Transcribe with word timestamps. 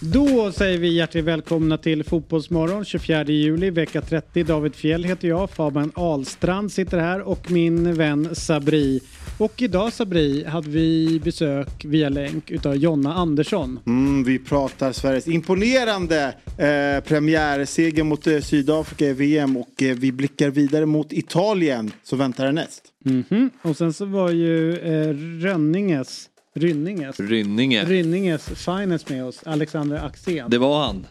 Då 0.00 0.52
säger 0.52 0.78
vi 0.78 0.94
hjärtligt 0.94 1.24
välkomna 1.24 1.78
till 1.78 2.04
Fotbollsmorgon 2.04 2.84
24 2.84 3.24
juli 3.24 3.70
vecka 3.70 4.00
30. 4.00 4.42
David 4.42 4.74
Fjell 4.74 5.04
heter 5.04 5.28
jag, 5.28 5.50
Fabian 5.50 5.92
Ahlstrand 5.94 6.72
sitter 6.72 6.98
här 6.98 7.20
och 7.20 7.50
min 7.50 7.94
vän 7.94 8.34
Sabri. 8.34 9.00
Och 9.38 9.62
idag 9.62 9.92
Sabri 9.92 10.44
hade 10.44 10.70
vi 10.70 11.20
besök 11.24 11.84
via 11.84 12.08
länk 12.08 12.50
utav 12.50 12.76
Jonna 12.76 13.14
Andersson. 13.14 13.80
Mm, 13.86 14.24
vi 14.24 14.38
pratar 14.38 14.92
Sveriges 14.92 15.28
imponerande 15.28 16.34
eh, 16.58 17.04
premiärseger 17.04 18.02
mot 18.02 18.26
eh, 18.26 18.40
Sydafrika 18.40 19.04
i 19.06 19.12
VM 19.12 19.56
och 19.56 19.82
eh, 19.82 19.96
vi 19.96 20.12
blickar 20.12 20.50
vidare 20.50 20.86
mot 20.86 21.12
Italien 21.12 21.92
som 22.02 22.18
väntar 22.18 22.44
härnäst. 22.44 22.82
Mhm. 23.04 23.50
Och 23.62 23.76
sen 23.76 23.92
så 23.92 24.04
var 24.04 24.30
ju 24.30 24.76
eh, 24.76 25.14
Rönninges 25.42 26.28
Rynninges. 26.58 27.20
Rynninge. 27.20 27.84
Rynninges 27.84 28.48
finest 28.48 29.08
med 29.08 29.24
oss, 29.24 29.40
Alexander 29.46 30.06
Axén. 30.06 30.50
Det 30.50 30.58
var 30.58 30.86
han. 30.86 31.06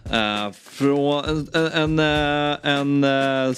Uh, 0.47 0.53
från 0.53 1.25
en... 1.25 1.47
en, 1.53 1.99
en, 1.99 3.03
en 3.03 3.03
uh, 3.49 3.55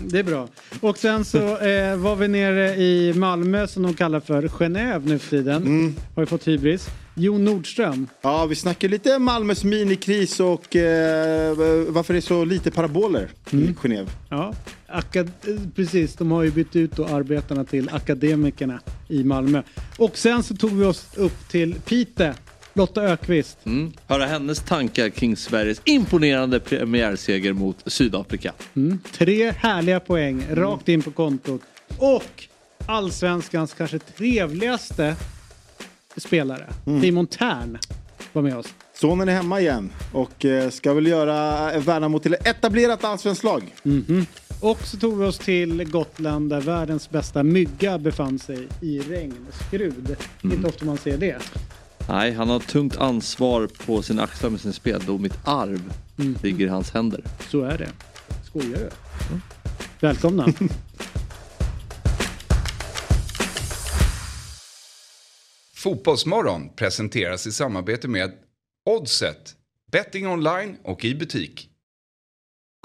det 0.00 0.18
är 0.18 0.22
bra. 0.22 0.48
Och 0.80 0.98
sen 0.98 1.24
så 1.24 1.58
eh, 1.58 1.96
var 1.96 2.16
vi 2.16 2.28
nere 2.28 2.76
i 2.76 3.12
Malmö 3.16 3.66
som 3.66 3.82
de 3.82 3.94
kallar 3.94 4.20
för 4.20 4.42
Genève 4.42 5.02
nu 5.04 5.18
för 5.18 5.30
tiden. 5.30 5.62
Mm. 5.62 5.94
Har 6.14 6.22
ju 6.22 6.26
fått 6.26 6.48
hybris. 6.48 6.88
Jon 7.18 7.44
Nordström. 7.44 8.08
Ja, 8.22 8.46
vi 8.46 8.54
snackar 8.54 8.88
lite 8.88 9.18
Malmös 9.18 9.64
minikris 9.64 10.40
och 10.40 10.76
eh, 10.76 11.56
varför 11.88 12.14
det 12.14 12.18
är 12.18 12.20
så 12.20 12.44
lite 12.44 12.70
paraboler 12.70 13.28
mm. 13.52 13.64
i 13.64 13.72
Genève. 13.72 14.08
Ja, 14.28 14.54
Akad 14.86 15.30
precis. 15.76 16.14
De 16.14 16.30
har 16.30 16.42
ju 16.42 16.50
bytt 16.50 16.76
ut 16.76 16.96
då 16.96 17.04
arbetarna 17.04 17.64
till 17.64 17.88
akademikerna 17.92 18.80
i 19.08 19.24
Malmö. 19.24 19.62
Och 19.96 20.18
sen 20.18 20.42
så 20.42 20.56
tog 20.56 20.70
vi 20.70 20.84
oss 20.84 21.06
upp 21.16 21.48
till 21.48 21.74
Pite. 21.74 22.34
Lotta 22.72 23.02
Ökvist. 23.02 23.58
Mm. 23.64 23.92
Höra 24.06 24.26
hennes 24.26 24.60
tankar 24.60 25.08
kring 25.08 25.36
Sveriges 25.36 25.80
imponerande 25.84 26.60
premiärseger 26.60 27.52
mot 27.52 27.76
Sydafrika. 27.86 28.52
Mm. 28.76 28.98
Tre 29.12 29.50
härliga 29.50 30.00
poäng 30.00 30.42
mm. 30.42 30.56
rakt 30.56 30.88
in 30.88 31.02
på 31.02 31.10
kontot. 31.10 31.60
Och 31.98 32.44
allsvenskans 32.86 33.74
kanske 33.74 33.98
trevligaste 33.98 35.16
spelare, 36.20 36.66
mm. 36.86 37.02
Simon 37.02 37.26
Tern, 37.26 37.78
var 38.32 38.42
med 38.42 38.56
oss. 38.56 38.74
Sonen 38.94 39.28
är 39.28 39.32
hemma 39.32 39.60
igen 39.60 39.90
och 40.12 40.44
eh, 40.44 40.70
ska 40.70 40.94
väl 40.94 41.06
göra 41.06 41.70
Värnamo 41.78 42.18
till 42.18 42.34
ett 42.34 42.46
etablerat 42.46 43.04
allsvenskt 43.04 43.44
lag. 43.44 43.74
Mm 43.84 44.04
-hmm. 44.08 44.26
Och 44.60 44.78
så 44.82 44.96
tog 44.96 45.18
vi 45.18 45.24
oss 45.24 45.38
till 45.38 45.84
Gotland 45.84 46.50
där 46.50 46.60
världens 46.60 47.10
bästa 47.10 47.42
mygga 47.42 47.98
befann 47.98 48.38
sig 48.38 48.68
i 48.80 49.00
regnskrud. 49.00 50.16
Mm. 50.42 50.56
Inte 50.56 50.68
ofta 50.68 50.84
man 50.84 50.96
ser 50.96 51.18
det. 51.18 51.38
Nej, 52.08 52.32
han 52.32 52.48
har 52.48 52.58
tungt 52.58 52.96
ansvar 52.96 53.68
på 53.86 54.02
sina 54.02 54.22
axlar 54.22 54.50
med 54.50 54.60
sin 54.60 54.72
spel 54.72 55.18
mitt 55.18 55.38
arv 55.44 55.92
mm. 56.18 56.36
ligger 56.42 56.66
i 56.66 56.68
hans 56.68 56.90
händer. 56.90 57.24
Så 57.48 57.62
är 57.62 57.78
det. 57.78 57.88
Skojar 58.46 58.78
du? 58.78 58.90
Mm. 59.28 59.40
Välkomna. 60.00 60.46
Fotbollsmorgon 65.78 66.68
presenteras 66.76 67.46
i 67.46 67.52
samarbete 67.52 68.08
med 68.08 68.32
Oddset, 68.86 69.56
betting 69.92 70.26
online 70.26 70.76
och 70.84 71.04
i 71.04 71.14
butik. 71.14 71.70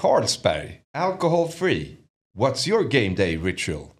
Carlsberg, 0.01 0.81
alcohol 0.97 1.51
free. 1.51 1.97
What's 2.37 2.69
your 2.69 2.83
game 2.83 3.15
day 3.15 3.37
ritual? 3.37 3.92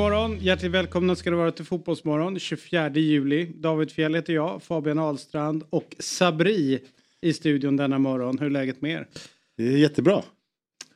Morgon, 0.00 0.38
hjärtligt 0.40 0.72
välkomna 0.72 1.16
ska 1.16 1.30
det 1.30 1.36
vara 1.36 1.52
till 1.52 1.64
Fotbollsmorgon 1.64 2.38
24 2.38 2.90
juli. 2.90 3.52
David 3.54 3.90
Fjell 3.90 4.14
heter 4.14 4.32
jag, 4.32 4.62
Fabian 4.62 4.98
Ahlstrand 4.98 5.64
och 5.70 5.96
Sabri 5.98 6.80
i 7.20 7.32
studion 7.32 7.76
denna 7.76 7.98
morgon. 7.98 8.38
Hur 8.38 8.46
är 8.46 8.50
läget 8.50 8.82
med 8.82 8.90
er? 8.90 9.06
Det 9.56 9.62
är 9.62 9.76
jättebra. 9.76 10.22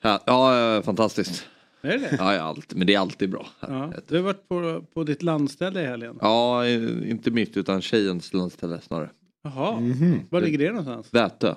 Ja, 0.02 0.22
ja 0.26 0.82
fantastiskt. 0.84 1.46
Är 1.82 1.98
det? 1.98 2.16
Ja, 2.18 2.40
allt, 2.40 2.74
men 2.74 2.86
det 2.86 2.94
är 2.94 2.98
alltid 2.98 3.30
bra. 3.30 3.46
Ja, 3.60 3.92
du 4.08 4.16
har 4.16 4.22
varit 4.22 4.48
på, 4.48 4.84
på 4.94 5.04
ditt 5.04 5.22
landställe 5.22 5.82
i 5.82 5.86
helgen? 5.86 6.18
Ja, 6.20 6.68
inte 6.68 7.30
mitt 7.30 7.56
utan 7.56 7.82
tjejens 7.82 8.32
landställe 8.32 8.80
snarare. 8.80 9.10
Jaha, 9.42 9.78
mm 9.78 9.92
-hmm. 9.92 10.20
var 10.30 10.40
ligger 10.40 10.58
det 10.58 10.68
någonstans? 10.68 11.14
Vätö. 11.14 11.54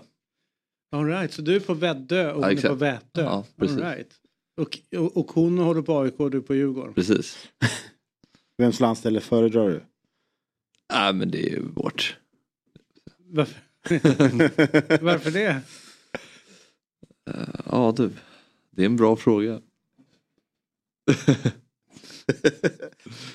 All 0.92 1.06
right, 1.06 1.34
så 1.34 1.42
du 1.42 1.56
är 1.56 1.60
på 1.60 1.74
Väddö 1.74 2.32
och 2.32 2.44
ja, 2.44 2.48
hon 2.48 2.58
är 2.58 2.70
på 2.70 2.76
Vätö? 2.76 3.22
Ja, 3.22 3.46
precis. 3.60 3.78
All 3.78 3.84
right. 3.84 4.12
Och, 4.58 4.80
och, 4.96 5.18
och 5.18 5.32
hon 5.32 5.58
håller 5.58 5.82
på 5.82 6.00
AIK 6.00 6.20
och 6.20 6.32
du 6.32 6.42
på 6.42 6.56
Djurgården? 6.56 6.94
Precis. 6.94 7.48
Vems 8.58 8.80
landställe 8.80 9.20
föredrar 9.20 9.70
du? 9.70 9.84
Nej 10.94 11.14
men 11.14 11.32
det 11.32 11.50
är 11.50 11.50
ju 11.50 11.62
vårt. 11.62 12.18
Varför, 13.18 13.62
Varför 15.04 15.32
det? 15.32 15.62
Uh, 17.30 17.60
ja 17.66 17.94
du, 17.98 18.10
det 18.72 18.82
är 18.82 18.86
en 18.86 18.96
bra 18.96 19.16
fråga. 19.16 19.48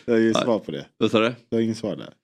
jag 0.04 0.14
har 0.14 0.20
inget 0.20 0.36
svar 0.36 0.58
på 0.58 0.70
det. 0.70 0.86
Vad 0.96 1.10
sa 1.10 1.20
du? 1.20 1.34
Jag 1.48 1.58
har 1.58 1.62
inget 1.62 1.78
svar 1.78 1.96
där. 1.96 2.14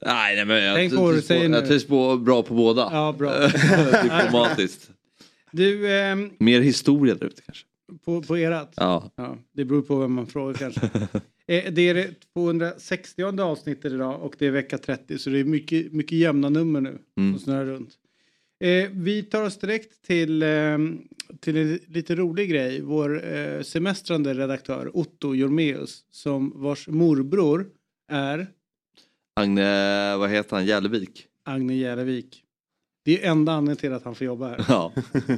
Nej, 0.00 0.36
nej 0.36 0.44
men 0.44 0.62
jag, 0.62 0.76
Tänk 0.76 0.94
på 0.94 1.02
vad 1.02 1.14
du 1.14 1.22
säger 1.22 1.48
på, 1.48 1.54
jag 1.54 1.66
trivs 1.66 1.86
på, 1.86 2.16
bra 2.16 2.42
på 2.42 2.54
båda. 2.54 2.88
Ja, 2.92 3.12
bra. 3.18 3.48
Diplomatiskt. 4.02 4.90
Du, 5.50 5.92
ehm, 5.92 6.32
Mer 6.38 6.60
historia 6.60 7.14
där 7.14 7.26
ute 7.26 7.42
kanske. 7.42 7.66
På, 8.04 8.22
på 8.22 8.38
erat? 8.38 8.74
Ja. 8.76 9.10
ja. 9.16 9.38
Det 9.52 9.64
beror 9.64 9.82
på 9.82 9.96
vem 9.96 10.12
man 10.12 10.26
frågar 10.26 10.54
kanske. 10.54 10.86
eh, 11.46 11.72
det 11.72 11.88
är 11.88 11.94
det 11.94 12.14
260 12.34 13.22
avsnittet 13.22 13.92
idag 13.92 14.22
och 14.22 14.34
det 14.38 14.46
är 14.46 14.50
vecka 14.50 14.78
30 14.78 15.18
så 15.18 15.30
det 15.30 15.38
är 15.38 15.44
mycket, 15.44 15.92
mycket 15.92 16.18
jämna 16.18 16.48
nummer 16.48 16.80
nu 16.80 16.98
mm. 17.16 17.32
som 17.32 17.44
snurrar 17.44 17.64
runt. 17.64 17.90
Eh, 18.64 18.90
vi 18.92 19.22
tar 19.22 19.42
oss 19.42 19.58
direkt 19.58 20.02
till, 20.02 20.42
eh, 20.42 20.78
till 21.40 21.56
en 21.56 21.78
lite 21.86 22.14
rolig 22.14 22.50
grej. 22.50 22.80
Vår 22.80 23.34
eh, 23.34 23.62
semestrande 23.62 24.34
redaktör 24.34 24.96
Otto 24.96 25.34
Jormeus 25.34 26.04
som 26.10 26.52
vars 26.54 26.88
morbror 26.88 27.66
är 28.08 28.46
Agne, 29.34 30.16
vad 30.16 30.30
heter 30.30 30.56
han, 30.56 30.66
Järlevik? 30.66 31.26
Agne 31.44 31.74
Järlevik. 31.74 32.44
Det 33.04 33.24
är 33.24 33.30
enda 33.30 33.52
anledningen 33.52 33.76
till 33.76 33.92
att 33.92 34.04
han 34.04 34.14
får 34.14 34.24
jobba 34.24 34.48
här. 34.48 34.64
Ja. 34.68 34.92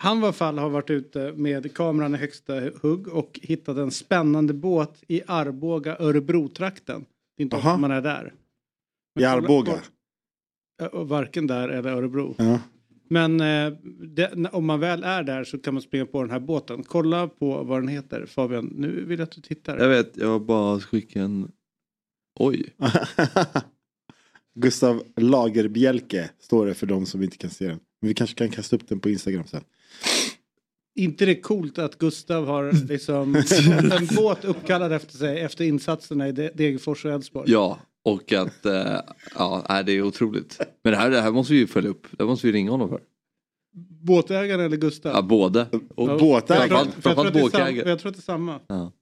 Han 0.00 0.20
var 0.20 0.32
fall 0.32 0.58
har 0.58 0.70
varit 0.70 0.90
ute 0.90 1.32
med 1.32 1.74
kameran 1.74 2.14
i 2.14 2.18
högsta 2.18 2.60
hugg 2.82 3.08
och 3.08 3.40
hittat 3.42 3.76
en 3.76 3.90
spännande 3.90 4.54
båt 4.54 5.02
i 5.08 5.22
Arboga, 5.26 5.96
Örebro-trakten. 5.98 7.04
Det 7.36 7.42
är 7.42 7.44
inte 7.44 7.56
ofta 7.56 7.76
man 7.76 7.90
är 7.90 8.02
där. 8.02 8.34
Men 9.14 9.24
I 9.24 9.26
Arboga? 9.26 9.80
Varken 10.92 11.46
där 11.46 11.68
eller 11.68 11.90
Örebro. 11.90 12.34
Ja. 12.38 12.60
Men 13.08 13.40
eh, 13.40 13.72
det, 14.14 14.48
om 14.52 14.66
man 14.66 14.80
väl 14.80 15.04
är 15.04 15.22
där 15.22 15.44
så 15.44 15.58
kan 15.58 15.74
man 15.74 15.82
springa 15.82 16.06
på 16.06 16.22
den 16.22 16.30
här 16.30 16.40
båten. 16.40 16.82
Kolla 16.82 17.28
på 17.28 17.62
vad 17.62 17.80
den 17.82 17.88
heter 17.88 18.26
Fabian. 18.26 18.72
Nu 18.76 19.04
vill 19.04 19.18
jag 19.18 19.26
att 19.26 19.32
du 19.32 19.40
tittar. 19.40 19.78
Jag 19.78 19.88
vet, 19.88 20.16
jag 20.16 20.42
bara 20.42 20.80
skickar 20.80 21.20
en... 21.20 21.52
Oj. 22.40 22.74
Gustav 24.54 25.02
Lagerbjälke 25.16 26.30
står 26.38 26.66
det 26.66 26.74
för 26.74 26.86
de 26.86 27.06
som 27.06 27.22
inte 27.22 27.36
kan 27.36 27.50
se 27.50 27.68
den. 27.68 27.80
Men 28.00 28.08
vi 28.08 28.14
kanske 28.14 28.36
kan 28.36 28.50
kasta 28.50 28.76
upp 28.76 28.88
den 28.88 29.00
på 29.00 29.10
Instagram 29.10 29.46
sen. 29.46 29.64
inte 30.94 31.26
det 31.26 31.34
coolt 31.34 31.78
att 31.78 31.98
Gustav 31.98 32.46
har 32.46 32.88
liksom 32.88 33.34
en 33.92 34.16
båt 34.16 34.44
uppkallad 34.44 34.92
efter 34.92 35.16
sig 35.16 35.40
efter 35.40 35.64
insatserna 35.64 36.28
i 36.28 36.32
Degerfors 36.32 37.04
och 37.04 37.10
Elfsborg? 37.10 37.50
Ja, 37.50 37.78
och 38.04 38.32
att 38.32 38.66
äh, 38.66 39.00
ja, 39.34 39.82
det 39.86 39.92
är 39.92 40.02
otroligt. 40.02 40.58
Men 40.84 40.92
det 40.92 40.98
här, 40.98 41.10
det 41.10 41.20
här 41.20 41.30
måste 41.30 41.52
vi 41.52 41.58
ju 41.58 41.66
följa 41.66 41.90
upp. 41.90 42.06
Det 42.10 42.24
måste 42.24 42.46
vi 42.46 42.52
ringa 42.52 42.70
honom 42.70 42.88
för. 42.88 43.00
Båtägaren 44.00 44.60
eller 44.60 44.76
Gustav? 44.76 45.12
Ja, 45.14 45.22
både. 45.22 45.66
Och 45.94 46.08
ja, 46.08 46.18
båtägaren? 46.18 46.86
Framförallt 47.00 47.34
båtägare. 47.34 47.88
Jag 47.88 47.98
tror 47.98 48.10
att 48.10 48.16
det 48.16 48.20
är 48.20 48.22
samma. 48.22 48.60
Ja. 48.66 48.92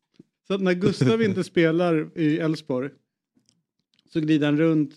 Så 0.47 0.55
att 0.55 0.61
när 0.61 0.75
Gustav 0.75 1.23
inte 1.23 1.44
spelar 1.44 2.19
i 2.19 2.38
Elfsborg 2.38 2.91
så 4.12 4.21
glider 4.21 4.47
han 4.47 4.59
runt 4.59 4.91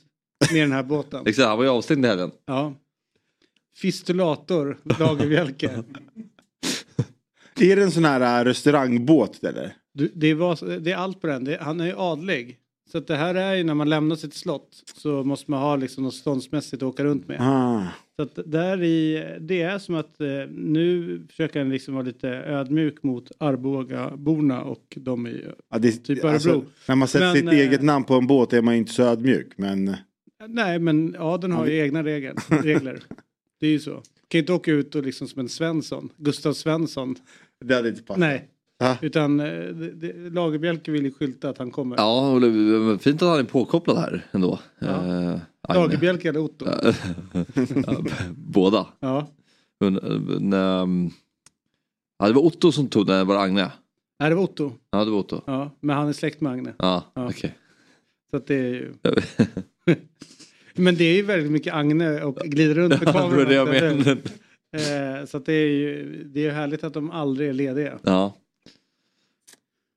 med 0.51 0.62
den 0.62 0.71
här 0.71 0.83
båten. 0.83 1.27
Exakt, 1.27 1.47
han 1.47 1.57
var 1.57 1.63
ju 1.63 1.69
avstängd 1.69 2.06
i 2.06 2.07
helgen. 2.07 2.31
Ja. 2.45 2.74
Fistulator, 3.77 4.77
Lagerbielke. 5.00 5.69
är 7.60 7.75
det 7.75 7.83
en 7.83 7.92
sån 7.92 8.06
här 8.06 8.42
äh, 8.42 8.45
restaurangbåt 8.45 9.44
eller? 9.44 9.74
Du, 9.94 10.12
det, 10.16 10.33
var, 10.33 10.80
det 10.80 10.92
är 10.92 10.95
allt 10.95 11.21
på 11.21 11.27
den. 11.27 11.44
Det, 11.44 11.57
han 11.62 11.80
är 11.80 11.86
ju 11.86 11.94
adlig. 11.98 12.57
Så 12.92 12.98
att 12.98 13.07
det 13.07 13.16
här 13.16 13.36
är 13.36 13.56
ju 13.56 13.63
när 13.63 13.74
man 13.74 13.89
lämnar 13.89 14.16
sitt 14.16 14.33
slott 14.33 14.83
så 14.95 15.24
måste 15.24 15.51
man 15.51 15.62
ha 15.62 15.75
liksom 15.75 16.04
något 16.04 16.13
ståndsmässigt 16.13 16.83
att 16.83 16.88
åka 16.88 17.04
runt 17.04 17.27
med. 17.27 17.38
Ah. 17.42 17.83
Så 18.16 18.24
att 18.24 18.39
där 18.45 18.83
i, 18.83 19.25
det 19.39 19.62
är 19.62 19.80
som 19.80 19.95
att 19.95 20.22
eh, 20.22 20.27
nu 20.50 21.22
försöker 21.30 21.60
han 21.60 21.69
liksom 21.69 21.94
vara 21.94 22.04
lite 22.04 22.30
ödmjuk 22.30 23.04
mot 23.04 23.31
Arboga-borna 23.38 24.62
och 24.62 24.98
de 25.00 25.27
i 25.27 25.45
ja, 25.72 25.80
det, 25.80 25.92
typ 25.92 26.24
Örebro. 26.24 26.33
Alltså, 26.33 26.63
när 26.88 26.95
man 26.95 27.07
sätter 27.07 27.25
men, 27.25 27.36
sitt 27.36 27.45
eh, 27.45 27.60
eget 27.60 27.83
namn 27.83 28.06
på 28.06 28.13
en 28.13 28.27
båt 28.27 28.54
är 28.54 28.62
man 28.62 28.75
inte 28.75 28.94
så 28.94 29.04
ödmjuk 29.04 29.48
men... 29.56 29.95
Nej, 30.48 30.80
men 30.80 31.15
Aden 31.19 31.51
har 31.51 31.65
ju 31.65 31.80
egna 31.80 32.04
regler. 32.04 32.62
regler. 32.63 33.00
Det 33.59 33.67
är 33.67 33.71
ju 33.71 33.79
så. 33.79 33.91
kan 33.91 34.01
ju 34.31 34.39
inte 34.39 34.53
åka 34.53 34.71
ut 34.71 34.95
och 34.95 35.03
liksom 35.03 35.27
som 35.27 35.39
en 35.39 35.50
Svensson, 35.50 36.09
Gustav 36.17 36.53
Svensson. 36.53 37.15
Det 37.65 37.75
hade 37.75 37.89
inte 37.89 38.01
passat. 38.03 38.19
Nej. 38.19 38.50
Ah. 38.81 38.95
Utan 39.01 39.39
eh, 39.39 39.45
det- 39.73 40.29
Lagerbielke 40.29 40.91
vill 40.91 41.03
ju 41.06 41.11
skylta 41.11 41.50
att 41.50 41.57
han 41.57 41.71
kommer. 41.71 41.95
Ja, 41.97 42.31
och 42.31 42.41
det- 42.41 43.00
fint 43.00 43.21
att 43.21 43.27
han 43.29 43.39
är 43.39 43.44
påkopplad 43.44 43.97
här 43.97 44.25
ändå. 44.31 44.59
Ja. 44.79 44.88
Eh, 44.88 45.39
Agne. 45.61 45.81
Lagerbielke 45.81 46.29
eller 46.29 46.39
Otto. 46.39 46.65
Båda. 48.35 48.88
Ja. 49.00 49.27
Men, 49.79 49.94
men, 49.94 50.53
ehm, 50.53 51.09
ja, 52.19 52.27
det 52.27 52.33
var 52.33 52.41
Otto 52.45 52.71
som 52.71 52.88
tog 52.88 53.07
den, 53.07 53.27
var 53.27 53.35
det 53.35 53.41
Agne? 53.41 53.71
Nej, 54.19 54.29
det 54.29 54.35
var 54.35 54.44
Otto. 54.44 54.71
Ja, 54.91 55.05
det 55.05 55.12
var 55.12 55.19
Otto. 55.19 55.41
Ja, 55.45 55.71
men 55.79 55.95
han 55.95 56.07
är 56.07 56.13
släkt 56.13 56.41
med 56.41 56.51
Agne. 56.51 56.73
Ja, 56.77 57.03
Ja. 57.13 57.29
okej. 57.29 57.57
Så 58.31 58.38
att 58.38 58.47
det 58.47 58.55
är 58.55 58.63
ju... 58.73 58.94
Men 60.79 60.95
det 60.95 61.03
är 61.03 61.15
ju 61.15 61.21
väldigt 61.21 61.51
mycket 61.51 61.73
Agne 61.73 62.21
och 62.23 62.35
glider 62.35 62.73
runt 62.75 62.99
Det 62.99 63.05
var 63.05 63.13
kameran. 63.13 63.47
det 63.49 63.55
eller 63.55 63.81
hur? 63.89 63.97
menade. 63.97 65.19
Eh, 65.21 65.25
så 65.25 65.39
det 65.39 65.53
är 65.53 65.67
ju 65.67 66.23
det 66.23 66.45
är 66.45 66.51
härligt 66.51 66.83
att 66.83 66.93
de 66.93 67.11
aldrig 67.11 67.49
är 67.49 67.53
lediga. 67.53 67.99
Ja. 68.03 68.35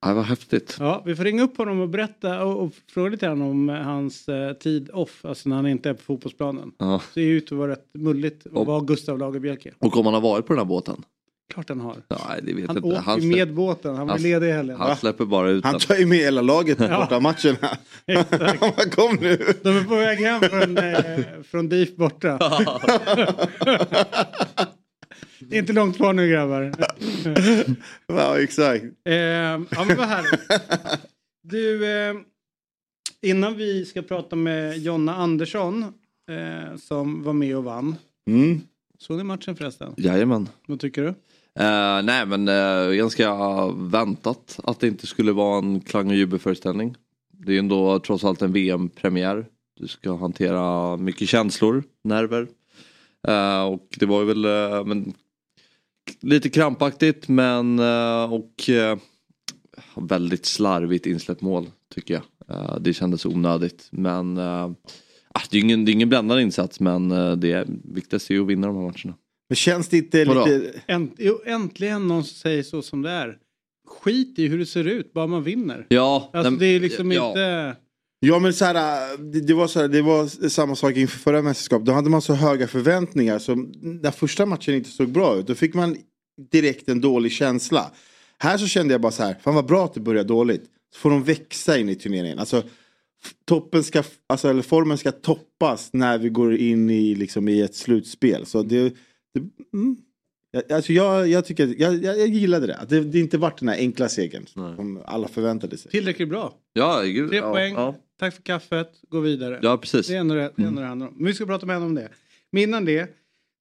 Ja, 0.05 0.14
vad 0.14 0.25
häftigt. 0.25 0.76
Ja, 0.81 1.02
vi 1.06 1.17
får 1.17 1.25
ringa 1.25 1.43
upp 1.43 1.56
honom 1.56 1.81
och 1.81 1.88
berätta 1.88 2.44
och, 2.44 2.62
och 2.64 2.73
fråga 2.93 3.08
lite 3.11 3.26
grann 3.26 3.43
om 3.43 3.69
eh, 3.70 3.76
hans 3.76 4.29
eh, 4.29 4.52
tid 4.52 4.90
off, 4.93 5.25
alltså 5.25 5.49
när 5.49 5.56
han 5.56 5.67
inte 5.67 5.90
är 5.90 5.94
på 5.94 6.02
fotbollsplanen. 6.02 6.73
Ja. 6.79 7.02
Det 7.08 7.14
ser 7.14 7.20
ju 7.26 7.37
ut 7.37 7.52
att 7.52 7.58
vara 7.58 7.73
rätt 7.73 7.87
mulligt 7.94 8.46
att 8.46 8.52
Och- 8.52 8.67
vara 8.67 8.81
Gustav 8.81 9.19
Lagerbielke. 9.19 9.73
Och 9.79 9.96
om 9.96 10.05
han 10.06 10.14
har 10.14 10.20
varit 10.20 10.46
på 10.46 10.52
den 10.52 10.58
här 10.61 10.64
båten? 10.67 11.05
Klart 11.49 11.69
han 11.69 11.81
har. 11.81 11.97
Nej, 12.29 12.41
det 12.43 12.55
vet 12.55 12.67
Han 12.67 12.77
inte. 12.77 12.89
åker 12.89 13.00
Han, 13.00 13.29
med 13.29 13.55
båten, 13.55 13.97
han 13.97 14.06
var 14.06 14.15
han- 14.15 14.23
ledig 14.23 14.49
i 14.49 14.53
helgen. 14.53 14.77
han 14.81 14.97
släpper 14.97 15.25
bara 15.25 15.50
ut 15.50 15.65
Han 15.65 15.79
tar 15.79 15.94
ju 15.97 16.06
med 16.06 16.19
hela 16.19 16.43
laget 16.43 16.79
på 16.79 16.89
bortamatcherna. 16.89 17.77
Kom 18.91 19.17
nu. 19.21 19.37
De 19.62 19.77
är 19.77 19.85
på 19.85 19.94
väg 19.97 20.19
hem 20.19 20.41
från, 20.41 20.79
eh, 20.79 21.43
från 21.50 21.69
DIF 21.69 21.97
borta. 21.97 22.39
Det 25.41 25.56
är 25.56 25.59
inte 25.61 25.73
långt 25.73 25.97
kvar 25.97 26.12
nu 26.12 26.29
grabbar. 26.29 26.73
Ja, 28.06 28.41
exakt. 28.41 28.85
Eh, 29.05 29.15
ja 29.15 29.59
men 29.87 29.97
vad 29.97 30.09
härligt. 30.09 30.41
Du, 31.43 31.87
eh, 31.93 32.15
innan 33.23 33.56
vi 33.56 33.85
ska 33.85 34.03
prata 34.03 34.37
med 34.37 34.79
Jonna 34.79 35.15
Andersson 35.17 35.83
eh, 36.31 36.77
som 36.77 37.23
var 37.23 37.33
med 37.33 37.56
och 37.56 37.65
vann. 37.65 37.97
Mm. 38.31 38.61
Såg 38.99 39.17
ni 39.17 39.25
matchen 39.25 39.56
förresten? 39.56 39.94
Jajamän. 39.97 40.49
Vad 40.67 40.81
tycker 40.81 41.03
du? 41.03 41.15
Uh, 41.61 42.03
nej 42.05 42.27
men 42.27 42.49
eh, 42.49 42.89
uh, 42.89 42.95
ganska 42.95 43.35
väntat 43.67 44.61
att 44.65 44.81
det 44.81 44.89
inte 44.89 45.07
skulle 45.07 45.33
vara 45.33 45.59
en 45.59 45.81
klang 45.81 46.09
och 46.09 46.17
jubelföreställning. 46.17 46.97
Det 47.33 47.51
är 47.51 47.53
ju 47.53 47.59
ändå 47.59 47.99
trots 47.99 48.25
allt 48.25 48.43
en 48.43 48.53
VM-premiär. 48.53 49.47
Du 49.81 49.89
ska 49.89 50.17
hantera 50.17 50.97
mycket 50.97 51.29
känslor, 51.29 51.85
nerver. 52.05 52.49
Uh, 53.29 53.63
och 53.63 53.89
det 53.99 54.07
var 54.07 54.21
ju 54.21 54.27
väl 54.27 54.45
uh, 54.45 54.85
men, 54.85 55.15
lite 56.21 56.51
krampaktigt 56.51 57.29
men 57.29 57.81
och 58.31 58.71
väldigt 59.97 60.47
slarvigt 60.47 61.07
insläppt 61.07 61.41
mål 61.41 61.71
tycker 61.95 62.15
jag. 62.15 62.23
Det 62.83 62.93
kändes 62.93 63.27
onödigt 63.27 63.89
men 63.91 64.39
ah, 64.39 64.75
det, 65.51 65.57
är 65.57 65.61
ju 65.61 65.61
ingen, 65.61 65.85
det 65.85 65.91
är 65.91 65.95
ingen 65.95 66.09
bländande 66.09 66.43
insats 66.43 66.81
men 66.81 67.09
det 67.41 67.67
viktigaste 67.85 68.33
är 68.33 68.35
ju 68.35 68.43
att 68.43 68.49
vinna 68.49 68.67
de 68.67 68.77
här 68.77 68.83
matcherna. 68.83 69.15
Men 69.53 69.57
känns 69.57 69.89
det 69.89 69.97
inte 69.97 70.25
Vadå? 70.25 70.47
lite... 70.47 70.81
Änt, 70.87 71.15
jo, 71.19 71.41
äntligen 71.47 72.09
någon 72.09 72.25
som 72.25 72.37
säger 72.37 72.63
så 72.63 72.83
som 72.83 73.03
det 73.03 73.11
är. 73.11 73.37
Skit 73.89 74.39
i 74.39 74.47
hur 74.47 74.59
det 74.59 74.67
ser 74.67 74.85
ut, 74.85 75.13
bara 75.13 75.27
man 75.27 75.43
vinner. 75.43 75.87
Ja, 75.89 76.31
Alltså 76.33 76.51
nej, 76.51 76.59
det 76.61 76.67
är 76.67 76.81
liksom 76.81 77.13
ja. 77.13 77.29
inte... 77.29 77.77
Ja 78.21 78.39
men 78.39 78.53
så 78.53 78.65
här, 78.65 79.17
det, 79.33 79.41
det, 79.41 79.55
var 79.55 79.67
så 79.67 79.81
här, 79.81 79.89
det 79.89 80.03
var 80.03 80.49
samma 80.49 80.77
sak 80.77 80.97
inför 80.97 81.19
förra 81.19 81.43
mästerskapet. 81.43 81.87
Då 81.87 81.93
hade 81.93 82.11
man 82.11 82.23
så 82.23 82.35
höga 82.35 82.69
förväntningar. 82.69 83.39
Så 83.39 83.55
när 83.81 84.11
första 84.11 84.47
matchen 84.47 84.75
inte 84.75 84.91
såg 84.91 85.09
bra 85.09 85.37
ut 85.37 85.47
då 85.47 85.55
fick 85.55 85.75
man 85.75 85.97
direkt 86.51 86.89
en 86.89 87.01
dålig 87.01 87.33
känsla. 87.33 87.91
Här 88.39 88.59
så 88.59 88.67
kände 88.67 88.95
jag 88.95 89.01
bara 89.01 89.13
så 89.13 89.23
här, 89.23 89.37
fan 89.43 89.55
vad 89.55 89.67
bra 89.67 89.85
att 89.85 89.95
det 89.95 90.01
börjar 90.01 90.25
dåligt. 90.25 90.65
Så 90.95 91.01
får 91.01 91.11
de 91.11 91.25
växa 91.25 91.79
in 91.79 91.89
i 91.89 91.95
turneringen. 91.95 92.39
Alltså, 92.39 92.63
toppen 93.45 93.85
ska, 93.85 94.03
alltså, 94.27 94.51
eller 94.51 94.63
formen 94.63 94.99
ska 94.99 95.13
toppas 95.13 95.91
när 95.93 96.19
vi 96.19 96.29
går 96.29 96.57
in 96.57 96.91
i, 96.91 97.15
liksom, 97.15 97.49
i 97.49 97.61
ett 97.61 97.75
slutspel. 97.75 98.47
Så 98.47 98.63
det, 98.63 98.95
det 99.34 99.40
mm. 99.76 99.96
Jag- 100.50 100.73
Alltså 100.73 100.93
jag, 100.93 101.29
jag, 101.29 101.44
tycker, 101.44 101.75
jag, 101.79 101.94
jag, 101.94 102.19
jag 102.19 102.29
gillade 102.29 102.67
det. 102.67 102.76
Att 102.76 102.88
det. 102.88 103.00
Det 103.00 103.19
inte 103.19 103.38
vart 103.38 103.58
den 103.58 103.69
här 103.69 103.76
enkla 103.76 104.08
segern 104.08 104.46
Nej. 104.56 104.76
som 104.76 105.02
alla 105.06 105.29
förväntade 105.29 105.76
sig. 105.79 105.90
Tillräckligt 105.90 106.29
bra. 106.29 106.55
Ja, 106.73 107.02
gud, 107.02 107.29
Tre 107.29 107.38
ja, 107.38 107.52
poäng, 107.52 107.75
Ja, 107.75 107.94
tack 108.19 108.34
för 108.34 108.43
kaffet, 108.43 108.93
gå 109.08 109.20
vidare. 109.20 109.58
ja 109.62 109.79
precis. 109.79 110.06
Det 110.06 110.14
är 110.14 110.20
ändå 110.20 110.34
det, 110.34 110.52
det, 110.56 110.64
ändå 110.64 110.81
det 110.81 110.87
handlar 110.87 111.08
om. 111.08 111.14
Men 111.17 111.26
vi 111.26 111.34
ska 111.34 111.46
prata 111.46 111.67
med 111.67 111.76
henne 111.76 111.87
om 111.87 111.94
det. 111.94 112.08
Men 112.50 112.62
innan 112.62 112.84
det 112.84 113.11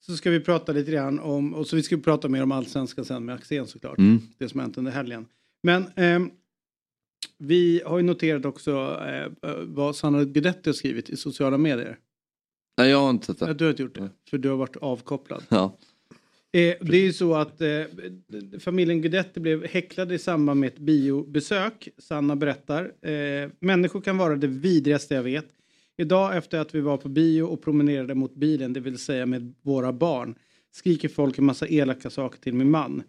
så 0.06 0.16
ska 0.18 0.30
vi 0.30 0.40
prata 0.40 0.72
lite 0.72 0.92
grann 0.92 1.20
om, 1.20 1.54
och 1.54 1.68
så 1.68 1.76
vi 1.76 1.84
ska 1.84 1.98
prata 1.98 2.28
mer 2.28 2.44
om 2.44 2.52
allsvenskan 2.52 3.06
sen 3.06 3.26
med 3.26 3.36
Axén 3.36 3.68
såklart. 3.68 3.98
Mm. 3.98 4.20
Det 4.38 4.50
som 4.50 4.60
hänt 4.60 4.78
under 4.78 4.92
helgen. 4.92 5.26
Men 5.64 5.86
ehm, 5.96 6.30
vi 7.38 7.82
har 7.86 7.98
ju 7.98 8.04
noterat 8.04 8.46
också 8.46 8.72
eh, 9.42 9.54
vad 9.64 9.96
Sanna 9.96 10.24
Guidetti 10.24 10.70
har 10.70 10.74
skrivit 10.74 11.10
i 11.10 11.18
sociala 11.18 11.58
medier. 11.58 11.98
Nej, 12.82 12.90
jag 12.92 13.00
har 13.00 13.10
inte 13.10 13.26
sett 13.26 13.40
det. 13.40 13.54
du 13.54 13.64
har 13.64 13.72
inte 13.72 13.84
gjort 13.84 13.96
det, 13.96 14.10
för 14.30 14.38
du 14.38 14.50
har 14.50 14.58
varit 14.58 14.76
avkopplad. 14.76 15.44
Ja. 15.50 15.78
Eh, 16.54 16.76
det 16.82 16.98
är 16.98 17.04
ju 17.04 17.14
så 17.14 17.36
att 17.36 17.62
eh, 17.62 17.68
familjen 18.60 19.02
Guidetti 19.02 19.40
blev 19.40 19.66
häcklade 19.66 20.16
i 20.16 20.20
samband 20.20 20.60
med 20.60 20.68
ett 20.68 20.80
biobesök. 20.80 21.90
Sanna 21.98 22.36
berättar. 22.36 22.92
Eh, 23.10 23.50
människor 23.60 24.02
kan 24.02 24.18
vara 24.18 24.36
det 24.36 24.48
vidrigaste 24.48 25.16
jag 25.16 25.24
vet. 25.24 25.46
Idag 25.98 26.38
efter 26.38 26.60
att 26.60 26.76
vi 26.76 26.82
var 26.82 26.98
på 26.98 27.10
bio 27.10 27.44
och 27.44 27.62
promenerade 27.64 28.16
mot 28.16 28.36
bilen, 28.36 28.74
det 28.74 28.80
vill 28.80 28.98
säga 28.98 29.26
med 29.26 29.54
våra 29.62 29.94
barn, 29.94 30.36
skriker 30.72 31.10
folk 31.10 31.38
en 31.38 31.46
massa 31.46 31.68
elaka 31.68 32.10
saker 32.10 32.40
till 32.40 32.54
min 32.54 32.72
man. 32.72 33.04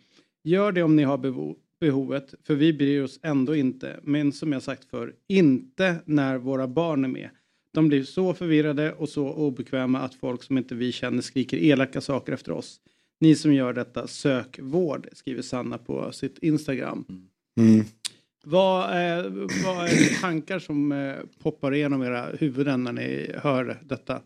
Gör 0.44 0.72
det 0.72 0.82
om 0.82 0.96
ni 0.96 1.02
har 1.02 1.18
bevo- 1.18 1.56
behovet, 1.80 2.34
för 2.46 2.54
vi 2.54 2.72
bryr 2.72 3.02
oss 3.02 3.18
ändå 3.22 3.56
inte. 3.56 4.00
Men 4.02 4.32
som 4.32 4.52
jag 4.52 4.62
sagt 4.62 4.84
för 4.84 5.14
inte 5.28 5.96
när 6.04 6.38
våra 6.38 6.68
barn 6.68 7.04
är 7.04 7.08
med. 7.08 7.30
De 7.74 7.88
blir 7.88 8.04
så 8.04 8.34
förvirrade 8.34 8.92
och 8.92 9.08
så 9.08 9.32
obekväma 9.32 10.00
att 10.00 10.14
folk 10.14 10.42
som 10.42 10.58
inte 10.58 10.74
vi 10.74 10.92
känner 10.92 11.22
skriker 11.22 11.56
elaka 11.56 12.00
saker 12.00 12.32
efter 12.32 12.52
oss. 12.52 12.80
Ni 13.20 13.34
som 13.34 13.54
gör 13.54 13.72
detta, 13.72 14.06
sök 14.06 14.58
vård, 14.62 15.08
skriver 15.12 15.42
Sanna 15.42 15.78
på 15.78 16.12
sitt 16.12 16.38
Instagram. 16.38 17.04
Mm. 17.60 17.84
Vad 18.44 18.90
är, 18.90 19.22
vad 19.64 19.84
är 19.84 19.88
det 19.88 20.20
tankar 20.20 20.58
som 20.58 20.92
eh, 20.92 21.14
poppar 21.42 21.74
igenom 21.74 22.02
era 22.02 22.26
huvuden 22.38 22.84
när 22.84 22.92
ni 22.92 23.30
hör 23.34 23.80
detta? 23.84 24.20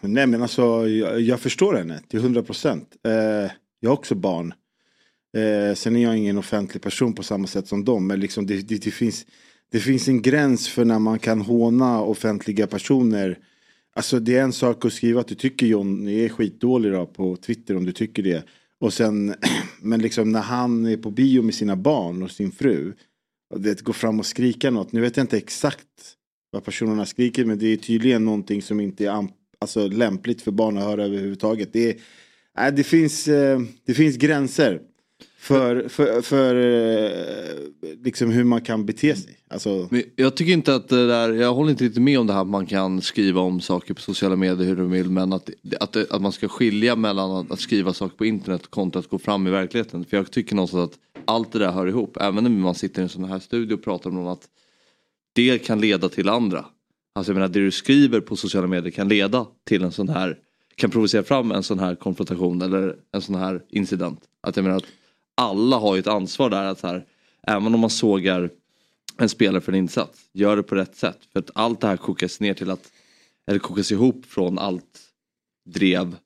Nej 0.00 0.26
men 0.26 0.42
alltså 0.42 0.88
jag, 0.88 1.20
jag 1.20 1.40
förstår 1.40 1.74
henne 1.74 2.00
till 2.08 2.18
100 2.18 2.42
procent. 2.42 2.96
Eh, 3.06 3.50
jag 3.80 3.90
har 3.90 3.96
också 3.96 4.14
barn. 4.14 4.54
Eh, 5.36 5.74
sen 5.74 5.96
är 5.96 6.02
jag 6.02 6.16
ingen 6.16 6.38
offentlig 6.38 6.82
person 6.82 7.14
på 7.14 7.22
samma 7.22 7.46
sätt 7.46 7.68
som 7.68 7.84
dem. 7.84 8.06
Men 8.06 8.20
liksom 8.20 8.46
det, 8.46 8.68
det, 8.68 8.84
det, 8.84 8.90
finns, 8.90 9.26
det 9.72 9.80
finns 9.80 10.08
en 10.08 10.22
gräns 10.22 10.68
för 10.68 10.84
när 10.84 10.98
man 10.98 11.18
kan 11.18 11.40
håna 11.40 12.00
offentliga 12.00 12.66
personer. 12.66 13.38
Alltså 13.94 14.20
det 14.20 14.36
är 14.36 14.42
en 14.42 14.52
sak 14.52 14.84
att 14.84 14.92
skriva 14.92 15.20
att 15.20 15.28
du 15.28 15.34
tycker 15.34 15.66
John 15.66 16.08
är 16.08 16.28
skitdålig 16.28 16.92
då, 16.92 17.06
på 17.06 17.36
Twitter 17.36 17.76
om 17.76 17.84
du 17.84 17.92
tycker 17.92 18.22
det. 18.22 18.44
Och 18.80 18.92
sen, 18.92 19.34
men 19.80 20.02
liksom 20.02 20.32
när 20.32 20.40
han 20.40 20.86
är 20.86 20.96
på 20.96 21.10
bio 21.10 21.42
med 21.42 21.54
sina 21.54 21.76
barn 21.76 22.22
och 22.22 22.30
sin 22.30 22.52
fru. 22.52 22.92
Och 23.54 23.60
det 23.60 23.82
går 23.82 23.92
fram 23.92 24.18
och 24.18 24.26
skrika 24.26 24.70
något. 24.70 24.92
Nu 24.92 25.00
vet 25.00 25.16
jag 25.16 25.24
inte 25.24 25.36
exakt 25.36 26.16
vad 26.50 26.64
personerna 26.64 27.06
skriker 27.06 27.44
men 27.44 27.58
det 27.58 27.66
är 27.66 27.76
tydligen 27.76 28.24
någonting 28.24 28.62
som 28.62 28.80
inte 28.80 29.06
är 29.06 29.28
alltså, 29.58 29.88
lämpligt 29.88 30.42
för 30.42 30.50
barn 30.50 30.78
att 30.78 30.84
höra 30.84 31.04
överhuvudtaget. 31.04 31.72
Det, 31.72 31.90
är, 32.58 32.68
äh, 32.68 32.74
det, 32.74 32.84
finns, 32.84 33.28
eh, 33.28 33.60
det 33.84 33.94
finns 33.94 34.16
gränser 34.16 34.80
för, 35.46 35.88
för, 35.88 36.22
för 36.22 36.54
eh, 36.54 37.94
liksom 38.04 38.30
hur 38.30 38.44
man 38.44 38.60
kan 38.60 38.86
bete 38.86 39.16
sig. 39.16 39.36
Alltså, 39.48 39.88
jag 40.16 40.36
tycker 40.36 40.52
inte 40.52 40.74
att 40.74 40.88
det 40.88 41.06
där, 41.06 41.32
jag 41.32 41.54
håller 41.54 41.70
inte 41.70 41.84
riktigt 41.84 42.02
med 42.02 42.18
om 42.20 42.26
det 42.26 42.32
här 42.32 42.40
att 42.40 42.46
man 42.46 42.66
kan 42.66 43.02
skriva 43.02 43.40
om 43.40 43.60
saker 43.60 43.94
på 43.94 44.00
sociala 44.00 44.36
medier 44.36 44.66
hur 44.66 44.76
du 44.76 44.84
vill 44.84 45.10
men 45.10 45.32
att, 45.32 45.50
att, 45.80 45.96
att 45.96 46.22
man 46.22 46.32
ska 46.32 46.48
skilja 46.48 46.96
mellan 46.96 47.30
att, 47.30 47.50
att 47.50 47.60
skriva 47.60 47.92
saker 47.92 48.16
på 48.16 48.26
internet 48.26 48.70
kontra 48.70 48.98
att 48.98 49.08
gå 49.08 49.18
fram 49.18 49.46
i 49.46 49.50
verkligheten. 49.50 50.04
För 50.04 50.16
jag 50.16 50.30
tycker 50.30 50.54
någonstans 50.54 50.90
att 50.90 50.98
allt 51.24 51.52
det 51.52 51.58
där 51.58 51.72
hör 51.72 51.86
ihop. 51.86 52.16
Även 52.20 52.44
när 52.44 52.50
man 52.50 52.74
sitter 52.74 53.00
i 53.00 53.02
en 53.02 53.08
sån 53.08 53.24
här 53.24 53.38
studio 53.38 53.74
och 53.74 53.84
pratar 53.84 54.10
om 54.10 54.26
att 54.26 54.48
det 55.32 55.58
kan 55.58 55.80
leda 55.80 56.08
till 56.08 56.28
andra. 56.28 56.64
Alltså 57.14 57.32
jag 57.32 57.34
menar 57.34 57.48
det 57.48 57.60
du 57.60 57.70
skriver 57.70 58.20
på 58.20 58.36
sociala 58.36 58.66
medier 58.66 58.90
kan 58.90 59.08
leda 59.08 59.46
till 59.64 59.84
en 59.84 59.92
sån 59.92 60.08
här, 60.08 60.38
kan 60.76 60.90
provocera 60.90 61.22
fram 61.22 61.52
en 61.52 61.62
sån 61.62 61.78
här 61.78 61.94
konfrontation 61.94 62.62
eller 62.62 62.96
en 63.12 63.20
sån 63.20 63.34
här 63.34 63.62
incident. 63.70 64.20
Att 64.40 64.56
jag 64.56 64.62
menar 64.62 64.76
att 64.76 64.86
alla 65.36 65.76
har 65.76 65.94
ju 65.94 66.00
ett 66.00 66.06
ansvar 66.06 66.50
där 66.50 66.64
att 66.64 66.78
så 66.80 66.86
här, 66.86 67.04
även 67.46 67.74
om 67.74 67.80
man 67.80 67.90
sågar 67.90 68.50
en 69.18 69.28
spelare 69.28 69.60
för 69.60 69.72
en 69.72 69.78
insats. 69.78 70.20
Gör 70.32 70.56
det 70.56 70.62
på 70.62 70.74
rätt 70.74 70.96
sätt. 70.96 71.18
För 71.32 71.38
att 71.40 71.50
allt 71.54 71.80
det 71.80 71.86
här 71.86 71.96
kokas 71.96 72.40
ner 72.40 72.54
till 72.54 72.70
att, 72.70 72.92
eller 73.50 73.58
kokas 73.58 73.92
ihop 73.92 74.26
från 74.26 74.58
allt 74.58 75.00
drev 75.70 76.16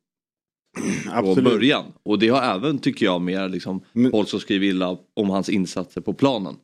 från 1.04 1.12
absolut. 1.14 1.44
början. 1.44 1.84
Och 2.02 2.18
det 2.18 2.28
har 2.28 2.42
även, 2.42 2.78
tycker 2.78 3.06
jag, 3.06 3.20
mer 3.20 3.48
liksom 3.48 3.84
Men- 3.92 4.10
folk 4.10 4.28
som 4.28 4.40
skriver 4.40 4.66
illa 4.66 4.98
om 5.14 5.30
hans 5.30 5.48
insatser 5.48 6.00
på 6.00 6.12
planen. 6.12 6.56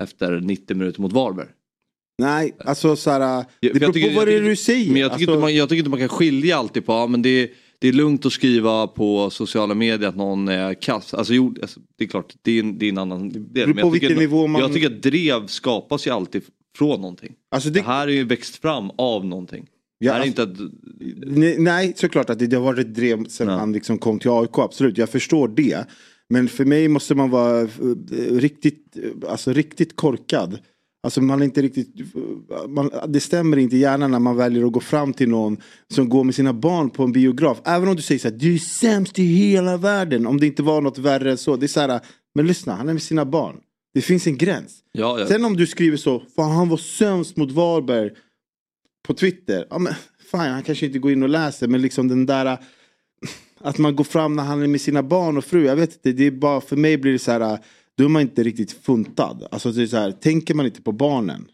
Efter 0.00 0.40
90 0.40 0.76
minuter 0.76 1.00
mot 1.00 1.12
Varberg. 1.12 1.48
Nej, 2.18 2.56
alltså 2.64 2.96
så 2.96 3.10
här, 3.10 3.20
Ja, 3.20 3.44
det 3.72 3.80
beror 3.80 4.08
på 4.08 4.16
vad 4.16 4.26
det 4.26 4.34
är 4.34 4.40
du 4.42 4.56
säger. 4.56 4.92
Men 4.92 5.00
jag 5.00 5.10
tycker, 5.10 5.14
alltså, 5.14 5.32
inte 5.32 5.40
man, 5.40 5.54
jag 5.54 5.68
tycker 5.68 5.78
inte 5.78 5.90
man 5.90 5.98
kan 5.98 6.08
skilja 6.08 6.56
alltid 6.56 6.86
på, 6.86 6.92
ja, 6.92 7.06
men 7.06 7.22
det, 7.22 7.50
det 7.82 7.88
är 7.88 7.92
lugnt 7.92 8.26
att 8.26 8.32
skriva 8.32 8.86
på 8.86 9.30
sociala 9.30 9.74
medier 9.74 10.08
att 10.08 10.16
någon 10.16 10.48
är 10.48 10.74
kass. 10.74 11.14
Alltså, 11.14 11.34
jo, 11.34 11.54
alltså, 11.62 11.80
det 11.98 12.04
är 12.04 12.08
klart, 12.08 12.34
det 12.42 12.52
är 12.52 12.60
en, 12.60 12.78
det 12.78 12.86
är 12.86 12.88
en 12.88 12.98
annan 12.98 13.28
del. 13.32 13.68
Men 13.68 13.78
jag, 13.78 13.92
tycker, 13.92 14.48
man... 14.48 14.60
jag 14.60 14.72
tycker 14.72 14.86
att 14.86 15.02
drev 15.02 15.46
skapas 15.46 16.06
ju 16.06 16.10
alltid 16.10 16.42
från 16.76 17.00
någonting. 17.00 17.32
alltså, 17.50 17.70
Det 17.70 17.80
det, 17.80 17.86
här 17.86 18.08
är 18.08 18.12
ju 18.12 18.24
växt 18.24 18.56
fram 18.56 18.90
av 18.98 19.26
någonting. 19.26 19.66
ja, 19.98 20.12
alltså, 20.12 20.26
inte 20.28 20.42
att, 20.42 20.72
nej, 21.26 21.56
nej, 21.58 21.92
såklart 21.96 22.30
att 22.30 22.38
det, 22.38 22.46
det 22.46 22.56
har 22.56 22.64
varit 22.64 22.78
ett 22.86 22.94
drev 22.94 23.24
sen 23.28 23.48
Ja. 23.48 23.54
han 23.54 23.72
liksom 23.72 23.98
kom 23.98 24.18
till 24.18 24.30
AIK, 24.30 24.58
absolut. 24.58 24.98
Jag 24.98 25.08
förstår 25.08 25.48
det. 25.48 25.86
Men 26.28 26.48
för 26.48 26.64
mig 26.64 26.88
måste 26.88 27.14
man 27.14 27.30
vara 27.30 27.60
eh, 27.60 27.68
riktigt, 28.30 28.96
eh, 28.96 29.30
alltså, 29.30 29.52
riktigt 29.52 29.96
korkad. 29.96 30.58
Alltså 31.02 31.20
man 31.20 31.40
är 31.40 31.44
inte 31.44 31.62
riktigt, 31.62 32.14
man, 32.68 32.90
det 33.08 33.20
stämmer 33.20 33.56
inte 33.56 33.76
gärna 33.76 34.08
när 34.08 34.18
man 34.18 34.36
väljer 34.36 34.66
att 34.66 34.72
gå 34.72 34.80
fram 34.80 35.12
till 35.12 35.28
någon 35.28 35.56
som 35.94 36.08
går 36.08 36.24
med 36.24 36.34
sina 36.34 36.52
barn 36.52 36.90
på 36.90 37.02
en 37.02 37.12
biograf. 37.12 37.60
Även 37.64 37.88
om 37.88 37.96
du 37.96 38.02
säger 38.02 38.18
så 38.18 38.28
här, 38.28 38.36
du 38.36 38.54
är 38.54 38.58
sämst 38.58 39.18
i 39.18 39.24
hela 39.24 39.76
världen. 39.76 40.26
Om 40.26 40.40
det 40.40 40.46
inte 40.46 40.62
var 40.62 40.80
något 40.80 40.98
värre 40.98 41.30
än 41.30 41.38
så. 41.38 41.56
Det 41.56 41.66
är 41.66 41.68
så 41.68 41.80
här, 41.80 42.00
men 42.34 42.46
lyssna, 42.46 42.74
han 42.74 42.88
är 42.88 42.92
med 42.92 43.02
sina 43.02 43.24
barn. 43.24 43.56
Det 43.94 44.00
finns 44.00 44.26
en 44.26 44.38
gräns. 44.38 44.80
ja, 44.92 45.20
ja. 45.20 45.26
Sen 45.26 45.44
om 45.44 45.56
du 45.56 45.66
skriver 45.66 45.96
så, 45.96 46.22
fan 46.36 46.50
han 46.50 46.68
var 46.68 46.76
sämst 46.76 47.36
mot 47.36 47.50
Varberg 47.50 48.10
på 49.06 49.14
Twitter. 49.14 49.66
Ja 49.70 49.78
men 49.78 49.94
fan 50.30 50.50
han 50.50 50.62
kanske 50.62 50.86
inte 50.86 50.98
går 50.98 51.12
in 51.12 51.22
och 51.22 51.28
läser 51.28 51.68
men 51.68 51.82
liksom 51.82 52.08
den 52.08 52.26
där 52.26 52.58
att 53.60 53.78
man 53.78 53.96
går 53.96 54.04
fram 54.04 54.36
när 54.36 54.42
han 54.42 54.62
är 54.62 54.66
med 54.66 54.80
sina 54.80 55.02
barn 55.02 55.36
och 55.36 55.44
fru. 55.44 55.66
Jag 55.66 55.76
vet 55.76 55.92
inte, 55.92 56.12
det 56.12 56.26
är 56.26 56.30
bara 56.30 56.60
för 56.60 56.76
mig 56.76 56.98
blir 56.98 57.12
det 57.12 57.18
så 57.18 57.32
här 57.32 57.58
då 58.02 58.06
är 58.06 58.10
man 58.10 58.22
inte 58.22 58.42
riktigt 58.42 58.72
funtad. 58.72 59.46
Alltså 59.50 59.72
det 59.72 59.82
är 59.82 59.86
så 59.86 59.96
här, 59.96 60.12
tänker 60.12 60.54
man 60.54 60.66
inte 60.66 60.82
på 60.82 60.92
barnen. 60.92 61.48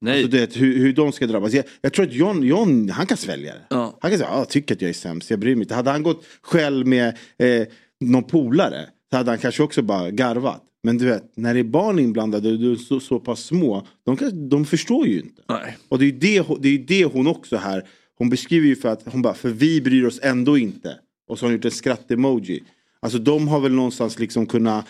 nej. 0.00 0.24
Alltså 0.24 0.36
det, 0.36 0.56
hur, 0.56 0.78
hur 0.78 0.92
de 0.92 1.12
ska 1.12 1.26
drabbas. 1.26 1.52
Jag, 1.52 1.64
jag 1.80 1.92
tror 1.92 2.06
att 2.06 2.12
John, 2.12 2.42
John, 2.42 2.88
han 2.90 3.06
kan 3.06 3.16
svälja 3.16 3.54
det. 3.54 3.60
ja. 3.70 3.98
Han 4.00 4.10
kan 4.10 4.18
säga, 4.18 4.30
"Ja, 4.32 4.38
jag 4.38 4.48
tycker 4.48 4.74
att 4.74 4.82
jag 4.82 4.88
är 4.88 4.92
sämst, 4.94 5.30
jag 5.30 5.38
bryr 5.38 5.54
mig 5.54 5.62
inte. 5.62 5.74
Hade 5.74 5.90
han 5.90 6.02
gått 6.02 6.24
själv 6.42 6.86
med 6.86 7.16
eh, 7.38 7.66
någon 8.00 8.24
polare 8.24 8.88
så 9.10 9.16
hade 9.16 9.30
han 9.30 9.38
kanske 9.38 9.62
också 9.62 9.82
bara 9.82 10.10
garvat. 10.10 10.62
Men 10.82 10.98
du 10.98 11.04
vet, 11.06 11.36
när 11.36 11.54
det 11.54 11.60
är 11.60 11.64
barn 11.64 11.98
inblandade 11.98 12.52
och 12.52 12.58
du 12.58 12.72
är 12.72 12.76
så, 12.76 13.00
så 13.00 13.20
pass 13.20 13.44
små, 13.44 13.86
de, 14.06 14.16
kan, 14.16 14.48
de 14.48 14.64
förstår 14.64 15.06
ju 15.06 15.20
inte. 15.20 15.42
Nej. 15.48 15.76
Och 15.88 15.98
det 15.98 16.04
är 16.04 16.06
ju 16.06 16.18
det, 16.18 16.44
det, 16.60 16.68
är 16.68 16.78
det 16.78 17.04
hon 17.04 17.26
också 17.26 17.56
här, 17.56 17.82
hon 18.18 18.28
beskriver 18.30 18.66
ju 18.66 18.76
för 18.76 18.88
att 18.88 19.02
hon 19.12 19.22
bara, 19.22 19.34
för 19.34 19.48
vi 19.48 19.80
bryr 19.80 20.04
oss 20.06 20.20
ändå 20.22 20.58
inte. 20.58 20.96
Och 21.28 21.38
så 21.38 21.44
har 21.44 21.50
hon 21.50 21.56
gjort 21.56 21.64
en 21.64 21.70
skratt-emoji. 21.70 22.62
Alltså 23.00 23.18
de 23.18 23.48
har 23.48 23.60
väl 23.60 23.72
någonstans 23.72 24.18
liksom 24.18 24.46
kunnat 24.46 24.86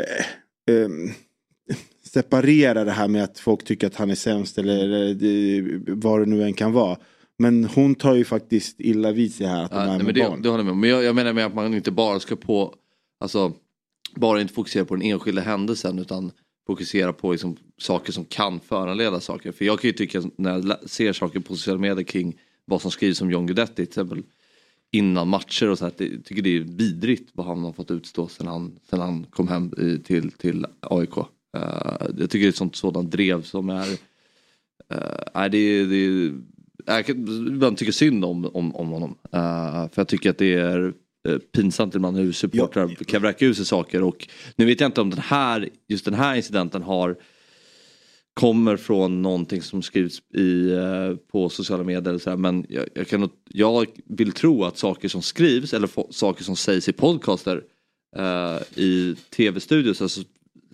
eh, 0.00 0.74
ehm, 0.74 1.10
separera 2.04 2.84
det 2.84 2.90
här 2.90 3.08
med 3.08 3.24
att 3.24 3.38
folk 3.38 3.64
tycker 3.64 3.86
att 3.86 3.94
han 3.94 4.10
är 4.10 4.14
sämst 4.14 4.58
eller, 4.58 4.84
eller 4.84 5.14
det, 5.14 5.62
vad 5.86 6.20
det 6.20 6.26
nu 6.26 6.42
än 6.42 6.54
kan 6.54 6.72
vara. 6.72 6.98
Men 7.38 7.64
hon 7.64 7.94
tar 7.94 8.14
ju 8.14 8.24
faktiskt 8.24 8.80
illa 8.80 9.12
vid 9.12 9.34
sig 9.34 9.46
här 9.46 9.64
att 9.64 9.70
de 9.70 9.76
Ja, 9.76 9.82
är 9.82 9.86
nej, 9.86 9.96
med 9.96 10.06
men 10.06 10.14
det, 10.14 10.20
barn. 10.20 10.42
det 10.42 10.48
håller 10.48 10.58
jag 10.60 10.64
med 10.64 10.72
om. 10.72 10.80
Men 10.80 10.90
jag, 10.90 11.04
jag 11.04 11.14
menar 11.14 11.32
med 11.32 11.46
att 11.46 11.54
man 11.54 11.74
inte 11.74 11.90
bara 11.90 12.20
ska 12.20 12.36
på, 12.36 12.74
alltså 13.20 13.52
bara 14.16 14.40
inte 14.40 14.54
fokusera 14.54 14.84
på 14.84 14.94
den 14.94 15.02
enskilda 15.04 15.42
händelsen 15.42 15.98
utan 15.98 16.32
fokusera 16.66 17.12
på 17.12 17.32
liksom, 17.32 17.56
saker 17.78 18.12
som 18.12 18.24
kan 18.24 18.60
föranleda 18.60 19.20
saker. 19.20 19.52
För 19.52 19.64
jag 19.64 19.80
kan 19.80 19.88
ju 19.88 19.94
tycka 19.94 20.22
när 20.36 20.50
jag 20.50 20.90
ser 20.90 21.12
saker 21.12 21.40
på 21.40 21.56
sociala 21.56 21.80
medier 21.80 22.04
kring 22.04 22.38
vad 22.64 22.82
som 22.82 22.90
skrivs 22.90 23.20
om 23.20 23.30
John 23.30 23.46
Guidetti 23.46 23.74
till 23.74 23.84
exempel 23.84 24.22
innan 24.92 25.28
matcher 25.28 25.68
och 25.70 25.78
så 25.78 25.84
här, 25.84 25.92
jag 25.98 26.24
tycker 26.24 26.42
det 26.42 26.56
är 26.56 26.60
vidrigt 26.60 27.30
vad 27.32 27.46
han 27.46 27.64
har 27.64 27.72
fått 27.72 27.90
utstå 27.90 28.28
sen 28.28 28.46
han, 28.46 28.78
sen 28.90 29.00
han 29.00 29.26
kom 29.30 29.48
hem 29.48 29.72
i, 29.78 29.98
till, 29.98 30.30
till 30.32 30.66
AIK. 30.80 31.16
Eh, 31.56 32.06
jag 32.18 32.30
tycker 32.30 32.38
det 32.38 32.44
är 32.46 32.48
ett 32.48 32.56
sånt 32.56 32.76
sådant 32.76 33.10
drev 33.10 33.42
som 33.42 33.70
är, 33.70 33.88
uh, 34.94 34.98
nej 35.34 35.50
det, 35.50 35.58
är- 35.58 35.86
det, 35.86 35.96
är- 35.96 36.32
jag 36.86 37.06
kan 37.06 37.46
ibland 37.48 37.76
tycka 37.76 37.92
synd 37.92 38.24
om, 38.24 38.44
om, 38.46 38.74
om 38.76 38.88
honom. 38.88 39.14
Eh, 39.32 39.88
för 39.88 39.92
jag 39.94 40.08
tycker 40.08 40.30
att 40.30 40.38
det 40.38 40.54
är 40.54 40.92
eh, 41.28 41.38
pinsamt 41.38 41.94
ibland 41.94 42.16
hur 42.16 42.32
supportrar 42.32 42.88
kan 43.04 43.22
vräka 43.22 43.44
ur 43.46 43.54
sig 43.54 43.66
saker 43.66 44.02
och 44.02 44.28
nu 44.56 44.64
vet 44.64 44.80
jag 44.80 44.88
inte 44.88 45.00
om 45.00 45.10
den 45.10 45.18
här, 45.18 45.68
just 45.88 46.04
den 46.04 46.14
här 46.14 46.34
incidenten 46.36 46.82
har 46.82 47.16
kommer 48.34 48.76
från 48.76 49.22
någonting 49.22 49.62
som 49.62 49.82
skrivs 49.82 50.22
i, 50.34 50.70
eh, 50.70 51.16
på 51.32 51.48
sociala 51.48 51.84
medier. 51.84 52.18
Så 52.18 52.30
här, 52.30 52.36
men 52.36 52.66
jag, 52.68 52.88
jag, 52.94 53.08
kan, 53.08 53.30
jag 53.48 53.86
vill 54.06 54.32
tro 54.32 54.64
att 54.64 54.78
saker 54.78 55.08
som 55.08 55.22
skrivs 55.22 55.74
eller 55.74 56.12
saker 56.12 56.44
som 56.44 56.56
sägs 56.56 56.88
i 56.88 56.92
podcaster 56.92 57.62
eh, 58.16 58.82
i 58.82 59.16
tv-studios, 59.36 60.02
alltså 60.02 60.20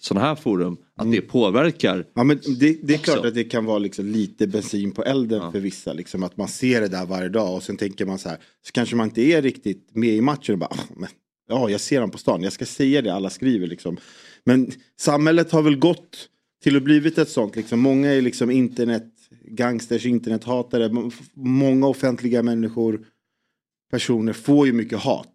sådana 0.01 0.27
här 0.27 0.35
forum, 0.35 0.77
att 0.97 1.13
det 1.13 1.21
påverkar. 1.21 2.07
Ja, 2.15 2.25
men 2.25 2.41
det, 2.59 2.79
det 2.83 2.95
är 2.95 2.99
Också. 2.99 3.13
klart 3.13 3.27
att 3.27 3.35
det 3.35 3.45
kan 3.45 3.65
vara 3.65 3.79
liksom 3.79 4.07
lite 4.07 4.47
bensin 4.47 4.91
på 4.91 5.03
elden 5.05 5.41
Ja. 5.43 5.53
för 5.53 5.61
vissa. 5.61 5.93
Liksom, 5.93 6.23
att 6.23 6.37
man 6.37 6.49
ser 6.49 6.81
det 6.81 6.89
där 6.89 7.07
varje 7.07 7.29
dag 7.29 7.55
och 7.55 7.63
sen 7.63 7.77
tänker 7.77 8.07
man 8.07 8.19
så 8.19 8.29
här. 8.29 8.39
Så 8.67 8.73
kanske 8.73 8.97
man 8.97 9.09
inte 9.09 9.23
är 9.23 9.43
riktigt 9.43 9.89
med 9.93 10.15
i 10.15 10.21
matchen 10.21 10.53
och 10.53 10.59
bara. 10.59 10.71
"Ah, 10.71 10.79
Men, 10.97 11.09
ja, 11.49 11.71
jag 11.71 11.81
ser 11.81 11.97
honom 11.97 12.11
på 12.11 12.19
stan. 12.19 12.43
Jag 12.43 12.53
ska 12.53 12.67
säga 12.67 13.03
det 13.03 13.15
alla 13.15 13.31
skriver 13.31 13.67
liksom. 13.67 13.97
Men 14.45 14.71
samhället 15.01 15.51
har 15.53 15.63
väl 15.63 15.77
gått 15.77 16.29
till 16.63 16.77
att 16.77 16.83
blivit 16.83 17.19
ett 17.19 17.29
sånt. 17.29 17.57
Liksom. 17.57 17.81
Många 17.81 18.11
är 18.11 18.23
liksom 18.23 18.51
internetgangsters, 18.51 20.07
internethatare. 20.07 21.11
Många 21.35 21.87
offentliga 21.87 22.43
människor, 22.43 23.07
personer 23.91 24.33
får 24.33 24.67
ju 24.67 24.73
mycket 24.73 24.99
hat. 24.99 25.35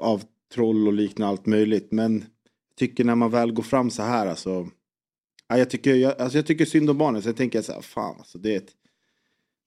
Av 0.00 0.22
troll 0.54 0.86
och 0.86 0.92
liknande 0.92 1.30
allt 1.30 1.46
möjligt. 1.46 1.92
Men 1.92 2.14
jag 2.14 2.76
tycker 2.78 3.04
när 3.04 3.14
man 3.14 3.30
väl 3.30 3.52
går 3.52 3.62
fram 3.62 3.90
så 3.90 4.02
här 4.02 4.26
alltså. 4.26 4.68
Ja, 5.48 5.58
jag, 5.58 5.70
tycker, 5.70 5.94
jag, 5.94 6.20
alltså 6.20 6.38
jag 6.38 6.46
tycker 6.46 6.64
synd 6.64 6.90
om 6.90 6.98
barnen. 6.98 7.22
Sen 7.22 7.34
tänker 7.34 7.58
jag 7.58 7.64
så 7.64 7.72
här, 7.72 7.80
fan 7.80 8.14
alltså 8.18 8.38
det 8.38 8.52
är 8.52 8.56
ett... 8.56 8.72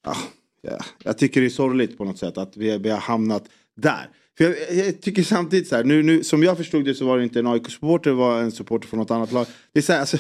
Ja, 0.06 0.16
ja, 0.62 0.78
jag 1.04 1.18
tycker 1.18 1.42
det 1.42 1.48
är 1.48 1.50
sorgligt 1.50 1.98
på 1.98 2.06
något 2.06 2.18
sätt 2.18 2.38
att 2.38 2.58
vi, 2.58 2.78
vi 2.78 2.90
har 2.90 3.00
hamnat 3.00 3.50
där. 3.76 4.10
För 4.38 4.44
jag, 4.44 4.86
jag 4.86 5.02
tycker 5.02 5.24
samtidigt 5.24 5.68
så 5.68 5.76
här, 5.76 5.84
nu, 5.84 6.04
nu, 6.04 6.24
som 6.24 6.44
jag 6.44 6.58
förstod 6.58 6.86
det 6.86 6.96
så 6.96 7.06
var 7.06 7.18
det 7.18 7.24
inte 7.24 7.40
en 7.40 7.48
AIK-supporter, 7.48 8.10
det 8.10 8.16
var 8.16 8.42
en 8.42 8.52
supporter 8.52 8.88
från 8.88 9.00
något 9.00 9.12
annat 9.12 9.32
lag. 9.32 9.46
Det 9.72 9.80
är 9.80 9.84
så 9.84 9.94
här, 9.94 10.00
alltså, 10.00 10.18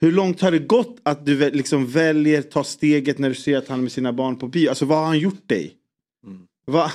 hur 0.00 0.12
långt 0.12 0.40
har 0.40 0.50
det 0.50 0.58
gått 0.58 0.96
att 1.02 1.26
du 1.26 1.50
liksom 1.50 1.86
väljer 1.86 2.42
ta 2.42 2.64
steget 2.64 3.18
när 3.18 3.28
du 3.28 3.34
ser 3.34 3.58
att 3.58 3.68
han 3.68 3.78
är 3.78 3.82
med 3.82 3.92
sina 3.92 4.12
barn 4.12 4.36
på 4.36 4.48
bio? 4.48 4.68
Alltså 4.68 4.84
vad 4.84 4.98
har 4.98 5.06
han 5.06 5.18
gjort 5.18 5.48
dig? 5.48 5.74
Va, 6.66 6.90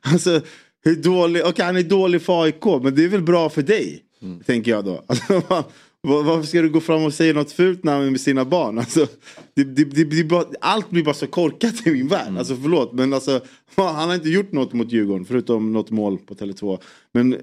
alltså, 0.00 0.40
hur 0.84 0.96
dålig, 0.96 1.42
okej 1.46 1.64
han 1.64 1.76
är 1.76 1.82
dålig 1.82 2.22
för 2.22 2.42
AIK 2.42 2.64
men 2.82 2.94
det 2.94 3.04
är 3.04 3.08
väl 3.08 3.22
bra 3.22 3.48
för 3.50 3.62
dig? 3.62 4.04
Tänker 4.46 4.70
jag 4.70 4.84
då. 4.84 5.04
Alltså, 5.06 5.32
va, 5.48 5.64
va, 6.02 6.22
varför 6.22 6.46
ska 6.46 6.62
du 6.62 6.70
gå 6.70 6.80
fram 6.80 7.04
och 7.04 7.14
säga 7.14 7.32
något 7.34 7.52
fult 7.52 7.84
när 7.84 7.92
han 7.92 8.06
är 8.06 8.10
med 8.10 8.20
sina 8.20 8.44
barn? 8.44 8.78
Alltså, 8.78 9.06
det, 9.54 9.64
det, 9.64 10.04
det, 10.04 10.24
bara, 10.24 10.44
allt 10.60 10.90
blir 10.90 11.04
bara 11.04 11.14
så 11.14 11.26
korkat 11.26 11.86
i 11.86 11.90
min 11.90 12.08
värld. 12.08 12.36
Alltså 12.38 12.56
förlåt 12.56 12.92
men 12.92 13.12
alltså, 13.12 13.40
han 13.76 14.08
har 14.08 14.14
inte 14.14 14.28
gjort 14.28 14.52
något 14.52 14.72
mot 14.72 14.92
Djurgården 14.92 15.24
förutom 15.24 15.72
något 15.72 15.90
mål 15.90 16.18
på 16.18 16.34
Tele2. 16.34 16.78
Men 17.12 17.34
eh, 17.34 17.40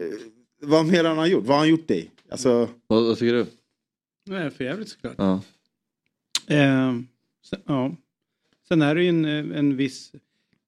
vad 0.62 0.86
mer 0.86 1.04
har 1.04 1.16
han 1.16 1.30
gjort? 1.30 1.44
Vad 1.46 1.56
har 1.56 1.58
han 1.58 1.70
gjort 1.70 1.88
dig? 1.88 2.12
Alltså, 2.32 2.68
Vad, 2.88 3.04
vad 3.04 3.18
tycker 3.18 3.34
du? 3.34 3.46
Det 4.26 4.38
är 4.38 4.50
för 4.50 4.64
jävligt 4.64 4.90
såklart. 4.90 5.16
Ja. 5.18 5.42
Eh, 6.48 6.94
sen, 7.44 7.60
ja. 7.66 7.96
sen 8.68 8.82
är 8.82 8.96
det 8.96 9.04
ju 9.04 9.10
en, 9.10 9.26
en 9.26 9.78
viss 9.78 10.12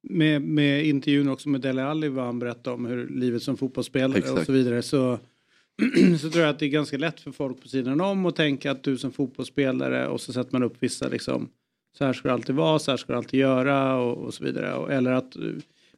med, 0.01 0.41
med 0.41 0.85
intervjun 0.85 1.29
också 1.29 1.49
med 1.49 1.61
Dele 1.61 1.83
Alli 1.83 2.07
vad 2.07 2.25
han 2.25 2.39
berättade 2.39 2.73
om 2.73 2.85
hur 2.85 3.07
livet 3.07 3.43
som 3.43 3.57
fotbollsspelare 3.57 4.21
och 4.21 4.27
Exakt. 4.27 4.45
så 4.45 4.51
vidare 4.51 4.81
så, 4.81 5.19
så 6.21 6.29
tror 6.29 6.43
jag 6.43 6.49
att 6.49 6.59
det 6.59 6.65
är 6.65 6.69
ganska 6.69 6.97
lätt 6.97 7.19
för 7.19 7.31
folk 7.31 7.61
på 7.61 7.67
sidan 7.67 8.01
om 8.01 8.25
att 8.25 8.35
tänka 8.35 8.71
att 8.71 8.83
du 8.83 8.97
som 8.97 9.11
fotbollsspelare 9.11 10.07
och 10.07 10.21
så 10.21 10.33
sätter 10.33 10.51
man 10.51 10.63
upp 10.63 10.75
vissa 10.79 11.07
liksom 11.07 11.49
så 11.97 12.05
här 12.05 12.13
ska 12.13 12.27
det 12.27 12.33
alltid 12.33 12.55
vara, 12.55 12.79
så 12.79 12.91
här 12.91 12.97
ska 12.97 13.13
det 13.13 13.17
alltid 13.17 13.39
göra 13.39 13.95
och, 13.95 14.17
och 14.17 14.33
så 14.33 14.43
vidare. 14.43 14.73
Och, 14.73 14.91
eller 14.91 15.11
att 15.11 15.35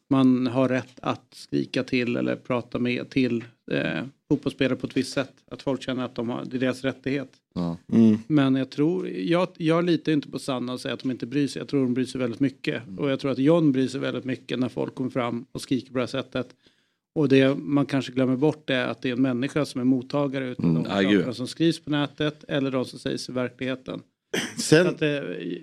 man 0.09 0.47
har 0.47 0.69
rätt 0.69 0.99
att 1.01 1.33
skrika 1.33 1.83
till 1.83 2.15
eller 2.15 2.35
prata 2.35 2.79
med 2.79 3.09
till 3.09 3.43
eh, 3.71 4.05
fotbollsspelare 4.29 4.75
på 4.75 4.87
ett 4.87 4.97
visst 4.97 5.13
sätt. 5.13 5.33
Att 5.51 5.61
folk 5.61 5.81
känner 5.81 6.05
att 6.05 6.15
de 6.15 6.29
har, 6.29 6.45
det 6.45 6.57
är 6.57 6.59
deras 6.59 6.83
rättighet. 6.83 7.29
Ja. 7.53 7.77
mm. 7.91 8.17
Men 8.27 8.55
jag 8.55 8.69
tror, 8.69 9.09
jag, 9.09 9.47
jag 9.57 9.85
litar 9.85 10.11
inte 10.11 10.29
på 10.31 10.39
Sanna 10.39 10.73
och 10.73 10.81
säger 10.81 10.93
att 10.93 10.99
de 10.99 11.11
inte 11.11 11.25
bryr 11.25 11.47
sig. 11.47 11.59
Jag 11.59 11.67
tror 11.67 11.83
de 11.83 11.93
bryr 11.93 12.05
sig 12.05 12.21
väldigt 12.21 12.39
mycket. 12.39 12.83
Och 12.97 13.11
jag 13.11 13.19
tror 13.19 13.31
att 13.31 13.37
John 13.37 13.71
bryr 13.71 13.87
sig 13.87 13.99
väldigt 13.99 14.25
mycket 14.25 14.59
när 14.59 14.69
folk 14.69 14.95
kommer 14.95 15.09
fram 15.09 15.45
och 15.51 15.61
skriker 15.61 15.87
på 15.87 15.93
det 15.93 16.01
här 16.01 16.07
sättet. 16.07 16.55
Och 17.15 17.29
det 17.29 17.55
man 17.55 17.85
kanske 17.85 18.11
glömmer 18.11 18.35
bort 18.35 18.69
är 18.69 18.87
att 18.87 19.01
det 19.01 19.09
är 19.09 19.13
en 19.13 19.21
människa 19.21 19.65
som 19.65 19.81
är 19.81 19.85
mottagare 19.85 20.49
utav 20.49 20.65
Mm, 20.65 20.83
de 20.83 20.89
sakerna 20.89 21.33
som 21.33 21.47
skrivs 21.47 21.79
på 21.79 21.91
nätet 21.91 22.43
eller 22.47 22.71
de 22.71 22.85
som 22.85 22.99
sägs 22.99 23.29
i 23.29 23.31
verkligheten. 23.31 24.01
Så 24.55 24.61
Sen, 24.61 24.87
att, 24.87 25.01
eh, 25.01 25.09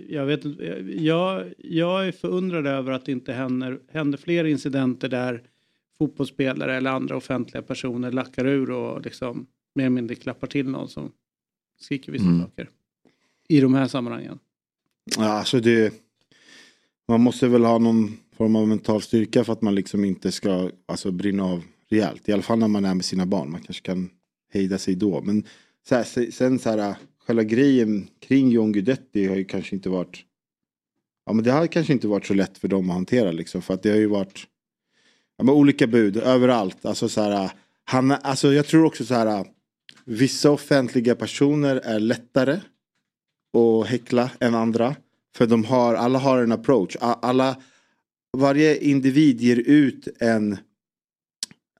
jag, 0.08 0.26
vet, 0.26 0.44
inte, 0.44 0.84
jag, 0.98 1.44
jag 1.58 2.08
är 2.08 2.12
förundrad 2.12 2.66
över 2.66 2.92
att 2.92 3.04
det 3.04 3.12
inte 3.12 3.32
händer, 3.32 3.78
händer 3.92 4.18
fler 4.18 4.44
incidenter 4.44 5.08
där 5.08 5.42
fotbollsspelare 5.98 6.76
eller 6.76 6.90
andra 6.90 7.16
offentliga 7.16 7.62
personer 7.62 8.12
lackar 8.12 8.46
ur 8.46 8.70
och 8.70 9.02
liksom 9.04 9.46
mer 9.74 9.84
eller 9.84 9.94
mindre 9.94 10.14
klappar 10.16 10.46
till 10.46 10.68
någon 10.68 10.88
som 10.88 11.12
skriker 11.80 12.12
vissa 12.12 12.24
Mm. 12.24 12.40
saker. 12.40 12.70
I 13.48 13.60
de 13.60 13.74
här 13.74 13.86
sammanhangen. 13.88 14.38
Ja, 15.18 15.24
alltså 15.24 15.60
det, 15.60 15.94
man 17.08 17.20
måste 17.20 17.48
väl 17.48 17.64
ha 17.64 17.78
någon 17.78 18.16
form 18.36 18.56
av 18.56 18.68
mental 18.68 19.02
styrka 19.02 19.44
för 19.44 19.52
att 19.52 19.62
man 19.62 19.74
liksom 19.74 20.04
inte 20.04 20.32
ska 20.32 20.70
alltså, 20.86 21.10
brinna 21.10 21.44
av 21.44 21.64
rejält. 21.88 22.28
I 22.28 22.32
alla 22.32 22.42
fall 22.42 22.58
när 22.58 22.68
man 22.68 22.84
är 22.84 22.94
med 22.94 23.04
sina 23.04 23.26
barn. 23.26 23.50
Man 23.50 23.60
kanske 23.60 23.82
kan 23.82 24.10
hejda 24.52 24.78
sig 24.78 24.94
då. 24.94 25.22
Men 25.22 25.44
så 25.88 25.94
här, 25.94 26.04
se- 26.04 26.32
sen 26.32 26.58
så 26.58 26.70
här, 26.70 26.94
själva 27.26 27.42
grejen 27.42 28.08
kring 28.20 28.50
John 28.50 28.72
Guidetti 28.72 29.26
har 29.26 29.36
ju 29.36 29.44
kanske 29.44 29.76
inte 29.76 29.88
varit 29.88 30.22
Ja 31.28 31.32
men 31.32 31.44
det 31.44 31.50
har 31.52 31.66
kanske 31.66 31.92
inte 31.92 32.08
varit 32.08 32.26
så 32.26 32.34
lätt 32.34 32.58
för 32.58 32.68
dem 32.68 32.90
att 32.90 32.96
hantera 32.96 33.32
liksom 33.32 33.62
för 33.62 33.74
att 33.74 33.82
det 33.82 33.90
har 33.90 33.96
ju 33.96 34.06
varit 34.06 34.46
ja, 35.36 35.44
men 35.44 35.54
olika 35.54 35.86
bud 35.86 36.16
överallt. 36.16 36.84
Alltså 36.84 37.08
så 37.08 37.20
här, 37.20 37.50
han, 37.84 38.10
alltså 38.10 38.52
jag 38.52 38.66
tror 38.66 38.84
också 38.84 39.04
så 39.04 39.14
här 39.14 39.46
vissa 40.04 40.50
offentliga 40.50 41.14
personer 41.14 41.76
är 41.76 42.00
lättare 42.00 42.60
att 43.52 43.86
häckla 43.86 44.30
än 44.40 44.54
andra. 44.54 44.96
För 45.36 45.46
de 45.46 45.64
har, 45.64 45.94
alla 45.94 46.18
har 46.18 46.42
en 46.42 46.52
approach. 46.52 46.96
Alla, 47.00 47.56
varje 48.36 48.78
individ 48.78 49.40
ger 49.40 49.56
ut 49.56 50.08
en, 50.20 50.58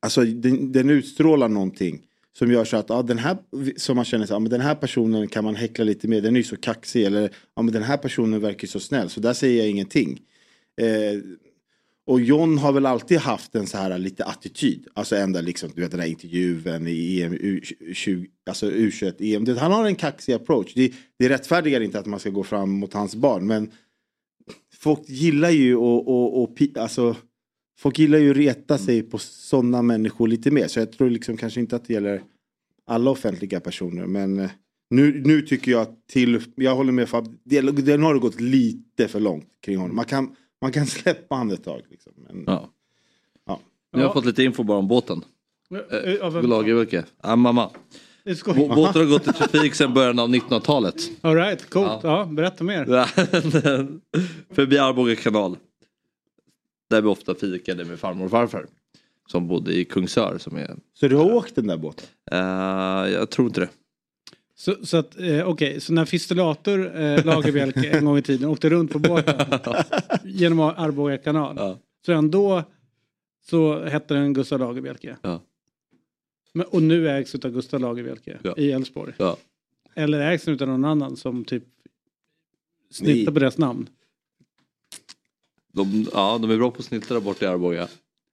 alltså 0.00 0.24
den, 0.24 0.72
den 0.72 0.90
utstrålar 0.90 1.48
någonting. 1.48 2.02
Som 2.32 2.52
gör 2.52 2.64
så 2.64 2.76
att 2.76 2.88
ja, 2.88 3.02
den 3.02 3.18
här 3.18 3.36
som 3.76 3.96
man 3.96 4.04
känner 4.04 4.26
så, 4.26 4.34
ja, 4.34 4.38
men 4.38 4.50
den 4.50 4.60
här 4.60 4.74
personen 4.74 5.28
kan 5.28 5.44
man 5.44 5.54
häckla 5.54 5.84
lite 5.84 6.08
mer, 6.08 6.20
den 6.20 6.36
är 6.36 6.40
ju 6.40 6.44
så 6.44 6.56
kaxig. 6.56 7.04
Eller 7.04 7.30
ja, 7.54 7.62
men 7.62 7.74
den 7.74 7.82
här 7.82 7.96
personen 7.96 8.40
verkar 8.40 8.68
så 8.68 8.80
snäll 8.80 9.10
så 9.10 9.20
där 9.20 9.32
säger 9.32 9.58
jag 9.58 9.70
ingenting. 9.70 10.20
Eh, 10.80 11.20
och 12.06 12.20
John 12.20 12.58
har 12.58 12.72
väl 12.72 12.86
alltid 12.86 13.18
haft 13.18 13.54
en 13.54 13.66
så 13.66 13.78
här 13.78 13.98
lite 13.98 14.24
attityd. 14.24 14.86
Alltså 14.94 15.16
ända 15.16 15.40
liksom, 15.40 15.70
du 15.74 15.80
vet 15.80 15.90
den 15.90 16.00
här 16.00 16.06
intervjun 16.06 16.86
i 16.86 17.22
EM, 17.22 17.34
U20, 17.34 18.26
alltså 18.46 18.70
U21 18.70 19.14
EM. 19.18 19.56
Han 19.58 19.72
har 19.72 19.86
en 19.86 19.94
kaxig 19.94 20.32
approach. 20.32 20.74
Det, 20.74 20.92
det 21.18 21.28
rättfärdigar 21.28 21.80
inte 21.80 21.98
att 21.98 22.06
man 22.06 22.20
ska 22.20 22.30
gå 22.30 22.44
fram 22.44 22.70
mot 22.70 22.92
hans 22.92 23.16
barn. 23.16 23.46
Men 23.46 23.70
folk 24.74 25.08
gillar 25.08 25.50
ju 25.50 25.76
och, 25.76 26.08
och, 26.08 26.42
och 26.42 26.62
alltså, 26.78 27.16
folk 27.78 27.98
gillar 27.98 28.18
ju 28.18 28.30
att 28.30 28.36
reta 28.36 28.78
sig 28.78 29.02
på 29.02 29.18
sådana 29.18 29.82
människor 29.82 30.28
lite 30.28 30.50
mer. 30.50 30.66
Så 30.66 30.78
jag 30.78 30.92
tror 30.92 31.10
liksom 31.10 31.36
kanske 31.36 31.60
inte 31.60 31.76
att 31.76 31.84
det 31.84 31.92
gäller 31.94 32.22
alla 32.86 33.10
offentliga 33.10 33.60
personer. 33.60 34.06
Men 34.06 34.38
eh, 34.38 34.50
nu, 34.90 35.22
nu 35.24 35.42
tycker 35.42 35.70
jag 35.70 35.86
till, 36.06 36.42
jag 36.54 36.76
håller 36.76 36.92
med 36.92 37.08
Fab, 37.08 37.36
det, 37.44 37.60
det 37.60 37.96
har 37.96 38.18
gått 38.18 38.40
lite 38.40 39.08
för 39.08 39.20
långt 39.20 39.48
kring 39.60 39.76
honom. 39.76 39.96
Man 39.96 40.04
kan 40.04 40.36
man 40.60 40.72
kan 40.72 40.86
släppa 40.86 41.34
han 41.34 41.50
ett 41.50 41.64
tag. 41.64 41.82
Liksom. 41.90 42.12
Men, 42.16 42.44
ja. 42.46 42.70
Ja. 43.46 43.60
Nu 43.92 43.98
har 43.98 44.06
jag 44.06 44.14
fått 44.14 44.24
lite 44.24 44.42
info 44.42 44.62
bara 44.62 44.78
om 44.78 44.88
båten. 44.88 45.24
Äh, 45.70 46.42
Lagervirke. 46.42 47.04
Ah, 47.20 47.36
mamma. 47.36 47.70
Båten 48.46 49.02
har 49.02 49.10
gått 49.10 49.28
i 49.28 49.32
trafik 49.32 49.74
sedan 49.74 49.94
början 49.94 50.18
av 50.18 50.28
1900-talet. 50.28 51.10
Alright, 51.20 51.70
coolt. 51.70 51.88
Ja. 51.88 52.00
ja. 52.02 52.24
berätta 52.24 52.64
mer. 52.64 52.84
Förbi 54.54 54.78
Arboga 54.78 55.16
kanal. 55.16 55.56
Där 56.90 57.02
vi 57.02 57.08
ofta 57.08 57.34
fikade 57.34 57.84
med 57.84 57.98
farmor 57.98 58.24
och 58.24 58.30
farfar. 58.30 58.66
Som 59.26 59.48
bodde 59.48 59.72
i 59.72 59.84
Kungsör. 59.84 60.38
Som 60.38 60.56
är, 60.56 60.76
så 60.94 61.08
du 61.08 61.16
har 61.16 61.34
åkt 61.34 61.54
den 61.54 61.66
där 61.66 61.76
båten? 61.76 62.06
Uh, 62.32 62.38
jag 63.12 63.30
tror 63.30 63.48
inte 63.48 63.60
det. 63.60 63.68
Så, 64.58 64.86
så 64.86 64.96
att, 64.96 65.16
eh, 65.16 65.24
okej, 65.24 65.44
okay, 65.44 65.80
så 65.80 65.92
när 65.92 66.04
Fistulator, 66.04 67.00
eh, 67.00 67.24
Lagerbielke, 67.24 67.90
en 67.90 68.04
gång 68.04 68.18
i 68.18 68.22
tiden 68.22 68.48
åkte 68.48 68.70
runt 68.70 68.92
på 68.92 68.98
båten 68.98 69.34
genom 70.24 70.60
Arboga 70.60 71.18
kanal. 71.18 71.56
Ja. 71.58 71.78
Så 72.06 72.12
ändå 72.12 72.64
så 73.50 73.84
hette 73.84 74.14
den 74.14 74.32
Gustav 74.32 74.58
Lagerbielke. 74.60 75.16
Ja. 75.22 75.40
Men, 76.52 76.66
och 76.66 76.82
nu 76.82 77.08
ägs 77.08 77.34
av 77.34 77.50
Gustav 77.50 77.80
Lagerbielke 77.80 78.38
ja. 78.42 78.54
i 78.56 78.72
Älvsborg. 78.72 79.14
Ja. 79.16 79.36
Eller 79.94 80.20
ägs 80.20 80.44
den 80.44 80.60
av 80.60 80.68
någon 80.68 80.84
annan 80.84 81.16
som 81.16 81.44
typ 81.44 81.64
snittar 82.90 83.32
på 83.32 83.38
deras 83.38 83.58
namn. 83.58 83.88
De, 85.72 86.06
ja, 86.12 86.38
de 86.42 86.50
är 86.50 86.56
bra 86.56 86.70
på 86.70 86.78
att 86.78 86.84
snitta 86.84 87.14
där 87.14 87.20
borta 87.20 87.44
i 87.44 87.48
Arboga. 87.48 87.88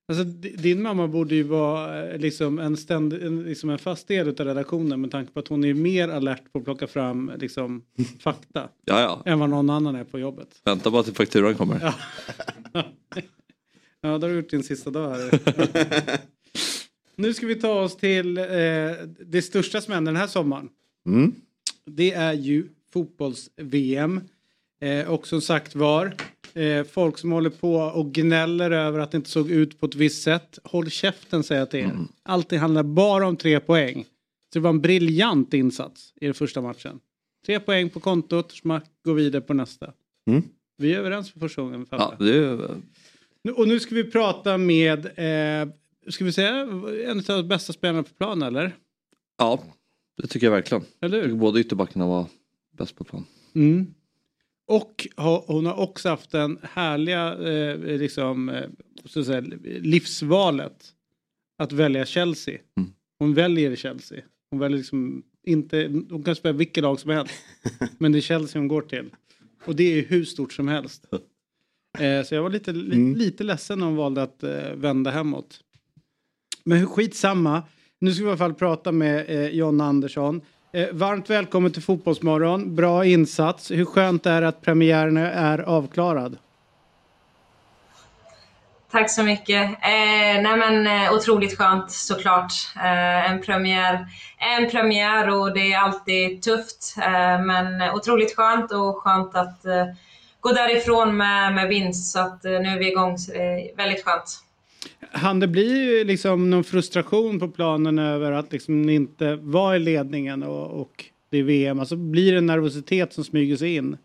Alltså, 0.08 0.24
din 0.58 0.82
mamma 0.82 1.08
borde 1.08 1.36
ju 1.36 1.44
vara 1.44 2.10
eh, 2.10 2.20
liksom 2.20 2.60
en, 2.60 2.78
ständ, 2.78 3.14
en, 3.14 3.44
liksom 3.44 3.70
en 3.70 3.78
fast 3.78 4.08
del 4.08 4.28
av 4.28 4.36
redaktionen 4.36 5.02
med 5.02 5.12
tanke 5.12 5.34
på 5.34 5.40
att 5.40 5.48
hon 5.48 5.64
är 5.64 5.74
mer 5.74 6.10
alert 6.10 6.52
på 6.52 6.60
att 6.60 6.66
plocka 6.66 6.88
fram 6.88 7.32
liksom, 7.38 7.84
fakta. 8.20 8.70
ja, 8.86 9.02
ja. 9.02 9.24
Än 9.26 9.40
vad 9.40 9.50
någon 9.50 9.70
annan 9.70 9.96
är 9.96 10.04
på 10.04 10.20
jobbet. 10.20 10.62
Vänta 10.66 10.92
bara 10.92 11.04
till 11.04 11.14
fakturan 11.14 11.56
kommer. 11.56 11.80
Ja, 11.82 11.94
ja 14.02 14.18
då 14.18 14.28
har 14.28 14.30
du 14.30 14.36
gjort 14.36 14.50
din 14.50 14.64
sista 14.64 14.90
dag 14.90 15.10
här. 15.10 15.40
nu 17.16 17.34
ska 17.34 17.48
vi 17.48 17.56
ta 17.56 17.82
oss 17.82 17.98
till 17.98 18.38
eh, 18.38 18.44
det 19.26 19.42
största 19.42 19.82
som 19.82 19.94
händer 19.94 20.12
den 20.12 20.22
här 20.22 20.28
sommaren. 20.28 20.70
Mm. 21.06 21.36
Det 21.86 22.12
är 22.12 22.34
ju 22.34 22.68
fotbolls-VM. 22.94 24.22
Eh, 24.82 25.10
och 25.10 25.28
som 25.28 25.42
sagt 25.42 25.76
var, 25.76 26.16
Eh, 26.54 26.84
folk 26.84 27.18
som 27.18 27.32
håller 27.32 27.50
på 27.50 27.76
och 27.76 28.14
gnäller 28.14 28.72
över 28.72 29.00
att 29.00 29.12
det 29.12 29.18
inte 29.18 29.30
såg 29.30 29.52
ut 29.52 29.80
på 29.80 29.86
ett 29.86 29.96
visst 29.96 30.24
sätt. 30.24 30.60
Håll 30.64 30.90
käften 30.90 31.44
säger 31.44 31.62
jag 31.62 31.70
till 31.72 31.80
er. 31.80 31.84
Mm. 31.84 32.08
Allting 32.24 32.60
handlar 32.60 32.84
bara 32.84 33.28
om 33.28 33.38
tre 33.38 33.60
poäng. 33.60 34.04
Så 34.54 34.60
det 34.60 34.64
var 34.64 34.70
en 34.70 34.82
briljant 34.82 35.54
insats 35.54 36.14
i 36.22 36.26
den 36.26 36.34
första 36.34 36.62
matchen. 36.62 37.00
Tre 37.46 37.60
poäng 37.60 37.90
på 37.90 38.00
kontot, 38.00 38.52
smack, 38.52 38.86
gå 39.06 39.14
vidare 39.14 39.42
på 39.42 39.54
nästa. 39.54 39.94
Mm. 40.28 40.44
Vi 40.78 40.94
är 40.94 41.00
överens 41.00 41.32
för 41.32 41.40
första 41.40 41.62
gången. 41.62 41.86
Ja, 41.90 42.16
det. 42.20 42.70
Och 43.56 43.68
nu 43.68 43.80
ska 43.80 43.96
vi 43.96 44.04
prata 44.04 44.58
med, 44.58 45.06
eh, 45.06 45.70
ska 46.10 46.26
vi 46.26 46.32
säga, 46.32 46.50
en 47.08 47.18
av 47.18 47.24
de 47.26 47.48
bästa 47.48 47.74
spelarna 47.74 48.04
på 48.04 48.14
plan 48.14 48.42
eller? 48.42 48.76
Ja, 49.38 49.64
det 50.22 50.28
tycker 50.28 50.48
jag 50.48 50.52
verkligen. 50.52 50.84
Eller 51.02 51.28
hur? 51.28 51.36
Båda 51.36 51.60
ytterbackarna 51.60 52.08
var 52.08 52.26
bäst 52.72 52.96
på 52.96 53.04
plan. 53.04 53.26
Mm. 53.56 53.94
Och 54.66 55.08
hon 55.48 55.66
har 55.66 55.80
också 55.80 56.10
haft 56.10 56.32
den 56.32 56.60
härliga 56.64 57.34
eh, 57.50 57.78
liksom, 57.98 58.50
eh, 58.50 58.70
så 59.06 59.24
säga, 59.24 59.42
livsvalet 59.64 60.94
att 61.58 61.72
välja 61.72 62.06
Chelsea. 62.06 62.60
Mm. 62.78 62.90
Hon 63.20 63.34
väljer 63.34 63.76
Chelsea. 63.76 64.22
Hon 64.50 64.60
väljer 64.60 64.78
liksom 64.78 65.24
inte, 65.44 66.04
hon 66.10 66.24
kan 66.24 66.36
spela 66.36 66.58
vilket 66.58 66.84
lag 66.84 67.00
som 67.00 67.12
helst. 67.12 67.34
men 67.98 68.12
det 68.12 68.20
är 68.20 68.22
Chelsea 68.22 68.62
hon 68.62 68.68
går 68.68 68.82
till. 68.82 69.10
Och 69.66 69.76
det 69.76 69.84
är 69.84 70.06
hur 70.06 70.26
stort 70.26 70.54
som 70.54 70.68
helst. 70.68 71.06
Eh, 72.00 72.24
så 72.24 72.36
jag 72.36 72.44
var 72.44 72.50
lite, 72.50 72.72
li, 72.72 72.96
mm. 72.96 73.16
lite 73.16 73.44
ledsen 73.44 73.80
när 73.80 73.86
hon 73.86 73.96
valde 73.96 74.24
att 74.24 74.44
eh, 74.44 74.74
vända 74.76 75.12
hemåt. 75.12 75.60
Men 76.64 76.88
skitsamma. 76.88 77.64
Nu 78.00 78.14
ska 78.14 78.24
vi 78.24 78.28
i 78.28 78.30
alla 78.30 78.38
fall 78.38 78.54
prata 78.54 78.92
med 78.92 79.30
eh, 79.30 79.48
John 79.48 79.82
Andersson. 79.82 80.42
Eh, 80.76 80.88
varmt 80.92 81.30
välkommen 81.30 81.72
till 81.72 81.82
Fotbollsmorgon. 81.84 82.76
Bra 82.76 83.06
insats. 83.06 83.72
Hur 83.72 83.86
skönt 83.86 84.26
är 84.26 84.42
det 84.42 84.48
att 84.48 84.62
premiären 84.62 85.18
är 85.18 85.60
avklarad? 85.60 86.38
Tack 88.92 89.12
så 89.12 89.24
mycket. 89.24 89.64
Eh, 89.64 90.42
nej 90.42 90.58
men, 90.58 90.88
eh, 90.88 91.14
otroligt 91.14 91.58
skönt 91.58 91.92
såklart. 91.92 92.54
Eh, 92.76 93.32
en, 93.32 93.42
premiär, 93.42 94.06
en 94.58 94.70
premiär 94.70 95.30
och 95.30 95.54
det 95.54 95.74
är 95.74 95.80
alltid 95.80 96.42
tufft. 96.42 96.96
Eh, 96.98 97.42
men 97.42 97.82
otroligt 97.82 98.36
skönt 98.36 98.72
och 98.72 98.98
skönt 98.98 99.36
att 99.36 99.66
eh, 99.66 99.86
gå 100.40 100.52
därifrån 100.52 101.18
med, 101.18 101.54
med 101.54 101.68
vinst. 101.68 102.12
Så 102.12 102.20
att, 102.20 102.46
eh, 102.46 102.52
nu 102.52 102.70
är 102.70 102.80
vi 102.80 102.92
igång. 102.92 103.18
Så 103.18 103.32
det 103.32 103.44
är 103.44 103.78
väldigt 103.78 104.06
skönt. 104.06 104.44
Han 105.12 105.40
det 105.40 105.48
blir 105.48 106.06
liksom 106.06 106.50
någon 106.50 106.64
frustration 106.64 107.40
på 107.40 107.48
planen 107.48 108.00
över 108.00 108.32
att 108.32 108.52
liksom 108.52 108.90
inte 108.90 109.36
vara 109.36 109.76
i 109.76 109.80
ledningen 109.80 110.44
och, 110.44 110.82
och 110.82 111.06
det 111.30 111.38
är 111.38 111.44
VM? 111.44 111.80
Alltså 111.80 111.96
blir 111.96 112.32
det 112.32 112.38
en 112.38 112.46
nervositet 112.46 113.14
som 113.14 113.24
smyger 113.24 113.58
sig 113.58 113.76
in? 113.76 113.98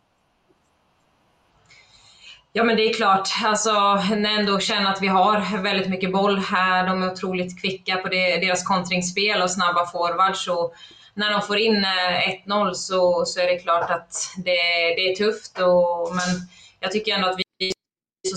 Ja 2.52 2.64
men 2.64 2.76
det 2.76 2.82
är 2.82 2.94
klart, 2.94 3.28
alltså 3.44 3.72
när 3.94 4.30
jag 4.30 4.40
ändå 4.40 4.58
känner 4.58 4.90
att 4.90 5.02
vi 5.02 5.06
har 5.06 5.62
väldigt 5.62 5.88
mycket 5.88 6.12
boll 6.12 6.38
här, 6.38 6.86
de 6.86 7.02
är 7.02 7.12
otroligt 7.12 7.60
kvicka 7.60 7.96
på 7.96 8.08
det, 8.08 8.36
deras 8.36 8.64
kontringsspel 8.64 9.42
och 9.42 9.50
snabba 9.50 9.86
forwards. 9.86 10.44
så 10.44 10.72
när 11.14 11.30
de 11.30 11.42
får 11.42 11.58
in 11.58 11.84
eh, 11.84 12.46
1-0 12.46 12.72
så, 12.72 13.24
så 13.24 13.40
är 13.40 13.46
det 13.46 13.58
klart 13.58 13.90
att 13.90 14.14
det, 14.36 14.60
det 14.96 15.10
är 15.10 15.16
tufft. 15.16 15.58
Och, 15.58 16.14
men 16.14 16.48
jag 16.80 16.92
tycker 16.92 17.14
ändå 17.14 17.28
att 17.28 17.38
vi 17.38 17.66
är 17.68 18.36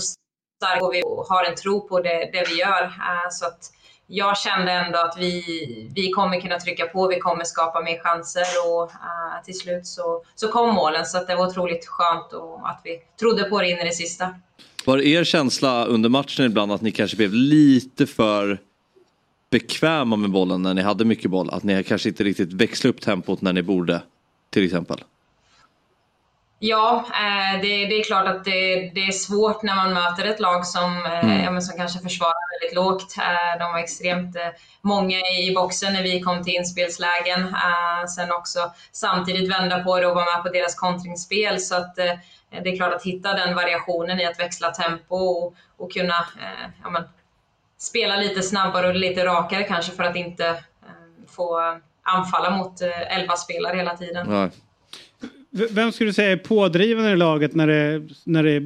starka 0.62 0.84
och 0.84 0.94
vi 0.94 1.02
har 1.28 1.44
en 1.44 1.56
tro 1.56 1.88
på 1.88 2.00
det, 2.00 2.30
det 2.32 2.44
vi 2.48 2.54
gör. 2.60 2.82
Eh, 2.84 3.28
så 3.30 3.46
att 3.46 3.72
jag 4.06 4.38
kände 4.38 4.72
ändå 4.72 4.98
att 4.98 5.16
vi, 5.18 5.42
vi 5.94 6.10
kommer 6.10 6.40
kunna 6.40 6.58
trycka 6.58 6.86
på, 6.86 7.08
vi 7.08 7.18
kommer 7.18 7.44
skapa 7.44 7.80
mer 7.80 7.98
chanser 7.98 8.44
och 8.66 8.82
uh, 8.82 9.44
till 9.44 9.58
slut 9.58 9.86
så, 9.86 10.22
så 10.34 10.48
kom 10.48 10.74
målen. 10.74 11.06
Så 11.06 11.18
att 11.18 11.26
det 11.26 11.36
var 11.36 11.46
otroligt 11.46 11.86
skönt 11.86 12.32
och 12.32 12.68
att 12.68 12.80
vi 12.84 12.98
trodde 13.20 13.44
på 13.44 13.60
det 13.60 13.70
in 13.70 13.78
i 13.78 13.84
det 13.84 13.92
sista. 13.92 14.34
Var 14.86 14.96
det 14.96 15.06
er 15.06 15.24
känsla 15.24 15.84
under 15.84 16.08
matchen 16.08 16.46
ibland 16.46 16.72
att 16.72 16.80
ni 16.80 16.90
kanske 16.90 17.16
blev 17.16 17.32
lite 17.32 18.06
för 18.06 18.58
bekväma 19.50 20.16
med 20.16 20.30
bollen 20.30 20.62
när 20.62 20.74
ni 20.74 20.82
hade 20.82 21.04
mycket 21.04 21.30
boll? 21.30 21.50
Att 21.50 21.62
ni 21.62 21.84
kanske 21.84 22.08
inte 22.08 22.24
riktigt 22.24 22.52
växlade 22.52 22.94
upp 22.94 23.00
tempot 23.00 23.40
när 23.40 23.52
ni 23.52 23.62
borde, 23.62 24.02
till 24.50 24.64
exempel? 24.64 25.04
Ja, 26.64 27.04
eh, 27.06 27.60
det, 27.60 27.86
det, 27.86 28.00
är 28.00 28.04
klart 28.04 28.26
att 28.26 28.44
det, 28.44 28.90
det, 28.94 29.00
är 29.00 29.12
svårt 29.12 29.62
när 29.62 29.76
man 29.76 29.94
möter 29.94 30.24
ett 30.24 30.40
lag 30.40 30.66
som, 30.66 31.06
eh, 31.06 31.24
mm. 31.24 31.54
ja, 31.54 31.60
som 31.60 31.76
kanske 31.76 31.98
försvarar 31.98 32.60
väldigt 32.60 32.76
lågt. 32.76 33.16
Eh, 33.18 33.58
de 33.58 33.72
var 33.72 33.78
extremt 33.78 34.36
många 34.80 35.16
i 35.16 35.52
boxen 35.54 35.92
när 35.92 36.02
vi 36.02 36.20
kom 36.20 36.44
till 36.44 36.54
inspelslägen. 36.54 37.56
Sen 38.16 38.32
också 38.32 38.72
samtidigt 38.92 39.50
vända 39.50 39.84
på 39.84 40.00
det 40.00 40.06
och 40.06 40.14
vara 40.14 40.36
med 40.36 40.42
på 40.42 40.48
deras 40.48 40.74
kontringsspel. 40.74 41.60
Så 41.60 41.74
att 41.74 41.94
det 42.50 42.70
är 42.70 42.76
klart 42.76 42.94
att 42.94 43.04
hitta 43.04 43.32
den 43.32 43.54
variationen 43.54 44.20
i 44.20 44.26
att 44.26 44.40
växla 44.40 44.70
tempo 44.70 45.16
och, 45.16 45.54
och 45.76 45.92
kunna 45.92 46.26
ja, 46.82 46.90
men, 46.90 47.02
spela 47.78 48.16
lite 48.16 48.42
snabbare 48.42 48.88
och 48.88 48.94
lite 48.94 49.26
rakare 49.26 49.64
kanske 49.64 49.92
för 49.92 50.02
att 50.02 50.16
inte 50.16 50.64
få 51.28 51.78
anfalla 52.02 52.50
mot 52.50 52.80
elva 53.08 53.36
spelare 53.36 53.76
hela 53.76 53.96
tiden. 53.96 54.26
Nej. 54.30 54.50
Vem 55.54 55.92
skulle 55.92 56.10
du 56.10 56.14
säga 56.14 56.32
är 56.32 56.36
pådrivande 56.36 57.10
i 57.10 57.16
laget 57.16 57.54
när 57.54 57.66
det, 57.66 58.02
när 58.24 58.42
det 58.42 58.62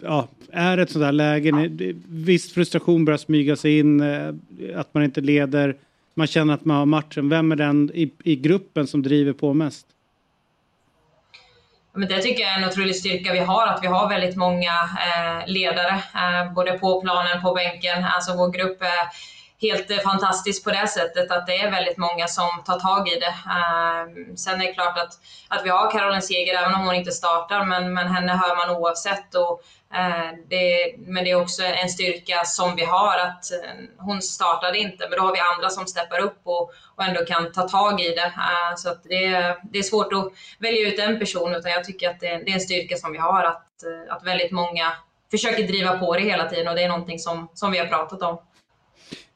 ja, 0.00 0.28
är 0.52 0.78
ett 0.78 0.90
sådant 0.90 1.06
här 1.06 1.12
läge? 1.12 1.70
Viss 2.08 2.52
frustration 2.54 3.04
börjar 3.04 3.18
smyga 3.18 3.56
sig 3.56 3.78
in, 3.78 4.00
eh, 4.00 4.34
att 4.76 4.94
man 4.94 5.04
inte 5.04 5.20
leder, 5.20 5.76
man 6.14 6.26
känner 6.26 6.54
att 6.54 6.64
man 6.64 6.76
har 6.76 6.86
matchen. 6.86 7.28
Vem 7.28 7.52
är 7.52 7.56
den 7.56 7.90
i, 7.94 8.10
i 8.24 8.36
gruppen 8.36 8.86
som 8.86 9.02
driver 9.02 9.32
på 9.32 9.54
mest? 9.54 9.86
Men 11.92 12.08
det 12.08 12.22
tycker 12.22 12.42
jag 12.42 12.54
är 12.54 12.58
en 12.62 12.68
otrolig 12.68 12.96
styrka 12.96 13.32
vi 13.32 13.38
har, 13.38 13.66
att 13.66 13.82
vi 13.82 13.86
har 13.86 14.08
väldigt 14.08 14.36
många 14.36 14.72
eh, 15.06 15.52
ledare, 15.52 16.02
eh, 16.14 16.52
både 16.54 16.78
på 16.78 17.00
planen, 17.00 17.42
på 17.42 17.54
bänken. 17.54 18.04
Alltså 18.04 18.36
vår 18.36 18.50
grupp 18.52 18.82
är 18.82 19.08
helt 19.62 19.90
eh, 19.90 19.98
fantastiskt 19.98 20.64
på 20.64 20.70
det 20.70 20.88
sättet 20.88 21.30
att 21.30 21.46
det 21.46 21.58
är 21.58 21.70
väldigt 21.70 21.96
många 21.98 22.26
som 22.26 22.48
tar 22.66 22.78
tag 22.78 23.08
i 23.08 23.18
det. 23.18 23.34
Ehm, 23.50 24.36
sen 24.36 24.60
är 24.60 24.66
det 24.66 24.72
klart 24.72 24.98
att, 24.98 25.12
att 25.48 25.64
vi 25.64 25.68
har 25.68 25.90
Caroline 25.90 26.22
Seger, 26.22 26.58
även 26.58 26.74
om 26.74 26.86
hon 26.86 26.94
inte 26.94 27.12
startar, 27.12 27.64
men, 27.64 27.94
men 27.94 28.08
henne 28.08 28.32
hör 28.32 28.56
man 28.56 28.76
oavsett. 28.76 29.34
Och, 29.34 29.62
eh, 29.94 30.30
det, 30.48 30.94
men 30.98 31.24
det 31.24 31.30
är 31.30 31.42
också 31.42 31.62
en 31.62 31.88
styrka 31.88 32.44
som 32.44 32.76
vi 32.76 32.84
har 32.84 33.18
att 33.18 33.52
eh, 33.52 33.70
hon 33.98 34.22
startade 34.22 34.78
inte, 34.78 35.08
men 35.08 35.18
då 35.18 35.24
har 35.24 35.32
vi 35.32 35.40
andra 35.56 35.70
som 35.70 35.86
steppar 35.86 36.18
upp 36.18 36.40
och, 36.44 36.72
och 36.96 37.04
ändå 37.04 37.24
kan 37.24 37.52
ta 37.52 37.68
tag 37.68 38.00
i 38.00 38.14
det. 38.14 38.32
Ehm, 38.36 38.76
så 38.76 38.90
att 38.90 39.02
det, 39.04 39.56
det 39.62 39.78
är 39.78 39.82
svårt 39.82 40.12
att 40.12 40.32
välja 40.58 40.88
ut 40.88 40.98
en 40.98 41.18
person, 41.18 41.54
utan 41.54 41.70
jag 41.70 41.84
tycker 41.84 42.10
att 42.10 42.20
det, 42.20 42.28
det 42.28 42.50
är 42.50 42.54
en 42.54 42.60
styrka 42.60 42.96
som 42.96 43.12
vi 43.12 43.18
har, 43.18 43.44
att, 43.44 43.66
att 44.08 44.26
väldigt 44.26 44.50
många 44.50 44.92
försöker 45.30 45.66
driva 45.66 45.98
på 45.98 46.14
det 46.14 46.20
hela 46.20 46.48
tiden 46.48 46.68
och 46.68 46.74
det 46.74 46.82
är 46.82 46.88
någonting 46.88 47.18
som, 47.18 47.48
som 47.54 47.72
vi 47.72 47.78
har 47.78 47.86
pratat 47.86 48.22
om. 48.22 48.38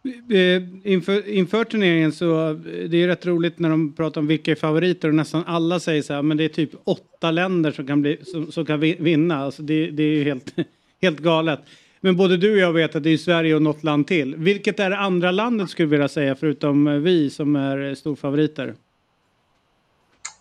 Eh, 0.05 0.63
inför, 0.93 1.29
inför 1.29 1.65
turneringen 1.65 2.13
så 2.13 2.49
eh, 2.51 2.55
det 2.89 3.03
är 3.03 3.07
rätt 3.07 3.27
roligt 3.27 3.59
när 3.59 3.71
de 3.71 3.93
pratar 3.93 4.21
om 4.21 4.27
vilka 4.27 4.51
är 4.51 4.55
favoriter 4.55 5.09
och 5.09 5.15
nästan 5.15 5.45
alla 5.47 5.81
säger 5.81 6.03
så 6.03 6.15
här 6.15 6.23
men 6.23 6.37
det 6.37 6.45
är 6.45 6.49
typ 6.49 6.71
åtta 6.85 7.31
länder 7.31 7.73
som 7.73 7.87
kan, 7.87 8.03
bli, 8.03 8.25
som, 8.25 8.53
som 8.53 8.67
kan 8.67 8.81
vinna. 8.81 9.45
Alltså 9.45 9.63
det, 9.63 9.91
det 9.91 10.03
är 10.03 10.17
ju 10.17 10.25
helt, 10.25 10.55
helt 11.03 11.19
galet. 11.19 11.61
Men 12.01 12.17
både 12.17 12.37
du 12.37 12.53
och 12.53 12.59
jag 12.59 12.73
vet 12.73 12.97
att 12.97 13.03
det 13.03 13.11
är 13.11 13.17
Sverige 13.17 13.55
och 13.55 13.63
något 13.63 13.85
land 13.85 14.07
till. 14.07 14.37
Vilket 14.37 14.81
är 14.81 14.91
det 14.91 14.99
andra 14.99 15.31
landet 15.31 15.71
skulle 15.71 15.87
du 15.87 15.91
vilja 15.91 16.09
säga 16.09 16.35
förutom 16.35 16.89
eh, 16.89 16.95
vi 16.95 17.31
som 17.31 17.57
är 17.57 17.95
storfavoriter? 17.95 18.75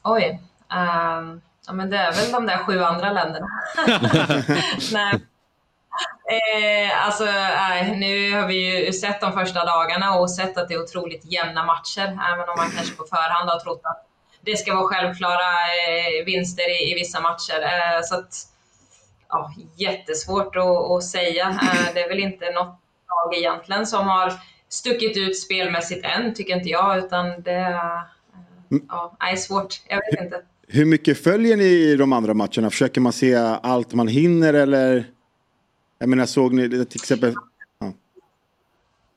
Oj. 0.03 0.41
Um, 0.69 1.41
ja, 1.67 1.73
men 1.73 1.89
det 1.89 1.97
är 1.97 2.11
väl 2.11 2.31
de 2.31 2.45
där 2.45 2.57
sju 2.57 2.79
andra 2.79 3.11
länderna. 3.11 3.47
Nej. 4.93 5.19
Eh, 6.31 7.05
alltså, 7.05 7.25
eh, 7.25 7.97
nu 7.97 8.33
har 8.33 8.47
vi 8.47 8.85
ju 8.85 8.93
sett 8.93 9.21
de 9.21 9.33
första 9.33 9.65
dagarna 9.65 10.19
och 10.19 10.31
sett 10.31 10.57
att 10.57 10.67
det 10.67 10.73
är 10.73 10.83
otroligt 10.83 11.25
jämna 11.25 11.65
matcher, 11.65 12.19
även 12.33 12.49
om 12.49 12.55
man 12.57 12.71
kanske 12.75 12.95
på 12.95 13.03
förhand 13.03 13.49
har 13.49 13.59
trott 13.59 13.81
att 13.83 14.07
det 14.45 14.57
ska 14.57 14.75
vara 14.75 14.87
självklara 14.87 15.49
eh, 15.87 16.25
vinster 16.25 16.69
i, 16.69 16.91
i, 16.91 16.93
vissa 16.93 17.21
matcher. 17.21 17.61
Eh, 17.61 18.01
så 18.03 18.15
att, 18.15 18.33
ja, 19.29 19.53
jättesvårt 19.75 20.55
att, 20.55 20.91
att 20.91 21.03
säga. 21.03 21.49
Eh, 21.49 21.93
det 21.93 22.01
är 22.01 22.09
väl 22.09 22.19
inte 22.19 22.45
något 22.45 22.79
lag 23.09 23.37
egentligen 23.37 23.87
som 23.87 24.07
har 24.07 24.33
stuckit 24.69 25.17
ut 25.17 25.39
spelmässigt 25.39 26.05
än, 26.05 26.33
tycker 26.33 26.55
inte 26.55 26.69
jag, 26.69 26.97
utan 26.97 27.41
det 27.41 27.51
är, 27.51 28.01
mm. 28.71 28.85
ja, 28.89 29.17
är 29.19 29.35
svårt. 29.35 29.81
Jag 29.87 29.97
vet 29.97 30.21
inte. 30.23 30.41
Hur 30.67 30.85
mycket 30.85 31.23
följer 31.23 31.57
ni 31.57 31.95
de 31.95 32.13
andra 32.13 32.33
matcherna? 32.33 32.69
Försöker 32.69 33.01
man 33.01 33.13
se 33.13 33.35
allt 33.63 33.93
man 33.93 34.07
hinner 34.07 34.53
eller? 34.53 35.05
Jag 36.03 36.09
menar 36.09 36.25
såg 36.25 36.53
ni 36.53 36.69
till 36.69 37.01
exempel? 37.01 37.33
Ja. 37.79 37.93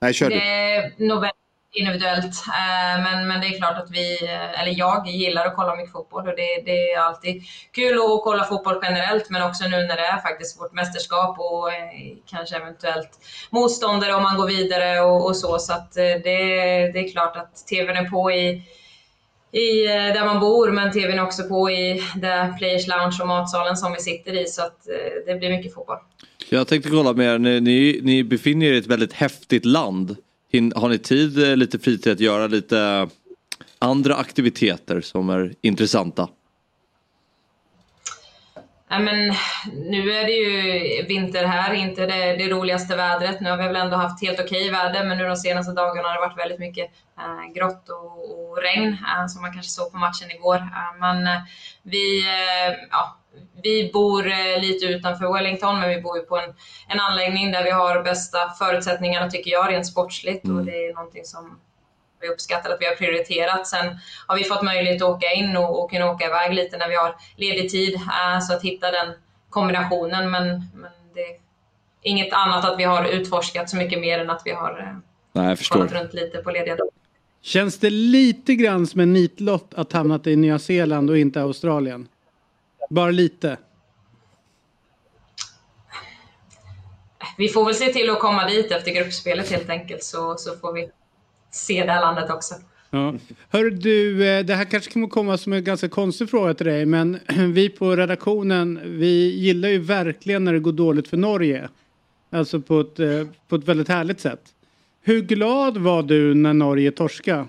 Nej, 0.01 0.13
kör 0.13 0.31
du. 0.31 0.37
Det 0.37 0.75
är 0.75 0.93
nog 0.99 1.21
väldigt 1.21 1.37
individuellt. 1.73 2.45
Eh, 2.49 3.03
men, 3.03 3.29
men 3.29 3.41
det 3.41 3.47
är 3.47 3.59
klart 3.59 3.79
att 3.79 3.91
vi, 3.91 4.25
eh, 4.25 4.61
eller 4.61 4.79
jag, 4.79 5.07
gillar 5.07 5.47
att 5.47 5.57
kolla 5.57 5.77
mycket 5.77 5.93
fotboll 5.93 6.29
och 6.29 6.37
det, 6.37 6.63
det 6.65 6.93
är 6.93 6.99
alltid 6.99 7.43
kul 7.73 7.99
att 7.99 8.25
kolla 8.25 8.45
fotboll 8.45 8.81
generellt 8.83 9.31
men 9.31 9.43
också 9.43 9.65
nu 9.65 9.77
när 9.77 9.97
det 9.97 10.07
är 10.07 10.21
faktiskt 10.21 10.61
vårt 10.61 10.73
mästerskap 10.73 11.39
och 11.39 11.73
eh, 11.73 12.17
kanske 12.27 12.57
eventuellt 12.57 13.11
motståndare 13.51 14.15
om 14.15 14.23
man 14.23 14.37
går 14.37 14.47
vidare 14.47 15.01
och, 15.01 15.27
och 15.27 15.37
så. 15.37 15.59
Så 15.59 15.73
att 15.73 15.93
det, 15.93 16.19
det 16.93 16.99
är 16.99 17.13
klart 17.13 17.37
att 17.37 17.67
TVn 17.67 17.97
är 17.97 18.11
på 18.11 18.31
i 18.31 18.63
i, 19.53 19.87
eh, 19.87 19.93
där 19.93 20.25
man 20.25 20.41
bor, 20.41 20.71
men 20.71 20.93
TVn 20.93 21.19
är 21.19 21.23
också 21.23 21.43
på 21.43 21.71
i 21.71 22.03
det 22.15 22.55
Players 22.59 22.87
Lounge 22.87 23.19
och 23.21 23.29
matsalen 23.29 23.77
som 23.77 23.93
vi 23.93 23.99
sitter 23.99 24.43
i, 24.43 24.47
så 24.47 24.63
att 24.63 24.89
eh, 24.89 24.95
det 25.27 25.39
blir 25.39 25.51
mycket 25.51 25.75
fotboll. 25.75 25.97
Jag 26.49 26.69
tänkte 26.69 26.91
kolla 26.91 27.13
med 27.13 27.35
er, 27.35 27.61
ni, 27.61 28.01
ni 28.03 28.25
befinner 28.25 28.67
er 28.67 28.73
i 28.73 28.79
ett 28.79 28.87
väldigt 28.87 29.13
häftigt 29.13 29.65
land. 29.65 30.17
Har 30.75 30.89
ni 30.89 30.99
tid, 30.99 31.43
eh, 31.43 31.57
lite 31.57 31.79
fritid 31.79 32.13
att 32.13 32.21
göra 32.21 32.47
lite 32.47 33.09
andra 33.79 34.15
aktiviteter 34.15 35.01
som 35.01 35.31
är 35.31 35.55
intressanta? 35.61 36.29
Ja, 38.89 38.99
men, 38.99 39.35
nu 39.75 40.13
är 40.13 40.25
det 40.25 40.33
ju 40.33 41.03
vinter 41.07 41.45
här, 41.45 41.75
inte 41.75 42.07
det, 42.07 42.37
det, 42.37 42.49
roligaste 42.49 42.97
vädret. 42.97 43.41
Nu 43.41 43.51
har 43.51 43.57
vi 43.57 43.63
väl 43.63 43.77
ändå 43.77 43.97
haft 43.97 44.23
helt 44.23 44.41
okej 44.41 44.71
väder, 44.71 45.05
men 45.05 45.19
nu 45.19 45.29
de 45.29 45.37
senaste 45.37 45.73
dagarna 45.73 46.09
har 46.09 46.15
det 46.15 46.21
varit 46.21 46.39
väldigt 46.39 46.59
mycket 46.59 46.91
äh, 47.19 47.53
grått 47.55 47.89
och, 47.89 48.51
och 48.51 48.59
regn, 48.63 48.89
äh, 48.89 49.27
som 49.27 49.43
man 49.43 49.53
kanske 49.53 49.71
såg 49.71 49.93
på 49.93 49.99
matchen 49.99 50.31
igår. 50.31 50.57
Äh, 50.57 50.99
men 51.01 51.29
vi, 51.83 52.25
ja, 52.91 53.17
vi 53.63 53.91
bor 53.93 54.27
eh, 54.27 54.61
lite 54.61 54.87
utanför 54.87 55.33
Wellington, 55.33 55.81
men 55.81 55.89
vi 55.89 56.01
bor 56.01 56.17
ju 56.17 56.23
på 56.23 56.39
en, 56.39 56.55
en 56.89 57.01
anläggning 57.01 57.53
där 57.53 57.65
vi 57.65 57.71
har 57.71 58.03
bästa 58.03 58.39
förutsättningarna, 58.59 59.31
tycker 59.31 59.51
jag, 59.51 59.71
rent 59.71 59.87
sportsligt. 59.87 60.45
Mm. 60.45 60.57
Och 60.57 60.65
det 60.65 60.87
är 60.87 60.95
någonting 60.95 61.25
som 61.25 61.61
vi 62.21 62.29
uppskattar 62.29 62.71
att 62.71 62.81
vi 62.81 62.87
har 62.87 62.95
prioriterat. 62.95 63.67
Sen 63.67 63.99
har 64.27 64.37
vi 64.37 64.45
fått 64.45 64.63
möjlighet 64.63 65.03
att 65.03 65.09
åka 65.09 65.33
in 65.33 65.57
och, 65.57 65.83
och 65.83 65.91
kunna 65.91 66.11
åka 66.11 66.27
iväg 66.27 66.55
lite 66.55 66.77
när 66.77 66.89
vi 66.89 66.95
har 66.95 67.17
ledig 67.37 67.71
tid. 67.71 67.95
Äh, 67.95 68.41
så 68.41 68.55
att 68.55 68.63
hitta 68.63 68.91
den 68.91 69.15
kombinationen. 69.51 70.31
Men, 70.31 70.47
men 70.75 70.91
det 71.15 71.21
är 71.21 71.37
inget 72.03 72.33
annat 72.33 72.65
att 72.65 72.79
vi 72.79 72.85
har 72.85 73.05
utforskat 73.05 73.71
så 73.71 73.77
mycket 73.77 74.01
mer 74.01 74.19
än 74.19 74.31
att 74.31 74.43
vi 74.45 74.51
har 74.51 74.79
äh, 74.79 74.99
Nej, 75.33 75.49
jag 75.49 75.59
kollat 75.59 75.93
runt 75.93 76.15
lite 76.15 76.39
på 76.39 76.51
lediga 76.51 76.77
dagar. 76.77 76.91
Känns 77.43 77.79
det 77.79 77.91
lite 77.91 78.55
grann 78.55 78.87
som 78.87 79.01
en 79.01 79.13
nitlott 79.13 79.75
att 79.75 79.93
hamnat 79.93 80.27
i 80.27 80.37
Nya 80.37 80.59
Zeeland 80.59 81.11
och 81.11 81.19
inte 81.19 81.43
Australien? 81.43 82.09
Bara 82.91 83.11
lite? 83.11 83.57
Vi 87.39 87.49
får 87.49 87.65
väl 87.65 87.75
se 87.75 87.93
till 87.93 88.11
att 88.11 88.21
komma 88.21 88.49
dit 88.49 88.73
efter 88.73 88.91
gruppspelet 88.91 89.51
helt 89.51 89.71
enkelt 89.71 90.05
så, 90.05 90.37
så 90.37 90.57
får 90.57 90.73
vi 90.73 90.91
se 91.51 91.85
det 91.85 91.93
här 91.93 92.01
landet 92.01 92.31
också. 92.31 92.55
Ja. 92.91 93.15
Hör 93.49 93.71
du, 93.71 94.29
eh, 94.29 94.45
det 94.45 94.55
här 94.55 94.65
kanske 94.65 94.93
kommer 94.93 95.09
komma 95.09 95.39
som 95.39 95.53
en 95.53 95.65
ganska 95.65 95.89
konstig 95.89 96.31
fråga 96.31 96.55
till 96.55 96.67
dig, 96.67 96.87
men 96.87 97.21
vi 97.53 97.69
på 97.69 97.97
redaktionen, 97.97 98.81
vi 98.85 99.35
gillar 99.35 99.69
ju 99.69 99.79
verkligen 99.79 100.45
när 100.45 100.53
det 100.53 100.61
går 100.61 100.73
dåligt 100.73 101.09
för 101.09 101.17
Norge. 101.17 101.69
Alltså 102.33 102.61
på 102.61 102.81
ett, 102.81 102.99
eh, 102.99 103.27
på 103.49 103.57
ett 103.57 103.65
väldigt 103.65 103.89
härligt 103.89 104.21
sätt. 104.21 104.41
Hur 105.03 105.21
glad 105.21 105.77
var 105.77 106.03
du 106.03 106.35
när 106.35 106.53
Norge 106.53 106.91
torskade? 106.91 107.47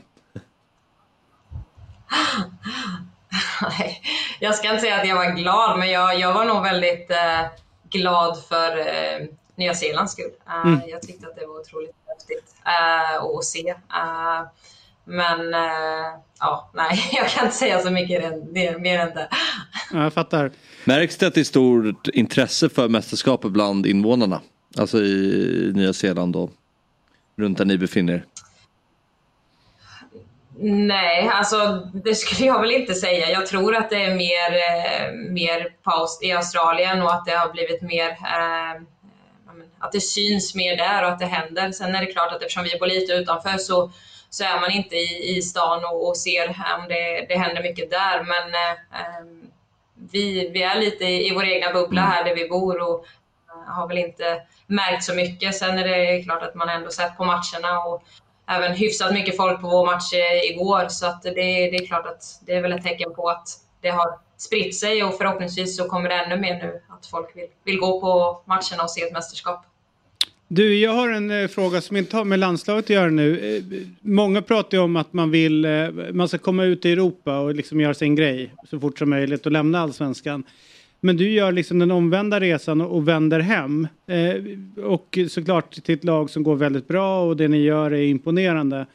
Nej, 3.62 4.02
jag 4.40 4.56
ska 4.56 4.70
inte 4.70 4.82
säga 4.82 5.02
att 5.02 5.08
jag 5.08 5.16
var 5.16 5.36
glad, 5.36 5.80
men 5.80 5.90
jag, 5.90 6.20
jag 6.20 6.34
var 6.34 6.46
nog 6.46 6.64
väldigt 6.64 7.12
eh, 7.12 7.46
glad 7.90 8.44
för 8.44 8.80
eh, 8.80 9.28
Nya 9.58 9.74
Zeelands 9.74 10.12
skull. 10.12 10.32
Uh, 10.48 10.74
mm. 10.74 10.90
Jag 10.90 11.02
tyckte 11.02 11.28
att 11.28 11.36
det 11.36 11.46
var 11.46 11.60
otroligt 11.60 11.96
häftigt 12.08 12.56
uh, 12.66 13.38
att 13.38 13.46
se. 13.46 13.72
Uh, 13.72 14.48
men 15.06 15.52
ja, 16.40 16.72
nej, 16.76 17.10
jag 17.12 17.30
kan 17.30 17.46
inte 17.46 17.58
säga 17.58 17.80
så 17.80 17.92
mycket 17.92 18.22
mer, 18.52 18.80
mer 18.80 19.00
än 19.00 19.14
det. 19.16 19.30
Jag 19.94 20.14
fattar. 20.14 20.52
Märks 20.86 21.18
det 21.18 21.28
att 21.28 21.34
det 21.34 21.40
är 21.40 21.44
stort 21.44 22.08
intresse 22.08 22.70
för 22.70 22.90
mästerskapet 22.90 23.52
bland 23.52 23.86
invånarna? 23.86 24.42
Alltså 24.78 24.98
i 24.98 25.72
Nya 25.76 25.94
Zeeland 25.94 26.36
och 26.36 26.52
runt 27.38 27.58
där 27.58 27.66
ni 27.66 27.78
befinner 27.78 28.14
er? 28.14 28.26
Nej, 30.60 31.30
alltså 31.34 31.88
det 32.04 32.16
skulle 32.16 32.48
jag 32.48 32.62
väl 32.62 32.72
inte 32.72 32.94
säga. 32.94 33.30
Jag 33.30 33.46
tror 33.46 33.76
att 33.76 33.90
det 33.90 34.04
är 34.04 34.16
mer, 34.16 35.32
mer 35.32 35.70
paus 35.84 36.20
i 36.22 36.32
Australien 36.32 37.02
och 37.02 37.14
att 37.14 37.26
det 37.26 37.32
har 37.32 37.52
blivit 37.52 37.82
mer 37.82 38.10
eh, 38.10 38.82
att 39.80 39.92
det 39.92 40.02
syns 40.02 40.56
mer 40.56 40.78
där 40.78 41.04
och 41.04 41.10
att 41.10 41.20
det 41.20 41.26
händer. 41.26 41.72
Sen 41.72 41.96
är 41.96 42.06
det 42.06 42.12
klart 42.12 42.34
att 42.34 42.42
eftersom 42.42 42.64
vi 42.64 42.80
bor 42.80 42.88
lite 42.88 43.14
utanför 43.14 43.58
så, 43.58 43.92
så 44.30 44.44
är 44.44 44.62
man 44.62 44.72
inte 44.72 44.96
i, 44.96 45.38
i 45.38 45.42
stan 45.42 45.86
och, 45.86 46.08
och 46.08 46.18
ser 46.18 46.48
om 46.48 46.88
det, 46.88 47.26
det 47.30 47.38
händer 47.38 47.64
mycket 47.64 47.90
där. 47.90 48.24
Men 48.24 48.54
eh, 48.54 49.48
vi, 50.12 50.50
vi 50.50 50.64
är 50.64 50.80
lite 50.80 51.06
i, 51.06 51.28
i 51.28 51.34
vår 51.34 51.46
egna 51.46 51.74
bubbla 51.74 52.02
här 52.02 52.24
där 52.24 52.36
vi 52.36 52.50
bor 52.50 52.82
och 52.82 53.06
eh, 53.50 53.74
har 53.74 53.88
väl 53.88 53.98
inte 53.98 54.42
märkt 54.68 55.04
så 55.04 55.14
mycket. 55.14 55.56
Sen 55.56 55.80
är 55.80 55.88
det 55.88 56.24
klart 56.24 56.44
att 56.44 56.56
man 56.56 56.70
ändå 56.70 56.90
sett 56.90 57.18
på 57.18 57.26
matcherna 57.26 57.80
och 57.86 58.04
även 58.50 58.74
hyfsat 58.74 59.14
mycket 59.14 59.38
folk 59.38 59.62
på 59.62 59.68
vår 59.68 59.86
match 59.86 60.14
eh, 60.14 60.52
igår. 60.52 60.88
Så 60.90 61.08
att 61.08 61.22
det, 61.22 61.32
det 61.32 61.76
är 61.76 61.88
klart 61.88 62.06
att 62.06 62.24
det 62.42 62.54
är 62.54 62.62
väl 62.62 62.72
ett 62.72 62.84
tecken 62.84 63.16
på 63.16 63.30
att 63.30 63.48
det 63.88 63.94
har 63.94 64.10
spritt 64.38 64.76
sig 64.76 65.04
och 65.04 65.18
förhoppningsvis 65.18 65.78
så 65.78 65.84
kommer 65.84 66.10
det 66.10 66.16
ännu 66.16 66.42
mer 66.42 66.56
nu 66.64 66.82
att 66.88 67.06
folk 67.06 67.38
vill, 67.38 67.48
vill 67.64 67.80
gå 67.80 68.02
på 68.02 68.42
matcherna 68.46 68.84
och 68.84 68.90
se 68.90 69.02
ett 69.02 69.14
mästerskap. 69.14 69.66
Du, 70.48 70.80
jag 70.80 70.92
har 70.92 71.10
en 71.10 71.32
eh, 71.32 71.48
fråga 71.48 71.82
som 71.82 71.98
inte 71.98 72.18
har 72.18 72.26
med 72.26 72.40
landslaget 72.40 72.86
att 72.86 72.90
göra 72.90 73.10
nu. 73.10 73.58
Eh, 73.58 73.64
många 74.02 74.42
pratar 74.42 74.78
ju 74.78 74.84
om 74.84 74.96
att 74.96 75.14
man 75.14 75.32
vill, 75.32 75.66
eh, 75.66 75.90
man 76.14 76.28
ska 76.28 76.38
komma 76.38 76.64
ut 76.64 76.86
i 76.86 76.92
Europa 76.92 77.40
och 77.40 77.56
liksom 77.56 77.82
göra 77.82 77.94
sin 77.94 78.16
grej 78.16 78.54
så 78.70 78.80
fort 78.80 79.00
som 79.00 79.10
möjligt 79.10 79.46
och 79.46 79.52
lämna 79.52 79.80
allsvenskan. 79.80 80.44
Men 81.00 81.18
du 81.18 81.30
gör 81.30 81.52
liksom 81.52 81.80
den 81.80 81.92
omvända 81.92 82.40
resan 82.40 82.82
och, 82.82 82.96
och 82.96 83.08
vänder 83.08 83.40
hem. 83.40 83.88
Eh, 84.08 84.84
och 84.86 85.18
såklart 85.30 85.72
till 85.72 85.96
ett 85.96 86.04
lag 86.04 86.30
som 86.30 86.44
går 86.44 86.56
väldigt 86.56 86.88
bra 86.88 87.24
och 87.24 87.38
det 87.38 87.48
ni 87.48 87.58
gör 87.58 87.92
är 87.92 88.04
imponerande. 88.04 88.86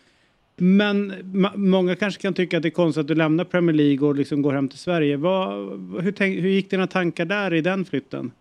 Men 0.65 1.13
ma- 1.23 1.57
många 1.57 1.97
kanske 1.97 2.23
kan 2.23 2.35
tycka 2.35 2.57
att 2.57 2.63
det 2.63 2.69
är 2.69 2.71
konstigt 2.71 3.01
att 3.01 3.09
du 3.09 3.15
lämnar 3.15 3.45
Premier 3.45 3.77
League 3.77 4.09
och 4.09 4.15
liksom 4.15 4.43
går 4.43 4.53
hem 4.53 4.69
till 4.69 4.79
Sverige. 4.79 5.17
Vad, 5.17 5.49
hur, 6.03 6.13
tänk, 6.13 6.39
hur 6.39 6.49
gick 6.49 6.71
dina 6.71 6.87
tankar 6.87 7.25
där 7.25 7.55
i 7.55 7.61
den 7.61 7.85
flytten? 7.85 8.33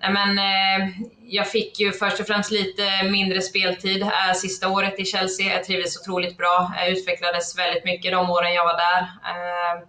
Nej, 0.00 0.12
men, 0.12 0.38
eh, 0.38 0.88
jag 1.26 1.48
fick 1.50 1.80
ju 1.80 1.92
först 1.92 2.20
och 2.20 2.26
främst 2.26 2.50
lite 2.50 2.82
mindre 3.10 3.40
speltid 3.40 4.02
eh, 4.02 4.34
sista 4.34 4.68
året 4.68 5.00
i 5.00 5.04
Chelsea. 5.04 5.52
Jag 5.52 5.64
trivdes 5.64 6.00
otroligt 6.00 6.36
bra. 6.36 6.72
Jag 6.76 6.88
utvecklades 6.90 7.58
väldigt 7.58 7.84
mycket 7.84 8.12
de 8.12 8.30
åren 8.30 8.54
jag 8.54 8.64
var 8.64 8.76
där. 8.76 9.00
Eh, 9.02 9.86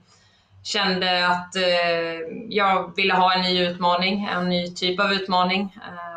kände 0.64 1.28
att 1.28 1.56
eh, 1.56 2.20
jag 2.50 2.96
ville 2.96 3.14
ha 3.14 3.34
en 3.34 3.42
ny 3.42 3.68
utmaning, 3.68 4.30
en 4.36 4.50
ny 4.50 4.68
typ 4.68 5.00
av 5.00 5.14
utmaning. 5.14 5.62
Eh, 5.62 6.13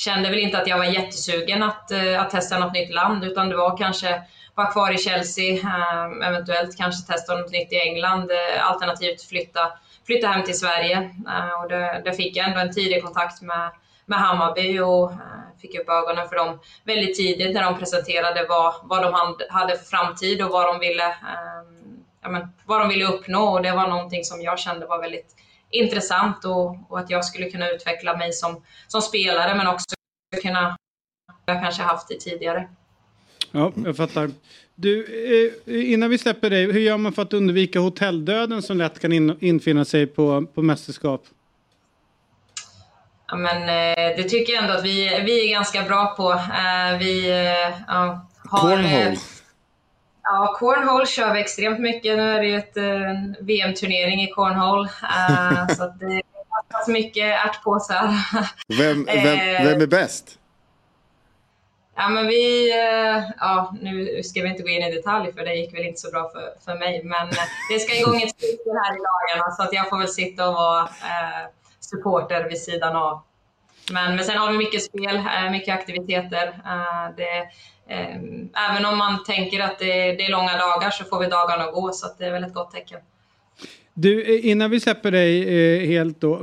Kände 0.00 0.30
väl 0.30 0.38
inte 0.38 0.58
att 0.58 0.66
jag 0.66 0.78
var 0.78 0.84
jättesugen 0.84 1.62
att, 1.62 1.90
eh, 1.90 2.22
att 2.22 2.30
testa 2.30 2.58
något 2.58 2.72
nytt 2.72 2.94
land, 2.94 3.24
utan 3.24 3.48
det 3.48 3.56
var 3.56 3.76
kanske 3.76 4.22
vara 4.54 4.70
kvar 4.72 4.92
i 4.92 4.98
Chelsea, 4.98 5.52
ehm, 5.52 6.22
eventuellt 6.22 6.76
kanske 6.76 7.12
testa 7.12 7.34
något 7.34 7.52
nytt 7.52 7.72
i 7.72 7.76
England, 7.76 8.30
eh, 8.30 8.70
alternativt 8.70 9.22
flytta 9.22 9.72
flytta 10.06 10.28
hem 10.28 10.44
till 10.44 10.58
Sverige. 10.58 10.96
Eh, 11.28 11.62
och 11.62 11.68
där, 11.68 12.02
det 12.04 12.12
fick 12.12 12.36
jag 12.36 12.48
ändå 12.48 12.60
en 12.60 12.72
tidig 12.72 13.04
kontakt 13.04 13.42
med, 13.42 13.70
med 14.06 14.18
Hammarby 14.18 14.78
och 14.78 15.12
fick 15.60 15.78
upp 15.78 15.88
ögonen 15.88 16.28
för 16.28 16.36
dem 16.36 16.58
väldigt 16.84 17.16
tidigt 17.16 17.54
när 17.54 17.62
de 17.62 17.78
presenterade 17.78 18.46
vad, 18.48 18.74
vad 18.82 19.02
de 19.02 19.36
hade 19.48 19.76
för 19.76 19.84
framtid 19.84 20.42
och 20.42 20.50
vad 20.50 20.66
de 20.66 20.80
ville, 20.80 21.06
eh, 21.06 21.62
ja, 22.22 22.28
men, 22.28 22.52
vad 22.66 22.80
de 22.80 22.88
ville 22.88 23.04
uppnå. 23.04 23.42
Och 23.42 23.62
det 23.62 23.72
var 23.72 23.88
någonting 23.88 24.24
som 24.24 24.42
jag 24.42 24.58
kände 24.58 24.86
var 24.86 25.00
väldigt 25.00 25.36
intressant 25.70 26.44
och, 26.44 26.76
och 26.88 26.98
att 26.98 27.10
jag 27.10 27.24
skulle 27.24 27.50
kunna 27.50 27.70
utveckla 27.70 28.16
mig 28.16 28.32
som, 28.32 28.62
som 28.88 29.02
spelare 29.02 29.54
men 29.54 29.66
också 29.66 29.94
kunna, 30.42 30.76
jag 31.46 31.62
kanske 31.62 31.82
haft 31.82 32.08
det 32.08 32.20
tidigare. 32.20 32.68
Ja, 33.50 33.72
jag 33.84 33.96
fattar. 33.96 34.30
Du, 34.74 35.04
eh, 35.66 35.92
innan 35.92 36.10
vi 36.10 36.18
släpper 36.18 36.50
dig, 36.50 36.72
hur 36.72 36.80
gör 36.80 36.96
man 36.96 37.12
för 37.12 37.22
att 37.22 37.32
undvika 37.32 37.80
hotelldöden 37.80 38.62
som 38.62 38.76
lätt 38.76 38.98
kan 38.98 39.12
in, 39.12 39.36
infinna 39.40 39.84
sig 39.84 40.06
på, 40.06 40.46
på 40.54 40.62
mästerskap? 40.62 41.24
Ja, 43.26 43.36
men, 43.36 43.62
eh, 43.62 44.16
det 44.16 44.22
tycker 44.22 44.52
jag 44.52 44.62
ändå 44.62 44.76
att 44.76 44.84
vi, 44.84 45.22
vi 45.24 45.46
är 45.46 45.50
ganska 45.50 45.82
bra 45.82 46.14
på. 46.16 46.32
Eh, 46.32 46.98
vi 46.98 47.28
ja, 47.88 48.26
har... 48.48 48.60
Cornhole. 48.60 49.16
Ja, 50.32 50.56
cornhole 50.58 51.06
kör 51.06 51.34
vi 51.34 51.40
extremt 51.40 51.80
mycket. 51.80 52.16
Nu 52.16 52.22
är 52.22 52.40
det 52.40 52.46
ju 52.46 52.56
ett 52.56 52.76
en 52.76 53.36
VM-turnering 53.40 54.22
i 54.22 54.30
cornhole. 54.30 54.88
Uh, 54.88 55.68
så 55.68 55.94
det 56.00 56.04
är 56.04 56.22
ganska 56.72 56.92
mycket 56.92 57.46
ärtpåsar. 57.46 58.10
Vem, 58.78 59.04
vem, 59.04 59.64
vem 59.64 59.80
är 59.80 59.86
bäst? 59.86 60.38
Ja, 61.96 62.08
men 62.08 62.26
vi, 62.26 62.70
eh, 62.70 63.22
ja, 63.38 63.74
nu 63.80 64.22
ska 64.22 64.42
vi 64.42 64.48
inte 64.48 64.62
gå 64.62 64.68
in 64.68 64.82
i 64.82 64.94
detalj 64.94 65.32
för 65.32 65.44
det 65.44 65.54
gick 65.54 65.74
väl 65.74 65.86
inte 65.86 66.00
så 66.00 66.10
bra 66.10 66.30
för, 66.32 66.54
för 66.64 66.78
mig. 66.78 67.04
Men 67.04 67.28
eh, 67.28 67.44
det 67.72 67.78
ska 67.78 67.98
igång 67.98 68.22
ett 68.22 68.30
stycke 68.30 68.70
här 68.84 68.94
i 68.94 68.98
dagarna 68.98 69.50
så 69.50 69.62
att 69.62 69.72
jag 69.72 69.88
får 69.88 69.98
väl 69.98 70.08
sitta 70.08 70.48
och 70.48 70.54
vara 70.54 70.82
eh, 70.82 71.48
supporter 71.80 72.48
vid 72.48 72.62
sidan 72.62 72.96
av. 72.96 73.22
Men, 73.92 74.16
men 74.16 74.24
sen 74.24 74.38
har 74.38 74.52
vi 74.52 74.58
mycket 74.58 74.82
spel, 74.82 75.16
eh, 75.16 75.50
mycket 75.50 75.74
aktiviteter. 75.74 76.46
Eh, 76.46 77.14
det, 77.16 77.38
eh, 77.38 77.44
även 77.90 78.84
om 78.86 78.98
man 78.98 79.24
tänker 79.24 79.60
att 79.60 79.78
det, 79.78 80.12
det, 80.12 80.26
är 80.26 80.30
långa 80.30 80.56
dagar 80.56 80.90
så 80.90 81.04
får 81.04 81.20
vi 81.20 81.26
dagarna 81.26 81.64
att 81.64 81.74
gå 81.74 81.92
så 81.92 82.06
att 82.06 82.18
det 82.18 82.26
är 82.26 82.32
väl 82.32 82.44
ett 82.44 82.54
gott 82.54 82.70
tecken. 82.70 83.00
Du, 83.94 84.38
innan 84.38 84.70
vi 84.70 84.80
släpper 84.80 85.10
dig 85.10 85.42
eh, 85.82 85.88
helt 85.88 86.20
då. 86.20 86.38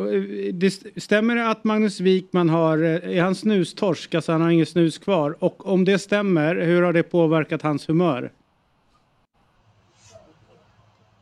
Det 0.54 0.72
stämmer 1.02 1.36
det 1.36 1.50
att 1.50 1.64
Magnus 1.64 2.00
Wikman 2.00 2.50
har, 2.50 2.78
är 2.78 3.22
han 3.22 3.36
snustorsk, 3.36 4.16
alltså 4.16 4.32
han 4.32 4.42
har 4.42 4.50
ingen 4.50 4.66
snus 4.66 4.98
kvar? 4.98 5.36
Och 5.40 5.68
om 5.68 5.86
det 5.86 6.00
stämmer, 6.00 6.56
hur 6.56 6.82
har 6.82 6.94
det 6.94 7.04
påverkat 7.04 7.62
hans 7.62 7.90
humör? 7.90 8.32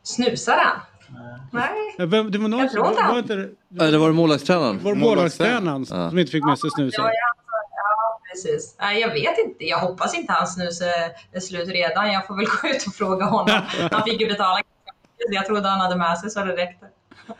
Snusar 0.02 0.56
han? 0.56 0.80
Nej. 1.52 1.62
Nej. 1.98 2.06
Det 2.30 2.38
var 2.38 2.48
någon 2.48 2.60
jag 2.60 2.72
tror 2.72 2.88
inte 2.88 3.02
var, 3.02 3.18
inte, 3.18 3.34
det, 3.68 3.90
det 3.90 3.98
var 3.98 4.12
målvaktstränaren. 4.12 4.80
Var 4.82 4.94
målvaktstränaren 4.94 5.86
ja. 5.90 6.10
som 6.10 6.18
inte 6.18 6.32
fick 6.32 6.44
med 6.44 6.58
sig 6.58 6.70
snuset? 6.70 6.98
Ja, 6.98 7.10
ja, 7.10 7.45
precis. 8.36 8.76
Jag 8.78 9.12
vet 9.12 9.38
inte. 9.38 9.64
Jag 9.64 9.78
hoppas 9.78 10.14
inte 10.14 10.32
hans 10.32 10.54
snus 10.54 10.80
är 11.32 11.40
slut 11.40 11.68
redan. 11.68 12.12
Jag 12.12 12.26
får 12.26 12.36
väl 12.36 12.46
gå 12.46 12.68
ut 12.68 12.86
och 12.86 12.94
fråga 12.94 13.24
honom. 13.24 13.60
Han 13.90 14.04
fick 14.04 14.20
ju 14.20 14.26
betala 14.26 14.62
jag 15.30 15.46
trodde 15.46 15.68
han 15.68 15.80
hade 15.80 15.96
med 15.96 16.18
sig 16.18 16.30
så 16.30 16.44
det 16.44 16.56
räckte. 16.56 16.86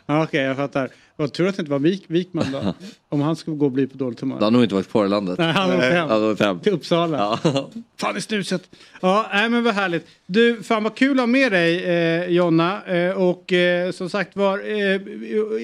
Okej, 0.06 0.22
okay, 0.22 0.40
jag 0.40 0.56
fattar. 0.56 0.90
Jag 1.16 1.32
tror 1.32 1.48
att 1.48 1.56
det 1.56 1.60
inte 1.60 1.72
var 1.72 1.78
Wik, 1.78 2.04
Wikman 2.06 2.52
då. 2.52 2.74
Om 3.08 3.20
han 3.20 3.36
skulle 3.36 3.56
gå 3.56 3.64
och 3.64 3.72
bli 3.72 3.86
på 3.86 3.96
dåligt 3.96 4.20
humör. 4.20 4.34
Han 4.34 4.42
har 4.42 4.50
nog 4.50 4.62
inte 4.62 4.74
varit 4.74 4.90
kvar 4.90 5.06
i 5.06 5.08
landet. 5.08 5.38
Nej, 5.38 5.52
han 5.52 5.72
åkte 5.72 5.86
hem. 5.86 6.08
Han 6.08 6.30
åkte 6.30 6.44
hem. 6.44 6.60
Till 6.60 6.72
Uppsala. 6.72 7.38
Ja. 7.44 7.68
Fan 8.00 8.16
i 8.16 8.20
snuset. 8.20 8.62
Ja, 9.00 9.26
nej, 9.32 9.48
men 9.48 9.64
vad 9.64 9.74
härligt. 9.74 10.06
Du, 10.26 10.62
fan 10.62 10.82
vad 10.82 10.94
kul 10.94 11.12
att 11.12 11.22
ha 11.22 11.26
med 11.26 11.52
dig 11.52 11.84
eh, 11.84 12.28
Jonna. 12.28 12.84
Eh, 12.84 13.10
och 13.10 13.52
eh, 13.52 13.90
som 13.90 14.10
sagt 14.10 14.36
var, 14.36 14.58
eh, 14.58 15.00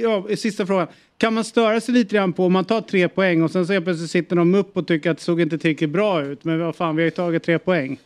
ja, 0.03 0.27
sista 0.37 0.67
frågan. 0.67 0.89
Kan 1.23 1.35
man 1.35 1.45
störa 1.45 1.81
sig 1.81 1.95
lite 1.95 2.15
grann 2.15 2.33
på 2.33 2.47
om 2.47 2.53
man 2.53 2.65
tar 2.65 2.81
tre 2.81 3.09
poäng 3.09 3.43
och 3.43 3.51
sen 3.51 3.67
så 3.67 3.81
plötsligt 3.81 4.11
sitter 4.11 4.37
de 4.37 4.55
upp 4.55 4.77
och 4.77 4.87
tycker 4.87 5.11
att 5.11 5.19
det 5.19 5.25
såg 5.25 5.41
inte 5.41 5.59
tillräckligt 5.59 5.91
bra 5.91 6.23
ut. 6.23 6.45
Men 6.45 6.61
vad 6.61 6.77
fan, 6.77 6.97
vi 6.97 7.03
har 7.03 7.05
ju 7.05 7.11
tagit 7.11 7.45
tre 7.45 7.59
poäng. 7.59 7.99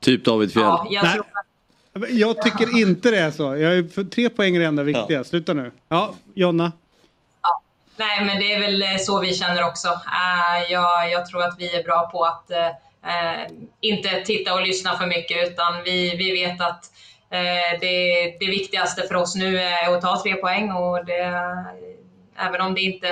Typ 0.00 0.24
David 0.24 0.52
Fjell. 0.52 0.64
Ja, 0.64 0.86
jag 0.90 1.12
tror 1.12 1.24
jag 2.08 2.42
tycker 2.42 2.80
inte 2.80 3.10
det 3.10 3.18
är 3.18 3.30
så. 3.30 3.42
Jag 3.42 3.78
är 3.78 3.88
för 3.88 4.04
tre 4.04 4.28
poäng 4.28 4.56
är 4.56 4.60
det 4.60 4.66
enda 4.66 4.82
viktiga. 4.82 5.18
Ja. 5.18 5.24
Sluta 5.24 5.54
nu. 5.54 5.72
Ja, 5.88 6.14
Jonna? 6.34 6.72
Ja. 7.42 7.62
Nej, 7.96 8.24
men 8.24 8.38
det 8.38 8.52
är 8.52 8.60
väl 8.60 8.98
så 9.00 9.20
vi 9.20 9.34
känner 9.34 9.64
också. 9.64 9.88
Uh, 9.88 10.72
jag, 10.72 11.10
jag, 11.10 11.26
tror 11.26 11.42
att 11.42 11.56
vi 11.58 11.76
är 11.76 11.82
bra 11.82 12.10
på 12.12 12.24
att 12.24 12.50
uh, 12.50 13.56
inte 13.80 14.20
titta 14.20 14.54
och 14.54 14.62
lyssna 14.62 14.98
för 14.98 15.06
mycket, 15.06 15.48
utan 15.48 15.82
vi, 15.84 16.16
vi 16.16 16.30
vet 16.30 16.60
att 16.60 16.84
uh, 16.84 17.07
det, 17.80 18.36
det 18.40 18.46
viktigaste 18.46 19.02
för 19.02 19.14
oss 19.14 19.34
nu 19.36 19.58
är 19.58 19.94
att 19.94 20.02
ta 20.02 20.22
tre 20.22 20.34
poäng. 20.34 20.72
Och 20.72 21.04
det, 21.04 21.44
även 22.36 22.60
om 22.60 22.74
det 22.74 22.80
inte 22.80 23.08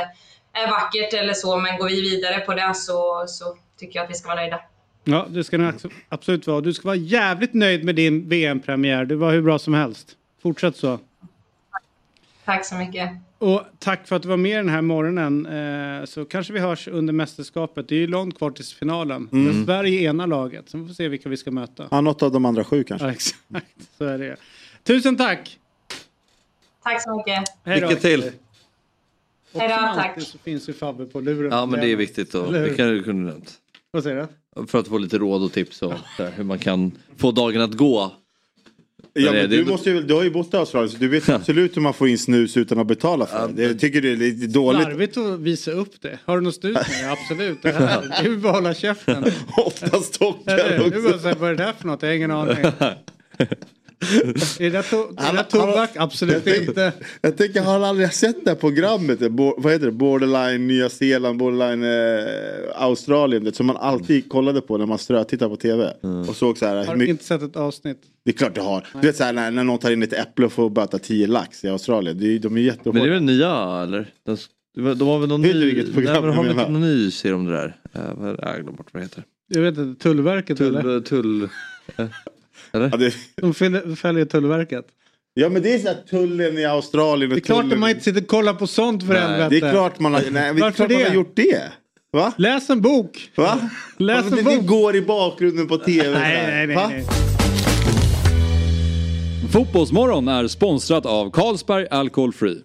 är 0.52 0.70
vackert 0.70 1.14
eller 1.14 1.34
så, 1.34 1.56
men 1.56 1.78
går 1.78 1.88
vi 1.88 2.00
vidare 2.00 2.40
på 2.40 2.54
det 2.54 2.74
så, 2.74 3.24
så 3.28 3.56
tycker 3.78 3.98
jag 3.98 4.04
att 4.04 4.10
vi 4.10 4.14
ska 4.14 4.28
vara 4.28 4.40
nöjda. 4.40 4.60
Ja, 5.04 5.26
det 5.28 5.44
ska 5.44 5.58
du 5.58 5.72
absolut 6.08 6.46
vara. 6.46 6.60
Du 6.60 6.74
ska 6.74 6.88
vara 6.88 6.96
jävligt 6.96 7.54
nöjd 7.54 7.84
med 7.84 7.94
din 7.94 8.28
VM-premiär. 8.28 9.04
Det 9.04 9.16
var 9.16 9.32
hur 9.32 9.42
bra 9.42 9.58
som 9.58 9.74
helst. 9.74 10.08
Fortsätt 10.42 10.76
så. 10.76 10.98
Tack 12.44 12.66
så 12.66 12.74
mycket. 12.74 13.10
Och 13.38 13.62
tack 13.78 14.08
för 14.08 14.16
att 14.16 14.22
du 14.22 14.28
var 14.28 14.36
med 14.36 14.58
den 14.58 14.68
här 14.68 14.82
morgonen. 14.82 15.46
Eh, 15.46 16.04
så 16.04 16.24
kanske 16.24 16.52
vi 16.52 16.60
hörs 16.60 16.88
under 16.88 17.12
mästerskapet. 17.12 17.88
Det 17.88 17.94
är 17.94 17.98
ju 17.98 18.06
långt 18.06 18.38
kvar 18.38 18.50
till 18.50 18.64
finalen. 18.64 19.28
Mm. 19.32 19.44
Men 19.44 19.64
Sverige 19.64 20.00
är 20.00 20.08
ena 20.08 20.26
laget. 20.26 20.68
Så 20.70 20.78
vi 20.78 20.86
får 20.86 20.94
se 20.94 21.08
vilka 21.08 21.28
vi 21.28 21.36
ska 21.36 21.50
möta. 21.50 21.88
Ja, 21.90 22.00
något 22.00 22.22
av 22.22 22.32
de 22.32 22.44
andra 22.44 22.64
sju 22.64 22.84
kanske. 22.84 23.06
Ja, 23.06 23.12
exakt, 23.12 23.96
så 23.98 24.04
är 24.04 24.18
det. 24.18 24.36
Tusen 24.84 25.16
tack! 25.16 25.58
Tack 26.82 27.02
så 27.02 27.16
mycket. 27.16 27.44
Lycka 27.64 28.00
till! 28.00 28.32
Hej 29.54 29.68
då, 29.68 29.74
tack. 29.94 30.22
så 30.22 30.38
finns 30.38 30.68
ju 30.68 30.72
Fabbe 30.72 31.06
på 31.06 31.20
luren. 31.20 31.52
Ja, 31.52 31.66
men 31.66 31.80
det 31.80 31.92
är 31.92 31.96
viktigt. 31.96 32.32
Då. 32.32 32.50
Det 32.50 32.76
kan 32.76 32.88
du 32.88 33.02
kunna 33.02 33.30
nämnt. 33.30 33.54
Vad 33.90 34.02
säger 34.02 34.28
du? 34.56 34.66
För 34.66 34.78
att 34.78 34.88
få 34.88 34.98
lite 34.98 35.18
råd 35.18 35.42
och 35.42 35.52
tips 35.52 35.82
och 35.82 35.92
hur 36.34 36.44
man 36.44 36.58
kan 36.58 36.92
få 37.16 37.32
dagen 37.32 37.60
att 37.62 37.72
gå. 37.72 38.12
Ja, 39.16 39.32
men 39.32 39.50
du, 39.50 39.64
måste 39.64 39.90
ju, 39.90 40.02
du 40.02 40.14
har 40.14 40.22
ju 40.22 40.30
bott 40.30 40.54
i 40.54 40.56
Australien 40.56 40.90
så 40.90 40.98
du 40.98 41.08
vet 41.08 41.28
absolut 41.28 41.76
hur 41.76 41.82
man 41.82 41.94
får 41.94 42.08
in 42.08 42.18
snus 42.18 42.56
utan 42.56 42.78
att 42.78 42.86
betala 42.86 43.26
för 43.26 43.48
det. 43.48 43.62
Jag 43.62 43.80
tycker 43.80 44.02
det 44.02 44.12
är 44.12 44.16
lite 44.16 44.46
dåligt. 44.46 44.82
Slarvigt 44.82 45.16
att 45.16 45.40
visa 45.40 45.70
upp 45.70 46.00
det. 46.00 46.18
Har 46.24 46.36
du 46.36 46.42
något 46.42 46.54
snus 46.54 46.74
med 46.74 47.12
Absolut. 47.12 47.62
Det 47.62 47.72
här. 47.72 48.22
Du 48.22 48.36
bara 48.36 48.52
hålla 48.52 48.74
käften. 48.74 49.24
Ofta 49.56 50.00
stockar 50.00 50.80
också. 50.80 50.90
Du 50.90 51.02
bara 51.02 51.34
vad 51.34 51.50
är 51.50 51.54
det 51.54 51.64
där 51.64 51.72
för 51.72 51.86
något? 51.86 52.02
Jag 52.02 52.08
har 52.08 52.14
ingen 52.14 52.30
aning. 52.30 52.56
är 54.60 54.70
det, 54.70 54.82
to 54.82 54.96
är 55.16 55.32
det 55.32 55.44
tobak? 55.44 55.90
Absolut 55.96 56.46
jag 56.46 56.56
inte. 56.56 56.92
Jag 57.20 57.36
tänker, 57.36 57.60
har 57.62 57.72
han 57.72 57.84
aldrig 57.84 58.12
sett 58.12 58.44
det 58.44 58.50
här 58.50 58.56
programmet? 58.56 59.18
Vad 59.56 59.72
heter 59.72 59.86
det? 59.86 59.92
Borderline 59.92 60.66
Nya 60.66 60.88
Zeeland, 60.88 61.38
Borderline 61.38 61.82
eh, 61.82 62.82
Australien. 62.82 63.44
Det, 63.44 63.54
som 63.54 63.66
man 63.66 63.76
alltid 63.76 64.28
kollade 64.28 64.60
på 64.60 64.78
när 64.78 64.86
man 64.86 64.98
strötittade 64.98 65.50
på 65.50 65.56
tv. 65.56 65.94
Mm. 66.02 66.28
Och 66.28 66.36
såg 66.36 66.58
så 66.58 66.66
här, 66.66 66.86
har 66.86 66.96
du 66.96 67.06
inte 67.06 67.24
sett 67.24 67.42
ett 67.42 67.56
avsnitt? 67.56 67.98
Det 68.24 68.30
är 68.30 68.34
klart 68.34 68.54
du 68.54 68.60
har. 68.60 68.80
Nej. 68.80 69.02
Du 69.02 69.06
vet 69.06 69.16
så 69.16 69.24
här, 69.24 69.32
när, 69.32 69.50
när 69.50 69.64
någon 69.64 69.78
tar 69.78 69.90
in 69.90 70.02
ett 70.02 70.12
äpple 70.12 70.46
och 70.46 70.52
får 70.52 70.70
böta 70.70 70.98
10 70.98 71.26
lax 71.26 71.64
i 71.64 71.68
Australien. 71.68 72.18
De, 72.18 72.38
de 72.38 72.56
är 72.56 72.60
jättehårda. 72.60 72.98
Men 72.98 73.02
det 73.02 73.08
är 73.08 73.14
väl 73.14 73.22
nya 73.22 73.82
eller? 73.82 74.10
De, 74.26 74.36
de 74.98 75.08
har 75.08 75.18
väl 75.18 75.28
någon 75.28 75.42
Vet 75.42 75.54
ny... 75.54 75.64
vilket 75.64 75.94
program 75.94 76.24
Nej, 76.24 76.34
men 76.34 76.46
de 76.46 76.58
har 76.62 76.68
någon 76.68 76.80
ny 76.80 77.10
serie 77.10 77.34
om 77.34 77.44
det 77.44 77.52
där. 77.52 77.76
Uh, 77.96 78.34
jag 78.42 78.54
glömde 78.54 78.72
bort 78.72 78.88
vad 78.92 79.02
det 79.02 79.04
heter. 79.04 79.24
Jag 79.48 79.62
vet 79.62 79.78
inte, 79.78 80.02
Tullverket 80.02 80.58
tull, 80.58 80.76
eller? 80.76 81.00
Tull... 81.00 81.48
Eller? 82.72 82.88
Ja, 82.92 82.96
det... 82.96 83.14
De 83.36 83.54
följer 83.96 84.24
Tullverket. 84.24 84.86
Ja 85.34 85.48
men 85.48 85.62
det 85.62 85.74
är 85.74 85.78
så 85.78 85.88
här 85.88 85.96
tullen 86.10 86.58
i 86.58 86.64
Australien. 86.64 87.30
Det 87.30 87.36
är 87.36 87.40
klart 87.40 87.58
tullen... 87.60 87.72
att 87.72 87.78
man 87.78 87.90
inte 87.90 88.02
sitter 88.02 88.20
och 88.20 88.26
kollar 88.28 88.54
på 88.54 88.66
sånt 88.66 89.02
för 89.06 89.12
Nej, 89.12 89.22
helvete. 89.22 89.48
Det 89.60 89.66
är 89.66 89.70
klart 89.72 90.00
man 90.00 90.14
har, 90.14 90.20
nej, 90.20 90.54
det 90.54 90.60
är 90.60 90.70
klart 90.70 90.78
man 90.78 90.88
det? 90.88 91.04
har 91.08 91.14
gjort 91.14 91.36
det. 91.36 91.72
Va? 92.12 92.32
Läs 92.36 92.70
en 92.70 92.80
bok. 92.80 93.30
Va? 93.36 93.70
Läs 93.96 94.16
Alltså, 94.18 94.38
en 94.38 94.44
det, 94.44 94.50
det 94.50 94.56
bok. 94.56 94.66
går 94.66 94.96
i 94.96 95.02
bakgrunden 95.02 95.68
på 95.68 95.76
tv. 95.78 96.10
Nej, 96.18 96.46
nej, 96.46 96.66
nej. 96.66 96.76
Va? 96.76 96.88
nej. 96.88 97.04
Fotbollsmorgon 99.52 100.28
är 100.28 100.46
sponsrat 100.48 101.06
av 101.06 101.30
Carlsberg 101.30 101.86
Alcohol 101.90 102.32
Free. 102.32 102.58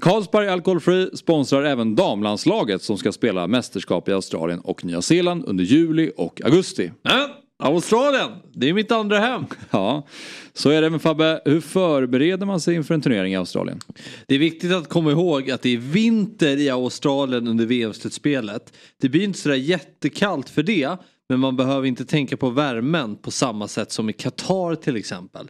Carlsberg 0.00 0.48
Alcohol 0.48 0.80
Free 0.80 1.16
sponsrar 1.16 1.62
även 1.64 1.94
damlandslaget 1.94 2.82
som 2.82 2.98
ska 2.98 3.12
spela 3.12 3.46
mästerskap 3.46 4.08
i 4.08 4.12
Australien 4.12 4.60
och 4.60 4.84
Nya 4.84 5.02
Zeeland 5.02 5.44
under 5.44 5.64
juli 5.64 6.12
och 6.16 6.40
augusti. 6.44 6.92
Ja, 7.02 7.28
Australien, 7.62 8.30
det 8.52 8.68
är 8.68 8.72
mitt 8.72 8.92
andra 8.92 9.18
hem. 9.18 9.44
Ja, 9.70 10.06
så 10.54 10.70
är 10.70 10.82
det 10.82 10.90
med 10.90 11.02
Fabbe. 11.02 11.40
Hur 11.44 11.60
förbereder 11.60 12.46
man 12.46 12.60
sig 12.60 12.74
inför 12.74 12.94
en 12.94 13.02
turnering 13.02 13.32
i 13.32 13.36
Australien? 13.36 13.80
Det 14.26 14.34
är 14.34 14.38
viktigt 14.38 14.72
att 14.72 14.88
komma 14.88 15.10
ihåg 15.10 15.50
att 15.50 15.62
det 15.62 15.74
är 15.74 15.78
vinter 15.78 16.56
i 16.56 16.70
Australien 16.70 17.48
under 17.48 17.66
VM-slutspelet. 17.66 18.72
Det 19.00 19.08
blir 19.08 19.24
inte 19.24 19.38
sådär 19.38 19.56
jättekallt 19.56 20.48
för 20.48 20.62
det. 20.62 20.96
Men 21.28 21.40
man 21.40 21.56
behöver 21.56 21.86
inte 21.86 22.04
tänka 22.04 22.36
på 22.36 22.50
värmen 22.50 23.16
på 23.16 23.30
samma 23.30 23.68
sätt 23.68 23.92
som 23.92 24.10
i 24.10 24.12
Qatar 24.12 24.74
till 24.74 24.96
exempel. 24.96 25.48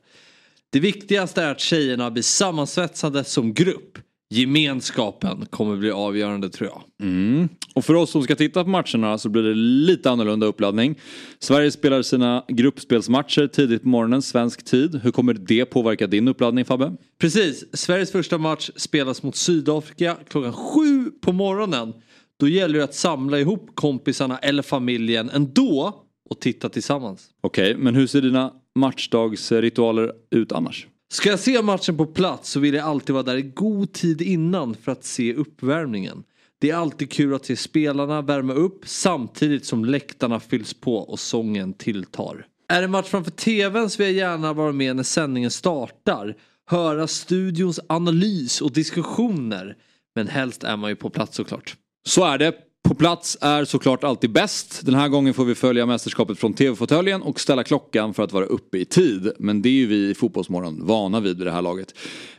Det 0.71 0.81
viktigaste 0.81 1.43
är 1.43 1.51
att 1.51 1.61
tjejerna 1.61 2.11
blir 2.11 2.23
sammansvetsade 2.23 3.25
som 3.25 3.55
grupp. 3.55 3.99
Gemenskapen 4.33 5.47
kommer 5.51 5.77
bli 5.77 5.91
avgörande 5.91 6.49
tror 6.49 6.71
jag. 6.71 7.09
Mm. 7.09 7.49
Och 7.75 7.85
för 7.85 7.95
oss 7.95 8.11
som 8.11 8.23
ska 8.23 8.37
titta 8.37 8.65
på 8.65 8.71
matcherna 8.71 9.19
så 9.19 9.29
blir 9.29 9.43
det 9.43 9.55
lite 9.55 10.11
annorlunda 10.11 10.47
uppladdning. 10.47 10.99
Sverige 11.39 11.71
spelar 11.71 12.03
sina 12.03 12.45
gruppspelsmatcher 12.49 13.47
tidigt 13.47 13.83
på 13.83 13.89
morgonen, 13.89 14.23
svensk 14.23 14.65
tid. 14.65 15.01
Hur 15.03 15.11
kommer 15.11 15.35
det 15.35 15.65
påverka 15.65 16.07
din 16.07 16.29
uppladdning 16.29 16.65
Fabbe? 16.65 16.93
Precis, 17.21 17.65
Sveriges 17.73 18.13
första 18.13 18.39
match 18.39 18.71
spelas 18.77 19.23
mot 19.23 19.37
Sydafrika 19.37 20.17
klockan 20.29 20.53
sju 20.53 21.11
på 21.21 21.33
morgonen. 21.33 21.93
Då 22.41 22.49
gäller 22.49 22.79
det 22.79 22.85
att 22.85 22.95
samla 22.95 23.39
ihop 23.39 23.71
kompisarna 23.75 24.39
eller 24.39 24.63
familjen 24.63 25.31
ändå 25.31 26.05
och 26.31 26.41
titta 26.41 26.69
tillsammans. 26.69 27.27
Okej, 27.41 27.77
men 27.77 27.95
hur 27.95 28.07
ser 28.07 28.21
dina 28.21 28.53
matchdagsritualer 28.75 30.13
ut 30.31 30.53
annars? 30.53 30.87
Ska 31.13 31.29
jag 31.31 31.41
se 31.41 31.63
matchen 31.63 31.97
på 31.97 32.07
plats 32.07 32.51
så 32.51 32.61
vill 32.61 32.75
jag 32.75 32.87
alltid 32.87 33.13
vara 33.13 33.23
där 33.23 33.37
i 33.37 33.43
god 33.43 33.93
tid 33.93 34.23
innan 34.23 34.75
för 34.75 34.93
att 34.93 35.05
se 35.05 35.35
uppvärmningen. 35.35 36.25
Det 36.61 36.71
är 36.71 36.77
alltid 36.77 37.13
kul 37.13 37.35
att 37.35 37.47
se 37.47 37.57
spelarna 37.57 38.23
värma 38.23 38.53
upp 38.53 38.83
samtidigt 38.85 39.67
som 39.67 39.85
läktarna 39.85 40.41
fylls 40.41 40.75
på 40.75 40.97
och 40.97 41.21
sången 41.21 41.75
tilltar. 41.75 42.47
Är 42.69 42.83
det 42.83 42.89
match 42.89 43.07
framför 43.07 43.31
tvn 43.31 43.91
så 43.91 44.03
vill 44.03 44.17
jag 44.17 44.31
gärna 44.31 44.53
vara 44.53 44.73
med 44.73 44.97
när 44.97 45.03
sändningen 45.03 45.51
startar. 45.51 46.37
Höra 46.67 47.07
studions 47.07 47.81
analys 47.87 48.61
och 48.61 48.73
diskussioner. 48.73 49.77
Men 50.15 50.29
helst 50.29 50.65
är 50.65 50.77
man 50.77 50.91
ju 50.91 50.97
på 50.97 51.11
plats 51.11 51.37
såklart. 51.37 51.77
Så 52.07 52.25
är 52.25 52.39
det. 52.39 52.53
På 52.89 52.95
plats 52.95 53.39
är 53.41 53.65
såklart 53.65 54.05
alltid 54.05 54.33
bäst. 54.33 54.81
Den 54.87 54.95
här 54.95 55.09
gången 55.09 55.35
får 55.35 55.45
vi 55.45 55.55
följa 55.55 55.87
mästerskapet 55.87 56.39
från 56.39 56.55
tv-fåtöljen 56.55 57.23
och 57.23 57.41
ställa 57.41 57.65
klockan 57.65 58.15
för 58.15 58.23
att 58.23 58.33
vara 58.33 58.45
uppe 58.45 58.79
i 58.79 58.85
tid. 58.85 59.33
Men 59.39 59.63
det 59.63 59.69
är 59.69 59.73
ju 59.73 59.87
vi 59.87 60.11
i 60.11 60.15
Fotbollsmorgon 60.15 60.87
vana 60.87 61.21
vid 61.21 61.39
vid 61.39 61.47
det 61.47 61.53
här 61.53 61.63
laget. 61.63 61.95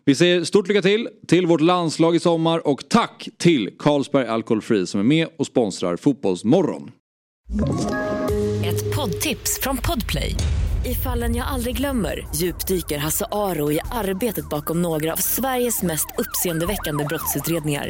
Vi 0.05 0.15
säger 0.15 0.43
stort 0.43 0.67
lycka 0.67 0.81
till 0.81 1.09
till 1.27 1.45
vårt 1.45 1.61
landslag 1.61 2.15
i 2.15 2.19
sommar 2.19 2.67
och 2.67 2.89
tack 2.89 3.29
till 3.37 3.69
Carlsberg 3.79 4.27
Alcohol 4.27 4.61
Free 4.61 4.87
som 4.87 4.99
är 4.99 5.03
med 5.03 5.27
och 5.37 5.45
sponsrar 5.45 5.97
Fotbollsmorgon. 5.97 6.91
Ett 8.65 8.95
poddtips 8.95 9.59
från 9.61 9.77
Podplay. 9.77 10.35
I 10.85 10.95
fallen 10.95 11.35
jag 11.35 11.47
aldrig 11.47 11.77
glömmer 11.77 12.27
djupdyker 12.35 12.97
Hasse 12.97 13.25
Aro 13.31 13.71
i 13.71 13.79
arbetet 13.91 14.49
bakom 14.49 14.81
några 14.81 15.13
av 15.13 15.17
Sveriges 15.17 15.81
mest 15.81 16.07
uppseendeväckande 16.17 17.05
brottsutredningar. 17.05 17.89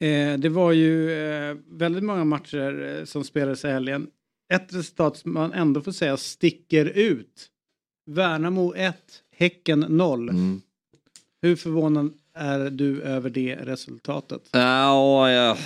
Eh, 0.00 0.38
det 0.38 0.48
var 0.48 0.72
ju 0.72 1.12
eh, 1.12 1.56
väldigt 1.66 2.04
många 2.04 2.24
matcher 2.24 2.98
eh, 2.98 3.04
som 3.04 3.24
spelades 3.24 3.64
i 3.64 3.68
helgen. 3.68 4.06
Ett 4.52 4.74
resultat 4.74 5.16
som 5.16 5.32
man 5.32 5.52
ändå 5.52 5.80
får 5.80 5.92
säga 5.92 6.16
sticker 6.16 6.86
ut. 6.86 7.50
Värnamo 8.06 8.74
1, 8.74 8.96
Häcken 9.36 9.80
0. 9.80 10.28
Mm. 10.28 10.60
Hur 11.42 11.56
förvånad 11.56 12.12
är 12.38 12.70
du 12.70 13.02
över 13.02 13.30
det 13.30 13.56
resultatet? 13.56 14.40
Ja, 14.52 15.30
ja, 15.30 15.56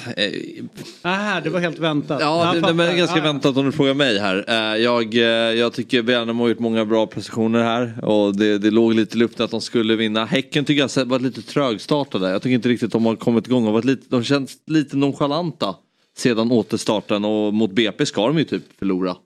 Aha, 1.03 1.41
det 1.41 1.51
var 1.51 1.61
helt 1.61 1.79
väntat. 1.79 2.19
Ja, 2.21 2.53
det, 2.55 2.73
det 2.73 2.85
är 2.85 2.97
ganska 2.97 3.21
Ah, 3.21 3.25
väntat 3.25 3.57
om 3.57 3.65
du 3.67 3.73
frågar 3.73 3.95
mig 3.95 4.19
här. 4.19 4.45
Eh, 4.49 4.83
Jag, 4.83 5.15
eh, 5.15 5.21
jag 5.59 5.73
tycker 5.73 6.03
Värnamo 6.03 6.45
har 6.45 6.49
gjort 6.49 6.59
många 6.59 6.85
bra 6.85 7.07
prestationer 7.07 7.63
här 7.63 8.05
och 8.05 8.37
det, 8.37 8.59
det 8.59 8.71
låg 8.71 8.95
lite 8.95 9.17
i 9.17 9.19
luften 9.19 9.45
att 9.45 9.51
de 9.51 9.61
skulle 9.61 9.97
vinna. 9.97 10.25
Häcken 10.25 10.65
tycker 10.65 10.81
jag 10.83 10.89
har 10.97 11.05
varit 11.05 11.23
lite 11.23 11.43
trögstartade. 11.43 12.31
Jag 12.31 12.43
tycker 12.43 12.55
inte 12.55 12.69
riktigt 12.69 12.93
de 12.93 13.07
har 13.07 13.17
kommit 13.17 13.47
igång. 13.47 13.73
varit 13.73 13.85
lite, 13.85 14.07
de 14.09 14.25
känns 14.25 14.57
lite 14.67 14.97
nonchalanta 14.97 15.75
sedan 16.17 16.53
återstarten 16.53 17.25
och 17.25 17.55
mot 17.55 17.71
BP 17.73 18.07
ska 18.07 18.27
de 18.27 18.39
ju 18.39 18.45
typ 18.45 18.63
förlora. 18.79 19.17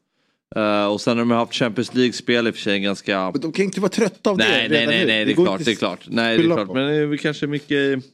Eh, 0.54 0.86
och 0.86 1.00
sen 1.00 1.18
har 1.18 1.24
de 1.24 1.30
haft 1.30 1.54
Champions 1.54 1.94
League-spel 1.94 2.46
i 2.46 2.50
och 2.50 2.54
för 2.54 2.62
sig 2.62 2.80
ganska... 2.80 3.30
Men 3.30 3.40
de 3.40 3.52
kan 3.52 3.64
inte 3.64 3.80
vara 3.80 3.90
trötta 3.90 4.30
av 4.30 4.38
Nej, 4.38 4.68
det 4.68 4.74
nej, 4.74 4.86
nej, 4.86 5.06
nej, 5.06 5.24
det 5.24 5.32
är 5.32 5.36
går 5.36 5.44
klart, 5.44 5.64
det 5.64 5.70
är 5.70 5.74
klart. 5.74 6.00
Nej, 6.08 6.38
det 6.38 6.44
är 6.44 6.46
klart. 6.46 6.66
på. 6.66 6.74
Men 6.74 6.86
det 6.86 6.94
är 6.94 7.06
väl 7.06 7.18
kanske 7.18 7.46
mycket... 7.46 8.04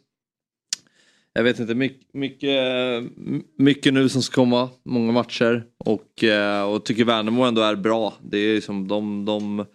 Jag 1.35 1.42
vet 1.42 1.59
inte, 1.59 1.75
mycket, 1.75 2.14
mycket, 2.14 3.03
mycket 3.59 3.95
nu 3.95 4.09
som 4.09 4.23
ska 4.23 4.35
komma, 4.35 4.71
många 4.85 5.12
matcher. 5.12 5.64
Och, 5.79 6.25
eh, 6.25 6.62
och 6.62 6.85
tycker 6.85 7.05
Värnamo 7.05 7.42
ändå 7.45 7.62
är 7.62 7.77
bra. 7.77 8.14
Det 8.23 8.38
är 8.38 8.55
liksom 8.55 8.88
de, 8.88 9.25
de... 9.25 9.66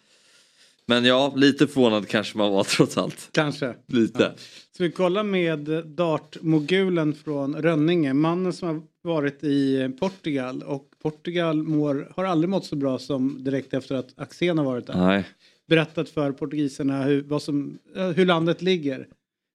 Men 0.85 1.05
ja, 1.05 1.33
lite 1.35 1.67
förvånad 1.67 2.07
kanske 2.07 2.37
man 2.37 2.51
var 2.51 2.63
trots 2.77 2.97
allt. 2.97 3.29
Kanske. 3.31 3.75
Lite. 3.87 4.33
Så 4.77 4.83
vi 4.83 4.91
kollar 4.91 5.23
med 5.23 5.59
dartmogulen 5.85 7.13
från 7.13 7.55
Rönninge. 7.55 8.13
Mannen 8.13 8.53
som 8.53 8.67
har 8.67 8.81
varit 9.03 9.43
i 9.43 9.89
Portugal 9.99 10.63
och 10.63 10.86
Portugal 11.03 11.63
mår, 11.63 12.11
har 12.15 12.23
aldrig 12.25 12.49
mått 12.49 12.65
så 12.65 12.75
bra 12.75 12.99
som 12.99 13.43
direkt 13.43 13.73
efter 13.73 13.95
att 13.95 14.13
Axén 14.15 14.57
har 14.57 14.65
varit 14.65 14.87
där. 14.87 14.97
Nej. 14.97 15.25
Berättat 15.67 16.09
för 16.09 16.31
portugiserna 16.31 17.03
hur, 17.03 17.23
vad 17.23 17.41
som, 17.41 17.77
hur 18.15 18.25
landet 18.25 18.61
ligger. 18.61 19.07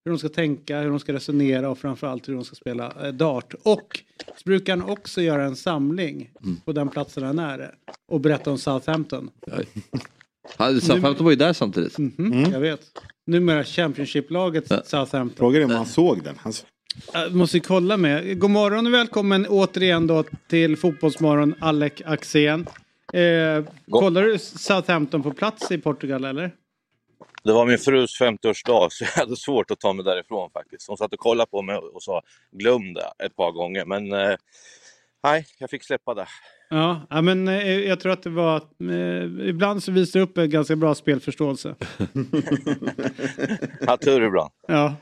Hur 0.04 0.12
de 0.12 0.18
ska 0.18 0.28
tänka, 0.28 0.80
hur 0.80 0.88
de 0.90 1.00
ska 1.00 1.12
resonera 1.12 1.70
och 1.70 1.78
framförallt 1.78 2.28
hur 2.28 2.34
de 2.34 2.44
ska 2.44 2.54
spela 2.54 3.06
eh, 3.06 3.12
dart. 3.12 3.54
Och 3.62 4.00
så 4.26 4.42
brukar 4.44 4.76
han 4.76 4.90
också 4.90 5.22
göra 5.22 5.44
en 5.44 5.56
samling 5.56 6.30
på 6.64 6.72
den 6.72 6.88
platsen 6.88 7.22
han 7.22 7.38
är 7.38 7.74
och 8.08 8.20
berätta 8.20 8.50
om 8.50 8.58
Southampton. 8.58 9.30
Southampton 10.82 11.24
var 11.24 11.30
ju 11.30 11.36
där 11.36 11.52
samtidigt. 11.52 11.98
Mhm, 11.98 12.46
Jag 12.52 12.60
vet. 12.60 12.80
Numera 13.26 13.64
Championship-laget 13.64 14.68
Southampton. 14.68 15.36
Frågan 15.36 15.62
är 15.62 15.64
om 15.64 15.70
han 15.70 15.86
såg 15.86 16.22
den. 16.24 16.34
Han... 16.38 16.52
Jag 17.12 17.34
måste 17.34 17.56
ju 17.56 17.60
kolla 17.60 17.96
med. 17.96 18.40
God 18.40 18.50
morgon 18.50 18.86
och 18.86 18.94
välkommen 18.94 19.46
återigen 19.46 20.06
då 20.06 20.24
till 20.48 20.76
Fotbollsmorgon 20.76 21.54
Alec 21.60 21.92
Axén. 22.04 22.66
Eh, 23.12 23.64
kollar 23.90 24.22
du 24.22 24.38
Southampton 24.38 25.22
på 25.22 25.32
plats 25.32 25.70
i 25.70 25.78
Portugal 25.78 26.24
eller? 26.24 26.50
Det 27.44 27.52
var 27.52 27.66
min 27.66 27.78
frus 27.78 28.20
50-årsdag 28.20 28.88
så 28.90 29.04
jag 29.04 29.10
hade 29.10 29.36
svårt 29.36 29.70
att 29.70 29.80
ta 29.80 29.92
mig 29.92 30.04
därifrån 30.04 30.50
faktiskt. 30.50 30.88
Hon 30.88 30.96
satt 30.96 31.12
och 31.12 31.18
kollade 31.18 31.50
på 31.50 31.62
mig 31.62 31.76
och 31.76 32.02
sa 32.02 32.22
glöm 32.50 32.94
det 32.94 33.24
ett 33.24 33.36
par 33.36 33.52
gånger. 33.52 33.84
Men 33.84 34.12
eh, 34.12 34.36
nej, 35.24 35.46
jag 35.58 35.70
fick 35.70 35.84
släppa 35.84 36.14
det. 36.14 36.26
Ja, 36.70 37.06
men 37.22 37.48
eh, 37.48 37.78
jag 37.78 38.00
tror 38.00 38.12
att 38.12 38.22
det 38.22 38.30
var... 38.30 38.56
Eh, 38.90 39.48
ibland 39.48 39.82
så 39.82 39.92
visar 39.92 40.20
det 40.20 40.24
upp 40.24 40.38
en 40.38 40.50
ganska 40.50 40.76
bra 40.76 40.94
spelförståelse. 40.94 41.74
Har 43.86 43.96
tur 43.96 44.22
ibland. 44.22 44.50
Ja. 44.68 44.94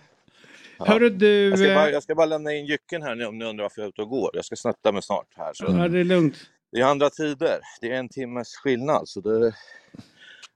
Hörru 0.86 1.10
du... 1.10 1.48
Jag 1.48 1.58
ska, 1.58 1.74
bara, 1.74 1.86
Eh, 1.86 1.92
jag 1.92 2.02
ska 2.02 2.14
bara 2.14 2.26
lämna 2.26 2.52
in 2.52 2.66
jycken 2.66 3.02
här 3.02 3.14
nu 3.14 3.26
om 3.26 3.38
ni 3.38 3.44
undrar 3.44 3.64
varför 3.64 3.80
jag 3.80 3.86
är 3.86 3.88
ute 3.88 4.02
och 4.02 4.08
går. 4.08 4.30
Jag 4.32 4.44
ska 4.44 4.56
snatta 4.56 4.92
mig 4.92 5.02
snart 5.02 5.26
här. 5.36 5.50
Så. 5.54 5.64
ja, 5.64 5.88
det 5.88 6.00
är 6.00 6.04
lugnt. 6.04 6.36
Det 6.72 6.80
är 6.80 6.84
andra 6.84 7.10
tider. 7.10 7.60
Det 7.80 7.92
är 7.92 7.98
en 7.98 8.08
timmes 8.08 8.56
skillnad. 8.56 9.08
Så 9.08 9.20
det, 9.20 9.52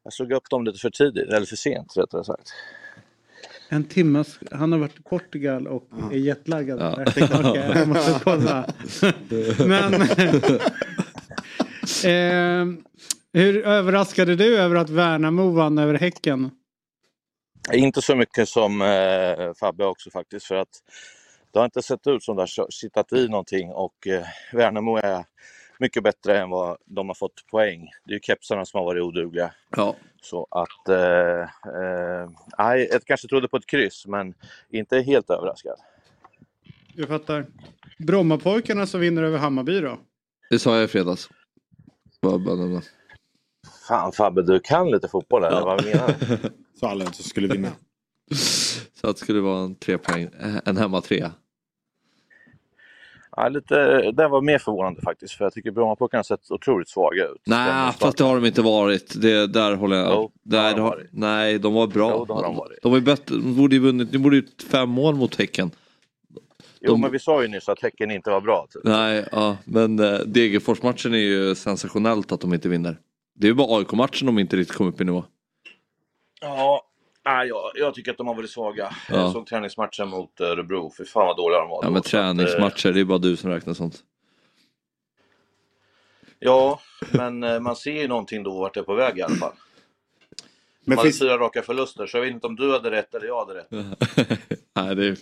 jag 0.04 0.12
såg 0.12 0.32
upp 0.32 0.50
dem 0.50 0.64
lite 0.64 0.78
för 0.78 0.90
tidigt, 0.90 1.28
eller 1.28 1.46
för 1.46 1.56
sent 1.56 1.96
rättare 1.96 2.24
sagt. 2.24 2.52
En 3.68 3.84
timme. 3.84 4.24
Han 4.52 4.72
har 4.72 4.78
varit 4.78 4.98
i 4.98 5.02
Portugal 5.02 5.66
och 5.66 5.88
är 6.12 6.16
jetlaggad. 6.16 6.92
Okej, 7.08 7.28
jag 7.74 7.88
måste 7.88 8.20
kolla. 8.24 8.66
Men... 9.66 9.94
eh, 12.04 12.66
hur 13.32 13.66
överraskade 13.66 14.36
du 14.36 14.58
över 14.58 14.76
att 14.76 14.90
Värnamo 14.90 15.50
vann 15.50 15.78
över 15.78 15.94
Häcken? 15.94 16.50
Inte 17.72 18.02
så 18.02 18.16
mycket 18.16 18.48
som 18.48 18.82
eh, 18.82 19.54
Fabbe 19.60 19.84
också 19.84 20.10
faktiskt 20.10 20.46
för 20.46 20.54
att 20.54 20.68
det 21.52 21.58
har 21.58 21.64
inte 21.64 21.82
sett 21.82 22.06
ut 22.06 22.22
som 22.22 22.36
det 22.36 22.42
har 22.42 22.70
sittat 22.70 23.12
i 23.12 23.28
någonting 23.28 23.70
och 23.72 24.06
eh, 24.06 24.24
Värnamo 24.52 24.96
är 24.96 25.24
mycket 25.78 26.02
bättre 26.02 26.38
än 26.40 26.50
vad 26.50 26.76
de 26.84 27.08
har 27.08 27.14
fått 27.14 27.46
poäng. 27.50 27.88
Det 28.04 28.12
är 28.12 28.14
ju 28.14 28.20
kepsarna 28.22 28.64
som 28.64 28.78
har 28.78 28.84
varit 28.84 29.02
odugliga. 29.02 29.54
Ja. 29.76 29.96
Så 30.22 30.46
att, 30.50 30.88
eh, 30.88 31.40
eh, 31.80 32.30
nej, 32.58 32.88
jag 32.92 33.04
kanske 33.04 33.28
trodde 33.28 33.48
på 33.48 33.56
ett 33.56 33.66
kryss 33.66 34.06
men 34.06 34.34
inte 34.70 35.00
helt 35.00 35.30
överraskad. 35.30 35.76
Jag 36.94 37.08
fattar. 37.08 37.46
Brommapojkarna 37.98 38.86
som 38.86 39.00
vinner 39.00 39.22
över 39.22 39.38
Hammarby 39.38 39.80
då? 39.80 39.98
Det 40.50 40.58
sa 40.58 40.74
jag 40.74 40.84
i 40.84 40.88
fredags. 40.88 41.28
Bara- 42.22 42.38
bara 42.38 42.54
nämna. 42.54 42.82
Fan 43.88 44.12
Fabbe, 44.12 44.42
du 44.42 44.60
kan 44.60 44.90
lite 44.90 45.08
fotboll 45.08 45.44
eller 45.44 45.60
vad 45.60 45.84
menar 45.84 46.14
du? 46.20 46.38
Så 46.84 46.90
alla 46.90 47.04
som 47.12 47.24
skulle 47.24 47.48
vinna. 47.48 47.68
Så 49.00 49.08
att 49.08 49.16
det 49.16 49.22
skulle 49.22 49.40
vara 49.40 49.60
en 49.64 49.74
tre 49.74 49.98
poäng, 49.98 50.22
eh, 50.40 50.54
en 50.64 50.76
hemma 50.76 51.00
trea. 51.00 51.32
Ja, 53.36 53.48
lite, 53.48 53.74
det 54.12 54.28
var 54.28 54.40
mer 54.42 54.58
förvånande 54.58 55.00
faktiskt 55.00 55.34
för 55.34 55.44
jag 55.44 55.52
tycker 55.52 55.70
Brommapojkarna 55.70 56.18
har 56.18 56.22
sett 56.24 56.50
otroligt 56.50 56.88
svaga 56.88 57.24
ut. 57.24 57.42
Nej, 57.46 57.92
fast 57.98 58.18
det 58.18 58.24
har 58.24 58.34
de 58.34 58.46
inte 58.46 58.62
varit. 58.62 59.20
Det, 59.22 59.46
där 59.46 59.74
håller 59.74 59.96
jag... 59.96 60.12
Jo, 60.12 60.32
där, 60.42 60.74
de 60.74 60.80
har, 60.80 61.06
nej, 61.12 61.58
de 61.58 61.74
var 61.74 61.86
bra. 61.86 62.10
Jo, 62.28 62.34
har 62.34 62.42
de 62.42 62.56
varit. 62.56 62.78
de 62.82 62.90
var 62.92 62.98
ju 62.98 63.04
bättre. 63.04 63.34
De 63.36 63.56
borde 63.56 63.74
ju 63.74 63.80
vunnit. 63.80 64.12
De 64.12 64.18
borde 64.18 64.36
gjort 64.36 64.62
fem 64.70 64.88
mål 64.88 65.14
mot 65.14 65.34
Häcken. 65.36 65.70
Jo, 66.80 66.92
de- 66.92 67.00
men 67.00 67.12
vi 67.12 67.18
sa 67.18 67.42
ju 67.42 67.48
nyss 67.48 67.68
att 67.68 67.82
Häcken 67.82 68.10
inte 68.10 68.30
var 68.30 68.40
bra. 68.40 68.66
Typ. 68.70 68.84
Nej, 68.84 69.24
ja, 69.32 69.56
men 69.64 69.98
eh, 69.98 70.18
Degerfors-matchen 70.18 71.14
är 71.14 71.18
ju 71.18 71.54
sensationellt 71.54 72.32
att 72.32 72.40
de 72.40 72.54
inte 72.54 72.68
vinner. 72.68 72.98
Det 73.34 73.46
är 73.46 73.48
ju 73.48 73.54
bara 73.54 73.78
AIK-matchen 73.78 74.26
de 74.26 74.38
inte 74.38 74.56
riktigt 74.56 74.76
kom 74.76 74.86
upp 74.86 75.00
i 75.00 75.04
nivå. 75.04 75.24
Ja, 76.44 76.82
nej, 77.24 77.48
jag, 77.48 77.70
jag 77.74 77.94
tycker 77.94 78.10
att 78.10 78.16
de 78.18 78.26
har 78.26 78.34
varit 78.34 78.50
svaga. 78.50 78.96
Ja. 79.08 79.16
Jag 79.16 79.32
såg 79.32 79.46
träningsmatchen 79.46 80.08
mot 80.08 80.40
Örebro, 80.40 80.90
för 80.90 81.04
fan 81.04 81.26
vad 81.26 81.36
dåliga 81.36 81.58
de 81.60 81.68
var. 81.68 81.80
Ja, 81.82 81.88
men 81.90 81.96
eh, 81.96 82.02
träningsmatcher, 82.02 82.92
det 82.92 83.00
är 83.00 83.04
bara 83.04 83.18
du 83.18 83.36
som 83.36 83.50
räknar 83.50 83.74
sånt. 83.74 84.02
Ja, 86.38 86.80
men 87.10 87.42
eh, 87.42 87.60
man 87.60 87.76
ser 87.76 87.92
ju 88.02 88.08
någonting 88.08 88.42
då 88.42 88.58
vart 88.58 88.74
det 88.74 88.80
är 88.80 88.84
på 88.84 88.94
väg 88.94 89.18
i 89.18 89.22
alla 89.22 89.34
fall. 89.36 89.52
Men 90.84 90.94
Man 90.96 91.04
finns, 91.04 91.18
fyra 91.18 91.38
raka 91.38 91.62
förluster, 91.62 92.06
så 92.06 92.16
jag 92.16 92.22
vet 92.22 92.32
inte 92.32 92.46
om 92.46 92.56
du 92.56 92.72
hade 92.72 92.90
rätt 92.90 93.14
eller 93.14 93.26
jag 93.26 93.46
hade 93.46 93.54
rätt. 93.60 93.68
Nej, 94.76 94.94
det 94.96 95.06
är, 95.06 95.16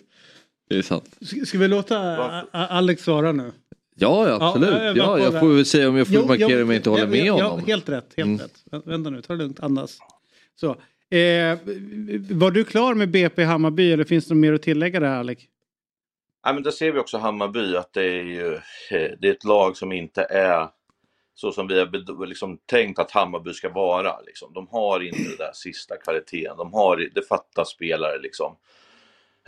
det 0.69 0.79
är 0.79 0.83
sant. 0.83 1.17
Ska 1.21 1.45
ska 1.47 1.59
vi 1.59 1.69
låta 1.69 1.99
Alex 2.53 3.03
svara 3.03 3.33
nu? 3.33 3.53
Ja, 3.95 4.29
ja 4.29 4.39
absolut. 4.49 4.71
Ja, 4.71 4.85
jag- 4.85 4.97
jag 4.97 5.19
Ja, 5.21 5.25
jag 5.33 5.41
får 5.41 5.49
väl 5.49 5.67
säga 5.67 5.89
om 5.89 5.97
jag 5.97 6.07
får 6.07 6.17
Jo, 6.17 6.27
markera 6.27 6.63
om 6.63 6.69
jag 6.71 6.77
inte 6.77 6.91
håller 6.91 7.07
med 7.07 7.27
ja, 7.27 7.33
honom. 7.49 7.67
Helt 7.67 7.89
rätt. 7.89 8.13
Helt 8.17 8.27
Mm. 8.27 8.39
rätt. 8.39 8.63
Vä- 8.71 8.83
Vänta 8.85 9.11
nu, 9.11 9.23
ta 9.23 9.33
det 9.33 9.39
lugnt, 9.39 9.61
andas. 9.61 9.99
Så. 10.61 10.77
Eh, 11.13 11.59
var 12.31 12.51
du 12.51 12.65
klar 12.65 12.95
med 12.95 13.11
BP 13.11 13.45
Hammarby 13.45 13.93
eller 13.93 14.05
finns 14.05 14.29
det 14.29 14.35
något 14.35 14.41
mer 14.41 14.53
att 14.53 14.63
tillägga 14.63 15.01
där 15.01 15.09
Alec? 15.09 15.39
Ja, 16.43 16.53
men 16.53 16.63
där 16.63 16.71
ser 16.71 16.93
vi 16.93 16.99
också 16.99 17.19
Hammarby 17.19 17.77
att 17.77 17.93
det 17.93 18.05
är 18.05 18.23
ju 18.23 18.55
eh, 18.91 19.11
det 19.21 19.29
är 19.29 19.33
ett 19.33 19.45
lag 19.45 19.77
som 19.77 19.93
inte 19.93 20.23
är 20.23 20.69
så 21.35 21.53
som 21.53 21.69
vi 21.69 21.79
har 21.79 22.27
liksom 22.27 22.59
tänkt 22.67 22.99
att 22.99 23.11
Hammarby 23.11 23.53
ska 23.53 23.69
vara. 23.69 24.21
Liksom. 24.21 24.53
De 24.53 24.69
har 24.71 25.01
inte 25.01 25.23
den 25.29 25.37
där 25.39 25.53
sista 25.55 25.97
kvaliteten. 25.97 26.57
De 26.57 26.73
har, 26.73 27.09
det 27.15 27.29
fattas 27.29 27.69
spelare 27.69 28.19
liksom. 28.19 28.57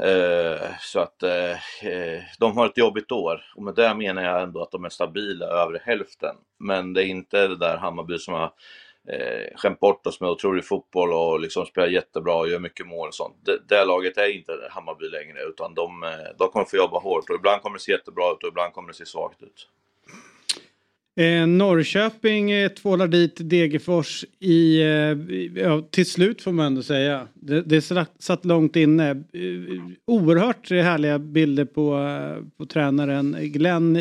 Eh, 0.01 0.69
så 0.81 1.01
att 1.01 1.23
eh, 1.23 1.87
eh, 1.89 2.23
de 2.39 2.57
har 2.57 2.67
ett 2.67 2.79
jobbigt 2.79 3.13
år 3.13 3.45
och 3.57 3.63
med 3.63 3.75
det 3.75 3.95
menar 3.95 4.23
jag 4.23 4.43
ändå 4.43 4.63
att 4.63 4.71
de 4.71 4.85
är 4.85 4.89
stabila 4.89 5.47
över 5.47 5.83
hälften. 5.85 6.37
Men 6.59 6.93
det 6.93 7.05
är 7.05 7.07
inte 7.07 7.49
det 7.49 7.57
där 7.57 7.77
Hammarby 7.77 8.19
som 8.19 8.35
har 8.35 8.53
eh, 9.09 9.57
skämt 9.57 9.81
bort 9.81 10.07
oss 10.07 10.21
med 10.21 10.31
otrolig 10.31 10.65
fotboll 10.65 11.13
och 11.13 11.41
liksom 11.41 11.67
spelar 11.67 11.89
jättebra 11.89 12.35
och 12.37 12.49
gör 12.49 12.59
mycket 12.59 12.87
mål 12.87 13.09
och 13.09 13.15
sånt. 13.15 13.37
Det, 13.45 13.59
det 13.69 13.85
laget 13.85 14.17
är 14.19 14.37
inte 14.37 14.53
Hammarby 14.71 15.09
längre 15.09 15.39
utan 15.49 15.75
de, 15.75 16.03
eh, 16.03 16.09
de 16.39 16.49
kommer 16.49 16.65
få 16.67 16.77
jobba 16.77 16.99
hårt 16.99 17.31
och 17.31 17.37
ibland 17.37 17.63
kommer 17.63 17.77
det 17.79 17.83
se 17.83 17.93
jättebra 17.93 18.33
ut 18.33 18.43
och 18.43 18.49
ibland 18.49 18.73
kommer 18.73 18.89
det 18.89 18.95
se 18.95 19.07
svagt 19.07 19.43
ut. 19.43 19.69
Eh, 21.21 21.47
Norrköping 21.47 22.51
eh, 22.51 22.69
tvålar 22.69 23.07
dit 23.09 23.37
Degerfors 23.51 24.25
i, 24.41 24.81
eh, 24.83 24.89
i- 24.89 25.53
ja, 25.57 25.83
till 25.91 26.11
slut 26.11 26.43
får 26.43 26.53
man 26.53 26.67
ändå 26.67 26.83
säga. 26.83 27.29
Det, 27.35 27.63
det 27.63 27.83
satt, 27.83 28.11
satt 28.23 28.45
långt 28.45 28.77
inne. 28.77 29.11
Eh, 29.11 29.83
oerhört 30.07 30.71
härliga 30.71 31.19
bilder 31.19 31.65
på, 31.65 31.95
eh, 31.97 32.43
på 32.59 32.67
tränaren 32.67 33.37
Glenn 33.41 33.97
i, 33.97 34.01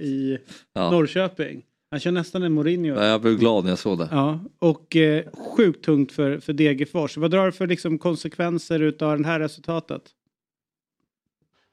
i 0.00 0.38
Ja. 0.72 0.90
Norrköping. 0.90 1.62
Han 1.94 2.00
kör 2.00 2.10
nästan 2.10 2.42
en 2.42 2.52
Mourinho. 2.52 2.94
Ja, 2.94 3.06
Jag 3.06 3.20
blev 3.20 3.38
glad 3.38 3.64
när 3.64 3.70
jag 3.70 3.78
såg 3.78 3.98
det. 3.98 4.08
Ja, 4.10 4.40
och 4.58 4.96
eh, 4.96 5.24
sjukt 5.56 5.84
tungt 5.84 6.12
för, 6.12 6.38
för 6.38 6.52
Degerfors. 6.52 7.16
Vad 7.16 7.30
drar 7.30 7.46
du 7.46 7.52
för 7.52 7.66
liksom, 7.66 7.98
konsekvenser 7.98 8.80
utav 8.80 9.18
det 9.18 9.26
här 9.26 9.40
resultatet? 9.40 10.02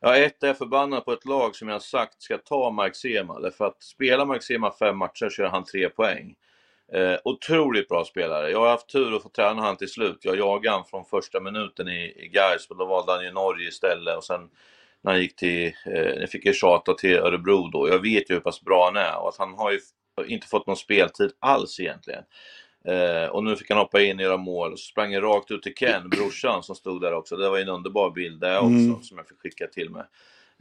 Ja, 0.01 0.15
ett 0.15 0.43
är 0.43 0.47
jag 0.47 0.57
förbannad 0.57 1.05
på 1.05 1.11
ett 1.11 1.26
lag 1.26 1.55
som 1.55 1.67
jag 1.67 1.82
sagt 1.82 2.22
ska 2.22 2.38
ta 2.38 2.69
Mark 2.72 2.95
Sema. 2.95 3.39
Därför 3.39 3.65
att 3.65 3.84
spelar 3.84 4.26
Mark 4.26 4.43
Sema 4.43 4.72
fem 4.80 4.97
matcher 4.97 5.30
så 5.30 5.41
gör 5.41 5.49
han 5.49 5.63
tre 5.63 5.89
poäng. 5.89 6.36
Eh, 6.93 7.17
otroligt 7.24 7.89
bra 7.89 8.05
spelare. 8.05 8.51
Jag 8.51 8.59
har 8.59 8.69
haft 8.69 8.89
tur 8.89 9.15
att 9.15 9.24
få 9.24 9.30
träna 9.30 9.61
han 9.61 9.78
till 9.78 9.89
slut. 9.89 10.17
Jag 10.22 10.38
jagade 10.38 10.76
han 10.76 10.86
från 10.86 11.05
första 11.05 11.39
minuten 11.39 11.88
i, 11.88 12.13
i 12.26 12.28
Gais, 12.34 12.69
men 12.69 12.78
då 12.78 12.86
valde 12.86 13.11
han 13.11 13.24
ju 13.24 13.32
Norge 13.32 13.67
istället. 13.67 14.17
Och 14.17 14.24
sen 14.24 14.49
när 15.01 15.11
han 15.11 15.22
gick 15.22 15.36
till, 15.36 15.74
eh, 15.86 16.01
jag 16.01 16.30
fick 16.30 16.45
jag 16.45 16.55
tjata 16.55 16.93
till 16.93 17.17
Örebro 17.17 17.67
då. 17.67 17.89
Jag 17.89 17.99
vet 17.99 18.30
ju 18.30 18.34
hur 18.34 18.41
pass 18.41 18.61
bra 18.61 18.86
han 18.86 18.95
är 18.95 19.22
och 19.22 19.30
att 19.30 19.38
han 19.38 19.53
har 19.53 19.72
ju 19.72 19.80
inte 20.28 20.47
fått 20.47 20.68
någon 20.68 20.78
speltid 20.78 21.32
alls 21.39 21.80
egentligen. 21.80 22.24
Eh, 22.86 23.30
och 23.30 23.43
nu 23.43 23.55
fick 23.55 23.70
han 23.70 23.80
hoppa 23.80 24.01
in 24.01 24.18
och 24.18 24.24
göra 24.24 24.38
mål 24.38 24.72
och 24.74 24.80
så 24.80 24.86
sprang 24.86 25.12
jag 25.14 25.24
rakt 25.24 25.51
ut 25.51 25.64
till 25.64 25.76
Ken, 25.76 26.09
brorsan 26.09 26.64
som 26.64 26.76
stod 26.76 27.01
där 27.01 27.14
också. 27.14 27.36
Det 27.36 27.49
var 27.49 27.57
ju 27.57 27.64
en 27.64 27.70
underbar 27.70 28.12
bild 28.12 28.39
där 28.41 28.57
också 28.57 28.68
Mm. 28.70 29.03
som 29.03 29.18
jag 29.18 29.28
fick 29.28 29.39
skicka 29.39 29.68
till 29.68 29.89
mig. 29.89 30.03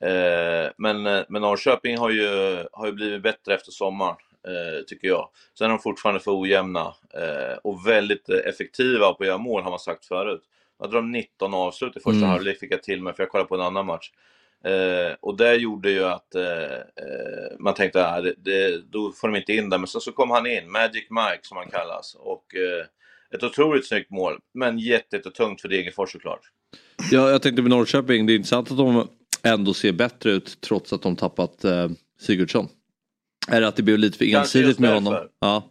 Eh, 0.02 0.70
men, 0.78 1.06
eh, 1.06 1.22
men 1.28 1.42
Norrköping 1.42 1.98
har 1.98 2.10
ju, 2.10 2.28
har 2.72 2.86
ju 2.86 2.92
blivit 2.92 3.22
bättre 3.22 3.54
efter 3.54 3.72
sommaren, 3.72 4.16
eh, 4.46 4.84
tycker 4.86 5.08
jag. 5.08 5.28
Sen 5.58 5.64
är 5.64 5.68
de 5.68 5.78
fortfarande 5.78 6.20
för 6.20 6.40
ojämna 6.40 6.94
eh, 7.14 7.56
och 7.64 7.86
väldigt 7.86 8.28
eh, 8.28 8.38
effektiva 8.38 9.12
på 9.12 9.22
att 9.22 9.26
göra 9.26 9.38
mål 9.38 9.62
har 9.62 9.70
man 9.70 9.78
sagt 9.78 10.04
förut. 10.06 10.42
Jag 10.78 10.86
hade 10.86 10.98
de 10.98 11.12
19 11.12 11.54
avslut 11.54 11.96
i 11.96 12.00
första 12.00 12.10
Mm. 12.18 12.28
halvlek 12.28 12.58
fick 12.58 12.72
jag 12.72 12.82
till 12.82 13.02
mig 13.02 13.14
för 13.14 13.22
jag 13.22 13.30
kollade 13.30 13.48
på 13.48 13.54
en 13.54 13.60
annan 13.60 13.86
match. 13.86 14.10
Eh, 14.64 15.16
och 15.20 15.36
det 15.36 15.54
gjorde 15.54 15.90
ju 15.90 16.04
att 16.04 16.34
eh, 16.34 16.74
eh, 16.74 17.58
man 17.58 17.74
tänkte 17.74 18.06
att 18.06 18.24
det, 18.24 18.34
det, 18.38 18.82
då 18.90 19.12
får 19.12 19.28
de 19.28 19.36
inte 19.36 19.52
in 19.52 19.70
där. 19.70 19.78
Men 19.78 19.86
sen 19.86 20.00
så 20.00 20.12
kom 20.12 20.30
han 20.30 20.46
in, 20.46 20.70
Magic 20.70 21.06
Mike 21.10 21.40
som 21.42 21.56
han 21.56 21.70
kallas. 21.70 22.16
Och 22.18 22.54
eh, 22.54 22.86
ett 23.36 23.42
otroligt 23.42 23.88
snyggt 23.88 24.10
mål. 24.10 24.38
Men 24.54 24.78
jätte- 24.78 25.16
jättetungt 25.16 25.60
för 25.60 25.68
Degerfors 25.68 26.12
såklart. 26.12 26.40
Ja, 27.10 27.30
jag 27.30 27.42
tänkte 27.42 27.62
med 27.62 27.70
Norrköping, 27.70 28.26
det 28.26 28.32
är 28.32 28.34
intressant 28.34 28.70
att 28.70 28.76
de 28.76 29.08
ändå 29.42 29.74
ser 29.74 29.92
bättre 29.92 30.30
ut 30.30 30.60
trots 30.60 30.92
att 30.92 31.02
de 31.02 31.16
tappat 31.16 31.64
eh, 31.64 31.88
Sigurdsson. 32.20 32.68
Är 33.48 33.60
det 33.60 33.68
att 33.68 33.76
det 33.76 33.82
blev 33.82 33.98
lite 33.98 34.18
för 34.18 34.24
ensidigt 34.24 34.78
med 34.78 34.90
därför. 34.90 35.04
honom? 35.04 35.28
Ja. 35.40 35.70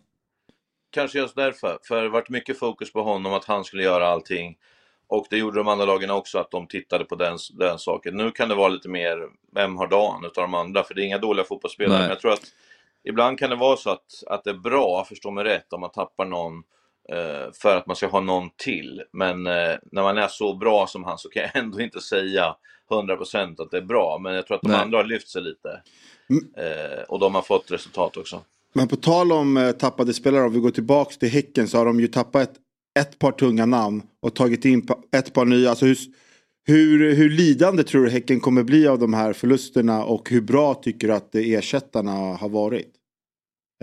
Kanske 0.92 1.20
just 1.20 1.36
därför. 1.36 1.78
För 1.84 2.04
det 2.04 2.10
varit 2.10 2.30
mycket 2.30 2.60
fokus 2.60 2.94
på 2.94 3.04
honom, 3.04 3.34
att 3.34 3.46
han 3.46 3.64
skulle 3.64 3.84
göra 3.84 4.08
allting. 4.08 4.56
Och 5.10 5.26
det 5.30 5.38
gjorde 5.38 5.60
de 5.60 5.68
andra 5.68 5.86
lagen 5.86 6.10
också, 6.10 6.40
att 6.40 6.52
de 6.52 6.68
tittade 6.68 7.06
på 7.06 7.16
den, 7.16 7.38
den 7.54 7.80
saken. 7.80 8.18
Nu 8.18 8.32
kan 8.32 8.50
det 8.50 8.56
vara 8.56 8.68
lite 8.68 8.90
mer, 8.90 9.18
vem 9.56 9.78
har 9.78 9.88
dagen 9.88 10.26
utav 10.26 10.42
de 10.42 10.54
andra? 10.54 10.84
För 10.84 10.94
det 10.94 11.02
är 11.02 11.06
inga 11.06 11.18
dåliga 11.18 11.46
fotbollsspelare. 11.46 11.94
Nej. 11.94 12.02
Men 12.02 12.10
jag 12.10 12.20
tror 12.20 12.32
att 12.32 12.46
ibland 13.04 13.40
kan 13.40 13.50
det 13.50 13.56
vara 13.56 13.78
så 13.78 13.90
att, 13.90 14.24
att 14.28 14.44
det 14.44 14.50
är 14.50 14.58
bra, 14.58 15.06
förstå 15.10 15.32
mig 15.32 15.44
rätt, 15.44 15.74
om 15.74 15.82
man 15.82 15.92
tappar 15.92 16.26
någon 16.26 16.54
eh, 17.10 17.52
för 17.54 17.78
att 17.78 17.88
man 17.88 17.96
ska 17.96 18.08
ha 18.08 18.20
någon 18.20 18.50
till. 18.58 19.04
Men 19.12 19.48
eh, 19.48 19.76
när 19.92 20.04
man 20.04 20.18
är 20.18 20.28
så 20.28 20.54
bra 20.54 20.88
som 20.88 21.04
han 21.04 21.18
så 21.18 21.30
kan 21.30 21.42
jag 21.42 21.52
ändå 21.64 21.82
inte 21.82 22.02
säga 22.02 22.56
100% 22.90 23.62
att 23.62 23.72
det 23.72 23.78
är 23.78 23.82
bra. 23.82 24.20
Men 24.24 24.34
jag 24.34 24.48
tror 24.48 24.56
att 24.56 24.62
de 24.62 24.72
Nej. 24.72 24.82
andra 24.82 24.98
har 24.98 25.04
lyft 25.04 25.30
sig 25.30 25.42
lite. 25.42 25.82
Eh, 26.58 27.04
och 27.08 27.20
de 27.20 27.36
har 27.36 27.42
fått 27.42 27.72
resultat 27.72 28.18
också. 28.18 28.42
Men 28.74 28.88
på 28.88 28.96
tal 28.96 29.32
om 29.32 29.58
eh, 29.58 29.72
tappade 29.72 30.14
spelare, 30.14 30.44
om 30.44 30.54
vi 30.54 30.60
går 30.60 30.72
tillbaks 30.72 31.18
till 31.18 31.30
Häcken 31.30 31.68
så 31.68 31.78
har 31.78 31.86
de 31.86 32.00
ju 32.00 32.08
tappat 32.08 32.52
ett, 33.00 33.20
par 33.20 33.32
tunga 33.32 33.66
namn 33.66 34.04
och 34.22 34.36
tagit 34.36 34.66
in 34.66 34.88
ett 35.16 35.34
par 35.34 35.46
nya. 35.46 35.70
Alltså 35.70 35.86
hur, 35.86 35.98
hur, 36.66 37.16
hur 37.16 37.30
lidande 37.30 37.84
tror 37.84 38.04
du 38.04 38.10
Häcken 38.10 38.40
kommer 38.40 38.64
bli 38.64 38.88
av 38.88 39.00
de 39.00 39.14
här 39.14 39.34
förlusterna 39.34 40.04
och 40.04 40.30
hur 40.30 40.42
bra 40.42 40.74
tycker 40.74 41.08
du 41.08 41.14
att 41.14 41.36
ersättarna 41.36 42.12
har 42.12 42.50
varit? 42.50 42.94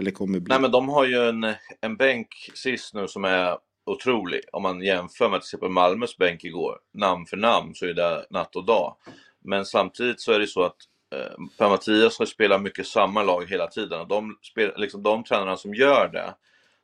Eller 0.00 0.10
kommer 0.10 0.40
bli? 0.40 0.48
Nej 0.48 0.60
men 0.60 0.70
de 0.70 0.88
har 0.88 1.04
ju 1.04 1.28
en, 1.28 1.54
en 1.80 1.96
bänk 1.96 2.28
sist 2.54 2.94
nu 2.94 3.08
som 3.08 3.24
är 3.24 3.56
otrolig. 3.86 4.40
Om 4.52 4.62
man 4.62 4.82
jämför 4.82 5.28
med 5.28 5.40
till 5.40 5.46
exempel 5.46 5.70
Malmös 5.70 6.16
bänk 6.16 6.44
igår. 6.44 6.78
Namn 6.94 7.26
för 7.26 7.36
namn 7.36 7.74
så 7.74 7.86
är 7.86 7.94
det 7.94 8.26
natt 8.30 8.56
och 8.56 8.64
dag. 8.64 8.96
Men 9.44 9.64
samtidigt 9.64 10.20
så 10.20 10.32
är 10.32 10.38
det 10.38 10.46
så 10.46 10.62
att 10.62 10.76
eh, 11.14 11.44
Per-Mattias 11.58 12.18
har 12.18 12.26
spelat 12.26 12.62
mycket 12.62 12.86
samma 12.86 13.22
lag 13.22 13.50
hela 13.50 13.66
tiden. 13.66 14.00
Och 14.00 14.08
de, 14.08 14.38
spel, 14.42 14.72
liksom, 14.76 15.02
de 15.02 15.24
tränarna 15.24 15.56
som 15.56 15.74
gör 15.74 16.08
det, 16.08 16.34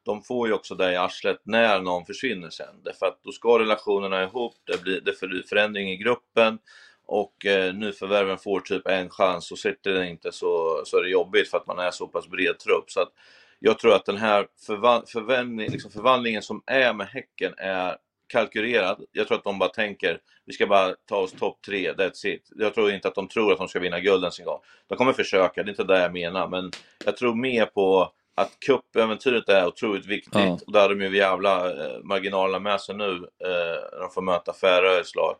de 0.04 0.22
får 0.22 0.48
ju 0.48 0.54
också 0.54 0.74
det 0.74 0.92
i 0.92 0.96
arslet 0.96 1.40
när 1.42 1.80
någon 1.80 2.06
försvinner 2.06 2.50
sen. 2.50 2.82
Därför 2.84 3.06
att 3.06 3.22
då 3.22 3.32
ska 3.32 3.58
relationerna 3.58 4.22
ihop, 4.22 4.54
det 4.64 4.82
blir 4.82 5.00
det 5.00 5.20
blir 5.20 5.42
förändring 5.48 5.90
i 5.90 5.96
gruppen 5.96 6.58
och 7.06 7.46
eh, 7.46 7.74
nyförvärven 7.74 8.38
får 8.38 8.60
typ 8.60 8.86
en 8.86 9.10
chans 9.10 9.52
och 9.52 9.58
sitter 9.58 9.92
den 9.92 10.08
inte 10.08 10.32
så, 10.32 10.82
så 10.84 10.98
är 10.98 11.02
det 11.02 11.10
jobbigt 11.10 11.50
för 11.50 11.58
att 11.58 11.66
man 11.66 11.78
är 11.78 11.90
så 11.90 12.06
pass 12.06 12.28
bred 12.28 12.58
trupp. 12.58 12.90
Så 12.90 13.00
att 13.00 13.12
jag 13.58 13.78
tror 13.78 13.94
att 13.94 14.04
den 14.04 14.16
här 14.16 14.46
förva- 14.66 15.06
förvändning, 15.06 15.70
liksom 15.70 15.90
förvandlingen 15.90 16.42
som 16.42 16.62
är 16.66 16.92
med 16.92 17.06
Häcken 17.06 17.54
är 17.56 17.96
kalkylerad. 18.26 19.04
Jag 19.12 19.28
tror 19.28 19.38
att 19.38 19.44
de 19.44 19.58
bara 19.58 19.68
tänker, 19.68 20.20
vi 20.44 20.52
ska 20.52 20.66
bara 20.66 20.94
ta 21.08 21.16
oss 21.16 21.32
topp 21.32 21.58
tre, 21.66 21.92
that's 21.92 22.26
it. 22.26 22.48
Jag 22.56 22.74
tror 22.74 22.90
inte 22.90 23.08
att 23.08 23.14
de 23.14 23.28
tror 23.28 23.52
att 23.52 23.58
de 23.58 23.68
ska 23.68 23.78
vinna 23.78 24.00
guld 24.00 24.24
ens 24.24 24.38
en 24.38 24.44
gång. 24.44 24.60
De 24.86 24.98
kommer 24.98 25.12
försöka, 25.12 25.62
det 25.62 25.68
är 25.68 25.70
inte 25.70 25.84
det 25.84 25.98
jag 26.00 26.12
menar, 26.12 26.48
men 26.48 26.70
jag 27.04 27.16
tror 27.16 27.34
mer 27.34 27.66
på 27.66 28.12
att 28.34 28.60
cupäventyret 28.66 29.48
är 29.48 29.66
otroligt 29.66 30.06
viktigt. 30.06 30.34
Ja. 30.34 30.58
Och 30.66 30.72
där 30.72 30.80
har 30.80 30.88
de 30.88 31.00
ju 31.00 31.16
jävla 31.16 31.70
eh, 31.70 32.02
marginalerna 32.02 32.58
med 32.58 32.80
sig 32.80 32.96
nu, 32.96 33.12
eh, 33.14 33.80
när 33.92 34.00
de 34.00 34.10
får 34.10 34.22
möta 34.22 34.52
Färöis 34.52 35.14
lag. 35.14 35.36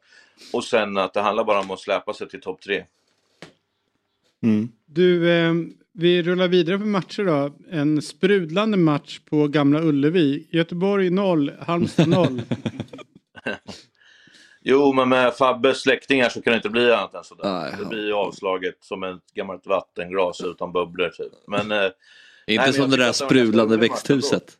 Och 0.52 0.64
sen 0.64 0.98
att 0.98 1.14
det 1.14 1.20
handlar 1.20 1.44
bara 1.44 1.60
om 1.60 1.70
att 1.70 1.80
släpa 1.80 2.14
sig 2.14 2.28
till 2.28 2.40
topp 2.40 2.60
tre. 2.60 2.84
Mm. 4.42 4.68
Du, 4.86 5.30
eh, 5.30 5.54
vi 5.92 6.22
rullar 6.22 6.48
vidare 6.48 6.78
på 6.78 6.86
matcher 6.86 7.24
då. 7.24 7.50
En 7.70 8.02
sprudlande 8.02 8.76
match 8.76 9.20
på 9.30 9.48
Gamla 9.48 9.80
Ullevi. 9.80 10.48
Göteborg 10.50 11.10
0, 11.10 11.52
Halmstad 11.60 12.08
0. 12.08 12.42
Jo, 14.64 14.92
men 14.92 15.08
med 15.08 15.34
Fabbes 15.34 15.80
släktingar 15.80 16.28
så 16.28 16.42
kan 16.42 16.50
det 16.50 16.56
inte 16.56 16.70
bli 16.70 16.92
annat 16.92 17.14
än 17.14 17.24
sådär. 17.24 17.60
Nej, 17.60 17.74
det 17.78 17.84
blir 17.84 18.06
ju 18.06 18.12
avslaget 18.12 18.76
som 18.80 19.02
ett 19.02 19.34
gammalt 19.34 19.66
vattenglas 19.66 20.40
utan 20.40 20.72
bubblor 20.72 21.08
typ. 21.08 21.32
Men, 21.46 21.72
eh, 21.72 21.90
Inte 22.46 22.64
men 22.64 22.72
som 22.72 22.90
det 22.90 22.96
där 22.96 23.12
sprudlande 23.12 23.76
växthuset. 23.76 24.58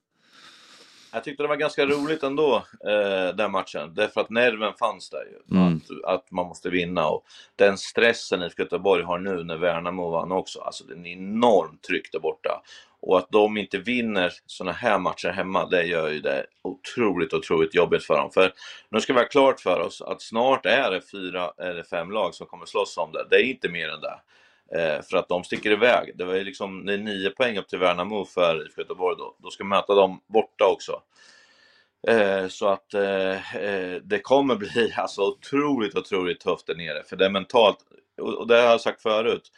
Jag 1.14 1.24
tyckte 1.24 1.42
det 1.42 1.48
var 1.48 1.56
ganska 1.56 1.86
roligt 1.86 2.22
ändå, 2.22 2.56
eh, 2.86 3.36
den 3.36 3.50
matchen. 3.50 3.94
Därför 3.94 4.20
att 4.20 4.30
nerven 4.30 4.72
fanns 4.78 5.10
där 5.10 5.24
ju. 5.24 5.56
Mm. 5.58 5.76
Att, 5.76 6.14
att 6.14 6.30
man 6.30 6.46
måste 6.46 6.70
vinna. 6.70 7.08
Och 7.08 7.24
den 7.56 7.78
stressen 7.78 8.42
IFK 8.42 8.62
Göteborg 8.62 9.04
har 9.04 9.18
nu 9.18 9.44
när 9.44 9.56
Värnamo 9.56 10.10
vann 10.10 10.32
också. 10.32 10.60
Alltså 10.60 10.84
det 10.84 10.92
är 10.92 10.96
en 10.96 11.06
enormt 11.06 11.82
tryck 11.82 12.12
där 12.12 12.18
borta. 12.18 12.62
Och 13.00 13.18
att 13.18 13.30
de 13.30 13.56
inte 13.56 13.78
vinner 13.78 14.32
såna 14.46 14.72
här 14.72 14.98
matcher 14.98 15.28
hemma, 15.28 15.66
det 15.66 15.82
gör 15.82 16.08
ju 16.08 16.20
det 16.20 16.46
otroligt, 16.62 17.32
otroligt 17.32 17.74
jobbigt 17.74 18.04
för 18.04 18.16
dem. 18.16 18.30
För 18.30 18.52
nu 18.88 19.00
ska 19.00 19.12
vi 19.12 19.18
ha 19.18 19.28
klart 19.28 19.60
för 19.60 19.80
oss 19.80 20.02
att 20.02 20.22
snart 20.22 20.66
är 20.66 20.90
det 20.90 21.00
fyra 21.10 21.52
eller 21.58 21.82
fem 21.82 22.10
lag 22.10 22.34
som 22.34 22.46
kommer 22.46 22.66
slåss 22.66 22.96
om 22.98 23.12
det. 23.12 23.26
Det 23.30 23.36
är 23.36 23.44
inte 23.44 23.68
mer 23.68 23.88
än 23.88 24.00
det. 24.00 24.20
Eh, 24.76 25.02
för 25.02 25.16
att 25.16 25.28
de 25.28 25.44
sticker 25.44 25.70
iväg. 25.70 26.12
Det 26.18 26.24
var 26.24 26.34
ju 26.34 26.44
liksom, 26.44 26.86
det 26.86 26.94
är 26.94 26.98
nio 26.98 27.30
poäng 27.30 27.58
upp 27.58 27.68
till 27.68 27.78
Värnamo 27.78 28.24
för 28.24 28.66
IFK 28.66 28.80
Göteborg 28.80 29.16
då. 29.18 29.36
Då 29.38 29.50
ska 29.50 29.64
möta 29.64 29.94
dem 29.94 30.20
borta 30.26 30.66
också. 30.66 31.02
Eh, 32.08 32.48
så 32.48 32.68
att 32.68 32.94
eh, 32.94 33.56
eh, 33.56 33.96
det 34.02 34.18
kommer 34.18 34.56
bli 34.56 34.92
alltså 34.96 35.22
otroligt, 35.22 35.96
otroligt 35.96 36.40
tufft 36.40 36.66
där 36.66 36.74
nere. 36.74 37.02
För 37.04 37.16
det 37.16 37.24
är 37.24 37.30
mentalt, 37.30 37.78
och, 38.20 38.46
det 38.46 38.54
har 38.56 38.62
jag 38.70 38.80
sagt 38.80 39.02
förut. 39.02 39.52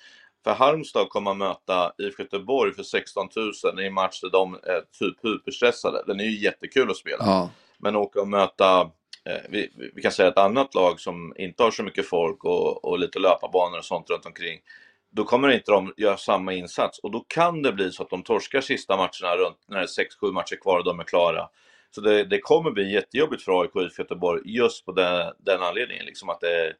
För 0.44 0.54
Halmstad 0.54 1.08
kommer 1.08 1.30
att 1.30 1.36
möta 1.36 1.92
IFK 1.98 2.22
Göteborg 2.22 2.72
för 2.74 2.82
16 2.82 3.28
000 3.64 3.80
i 3.80 3.86
en 3.86 3.94
match 3.94 4.20
där 4.20 4.30
de 4.30 4.54
är 4.54 4.80
typ 4.98 5.24
hyperstressade. 5.24 6.04
Den 6.06 6.20
är 6.20 6.24
ju 6.24 6.40
jättekul 6.44 6.90
att 6.90 6.96
spela. 6.96 7.24
Ja. 7.26 7.50
Men 7.78 7.96
åka 7.96 8.20
och 8.20 8.28
möta, 8.28 8.80
eh, 9.24 9.36
vi, 9.48 9.70
vi- 9.76 9.90
vi 9.94 10.02
kan 10.02 10.12
säga 10.12 10.28
ett 10.28 10.38
annat 10.38 10.74
lag 10.74 11.00
som 11.00 11.34
inte 11.38 11.62
har 11.62 11.70
så 11.70 11.82
mycket 11.82 12.08
folk 12.08 12.44
och, 12.44 12.84
och 12.84 12.98
lite 12.98 13.18
löparbanor 13.18 13.78
och 13.78 13.84
sånt 13.84 14.10
runt 14.10 14.26
omkring. 14.26 14.60
Då 15.16 15.24
kommer 15.24 15.48
inte 15.48 15.72
de 15.72 15.94
göra 15.96 16.16
samma 16.16 16.52
insats 16.52 16.98
och 16.98 17.10
då 17.10 17.24
kan 17.28 17.62
det 17.62 17.72
bli 17.72 17.92
så 17.92 18.02
att 18.02 18.10
de 18.10 18.22
torskar 18.22 18.60
sista 18.60 18.96
matcherna 18.96 19.36
runt 19.36 19.58
när 19.68 19.76
det 19.76 19.82
är 19.82 20.26
6-7 20.26 20.32
matcher 20.32 20.56
kvar 20.56 20.78
och 20.78 20.84
de 20.84 21.00
är 21.00 21.04
klara. 21.04 21.48
Så 21.90 22.00
det, 22.00 22.24
det 22.24 22.40
kommer 22.40 22.70
bli 22.70 22.92
jättejobbigt 22.92 23.42
för 23.42 23.62
AIK 23.62 23.74
och 23.74 23.82
Göteborg 23.98 24.42
just 24.44 24.84
på 24.84 24.92
den, 24.92 25.32
den 25.38 25.62
anledningen. 25.62 26.06
Liksom 26.06 26.28
att 26.28 26.40
det, 26.40 26.72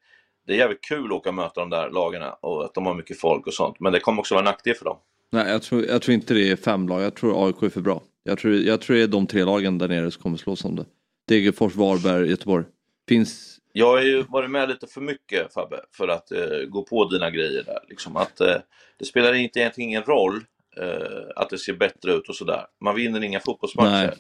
det 0.47 0.53
är 0.53 0.57
jävligt 0.57 0.85
kul 0.85 1.07
att 1.07 1.12
åka 1.12 1.28
och 1.28 1.35
möta 1.35 1.61
de 1.61 1.70
där 1.70 1.91
lagarna 1.91 2.32
och 2.32 2.64
att 2.64 2.74
de 2.74 2.87
har 2.87 2.95
mycket 2.95 3.20
folk 3.20 3.47
och 3.47 3.55
sånt. 3.55 3.80
Men 3.80 3.93
det 3.93 4.01
kommer 4.01 4.20
också 4.20 4.35
vara 4.35 4.43
en 4.43 4.45
nackdel 4.45 4.74
för 4.74 4.85
dem. 4.85 4.97
Nej, 5.32 5.51
jag 5.51 5.62
tror, 5.62 5.85
jag 5.85 6.03
tror 6.03 6.14
inte 6.14 6.35
det 6.35 6.51
är 6.51 6.57
fem 6.57 6.89
lag. 6.89 7.03
Jag 7.03 7.14
tror 7.14 7.47
AIK 7.47 7.62
är 7.62 7.68
för 7.68 7.80
bra. 7.80 8.03
Jag 8.22 8.39
tror, 8.39 8.55
jag 8.55 8.80
tror 8.80 8.97
det 8.97 9.03
är 9.03 9.07
de 9.07 9.26
tre 9.26 9.45
lagen 9.45 9.78
där 9.78 9.89
nere 9.89 10.11
som 10.11 10.22
kommer 10.22 10.37
slås 10.37 10.64
om 10.64 10.76
det. 10.76 10.85
Degerfors, 11.28 11.74
Varberg, 11.74 12.30
Göteborg. 12.30 12.64
Finns... 13.09 13.54
Jag 13.77 13.87
har 13.87 14.01
ju 14.01 14.22
varit 14.22 14.51
med 14.51 14.68
lite 14.68 14.87
för 14.87 15.01
mycket 15.01 15.55
Fabbe, 15.55 15.81
för 15.97 16.09
att 16.09 16.33
eh, 16.33 16.59
gå 16.68 16.83
på 16.83 17.05
dina 17.05 17.31
grejer 17.31 17.62
där. 17.62 17.79
Liksom 17.89 18.16
att, 18.16 18.41
eh, 18.41 18.57
det 18.99 19.05
spelar 19.05 19.33
inte 19.33 19.61
egentligen 19.61 19.91
ingen 19.91 20.03
roll 20.03 20.45
eh, 20.77 21.27
att 21.37 21.51
det 21.51 21.59
ser 21.59 21.72
bättre 21.72 22.12
ut 22.12 22.29
och 22.29 22.37
sådär. 22.37 22.66
Man 22.81 22.95
vinner 22.95 23.25
inga 23.25 23.41
fotbollsmatcher. 23.41 24.14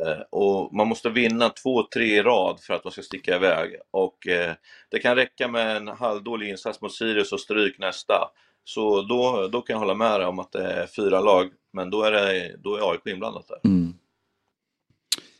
Eh, 0.00 0.20
och 0.30 0.74
man 0.74 0.88
måste 0.88 1.10
vinna 1.10 1.48
två, 1.48 1.82
tre 1.94 2.04
i 2.04 2.22
rad 2.22 2.60
för 2.60 2.74
att 2.74 2.84
man 2.84 2.92
ska 2.92 3.02
sticka 3.02 3.36
iväg. 3.36 3.76
Och 3.90 4.28
eh, 4.28 4.52
det 4.90 4.98
kan 4.98 5.16
räcka 5.16 5.48
med 5.48 5.76
en 5.76 5.88
halvdålig 5.88 6.48
insats 6.48 6.80
mot 6.80 6.94
Sirius 6.94 7.32
och 7.32 7.40
stryk 7.40 7.78
nästa. 7.78 8.30
Så 8.64 9.02
då, 9.02 9.48
då 9.52 9.60
kan 9.60 9.74
jag 9.74 9.80
hålla 9.80 9.94
med 9.94 10.20
dig 10.20 10.26
om 10.26 10.38
att 10.38 10.52
det 10.52 10.72
är 10.72 10.86
fyra 10.86 11.20
lag, 11.20 11.50
men 11.72 11.90
då 11.90 12.02
är, 12.02 12.12
det, 12.12 12.56
då 12.58 12.76
är 12.76 12.90
AIK 12.90 13.06
inblandat 13.06 13.48
där. 13.48 13.60
Mm. 13.64 13.94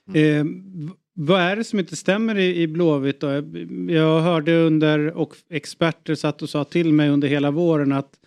Mm. 0.09 0.89
Eh, 0.89 0.93
vad 1.15 1.41
är 1.41 1.57
det 1.57 1.65
som 1.65 1.79
inte 1.79 1.97
stämmer 1.97 2.39
i, 2.39 2.63
i 2.63 2.67
Blåvitt 2.67 3.21
då? 3.21 3.27
Jag, 3.27 3.57
jag 3.91 4.21
hörde 4.21 4.57
under 4.57 5.11
och 5.11 5.37
experter 5.51 6.15
satt 6.15 6.43
och 6.43 6.49
sa 6.49 6.65
till 6.65 6.93
mig 6.93 7.09
under 7.09 7.29
hela 7.29 7.51
våren 7.51 7.93
att 7.93 8.19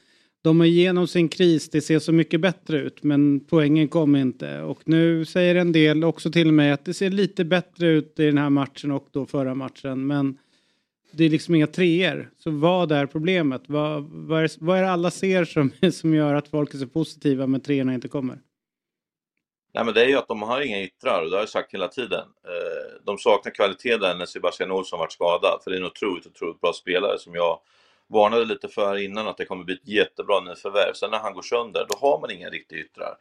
de 0.42 0.62
är 0.62 0.66
igenom 0.66 1.08
sin 1.08 1.30
kris, 1.30 1.70
det 1.70 1.82
ser 1.82 2.00
så 2.00 2.12
mycket 2.12 2.42
bättre 2.42 2.80
ut 2.80 3.04
men 3.04 3.40
poängen 3.40 3.88
kom 3.88 4.16
inte. 4.16 4.62
Och 4.62 4.82
nu 4.86 5.26
säger 5.26 5.56
en 5.56 5.72
del 5.72 6.04
också 6.04 6.32
till 6.32 6.52
mig 6.52 6.72
att 6.72 6.86
det 6.86 6.94
ser 6.94 7.10
lite 7.10 7.46
bättre 7.46 7.88
ut 7.88 8.20
i 8.20 8.26
den 8.26 8.38
här 8.38 8.50
matchen 8.50 8.92
och 8.92 9.08
då 9.12 9.26
förra 9.26 9.56
matchen 9.56 10.08
men 10.08 10.38
det 11.12 11.24
är 11.24 11.30
liksom 11.30 11.56
inga 11.56 11.68
treor. 11.68 12.30
Så 12.38 12.52
vad 12.52 12.92
är 12.92 13.06
problemet? 13.06 13.62
Vad, 13.68 14.04
vad, 14.04 14.44
är, 14.44 14.52
vad 14.60 14.78
är 14.78 14.82
det 14.82 14.92
alla 14.92 15.12
ser 15.12 15.46
som, 15.46 15.72
som 15.92 16.14
gör 16.14 16.34
att 16.34 16.48
folk 16.48 16.74
är 16.74 16.78
så 16.78 16.88
positiva 16.88 17.48
men 17.48 17.62
treorna 17.62 17.94
inte 17.94 18.08
kommer? 18.08 18.40
Nej, 19.74 19.86
men 19.86 19.94
det 19.94 20.02
är 20.02 20.08
ju 20.08 20.18
att 20.18 20.28
de 20.28 20.42
har 20.42 20.62
inga 20.62 20.82
yttrar 20.82 21.22
och 21.22 21.30
det 21.30 21.36
har 21.36 21.42
jag 21.42 21.50
sagt 21.50 21.74
hela 21.74 21.88
tiden. 21.88 22.26
Eh, 22.48 23.02
de 23.06 23.18
saknar 23.18 23.52
kvalitet 23.52 23.98
där 23.98 24.16
när 24.16 24.26
Sebastian 24.26 24.72
Olsson 24.72 25.00
varit 25.00 25.12
skadad, 25.12 25.60
för 25.64 25.72
det 25.72 25.78
är 25.78 25.80
en 25.82 25.86
otroligt, 25.86 26.26
otroligt 26.26 26.62
bra 26.62 26.74
spelare 26.74 27.20
som 27.20 27.36
jag 27.36 27.60
varnade 28.08 28.46
lite 28.46 28.68
för 28.68 28.98
innan 28.98 29.28
att 29.28 29.38
det 29.38 29.46
kommer 29.46 29.64
bli 29.64 29.74
ett 29.74 29.88
jättebra 29.88 30.40
nyförvärv. 30.40 30.94
Sen 30.94 31.12
när 31.12 31.20
han 31.20 31.34
går 31.34 31.42
sönder, 31.42 31.86
då 31.90 31.98
har 32.08 32.20
man 32.20 32.32
inga 32.32 32.50
riktiga 32.50 32.80
yttrar. 32.80 33.18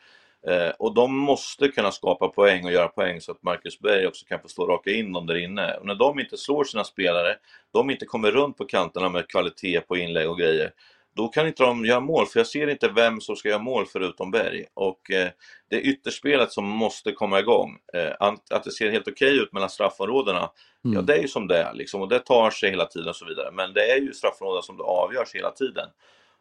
Eh, 0.46 0.70
och 0.78 0.94
de 0.94 1.18
måste 1.18 1.68
kunna 1.68 1.92
skapa 1.92 2.28
poäng 2.28 2.64
och 2.64 2.72
göra 2.72 2.88
poäng 2.88 3.20
så 3.20 3.32
att 3.32 3.42
Marcus 3.42 3.78
Berg 3.78 4.06
också 4.06 4.26
kan 4.26 4.40
få 4.40 4.48
slå 4.48 4.66
raka 4.66 4.90
in 4.90 5.12
dem 5.12 5.26
där 5.26 5.36
inne. 5.36 5.76
Och 5.76 5.86
när 5.86 5.94
de 5.94 6.20
inte 6.20 6.36
slår 6.36 6.64
sina 6.64 6.84
spelare, 6.84 7.36
de 7.72 7.90
inte 7.90 8.06
kommer 8.06 8.30
runt 8.30 8.56
på 8.56 8.64
kanterna 8.64 9.08
med 9.08 9.28
kvalitet 9.28 9.80
på 9.80 9.96
inlägg 9.96 10.30
och 10.30 10.38
grejer, 10.38 10.72
då 11.16 11.28
kan 11.28 11.46
inte 11.46 11.62
de 11.62 11.84
göra 11.84 12.00
mål, 12.00 12.26
för 12.26 12.40
jag 12.40 12.46
ser 12.46 12.66
inte 12.66 12.88
vem 12.88 13.20
som 13.20 13.36
ska 13.36 13.48
göra 13.48 13.58
mål 13.58 13.86
förutom 13.92 14.30
Berg. 14.30 14.64
Och 14.74 15.10
eh, 15.10 15.28
det 15.70 15.76
är 15.76 15.80
ytterspelet 15.80 16.52
som 16.52 16.64
måste 16.64 17.12
komma 17.12 17.40
igång. 17.40 17.78
Eh, 17.94 18.12
att, 18.20 18.52
att 18.52 18.64
det 18.64 18.70
ser 18.70 18.90
helt 18.90 19.08
okej 19.08 19.36
ut 19.36 19.52
mellan 19.52 19.70
straffområdena, 19.70 20.50
ja 20.82 21.02
det 21.02 21.16
är 21.16 21.22
ju 21.22 21.28
som 21.28 21.46
det 21.48 21.58
är 21.58 21.74
liksom, 21.74 22.02
och 22.02 22.08
det 22.08 22.18
tar 22.18 22.50
sig 22.50 22.70
hela 22.70 22.86
tiden 22.86 23.08
och 23.08 23.16
så 23.16 23.26
vidare. 23.26 23.50
Men 23.52 23.72
det 23.72 23.92
är 23.92 24.00
ju 24.00 24.12
straffområden 24.12 24.62
som 24.62 24.76
det 24.76 24.82
avgörs 24.82 25.34
hela 25.34 25.50
tiden. 25.50 25.88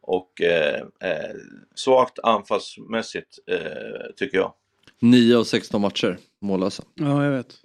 Och 0.02 0.42
eh, 0.42 0.82
eh, 0.82 1.36
svagt 1.76 2.20
anfallsmässigt, 2.24 3.40
eh, 3.52 3.60
tycker 4.16 4.38
jag. 4.38 4.54
9 5.02 5.38
av 5.38 5.44
16 5.44 5.82
matcher 5.82 6.18
mållösa. 6.42 6.84
Ja, 6.96 7.24
jag 7.24 7.32
vet. 7.32 7.56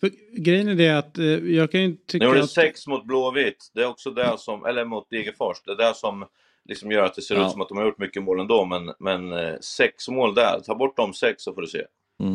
För 0.00 0.10
grejen 0.40 0.68
är 0.68 0.74
det 0.74 0.90
att 0.90 1.18
eh, 1.18 1.26
jag 1.26 1.70
kan 1.70 1.80
ju 1.80 1.88
Nu 1.88 1.96
tycka 2.06 2.24
gjorde 2.24 2.42
att... 2.42 2.50
sex 2.50 2.86
mot 2.86 3.06
Blåvitt, 3.06 3.70
det 3.74 3.82
är 3.82 3.86
också 3.86 4.10
det 4.10 4.38
som, 4.38 4.64
eller 4.64 4.84
mot 4.84 5.10
Degerfors, 5.10 5.62
det 5.64 5.72
är 5.72 5.76
det 5.76 5.94
som 5.94 6.24
liksom 6.68 6.90
gör 6.90 7.04
att 7.04 7.14
det 7.14 7.22
ser 7.22 7.34
Ja. 7.34 7.46
ut 7.46 7.52
som 7.52 7.60
att 7.60 7.68
de 7.68 7.78
har 7.78 7.84
gjort 7.84 7.98
mycket 7.98 8.22
mål 8.22 8.40
ändå, 8.40 8.64
men, 8.64 8.92
men 8.98 9.32
eh, 9.32 9.54
sex 9.60 10.08
mål 10.08 10.34
där, 10.34 10.60
ta 10.60 10.74
bort 10.74 10.96
de 10.96 11.14
sex 11.14 11.42
så 11.42 11.54
får 11.54 11.60
du 11.62 11.66
se. 11.68 11.82
Mm. 12.20 12.34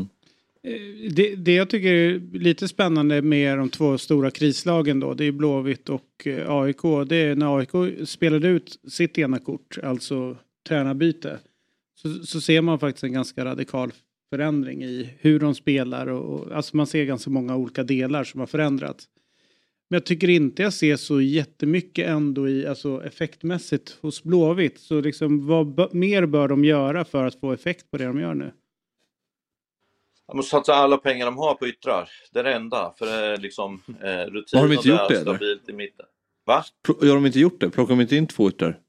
Eh, 0.64 1.12
Det, 1.12 1.36
det 1.36 1.54
jag 1.54 1.70
tycker 1.70 1.94
är 1.94 2.20
lite 2.40 2.68
spännande 2.68 3.22
med 3.22 3.58
de 3.58 3.70
två 3.70 3.98
stora 3.98 4.32
krislagen 4.32 5.00
då, 5.00 5.14
det 5.14 5.26
är 5.26 5.32
Blåvitt 5.32 5.90
och 5.90 6.28
eh, 6.28 6.52
AIK. 6.52 6.82
Det 7.10 7.16
är 7.16 7.36
när 7.36 7.58
AIK 7.58 8.00
spelade 8.10 8.48
ut 8.48 8.80
sitt 8.88 9.18
ena 9.18 9.40
kort, 9.40 9.78
alltså 9.84 10.38
tränarbyte, 10.68 11.40
så, 11.96 12.14
så 12.14 12.42
ser 12.42 12.62
man 12.62 12.80
faktiskt 12.80 13.04
en 13.04 13.14
ganska 13.14 13.46
radikal 13.46 13.92
förändring 14.30 14.84
i 14.84 15.10
hur 15.20 15.40
de 15.40 15.56
spelar 15.56 16.08
och, 16.08 16.40
och 16.40 16.56
alltså 16.56 16.78
man 16.78 16.88
ser 16.88 17.06
ganska 17.06 17.30
många 17.30 17.56
olika 17.56 17.84
delar 17.84 18.24
som 18.24 18.40
har 18.40 18.48
förändrats. 18.48 19.06
Men 19.90 19.96
jag 19.98 20.06
tycker 20.06 20.30
inte 20.30 20.64
jag 20.64 20.74
ser 20.74 20.96
så 20.96 21.22
jättemycket 21.22 22.08
ändå 22.08 22.50
i, 22.50 22.68
alltså 22.68 23.04
effektmässigt 23.06 23.98
hos 24.02 24.24
Blåvitt. 24.24 24.80
Så 24.80 25.02
liksom 25.02 25.48
vad 25.48 25.94
mer 25.96 26.26
bör 26.26 26.48
de 26.48 26.66
göra 26.66 27.06
för 27.06 27.26
att 27.26 27.40
få 27.40 27.52
effekt 27.54 27.92
på 27.92 27.98
det 27.98 28.06
de 28.06 28.20
gör 28.20 28.34
nu? 28.34 28.52
De 30.28 30.38
måste 30.38 30.50
satsa 30.52 30.74
alla 30.74 30.98
pengar 30.98 31.26
de 31.26 31.38
har 31.38 31.54
på 31.56 31.68
yttrar. 31.68 32.10
Det 32.32 32.40
är 32.40 32.44
det 32.44 32.54
enda. 32.54 32.94
För 32.98 33.06
det 33.06 33.12
är 33.12 33.38
liksom 33.38 33.82
eh, 34.04 34.08
rutin 34.32 34.60
Har 34.60 34.68
de 34.68 34.74
inte 34.74 34.92
och 34.92 35.00
gjort 35.00 35.10
det, 35.10 35.16
eller? 35.16 35.34
stabilt 35.34 35.70
i 35.70 35.74
mitten. 35.74 36.06
Va? 36.46 36.64
Pl- 36.88 37.08
Har 37.08 37.16
de 37.16 37.26
inte 37.26 37.40
gjort 37.40 37.60
det? 37.62 37.70
Plockar 37.70 37.96
de 37.96 38.02
inte 38.02 38.16
in 38.16 38.28
två 38.28 38.50
ytter? 38.50 38.80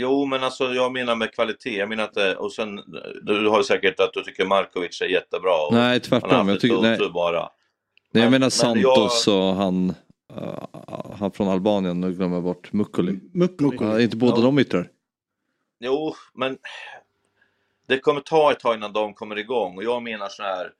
Jo, 0.00 0.24
men 0.26 0.42
alltså 0.42 0.64
jag 0.74 0.92
menar 0.92 1.16
med 1.16 1.32
kvalitet. 1.34 1.76
Jag 1.78 1.88
menar 1.88 2.04
att, 2.04 2.16
eh, 2.16 2.30
och 2.32 2.52
sen, 2.52 2.76
du 3.22 3.48
har 3.48 3.58
ju 3.58 3.64
säkert 3.64 4.00
att 4.00 4.12
du 4.12 4.22
tycker 4.22 4.46
Markovic 4.46 5.00
är 5.02 5.06
jättebra. 5.06 5.66
Och 5.66 5.72
Nej, 5.72 5.82
Han 5.82 5.90
har 5.92 5.98
tvärtom. 5.98 6.30
haft 6.30 6.48
Jag 6.48 6.60
tycker, 6.60 6.80
nej, 6.82 7.10
bara. 7.14 7.48
Nej, 8.16 8.24
jag 8.24 8.30
Men- 8.30 8.40
menar 8.40 8.44
men 8.44 8.50
Santos 8.50 9.28
och 9.28 9.54
han, 9.54 9.94
uh, 10.36 11.14
han 11.18 11.30
från 11.32 11.48
Albanien, 11.48 12.00
nu 12.00 12.12
glömmer 12.12 12.36
jag 12.36 12.42
bort. 12.44 12.72
Mukkoli. 12.72 13.20
Ja, 13.80 14.00
inte 14.00 14.16
båda 14.16 14.36
Ja. 14.36 14.42
de 14.42 14.58
yttrar? 14.58 14.88
Jo, 15.80 16.14
men 16.34 16.58
det 17.88 17.98
kommer 17.98 18.20
ta 18.20 18.52
ett 18.52 18.60
tag 18.60 18.74
innan 18.76 18.92
de 18.92 19.14
kommer 19.14 19.38
igång. 19.38 19.76
Och 19.76 19.84
jag 19.84 20.02
menar 20.02 20.28
så 20.28 20.42
här, 20.42 20.70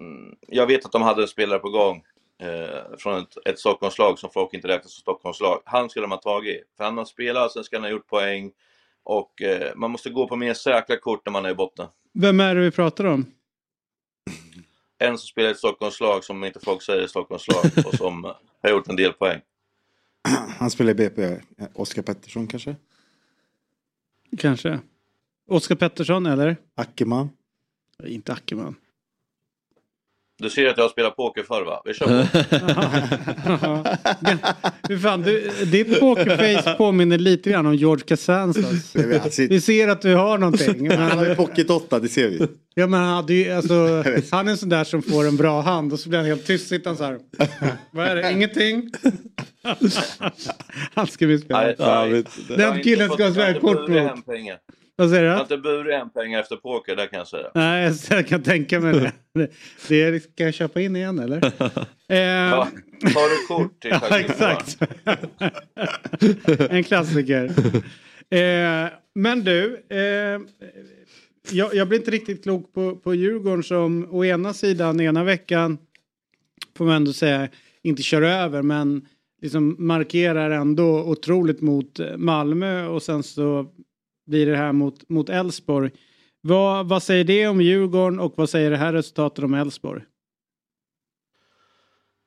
mm, 0.00 0.34
jag 0.48 0.66
vet 0.66 0.84
att 0.84 0.92
de 0.92 1.02
hade 1.02 1.22
en 1.22 1.28
spelare 1.28 1.58
på 1.58 1.70
gång 1.70 2.02
eh, 2.42 2.96
från 2.98 3.18
ett, 3.22 3.36
ett 3.46 3.58
Stockholmslag 3.58 4.18
som 4.18 4.30
folk 4.30 4.54
inte 4.54 4.68
räknar 4.68 4.88
som 4.88 5.00
Stockholmslag. 5.00 5.60
Han 5.64 5.90
skulle 5.90 6.04
de 6.04 6.10
ha 6.10 6.18
tagit, 6.18 6.62
för 6.76 6.84
han 6.84 6.98
har 6.98 7.04
spelat, 7.04 7.52
sen 7.52 7.64
ska 7.64 7.76
han 7.76 7.84
ha 7.84 7.90
gjort 7.90 8.06
poäng. 8.06 8.52
Och 9.04 9.42
eh, 9.42 9.72
man 9.76 9.90
måste 9.90 10.10
gå 10.10 10.28
på 10.28 10.36
mer 10.36 10.54
säkra 10.54 10.96
kort 10.96 11.26
när 11.26 11.32
man 11.32 11.44
är 11.44 11.50
i 11.50 11.54
botten. 11.54 11.86
Vem 12.14 12.40
är 12.40 12.54
det 12.54 12.60
vi 12.60 12.70
pratar 12.70 13.04
om? 13.04 13.26
En 15.04 15.18
som 15.18 15.26
spelar 15.26 15.48
i 15.48 15.52
ett 15.52 15.58
Stockholmslag 15.58 16.24
som 16.24 16.44
inte 16.44 16.60
folk 16.60 16.82
säger 16.82 17.02
är 17.02 17.06
Stockholmslag 17.06 17.64
och 17.86 17.94
som 17.94 18.24
har 18.62 18.70
gjort 18.70 18.88
en 18.88 18.96
del 18.96 19.12
poäng. 19.12 19.40
Han 20.58 20.70
spelar 20.70 20.90
i 20.90 20.94
BP. 20.94 21.40
Oskar 21.74 22.02
Pettersson 22.02 22.46
kanske? 22.46 22.76
Kanske. 24.38 24.80
Oskar 25.48 25.74
Pettersson 25.74 26.26
eller? 26.26 26.56
Ackerman? 26.74 27.30
Inte 28.04 28.32
Ackerman. 28.32 28.76
Du 30.38 30.50
ser 30.50 30.66
att 30.66 30.76
jag 30.76 30.84
har 30.84 30.88
spelat 30.88 31.16
poker 31.16 31.42
förr 31.42 31.64
va? 31.64 31.82
Vi 31.84 31.94
kör 31.94 32.06
på. 32.06 32.12
Hur 34.88 34.98
fan, 34.98 35.22
du, 35.22 35.50
ditt 35.64 36.00
pokerface 36.00 36.74
påminner 36.78 37.18
lite 37.18 37.50
grann 37.50 37.66
om 37.66 37.74
George 37.74 38.04
Costanzas. 38.08 38.96
Vi 39.36 39.60
ser 39.60 39.88
att 39.88 40.02
du 40.02 40.14
har 40.14 40.38
någonting. 40.38 40.90
Han 40.90 41.18
har 41.18 41.26
ju 41.26 41.34
pocket 41.34 41.70
8, 41.70 41.98
det 41.98 42.08
ser 42.08 42.28
vi. 42.28 42.46
Ja 42.74 42.86
men 42.86 43.00
han 43.00 43.14
hade 43.14 43.34
ju, 43.34 43.52
alltså, 43.52 43.74
han 44.30 44.48
är 44.48 44.50
en 44.50 44.58
sån 44.58 44.68
där 44.68 44.84
som 44.84 45.02
får 45.02 45.26
en 45.26 45.36
bra 45.36 45.60
hand 45.60 45.92
och 45.92 46.00
så 46.00 46.08
blir 46.08 46.18
han 46.18 46.28
helt 46.28 46.46
tyst, 46.46 46.68
sitter 46.68 46.90
han 46.90 46.96
så 46.96 47.04
här. 47.04 47.18
Vad 47.90 48.06
är 48.06 48.16
det, 48.16 48.32
ingenting? 48.32 48.90
han 50.94 51.06
ska 51.06 51.26
vi 51.26 51.38
spela. 51.38 51.60
Nej, 51.60 51.74
nej. 51.78 52.24
Den 52.48 52.82
killen 52.82 53.10
ska 53.10 53.24
ha 53.24 53.32
sådär 53.32 53.60
kort 53.60 53.86
pengar. 53.86 54.58
Vad 54.96 55.10
säger 55.10 55.22
du? 55.22 55.28
Jag 55.28 55.34
har 55.34 55.42
inte 55.42 55.56
burit 55.58 55.94
en 55.94 56.10
pengar 56.10 56.40
efter 56.40 56.56
poker, 56.56 56.96
det 56.96 57.06
kan 57.06 57.18
jag 57.18 57.28
säga. 57.28 57.50
Nej, 57.54 57.92
jag 58.10 58.26
kan 58.26 58.42
tänka 58.42 58.80
mig 58.80 58.92
det. 58.94 59.12
det, 59.88 60.10
det 60.10 60.20
ska 60.20 60.44
jag 60.44 60.54
köpa 60.54 60.80
in 60.80 60.96
igen 60.96 61.18
eller? 61.18 61.36
eh, 62.08 62.18
Ja, 62.18 62.68
tar 63.00 63.40
du 63.40 63.46
kort 63.46 63.80
till 63.80 63.90
Ja, 64.10 64.18
exakt. 64.20 64.78
en 66.70 66.84
klassiker. 66.84 67.44
Eh, 68.30 68.88
men 69.14 69.44
du, 69.44 69.84
eh, 69.88 70.40
jag, 71.50 71.74
jag 71.74 71.88
blir 71.88 71.98
inte 71.98 72.10
riktigt 72.10 72.42
klok 72.42 72.72
på, 72.72 72.96
på 72.96 73.14
Djurgården 73.14 73.62
som 73.62 74.08
å 74.10 74.24
ena 74.24 74.54
sidan 74.54 75.00
ena 75.00 75.24
veckan 75.24 75.78
får 76.76 76.84
man 76.84 76.94
ändå 76.94 77.12
säga 77.12 77.48
inte 77.82 78.02
kör 78.02 78.22
över 78.22 78.62
men 78.62 79.06
liksom 79.42 79.76
markerar 79.78 80.50
ändå 80.50 81.04
otroligt 81.04 81.60
mot 81.60 82.00
Malmö 82.16 82.86
och 82.86 83.02
sen 83.02 83.22
så 83.22 83.66
blir 84.26 84.46
det 84.46 84.56
här 84.56 84.72
mot 84.72 85.08
mot 85.08 85.28
Elfsborg. 85.28 85.90
Vad, 86.40 86.88
vad 86.88 87.02
säger 87.02 87.24
det 87.24 87.48
om 87.48 87.60
Djurgården 87.60 88.20
och 88.20 88.34
vad 88.36 88.50
säger 88.50 88.70
det 88.70 88.76
här 88.76 88.92
resultatet 88.92 89.44
om 89.44 89.54
Elfsborg? 89.54 90.02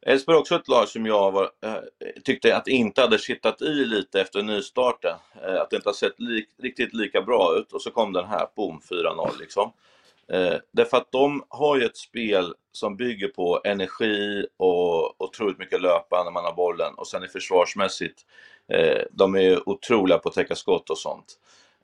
Elfsborg 0.06 0.36
är 0.36 0.40
också 0.40 0.56
ett 0.56 0.68
lag 0.68 0.88
som 0.88 1.06
jag 1.06 1.32
var, 1.32 1.44
eh, 1.44 1.76
tyckte 2.24 2.58
att 2.58 2.68
inte 2.68 3.02
hade 3.02 3.18
kittat 3.18 3.62
i 3.62 3.86
lite 3.86 4.22
efter 4.22 4.44
nystarten. 4.44 5.16
Eh, 5.44 5.62
att 5.62 5.70
det 5.70 5.76
inte 5.76 5.90
har 5.90 5.94
sett 5.94 6.20
li 6.20 6.46
riktigt 6.64 6.94
lika 6.94 7.22
bra 7.22 7.58
ut 7.58 7.74
och 7.74 7.82
så 7.82 7.92
kom 7.92 8.14
den 8.14 8.26
här, 8.26 8.48
boom, 8.56 8.82
4-0 8.90 9.40
liksom. 9.40 9.72
Eh, 10.32 10.56
därför 10.74 10.98
att 10.98 11.12
de 11.12 11.44
har 11.50 11.78
ju 11.78 11.86
ett 11.86 11.98
spel 11.98 12.54
som 12.72 12.98
bygger 12.98 13.28
på 13.28 13.62
energi 13.64 14.48
och 14.58 15.22
otroligt 15.22 15.60
mycket 15.60 15.82
löpa 15.82 16.24
när 16.24 16.32
man 16.32 16.46
har 16.46 16.54
bollen 16.54 16.94
och 16.98 17.08
sen 17.08 17.24
är 17.24 17.28
försvarsmässigt, 17.28 18.22
eh, 18.74 19.02
de 19.12 19.36
är 19.36 19.70
otroliga 19.70 20.18
på 20.18 20.30
att 20.30 20.36
täcka 20.36 20.56
skott 20.56 20.90
och 20.90 20.98
sånt. 20.98 21.40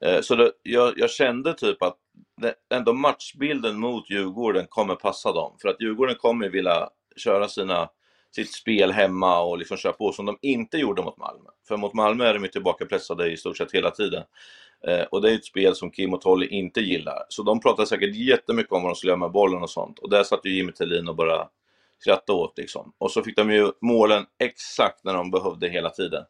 Eh, 0.06 0.22
så 0.22 0.36
det, 0.36 0.52
jag, 0.64 0.94
jag, 0.98 1.10
kände 1.10 1.54
typ 1.54 1.84
att 1.84 1.98
det, 2.42 2.54
ändå 2.74 2.94
matchbilden 2.94 3.80
mot 3.80 4.10
Djurgården 4.10 4.66
kommer 4.70 4.96
passa 4.96 5.32
dem. 5.32 5.56
För 5.62 5.70
att 5.70 5.82
Djurgården 5.82 6.16
kommer 6.16 6.50
vilja 6.50 6.90
köra 7.16 7.48
sina, 7.48 7.90
sitt 8.36 8.54
spel 8.54 8.92
hemma 8.92 9.42
och 9.42 9.58
liksom 9.58 9.78
köra 9.78 9.94
på 9.94 10.12
som 10.12 10.26
de 10.26 10.38
inte 10.42 10.78
gjorde 10.78 11.02
mot 11.02 11.18
Malmö. 11.18 11.50
För 11.68 11.78
mot 11.78 11.94
Malmö 11.94 12.26
är 12.26 12.34
de 12.34 12.44
ju 12.44 12.50
tillbakapressade 12.50 13.32
i 13.32 13.38
stort 13.38 13.58
sett 13.58 13.72
hela 13.72 13.92
tiden. 13.92 14.24
Eh, 14.88 15.04
och 15.12 15.22
det 15.22 15.32
är 15.32 15.36
ett 15.36 15.46
spel 15.46 15.76
som 15.76 15.92
Kim 15.92 16.14
och 16.14 16.22
Tolly 16.22 16.48
inte 16.48 16.82
gillar. 16.82 17.24
Så 17.30 17.44
de 17.44 17.60
pratar 17.60 17.86
säkert 17.86 18.16
jättemycket 18.16 18.72
om 18.72 18.82
vad 18.82 18.92
de 18.92 18.96
skulle 18.96 19.12
göra 19.12 19.20
med 19.20 19.32
bollen 19.32 19.62
och 19.62 19.70
sånt. 19.70 20.00
Och 20.00 20.10
där 20.10 20.24
satt 20.24 20.46
ju 20.46 20.56
Jimmy 20.56 20.72
Tillin 20.72 21.08
och 21.08 21.16
bara 21.16 21.48
skrattade 22.00 22.40
åt 22.40 22.58
liksom. 22.58 22.94
Och 22.98 23.12
så 23.12 23.24
fick 23.24 23.36
de 23.36 23.52
ju 23.52 23.72
målen 23.82 24.26
exakt 24.40 25.04
när 25.04 25.14
de 25.14 25.32
behövde 25.32 25.70
hela 25.70 25.90
tiden. 25.90 26.24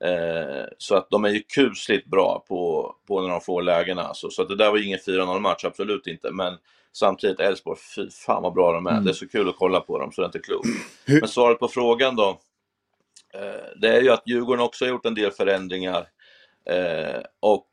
Eh, 0.00 0.64
så 0.78 0.94
att 0.94 1.10
de 1.10 1.24
är 1.24 1.28
ju 1.28 1.42
kusligt 1.42 2.06
bra 2.06 2.44
på, 2.48 2.94
på 3.06 3.22
när 3.22 3.28
de 3.28 3.40
får 3.40 3.62
lägena. 3.62 4.02
Alltså. 4.02 4.30
Så 4.30 4.42
att 4.42 4.48
det 4.48 4.56
där 4.56 4.70
var 4.70 4.86
ingen 4.86 4.98
4-0 4.98 5.40
match, 5.40 5.64
absolut 5.64 6.06
inte. 6.06 6.30
Men 6.30 6.58
samtidigt 6.92 7.40
Elfsborg, 7.40 7.78
fy 7.96 8.10
fan 8.10 8.42
vad 8.42 8.54
bra 8.54 8.72
de 8.72 8.86
är. 8.86 8.90
Mm. 8.90 9.04
Det 9.04 9.10
är 9.10 9.14
så 9.14 9.28
kul 9.28 9.48
att 9.48 9.56
kolla 9.56 9.80
på 9.80 9.98
dem 9.98 10.12
så 10.12 10.20
det 10.20 10.24
är 10.24 10.28
inte 10.28 10.38
klokt. 10.38 10.68
Men 11.06 11.28
svaret 11.28 11.58
på 11.58 11.68
frågan 11.68 12.16
då. 12.16 12.40
Eh, 13.34 13.80
det 13.80 13.96
är 13.96 14.02
ju 14.02 14.10
att 14.10 14.22
Djurgården 14.26 14.64
också 14.64 14.84
har 14.84 14.90
gjort 14.90 15.06
en 15.06 15.14
del 15.14 15.30
förändringar. 15.30 16.08
Eh, 16.70 17.22
och 17.40 17.68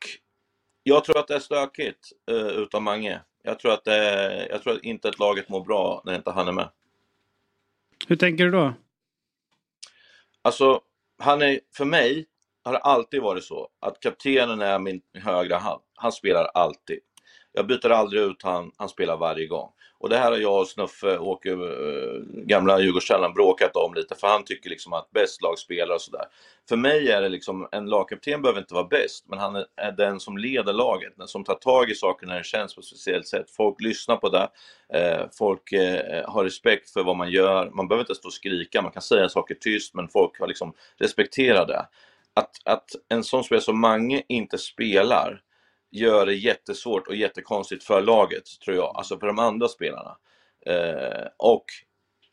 jag 0.82 1.04
tror 1.04 1.18
att 1.18 1.28
det 1.28 1.34
är 1.34 1.40
stökigt 1.40 2.12
utan 2.56 2.82
Mange. 2.82 3.20
Jag 3.42 3.58
tror, 3.58 3.72
att 3.72 3.84
det 3.84 3.94
är, 3.94 4.48
jag 4.50 4.62
tror 4.62 4.72
att 4.72 4.82
inte 4.82 5.08
att 5.08 5.18
laget 5.18 5.48
mår 5.48 5.64
bra 5.64 6.02
när 6.04 6.14
inte 6.14 6.30
han 6.30 6.48
är 6.48 6.52
med. 6.52 6.68
Hur 8.08 8.16
tänker 8.16 8.44
du 8.44 8.50
då? 8.50 8.74
Alltså, 10.42 10.80
han 11.22 11.42
är, 11.42 11.60
för 11.76 11.84
mig 11.84 12.26
har 12.64 12.72
det 12.72 12.78
alltid 12.78 13.22
varit 13.22 13.44
så 13.44 13.68
att 13.80 14.00
kaptenen 14.00 14.60
är 14.60 14.78
min 14.78 15.00
högra 15.14 15.58
hand. 15.58 15.82
Han 15.94 16.12
spelar 16.12 16.44
alltid. 16.44 16.98
Jag 17.52 17.66
byter 17.66 17.90
aldrig 17.90 18.22
ut 18.22 18.42
han, 18.42 18.70
han 18.76 18.88
spelar 18.88 19.16
varje 19.16 19.46
gång. 19.46 19.70
Och 20.02 20.08
det 20.08 20.18
här 20.18 20.30
har 20.30 20.38
jag 20.38 20.60
och 20.60 20.68
Snuffe, 20.68 21.18
Åke, 21.18 21.50
äh, 21.50 21.56
gamla 22.24 22.80
Djurgårdskällaren 22.80 23.34
bråkat 23.34 23.76
om 23.76 23.94
lite 23.94 24.14
för 24.14 24.28
han 24.28 24.44
tycker 24.44 24.70
liksom 24.70 24.92
att 24.92 25.10
bäst 25.10 25.42
lag 25.42 25.58
spelar 25.58 25.94
och 25.94 26.00
sådär. 26.00 26.24
För 26.68 26.76
mig 26.76 27.10
är 27.10 27.22
det 27.22 27.28
liksom, 27.28 27.68
en 27.72 27.86
lagkapten 27.86 28.42
behöver 28.42 28.60
inte 28.60 28.74
vara 28.74 28.84
bäst, 28.84 29.24
men 29.28 29.38
han 29.38 29.56
är 29.76 29.92
den 29.92 30.20
som 30.20 30.38
leder 30.38 30.72
laget, 30.72 31.12
den 31.16 31.28
som 31.28 31.44
tar 31.44 31.54
tag 31.54 31.90
i 31.90 31.94
saker 31.94 32.26
när 32.26 32.38
det 32.38 32.44
känns 32.44 32.74
på 32.74 32.80
ett 32.80 32.84
speciellt 32.84 33.26
sätt. 33.26 33.50
Folk 33.50 33.80
lyssnar 33.80 34.16
på 34.16 34.28
det, 34.28 34.48
eh, 34.98 35.26
folk 35.38 35.72
eh, 35.72 36.30
har 36.30 36.44
respekt 36.44 36.90
för 36.90 37.04
vad 37.04 37.16
man 37.16 37.30
gör, 37.30 37.70
man 37.70 37.88
behöver 37.88 38.02
inte 38.02 38.14
stå 38.14 38.28
och 38.28 38.32
skrika, 38.32 38.82
man 38.82 38.92
kan 38.92 39.02
säga 39.02 39.28
saker 39.28 39.54
tyst, 39.54 39.94
men 39.94 40.08
folk 40.08 40.40
har 40.40 40.46
liksom 40.46 40.74
respekterat 40.98 41.68
det. 41.68 41.86
Att, 42.34 42.50
att 42.64 42.90
en 43.08 43.24
sån 43.24 43.44
spelare 43.44 43.62
som 43.62 43.80
Mange 43.80 44.22
inte 44.28 44.58
spelar, 44.58 45.40
gör 45.92 46.26
det 46.26 46.34
jättesvårt 46.34 47.08
och 47.08 47.16
jättekonstigt 47.16 47.84
för 47.84 48.02
laget, 48.02 48.60
tror 48.64 48.76
jag. 48.76 48.96
Alltså 48.96 49.18
för 49.18 49.26
de 49.26 49.38
andra 49.38 49.68
spelarna. 49.68 50.16
Eh, 50.66 51.26
och 51.36 51.64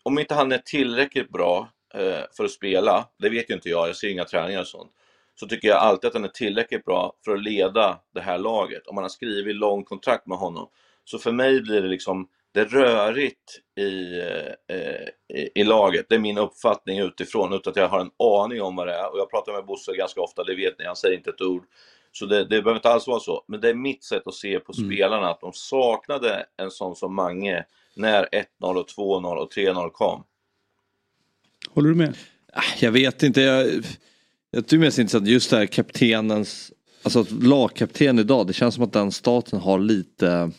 om 0.03 0.20
inte 0.20 0.34
han 0.34 0.51
är 0.51 0.57
tillräckligt 0.57 1.30
bra 1.30 1.70
eh, 1.93 2.24
för 2.38 2.43
att 2.45 2.51
spela, 2.51 3.05
det 3.18 3.30
vet 3.30 3.49
ju 3.49 3.53
inte 3.53 3.70
jag, 3.70 3.89
jag 3.89 3.95
ser 3.95 4.10
inga 4.10 4.26
träningar 4.26 4.60
och 4.60 4.68
sånt, 4.68 4.91
så 5.39 5.47
tycker 5.47 5.68
jag 5.68 5.78
alltid 5.78 6.07
att 6.07 6.14
han 6.14 6.24
är 6.24 6.30
tillräckligt 6.30 6.86
bra 6.86 7.14
för 7.26 7.34
att 7.34 7.43
leda 7.43 7.99
det 8.14 8.22
här 8.22 8.38
laget. 8.38 8.88
Om 8.88 8.95
man 8.95 9.03
har 9.03 9.10
skrivit 9.10 9.55
lång 9.55 9.84
kontrakt 9.84 10.28
med 10.28 10.38
honom. 10.38 10.70
Så 11.03 11.20
för 11.20 11.32
mig 11.32 11.62
blir 11.62 11.82
det 11.82 11.88
liksom, 11.88 12.28
det 12.53 12.60
är 12.60 12.66
rörigt 12.66 13.60
i, 13.80 14.20
eh, 14.20 15.38
i, 15.38 15.49
i, 15.55 15.64
laget. 15.64 16.05
Det 16.10 16.16
är 16.16 16.20
min 16.20 16.38
uppfattning 16.38 16.99
utifrån, 16.99 17.53
utan 17.53 17.72
att 17.72 17.78
jag 17.78 17.88
har 17.88 17.99
en 17.99 18.12
aning 18.20 18.62
om 18.62 18.76
vad 18.76 18.88
det 18.88 18.93
är. 18.93 19.12
Och 19.12 19.20
jag 19.20 19.30
pratar 19.30 19.53
med 19.53 19.66
Bosse 19.66 19.95
ganska 19.95 20.22
ofta, 20.22 20.43
det 20.43 20.55
vet 20.55 20.80
ni, 20.80 20.86
han 20.86 20.95
säger 20.95 21.18
inte 21.18 21.30
ett 21.30 21.41
ord. 21.41 21.64
Så 22.12 22.26
det, 22.26 22.38
det 22.38 22.47
behöver 22.47 22.76
inte 22.76 22.89
alls 22.89 23.07
vara 23.07 23.20
så. 23.20 23.43
Men 23.47 23.62
det 23.62 23.70
är 23.70 23.74
mitt 23.74 24.03
sätt 24.03 24.28
att 24.28 24.34
se 24.34 24.60
på 24.60 24.74
mm. 24.78 24.89
spelarna, 24.89 25.30
att 25.30 25.41
de 25.41 25.53
saknade 25.53 26.45
en 26.57 26.72
sån 26.72 26.95
som 26.95 27.16
Mange 27.16 27.66
när 27.95 28.28
1-0 28.62 28.76
och 28.76 28.88
2-0 28.88 29.36
och 29.36 29.53
3-0 29.53 29.89
kom. 29.89 30.24
Håller 31.70 31.89
du 31.89 31.95
med? 31.95 32.18
Ah, 32.53 32.62
jag 32.80 32.91
vet 32.91 33.24
inte. 33.24 33.41
Jag, 33.41 33.86
jag 34.51 34.68
tycker 34.68 34.78
mest 34.78 34.99
intressant 34.99 35.28
just 35.28 35.49
det 35.49 35.57
här 35.57 35.66
kaptenens, 35.66 36.72
alltså 37.03 37.26
lagkapten 37.41 38.20
idag. 38.20 38.47
Det 38.47 38.53
känns 38.53 38.76
som 38.76 38.84
att 38.84 38.93
den 38.93 39.12
staten 39.12 39.60
har 39.60 39.80
lite 39.80 40.51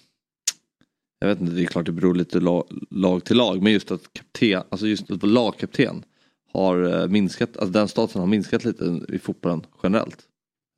jag 1.21 1.29
vet 1.29 1.41
inte, 1.41 1.53
det 1.53 1.63
är 1.63 1.67
klart 1.67 1.87
det 1.87 1.93
beror 1.93 2.15
lite 2.15 2.41
lag, 2.41 2.65
lag 2.91 3.25
till 3.25 3.37
lag 3.37 3.63
men 3.63 3.73
just 3.73 3.91
att 3.91 4.13
kapten, 4.13 4.63
alltså 4.69 4.87
just 4.87 5.11
att 5.11 5.23
lagkapten 5.23 6.05
har 6.53 7.01
eh, 7.01 7.07
minskat, 7.07 7.57
alltså 7.57 7.73
den 7.73 7.89
staten 7.89 8.21
har 8.21 8.29
minskat 8.29 8.65
lite 8.65 9.01
i 9.09 9.19
fotbollen 9.19 9.67
generellt. 9.83 10.19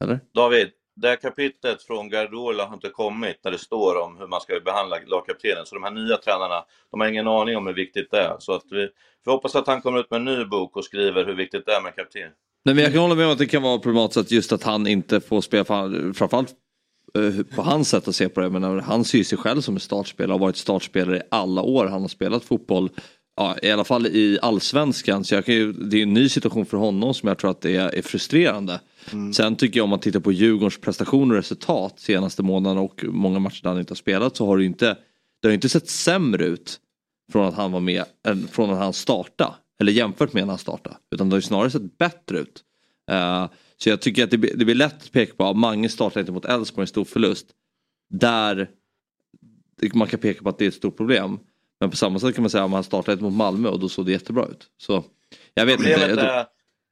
Eller? 0.02 0.20
David, 0.34 0.70
det 0.96 1.08
här 1.08 1.16
kapitlet 1.16 1.82
från 1.82 2.08
Guardiola 2.08 2.66
har 2.66 2.74
inte 2.74 2.88
kommit 2.88 3.36
när 3.44 3.50
det 3.50 3.58
står 3.58 4.02
om 4.02 4.16
hur 4.18 4.26
man 4.26 4.40
ska 4.40 4.60
behandla 4.64 4.96
lagkaptenen. 5.06 5.66
Så 5.66 5.74
de 5.74 5.84
här 5.84 5.90
nya 5.90 6.16
tränarna, 6.16 6.64
de 6.90 7.00
har 7.00 7.08
ingen 7.08 7.28
aning 7.28 7.56
om 7.56 7.66
hur 7.66 7.74
viktigt 7.74 8.10
det 8.10 8.20
är. 8.20 8.36
Så 8.38 8.52
att 8.52 8.64
vi, 8.70 8.88
vi 9.24 9.30
hoppas 9.30 9.56
att 9.56 9.66
han 9.66 9.82
kommer 9.82 10.00
ut 10.00 10.10
med 10.10 10.16
en 10.16 10.24
ny 10.24 10.44
bok 10.44 10.76
och 10.76 10.84
skriver 10.84 11.24
hur 11.24 11.34
viktigt 11.34 11.66
det 11.66 11.72
är 11.72 11.80
med 11.82 11.96
kapten. 11.96 12.30
Nej, 12.64 12.74
men 12.74 12.84
jag 12.84 12.92
kan 12.92 13.02
hålla 13.02 13.14
med 13.14 13.26
om 13.26 13.32
att 13.32 13.38
det 13.38 13.46
kan 13.46 13.62
vara 13.62 13.78
problematiskt 13.78 14.30
just 14.30 14.52
att 14.52 14.62
han 14.62 14.86
inte 14.86 15.20
får 15.20 15.40
spela, 15.40 15.64
framförallt 16.14 16.54
eh, 17.18 17.56
på 17.56 17.62
hans 17.62 17.88
sätt 17.88 18.08
att 18.08 18.14
se 18.14 18.28
på 18.28 18.40
det. 18.40 18.50
Men 18.50 18.80
han 18.80 19.04
ser 19.04 19.18
ju 19.18 19.24
sig 19.24 19.38
själv 19.38 19.60
som 19.60 19.74
en 19.74 19.80
startspelare 19.80 20.34
och 20.34 20.40
har 20.40 20.46
varit 20.46 20.56
startspelare 20.56 21.16
i 21.16 21.22
alla 21.30 21.62
år 21.62 21.86
han 21.86 22.00
har 22.00 22.08
spelat 22.08 22.44
fotboll. 22.44 22.90
Ja, 23.36 23.56
I 23.62 23.70
alla 23.70 23.84
fall 23.84 24.06
i 24.06 24.38
allsvenskan. 24.42 25.24
Så 25.24 25.34
jag 25.34 25.44
kan 25.44 25.54
ju, 25.54 25.72
det 25.72 25.98
är 25.98 26.02
en 26.02 26.14
ny 26.14 26.28
situation 26.28 26.66
för 26.66 26.76
honom 26.76 27.14
som 27.14 27.28
jag 27.28 27.38
tror 27.38 27.50
att 27.50 27.60
det 27.60 27.76
är, 27.76 27.94
är 27.94 28.02
frustrerande. 28.02 28.80
Mm. 29.12 29.32
Sen 29.32 29.56
tycker 29.56 29.78
jag 29.80 29.84
om 29.84 29.90
man 29.90 30.00
tittar 30.00 30.20
på 30.20 30.32
Djurgårdens 30.32 30.78
prestationer 30.80 31.34
och 31.34 31.38
resultat 31.38 32.00
senaste 32.00 32.42
månaderna 32.42 32.80
och 32.80 33.04
många 33.08 33.38
matcher 33.38 33.62
där 33.62 33.70
han 33.70 33.78
inte 33.80 33.90
har 33.90 33.96
spelat 33.96 34.36
så 34.36 34.46
har 34.46 34.58
det 34.58 34.64
inte, 34.64 34.96
det 35.42 35.48
har 35.48 35.52
inte 35.52 35.68
sett 35.68 35.88
sämre 35.88 36.44
ut. 36.46 36.78
från 37.32 37.46
att 37.48 37.54
han 37.54 37.72
var 37.72 37.80
med, 37.80 38.04
än 38.26 38.48
från 38.48 38.70
att 38.70 38.78
han 38.78 38.92
startade. 38.92 39.54
Eller 39.80 39.92
jämfört 39.92 40.32
med 40.32 40.42
när 40.42 40.48
han 40.52 40.58
startade. 40.58 40.96
Utan 41.14 41.28
det 41.28 41.34
har 41.34 41.38
ju 41.38 41.42
snarare 41.42 41.70
sett 41.70 41.98
bättre 41.98 42.38
ut. 42.38 42.62
Eh, 43.10 43.46
så 43.76 43.88
jag 43.88 44.00
tycker 44.00 44.24
att 44.24 44.30
det, 44.30 44.38
blir- 44.38 44.56
det 44.56 44.64
blir 44.64 44.74
lätt 44.74 45.02
att 45.02 45.12
peka 45.12 45.34
på 45.34 45.44
att 45.44 45.56
Mange 45.56 45.88
startar 45.88 46.20
inte 46.20 46.32
mot 46.32 46.44
Elfsborg 46.44 46.82
en 46.82 46.86
stor 46.86 47.04
förlust. 47.04 47.46
Där 48.10 48.68
man 49.94 50.08
kan 50.08 50.20
peka 50.20 50.42
på 50.42 50.48
att 50.48 50.58
det 50.58 50.64
är 50.64 50.68
ett 50.68 50.74
stort 50.74 50.96
problem. 50.96 51.38
Men 51.82 51.90
på 51.90 51.96
samma 51.96 52.18
sätt 52.18 52.34
kan 52.34 52.42
man 52.42 52.50
säga 52.50 52.64
att 52.64 52.70
man 52.70 52.84
startade 52.84 53.12
inte 53.12 53.24
mot 53.24 53.32
Malmö 53.32 53.68
och 53.68 53.80
då 53.80 53.88
såg 53.88 54.06
det 54.06 54.12
jättebra 54.12 54.46
ut. 54.46 54.66
Så 54.78 55.04
jag 55.54 55.66
vet 55.66 55.80
inte. 55.80 55.94
Problemet, 55.94 56.16
Jag, 56.16 56.38
är, 56.38 56.46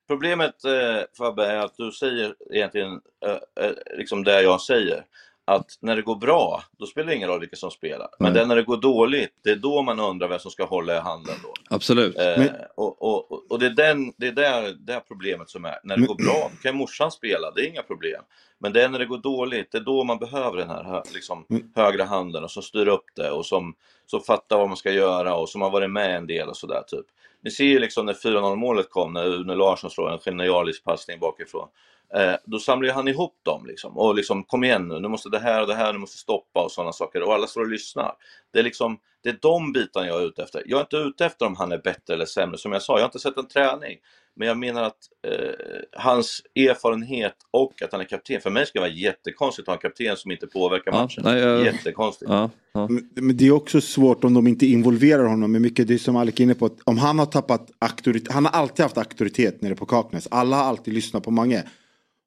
problemet 0.08 0.64
eh, 0.64 1.04
Fabbe 1.18 1.46
är 1.46 1.56
att 1.56 1.76
du 1.76 1.92
säger 1.92 2.34
egentligen 2.50 3.00
eh, 3.26 3.64
eh, 3.64 3.72
liksom 3.98 4.24
det 4.24 4.42
jag 4.42 4.60
säger. 4.60 5.04
Att 5.50 5.78
när 5.80 5.96
det 5.96 6.02
går 6.02 6.16
bra, 6.16 6.62
då 6.78 6.86
spelar 6.86 7.06
det 7.08 7.16
ingen 7.16 7.28
roll 7.28 7.40
vilka 7.40 7.56
som 7.56 7.70
spelar. 7.70 8.08
Men 8.18 8.32
det 8.34 8.40
är 8.40 8.46
när 8.46 8.56
det 8.56 8.62
går 8.62 8.76
dåligt, 8.76 9.34
det 9.44 9.50
är 9.50 9.56
då 9.56 9.82
man 9.82 10.00
undrar 10.00 10.28
vem 10.28 10.38
som 10.38 10.50
ska 10.50 10.64
hålla 10.64 10.96
i 10.96 11.00
handen 11.00 11.34
då. 11.42 11.52
absolut. 11.74 12.18
Eh, 12.18 12.38
Men- 12.38 12.48
och, 12.76 13.02
och, 13.02 13.50
och 13.52 13.58
det 13.58 13.66
är, 13.66 13.70
den, 13.70 14.12
det, 14.16 14.26
är 14.26 14.32
där, 14.32 14.72
det 14.78 14.92
är 14.92 15.00
problemet 15.00 15.50
som 15.50 15.64
är. 15.64 15.78
När 15.82 15.96
det 15.96 16.00
Men- 16.00 16.06
går 16.08 16.14
bra, 16.14 16.50
då 16.56 16.62
kan 16.62 16.76
morsan 16.76 17.10
spela, 17.10 17.50
det 17.50 17.60
är 17.60 17.68
inga 17.68 17.82
problem. 17.82 18.22
Men 18.58 18.72
det 18.72 18.82
är 18.84 18.88
när 18.88 18.98
det 18.98 19.04
går 19.06 19.18
dåligt, 19.18 19.72
det 19.72 19.78
är 19.78 19.82
då 19.82 20.04
man 20.04 20.18
behöver 20.18 20.56
den 20.56 20.70
här 20.70 21.02
liksom, 21.14 21.44
Men- 21.48 21.72
högra 21.76 22.04
handen 22.04 22.44
och 22.44 22.50
som 22.50 22.62
styr 22.62 22.88
upp 22.88 23.04
det 23.16 23.30
och 23.30 23.46
som, 23.46 23.74
som 24.06 24.20
fattar 24.20 24.58
vad 24.58 24.68
man 24.68 24.76
ska 24.76 24.90
göra 24.92 25.34
och 25.34 25.48
som 25.48 25.62
har 25.62 25.70
varit 25.70 25.90
med 25.90 26.16
en 26.16 26.26
del 26.26 26.48
och 26.48 26.56
sådär 26.56 26.82
typ. 26.86 27.06
Ni 27.42 27.50
ser 27.50 27.64
ju 27.64 27.78
liksom 27.78 28.06
när 28.06 28.12
4-0 28.12 28.56
målet 28.56 28.90
kom, 28.90 29.12
när 29.12 29.26
Une 29.26 29.54
Larsson 29.54 29.90
slår 29.90 30.10
en 30.12 30.18
genialisk 30.18 30.84
passning 30.84 31.18
bakifrån. 31.18 31.68
Eh, 32.16 32.34
då 32.44 32.58
samlar 32.58 32.92
han 32.92 33.08
ihop 33.08 33.34
dem 33.42 33.66
liksom. 33.66 33.98
Och 33.98 34.14
liksom, 34.14 34.44
kom 34.44 34.64
igen 34.64 34.88
nu, 34.88 35.00
nu 35.00 35.08
måste 35.08 35.28
det 35.28 35.38
här 35.38 35.60
och 35.60 35.66
det 35.66 35.74
här, 35.74 35.92
nu 35.92 35.98
måste 35.98 36.18
stoppa 36.18 36.64
och 36.64 36.72
sådana 36.72 36.92
saker. 36.92 37.22
Och 37.22 37.34
alla 37.34 37.46
står 37.46 37.60
och 37.60 37.68
lyssnar. 37.70 38.12
Det 38.52 38.58
är 38.58 38.62
liksom, 38.62 38.98
det 39.22 39.28
är 39.28 39.38
de 39.42 39.72
bitarna 39.72 40.06
jag 40.06 40.22
är 40.22 40.26
ute 40.26 40.42
efter. 40.42 40.62
Jag 40.66 40.76
är 40.76 40.80
inte 40.80 40.96
ute 40.96 41.26
efter 41.26 41.46
om 41.46 41.56
han 41.56 41.72
är 41.72 41.78
bättre 41.78 42.14
eller 42.14 42.24
sämre. 42.26 42.58
Som 42.58 42.72
jag 42.72 42.82
sa, 42.82 42.92
jag 42.92 43.00
har 43.00 43.04
inte 43.08 43.18
sett 43.18 43.36
en 43.36 43.48
träning. 43.48 43.96
Men 44.36 44.48
jag 44.48 44.56
menar 44.58 44.82
att 44.82 44.98
eh, 45.28 45.50
hans 45.92 46.42
erfarenhet 46.54 47.34
och 47.50 47.82
att 47.82 47.92
han 47.92 48.00
är 48.00 48.04
kapten. 48.04 48.40
För 48.40 48.50
mig 48.50 48.66
ska 48.66 48.78
det 48.78 48.80
vara 48.80 48.90
jättekonstigt 48.92 49.68
att 49.68 49.72
ha 49.72 49.74
en 49.74 49.80
kapten 49.90 50.16
som 50.16 50.30
inte 50.30 50.46
påverkar 50.46 50.92
Ja, 50.92 51.02
matchen. 51.02 51.22
nej, 51.26 51.38
jag- 51.40 51.64
Jättekonstigt. 51.64 52.30
ja, 52.30 52.50
ja. 52.72 52.86
Men 52.88 53.10
men 53.14 53.36
det 53.36 53.46
är 53.46 53.50
också 53.52 53.80
svårt 53.80 54.24
om 54.24 54.34
de 54.34 54.46
inte 54.46 54.66
involverar 54.66 55.24
honom 55.24 55.52
med 55.52 55.60
mycket. 55.62 55.88
Det 55.88 55.94
är 55.94 55.98
som 55.98 56.16
Alec 56.16 56.40
är 56.40 56.44
inne 56.44 56.54
på. 56.54 56.66
Att 56.66 56.76
om 56.84 56.98
han 56.98 57.18
har 57.18 57.26
tappat 57.26 57.70
auktoritet. 57.78 58.32
Han 58.32 58.44
har 58.44 58.52
alltid 58.52 58.82
haft 58.82 58.98
auktoritet 58.98 59.62
nere 59.62 59.74
på 59.74 59.86
Kaknäs. 59.86 60.28
Alla 60.30 60.56
har 60.56 60.64
alltid 60.64 60.94
lyssnat 60.94 61.22
på 61.24 61.30
Mange. 61.30 61.64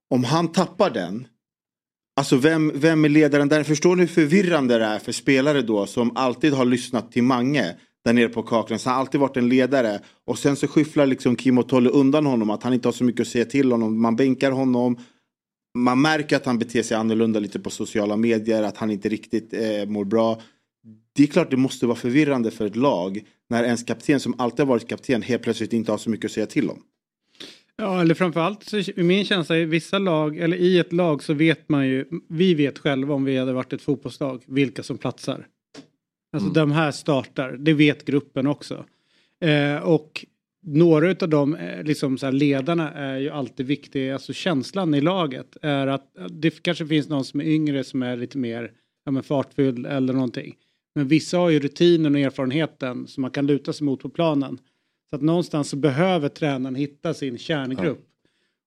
Om 0.09 0.23
han 0.23 0.51
tappar 0.51 0.89
den. 0.89 1.27
Alltså 2.15 2.37
vem, 2.37 2.71
vem 2.75 3.05
är 3.05 3.09
ledaren 3.09 3.49
där? 3.49 3.63
Förstår 3.63 3.95
ni 3.95 4.01
hur 4.01 4.07
förvirrande 4.07 4.77
det 4.77 4.85
är 4.85 4.99
för 4.99 5.11
spelare 5.11 5.61
då 5.61 5.85
som 5.85 6.17
alltid 6.17 6.53
har 6.53 6.65
lyssnat 6.65 7.11
till 7.11 7.23
Mange 7.23 7.75
där 8.05 8.13
nere 8.13 8.29
på 8.29 8.43
Kaknäs. 8.43 8.85
Han 8.85 8.93
har 8.93 9.01
alltid 9.01 9.21
varit 9.21 9.37
en 9.37 9.49
ledare. 9.49 9.99
Och 10.25 10.39
sen 10.39 10.55
så 10.55 10.67
skyfflar 10.67 11.05
liksom 11.05 11.35
Kim 11.35 11.57
och 11.57 11.69
Tolle 11.69 11.89
undan 11.89 12.25
honom. 12.25 12.49
Att 12.49 12.63
han 12.63 12.73
inte 12.73 12.87
har 12.87 12.93
så 12.93 13.03
mycket 13.03 13.21
att 13.21 13.27
säga 13.27 13.45
till 13.45 13.71
honom. 13.71 14.01
Man 14.01 14.15
bänkar 14.15 14.51
honom. 14.51 14.97
Man 15.77 16.01
märker 16.01 16.35
att 16.35 16.45
han 16.45 16.59
beter 16.59 16.83
sig 16.83 16.97
annorlunda 16.97 17.39
lite 17.39 17.59
på 17.59 17.69
sociala 17.69 18.17
medier. 18.17 18.63
Att 18.63 18.77
han 18.77 18.91
inte 18.91 19.09
riktigt 19.09 19.53
eh, 19.53 19.85
mår 19.87 20.05
bra. 20.05 20.41
Det 21.15 21.23
är 21.23 21.27
klart 21.27 21.51
det 21.51 21.57
måste 21.57 21.85
vara 21.85 21.97
förvirrande 21.97 22.51
för 22.51 22.65
ett 22.65 22.75
lag. 22.75 23.21
När 23.49 23.63
ens 23.63 23.83
kapten 23.83 24.19
som 24.19 24.35
alltid 24.37 24.59
har 24.59 24.65
varit 24.65 24.87
kapten 24.87 25.21
helt 25.21 25.43
plötsligt 25.43 25.73
inte 25.73 25.91
har 25.91 25.97
så 25.97 26.09
mycket 26.09 26.25
att 26.25 26.31
säga 26.31 26.45
till 26.45 26.69
om. 26.69 26.81
Ja, 27.77 28.01
eller 28.01 28.15
framförallt 28.15 28.63
så 28.63 28.77
i 28.77 29.03
min 29.03 29.25
känsla 29.25 29.57
i 29.57 29.65
vissa 29.65 29.99
lag, 29.99 30.37
eller 30.37 30.57
i 30.57 30.79
ett 30.79 30.93
lag 30.93 31.23
så 31.23 31.33
vet 31.33 31.69
man 31.69 31.87
ju, 31.87 32.05
vi 32.29 32.53
vet 32.53 32.79
själva 32.79 33.13
om 33.13 33.23
vi 33.25 33.37
hade 33.37 33.53
varit 33.53 33.73
ett 33.73 33.81
fotbollslag, 33.81 34.43
vilka 34.47 34.83
som 34.83 34.97
platsar. 34.97 35.47
Alltså 36.33 36.49
de 36.49 36.71
här 36.71 36.91
startar, 36.91 37.51
det 37.51 37.73
vet 37.73 38.05
gruppen 38.05 38.47
också. 38.47 38.85
Eh, 39.41 39.77
och 39.77 40.25
några 40.65 41.09
av 41.09 41.29
de 41.29 41.55
eh, 41.55 41.83
liksom 41.83 42.17
så 42.17 42.31
ledarna 42.31 42.91
är 42.91 43.17
ju 43.17 43.29
alltid 43.29 43.65
viktiga, 43.65 44.13
alltså 44.13 44.33
känslan 44.33 44.93
i 44.93 45.01
laget 45.01 45.57
är 45.61 45.87
att 45.87 46.15
det 46.29 46.63
kanske 46.63 46.87
finns 46.87 47.09
någon 47.09 47.25
som 47.25 47.41
är 47.41 47.45
yngre 47.45 47.83
som 47.83 48.03
är 48.03 48.17
lite 48.17 48.37
mer 48.37 48.71
ja, 49.05 49.11
men 49.11 49.23
fartfylld 49.23 49.85
eller 49.85 50.13
någonting. 50.13 50.55
Men 50.95 51.07
vissa 51.07 51.37
har 51.37 51.49
ju 51.49 51.59
rutinen 51.59 52.15
och 52.15 52.21
erfarenheten 52.21 53.07
som 53.07 53.21
man 53.21 53.31
kan 53.31 53.47
luta 53.47 53.73
sig 53.73 53.85
mot 53.85 53.99
på 53.99 54.09
planen. 54.09 54.57
Så 55.13 55.17
att 55.17 55.21
någonstans 55.21 55.69
så 55.69 55.75
behöver 55.75 56.29
tränaren 56.29 56.75
hitta 56.75 57.13
sin 57.13 57.37
kärngrupp. 57.37 58.05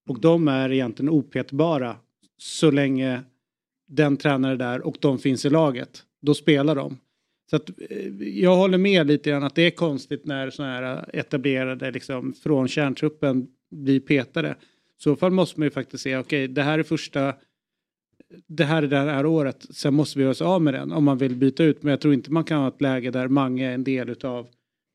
Och 0.08 0.20
de 0.20 0.48
är 0.48 0.72
egentligen 0.72 1.10
opetbara 1.10 1.96
så 2.38 2.70
länge 2.70 3.22
den 3.88 4.16
tränare 4.16 4.52
är 4.52 4.56
där 4.56 4.86
och 4.86 4.96
de 5.00 5.18
finns 5.18 5.44
i 5.44 5.50
laget. 5.50 6.02
Då 6.22 6.34
spelar 6.34 6.74
de. 6.74 6.98
Så 7.50 7.56
att 7.56 7.70
eh, 7.90 8.06
jag 8.20 8.56
håller 8.56 8.78
med 8.78 9.06
lite 9.06 9.30
grann 9.30 9.42
att 9.42 9.54
det 9.54 9.62
är 9.62 9.70
konstigt 9.70 10.26
när 10.26 10.50
sådana 10.50 10.72
här 10.72 11.10
etablerade 11.12 11.90
liksom 11.90 12.32
från 12.32 12.68
kärntruppen 12.68 13.46
blir 13.70 14.00
petade. 14.00 14.50
I 14.98 15.02
så 15.02 15.16
fall 15.16 15.30
måste 15.32 15.60
man 15.60 15.66
ju 15.66 15.70
faktiskt 15.70 16.02
säga 16.02 16.20
okej 16.20 16.48
det 16.48 16.62
här 16.62 16.78
är 16.78 16.82
första 16.82 17.34
det 18.46 18.64
här 18.64 18.82
är 18.82 18.86
det 18.86 18.96
här 18.96 19.26
året. 19.26 19.66
Sen 19.70 19.94
måste 19.94 20.18
vi 20.18 20.22
göra 20.22 20.32
oss 20.32 20.42
av 20.42 20.62
med 20.62 20.74
den 20.74 20.92
om 20.92 21.04
man 21.04 21.18
vill 21.18 21.36
byta 21.36 21.64
ut. 21.64 21.82
Men 21.82 21.90
jag 21.90 22.00
tror 22.00 22.14
inte 22.14 22.32
man 22.32 22.44
kan 22.44 22.60
ha 22.60 22.68
ett 22.68 22.80
läge 22.80 23.10
där 23.10 23.28
Mange 23.28 23.70
är 23.70 23.74
en 23.74 23.84
del 23.84 24.08
utav 24.08 24.48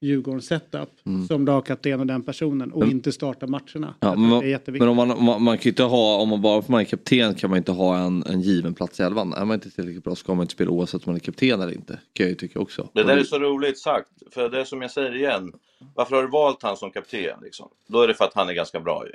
Djurgårdens 0.03 0.45
setup 0.47 0.89
som 1.27 1.45
lagkapten 1.45 1.99
och 1.99 2.07
den 2.07 2.23
personen 2.23 2.71
och 2.71 2.81
Mm. 2.81 2.91
inte 2.95 3.11
starta 3.11 3.47
matcherna. 3.47 3.95
Ja, 3.99 4.15
men, 4.15 4.29
det 4.29 4.45
är 4.45 4.49
jätteviktigt. 4.49 4.79
men 4.81 4.89
om 4.89 4.95
man, 4.95 5.11
om 5.11 5.23
man, 5.23 5.43
man 5.43 5.57
kan 5.57 5.63
ju 5.63 5.69
inte 5.69 5.83
ha, 5.83 6.17
om 6.21 6.29
man 6.29 6.41
bara 6.41 6.61
för 6.61 6.71
man 6.71 6.81
är 6.81 6.85
kapten 6.85 7.35
kan 7.35 7.49
man 7.49 7.57
inte 7.57 7.71
ha 7.71 7.97
en, 7.97 8.23
en 8.23 8.41
given 8.41 8.73
plats 8.73 8.99
i 8.99 9.03
elvan. 9.03 9.33
Är 9.33 9.45
man 9.45 9.53
inte 9.53 9.71
tillräckligt 9.71 10.03
bra 10.03 10.15
ska 10.15 10.33
man 10.33 10.43
inte 10.43 10.53
spela 10.53 10.71
oavsett 10.71 11.07
om 11.07 11.11
man 11.11 11.15
är 11.15 11.19
kapten 11.19 11.61
eller 11.61 11.73
inte. 11.73 11.93
Kan 12.13 12.23
jag 12.23 12.29
ju 12.29 12.35
tycka 12.35 12.59
också. 12.59 12.89
Det 12.93 13.03
där 13.03 13.17
är 13.17 13.23
så 13.23 13.39
roligt 13.39 13.79
sagt, 13.79 14.09
för 14.31 14.49
det 14.49 14.59
är 14.59 14.65
som 14.65 14.81
jag 14.81 14.91
säger 14.91 15.15
igen. 15.15 15.53
Varför 15.95 16.15
har 16.15 16.23
du 16.23 16.29
valt 16.29 16.63
han 16.63 16.77
som 16.77 16.91
kapten? 16.91 17.39
Liksom? 17.43 17.69
Då 17.87 18.01
är 18.01 18.07
det 18.07 18.13
för 18.13 18.25
att 18.25 18.33
han 18.33 18.49
är 18.49 18.53
ganska 18.53 18.79
bra 18.79 19.05
ju. 19.07 19.13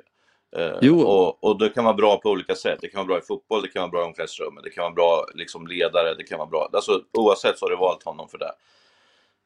Jo. 0.83 1.01
Och, 1.01 1.45
och 1.45 1.59
det 1.59 1.69
kan 1.69 1.85
vara 1.85 1.95
bra 1.95 2.17
på 2.17 2.31
olika 2.31 2.55
sätt. 2.55 2.79
Det 2.81 2.89
kan 2.89 2.99
vara 2.99 3.07
bra 3.07 3.19
i 3.19 3.21
fotboll, 3.21 3.63
det 3.63 3.69
kan 3.69 3.81
vara 3.83 3.91
bra 3.91 4.01
i 4.03 4.05
omklädningsrummet, 4.05 4.65
det 4.65 4.71
kan 4.71 4.83
vara 4.83 4.93
bra 4.95 5.27
liksom, 5.35 5.67
ledare, 5.67 6.15
det 6.19 6.23
kan 6.25 6.39
vara 6.39 6.49
bra. 6.49 6.71
Alltså, 6.73 7.01
oavsett 7.19 7.59
så 7.59 7.65
har 7.65 7.71
du 7.71 7.77
valt 7.77 8.03
honom 8.03 8.29
för 8.29 8.39
det. 8.39 8.53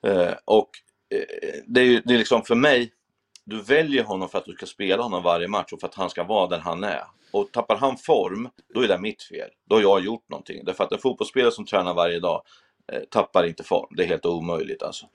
Eh, 0.08 0.34
och 0.44 0.68
Eh, 1.10 1.60
det 1.66 1.80
är 1.80 1.84
ju 1.84 2.02
det 2.04 2.14
är 2.14 2.18
liksom 2.18 2.42
för 2.42 2.54
mig, 2.54 2.92
du 3.44 3.62
väljer 3.62 4.04
honom 4.04 4.28
för 4.28 4.38
att 4.38 4.44
du 4.44 4.52
ska 4.52 4.66
spela 4.66 5.02
honom 5.02 5.22
varje 5.22 5.48
match 5.48 5.72
och 5.72 5.80
för 5.80 5.88
att 5.88 5.94
han 5.94 6.10
ska 6.10 6.24
vara 6.24 6.46
där 6.46 6.58
han 6.58 6.84
är. 6.84 7.02
Och 7.32 7.52
tappar 7.52 7.76
han 7.76 7.96
form, 7.96 8.48
då 8.74 8.80
är 8.80 8.88
det 8.88 8.98
mitt 8.98 9.22
fel. 9.22 9.50
Då 9.68 9.76
har 9.76 9.82
jag 9.82 10.04
gjort 10.04 10.28
någonting. 10.28 10.64
Därför 10.64 10.84
att 10.84 10.92
en 10.92 10.98
fotbollsspelare 10.98 11.52
som 11.52 11.66
tränar 11.66 11.94
varje 11.94 12.20
dag 12.20 12.42
eh, 12.92 13.00
tappar 13.10 13.44
inte 13.46 13.64
form. 13.64 13.86
Det 13.96 14.02
är 14.02 14.06
helt 14.06 14.26
omöjligt 14.26 14.82
alltså. 14.82 15.06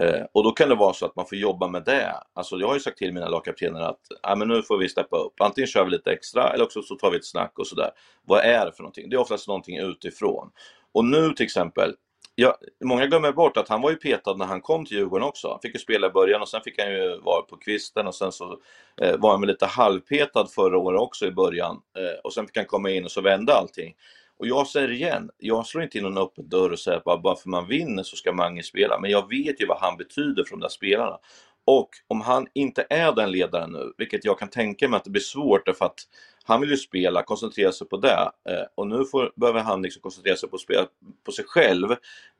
Eh, 0.00 0.22
och 0.32 0.44
då 0.44 0.50
kan 0.50 0.68
det 0.68 0.74
vara 0.74 0.92
så 0.92 1.06
att 1.06 1.16
man 1.16 1.26
får 1.26 1.38
jobba 1.38 1.68
med 1.68 1.84
det. 1.84 2.14
Alltså 2.32 2.56
jag 2.56 2.66
har 2.66 2.74
ju 2.74 2.80
sagt 2.80 2.98
till 2.98 3.12
mina 3.12 3.28
lagkaptener 3.28 3.80
att 3.80 4.00
ah, 4.22 4.36
men 4.36 4.48
nu 4.48 4.62
får 4.62 4.78
vi 4.78 4.88
steppa 4.88 5.16
upp. 5.16 5.40
Antingen 5.40 5.68
kör 5.68 5.84
vi 5.84 5.90
lite 5.90 6.12
extra 6.12 6.52
eller 6.52 6.64
också 6.64 6.82
så 6.82 6.94
tar 6.94 7.10
vi 7.10 7.16
ett 7.16 7.26
snack 7.26 7.58
och 7.58 7.66
sådär. 7.66 7.90
Vad 8.22 8.40
är 8.40 8.66
det 8.66 8.72
för 8.72 8.82
någonting? 8.82 9.10
Det 9.10 9.16
är 9.16 9.20
oftast 9.20 9.48
någonting 9.48 9.78
utifrån. 9.78 10.50
Och 10.92 11.04
nu 11.04 11.32
till 11.32 11.44
exempel, 11.44 11.94
Ja, 12.36 12.56
många 12.84 13.06
glömmer 13.06 13.32
bort 13.32 13.56
att 13.56 13.68
han 13.68 13.80
var 13.80 13.90
ju 13.90 13.96
petad 13.96 14.34
när 14.36 14.46
han 14.46 14.60
kom 14.60 14.86
till 14.86 14.96
Djurgården 14.96 15.28
också. 15.28 15.48
Han 15.48 15.60
fick 15.60 15.74
ju 15.74 15.80
spela 15.80 16.06
i 16.06 16.10
början 16.10 16.42
och 16.42 16.48
sen 16.48 16.60
fick 16.64 16.78
han 16.82 16.92
ju 16.92 17.20
vara 17.20 17.42
på 17.42 17.56
kvisten 17.56 18.06
och 18.06 18.14
sen 18.14 18.32
så 18.32 18.58
eh, 19.02 19.16
var 19.18 19.30
han 19.30 19.40
väl 19.40 19.48
lite 19.48 19.66
halvpetad 19.66 20.46
förra 20.46 20.78
året 20.78 21.00
också 21.00 21.26
i 21.26 21.30
början. 21.30 21.80
Eh, 21.98 22.20
och 22.24 22.32
sen 22.32 22.46
fick 22.46 22.56
han 22.56 22.66
komma 22.66 22.90
in 22.90 23.04
och 23.04 23.10
så 23.10 23.20
vände 23.20 23.54
allting. 23.54 23.94
Och 24.38 24.46
jag 24.46 24.66
säger 24.66 24.92
igen, 24.92 25.30
jag 25.38 25.66
slår 25.66 25.84
inte 25.84 25.98
in 25.98 26.04
någon 26.04 26.18
öppen 26.18 26.48
dörr 26.48 26.72
och 26.72 26.78
säger 26.78 26.98
att 26.98 27.04
bara, 27.04 27.18
bara 27.18 27.36
för 27.36 27.48
man 27.48 27.68
vinner 27.68 28.02
så 28.02 28.16
ska 28.16 28.32
Mange 28.32 28.62
spela. 28.62 29.00
Men 29.00 29.10
jag 29.10 29.28
vet 29.28 29.60
ju 29.60 29.66
vad 29.66 29.78
han 29.78 29.96
betyder 29.96 30.44
för 30.44 30.50
de 30.50 30.60
där 30.60 30.68
spelarna. 30.68 31.18
Och 31.64 31.88
om 32.06 32.20
han 32.20 32.46
inte 32.54 32.86
är 32.90 33.12
den 33.12 33.30
ledaren 33.30 33.72
nu, 33.72 33.92
vilket 33.98 34.24
jag 34.24 34.38
kan 34.38 34.48
tänka 34.48 34.88
mig 34.88 34.96
att 34.96 35.04
det 35.04 35.10
blir 35.10 35.22
svårt 35.22 35.66
därför 35.66 35.84
att 35.84 36.00
han 36.44 36.60
vill 36.60 36.70
ju 36.70 36.76
spela, 36.76 37.22
koncentrera 37.22 37.72
sig 37.72 37.88
på 37.88 37.96
det. 37.96 38.30
Eh, 38.48 38.66
och 38.74 38.86
nu 38.86 39.04
får, 39.04 39.32
behöver 39.36 39.60
han 39.60 39.82
liksom 39.82 40.02
koncentrera 40.02 40.36
sig 40.36 40.48
på 40.48 40.56
att 40.56 40.62
spela 40.62 40.86
på 41.26 41.32
sig 41.32 41.44
själv. 41.48 41.88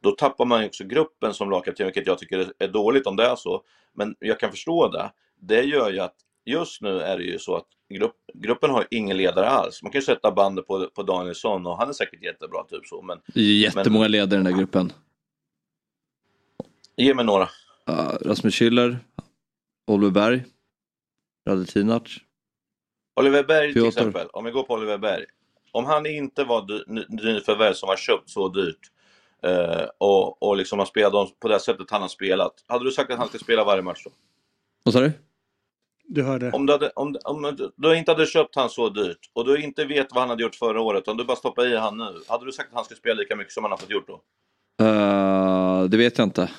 Då 0.02 0.10
tappar 0.10 0.44
man 0.44 0.60
ju 0.60 0.66
också 0.66 0.84
gruppen 0.84 1.34
som 1.34 1.50
lagkapten, 1.50 1.86
vilket 1.86 2.06
jag 2.06 2.18
tycker 2.18 2.52
är 2.58 2.68
dåligt 2.68 3.06
om 3.06 3.16
det 3.16 3.24
är 3.24 3.36
så. 3.36 3.62
Men 3.92 4.14
jag 4.18 4.40
kan 4.40 4.50
förstå 4.50 4.88
det. 4.88 5.10
Det 5.40 5.62
gör 5.62 5.90
ju 5.90 6.00
att 6.00 6.14
just 6.44 6.82
nu 6.82 7.00
är 7.00 7.18
det 7.18 7.24
ju 7.24 7.38
så 7.38 7.56
att 7.56 7.66
grupp, 7.94 8.16
gruppen 8.34 8.70
har 8.70 8.86
ingen 8.90 9.16
ledare 9.16 9.48
alls. 9.48 9.82
Man 9.82 9.92
kan 9.92 10.00
ju 10.00 10.04
sätta 10.04 10.32
bandet 10.32 10.66
på, 10.66 10.90
på 10.94 11.02
Danielsson 11.02 11.66
och 11.66 11.78
han 11.78 11.88
är 11.88 11.92
säkert 11.92 12.22
jättebra, 12.22 12.64
typ 12.64 12.86
så. 12.86 13.02
Men 13.02 13.20
Det 13.34 13.40
är 13.40 13.60
jättemånga 13.60 14.08
ledare 14.08 14.40
i 14.40 14.42
den 14.42 14.52
där 14.52 14.58
gruppen. 14.58 14.92
ge 16.96 17.14
mig 17.14 17.24
några. 17.24 17.48
Uh, 17.90 18.16
Rasmus 18.20 18.54
Schüller, 18.54 18.96
Oliver 19.86 20.10
Berg, 20.10 20.44
Radetinac. 21.48 22.02
Oliver 23.20 23.44
Berg 23.44 23.72
till 23.72 23.82
Piotr. 23.82 23.98
exempel, 23.98 24.26
om 24.32 24.44
vi 24.44 24.50
går 24.50 24.62
på 24.62 24.74
Oliver 24.74 24.98
Berg. 24.98 25.24
Om 25.72 25.84
han 25.84 26.06
inte 26.06 26.44
var 26.44 26.84
nyförvärv 27.24 27.72
som 27.72 27.88
har 27.88 27.96
köpt 27.96 28.30
så 28.30 28.48
dyrt 28.48 28.90
eh, 29.42 29.86
och, 29.98 30.42
och 30.42 30.56
liksom 30.56 30.78
har 30.78 30.86
spelat 30.86 31.40
på 31.40 31.48
det 31.48 31.60
sättet 31.60 31.90
han 31.90 32.00
har 32.02 32.08
spelat. 32.08 32.64
Hade 32.66 32.84
du 32.84 32.90
sagt 32.92 33.10
att 33.10 33.18
han 33.18 33.28
ska 33.28 33.38
spela 33.38 33.64
varje 33.64 33.82
match 33.82 34.04
då? 34.04 34.10
Vad 34.84 34.94
sa 34.94 35.00
du? 35.00 35.12
Du 36.06 36.22
hörde. 36.22 36.50
Om 36.52 36.66
du, 36.66 36.72
hade, 36.72 36.90
om, 36.90 37.16
om 37.24 37.42
du- 37.42 37.72
du 37.76 37.96
inte 37.96 38.10
hade 38.12 38.26
köpt 38.26 38.54
han 38.56 38.70
så 38.70 38.88
dyrt 38.88 39.30
och 39.32 39.44
du 39.44 39.62
inte 39.62 39.84
vet 39.84 40.06
vad 40.12 40.20
han 40.20 40.28
hade 40.30 40.42
gjort 40.42 40.54
förra 40.54 40.80
året, 40.80 41.08
om 41.08 41.16
du 41.16 41.24
bara 41.24 41.36
stoppar 41.36 41.66
i 41.66 41.76
han 41.76 41.96
nu. 41.96 42.20
Hade 42.28 42.44
du 42.44 42.52
sagt 42.52 42.68
att 42.68 42.74
han 42.74 42.84
ska 42.84 42.94
spela 42.94 43.14
lika 43.14 43.36
mycket 43.36 43.52
som 43.52 43.64
han 43.64 43.70
har 43.70 43.78
fått 43.78 43.90
gjort 43.90 44.08
då? 44.08 44.20
Uh, 44.84 45.84
det 45.84 45.96
vet 45.96 46.18
jag 46.18 46.26
inte. 46.26 46.50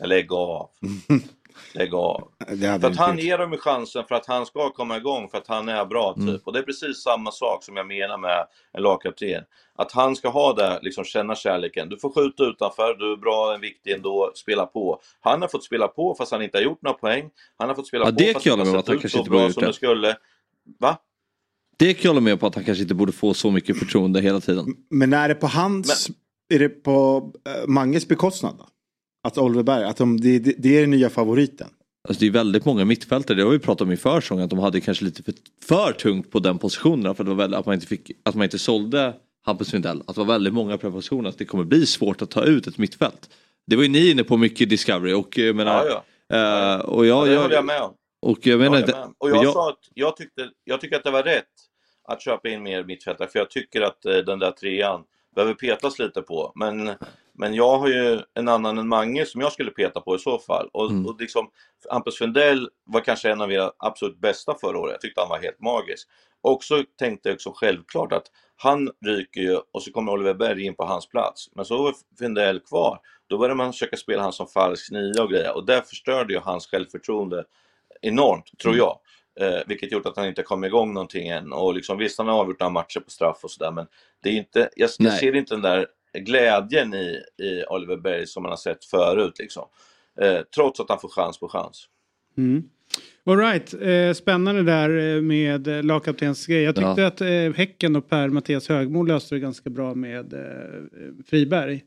Lägg 0.00 0.32
av. 0.32 0.70
Lägg 1.74 1.94
av. 1.94 2.28
För 2.60 2.84
att 2.84 2.96
han 2.96 3.10
inte 3.10 3.26
ger 3.26 3.38
dem 3.38 3.56
chansen 3.56 4.04
för 4.08 4.14
att 4.14 4.26
han 4.26 4.46
ska 4.46 4.70
komma 4.70 4.96
igång, 4.96 5.28
för 5.28 5.38
att 5.38 5.46
han 5.46 5.68
är 5.68 5.84
bra 5.84 6.14
typ. 6.14 6.22
Mm. 6.22 6.40
Och 6.44 6.52
det 6.52 6.58
är 6.58 6.62
precis 6.62 7.02
samma 7.02 7.30
sak 7.30 7.64
som 7.64 7.76
jag 7.76 7.86
menar 7.86 8.18
med 8.18 8.46
en 8.72 8.82
lagkapten. 8.82 9.42
Att 9.76 9.92
han 9.92 10.16
ska 10.16 10.28
ha 10.28 10.52
det, 10.52 10.78
liksom 10.82 11.04
känna 11.04 11.34
kärleken. 11.34 11.88
Du 11.88 11.98
får 11.98 12.10
skjuta 12.10 12.44
utanför, 12.44 12.94
du 12.94 13.12
är 13.12 13.16
bra, 13.16 13.54
en 13.54 13.60
viktig 13.60 13.92
ändå, 13.92 14.32
spela 14.34 14.66
på. 14.66 15.00
Han 15.20 15.40
har 15.40 15.48
fått 15.48 15.64
spela 15.64 15.88
på 15.88 16.14
fast 16.14 16.32
han 16.32 16.42
inte 16.42 16.58
har 16.58 16.62
gjort 16.62 16.82
några 16.82 16.98
poäng. 16.98 17.30
Han 17.56 17.68
har 17.68 17.76
fått 17.76 17.86
spela 17.86 18.04
Ja, 18.04 18.10
på 18.10 18.16
det 18.18 18.32
fast 18.32 18.46
han 18.46 18.58
hålla 18.58 18.70
har 18.70 18.76
sett 18.76 18.80
att 18.80 18.88
han 18.88 18.98
kanske 18.98 19.06
ut 19.06 19.12
så 19.12 19.18
inte 19.18 19.30
borde 19.30 19.44
bra 19.44 19.52
som 19.52 19.62
det. 19.62 19.72
skulle. 19.72 20.16
Va? 20.80 20.98
Det 21.76 21.94
kan 21.94 22.02
jag 22.02 22.10
hålla 22.10 22.20
med 22.20 22.40
på 22.40 22.46
att 22.46 22.54
han 22.54 22.64
kanske 22.64 22.82
inte 22.82 22.94
borde 22.94 23.12
få 23.12 23.34
så 23.34 23.50
mycket 23.50 23.78
förtroende 23.78 24.20
hela 24.20 24.40
tiden. 24.40 24.66
Men 24.90 25.12
är 25.12 25.28
det 25.28 25.34
på 25.34 25.46
hans, 25.46 26.10
är 26.48 26.58
det 26.58 26.68
på 26.68 27.18
uh, 27.48 27.68
Manges 27.68 28.08
bekostnad 28.08 28.56
då? 28.58 28.66
Att 29.24 29.38
Oliver 29.38 29.62
Berg, 29.62 29.84
att 29.84 29.96
de, 29.96 30.20
det, 30.20 30.38
det, 30.38 30.76
är 30.76 30.80
den 30.80 30.90
nya 30.90 31.10
favoriten. 31.10 31.68
Alltså 32.08 32.20
det 32.20 32.26
är 32.26 32.30
väldigt 32.30 32.64
många 32.64 32.84
mittfältare, 32.84 33.36
det 33.36 33.42
har 33.42 33.50
vi 33.50 33.58
pratat 33.58 33.80
om 33.80 33.92
i 33.92 33.96
försäsongen, 33.96 34.44
att 34.44 34.50
de 34.50 34.58
hade 34.58 34.80
kanske 34.80 35.04
lite 35.04 35.22
för, 35.22 35.34
för 35.62 35.92
tungt 35.92 36.30
på 36.30 36.38
den 36.38 36.58
positionen. 36.58 37.14
För 37.14 37.24
det 37.24 37.30
var 37.30 37.36
väldigt, 37.36 37.58
att, 37.58 37.66
man 37.66 37.74
inte 37.74 37.86
fick, 37.86 38.10
att 38.22 38.34
man 38.34 38.44
inte 38.44 38.58
sålde 38.58 39.14
Hampus 39.44 39.72
Lindell. 39.72 40.02
Att 40.06 40.14
det 40.14 40.20
var 40.20 40.26
väldigt 40.26 40.54
många 40.54 40.78
positioner, 40.78 41.28
att 41.28 41.38
det 41.38 41.44
kommer 41.44 41.64
bli 41.64 41.86
svårt 41.86 42.22
att 42.22 42.30
ta 42.30 42.44
ut 42.44 42.66
ett 42.66 42.78
mittfält. 42.78 43.30
Det 43.66 43.76
var 43.76 43.82
ju 43.82 43.88
ni 43.88 44.10
inne 44.10 44.24
på 44.24 44.36
mycket 44.36 44.60
i 44.60 44.64
Discovery 44.64 45.12
och 45.12 45.38
jag 45.38 45.56
menar... 45.56 45.86
Ja, 46.28 46.74
eh, 46.76 46.80
och 46.80 47.06
jag, 47.06 47.26
Ja, 47.26 47.30
det 47.30 47.36
håller 47.36 47.54
jag 47.54 47.64
med 47.64 47.82
om. 47.82 47.94
Och 48.22 48.46
jag 48.46 48.58
menar 48.58 48.74
Ja, 48.76 48.80
inte... 48.80 49.08
Och 49.18 49.30
jag, 49.30 49.44
jag- 49.44 49.52
sa 49.52 49.68
att 49.68 49.78
jag, 49.94 50.16
tyckte, 50.16 50.50
jag 50.64 50.80
tycker 50.80 50.96
att 50.96 51.04
det 51.04 51.10
var 51.10 51.22
rätt 51.22 51.44
att 52.08 52.22
köpa 52.22 52.48
in 52.48 52.62
mer 52.62 52.84
mittfältare 52.84 53.28
för 53.28 53.38
jag 53.38 53.50
tycker 53.50 53.80
att 53.82 54.04
eh, 54.04 54.16
den 54.16 54.38
där 54.38 54.50
trean 54.50 55.00
behöver 55.34 55.54
petas 55.54 55.98
lite 55.98 56.22
på. 56.22 56.52
Men, 56.54 56.90
men 57.32 57.54
jag 57.54 57.78
har 57.78 57.88
ju 57.88 58.20
en 58.34 58.48
annan 58.48 58.78
än 58.78 58.88
Mange 58.88 59.26
som 59.26 59.40
jag 59.40 59.52
skulle 59.52 59.70
peta 59.70 60.00
på 60.00 60.16
i 60.16 60.18
så 60.18 60.38
fall. 60.38 60.68
Och, 60.72 60.90
Mm. 60.90 61.06
och 61.06 61.20
liksom, 61.20 61.50
Hampus 61.90 62.18
Fendell 62.18 62.68
var 62.84 63.00
kanske 63.00 63.30
en 63.30 63.40
av 63.40 63.52
era 63.52 63.72
absolut 63.78 64.18
bästa 64.18 64.54
förra 64.60 64.78
året. 64.78 64.92
Jag 64.92 65.00
tyckte 65.00 65.20
han 65.20 65.28
var 65.30 65.38
helt 65.38 65.60
magisk. 65.60 66.08
Och 66.40 66.64
så 66.64 66.82
tänkte 66.98 67.28
jag 67.28 67.34
också 67.34 67.52
självklart 67.54 68.12
att 68.12 68.26
han 68.56 68.90
ryker 69.06 69.40
ju 69.40 69.58
och 69.72 69.82
så 69.82 69.92
kommer 69.92 70.12
Oliver 70.12 70.34
Berg 70.34 70.64
in 70.64 70.74
på 70.74 70.84
hans 70.84 71.08
plats. 71.08 71.50
Men 71.54 71.64
så 71.64 71.82
var 71.82 71.94
Fendell 72.18 72.60
kvar. 72.60 72.98
Då 73.26 73.38
började 73.38 73.54
man 73.54 73.72
försöka 73.72 73.96
spela 73.96 74.22
han 74.22 74.32
som 74.32 74.46
falsk 74.46 74.90
nia 74.90 75.22
och 75.22 75.30
grejer. 75.30 75.56
Och 75.56 75.66
där 75.66 75.80
förstörde 75.80 76.32
ju 76.34 76.40
hans 76.40 76.66
självförtroende 76.66 77.44
enormt, 78.00 78.58
tror 78.62 78.76
jag. 78.76 78.98
Eh, 79.40 79.60
vilket 79.66 79.92
gjort 79.92 80.06
att 80.06 80.16
han 80.16 80.26
inte 80.26 80.42
kom 80.42 80.64
igång 80.64 80.94
någonting 80.94 81.28
än. 81.28 81.52
Och 81.52 81.74
liksom, 81.74 81.98
visst, 81.98 82.18
han 82.18 82.28
har 82.28 82.34
avgjort 82.40 82.60
några 82.60 82.70
matcher 82.70 83.00
på 83.00 83.10
straff 83.10 83.40
och 83.44 83.50
sådär, 83.50 83.70
men 83.70 83.86
det 84.24 84.30
är 84.30 84.32
inte, 84.36 84.68
jag, 84.76 84.90
jag 84.98 85.12
ser 85.12 85.34
inte 85.36 85.54
den 85.54 85.62
där 85.62 85.86
glädjen 86.18 86.94
i, 86.94 87.20
i 87.42 87.64
Oliver 87.70 87.96
Berg 87.96 88.26
som 88.26 88.42
man 88.42 88.50
har 88.52 88.56
sett 88.56 88.84
förut. 88.84 89.38
Liksom. 89.38 89.64
Eh, 90.20 90.40
trots 90.54 90.80
att 90.80 90.88
han 90.88 91.00
får 91.00 91.08
chans 91.08 91.38
på 91.40 91.48
chans. 91.48 91.88
Mm. 92.38 92.62
All 93.26 93.38
right. 93.38 93.74
eh, 93.74 94.12
spännande 94.14 94.62
där 94.62 95.16
eh, 95.16 95.22
med 95.22 95.68
eh, 95.68 95.82
lagkaptens 95.82 96.46
grej. 96.46 96.62
Jag 96.62 96.74
tyckte 96.74 97.00
Ja. 97.00 97.06
att 97.06 97.20
eh, 97.20 97.52
Häcken 97.56 97.96
och 97.96 98.08
Per-Mattias 98.08 98.68
Högmo 98.68 99.02
löste 99.02 99.34
det 99.34 99.38
ganska 99.38 99.70
bra 99.70 99.94
med 99.94 100.32
eh, 100.32 100.80
Friberg. 101.26 101.84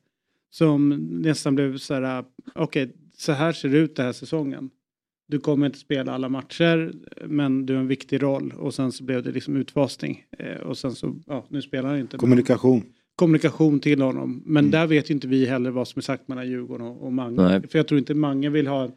Som 0.50 0.90
nästan 1.22 1.56
blev 1.56 1.78
så 1.78 1.94
här, 1.94 2.24
okej, 2.56 2.94
så 3.18 3.32
här 3.32 3.52
ser 3.52 3.70
det 3.70 3.78
ut 3.78 3.96
den 3.96 4.06
här 4.06 4.14
säsongen. 4.14 4.70
Du 5.28 5.40
kommer 5.40 5.66
inte 5.66 5.80
spela 5.80 6.12
alla 6.12 6.30
matcher, 6.30 6.94
men 7.26 7.66
du 7.66 7.74
har 7.74 7.82
en 7.82 7.88
viktig 7.88 8.24
roll. 8.24 8.54
Och 8.58 8.74
sen 8.74 8.92
så 8.92 9.04
blev 9.04 9.24
det 9.24 9.32
liksom 9.32 9.56
utfasning. 9.56 10.24
Eh, 10.40 10.62
och 10.62 10.78
sen 10.78 10.96
så, 10.96 11.16
ja, 11.28 11.46
nu 11.50 11.62
spelar 11.62 11.90
han 11.90 12.00
inte. 12.00 12.18
Kommunikation. 12.18 12.84
Kommunikation 13.16 13.80
till 13.80 14.02
honom. 14.02 14.44
Men 14.46 14.72
där 14.72 14.88
vet 14.88 15.10
ju 15.10 15.14
inte 15.14 15.28
vi 15.28 15.46
heller 15.46 15.72
vad 15.72 15.88
som 15.88 16.00
är 16.00 16.02
sagt 16.02 16.28
mellan 16.28 16.48
Djurgården 16.48 16.88
och, 16.88 17.06
och 17.06 17.14
Mange. 17.14 17.42
Nej. 17.42 17.68
För 17.68 17.80
jag 17.80 17.88
tror 17.88 17.98
inte 17.98 18.14
Mange 18.14 18.50
vill 18.50 18.68
ha 18.68 18.90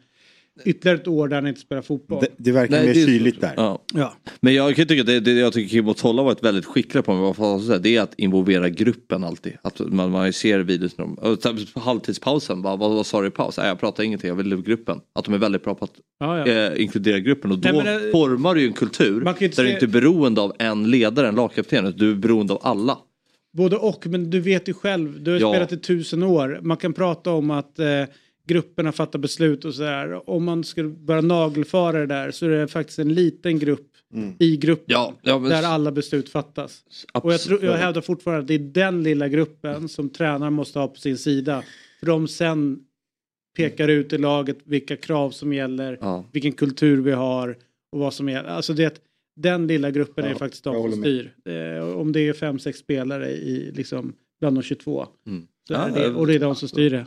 ytterligare 0.65 0.97
ett 0.97 1.07
år 1.07 1.27
där 1.27 1.35
han 1.35 1.47
inte 1.47 1.59
spelar 1.61 1.81
fotboll. 1.81 2.21
Det, 2.21 2.27
det 2.37 2.51
verkar 2.51 2.75
Nej, 2.75 2.87
mer 2.87 2.93
det 2.93 3.05
kyligt 3.05 3.41
där. 3.41 3.53
Ja. 3.57 3.83
Ja. 3.93 4.13
Men 4.41 4.53
jag 4.53 4.75
kan 4.75 4.87
tycka 4.87 5.01
att 5.01 5.07
det, 5.07 5.19
det 5.19 5.31
jag 5.31 5.53
tycker 5.53 5.69
Kim 5.69 5.85
Mottola 5.85 6.23
varit 6.23 6.43
väldigt 6.43 6.65
skicklig 6.65 7.03
på, 7.05 7.59
säga, 7.65 7.77
det 7.79 7.95
är 7.95 8.01
att 8.01 8.13
involvera 8.17 8.69
gruppen 8.69 9.23
alltid. 9.23 9.53
Att 9.61 9.79
man, 9.79 10.11
man 10.11 10.33
ser 10.33 10.59
videos 10.59 10.93
och 11.17 11.41
på 11.73 11.79
halvtidspausen, 11.79 12.61
bara, 12.61 12.75
vad, 12.75 12.91
vad 12.91 13.05
sa 13.05 13.21
du 13.21 13.27
i 13.27 13.31
paus? 13.31 13.57
Nej, 13.57 13.67
jag 13.67 13.79
pratar 13.79 14.03
ingenting, 14.03 14.27
jag 14.27 14.35
vill 14.35 14.61
gruppen. 14.61 14.99
Att 15.15 15.25
de 15.25 15.33
är 15.33 15.37
väldigt 15.37 15.63
bra 15.63 15.75
på 15.75 15.85
att 15.85 15.93
Ja, 16.19 16.47
ja. 16.47 16.47
eh, 16.71 16.81
inkludera 16.81 17.19
gruppen 17.19 17.51
och 17.51 17.57
då 17.59 17.69
Nej, 17.71 17.83
men, 17.83 18.11
formar 18.11 18.55
du 18.55 18.61
ju 18.61 18.67
en 18.67 18.73
kultur 18.73 19.21
där 19.21 19.33
du 19.39 19.51
se- 19.53 19.73
inte 19.73 19.85
är 19.85 19.87
beroende 19.87 20.41
av 20.41 20.53
en 20.59 20.91
ledare, 20.91 21.27
en 21.27 21.35
lagkapten, 21.35 21.85
utan 21.85 21.97
du 21.99 22.11
är 22.11 22.15
beroende 22.15 22.53
av 22.53 22.59
alla. 22.63 22.97
Både 23.57 23.77
och, 23.77 24.07
men 24.07 24.29
du 24.29 24.39
vet 24.39 24.69
ju 24.69 24.73
själv, 24.73 25.23
du 25.23 25.31
har 25.31 25.39
spelat 25.53 25.71
i 25.71 25.77
tusen 25.77 26.23
år. 26.23 26.59
Man 26.61 26.77
kan 26.77 26.93
prata 26.93 27.31
om 27.31 27.51
att 27.51 27.79
eh, 27.79 27.85
grupperna 28.47 28.91
fattar 28.91 29.19
beslut 29.19 29.65
och 29.65 29.75
sådär. 29.75 30.29
Om 30.29 30.43
man 30.43 30.63
skulle 30.63 30.89
börja 30.89 31.21
nagelfara 31.21 31.99
det 31.99 32.05
där 32.05 32.31
så 32.31 32.45
är 32.45 32.49
det 32.49 32.67
faktiskt 32.67 32.99
en 32.99 33.13
liten 33.13 33.59
grupp 33.59 33.87
i 34.39 34.57
gruppen 34.57 34.85
Ja, 34.87 35.13
ja, 35.21 35.39
men- 35.39 35.49
där 35.49 35.63
alla 35.63 35.91
beslut 35.91 36.29
fattas. 36.29 36.83
Och 37.13 37.33
jag, 37.33 37.41
tror, 37.41 37.63
jag 37.65 37.73
hävdar 37.77 38.01
fortfarande 38.01 38.41
att 38.41 38.47
det 38.47 38.53
är 38.53 38.59
den 38.59 39.03
lilla 39.03 39.27
gruppen 39.27 39.89
som 39.89 40.09
tränaren 40.09 40.53
måste 40.53 40.79
ha 40.79 40.87
på 40.87 40.95
sin 40.99 41.17
sida. 41.17 41.63
För 41.99 42.05
de 42.07 42.27
sen 42.27 42.79
pekar 43.57 43.87
ut 43.87 44.13
i 44.13 44.17
laget 44.17 44.57
vilka 44.63 44.95
krav 44.97 45.31
som 45.31 45.53
gäller, 45.53 45.97
Ja. 46.01 46.25
vilken 46.31 46.51
kultur 46.51 47.01
vi 47.01 47.11
har 47.11 47.57
och 47.91 47.99
vad 47.99 48.13
som 48.13 48.29
gäller. 48.29 48.49
Alltså 48.49 48.73
det, 48.73 49.01
den 49.35 49.67
lilla 49.67 49.91
gruppen 49.91 50.25
är 50.25 50.33
faktiskt 50.35 50.63
de 50.63 50.91
som 50.91 51.01
styr. 51.01 51.33
Eh, 51.45 51.83
om 51.97 52.11
det 52.11 52.19
är 52.27 52.33
fem, 52.33 52.59
sex 52.59 52.79
spelare 52.79 53.29
i, 53.31 53.71
liksom, 53.75 54.13
bland 54.39 54.57
de 54.57 54.61
22. 54.63 55.07
Mm. 55.27 55.47
Så 55.67 55.73
är 55.73 55.77
Ja, 55.79 55.87
det, 55.95 56.13
och 56.15 56.27
det 56.27 56.33
är 56.35 56.39
de 56.39 56.55
som 56.55 56.67
styr 56.67 56.89
det. 56.89 57.05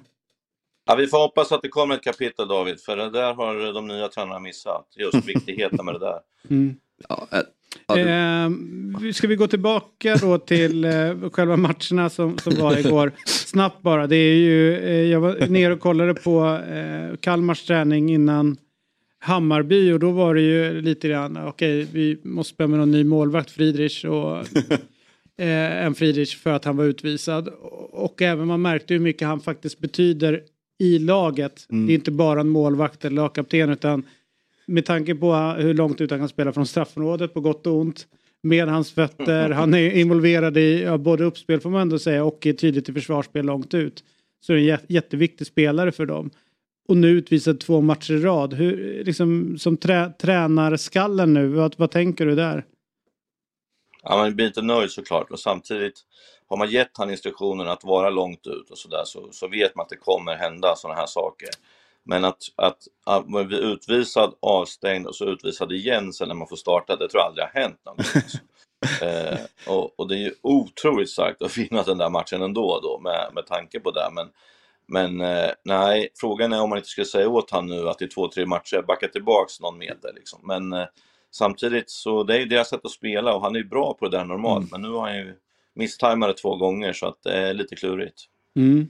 Ja, 0.84 0.94
vi 0.94 1.06
får 1.06 1.18
hoppas 1.18 1.52
att 1.52 1.62
det 1.62 1.68
kommer 1.68 1.94
ett 1.94 2.04
kapitel 2.04 2.48
David, 2.48 2.80
för 2.80 2.96
det 2.96 3.10
där 3.10 3.34
har 3.34 3.72
de 3.72 3.86
nya 3.86 4.08
tränarna 4.08 4.38
missat. 4.38 4.86
Just 4.96 5.28
viktigheten 5.28 5.84
med 5.84 5.94
det 5.94 5.98
där. 5.98 6.18
Mm. 6.50 6.76
Ja, 7.08 7.28
eh, 7.32 7.40
Eh, 7.88 8.50
ska 9.12 9.26
vi 9.26 9.36
gå 9.36 9.46
tillbaka 9.46 10.16
då 10.16 10.38
till 10.38 10.84
eh, 10.84 11.30
själva 11.32 11.56
matcherna 11.56 12.10
som, 12.10 12.38
som 12.38 12.54
var 12.54 12.78
igår? 12.78 13.12
Snabbt 13.26 13.82
bara, 13.82 14.06
det 14.06 14.16
är 14.16 14.36
ju, 14.36 14.78
eh, 14.78 15.10
jag 15.10 15.20
var 15.20 15.46
nere 15.48 15.72
och 15.72 15.80
kollade 15.80 16.14
på 16.14 16.60
eh, 16.68 17.16
Kalmars 17.20 17.66
träning 17.66 18.12
innan 18.12 18.56
Hammarby 19.18 19.92
och 19.92 20.00
då 20.00 20.10
var 20.10 20.34
det 20.34 20.40
ju 20.40 20.80
lite 20.80 21.08
grann, 21.08 21.48
okej 21.48 21.88
vi 21.92 22.20
måste 22.24 22.54
spela 22.54 22.68
med 22.68 22.78
någon 22.78 22.90
ny 22.90 23.04
målvakt, 23.04 23.50
Friedrich 23.50 24.04
och 24.04 24.38
eh, 25.38 25.84
en 25.86 25.94
Friedrich 25.94 26.36
för 26.36 26.52
att 26.52 26.64
han 26.64 26.76
var 26.76 26.84
utvisad. 26.84 27.48
Och 27.92 28.22
även 28.22 28.46
man 28.46 28.62
märkte 28.62 28.94
hur 28.94 29.00
mycket 29.00 29.28
han 29.28 29.40
faktiskt 29.40 29.78
betyder 29.78 30.42
i 30.78 30.98
laget. 30.98 31.66
Det 31.68 31.92
är 31.92 31.94
inte 31.94 32.10
bara 32.10 32.40
en 32.40 32.48
målvakt 32.48 33.04
eller 33.04 33.16
lagkapten 33.16 33.70
utan 33.70 34.02
med 34.66 34.86
tanke 34.86 35.14
på 35.14 35.34
hur 35.34 35.74
långt 35.74 36.00
ut 36.00 36.10
han 36.10 36.20
kan 36.20 36.28
spela 36.28 36.52
från 36.52 36.66
straffområdet 36.66 37.34
på 37.34 37.40
gott 37.40 37.66
och 37.66 37.74
ont. 37.74 38.06
Med 38.42 38.68
hans 38.68 38.92
fötter, 38.92 39.50
han 39.50 39.74
är 39.74 39.90
involverad 39.90 40.56
i 40.56 40.82
ja, 40.82 40.98
både 40.98 41.24
uppspel 41.24 41.60
får 41.60 41.70
man 41.70 41.80
ändå 41.80 41.98
säga 41.98 42.24
och 42.24 42.46
är 42.46 42.52
tydligt 42.52 42.88
i 42.88 42.92
försvarsspel 42.92 43.46
långt 43.46 43.74
ut. 43.74 44.04
Så 44.40 44.52
är 44.52 44.56
en 44.56 44.64
jä- 44.64 44.86
jätteviktig 44.88 45.46
spelare 45.46 45.92
för 45.92 46.06
dem. 46.06 46.30
Och 46.88 46.96
nu 46.96 47.08
utvisad 47.08 47.60
två 47.60 47.80
matcher 47.80 48.14
i 48.14 48.18
rad. 48.18 48.54
Hur, 48.54 49.04
liksom, 49.04 49.58
som 49.58 49.76
trä, 49.76 50.12
tränarskallen 50.18 51.34
nu, 51.34 51.48
vad, 51.48 51.74
vad 51.78 51.90
tänker 51.90 52.26
du 52.26 52.34
där? 52.34 52.64
Ja, 54.02 54.16
man 54.16 54.36
blir 54.36 54.46
inte 54.46 54.62
nöjd 54.62 54.90
såklart 54.90 55.30
och 55.30 55.40
samtidigt 55.40 56.00
har 56.54 56.58
man 56.58 56.70
gett 56.70 56.98
han 56.98 57.10
instruktionen 57.10 57.68
att 57.68 57.84
vara 57.84 58.10
långt 58.10 58.46
ut 58.46 58.70
och 58.70 58.78
sådär 58.78 59.02
så, 59.04 59.28
så 59.32 59.48
vet 59.48 59.74
man 59.74 59.82
att 59.82 59.88
det 59.88 59.96
kommer 59.96 60.36
hända 60.36 60.76
sådana 60.76 61.00
här 61.00 61.06
saker. 61.06 61.48
Men 62.04 62.24
att, 62.24 62.42
att, 62.56 62.78
att 63.04 63.28
man 63.28 63.46
blir 63.46 63.58
utvisad, 63.58 64.34
avstängd 64.40 65.06
och 65.06 65.14
så 65.14 65.24
utvisad 65.24 65.72
igen 65.72 66.12
sen 66.12 66.28
när 66.28 66.34
man 66.34 66.48
får 66.48 66.56
starta, 66.56 66.96
det 66.96 67.08
tror 67.08 67.20
jag 67.20 67.26
aldrig 67.26 67.46
har 67.46 67.60
hänt 67.60 67.80
någon. 67.84 67.96
Alltså. 67.98 68.38
eh, 69.04 69.38
och, 69.74 70.00
och 70.00 70.08
det 70.08 70.14
är 70.14 70.18
ju 70.18 70.34
otroligt 70.42 71.10
starkt 71.10 71.42
att 71.42 71.56
vinna 71.56 71.82
den 71.82 71.98
där 71.98 72.10
matchen 72.10 72.42
ändå 72.42 72.80
då 72.80 73.00
med, 73.00 73.30
med 73.34 73.46
tanke 73.46 73.80
på 73.80 73.90
det. 73.90 74.08
Men, 74.12 74.28
men 74.86 75.20
eh, 75.20 75.50
nej, 75.64 76.08
frågan 76.20 76.52
är 76.52 76.62
om 76.62 76.70
man 76.70 76.78
inte 76.78 76.90
ska 76.90 77.04
säga 77.04 77.28
åt 77.28 77.50
han 77.50 77.66
nu 77.66 77.88
att 77.88 78.02
i 78.02 78.08
två, 78.08 78.28
tre 78.28 78.46
matcher 78.46 78.84
backa 78.86 79.08
tillbaks 79.08 79.60
någon 79.60 79.78
meter 79.78 80.12
liksom. 80.14 80.40
Men 80.42 80.72
eh, 80.72 80.86
samtidigt 81.30 81.90
så 81.90 82.22
det 82.22 82.34
är 82.34 82.38
ju 82.38 82.46
deras 82.46 82.68
sätt 82.68 82.84
att 82.84 82.90
spela 82.90 83.34
och 83.34 83.42
han 83.42 83.54
är 83.54 83.58
ju 83.58 83.68
bra 83.68 83.94
på 83.94 84.08
det 84.08 84.16
där 84.16 84.24
normalt. 84.24 84.72
Men 84.72 84.82
nu 84.82 84.88
har 84.88 85.00
han 85.00 85.16
ju 85.16 85.36
misstajmat 85.74 86.28
det 86.28 86.42
två 86.42 86.56
gånger 86.56 86.92
så 86.92 87.06
att 87.06 87.22
det 87.22 87.32
är 87.32 87.54
lite 87.54 87.76
klurigt. 87.76 88.20
Mm. 88.56 88.88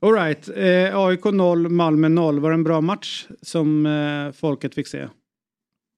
All 0.00 0.12
right. 0.12 0.48
eh, 0.48 0.98
AIK 0.98 1.24
0, 1.24 1.68
Malmö 1.68 2.08
0. 2.08 2.40
Var 2.40 2.50
det 2.50 2.54
en 2.54 2.64
bra 2.64 2.80
match 2.80 3.26
som 3.42 3.86
eh, 3.86 4.32
folket 4.32 4.74
fick 4.74 4.88
se? 4.88 5.08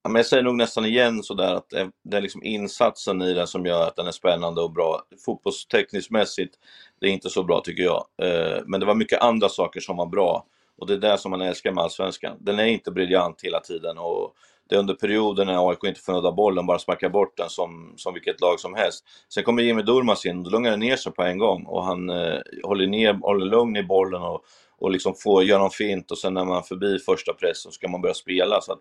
Ja, 0.02 0.11
men 0.11 0.16
jag 0.16 0.26
säger 0.26 0.42
nog 0.42 0.56
nästan 0.56 0.84
igen 0.84 1.22
sådär 1.22 1.54
att 1.54 1.70
det, 1.70 1.90
det 2.04 2.16
är 2.16 2.20
liksom 2.20 2.42
insatsen 2.42 3.22
i 3.22 3.34
den 3.34 3.46
som 3.46 3.66
gör 3.66 3.88
att 3.88 3.96
den 3.96 4.06
är 4.06 4.12
spännande 4.12 4.61
och 4.61 4.72
bra. 4.72 5.02
Fotbollstekniskt 5.24 6.11
mässigt, 6.11 6.54
det 7.00 7.06
är 7.06 7.11
inte 7.11 7.30
så 7.30 7.42
bra 7.42 7.61
tycker 7.61 7.82
jag. 7.82 8.04
Eh, 8.22 8.62
men 8.66 8.80
det 8.80 8.86
var 8.86 8.94
mycket 8.94 9.22
andra 9.22 9.48
saker 9.48 9.80
som 9.80 9.96
var 9.96 10.06
bra. 10.06 10.46
Och 10.78 10.86
det 10.86 10.94
är 10.94 10.98
det 10.98 11.18
som 11.18 11.30
man 11.30 11.40
älskar 11.40 11.72
med 11.72 11.84
Allsvenskan. 11.84 12.36
Den 12.40 12.58
är 12.58 12.64
inte 12.64 12.90
briljant 12.90 13.40
hela 13.42 13.61
tiden 13.61 13.98
och 13.98 14.34
det 14.70 14.76
är 14.76 14.80
under 14.80 14.94
perioden 14.94 15.46
när 15.46 15.70
AIK 15.70 15.84
inte 15.84 16.00
får 16.00 16.12
nudda 16.12 16.32
bollen, 16.32 16.66
bara 16.66 16.78
sparkar 16.78 17.08
bort 17.08 17.36
den 17.36 17.50
som, 17.50 17.94
som 17.96 18.14
vilket 18.14 18.40
lag 18.40 18.60
som 18.60 18.74
helst. 18.74 19.04
Sen 19.28 19.44
kommer 19.44 19.62
Jimmy 19.62 19.82
Durmaz 19.82 20.26
in, 20.26 20.42
då 20.42 20.50
lugnar 20.50 20.70
det 20.70 20.76
ner 20.76 20.96
sig 20.96 21.12
på 21.12 21.22
en 21.22 21.38
gång 21.38 21.64
och 21.64 21.84
han 21.84 22.10
eh, 22.10 22.38
håller, 22.64 22.86
ner, 22.86 23.14
håller 23.14 23.46
lugn 23.46 23.76
i 23.76 23.82
bollen 23.82 24.22
och, 24.22 24.44
och 24.78 24.90
liksom 24.90 25.14
får 25.14 25.44
göra 25.44 25.58
någon 25.58 25.70
fint 25.70 26.10
och 26.10 26.18
sen 26.18 26.34
när 26.34 26.44
man 26.44 26.56
är 26.56 26.62
förbi 26.62 26.98
första 26.98 27.32
pressen 27.32 27.72
så 27.72 27.74
ska 27.74 27.88
man 27.88 28.00
börja 28.00 28.14
spela. 28.14 28.60
Så 28.60 28.72
att, 28.72 28.80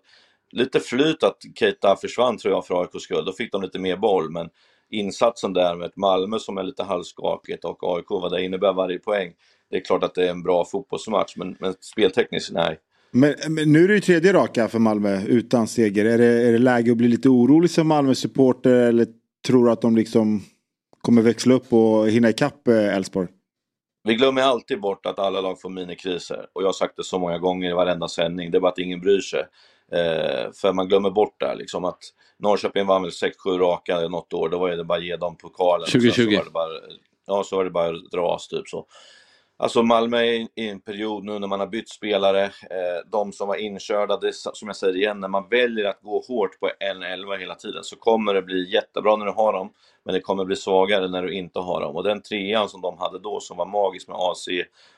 lite 0.52 0.80
flyt 0.80 1.22
att 1.22 1.36
Keita 1.58 1.96
försvann 1.96 2.38
tror 2.38 2.54
jag 2.54 2.66
för 2.66 2.80
AIKs 2.80 3.02
skull, 3.02 3.24
då 3.24 3.32
fick 3.32 3.52
de 3.52 3.62
lite 3.62 3.78
mer 3.78 3.96
boll 3.96 4.30
men 4.30 4.48
insatsen 4.90 5.52
där 5.52 5.74
med 5.74 5.86
ett 5.86 5.96
Malmö 5.96 6.38
som 6.38 6.58
är 6.58 6.62
lite 6.62 6.82
halvskakigt 6.82 7.64
och 7.64 7.96
AIK, 7.96 8.10
vad 8.10 8.32
det 8.32 8.44
innebär 8.44 8.72
varje 8.72 8.98
poäng. 8.98 9.32
Det 9.70 9.76
är 9.76 9.80
klart 9.80 10.04
att 10.04 10.14
det 10.14 10.26
är 10.26 10.30
en 10.30 10.42
bra 10.42 10.64
fotbollsmatch, 10.64 11.36
men, 11.36 11.56
men 11.60 11.74
speltekniskt, 11.80 12.52
nej. 12.52 12.78
Men, 13.12 13.34
men, 13.48 13.72
nu 13.72 13.84
är 13.84 13.88
det 13.88 13.94
ju 13.94 14.00
tredje 14.00 14.32
raka 14.32 14.68
för 14.68 14.78
Malmö 14.78 15.22
utan 15.26 15.66
seger. 15.66 16.04
Är 16.04 16.18
det, 16.18 16.48
är 16.48 16.52
det 16.52 16.58
läge 16.58 16.90
att 16.90 16.96
bli 16.96 17.08
lite 17.08 17.28
orolig 17.28 17.70
som 17.70 17.88
Malmö-supporter 17.88 18.74
eller 18.74 19.06
tror 19.46 19.64
du 19.64 19.70
att 19.70 19.82
de 19.82 19.96
liksom 19.96 20.42
kommer 21.00 21.22
växla 21.22 21.54
upp 21.54 21.72
och 21.72 22.08
hinna 22.08 22.30
ikapp 22.30 22.68
eh, 22.68 22.96
Elfsborg? 22.96 23.28
Vi 24.04 24.14
glömmer 24.14 24.42
alltid 24.42 24.80
bort 24.80 25.06
att 25.06 25.18
alla 25.18 25.40
lag 25.40 25.60
får 25.60 25.70
minikriser 25.70 26.46
och 26.52 26.62
jag 26.62 26.68
har 26.68 26.72
sagt 26.72 26.96
det 26.96 27.04
så 27.04 27.18
många 27.18 27.38
gånger 27.38 27.70
i 27.70 27.72
varenda 27.72 28.08
sändning, 28.08 28.50
det 28.50 28.58
är 28.58 28.60
bara 28.60 28.72
att 28.72 28.78
ingen 28.78 29.00
bryr 29.00 29.20
sig. 29.20 29.40
Eh, 29.92 30.52
för 30.52 30.72
man 30.72 30.88
glömmer 30.88 31.10
bort 31.10 31.40
det 31.40 31.54
liksom 31.54 31.84
att 31.84 31.98
Norrköping 32.38 32.86
vann 32.86 33.02
väl 33.02 33.10
6-7 33.10 33.58
raka 33.58 34.00
något 34.00 34.32
år, 34.32 34.48
då 34.48 34.58
var 34.58 34.70
det 34.70 34.84
bara 34.84 34.98
att 34.98 35.04
ge 35.04 35.16
dem 35.16 35.36
pokalen. 35.36 35.86
2020. 35.86 36.22
Så 36.22 36.36
var 36.36 36.44
det 36.44 36.50
bara, 36.50 36.70
ja, 37.26 37.44
så 37.44 37.56
var 37.56 37.64
det 37.64 37.70
bara 37.70 37.88
att 37.88 38.10
dras 38.10 38.48
typ 38.48 38.68
så. 38.68 38.86
Alltså 39.62 39.82
Malmö 39.82 40.18
är 40.18 40.46
i 40.54 40.68
en 40.68 40.80
period 40.80 41.24
nu 41.24 41.38
när 41.38 41.48
man 41.48 41.60
har 41.60 41.66
bytt 41.66 41.88
spelare, 41.88 42.44
eh, 42.44 43.10
de 43.12 43.32
som 43.32 43.48
var 43.48 43.56
inkörda, 43.56 44.16
det, 44.16 44.32
som 44.34 44.68
jag 44.68 44.76
säger 44.76 44.96
igen, 44.96 45.20
när 45.20 45.28
man 45.28 45.48
väljer 45.48 45.84
att 45.84 46.00
gå 46.00 46.24
hårt 46.28 46.60
på 46.60 46.70
en 46.80 47.02
elva 47.02 47.36
hela 47.36 47.54
tiden 47.54 47.84
så 47.84 47.96
kommer 47.96 48.34
det 48.34 48.42
bli 48.42 48.72
jättebra 48.72 49.16
när 49.16 49.26
du 49.26 49.32
har 49.32 49.52
dem, 49.52 49.72
men 50.04 50.14
det 50.14 50.20
kommer 50.20 50.44
bli 50.44 50.56
svagare 50.56 51.08
när 51.08 51.22
du 51.22 51.34
inte 51.34 51.58
har 51.58 51.80
dem. 51.80 51.96
Och 51.96 52.04
den 52.04 52.22
trean 52.22 52.68
som 52.68 52.80
de 52.80 52.98
hade 52.98 53.18
då 53.18 53.40
som 53.40 53.56
var 53.56 53.66
magisk 53.66 54.08
med 54.08 54.16
AC 54.16 54.48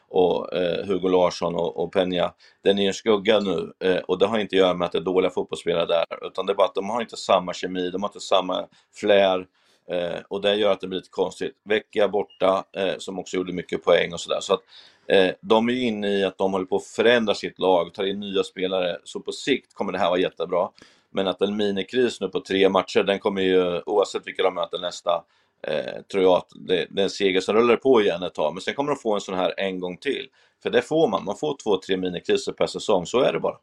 och 0.09 0.53
eh, 0.53 0.87
Hugo 0.87 1.09
Larsson 1.09 1.55
och, 1.55 1.77
och 1.77 1.95
Peña, 1.95 2.31
den 2.65 2.79
är 2.79 2.87
en 2.87 2.95
skugga 2.95 3.41
nu. 3.41 3.73
Eh, 3.85 4.01
och 4.01 4.19
det 4.19 4.27
har 4.27 4.39
inte 4.39 4.57
att 4.57 4.61
göra 4.61 4.75
med 4.75 4.87
att 4.87 4.93
det 4.93 4.99
är 4.99 5.03
dåliga 5.03 5.31
fotbollsspelare 5.31 5.87
där, 5.87 6.27
utan 6.27 6.47
det 6.47 6.53
är 6.53 6.57
bara 6.57 6.67
att 6.67 6.75
de 6.75 6.91
har 6.91 7.01
inte 7.01 7.17
samma 7.17 7.53
kemi, 7.53 7.91
de 7.91 8.03
har 8.03 8.09
inte 8.09 8.21
samma 8.21 8.67
flair, 8.95 9.47
Eh, 9.93 10.21
och 10.29 10.41
det 10.41 10.55
gör 10.55 10.73
att 10.73 10.81
det 10.81 10.87
blir 10.87 10.99
lite 10.99 11.11
konstigt. 11.11 11.53
Vecchia 11.65 12.09
borta, 12.09 12.65
eh, 12.73 12.95
som 12.99 13.19
också 13.19 13.37
gjorde 13.37 13.53
mycket 13.53 13.85
poäng 13.85 14.13
och 14.13 14.21
sådär. 14.21 14.41
Så 14.41 14.55
att 14.55 14.61
eh, 15.07 15.31
de 15.41 15.69
är 15.69 15.73
ju 15.73 15.81
inne 15.81 16.09
i 16.09 16.25
att 16.25 16.39
de 16.39 16.53
håller 16.53 16.67
på 16.67 16.77
att 16.77 16.85
förändra 16.85 17.35
sitt 17.35 17.59
lag, 17.59 17.95
tar 17.95 18.05
in 18.05 18.21
nya 18.21 18.43
spelare. 18.43 18.99
Så 19.05 19.21
på 19.21 19.33
sikt 19.33 19.75
kommer 19.75 19.93
det 19.93 19.99
här 19.99 20.11
vara 20.11 20.21
jättebra. 20.21 20.69
Men 21.11 21.29
att 21.29 21.41
en 21.43 21.57
minikris 21.57 22.21
nu 22.21 22.29
på 22.29 22.41
tre 22.41 22.69
matcher, 22.69 23.03
den 23.03 23.19
kommer 23.19 23.43
ju, 23.43 23.81
oavsett 23.87 24.27
vilka 24.27 24.43
de 24.43 24.55
möter 24.55 24.79
nästa, 24.79 25.25
eh, 25.67 26.03
tror 26.13 26.23
jag 26.23 26.33
att 26.33 26.49
det, 26.55 26.87
det 26.91 27.01
är 27.01 27.05
en 27.05 27.11
seger 27.11 27.41
som 27.41 27.57
rullar 27.57 27.77
på 27.77 28.03
igen 28.03 28.23
ett 28.23 28.35
tag. 28.35 28.55
Men 28.55 28.61
sen 28.61 28.75
kommer 28.75 28.91
de 28.91 28.97
få 28.97 29.15
en 29.15 29.21
sån 29.21 29.35
här 29.35 29.55
en 29.57 29.81
gång 29.81 29.97
till. 29.97 30.29
För 30.63 30.71
det 30.71 30.83
får 30.83 31.09
man, 31.09 31.25
man 31.25 31.37
får 31.37 31.57
två, 31.63 31.77
tre 31.77 31.97
minikriser 31.97 32.53
per 32.53 32.67
säsong, 32.67 33.07
så 33.07 33.21
är 33.21 33.33
det 33.33 33.41
bara. 33.41 33.57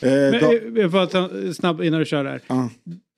Eh, 0.00 0.10
Men, 0.10 0.76
jag 0.76 0.90
får 0.90 1.06
ta 1.06 1.52
snabb 1.54 1.82
innan 1.82 2.00
du 2.00 2.06
kör 2.06 2.24
där. 2.24 2.40
Uh 2.50 2.66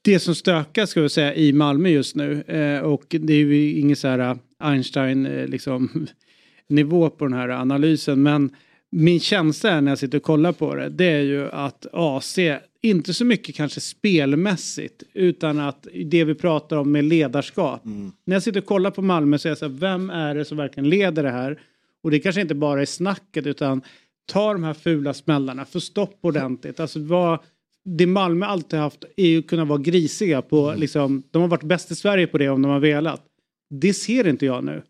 det 0.03 0.19
som 0.19 0.35
stökar 0.35 0.87
ska 0.87 1.03
vi 1.03 1.09
säga 1.09 1.35
i 1.35 1.53
Malmö 1.53 1.89
just 1.89 2.17
nu 2.17 2.43
eh, 2.43 2.81
och 2.81 3.05
det 3.09 3.33
är 3.33 3.39
ju 3.39 3.79
ingen 3.79 3.97
så 3.97 4.09
här 4.09 4.19
eh, 4.19 4.37
Einstein 4.59 5.27
eh, 5.27 5.47
liksom 5.47 6.07
nivå 6.69 7.11
på 7.11 7.25
den 7.25 7.35
här 7.35 7.49
analysen 7.49 8.23
men 8.23 8.57
min 8.91 9.21
känsla 9.21 9.71
är 9.71 9.81
när 9.81 9.91
jag 9.91 9.99
sitter 9.99 10.19
och 10.19 10.25
kollar 10.25 10.53
på 10.53 10.75
det 10.75 10.89
det 10.89 11.05
är 11.05 11.23
ju 11.23 11.51
att 11.51 11.87
AC 11.93 12.39
inte 12.83 13.15
så 13.15 13.25
mycket 13.25 13.55
kanske 13.57 13.81
spelmässigt 13.81 15.03
utan 15.13 15.61
att 15.61 15.87
det 16.05 16.25
vi 16.25 16.35
pratar 16.35 16.77
om 16.77 16.93
med 16.93 17.05
ledarskap. 17.05 17.85
Mm. 17.85 18.13
När 18.25 18.37
jag 18.37 18.43
sitter 18.43 18.61
och 18.61 18.67
kollar 18.67 18.91
på 18.91 19.03
Malmö 19.03 19.39
så 19.39 19.49
är 19.49 19.51
jag 19.51 19.59
så 19.59 19.69
här, 19.69 19.73
vem 19.73 20.11
är 20.11 20.35
det 20.35 20.45
som 20.45 20.57
verkligen 20.57 20.89
leder 20.89 21.23
det 21.23 21.31
här? 21.31 21.61
Och 22.03 22.11
det 22.11 22.21
kanske 22.21 22.41
inte 22.41 22.55
bara 22.55 22.83
är 22.83 22.87
snacket 22.87 23.47
utan 23.47 23.83
ta 24.27 24.53
de 24.53 24.65
här 24.65 24.75
fula 24.75 25.15
smällarna, 25.15 25.65
få 25.65 25.81
stopp 25.81 26.19
ordentligt. 26.21 26.81
Alltså 26.81 27.01
vad 27.01 27.39
det 27.85 28.07
Malmö 28.07 28.47
alltid 28.47 28.79
haft 28.79 29.05
är 29.17 29.27
ju 29.27 29.39
att 29.39 29.47
kunna 29.47 29.65
vara 29.65 29.79
grisiga 29.79 30.43
på 30.43 30.69
mm. 30.69 30.81
liksom, 30.81 31.23
de 31.31 31.43
har 31.43 31.49
varit 31.49 31.63
bäst 31.63 31.91
i 31.91 31.95
Sverige 31.95 32.27
på 32.27 32.39
det 32.39 32.49
om 32.49 32.63
de 32.63 32.71
har 32.71 32.81
velat. 32.81 33.23
Det 33.71 33.95
ser 33.95 34.29
inte 34.29 34.47
jag 34.47 34.65
nu. 34.65 34.83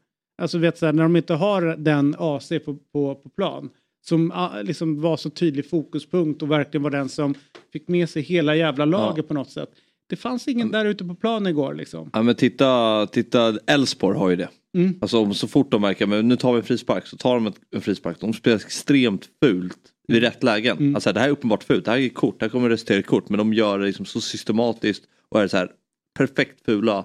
Alltså 0.42 0.58
vet 0.58 0.78
så 0.78 0.86
här, 0.86 0.92
när 0.92 1.02
de 1.02 1.16
inte 1.16 1.34
har 1.34 1.76
den 1.76 2.14
AC 2.18 2.48
på, 2.48 2.76
på, 2.92 3.14
på 3.14 3.28
plan 3.28 3.70
som 4.06 4.32
ah, 4.34 4.62
liksom 4.62 5.00
var 5.00 5.16
så 5.16 5.30
tydlig 5.30 5.70
fokuspunkt 5.70 6.42
och 6.42 6.50
verkligen 6.50 6.82
var 6.82 6.90
den 6.90 7.08
som 7.08 7.34
fick 7.72 7.88
med 7.88 8.10
sig 8.10 8.22
hela 8.22 8.56
jävla 8.56 8.84
laget 8.84 9.16
ja. 9.16 9.22
på 9.22 9.34
något 9.34 9.50
sätt. 9.50 9.70
Det 10.08 10.16
fanns 10.16 10.48
ingen 10.48 10.68
mm. 10.68 10.72
där 10.72 10.90
ute 10.90 11.04
på 11.04 11.14
plan 11.14 11.46
igår 11.46 11.74
liksom. 11.74 12.10
Ja 12.12 12.22
men 12.22 12.34
titta, 12.34 13.06
titta 13.06 13.58
Elfsborg 13.66 14.18
har 14.18 14.30
ju 14.30 14.36
det. 14.36 14.48
Mm. 14.76 14.98
Alltså 15.00 15.34
så 15.34 15.48
fort 15.48 15.70
de 15.70 15.80
märker, 15.80 16.06
men 16.06 16.28
nu 16.28 16.36
tar 16.36 16.52
vi 16.52 16.58
en 16.58 16.64
frispark 16.64 17.06
så 17.06 17.16
tar 17.16 17.34
de 17.34 17.52
en 17.74 17.80
frispark. 17.80 18.20
De 18.20 18.32
spelar 18.32 18.56
extremt 18.56 19.28
fult 19.44 19.78
vid 20.10 20.22
rätt 20.22 20.42
lägen. 20.42 20.78
Mm. 20.78 20.94
Alltså 20.94 21.12
det 21.12 21.20
här 21.20 21.28
är 21.28 21.32
uppenbart 21.32 21.64
fult, 21.64 21.84
det 21.84 21.90
här 21.90 21.98
är 21.98 22.08
kort, 22.08 22.38
det 22.38 22.44
här 22.44 22.50
kommer 22.50 22.68
resultera 22.68 22.98
i 22.98 23.02
kort. 23.02 23.28
Men 23.28 23.38
de 23.38 23.54
gör 23.54 23.78
det 23.78 23.86
liksom 23.86 24.06
så 24.06 24.20
systematiskt 24.20 25.04
och 25.28 25.42
är 25.42 25.48
så 25.48 25.56
här 25.56 25.70
perfekt 26.18 26.64
fula 26.64 27.04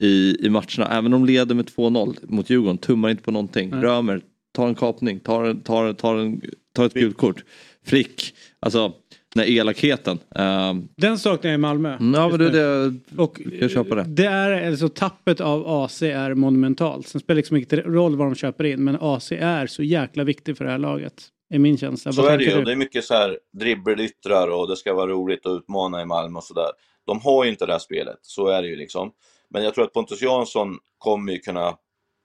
i, 0.00 0.46
i 0.46 0.50
matcherna. 0.50 0.88
Även 0.90 1.14
om 1.14 1.26
de 1.26 1.32
leder 1.32 1.54
med 1.54 1.66
2-0 1.66 2.16
mot 2.22 2.50
Djurgården, 2.50 2.78
tummar 2.78 3.10
inte 3.10 3.22
på 3.22 3.30
någonting. 3.30 3.68
Mm. 3.68 3.82
Römer, 3.82 4.20
tar 4.52 4.68
en 4.68 4.74
kapning, 4.74 5.20
tar, 5.20 5.54
tar, 5.54 5.92
tar, 5.92 6.16
en, 6.16 6.40
tar 6.74 6.86
ett 6.86 6.94
gult 6.94 7.16
kort. 7.16 7.44
Frick, 7.84 8.34
alltså 8.60 8.92
den 9.34 9.44
här 9.44 9.50
elakheten. 9.50 10.18
Uh, 10.38 10.82
den 10.96 11.18
saknar 11.18 11.50
jag 11.50 11.58
i 11.58 11.60
Malmö. 11.60 11.90
Ja, 11.90 12.28
men 12.28 12.38
det, 12.38 12.50
det, 12.50 12.94
och 13.16 13.40
jag 13.60 13.70
köpa 13.70 13.94
det. 13.94 14.04
Det 14.08 14.26
är 14.26 14.68
alltså 14.68 14.88
tappet 14.88 15.40
av 15.40 15.68
AC 15.68 16.02
är 16.02 16.34
monumentalt. 16.34 17.08
Sen 17.08 17.20
spelar 17.20 17.34
det 17.34 17.38
liksom 17.38 17.56
inte 17.56 17.76
roll 17.76 18.16
vad 18.16 18.26
de 18.26 18.34
köper 18.34 18.64
in 18.64 18.84
men 18.84 18.96
AC 19.00 19.32
är 19.32 19.66
så 19.66 19.82
jäkla 19.82 20.24
viktig 20.24 20.56
för 20.56 20.64
det 20.64 20.70
här 20.70 20.78
laget 20.78 21.28
är 21.56 21.58
min 21.58 21.78
känsla. 21.78 22.12
Så 22.12 22.26
är 22.26 22.38
det 22.38 22.44
ju. 22.44 22.64
Det 22.64 22.72
är 22.72 22.76
mycket 22.76 23.04
så 23.04 23.14
här 23.14 23.38
dribbelyttrar 23.52 24.48
och 24.48 24.68
det 24.68 24.76
ska 24.76 24.94
vara 24.94 25.06
roligt 25.06 25.46
att 25.46 25.50
utmana 25.50 26.02
i 26.02 26.04
Malmö 26.04 26.38
och 26.38 26.44
sådär. 26.44 26.70
De 27.06 27.20
har 27.20 27.44
ju 27.44 27.50
inte 27.50 27.66
det 27.66 27.72
här 27.72 27.78
spelet, 27.78 28.18
så 28.22 28.48
är 28.48 28.62
det 28.62 28.68
ju 28.68 28.76
liksom. 28.76 29.12
Men 29.50 29.64
jag 29.64 29.74
tror 29.74 29.84
att 29.84 29.92
Pontus 29.92 30.22
Jansson 30.22 30.78
kommer 30.98 31.32
ju 31.32 31.38
kunna 31.38 31.68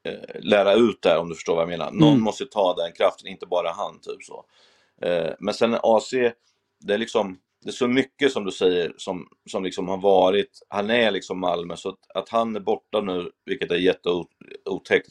eh, 0.07 0.41
lära 0.41 0.73
ut 0.73 1.01
det 1.01 1.17
om 1.17 1.29
du 1.29 1.35
förstår 1.35 1.55
vad 1.55 1.61
jag 1.61 1.69
menar. 1.69 1.91
Någon 1.91 2.09
mm. 2.09 2.23
måste 2.23 2.45
ta 2.45 2.75
den 2.75 2.91
kraften, 2.91 3.27
inte 3.27 3.45
bara 3.45 3.71
han. 3.71 3.99
typ 4.01 4.23
så. 4.23 4.45
Eh, 5.01 5.33
men 5.39 5.53
sen 5.53 5.77
AC, 5.83 6.11
det 6.79 6.93
är 6.93 6.97
liksom 6.97 7.37
det 7.63 7.69
är 7.69 7.73
så 7.73 7.87
mycket 7.87 8.31
som 8.31 8.45
du 8.45 8.51
säger 8.51 8.93
som, 8.97 9.27
som 9.49 9.63
liksom 9.63 9.87
har 9.87 9.97
varit, 9.97 10.59
han 10.69 10.89
är 10.89 11.11
liksom 11.11 11.39
Malmö, 11.39 11.75
så 11.75 11.89
att, 11.89 11.99
att 12.15 12.29
han 12.29 12.55
är 12.55 12.59
borta 12.59 13.01
nu, 13.01 13.31
vilket 13.45 13.71
är 13.71 13.75
jätteotäckt 13.75 15.07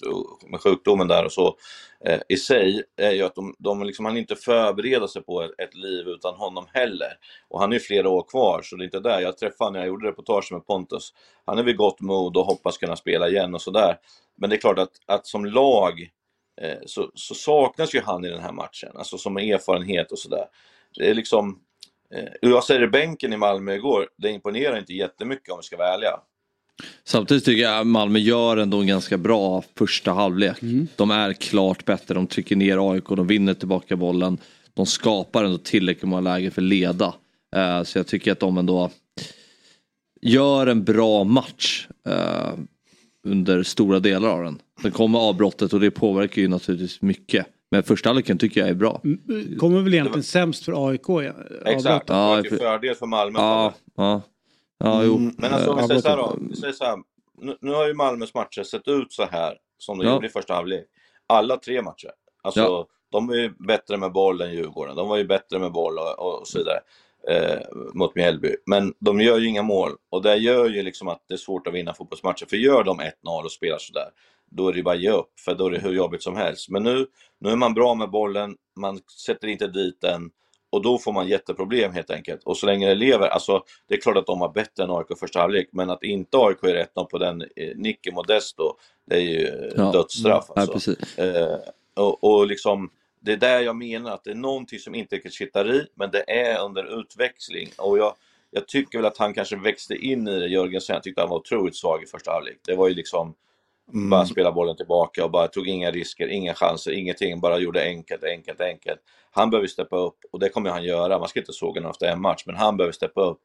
med 0.51 0.61
sjukdomen 0.61 1.09
där 1.09 1.25
och 1.25 1.33
så, 1.33 1.57
eh, 2.05 2.21
i 2.29 2.37
sig 2.37 2.83
är 2.97 3.13
ju 3.13 3.23
att 3.23 3.35
de, 3.35 3.55
de 3.59 3.83
liksom, 3.83 4.05
han 4.05 4.17
inte 4.17 4.37
förbereder 4.37 5.07
sig 5.07 5.23
på 5.23 5.43
ett, 5.43 5.51
ett, 5.59 5.75
liv 5.75 6.09
utan 6.09 6.35
honom 6.35 6.67
heller. 6.73 7.13
Och 7.49 7.61
han 7.61 7.71
är 7.71 7.75
ju 7.75 7.81
flera 7.81 8.09
år 8.09 8.23
kvar, 8.29 8.63
så 8.63 8.77
det 8.77 8.83
är 8.83 8.85
inte 8.85 9.01
där. 9.01 9.21
Jag 9.21 9.39
träffade 9.39 9.65
honom 9.65 9.73
när 9.73 9.81
jag 9.81 9.89
gjorde 9.89 10.09
reportage 10.09 10.53
med 10.53 10.67
Pontus. 10.67 11.13
Han 11.45 11.59
är 11.59 11.63
vid 11.63 11.77
gott 11.77 12.01
mod 12.01 12.37
och 12.37 12.47
hoppas 12.47 12.79
kunna 12.79 12.97
spela 12.97 13.29
igen 13.29 13.55
och 13.55 13.63
sådär. 13.63 13.99
Men 14.37 14.51
det 14.51 14.57
är 14.57 14.61
klart 14.61 14.79
att, 14.79 14.93
att 15.07 15.27
som 15.27 15.45
lag 15.45 16.01
eh, 16.61 16.79
så, 16.87 17.11
så 17.15 17.35
saknas 17.35 17.95
ju 17.95 18.01
han 18.01 18.25
i 18.25 18.29
den 18.29 18.43
här 18.43 18.53
matchen, 18.53 18.93
alltså 18.95 19.19
som 19.19 19.37
erfarenhet 19.37 20.13
och 20.13 20.19
sådär. 20.19 20.45
Det 20.99 21.11
är 21.11 21.15
liksom, 21.15 21.61
Eh, 22.15 22.25
jag 22.41 22.65
säger 22.65 22.87
bänken 22.87 23.33
i 23.33 23.37
Malmö 23.37 23.75
igår, 23.75 24.09
det 24.17 24.31
imponerar 24.31 24.79
inte 24.79 24.93
jättemycket 24.93 25.53
om 25.53 25.59
vi 25.59 25.63
ska 25.63 25.77
vara 25.77 25.95
ärliga. 25.95 26.21
Samtidigt 27.05 27.45
tycker 27.45 27.63
jag 27.63 27.87
Malmö 27.87 28.19
gör 28.19 28.57
ändå 28.57 28.81
en 28.81 28.87
ganska 28.87 29.19
bra 29.19 29.63
första 29.79 30.13
halvlek. 30.13 30.63
Mm. 30.63 30.89
De 30.97 31.11
är 31.11 31.33
klart 31.33 31.85
bättre, 31.85 32.15
de 32.15 32.27
trycker 32.27 32.57
ner 32.57 32.93
AIK, 32.93 33.05
de 33.09 33.27
vinner 33.27 33.55
tillbaka 33.55 33.97
bollen. 33.97 34.39
De 34.75 34.87
skapar 34.87 35.45
ändå 35.45 35.59
tillräckligt 35.59 36.09
många 36.09 36.21
lägen 36.21 36.51
för 36.51 36.63
att 36.63 36.69
leda. 36.69 37.15
Uh, 37.57 37.83
så 37.83 37.99
jag 37.99 38.07
tycker 38.07 38.33
att 38.33 38.41
de 38.41 38.59
ändå 38.59 38.91
gör 40.23 40.67
en 40.67 40.85
bra 40.85 41.25
match 41.25 41.89
uh, 42.09 42.59
under 43.27 43.63
stora 43.63 44.01
delar 44.01 44.29
av 44.29 44.45
den. 44.45 44.59
Sen 44.83 44.91
kommer 44.91 45.19
avbrottet 45.19 45.73
och 45.73 45.81
det 45.81 45.91
påverkar 45.91 46.43
ju 46.43 46.49
naturligtvis 46.49 47.03
mycket. 47.03 47.47
Men 47.71 47.83
första 47.83 48.09
halvleken 48.09 48.39
tycker 48.39 48.61
jag 48.61 48.69
är 48.69 48.75
bra. 48.75 49.01
Mm, 49.05 49.59
kommer 49.59 49.83
väl 49.83 49.95
egentligen 49.95 50.23
sämst 50.23 50.65
för 50.65 50.89
AIK? 50.89 51.09
Ja. 51.09 51.33
Exakt, 51.65 52.07
det 52.07 52.13
var 52.13 52.43
till 52.43 52.59
fördel 52.59 52.95
för 52.95 53.07
Malmö. 53.07 53.39
Ja, 53.39 53.75
ja. 53.97 54.23
ja 54.79 55.05
jo. 55.05 55.17
Mm, 55.17 55.35
men 55.39 55.53
alltså 55.53 55.71
om 55.71 55.77
vi 55.77 55.89
säger 55.89 56.01
så 56.01 56.09
här 56.09 56.17
då. 56.17 56.37
Vi 56.51 56.57
säger 56.57 56.73
så 56.73 56.85
här, 56.85 56.97
nu, 57.39 57.57
nu 57.61 57.73
har 57.73 57.87
ju 57.87 57.95
Malmös 57.95 58.35
matcher 58.35 58.63
sett 58.63 58.89
ut 58.89 59.13
så 59.13 59.25
här 59.25 59.59
som 59.79 59.99
de 59.99 60.07
ja. 60.07 60.15
gjorde 60.15 60.27
i 60.27 60.31
första 60.31 60.55
halvlek. 60.55 60.87
Alla 61.27 61.57
tre 61.57 61.83
matcher. 61.83 62.11
Alltså, 62.43 62.61
ja. 62.61 62.87
de 63.13 63.27
var 63.27 63.35
ju 63.35 63.53
bättre 63.59 63.97
med 63.97 64.13
boll 64.13 64.41
än 64.41 64.53
Djurgården. 64.53 64.97
De 64.97 65.09
var 65.09 65.17
ju 65.17 65.25
bättre 65.25 65.59
med 65.59 65.73
boll 65.73 65.99
och, 65.99 66.19
och 66.19 66.49
så 66.49 66.59
vidare. 66.59 66.79
Eh, 67.29 67.59
mot 67.95 68.15
Mjällby. 68.15 68.57
Men 68.67 68.95
de 68.99 69.21
gör 69.21 69.39
ju 69.39 69.49
inga 69.49 69.63
mål 69.63 69.91
och 70.11 70.23
det 70.23 70.37
gör 70.37 70.69
ju 70.69 70.83
liksom 70.83 71.09
att 71.09 71.25
det 71.29 71.35
är 71.35 71.39
svårt 71.39 71.67
att 71.67 71.75
vinna 71.75 71.95
fotbollsmatcher. 71.95 72.47
För 72.47 72.57
gör 72.57 72.85
de 72.85 73.01
1-0 73.01 73.11
och 73.45 73.53
spelar 73.53 73.79
sådär, 73.79 74.09
då 74.51 74.69
är 74.69 74.73
det 74.73 74.83
bara 74.83 74.95
att 74.95 75.01
ge 75.01 75.11
upp, 75.11 75.41
för 75.41 75.55
då 75.55 75.67
är 75.67 75.71
det 75.71 75.79
hur 75.79 75.93
jobbigt 75.93 76.23
som 76.23 76.37
helst. 76.37 76.69
Men 76.69 76.83
nu, 76.83 77.07
nu 77.39 77.51
är 77.51 77.57
man 77.57 77.75
bra 77.75 77.95
med 77.95 78.11
bollen, 78.11 78.57
man 78.77 79.01
sätter 79.27 79.49
inte 79.49 79.67
dit 79.67 80.01
den 80.01 80.31
och 80.71 80.83
då 80.83 80.99
får 80.99 81.13
man 81.13 81.29
jätteproblem 81.29 81.93
helt 81.93 82.11
enkelt. 82.11 82.43
Och 82.45 82.57
så 82.57 82.67
länge 82.67 82.89
det 82.89 82.95
lever, 82.95 83.29
alltså 83.29 83.63
det 83.89 83.95
är 83.95 84.01
klart 84.01 84.17
att 84.17 84.27
de 84.27 84.39
var 84.39 84.53
bättre 84.53 84.85
än 84.85 84.91
AIK 84.91 85.19
första 85.19 85.41
halvlek, 85.41 85.69
men 85.73 85.91
att 85.91 86.03
inte 86.03 86.37
AIK 86.39 86.63
är 86.65 86.87
1-0 86.97 87.05
på 87.05 87.19
den 87.19 87.43
eh, 87.57 87.77
Nicky 87.77 88.11
Modesto, 88.11 88.73
det 89.07 89.17
är 89.17 89.21
ju 89.21 89.73
Ja. 89.77 89.93
dödsstraff. 89.93 90.45
Ja, 90.49 90.55
Alltså. 90.61 90.73
precis. 90.73 91.19
Eh, 91.19 91.59
och, 91.95 92.25
och 92.25 92.47
liksom, 92.47 92.91
det 93.21 93.33
är 93.33 93.37
där 93.37 93.61
jag 93.61 93.77
menar 93.77 94.11
att 94.15 94.25
det 94.25 94.31
är 94.31 94.35
någonting 94.35 94.79
som 94.79 94.95
inte 94.95 95.17
riktigt 95.17 95.33
kittar 95.35 95.75
i, 95.75 95.87
men 95.95 96.11
det 96.11 96.31
är 96.31 96.65
under 96.65 97.01
utväxling. 97.01 97.69
Och 97.79 97.99
jag, 97.99 98.15
jag 98.51 98.69
tycker 98.69 98.99
väl 98.99 99.07
att 99.07 99.19
han 99.19 99.35
kanske 99.35 99.57
växte 99.57 99.95
in 99.95 100.29
i 100.29 100.41
det, 100.41 100.47
Jörgensen. 100.49 100.95
Jag 100.95 101.03
tyckte 101.03 101.21
han 101.21 101.31
var 101.31 101.37
otroligt 101.39 101.77
svag 101.77 102.03
i 102.03 102.07
första 102.07 102.31
halvlek. 102.33 102.57
Det 102.67 102.75
var 102.75 102.89
ju 102.89 102.95
liksom 102.95 103.35
Mm. 103.93 104.11
bara 104.11 104.27
spela 104.27 104.53
bollen 104.53 104.77
tillbaka 104.77 105.25
och 105.25 105.31
bara 105.31 105.49
tog 105.49 105.69
inga 105.69 105.91
risker, 105.91 106.29
inga 106.29 106.55
chanser, 106.55 106.93
ingenting. 106.93 107.41
Bara 107.41 107.59
gjorde 107.59 107.83
enkelt, 107.85 108.25
enkelt, 108.25 108.61
enkelt. 108.61 109.01
Han 109.31 109.51
behöver 109.51 109.69
steppa 109.69 109.97
upp 109.97 110.19
och 110.33 110.39
det 110.41 110.49
kommer 110.49 110.71
han 110.71 110.85
göra. 110.85 111.19
Man 111.19 111.29
ska 111.29 111.41
inte 111.41 111.53
såga 111.53 111.81
honom 111.81 111.91
efter 111.91 112.07
en 112.07 112.21
match, 112.21 112.43
men 112.47 112.57
han 112.57 112.77
behöver 112.77 112.93
steppa 112.93 113.21
upp. 113.21 113.41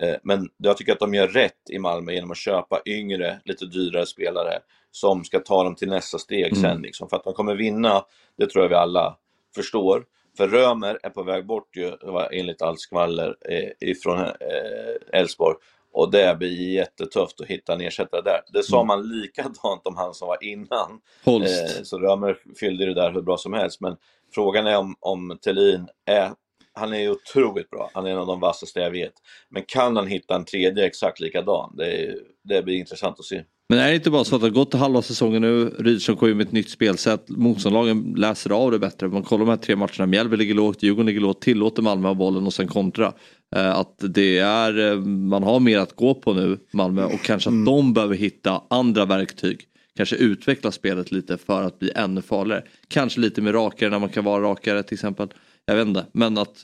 Eh, 0.00 0.14
Men 0.22 0.48
jag 0.56 0.76
tycker 0.76 0.92
att 0.92 0.98
de 0.98 1.14
gör 1.14 1.28
rätt 1.28 1.70
i 1.70 1.78
Malmö 1.78 2.12
genom 2.12 2.30
att 2.30 2.36
köpa 2.36 2.80
yngre, 2.86 3.40
lite 3.44 3.66
dyrare 3.66 4.06
spelare 4.06 4.58
som 4.90 5.24
ska 5.24 5.38
ta 5.40 5.64
dem 5.64 5.74
till 5.74 5.88
nästa 5.88 6.18
steg 6.18 6.52
Mm. 6.52 6.62
sen. 6.62 6.82
Liksom. 6.82 7.08
För 7.08 7.16
att 7.16 7.24
de 7.24 7.32
kommer 7.34 7.54
vinna, 7.54 8.04
det 8.38 8.46
tror 8.50 8.64
jag 8.64 8.68
vi 8.68 8.74
alla 8.74 9.16
förstår. 9.54 10.04
För 10.36 10.48
Römer 10.48 10.98
är 11.02 11.10
på 11.10 11.22
väg 11.22 11.46
bort 11.46 11.76
ju, 11.76 11.92
enligt 12.32 12.62
allt 12.62 12.80
skvaller 12.80 13.36
eh, 13.50 13.88
ifrån 13.88 14.18
eh, 14.20 15.20
Elfsborg. 15.20 15.56
Och 15.96 16.10
det 16.10 16.38
blir 16.38 16.72
jättetufft 16.74 17.40
att 17.40 17.46
hitta 17.46 17.72
en 17.74 17.80
ersättare 17.80 18.22
där. 18.22 18.40
Det 18.52 18.62
sa 18.62 18.76
Mm. 18.76 18.86
man 18.86 19.08
likadant 19.08 19.80
om 19.86 19.96
han 19.96 20.14
som 20.14 20.28
var 20.28 20.44
innan. 20.44 21.00
Holst. 21.24 21.76
Eh, 21.78 21.82
så 21.82 21.98
Römer 21.98 22.36
fyllde 22.60 22.86
det 22.86 22.94
där 22.94 23.12
hur 23.12 23.22
bra 23.22 23.36
som 23.36 23.52
helst. 23.52 23.80
Men 23.80 23.96
frågan 24.34 24.66
är 24.66 24.78
om, 24.78 24.94
om 25.00 25.38
Thelin 25.44 25.86
är... 26.06 26.30
Han 26.78 26.94
är 26.94 27.10
otroligt 27.10 27.70
bra. 27.70 27.90
Han 27.94 28.06
är 28.06 28.10
en 28.10 28.18
av 28.18 28.26
de 28.26 28.40
vassaste 28.40 28.80
jag 28.80 28.90
vet. 28.90 29.12
Men 29.50 29.62
kan 29.68 29.96
han 29.96 30.06
hitta 30.06 30.34
en 30.34 30.44
tredje 30.44 30.86
exakt 30.86 31.20
likadan? 31.20 31.74
Det, 31.76 32.02
är, 32.02 32.14
det 32.44 32.62
blir 32.62 32.74
intressant 32.74 33.18
att 33.20 33.24
se. 33.24 33.42
Men 33.68 33.78
är 33.78 33.88
det 33.88 33.94
inte 33.94 34.10
bara 34.10 34.24
så 34.24 34.34
att 34.34 34.40
det 34.40 34.46
har 34.46 34.52
gått 34.54 34.74
halva 34.74 35.02
säsongen 35.02 35.42
nu, 35.42 35.64
Rydström 35.78 36.16
kommer 36.16 36.34
med 36.34 36.46
ett 36.46 36.52
nytt 36.52 36.70
spelsätt, 36.70 37.28
motståndarlagen 37.28 38.14
läser 38.16 38.50
av 38.50 38.70
det 38.70 38.78
bättre. 38.78 39.08
Man 39.08 39.22
kollar 39.22 39.44
de 39.44 39.50
här 39.50 39.56
tre 39.56 39.76
matcherna, 39.76 40.06
Mjällby 40.06 40.36
ligger 40.36 40.54
lågt, 40.54 40.82
Djurgården 40.82 41.06
ligger 41.06 41.20
lågt, 41.20 41.40
tillåter 41.40 41.82
Malmö 41.82 42.08
ha 42.08 42.14
bollen 42.14 42.46
och 42.46 42.52
sen 42.52 42.68
kontra. 42.68 43.12
Eh, 43.56 43.76
Att 43.76 43.94
det 43.98 44.38
är, 44.38 44.92
eh, 44.92 44.98
man 45.04 45.42
har 45.42 45.60
mer 45.60 45.78
att 45.78 45.96
gå 45.96 46.14
på 46.14 46.34
nu, 46.34 46.58
Malmö, 46.72 47.04
och 47.04 47.22
kanske 47.22 47.50
att 47.50 47.66
de 47.66 47.92
behöver 47.94 48.14
hitta 48.14 48.62
andra 48.70 49.04
verktyg. 49.04 49.60
Kanske 49.96 50.16
utveckla 50.16 50.72
spelet 50.72 51.12
lite 51.12 51.38
för 51.38 51.62
att 51.62 51.78
bli 51.78 51.90
ännu 51.94 52.22
farligare. 52.22 52.64
Kanske 52.88 53.20
lite 53.20 53.42
mer 53.42 53.52
rakare 53.52 53.90
när 53.90 53.98
man 53.98 54.08
kan 54.08 54.24
vara 54.24 54.42
rakare 54.42 54.82
till 54.82 54.94
exempel. 54.94 55.28
Jag 55.64 55.76
vet 55.76 55.86
inte, 55.86 56.06
men 56.12 56.38
att, 56.38 56.62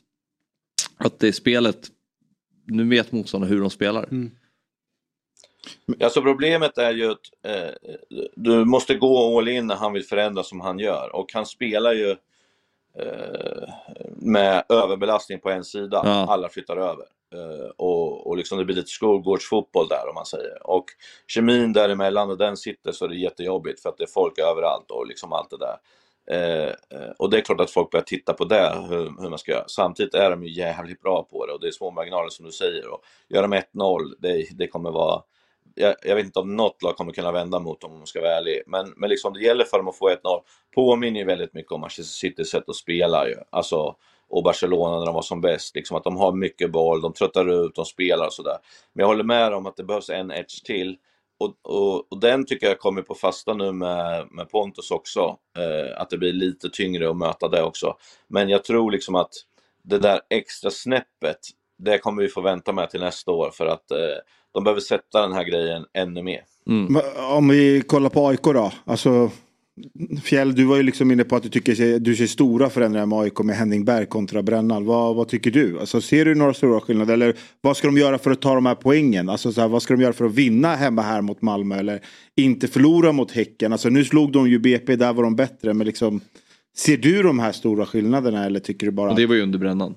att 0.97 1.19
det 1.19 1.29
är 1.29 1.33
spelet, 1.33 1.89
nu 2.67 2.89
vet 2.89 3.13
motståndarna 3.13 3.55
hur 3.55 3.61
de 3.61 3.71
spelar. 3.71 4.09
Alltså 6.03 6.23
problemet 6.23 6.79
är 6.79 6.93
ju 6.93 7.11
att 7.11 7.21
eh, 7.47 7.71
du 8.37 8.65
måste 8.65 8.95
gå 8.95 9.39
all 9.39 9.49
in 9.49 9.67
när 9.67 9.77
han 9.77 9.93
vill 9.93 10.05
förändra 10.05 10.43
som 10.43 10.61
han 10.61 10.79
gör. 10.79 11.17
Och 11.17 11.33
han 11.35 11.47
spelar 11.47 11.93
ju 11.93 12.17
med 14.17 14.65
överbelastning 14.69 15.41
på 15.41 15.51
en 15.51 15.65
sida. 15.65 16.03
Ja. 16.05 16.27
Alla 16.29 16.49
flyttar 16.49 16.77
över. 16.77 17.07
Eh, 17.35 17.71
och, 17.77 18.27
och 18.27 18.37
liksom 18.37 18.59
det 18.59 18.65
blir 18.65 18.77
lite 18.77 18.91
skolgårdsfotboll 18.91 19.89
där 19.89 20.09
om 20.09 20.15
man 20.15 20.27
säger. 20.27 20.67
Och 20.67 20.85
kemin 21.27 21.73
däremellan 21.73 22.31
och 22.31 22.39
den 22.39 22.57
sitter 22.57 22.93
så 22.93 23.05
är 23.05 23.09
det 23.09 23.17
jättejobbigt 23.17 23.81
för 23.81 23.89
att 23.89 23.97
det 23.97 24.05
är 24.05 24.09
folk 24.15 24.39
överallt 24.39 24.91
och 24.91 25.07
liksom 25.07 25.33
allt 25.33 25.51
det 25.51 25.59
där. 25.59 25.77
Eh, 26.31 26.69
eh, 26.69 27.11
och 27.19 27.31
det 27.31 27.37
är 27.37 27.41
klart 27.41 27.61
att 27.61 27.71
folk 27.71 27.91
börjar 27.91 28.05
titta 28.05 28.33
på 28.33 28.45
det, 28.45 28.75
hur, 28.89 29.23
hur 29.23 29.29
man 29.29 29.39
ska 29.39 29.53
göra. 29.53 29.69
Samtidigt 29.69 30.15
är 30.15 30.31
de 30.31 30.45
ju 30.45 30.53
jävligt 30.53 31.03
bra 31.03 31.23
på 31.31 31.47
det 31.47 31.53
och 31.53 31.61
det 31.61 31.67
är 31.67 31.71
små 31.71 31.91
marginaler 31.91 32.29
som 32.29 32.47
du 32.47 32.53
säger. 32.53 32.89
Och 32.89 33.05
gör 33.29 33.43
de 33.43 33.55
1-0, 33.55 34.15
det, 34.19 34.47
det 34.53 34.67
kommer 34.67 34.91
vara 34.91 35.23
jag, 35.75 35.95
jag 36.03 36.17
vet 36.17 36.25
inte 36.25 36.39
om 36.39 36.57
något 36.57 36.83
lag 36.83 36.97
kommer 36.97 37.13
kunna 37.13 37.33
vända 37.33 37.59
mot 37.59 37.81
dem 37.81 37.93
om 37.93 37.99
man 37.99 38.07
ska 38.07 38.21
vara 38.21 38.37
ärlig. 38.37 38.63
Men, 38.67 38.93
men 38.97 39.11
liksom 39.11 39.33
det 39.33 39.41
gäller 39.41 39.65
för 39.65 39.77
dem 39.77 39.89
att 39.89 39.99
få 39.99 40.11
1-0. 40.11 40.17
Påminner 40.75 41.21
ju 41.21 41.27
väldigt 41.27 41.55
mycket 41.55 41.73
om 41.73 41.81
Manchester 41.81 42.29
Citys 42.29 42.51
sätt 42.51 42.69
att 42.69 42.77
spela 42.77 43.29
ju. 43.29 43.37
Alltså, 43.51 43.97
och 44.29 44.43
Barcelona 44.43 44.99
när 44.99 45.07
de 45.07 45.15
var 45.15 45.23
som 45.23 45.41
bäst. 45.41 45.75
Liksom 45.75 45.97
att 45.97 46.05
de 46.05 46.17
har 46.17 46.33
mycket 46.33 46.73
boll, 46.73 47.01
de 47.01 47.13
tröttar 47.13 47.65
ut, 47.65 47.75
de 47.75 47.85
spelar 47.85 48.27
och 48.27 48.33
sådär. 48.33 48.57
Men 48.93 49.03
jag 49.03 49.07
håller 49.09 49.25
med 49.25 49.55
om 49.55 49.67
att 49.67 49.77
det 49.77 49.85
behövs 49.85 50.11
en 50.11 50.31
edge 50.31 50.65
till. 50.65 50.97
Och, 51.39 51.55
och, 51.63 52.13
och 52.13 52.21
den 52.21 52.47
tycker 52.47 52.67
jag 52.67 52.79
kommer 52.79 53.03
på 53.03 53.15
fasta 53.15 53.55
nu 53.55 53.73
med, 53.73 54.29
med 54.31 54.51
Pontus 54.51 54.91
också. 54.91 55.37
Eh, 55.59 56.01
att 56.01 56.11
det 56.11 56.19
blir 56.19 56.33
lite 56.33 56.69
tyngre 56.69 57.11
att 57.11 57.17
möta 57.17 57.49
det 57.49 57.63
också. 57.63 57.97
Men 58.29 58.49
jag 58.49 58.65
tror 58.65 58.91
liksom 58.91 59.15
att 59.15 59.33
det 59.85 59.99
där 59.99 60.21
extra 60.31 60.71
snäppet, 60.71 61.39
det 61.85 61.99
kommer 61.99 62.23
vi 62.23 62.29
få 62.29 62.41
vänta 62.41 62.73
med 62.73 62.91
till 62.91 63.01
nästa 63.01 63.31
år 63.31 63.51
för 63.51 63.67
att 63.67 63.91
eh, 63.91 63.99
de 64.55 64.65
behöver 64.65 64.81
sätta 64.81 65.23
den 65.23 65.33
här 65.33 65.45
grejen 65.45 65.85
ännu 65.95 66.23
mer. 66.23 66.41
Mm. 66.69 66.93
Men 66.93 67.03
Om 67.37 67.49
vi 67.49 67.83
kollar 67.87 68.11
på 68.11 68.29
AIK 68.29 68.43
då. 68.43 68.73
Alltså, 68.85 69.31
Fjäll, 70.25 70.55
du 70.55 70.65
var 70.65 70.77
ju 70.77 70.83
liksom 70.83 71.11
inne 71.11 71.25
på 71.25 71.37
att 71.37 71.43
du 71.43 71.49
tycker 71.49 71.99
du 71.99 72.17
ser 72.17 72.27
stora 72.27 72.71
förändringar 72.71 73.07
med 73.07 73.19
AIK 73.19 73.39
med 73.39 73.57
Henning 73.57 73.85
Berg 73.85 74.07
kontra 74.07 74.43
Brännan. 74.43 74.85
Vad, 74.85 75.17
vad 75.17 75.29
tycker 75.29 75.51
du? 75.51 75.81
Alltså, 75.81 76.01
ser 76.01 76.25
du 76.25 76.35
några 76.35 76.55
stora 76.55 76.81
skillnader? 76.81 77.15
Eller 77.15 77.35
vad 77.61 77.77
ska 77.77 77.89
de 77.89 77.99
göra 77.99 78.19
för 78.19 78.31
att 78.31 78.41
ta 78.41 78.55
de 78.55 78.67
här 78.67 78.75
poängen? 78.75 79.29
Alltså, 79.29 79.53
så 79.53 79.61
här, 79.61 79.69
vad 79.69 79.83
ska 79.83 79.95
de 79.95 80.03
göra 80.03 80.13
för 80.13 80.25
att 80.25 80.35
vinna 80.35 80.77
hemma 80.77 81.03
här 81.03 81.21
mot 81.23 81.43
Malmö? 81.43 81.77
Eller 81.79 82.01
inte 82.37 82.69
förlora 82.69 83.13
mot 83.13 83.31
Häcken? 83.31 83.73
Alltså, 83.73 83.89
nu 83.89 84.05
slog 84.05 84.33
de 84.33 84.49
ju 84.51 84.59
BP, 84.59 84.97
där 84.97 85.13
var 85.13 85.23
de 85.23 85.37
bättre. 85.37 85.75
Men 85.75 85.87
liksom, 85.87 86.21
ser 86.77 86.97
du 86.97 87.23
de 87.23 87.39
här 87.39 87.53
stora 87.53 87.87
skillnaderna 87.87 88.45
eller 88.45 88.61
tycker 88.61 88.87
du 88.87 88.93
bara... 88.93 89.11
Och 89.11 89.17
det 89.17 89.27
var 89.27 89.35
ju 89.35 89.43
under 89.43 89.59
brännan. 89.59 89.95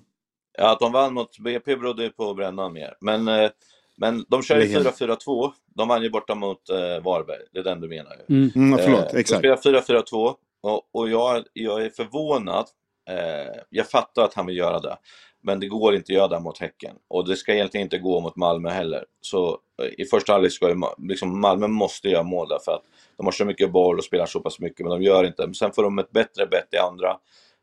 Ja, 0.58 0.72
att 0.72 0.80
de 0.80 0.92
vann 0.92 1.14
mot 1.14 1.40
BP 1.40 1.76
berodde 1.76 2.04
ju 2.04 2.10
på 2.10 2.34
Brännan 2.34 2.74
mer. 2.74 2.98
Men, 3.02 3.28
eh, 3.28 3.50
men 3.98 4.26
de 4.28 4.44
kör 4.44 4.60
ju 4.62 4.76
Eller- 4.76 4.92
4-4-2. 4.92 5.52
De 5.76 5.88
vann 5.88 6.04
ju 6.04 6.10
borta 6.10 6.36
mot 6.36 6.70
eh, 6.70 7.04
Varberg. 7.04 7.42
Det 7.52 7.60
är 7.60 7.64
den 7.64 7.82
du 7.82 7.88
menar 7.88 8.12
ju. 8.28 8.36
Mm. 8.36 8.52
Mm, 8.56 8.80
förlåt, 8.80 9.14
Eh, 9.14 9.20
exakt. 9.20 9.44
De 9.44 9.58
spelar 9.58 9.82
4-4-2 9.82 10.36
och, 10.62 10.82
och 10.94 11.10
jag, 11.10 11.44
jag 11.54 11.86
är 11.86 11.90
förvånad. 11.90 12.66
Eh, 13.10 13.62
jag 13.70 13.90
fattar 13.90 14.24
att 14.24 14.34
han 14.34 14.46
vill 14.46 14.58
göra 14.58 14.80
det. 14.80 14.98
Men 15.44 15.60
det 15.60 15.68
går 15.68 15.96
inte 15.96 16.12
att 16.14 16.16
göra 16.18 16.28
det 16.28 16.40
mot 16.40 16.58
Häcken. 16.58 16.96
Och 17.08 17.28
det 17.28 17.36
ska 17.36 17.54
egentligen 17.54 17.86
inte 17.86 17.98
gå 17.98 18.20
mot 18.20 18.36
Malmö 18.36 18.70
heller. 18.70 19.06
Så 19.22 19.60
eh, 19.84 19.90
i 19.98 20.06
första 20.06 20.32
halvlek 20.34 20.52
ska 20.52 20.70
ju 20.70 20.76
liksom, 20.98 21.42
Malmö 21.42 21.68
måste 21.68 22.10
göra 22.10 22.24
mål 22.24 22.48
där 22.50 22.60
för 22.66 22.72
att 22.72 22.84
de 23.18 23.26
har 23.26 23.32
så 23.32 23.46
mycket 23.46 23.72
boll 23.72 23.98
och 23.98 24.04
spelar 24.04 24.26
så 24.26 24.40
pass 24.40 24.60
mycket, 24.60 24.80
men 24.86 24.90
de 24.90 25.04
gör 25.04 25.24
inte. 25.24 25.46
Men 25.46 25.54
sen 25.56 25.72
får 25.72 25.84
de 25.84 26.00
ett 26.00 26.12
bättre 26.12 26.46
bett 26.46 26.68
i 26.74 26.78
andra, 26.78 27.18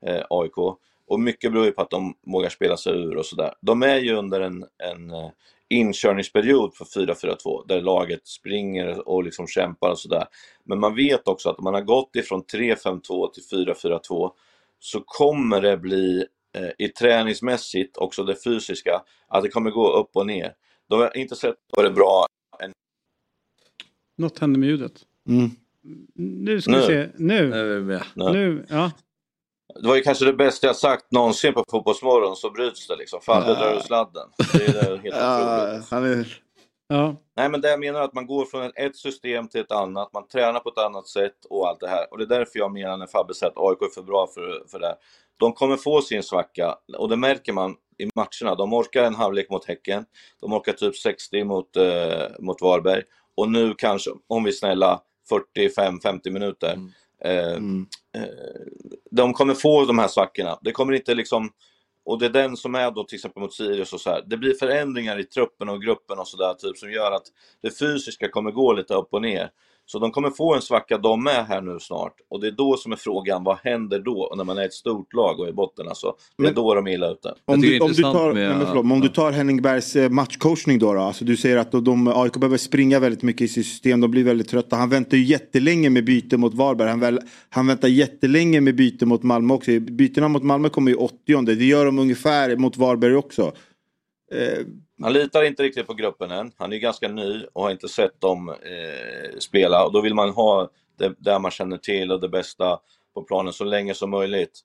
eh, 0.06 0.24
AIK. 0.30 0.54
Och 1.12 1.20
mycket 1.20 1.52
beror 1.52 1.64
ju 1.64 1.72
på 1.72 1.82
att 1.82 1.90
de 1.90 2.14
vågar 2.26 2.48
spela 2.48 2.76
sig 2.76 2.92
ur 2.92 3.16
och 3.16 3.26
sådär. 3.26 3.54
De 3.60 3.82
är 3.82 3.98
ju 3.98 4.12
under 4.12 4.40
en, 4.40 4.64
en 4.78 5.10
eh, 5.10 5.30
inkörningsperiod 5.68 6.74
för 6.74 6.84
4-4-2 6.84 7.66
där 7.68 7.80
laget 7.80 8.26
springer 8.26 9.08
och 9.08 9.24
liksom 9.24 9.46
kämpar 9.46 9.90
och 9.90 9.98
sådär. 9.98 10.24
Men 10.64 10.80
man 10.80 10.94
vet 10.94 11.28
också 11.28 11.50
att 11.50 11.58
om 11.58 11.64
man 11.64 11.74
har 11.74 11.80
gått 11.80 12.16
ifrån 12.16 12.42
3-5-2 12.42 13.30
till 13.32 13.42
4-4-2 13.42 14.30
så 14.78 15.00
kommer 15.00 15.60
det 15.60 15.76
bli 15.76 16.26
eh, 16.56 16.86
i 16.86 16.88
träningsmässigt, 16.88 17.96
också 17.96 18.24
det 18.24 18.44
fysiska, 18.44 19.02
att 19.28 19.42
det 19.42 19.48
kommer 19.48 19.70
gå 19.70 19.92
upp 19.92 20.10
och 20.16 20.26
ner. 20.26 20.54
De 20.88 21.00
har 21.00 21.16
inte 21.16 21.36
sett 21.36 21.56
vad 21.76 21.84
det 21.84 21.88
är 21.88 21.94
bra 21.94 22.26
än. 22.60 22.72
Något 24.16 24.38
hände 24.38 24.58
med 24.58 24.68
ljudet. 24.68 25.02
Mm. 25.28 25.50
Nu 26.14 26.60
ska 26.60 26.72
vi 26.72 26.76
Nu. 26.76 26.82
se. 26.82 27.08
Nu. 27.16 27.48
Nu 27.50 27.74
är 27.74 27.78
vi 27.78 27.84
med. 27.84 28.02
Nu. 28.14 28.32
Nu. 28.32 28.66
Ja. 28.68 28.90
Det 29.74 29.88
var 29.88 29.96
ju 29.96 30.02
kanske 30.02 30.24
det 30.24 30.32
bästa 30.32 30.66
jag 30.66 30.76
sagt 30.76 31.06
någonsin 31.12 31.52
på 31.54 31.64
Fotbollsmorgon, 31.70 32.36
så 32.36 32.50
bryts 32.50 32.86
det 32.86 32.96
liksom. 32.96 33.20
Ja. 33.26 33.40
drar 33.40 33.74
ur 33.76 33.80
sladden. 33.80 34.28
Det 34.52 34.64
är 34.66 34.72
det 34.72 34.96
helt 35.02 35.04
Ja, 35.16 35.64
otroligt. 35.78 35.92
är... 35.92 36.42
ja. 36.88 37.16
Nej, 37.36 37.48
men 37.48 37.60
det 37.60 37.70
jag 37.70 37.80
menar 37.80 38.00
är 38.00 38.04
att 38.04 38.14
man 38.14 38.26
går 38.26 38.44
från 38.44 38.62
ett- 38.62 38.72
ett 38.78 38.96
system 38.96 39.48
till 39.48 39.60
ett 39.60 39.72
annat, 39.72 40.12
man 40.12 40.28
tränar 40.28 40.60
på 40.60 40.68
ett 40.68 40.78
annat 40.78 41.08
sätt 41.08 41.44
och 41.50 41.68
allt 41.68 41.80
det 41.80 41.88
här. 41.88 42.06
Och 42.10 42.18
det 42.18 42.24
är 42.24 42.28
därför 42.38 42.58
jag 42.58 42.72
menar 42.72 42.96
när 42.96 43.06
Fabbe 43.06 43.34
säger 43.34 43.50
att 43.50 43.58
AIK 43.58 43.82
är 43.82 43.94
för 43.94 44.02
bra 44.02 44.26
för, 44.34 44.62
för 44.70 44.78
det 44.78 44.86
här. 44.86 44.96
De 45.36 45.52
kommer 45.52 45.76
få 45.76 46.02
sin 46.02 46.22
svacka 46.22 46.76
och 46.98 47.08
det 47.08 47.16
märker 47.16 47.52
man 47.52 47.74
i 47.98 48.08
matcherna. 48.14 48.54
De 48.56 48.72
orkar 48.72 49.04
en 49.04 49.14
halvlek 49.14 49.50
mot 49.50 49.64
Häcken, 49.64 50.04
de 50.40 50.52
orkar 50.52 50.72
typ 50.72 50.96
60 50.96 51.44
mot, 51.44 51.76
eh, 51.76 52.28
mot 52.38 52.62
Varberg 52.62 53.02
och 53.36 53.50
nu 53.50 53.74
kanske, 53.78 54.10
om 54.28 54.44
vi 54.44 54.50
är 54.50 54.54
snälla, 54.54 55.00
45-50 55.56 56.30
minuter. 56.30 56.72
Mm. 56.72 56.90
Eh, 57.24 57.52
Mm. 57.52 57.86
eh, 58.16 58.22
de 59.10 59.32
kommer 59.32 59.54
få 59.54 59.84
de 59.84 59.98
här 59.98 60.08
svackorna. 60.08 60.58
Det 60.62 60.72
kommer 60.72 60.92
inte 60.92 61.14
liksom 61.14 61.50
och 62.04 62.18
det 62.18 62.26
är 62.26 62.30
den 62.30 62.56
som 62.56 62.74
är 62.74 62.90
då 62.90 63.04
till 63.04 63.16
exempel 63.16 63.42
mot 63.42 63.54
Sirius 63.54 63.92
och 63.92 64.00
så 64.00 64.10
här. 64.10 64.22
Det 64.26 64.36
blir 64.36 64.54
förändringar 64.54 65.18
i 65.20 65.24
truppen 65.24 65.68
och 65.68 65.82
gruppen 65.82 66.18
och 66.18 66.28
sådär 66.28 66.54
typ 66.54 66.78
som 66.78 66.92
gör 66.92 67.12
att 67.12 67.26
det 67.62 67.78
fysiska 67.78 68.28
kommer 68.28 68.50
gå 68.50 68.72
lite 68.72 68.94
upp 68.94 69.08
och 69.14 69.22
ner. 69.22 69.50
Så 69.86 69.98
de 69.98 70.10
kommer 70.10 70.30
få 70.30 70.54
en 70.54 70.62
svacka 70.62 70.98
de 70.98 71.24
med 71.24 71.46
här 71.46 71.60
nu 71.60 71.78
snart. 71.80 72.14
Och 72.30 72.40
det 72.40 72.46
är 72.46 72.50
då 72.50 72.76
som 72.76 72.92
är 72.92 72.96
frågan, 72.96 73.44
vad 73.44 73.58
händer 73.62 73.98
då? 73.98 74.34
När 74.36 74.44
man 74.44 74.58
är 74.58 74.64
ett 74.64 74.72
stort 74.72 75.14
lag 75.14 75.40
och 75.40 75.48
i 75.48 75.52
botten 75.52 75.88
alltså. 75.88 76.14
Det 76.36 76.42
är 76.42 76.44
Men- 76.44 76.54
då 76.54 76.74
de 76.74 76.86
är 76.86 76.90
illa 76.92 77.10
ute. 77.10 77.34
Om 77.44 77.60
du, 77.60 77.80
om, 77.80 77.92
du 77.92 78.02
tar, 78.02 78.32
med- 78.32 78.48
nej, 78.48 78.56
men 78.58 78.66
förlåt, 78.66 78.84
om 78.92 79.00
du 79.00 79.08
tar 79.08 79.32
Henning 79.32 79.62
Bergs 79.62 79.96
eh, 79.96 80.10
matchcoachning 80.10 80.78
då, 80.78 80.92
då 80.94 81.00
alltså 81.00 81.24
du 81.24 81.36
säger 81.36 81.56
att 81.56 81.72
de, 81.72 81.84
de, 81.84 82.08
AIK 82.08 82.36
behöver 82.36 82.56
springa 82.56 82.98
väldigt 82.98 83.22
mycket 83.22 83.42
i 83.42 83.48
sitt 83.48 83.66
system, 83.66 84.00
de 84.00 84.10
blir 84.10 84.24
väldigt 84.24 84.48
trötta. 84.48 84.76
Han 84.76 84.88
väntar 84.88 85.16
ju 85.16 85.24
jättelänge 85.24 85.90
med 85.90 86.04
byte 86.04 86.36
mot 86.36 86.54
Varberg, 86.54 86.88
han, 86.88 87.00
väl, 87.00 87.20
han 87.48 87.66
väntar 87.66 87.88
jättelänge 87.88 88.60
med 88.60 88.76
byte 88.76 89.06
mot 89.06 89.22
Malmö 89.22 89.54
också. 89.54 89.80
Bytena 89.80 90.28
mot 90.28 90.42
Malmö 90.42 90.68
kommer 90.68 90.90
ju 90.90 90.96
80 90.96 91.44
det 91.44 91.64
gör 91.64 91.86
de 91.86 91.98
ungefär 91.98 92.56
mot 92.56 92.76
Varberg 92.76 93.16
också. 93.16 93.52
Eh, 94.32 94.64
han 95.02 95.12
litar 95.12 95.42
inte 95.42 95.62
riktigt 95.62 95.86
på 95.86 95.94
gruppen 95.94 96.30
än. 96.30 96.52
Han 96.56 96.72
är 96.72 96.76
ganska 96.76 97.08
ny 97.08 97.44
och 97.52 97.62
har 97.62 97.70
inte 97.70 97.88
sett 97.88 98.20
dem 98.20 98.48
eh, 98.48 99.38
spela. 99.38 99.84
Och 99.84 99.92
då 99.92 100.00
vill 100.00 100.14
man 100.14 100.30
ha 100.30 100.68
det 100.98 101.14
där 101.18 101.38
man 101.38 101.50
känner 101.50 101.76
till 101.76 102.12
och 102.12 102.20
det 102.20 102.28
bästa 102.28 102.78
på 103.14 103.22
planen 103.22 103.52
så 103.52 103.64
länge 103.64 103.94
som 103.94 104.10
möjligt. 104.10 104.60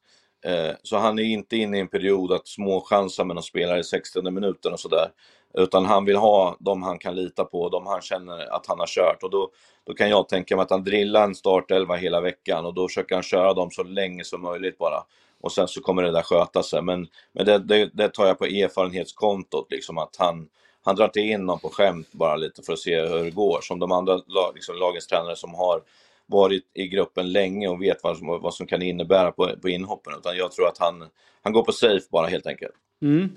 Eh, 0.46 0.76
så 0.84 0.98
han 0.98 1.20
är 1.20 1.24
inte 1.24 1.58
inne 1.58 1.78
i 1.78 1.80
en 1.80 1.88
period 1.88 2.32
att 2.32 2.48
småchansa 2.48 3.24
med 3.24 3.36
någon 3.36 3.44
spelare 3.44 3.80
i 3.80 3.84
60 3.84 4.32
minuten 4.32 4.74
och 4.74 4.80
sådär. 4.80 5.08
Utan 5.54 5.86
han 5.86 6.06
vill 6.06 6.16
ha 6.16 6.58
de 6.60 6.84
han 6.84 7.00
kan 7.00 7.16
lita 7.16 7.46
på, 7.46 7.70
de 7.70 7.88
han 7.88 8.02
känner 8.02 8.56
att 8.56 8.66
han 8.68 8.80
har 8.80 8.88
kört. 8.88 9.24
Och 9.24 9.30
då, 9.30 9.50
då 9.84 9.94
kan 9.94 10.10
jag 10.10 10.30
tänka 10.30 10.56
mig 10.56 10.64
att 10.64 10.72
han 10.72 10.84
drillar 10.84 11.24
en 11.24 11.36
startelva 11.36 11.96
hela 11.96 12.22
veckan 12.22 12.66
och 12.66 12.74
då 12.74 12.88
försöker 12.88 13.16
han 13.16 13.24
köra 13.24 13.54
dem 13.54 13.72
så 13.72 13.84
länge 13.84 14.24
som 14.24 14.42
möjligt 14.42 14.78
bara. 14.78 15.04
Och 15.42 15.52
sen 15.52 15.68
så 15.68 15.82
kommer 15.82 16.04
det 16.04 16.12
där 16.12 16.22
sköta 16.22 16.64
sig. 16.64 16.82
Men, 16.82 17.08
men 17.32 17.46
det, 17.46 17.58
det, 17.58 17.90
det 17.94 18.10
tar 18.10 18.26
jag 18.26 18.40
på 18.40 18.46
erfarenhetskontot, 18.46 19.72
liksom 19.72 19.98
att 19.98 20.16
han, 20.20 20.48
han 20.84 20.96
drar 20.96 21.06
inte 21.06 21.20
in 21.20 21.46
någon 21.46 21.60
på 21.60 21.70
skämt 21.70 22.08
bara 22.12 22.36
lite 22.36 22.62
för 22.64 22.74
att 22.74 22.80
se 22.80 23.02
hur 23.02 23.24
det 23.24 23.32
går. 23.32 23.60
Som 23.62 23.80
de 23.80 23.92
andra 23.92 24.14
lag, 24.14 24.52
liksom, 24.56 24.76
lagens 24.76 25.08
tränare 25.08 25.36
som 25.36 25.54
har 25.54 25.82
varit 26.26 26.64
i 26.74 26.88
gruppen 26.88 27.32
länge 27.32 27.68
och 27.68 27.82
vet 27.82 28.04
vad 28.04 28.18
som, 28.18 28.28
vad 28.28 28.54
som 28.54 28.68
kan 28.68 28.82
innebära 28.82 29.32
på, 29.32 29.50
på 29.62 29.70
inhoppen. 29.70 30.14
Utan 30.20 30.38
jag 30.38 30.52
tror 30.52 30.68
att 30.68 30.78
han, 30.78 31.04
han 31.42 31.54
går 31.54 31.64
på 31.64 31.72
safe 31.72 32.06
bara 32.12 32.28
helt 32.28 32.48
enkelt. 32.48 32.74
Mm. 33.02 33.30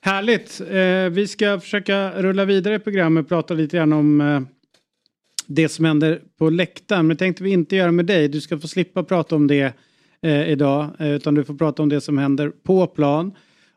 Härligt. 0.00 0.60
Eh, 0.60 1.10
vi 1.10 1.28
ska 1.28 1.60
försöka 1.60 2.22
rulla 2.22 2.44
vidare 2.44 2.74
i 2.74 2.78
programmet 2.78 3.22
och 3.22 3.28
prata 3.28 3.54
lite 3.54 3.76
grann 3.76 3.92
om 3.92 4.20
eh, 4.20 4.40
det 5.46 5.68
som 5.68 5.84
händer 5.84 6.22
på 6.38 6.50
läktaren. 6.50 7.06
Men 7.06 7.16
det 7.16 7.18
tänkte 7.18 7.42
vi 7.42 7.50
inte 7.50 7.76
göra 7.76 7.92
med 7.92 8.06
dig. 8.06 8.28
Du 8.28 8.40
ska 8.40 8.58
få 8.58 8.68
slippa 8.68 9.02
prata 9.02 9.36
om 9.36 9.46
det 9.46 9.72
eh, 10.24 10.48
idag. 10.48 10.90
Eh, 10.98 11.08
utan 11.08 11.34
du 11.34 11.44
får 11.44 11.54
prata 11.54 11.82
om 11.82 11.88
det 11.88 12.00
som 12.00 12.18
händer 12.18 12.48
på 12.48 12.86
plan. 12.86 13.32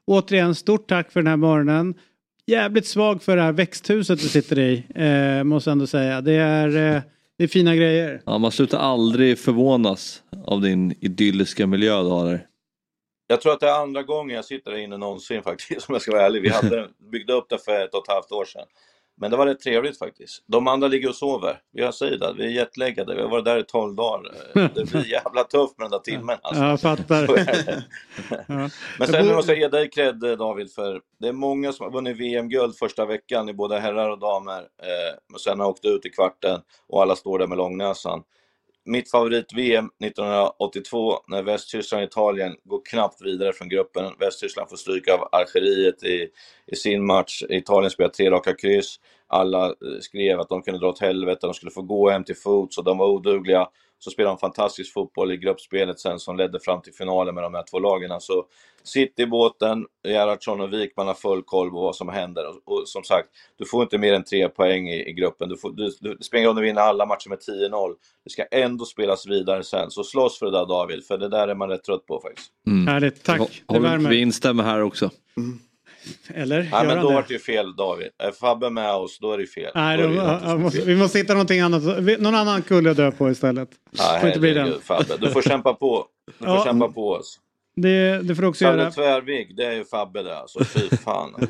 Återigen, 0.05 0.55
stort 0.55 0.89
tack 0.89 1.11
för 1.11 1.19
den 1.19 1.27
här 1.27 1.37
morgonen. 1.37 1.95
Jävligt 2.45 2.87
svag 2.87 3.23
för 3.23 3.35
det 3.35 3.41
här 3.41 3.51
växthuset 3.51 4.19
du 4.19 4.27
sitter 4.27 4.59
i. 4.59 4.83
Eh, 4.95 5.43
måste 5.43 5.69
jag 5.69 5.71
ändå 5.71 5.87
säga. 5.87 6.21
Det 6.21 6.33
är, 6.33 6.67
eh, 6.67 7.01
det 7.37 7.43
är 7.43 7.47
fina 7.47 7.75
grejer. 7.75 8.21
Ja, 8.25 8.37
man 8.37 8.51
slutar 8.51 8.77
aldrig 8.77 9.39
förvånas 9.39 10.23
av 10.45 10.61
din 10.61 10.95
idylliska 10.99 11.67
miljö 11.67 12.01
du 12.03 12.09
har 12.09 12.25
där. 12.25 12.45
Jag 13.27 13.41
tror 13.41 13.53
att 13.53 13.59
det 13.59 13.67
är 13.67 13.81
andra 13.81 14.03
gången 14.03 14.35
jag 14.35 14.45
sitter 14.45 14.71
där 14.71 14.77
inne 14.77 14.97
någonsin 14.97 15.43
faktiskt, 15.43 15.89
om 15.89 15.93
jag 15.93 16.01
ska 16.01 16.11
vara 16.11 16.25
ärlig. 16.25 16.41
Vi 16.41 16.49
hade, 16.49 16.87
byggde 17.11 17.33
upp 17.33 17.49
det 17.49 17.57
för 17.65 17.83
ett 17.85 17.93
och 17.93 18.03
ett 18.03 18.13
halvt 18.13 18.31
år 18.31 18.45
sedan. 18.45 18.65
Men 19.19 19.31
det 19.31 19.37
var 19.37 19.45
rätt 19.45 19.59
trevligt 19.59 19.99
faktiskt. 19.99 20.43
De 20.47 20.67
andra 20.67 20.87
ligger 20.87 21.09
och 21.09 21.15
sover. 21.15 21.59
Jag 21.71 21.93
säger 21.93 22.17
det, 22.17 22.33
vi 22.37 22.45
är 22.45 22.49
jetlaggade. 22.49 23.15
Vi 23.15 23.21
har 23.21 23.29
varit 23.29 23.45
där 23.45 23.59
i 23.59 23.63
12 23.63 23.95
dagar. 23.95 24.31
Det 24.75 24.91
blir 24.91 25.11
jävla 25.11 25.43
tufft 25.43 25.77
med 25.77 25.85
den 25.85 25.91
där 25.91 25.99
timmen. 25.99 26.37
Alltså. 26.41 26.63
Ja, 26.63 26.69
jag 26.69 26.81
fattar. 26.81 27.27
Ja. 28.47 28.69
Men 28.99 29.07
sen 29.07 29.27
måste 29.27 29.51
jag 29.51 29.59
ge 29.59 29.67
dig 29.67 29.89
cred 29.89 30.19
David 30.19 30.71
för 30.71 31.01
det 31.19 31.27
är 31.27 31.33
många 31.33 31.71
som 31.73 31.83
har 31.83 31.91
vunnit 31.91 32.17
VM-guld 32.17 32.75
första 32.77 33.05
veckan 33.05 33.49
i 33.49 33.53
både 33.53 33.79
herrar 33.79 34.09
och 34.09 34.19
damer. 34.19 34.59
Eh, 34.59 35.17
men 35.29 35.39
sen 35.39 35.59
har 35.59 35.67
åkt 35.67 35.85
ut 35.85 36.05
i 36.05 36.09
kvarten 36.09 36.61
och 36.87 37.01
alla 37.01 37.15
står 37.15 37.39
där 37.39 37.47
med 37.47 37.57
långnäsan. 37.57 38.23
Mitt 38.87 39.11
favorit-VM 39.11 39.89
1982 40.03 41.13
när 41.27 41.43
Västtyskland 41.43 42.03
och 42.03 42.07
Italien 42.07 42.55
går 42.63 42.81
knappt 42.89 43.21
vidare 43.21 43.53
från 43.53 43.69
gruppen. 43.69 44.13
Västtyskland 44.19 44.69
får 44.69 44.77
stryk 44.77 45.09
av 45.09 45.29
Algeriet 45.31 46.03
i, 46.03 46.29
i 46.67 46.75
sin 46.75 47.05
match. 47.05 47.43
Italien 47.49 47.91
spelar 47.91 48.09
tre 48.09 48.31
raka 48.31 48.55
kryss. 48.55 48.99
Alla 49.27 49.65
eh, 49.65 49.73
skrev 50.01 50.39
att 50.39 50.49
de 50.49 50.61
kunde 50.61 50.79
dra 50.79 50.87
åt 50.87 51.01
helvete, 51.01 51.47
de 51.47 51.53
skulle 51.53 51.71
få 51.71 51.81
gå 51.81 52.09
hem 52.09 52.23
till 52.23 52.35
fots 52.35 52.77
och 52.77 52.83
de 52.83 52.97
var 52.97 53.07
odugliga. 53.07 53.67
Så 53.99 54.11
spelade 54.11 54.35
de 54.35 54.39
fantastisk 54.39 54.93
fotboll 54.93 55.31
i 55.31 55.37
gruppspelet 55.37 55.99
sen 55.99 56.19
som 56.19 56.37
ledde 56.37 56.59
fram 56.59 56.81
till 56.81 56.93
finalen 56.93 57.35
med 57.35 57.43
de 57.43 57.53
här 57.53 57.63
två 57.71 57.79
lagen. 57.79 58.21
Så 58.21 58.45
sitt 58.83 59.19
i 59.19 59.25
båten, 59.25 59.85
Gerhardsson 60.07 60.61
och 60.61 60.73
Wikman 60.73 61.07
har 61.07 61.13
full 61.13 61.43
koll 61.43 61.69
på 61.69 61.81
vad 61.81 61.95
som 61.95 62.09
händer. 62.09 62.47
Och, 62.47 62.55
och 62.65 62.87
som 62.87 63.03
sagt, 63.03 63.29
du 63.57 63.65
får 63.65 63.83
inte 63.83 63.97
mer 63.97 64.13
än 64.13 64.23
tre 64.23 64.49
poäng 64.49 64.89
i, 64.89 65.09
i 65.09 65.13
gruppen. 65.13 65.49
Du 65.49 65.57
får, 65.57 65.71
du, 65.71 65.91
du, 65.99 66.15
det 66.15 66.23
spelar 66.23 66.39
ingen 66.39 66.47
roll 66.47 66.57
om 66.57 66.61
du 66.61 66.67
vinner 66.67 66.81
alla 66.81 67.05
matcher 67.05 67.29
med 67.29 67.37
10-0. 67.71 67.93
Det 68.23 68.29
ska 68.29 68.43
ändå 68.51 68.85
spelas 68.85 69.27
vidare 69.27 69.63
sen. 69.63 69.91
Så 69.91 70.03
slåss 70.03 70.39
för 70.39 70.45
det 70.45 70.51
där 70.51 70.65
David, 70.65 71.05
för 71.05 71.17
det 71.17 71.29
där 71.29 71.47
är 71.47 71.55
man 71.55 71.69
rätt 71.69 71.83
trött 71.83 72.05
på 72.05 72.21
faktiskt. 72.21 72.51
Härligt, 72.87 73.23
tack. 73.23 73.39
Det 73.67 73.73
Håll, 73.73 73.83
värmer. 73.83 74.09
vi 74.09 74.21
instämmer 74.21 74.63
här 74.63 74.81
också. 74.81 75.09
Eller? 76.33 76.67
Nej, 76.71 76.87
men 76.87 77.01
då 77.01 77.09
det? 77.09 77.15
var 77.15 77.25
det 77.27 77.33
ju 77.33 77.39
fel 77.39 77.75
David. 77.75 78.07
Är 78.23 78.31
Fabbe 78.31 78.69
med 78.69 78.93
oss, 78.93 79.19
då 79.19 79.31
är 79.33 79.37
det 79.37 79.47
fel. 79.47 79.71
Nej, 79.75 79.97
det 79.97 80.03
ja, 80.03 80.39
är 80.39 80.57
måste, 80.57 80.81
vi 80.81 80.95
måste 80.95 81.17
hitta 81.17 81.33
någonting 81.33 81.59
annat. 81.59 81.83
Någon 82.19 82.35
annan 82.35 82.61
kulle 82.61 82.91
att 82.91 82.97
dö 82.97 83.11
på 83.11 83.29
istället. 83.29 83.69
Nej, 83.91 84.19
får 84.19 84.27
inte 84.27 84.39
bli 84.39 84.53
den. 84.53 84.73
Fabbe. 84.81 85.17
Du 85.19 85.29
får 85.29 85.41
kämpa 85.41 85.73
på. 85.73 86.05
Du 86.27 86.33
får 86.33 86.47
Ja. 86.47 86.63
kämpa 86.65 86.87
på 86.87 87.09
oss. 87.11 87.39
Det, 87.75 88.19
det 88.23 88.35
får 88.35 88.41
du 88.41 88.47
också 88.47 88.65
Kalle 88.65 88.81
göra. 88.81 88.91
Tvärvik, 88.91 89.47
det 89.57 89.65
är 89.65 89.71
ju 89.73 89.83
Fabbe 89.85 90.23
det 90.23 90.37
alltså. 90.37 90.63
Fy 90.63 90.97
fan. 90.97 91.33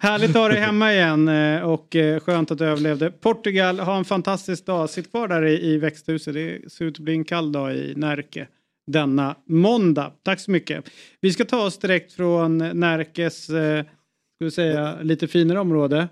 Härligt 0.00 0.30
att 0.30 0.36
ha 0.36 0.48
dig 0.48 0.58
hemma 0.60 0.92
igen 0.92 1.28
eh, 1.28 1.62
och 1.62 1.96
eh, 1.96 2.20
skönt 2.20 2.50
att 2.50 2.58
du 2.58 2.64
överlevde. 2.64 3.10
Portugal, 3.10 3.80
ha 3.80 3.96
en 3.96 4.04
fantastisk 4.04 4.66
dag. 4.66 4.90
Sitt 4.90 5.10
kvar 5.10 5.28
där 5.28 5.44
i, 5.46 5.66
i 5.66 5.78
växthuset. 5.78 6.34
Det 6.34 6.72
ser 6.72 6.84
ut 6.84 6.94
att 6.94 7.04
bli 7.04 7.12
en 7.12 7.24
kall 7.24 7.52
dag 7.52 7.74
i 7.74 7.94
Närke 7.96 8.46
denna 8.86 9.36
måndag. 9.44 10.12
Tack 10.22 10.40
så 10.40 10.50
mycket. 10.50 10.90
Vi 11.20 11.32
ska 11.32 11.44
ta 11.44 11.66
oss 11.66 11.78
direkt 11.78 12.12
från 12.12 12.58
Närkes, 12.58 13.50
eh, 13.50 13.84
ska 14.36 14.44
vi 14.44 14.50
säga, 14.50 14.98
lite 15.02 15.28
finare 15.28 15.60
område 15.60 16.08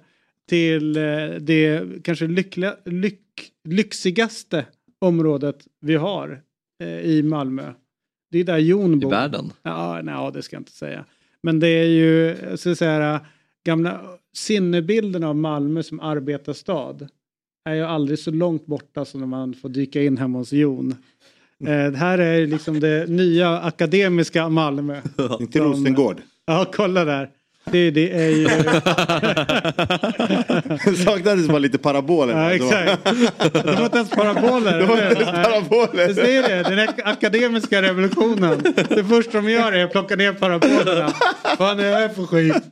till 0.48 0.97
eh, 0.97 1.02
det 1.40 1.84
kanske 2.05 2.26
lyckliga, 2.26 2.76
lyck, 2.84 3.22
lyxigaste 3.68 4.66
området 4.98 5.66
vi 5.80 5.94
har 5.94 6.42
eh, 6.82 7.01
i 7.01 7.22
Malmö. 7.22 7.72
Det 8.30 8.38
är 8.38 8.44
där 8.44 8.59
Jon 8.59 8.94
I 8.94 8.97
bor. 8.97 9.10
världen. 9.10 9.52
Ja, 9.62 10.01
nej, 10.02 10.32
det 10.32 10.42
ska 10.42 10.56
jag 10.56 10.60
inte 10.60 10.72
säga. 10.72 11.05
Men 11.42 11.60
det 11.60 11.68
är 11.68 11.86
ju, 11.86 12.36
jag 12.51 12.59
ska 12.59 12.74
säga, 12.74 13.20
gamla 13.64 14.01
sinnebilden 14.32 15.24
av 15.24 15.36
Malmö 15.36 15.82
som 15.82 16.01
arbetarstad 16.01 17.09
är 17.64 17.74
ju 17.74 17.82
aldrig 17.82 18.18
så 18.18 18.30
långt 18.30 18.66
borta 18.66 19.05
som 19.05 19.20
när 19.20 19.26
man 19.26 19.55
får 19.55 19.68
dyka 19.68 20.02
in 20.02 20.16
hemma 20.16 20.38
hos 20.38 20.52
Jon. 20.52 20.94
Eh, 21.66 21.90
det 21.92 21.98
här 21.98 22.18
är 22.18 22.46
liksom 22.46 22.80
det 22.80 23.08
nya 23.10 23.58
akademiska 23.60 24.48
Malmö. 24.48 25.00
Inte 25.40 25.58
Som- 25.58 25.72
Rosengård. 25.72 26.16
Ja, 26.46 26.66
kolla 26.72 27.04
där. 27.04 27.28
Det, 27.70 27.90
det 27.90 28.12
är 28.12 28.28
ju... 28.30 28.48
Saknades 31.04 31.48
bara 31.48 31.58
lite 31.58 31.78
paraboler. 31.78 32.34
Ja, 32.42 32.52
exakt. 32.52 33.04
Det 33.52 33.64
var 33.78 33.84
inte 33.84 33.98
ens 33.98 34.10
paraboler. 34.10 34.78
Det 34.78 34.86
var 34.86 34.96
inte 35.10 35.22
ens 35.22 35.48
paraboler. 35.48 36.02
Jag 36.06 36.14
säger 36.14 36.42
det, 36.48 36.62
den 36.76 36.88
ak- 36.88 37.00
akademiska 37.04 37.82
revolutionen. 37.82 38.62
Det 38.88 39.04
första 39.04 39.40
de 39.40 39.50
gör 39.50 39.72
är 39.72 39.84
att 39.84 39.92
plocka 39.92 40.16
ner 40.16 40.32
parabolerna. 40.32 41.12
Vad 41.58 41.80
är 41.80 41.84
det 41.84 41.96
här 41.96 42.08
för 42.08 42.22
skit? 42.26 42.62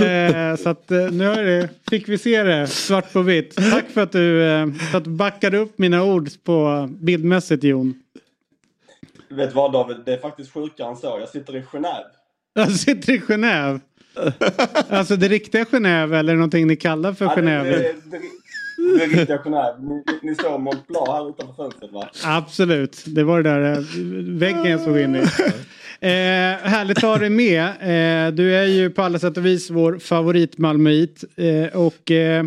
Eh, 0.00 0.56
så 0.56 0.68
att 0.68 0.90
eh, 0.90 1.10
nu 1.10 1.24
är 1.24 1.44
det, 1.44 1.68
fick 1.90 2.08
vi 2.08 2.18
se 2.18 2.42
det 2.42 2.66
svart 2.66 3.12
på 3.12 3.22
vitt. 3.22 3.54
Tack 3.70 3.84
för 3.90 4.00
att 4.00 4.12
du, 4.12 4.42
eh, 4.42 4.72
för 4.72 4.98
att 4.98 5.04
du 5.04 5.10
backade 5.10 5.58
upp 5.58 5.78
mina 5.78 6.04
ord 6.04 6.28
på 6.44 6.88
bildmässigt 6.90 7.64
Jon. 7.64 7.94
Vet 9.28 9.50
du 9.50 9.54
vad 9.54 9.72
David, 9.72 9.96
det 10.04 10.12
är 10.12 10.18
faktiskt 10.18 10.52
sjukare 10.52 10.88
än 10.88 10.96
så. 10.96 11.16
Jag 11.20 11.28
sitter 11.28 11.56
i 11.56 11.60
Genève. 11.62 12.04
Jag 12.54 12.72
sitter 12.72 13.12
i 13.12 13.18
Genève. 13.18 13.80
Alltså 14.88 15.16
det 15.16 15.28
riktiga 15.28 15.64
Genève 15.64 16.18
eller 16.18 16.34
någonting 16.34 16.66
ni 16.66 16.76
kallar 16.76 17.12
för 17.12 17.24
Ja, 17.24 17.34
det, 17.34 17.40
Genève? 17.42 17.64
det, 17.64 17.94
det, 18.10 18.20
det 18.98 19.04
är 19.04 19.08
riktiga 19.08 19.38
Genève. 19.38 19.88
Ni, 19.88 20.04
ni 20.22 20.34
såg 20.34 20.60
Mont 20.60 20.86
Blanc 20.86 21.08
här 21.08 21.30
utanför 21.30 21.54
fönstret 21.54 21.92
va? 21.92 22.08
Absolut, 22.24 23.04
det 23.06 23.24
var 23.24 23.42
det 23.42 23.50
där 23.50 23.72
eh, 23.72 23.78
väggen 24.38 24.70
jag 24.70 24.80
såg 24.80 24.98
in 24.98 25.16
i. 25.16 25.22
Eh, 26.06 26.58
härligt 26.62 26.96
att 26.96 27.02
ha 27.02 27.18
dig 27.18 27.30
med. 27.30 27.64
Eh, 27.64 28.34
du 28.34 28.54
är 28.54 28.64
ju 28.64 28.90
på 28.90 29.02
alla 29.02 29.18
sätt 29.18 29.36
och 29.36 29.46
vis 29.46 29.70
vår 29.70 29.98
favorit 29.98 30.58
Malmöit. 30.58 31.24
Eh, 31.36 31.80
och 31.80 32.10
eh, 32.10 32.44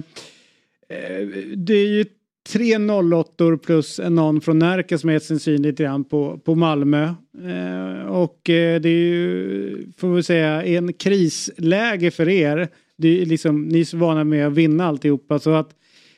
eh, 0.90 1.28
det 1.56 1.74
är 1.74 1.88
ju 1.88 2.06
tre 2.50 2.78
08 2.78 3.58
plus 3.58 4.00
en 4.00 4.16
någon 4.16 4.42
från 4.42 4.60
Närke 4.60 4.98
som 4.98 5.08
har 5.08 5.14
gett 5.14 5.24
sin 5.24 5.40
syn 5.40 5.62
lite 5.62 5.84
grann 5.84 6.04
på, 6.04 6.38
på 6.46 6.56
Malmö. 6.56 7.04
Eh, 7.44 8.06
och 8.06 8.50
eh, 8.50 8.82
det 8.82 8.90
är 8.90 9.04
ju, 9.04 9.78
får 9.98 10.08
vi 10.14 10.24
säga, 10.24 10.64
en 10.64 10.94
krisläge 10.94 12.12
för 12.12 12.30
er. 12.30 12.68
Det 12.98 13.22
är 13.22 13.26
liksom, 13.26 13.64
ni 13.64 13.80
är 13.80 13.86
så 13.86 13.98
vana 13.98 14.24
med 14.24 14.48
att 14.48 14.54
vinna 14.54 14.86
alltihopa 14.86 15.40
så 15.40 15.54
att 15.54 15.70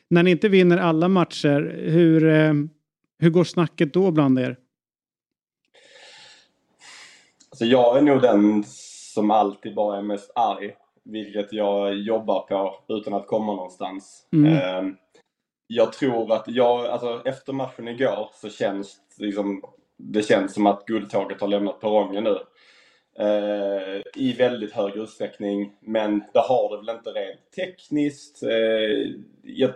när 0.10 0.24
ni 0.24 0.32
inte 0.32 0.50
vinner 0.50 0.78
alla 0.78 1.08
matcher, 1.08 1.82
hur, 1.86 2.30
eh, 2.30 2.54
hur 3.20 3.30
går 3.30 3.44
snacket 3.44 3.94
då 3.94 4.12
bland 4.12 4.40
er? 4.40 4.56
Alltså 7.62 7.72
jag 7.72 7.98
är 7.98 8.02
nog 8.02 8.22
den 8.22 8.64
som 9.14 9.32
alltid 9.32 9.76
bara 9.76 9.98
är 9.98 10.02
mest 10.02 10.32
arg. 10.36 10.74
Vilket 11.04 11.54
jag 11.54 11.96
jobbar 11.96 12.40
på 12.40 12.76
utan 12.88 13.14
att 13.14 13.28
komma 13.28 13.56
någonstans. 13.56 14.28
Mm. 14.34 14.54
Eh, 14.54 14.94
jag 15.68 15.94
tror 15.94 16.34
att 16.34 16.44
jag, 16.48 16.86
alltså 16.86 17.22
efter 17.26 17.54
matchen 17.54 17.88
igår 17.88 18.30
så 18.34 18.50
känns 18.50 18.98
liksom, 19.18 19.64
det 19.98 20.22
känns 20.22 20.54
som 20.54 20.66
att 20.66 20.86
guldtåget 20.86 21.42
har 21.42 21.48
lämnat 21.48 21.80
perrongen 21.80 22.24
nu. 22.24 22.38
Eh, 23.20 24.02
I 24.16 24.34
väldigt 24.38 24.74
hög 24.74 24.96
utsträckning, 24.96 25.74
men 25.82 26.24
det 26.34 26.40
har 26.40 26.70
det 26.70 26.78
väl 26.78 26.98
inte 26.98 27.10
rent 27.10 27.52
tekniskt. 27.56 28.44
Eh, 28.44 29.12
jag, 29.44 29.72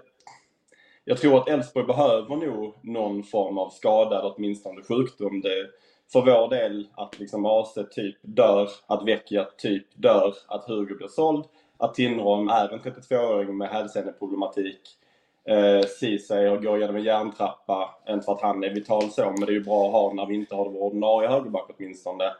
jag 1.03 1.17
tror 1.17 1.37
att 1.37 1.49
Elfsborg 1.49 1.85
behöver 1.85 2.35
nog 2.35 2.75
någon 2.83 3.23
form 3.23 3.57
av 3.57 3.69
skada 3.69 4.19
eller 4.19 4.33
åtminstone 4.35 4.81
sjukdom. 4.81 5.41
Det, 5.41 5.67
för 6.11 6.21
vår 6.21 6.49
del 6.49 6.87
att 6.95 7.19
liksom 7.19 7.45
AC 7.45 7.77
typ 7.91 8.15
dör, 8.21 8.69
att 8.87 9.07
Vecchia 9.07 9.47
typ 9.57 9.85
dör, 9.95 10.33
att 10.47 10.65
Hugo 10.65 10.95
blir 10.95 11.07
såld, 11.07 11.45
att 11.77 11.93
Tinnerholm 11.93 12.49
är 12.49 12.73
en 12.73 12.79
32-åring 12.79 13.57
med 13.57 13.69
hälseneproblematik. 13.69 14.81
Eh, 15.49 15.81
Ceesay 15.99 16.57
går 16.57 16.77
igenom 16.77 16.95
en 16.95 17.03
järntrappa, 17.03 17.95
inte 18.09 18.25
för 18.25 18.33
att 18.33 18.41
han 18.41 18.63
är 18.63 18.69
vital 18.69 19.11
så, 19.11 19.25
men 19.25 19.39
det 19.39 19.51
är 19.51 19.53
ju 19.53 19.63
bra 19.63 19.85
att 19.85 19.91
ha 19.91 20.13
när 20.13 20.25
vi 20.25 20.35
inte 20.35 20.55
har 20.55 20.69
vår 20.69 20.83
ordinarie 20.83 21.29
högerback 21.29 21.69
åtminstone. 21.77 22.33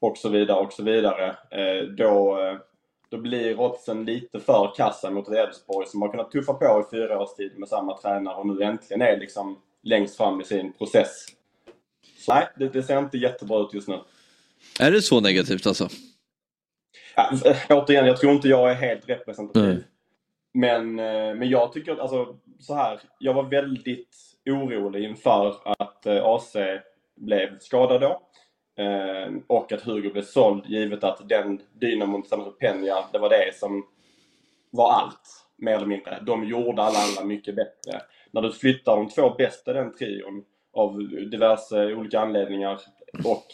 Och 0.00 0.18
så 0.18 0.28
vidare 0.28 0.60
och 0.60 0.72
så 0.72 0.82
vidare. 0.82 1.36
Eh, 1.50 1.82
då, 1.82 2.40
eh, 2.40 2.56
då 3.08 3.18
blir 3.18 3.60
oddsen 3.60 4.04
lite 4.04 4.40
för 4.40 4.72
kassa 4.76 5.10
mot 5.10 5.28
Elfsborg 5.28 5.86
som 5.86 6.02
har 6.02 6.08
kunnat 6.08 6.30
tuffa 6.30 6.54
på 6.54 6.80
i 6.80 6.90
fyra 6.90 7.20
års 7.20 7.34
tid 7.34 7.58
med 7.58 7.68
samma 7.68 7.96
tränare 7.96 8.36
och 8.36 8.46
nu 8.46 8.62
äntligen 8.62 9.02
är 9.02 9.16
liksom 9.16 9.58
längst 9.82 10.16
fram 10.16 10.40
i 10.40 10.44
sin 10.44 10.72
process. 10.72 11.26
Nej, 12.28 12.48
det, 12.56 12.68
det 12.68 12.82
ser 12.82 12.98
inte 12.98 13.18
jättebra 13.18 13.60
ut 13.60 13.74
just 13.74 13.88
nu. 13.88 13.98
Är 14.80 14.90
det 14.90 15.02
så 15.02 15.20
negativt 15.20 15.66
alltså? 15.66 15.88
Ja, 17.16 17.30
eh, 17.44 17.56
återigen, 17.70 18.06
jag 18.06 18.16
tror 18.16 18.32
inte 18.32 18.48
jag 18.48 18.70
är 18.70 18.74
helt 18.74 19.08
representativ. 19.08 19.64
Mm. 19.64 19.82
Men, 20.54 20.98
eh, 20.98 21.34
men 21.34 21.48
jag 21.48 21.72
tycker 21.72 21.96
alltså 21.96 22.36
så 22.60 22.74
här, 22.74 23.00
jag 23.18 23.34
var 23.34 23.42
väldigt 23.42 24.16
orolig 24.46 25.04
inför 25.04 25.54
att 25.78 26.06
eh, 26.06 26.24
AC 26.24 26.56
blev 27.16 27.58
skadad 27.58 28.00
då. 28.00 28.22
Och 29.46 29.72
att 29.72 29.82
Hugo 29.82 30.12
blev 30.12 30.22
såld 30.22 30.66
givet 30.66 31.04
att 31.04 31.28
den 31.28 31.60
dynamon 31.72 32.22
tillsammans 32.22 32.54
med 32.60 32.70
Peña, 32.70 33.04
det 33.12 33.18
var 33.18 33.28
det 33.28 33.54
som 33.54 33.86
var 34.70 34.92
allt. 34.92 35.46
Mer 35.56 35.76
eller 35.76 35.86
mindre. 35.86 36.18
De 36.26 36.44
gjorde 36.44 36.82
alla 36.82 36.98
andra 36.98 37.24
mycket 37.24 37.56
bättre. 37.56 38.02
När 38.30 38.42
du 38.42 38.52
flyttar 38.52 38.96
de 38.96 39.08
två 39.08 39.34
bästa 39.38 39.70
i 39.70 39.74
den 39.74 39.94
trion 39.94 40.44
av 40.76 40.98
diverse 41.30 41.94
olika 41.94 42.20
anledningar 42.20 42.80
och 43.24 43.46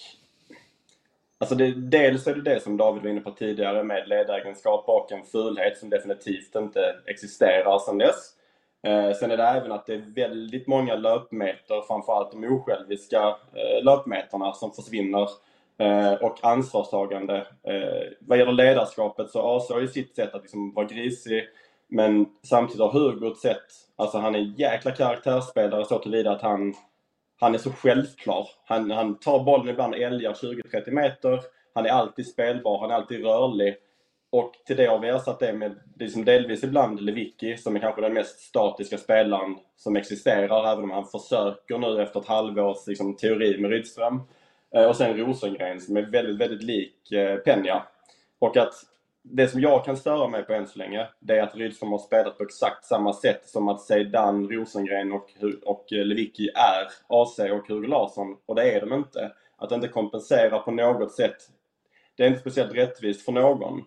Alltså 1.38 1.54
det, 1.54 1.74
dels 1.74 2.26
är 2.26 2.34
det 2.34 2.40
det 2.40 2.60
som 2.60 2.76
David 2.76 3.02
var 3.02 3.10
inne 3.10 3.20
på 3.20 3.30
tidigare 3.30 3.82
med 3.82 4.08
ledaregenskap 4.08 4.84
och 4.88 5.12
en 5.12 5.22
fulhet 5.22 5.78
som 5.78 5.90
definitivt 5.90 6.54
inte 6.56 6.94
existerar 7.06 7.78
sedan 7.78 7.98
dess. 7.98 8.34
Eh, 8.82 9.12
sen 9.12 9.30
är 9.30 9.36
det 9.36 9.42
även 9.42 9.72
att 9.72 9.86
det 9.86 9.94
är 9.94 10.04
väldigt 10.14 10.66
många 10.66 10.94
löpmeter, 10.94 11.86
framförallt 11.86 12.32
de 12.32 12.44
osjälviska 12.44 13.28
eh, 13.28 13.84
löpmeterna 13.84 14.52
som 14.52 14.72
försvinner. 14.72 15.28
Eh, 15.78 16.12
och 16.12 16.38
ansvarstagande. 16.42 17.36
Eh, 17.62 18.12
vad 18.20 18.38
gäller 18.38 18.52
ledarskapet 18.52 19.30
så 19.30 19.56
AC 19.56 19.70
har 19.70 19.80
ju 19.80 19.88
sitt 19.88 20.16
sätt 20.16 20.34
att 20.34 20.42
liksom 20.42 20.74
vara 20.74 20.86
grisig. 20.86 21.44
Men 21.88 22.26
samtidigt 22.42 22.80
har 22.80 22.92
Hugo 22.92 23.32
ett 23.32 23.38
sätt, 23.38 23.66
alltså 23.96 24.18
han 24.18 24.34
är 24.34 24.38
en 24.38 24.52
jäkla 24.52 24.90
karaktärsspelare 24.90 25.84
så 25.84 25.98
tillvida 25.98 26.30
att 26.30 26.42
han 26.42 26.74
han 27.42 27.54
är 27.54 27.58
så 27.58 27.72
självklar. 27.72 28.48
Han, 28.64 28.90
han 28.90 29.18
tar 29.18 29.44
bollen 29.44 29.68
ibland 29.68 29.94
älgar 29.94 30.32
20-30 30.32 30.90
meter. 30.90 31.40
Han 31.74 31.86
är 31.86 31.90
alltid 31.90 32.26
spelbar, 32.26 32.80
han 32.80 32.90
är 32.90 32.94
alltid 32.94 33.24
rörlig. 33.24 33.76
Och 34.30 34.52
till 34.66 34.76
det 34.76 34.86
har 34.86 34.98
vi 34.98 35.08
ersatt 35.08 35.40
det 35.40 35.52
med 35.52 35.80
liksom 35.98 36.24
delvis 36.24 36.64
ibland 36.64 37.00
Lewicki 37.00 37.56
som 37.56 37.76
är 37.76 37.80
kanske 37.80 38.00
den 38.00 38.14
mest 38.14 38.40
statiska 38.40 38.98
spelaren 38.98 39.56
som 39.76 39.96
existerar 39.96 40.72
även 40.72 40.84
om 40.84 40.90
han 40.90 41.04
försöker 41.04 41.78
nu 41.78 42.02
efter 42.02 42.20
ett 42.20 42.26
halvårs 42.26 42.86
liksom, 42.86 43.16
teori 43.16 43.58
med 43.60 43.70
Rydström. 43.70 44.20
Eh, 44.74 44.84
och 44.84 44.96
sen 44.96 45.16
Rosengren 45.16 45.80
som 45.80 45.96
är 45.96 46.02
väldigt, 46.02 46.40
väldigt 46.40 46.62
lik 46.62 47.12
eh, 47.12 47.36
Penja. 47.36 47.82
Och 48.38 48.56
att 48.56 48.74
det 49.22 49.48
som 49.48 49.60
jag 49.60 49.84
kan 49.84 49.96
störa 49.96 50.28
mig 50.28 50.42
på 50.42 50.52
än 50.52 50.66
så 50.66 50.78
länge, 50.78 51.08
det 51.20 51.38
är 51.38 51.42
att 51.42 51.56
Rydström 51.56 51.90
har 51.90 51.98
spelat 51.98 52.38
på 52.38 52.44
exakt 52.44 52.84
samma 52.84 53.12
sätt 53.12 53.48
som 53.48 53.68
att 53.68 53.80
Zeidan, 53.80 54.48
Rosengren 54.48 55.12
och, 55.12 55.30
och 55.64 55.92
eh, 55.92 56.04
Lewicki 56.04 56.48
är 56.48 56.86
AC 57.08 57.38
och 57.38 57.68
Hugo 57.68 57.86
Larsson. 57.86 58.36
Och 58.46 58.54
det 58.54 58.72
är 58.72 58.80
de 58.80 58.92
inte. 58.92 59.32
Att 59.56 59.72
inte 59.72 59.88
kompensera 59.88 60.58
på 60.58 60.70
något 60.70 61.12
sätt, 61.12 61.36
det 62.16 62.22
är 62.22 62.28
inte 62.28 62.40
speciellt 62.40 62.74
rättvist 62.74 63.24
för 63.24 63.32
någon. 63.32 63.82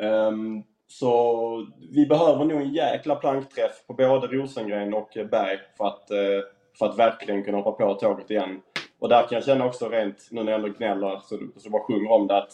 Um, 0.00 0.62
så 0.88 1.66
vi 1.90 2.06
behöver 2.06 2.44
nog 2.44 2.60
en 2.60 2.72
jäkla 2.72 3.16
plankträff 3.16 3.86
på 3.86 3.94
både 3.94 4.26
Rosengren 4.26 4.94
och 4.94 5.18
Berg 5.30 5.58
för 5.76 5.84
att, 5.84 6.10
uh, 6.10 6.42
för 6.78 6.86
att 6.86 6.98
verkligen 6.98 7.44
kunna 7.44 7.58
hoppa 7.58 7.86
på 7.86 7.94
tåget 7.94 8.30
igen. 8.30 8.60
Och 8.98 9.08
där 9.08 9.22
kan 9.22 9.36
jag 9.36 9.44
känna 9.44 9.66
också 9.66 9.88
rent, 9.88 10.28
nu 10.30 10.42
när 10.42 10.52
jag 10.52 10.64
ändå 10.64 10.78
gnäller, 10.78 11.20
så, 11.24 11.38
så 11.56 11.70
bara 11.70 11.82
sjunger 11.82 12.12
om 12.12 12.26
det, 12.26 12.36
att 12.36 12.52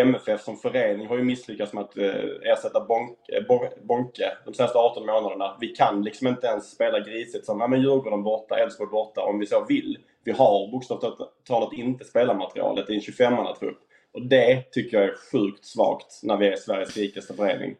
MFF 0.00 0.40
som 0.40 0.56
förening 0.56 1.06
har 1.06 1.16
ju 1.16 1.22
misslyckats 1.22 1.72
med 1.72 1.84
att 1.84 1.98
eh, 1.98 2.52
ersätta 2.52 2.78
eh, 2.78 2.86
Bonke, 2.86 3.72
Bonke 3.82 4.32
de 4.44 4.54
senaste 4.54 4.78
18 4.78 5.06
månaderna. 5.06 5.56
Vi 5.60 5.68
kan 5.68 6.02
liksom 6.02 6.26
inte 6.26 6.46
ens 6.46 6.70
spela 6.70 7.00
grisigt 7.00 7.46
som 7.46 7.60
ja, 7.60 7.68
men 7.68 7.80
Djurgården 7.80 8.22
borta, 8.22 8.58
Elfsborg 8.58 8.90
borta 8.90 9.20
om 9.20 9.38
vi 9.38 9.46
så 9.46 9.64
vill. 9.68 9.98
Vi 10.24 10.32
har 10.32 10.70
bokstavligt 10.72 11.16
talat 11.48 11.72
inte 11.72 12.04
spelarmaterialet 12.04 12.90
i 12.90 12.94
en 12.94 13.00
25-mannatrupp. 13.00 13.78
Och 14.16 14.26
det 14.26 14.62
tycker 14.72 14.96
jag 14.96 15.08
är 15.08 15.14
sjukt 15.32 15.64
svagt 15.64 16.20
när 16.22 16.36
vi 16.36 16.48
är 16.48 16.56
Sveriges 16.56 16.96
rikaste 16.96 17.34
förening. 17.34 17.76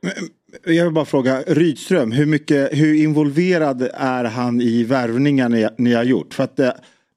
Jag 0.64 0.84
vill 0.84 0.92
bara 0.92 1.04
fråga, 1.04 1.42
Rydström, 1.46 2.12
hur, 2.12 2.26
mycket, 2.26 2.68
hur 2.72 2.94
involverad 3.02 3.90
är 3.94 4.24
han 4.24 4.60
i 4.60 4.84
värvningar 4.84 5.48
ni, 5.48 5.68
ni 5.78 5.94
har 5.94 6.04
gjort? 6.04 6.34
För 6.34 6.44
att, 6.44 6.58
eh, 6.58 6.70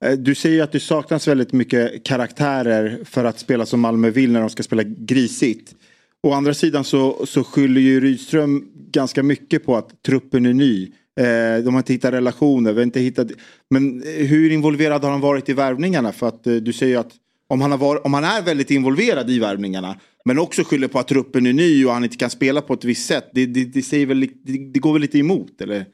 Eh, 0.04 0.12
du 0.12 0.34
säger 0.34 0.62
att 0.62 0.72
det 0.72 0.80
saknas 0.80 1.28
väldigt 1.28 1.52
mycket 1.52 2.04
karaktärer 2.04 2.98
för 3.04 3.24
att 3.24 3.38
spela 3.38 3.66
som 3.66 3.80
Malmö 3.80 4.10
vill 4.10 4.32
när 4.32 4.40
de 4.40 4.50
ska 4.50 4.62
spela 4.62 4.82
grisigt. 4.82 5.74
Å 6.22 6.32
andra 6.32 6.54
sidan 6.54 6.84
så, 6.84 7.26
så 7.26 7.44
skyller 7.44 7.80
ju 7.80 8.00
Rydström 8.00 8.64
ganska 8.74 9.22
mycket 9.22 9.66
på 9.66 9.76
att 9.76 10.02
truppen 10.02 10.46
är 10.46 10.52
ny. 10.52 10.92
Eh, 11.20 11.64
de 11.64 11.74
har 11.74 11.78
inte 11.78 11.92
hittat 11.92 12.12
relationer, 12.12 12.72
vi 12.72 12.78
har 12.78 12.84
inte 12.84 13.00
hittat... 13.00 13.28
Men 13.70 14.02
hur 14.06 14.50
involverad 14.50 15.04
har 15.04 15.10
han 15.10 15.20
varit 15.20 15.48
i 15.48 15.52
värvningarna? 15.52 16.12
För 16.12 16.28
att 16.28 16.46
eh, 16.46 16.54
du 16.54 16.72
säger 16.72 16.98
att 16.98 17.12
om 17.48 17.60
han, 17.60 17.70
har 17.70 17.78
varit, 17.78 18.04
om 18.04 18.14
han 18.14 18.24
är 18.24 18.42
väldigt 18.42 18.70
involverad 18.70 19.30
i 19.30 19.38
värvningarna 19.38 19.96
men 20.24 20.38
också 20.38 20.64
skyller 20.64 20.88
på 20.88 20.98
att 20.98 21.08
truppen 21.08 21.46
är 21.46 21.52
ny 21.52 21.84
och 21.86 21.92
han 21.92 22.04
inte 22.04 22.16
kan 22.16 22.30
spela 22.30 22.62
på 22.62 22.74
ett 22.74 22.84
visst 22.84 23.06
sätt. 23.06 23.30
Det, 23.32 23.46
det, 23.46 23.64
det, 23.64 23.82
säger 23.82 24.06
väl, 24.06 24.20
det, 24.20 24.72
det 24.72 24.80
går 24.80 24.92
väl 24.92 25.02
lite 25.02 25.18
emot 25.18 25.60
eller? 25.60 25.86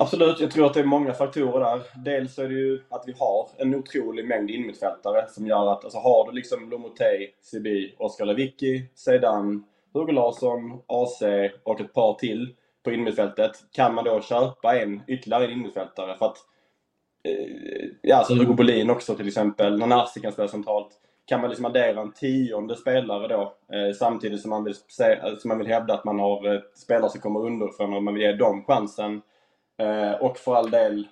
Absolut, 0.00 0.40
jag 0.40 0.50
tror 0.50 0.66
att 0.66 0.74
det 0.74 0.80
är 0.80 0.84
många 0.84 1.14
faktorer 1.14 1.60
där. 1.60 1.82
Dels 2.04 2.38
är 2.38 2.48
det 2.48 2.54
ju 2.54 2.82
att 2.88 3.04
vi 3.06 3.14
har 3.18 3.48
en 3.58 3.74
otrolig 3.74 4.28
mängd 4.28 4.50
innermittfältare 4.50 5.28
som 5.28 5.46
gör 5.46 5.72
att, 5.72 5.84
alltså 5.84 5.98
har 5.98 6.26
du 6.26 6.36
liksom 6.36 6.70
Lomotey, 6.70 7.28
Sibi, 7.40 7.94
Oskar 7.98 8.24
Lewicki, 8.24 8.84
Sedan, 8.94 9.64
Hugo 9.92 10.12
Larsson, 10.12 10.82
AC 10.86 11.22
och 11.62 11.80
ett 11.80 11.92
par 11.94 12.14
till 12.14 12.54
på 12.84 12.92
innermittfältet. 12.92 13.52
Kan 13.72 13.94
man 13.94 14.04
då 14.04 14.20
köpa 14.20 14.80
en 14.80 15.02
ytterligare 15.06 15.44
en 15.44 15.50
innermittfältare 15.50 16.16
för 16.16 16.26
att 16.26 16.36
eh, 17.24 17.88
Ja, 18.02 18.16
alltså 18.16 18.34
Hugo 18.34 18.54
Bolin 18.54 18.90
också 18.90 19.14
till 19.14 19.28
exempel. 19.28 19.78
Nanasi 19.78 20.20
kan 20.20 20.32
spela 20.32 20.48
centralt. 20.48 20.90
Kan 21.26 21.40
man 21.40 21.50
liksom 21.50 21.66
addera 21.66 22.00
en 22.00 22.12
tionde 22.12 22.76
spelare 22.76 23.28
då 23.28 23.42
eh, 23.76 23.94
samtidigt 23.98 24.40
som 24.40 24.50
man, 24.50 24.64
vill 24.64 24.74
se, 24.74 25.20
som 25.38 25.48
man 25.48 25.58
vill 25.58 25.66
hävda 25.66 25.94
att 25.94 26.04
man 26.04 26.20
har 26.20 26.54
eh, 26.54 26.60
spelare 26.74 27.10
som 27.10 27.20
kommer 27.20 27.40
underifrån 27.46 27.94
och 27.94 28.02
man 28.02 28.14
vill 28.14 28.22
ge 28.22 28.32
dem 28.32 28.64
chansen 28.64 29.22
och 30.20 30.38
för 30.38 30.54
all 30.54 30.70
del 30.70 31.08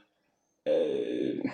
eh, 0.64 1.50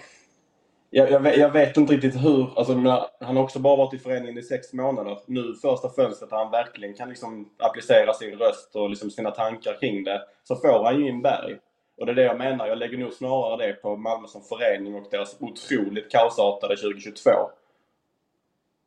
jag, 0.96 1.10
jag, 1.10 1.20
vet, 1.20 1.36
jag, 1.36 1.52
vet, 1.52 1.76
inte 1.76 1.92
riktigt 1.92 2.24
hur, 2.24 2.58
alltså, 2.58 2.72
han 3.20 3.36
har 3.36 3.42
också 3.42 3.58
bara 3.58 3.76
varit 3.76 3.94
i 3.94 3.98
föreningen 3.98 4.38
i 4.38 4.42
sex 4.42 4.72
månader. 4.72 5.18
Nu 5.26 5.54
första 5.54 5.88
fönstret 5.88 6.30
där 6.30 6.36
han 6.36 6.50
verkligen 6.50 6.94
kan 6.94 7.08
liksom 7.08 7.48
applicera 7.58 8.12
sin 8.12 8.38
röst 8.38 8.76
och 8.76 8.90
liksom 8.90 9.10
sina 9.10 9.30
tankar 9.30 9.80
kring 9.80 10.04
det, 10.04 10.22
så 10.44 10.56
får 10.56 10.84
han 10.84 11.00
ju 11.00 11.08
in 11.08 11.22
Berg. 11.22 11.58
Och 11.96 12.06
det 12.06 12.12
är 12.12 12.16
det 12.16 12.22
jag 12.22 12.38
menar, 12.38 12.66
jag 12.66 12.78
lägger 12.78 12.98
nog 12.98 13.12
snarare 13.12 13.66
det 13.66 13.72
på 13.72 13.96
Malmö 13.96 14.28
som 14.28 14.42
förening 14.42 14.94
och 14.94 15.06
deras 15.10 15.36
otroligt 15.40 16.10
kaosartade 16.10 16.76
2022. 16.76 17.30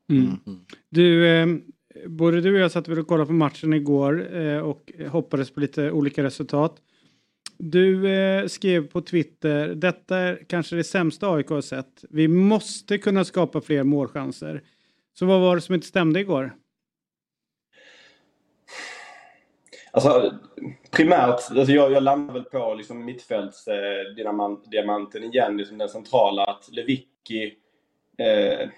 Mm. 0.09 0.39
Du, 0.89 1.27
eh, 1.27 1.47
både 2.05 2.41
du 2.41 2.53
och 2.53 2.59
jag 2.59 2.71
satt 2.71 2.87
väl 2.87 2.99
och 2.99 3.07
kollade 3.07 3.27
på 3.27 3.33
matchen 3.33 3.73
igår 3.73 4.35
eh, 4.37 4.59
och 4.59 4.91
hoppades 5.11 5.51
på 5.51 5.59
lite 5.59 5.91
olika 5.91 6.23
resultat. 6.23 6.75
Du 7.59 8.11
eh, 8.11 8.47
skrev 8.47 8.87
på 8.87 9.01
Twitter, 9.01 9.67
detta 9.67 10.17
är 10.17 10.45
kanske 10.49 10.75
det 10.75 10.83
sämsta 10.83 11.33
AIK 11.33 11.49
har 11.49 11.61
sett. 11.61 12.05
Vi 12.09 12.27
måste 12.27 12.97
kunna 12.97 13.25
skapa 13.25 13.61
fler 13.61 13.83
målchanser. 13.83 14.63
Så 15.13 15.25
vad 15.25 15.41
var 15.41 15.55
det 15.55 15.61
som 15.61 15.75
inte 15.75 15.87
stämde 15.87 16.19
igår? 16.19 16.55
Alltså, 19.91 20.39
primärt, 20.91 21.29
alltså 21.29 21.73
jag, 21.73 21.91
jag 21.91 22.03
landar 22.03 22.33
väl 22.33 22.43
på 22.43 22.73
liksom 22.73 23.05
mittfältsdiamanten 23.05 25.23
eh, 25.23 25.29
igen, 25.29 25.57
liksom 25.57 25.77
den 25.77 25.89
centrala. 25.89 26.43
Att 26.43 26.69
Lewicki, 26.71 27.53
eh, 28.17 28.69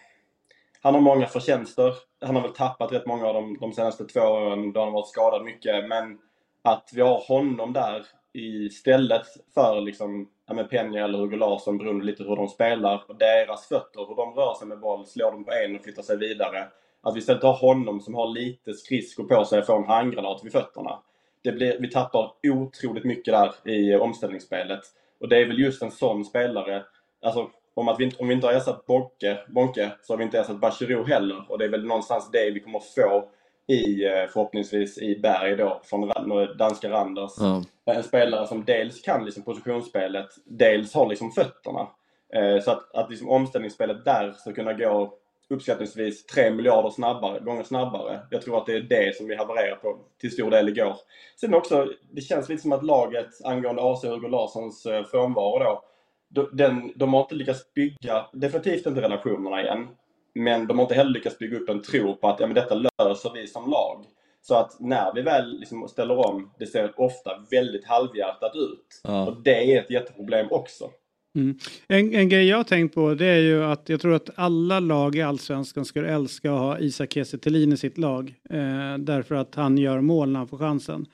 han 0.82 0.94
har 0.94 1.02
många 1.02 1.26
förtjänster. 1.26 1.94
Han 2.22 2.36
har 2.36 2.44
väl 2.44 2.54
tappat 2.54 2.92
rätt 2.92 3.06
många 3.06 3.26
av 3.26 3.34
dem 3.34 3.58
de 3.60 3.74
senaste 3.74 4.06
två 4.06 4.20
åren 4.20 4.74
då 4.74 4.80
han 4.80 4.88
har 4.88 4.94
varit 4.94 5.10
skadad 5.10 5.44
mycket. 5.44 5.90
Men 5.90 6.20
att 6.62 6.90
vi 6.94 7.02
har 7.02 7.24
honom 7.28 7.74
där 7.74 8.06
istället 8.34 9.28
för 9.54 9.82
liksom, 9.82 10.30
ja, 10.48 10.54
men 10.54 10.68
Peña 10.68 11.04
eller 11.04 11.18
Hugo 11.18 11.38
Larsson 11.38 11.78
beroende 11.78 12.06
lite 12.06 12.24
hur 12.24 12.36
de 12.36 12.48
spelar, 12.48 13.04
deras 13.20 13.68
fötter, 13.68 14.08
hur 14.08 14.16
de 14.16 14.34
rör 14.34 14.54
sig 14.54 14.68
med 14.68 14.80
boll, 14.80 15.06
slår 15.06 15.32
de 15.32 15.46
på 15.46 15.52
en 15.52 15.76
och 15.76 15.84
flyttar 15.84 16.04
sig 16.04 16.18
vidare. 16.18 16.68
Att 17.02 17.16
vi 17.16 17.20
istället 17.20 17.44
har 17.44 17.54
honom 17.54 18.00
som 18.00 18.16
har 18.16 18.28
lite 18.28 18.74
skridskor 18.74 19.24
på 19.24 19.46
sig 19.46 19.60
och 19.60 19.66
får 19.66 19.78
en 19.78 19.84
handgranat 19.84 20.42
vid 20.44 20.52
fötterna. 20.52 21.00
Det 21.44 21.52
blir, 21.52 21.80
vi 21.80 21.90
tappar 21.90 22.32
otroligt 22.44 23.04
mycket 23.04 23.34
där 23.34 23.70
i 23.72 23.96
omställningsspelet. 23.96 24.82
Och 25.20 25.30
det 25.30 25.38
är 25.38 25.46
väl 25.46 25.60
just 25.60 25.82
en 25.82 25.92
sån 25.92 26.26
spelare, 26.26 26.84
alltså 27.22 27.50
om, 27.74 27.88
att 27.88 28.00
vi 28.00 28.04
inte, 28.04 28.18
om 28.18 28.28
vi 28.28 28.34
inte 28.34 28.48
har 28.48 28.54
ersatt 28.54 28.86
Bonke, 28.86 29.40
Bonke 29.48 29.92
så 30.02 30.14
har 30.14 30.18
vi 30.18 30.24
inte 30.24 30.40
ersatt 30.40 30.60
Bachirou 30.60 31.04
heller. 31.04 31.46
Och 31.50 31.58
det 31.58 31.66
är 31.66 31.70
väl 31.70 31.86
någonstans 31.86 32.32
det 32.32 32.52
vi 32.52 32.60
kommer 32.60 32.80
få 32.80 33.30
i, 33.70 34.06
eh, 34.06 34.28
förhoppningsvis 34.34 34.98
i 34.98 35.20
Berg 35.20 35.56
då, 35.56 35.82
från 35.84 36.12
danska 36.58 36.90
Randers. 36.90 37.32
Ja. 37.40 37.64
En 37.86 38.04
spelare 38.04 38.48
som 38.48 38.66
dels 38.66 39.02
kan 39.02 39.26
liksom 39.26 39.44
positionsspelet, 39.44 40.28
dels 40.46 40.94
har 40.94 41.08
liksom 41.10 41.32
fötterna. 41.32 41.88
Eh, 42.34 42.64
så 42.64 42.72
att, 42.72 42.96
att 42.96 43.10
liksom 43.10 43.30
omställningsspelet 43.30 44.06
där 44.06 44.32
ska 44.32 44.54
kunna 44.54 44.74
gå 44.74 45.14
uppskattningsvis 45.50 46.26
3 46.26 46.52
miljarder 46.52 46.90
snabbare, 46.90 47.40
gånger 47.40 47.64
snabbare. 47.64 48.20
Jag 48.30 48.42
tror 48.42 48.58
att 48.58 48.66
det 48.66 48.74
är 48.74 48.82
det 48.82 49.16
som 49.18 49.28
vi 49.28 49.36
havererar 49.36 49.76
på 49.76 49.98
till 50.20 50.32
stor 50.32 50.52
del 50.52 50.70
igår. 50.70 50.96
Sen 51.42 51.54
också, 51.54 51.94
det 52.12 52.22
känns 52.22 52.50
lite 52.50 52.62
som 52.62 52.72
att 52.72 52.86
laget 52.86 53.30
angående 53.44 53.82
AC 53.82 54.04
Hugo 54.04 54.28
Larssons 54.28 54.86
eh, 54.86 55.04
frånvaro 55.04 55.82
då, 56.30 56.50
den, 56.54 56.92
de 56.96 57.14
har 57.14 57.22
inte 57.22 57.36
lyckats 57.36 57.74
bygga, 57.74 58.26
definitivt 58.34 58.86
inte 58.86 59.02
relationerna 59.02 59.62
igen. 59.62 59.88
Men 60.36 60.68
de 60.68 60.78
har 60.78 60.86
inte 60.86 60.96
heller 60.96 61.12
lyckats 61.12 61.38
bygga 61.38 61.58
upp 61.58 61.70
en 61.70 61.82
tro 61.82 62.16
på 62.16 62.28
att 62.28 62.40
ja, 62.40 62.48
men 62.48 62.56
detta 62.56 62.76
löser 62.76 63.32
vi 63.34 63.48
som 63.48 63.70
lag. 63.70 64.06
Så 64.42 64.56
att 64.56 64.80
när 64.80 65.14
vi 65.14 65.22
väl 65.22 65.60
liksom 65.60 65.88
ställer 65.88 66.28
om, 66.28 66.52
det 66.60 66.66
ser 66.66 67.00
ofta 67.00 67.32
väldigt 67.52 67.86
halvhjärtat 67.86 68.56
ut. 68.56 69.02
Ja. 69.04 69.28
Och 69.28 69.44
det 69.44 69.74
är 69.74 69.80
ett 69.80 69.92
jätteproblem 69.92 70.48
också. 70.52 70.90
Mm. 71.36 71.58
En, 71.88 72.16
en 72.16 72.30
grej 72.30 72.48
jag 72.48 72.58
har 72.58 72.64
tänkt 72.64 72.96
på 72.96 73.14
det 73.14 73.26
är 73.26 73.40
ju 73.40 73.64
att 73.64 73.90
jag 73.90 74.02
tror 74.02 74.14
att 74.14 74.30
alla 74.36 74.80
lag 74.80 75.16
i 75.16 75.22
Allsvenskan 75.22 75.86
skulle 75.86 76.08
älska 76.08 76.54
att 76.54 76.60
ha 76.60 76.80
Isak 76.80 77.14
Kiese 77.14 77.38
i 77.50 77.78
sitt 77.78 77.98
lag. 77.98 78.34
Eh, 78.50 78.98
därför 78.98 79.36
att 79.36 79.56
han 79.56 79.78
gör 79.78 80.02
mål 80.02 80.30
när 80.30 80.40
han 80.40 80.48
får 80.48 80.58
chansen. 80.58 81.06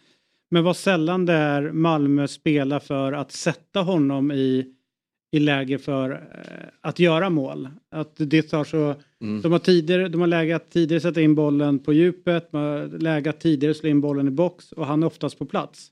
Men 0.50 0.64
vad 0.64 0.78
sällan 0.78 1.26
det 1.26 1.34
är 1.34 1.72
Malmö 1.72 2.28
spelar 2.28 2.80
för 2.80 3.14
att 3.14 3.32
sätta 3.32 3.82
honom 3.82 4.32
i, 4.32 4.66
i 5.32 5.40
läge 5.40 5.78
för 5.78 6.12
eh, 6.12 6.68
att 6.82 7.00
göra 7.00 7.30
mål. 7.30 7.70
Att 7.92 8.14
det 8.18 8.42
tar 8.42 8.64
så, 8.64 8.96
Mm. 9.22 9.42
de 9.42 9.52
har 9.52 9.60
tidigare, 9.60 10.08
de 10.10 10.22
har 10.22 10.28
läge 10.28 10.56
att 10.56 10.72
tidigare 10.72 11.02
sätta 11.02 11.22
in 11.22 11.36
bollen 11.36 11.80
på 11.80 11.94
djupet, 11.94 12.52
de 12.52 12.58
har 12.58 13.00
läge 13.00 13.30
att 13.30 13.40
tidigare 13.40 13.74
slå 13.74 13.90
in 13.90 14.02
bollen 14.02 14.28
i 14.28 14.32
box 14.32 14.72
och 14.72 14.86
han 14.86 15.04
är 15.04 15.08
oftast 15.08 15.40
på 15.40 15.46
plats. 15.46 15.88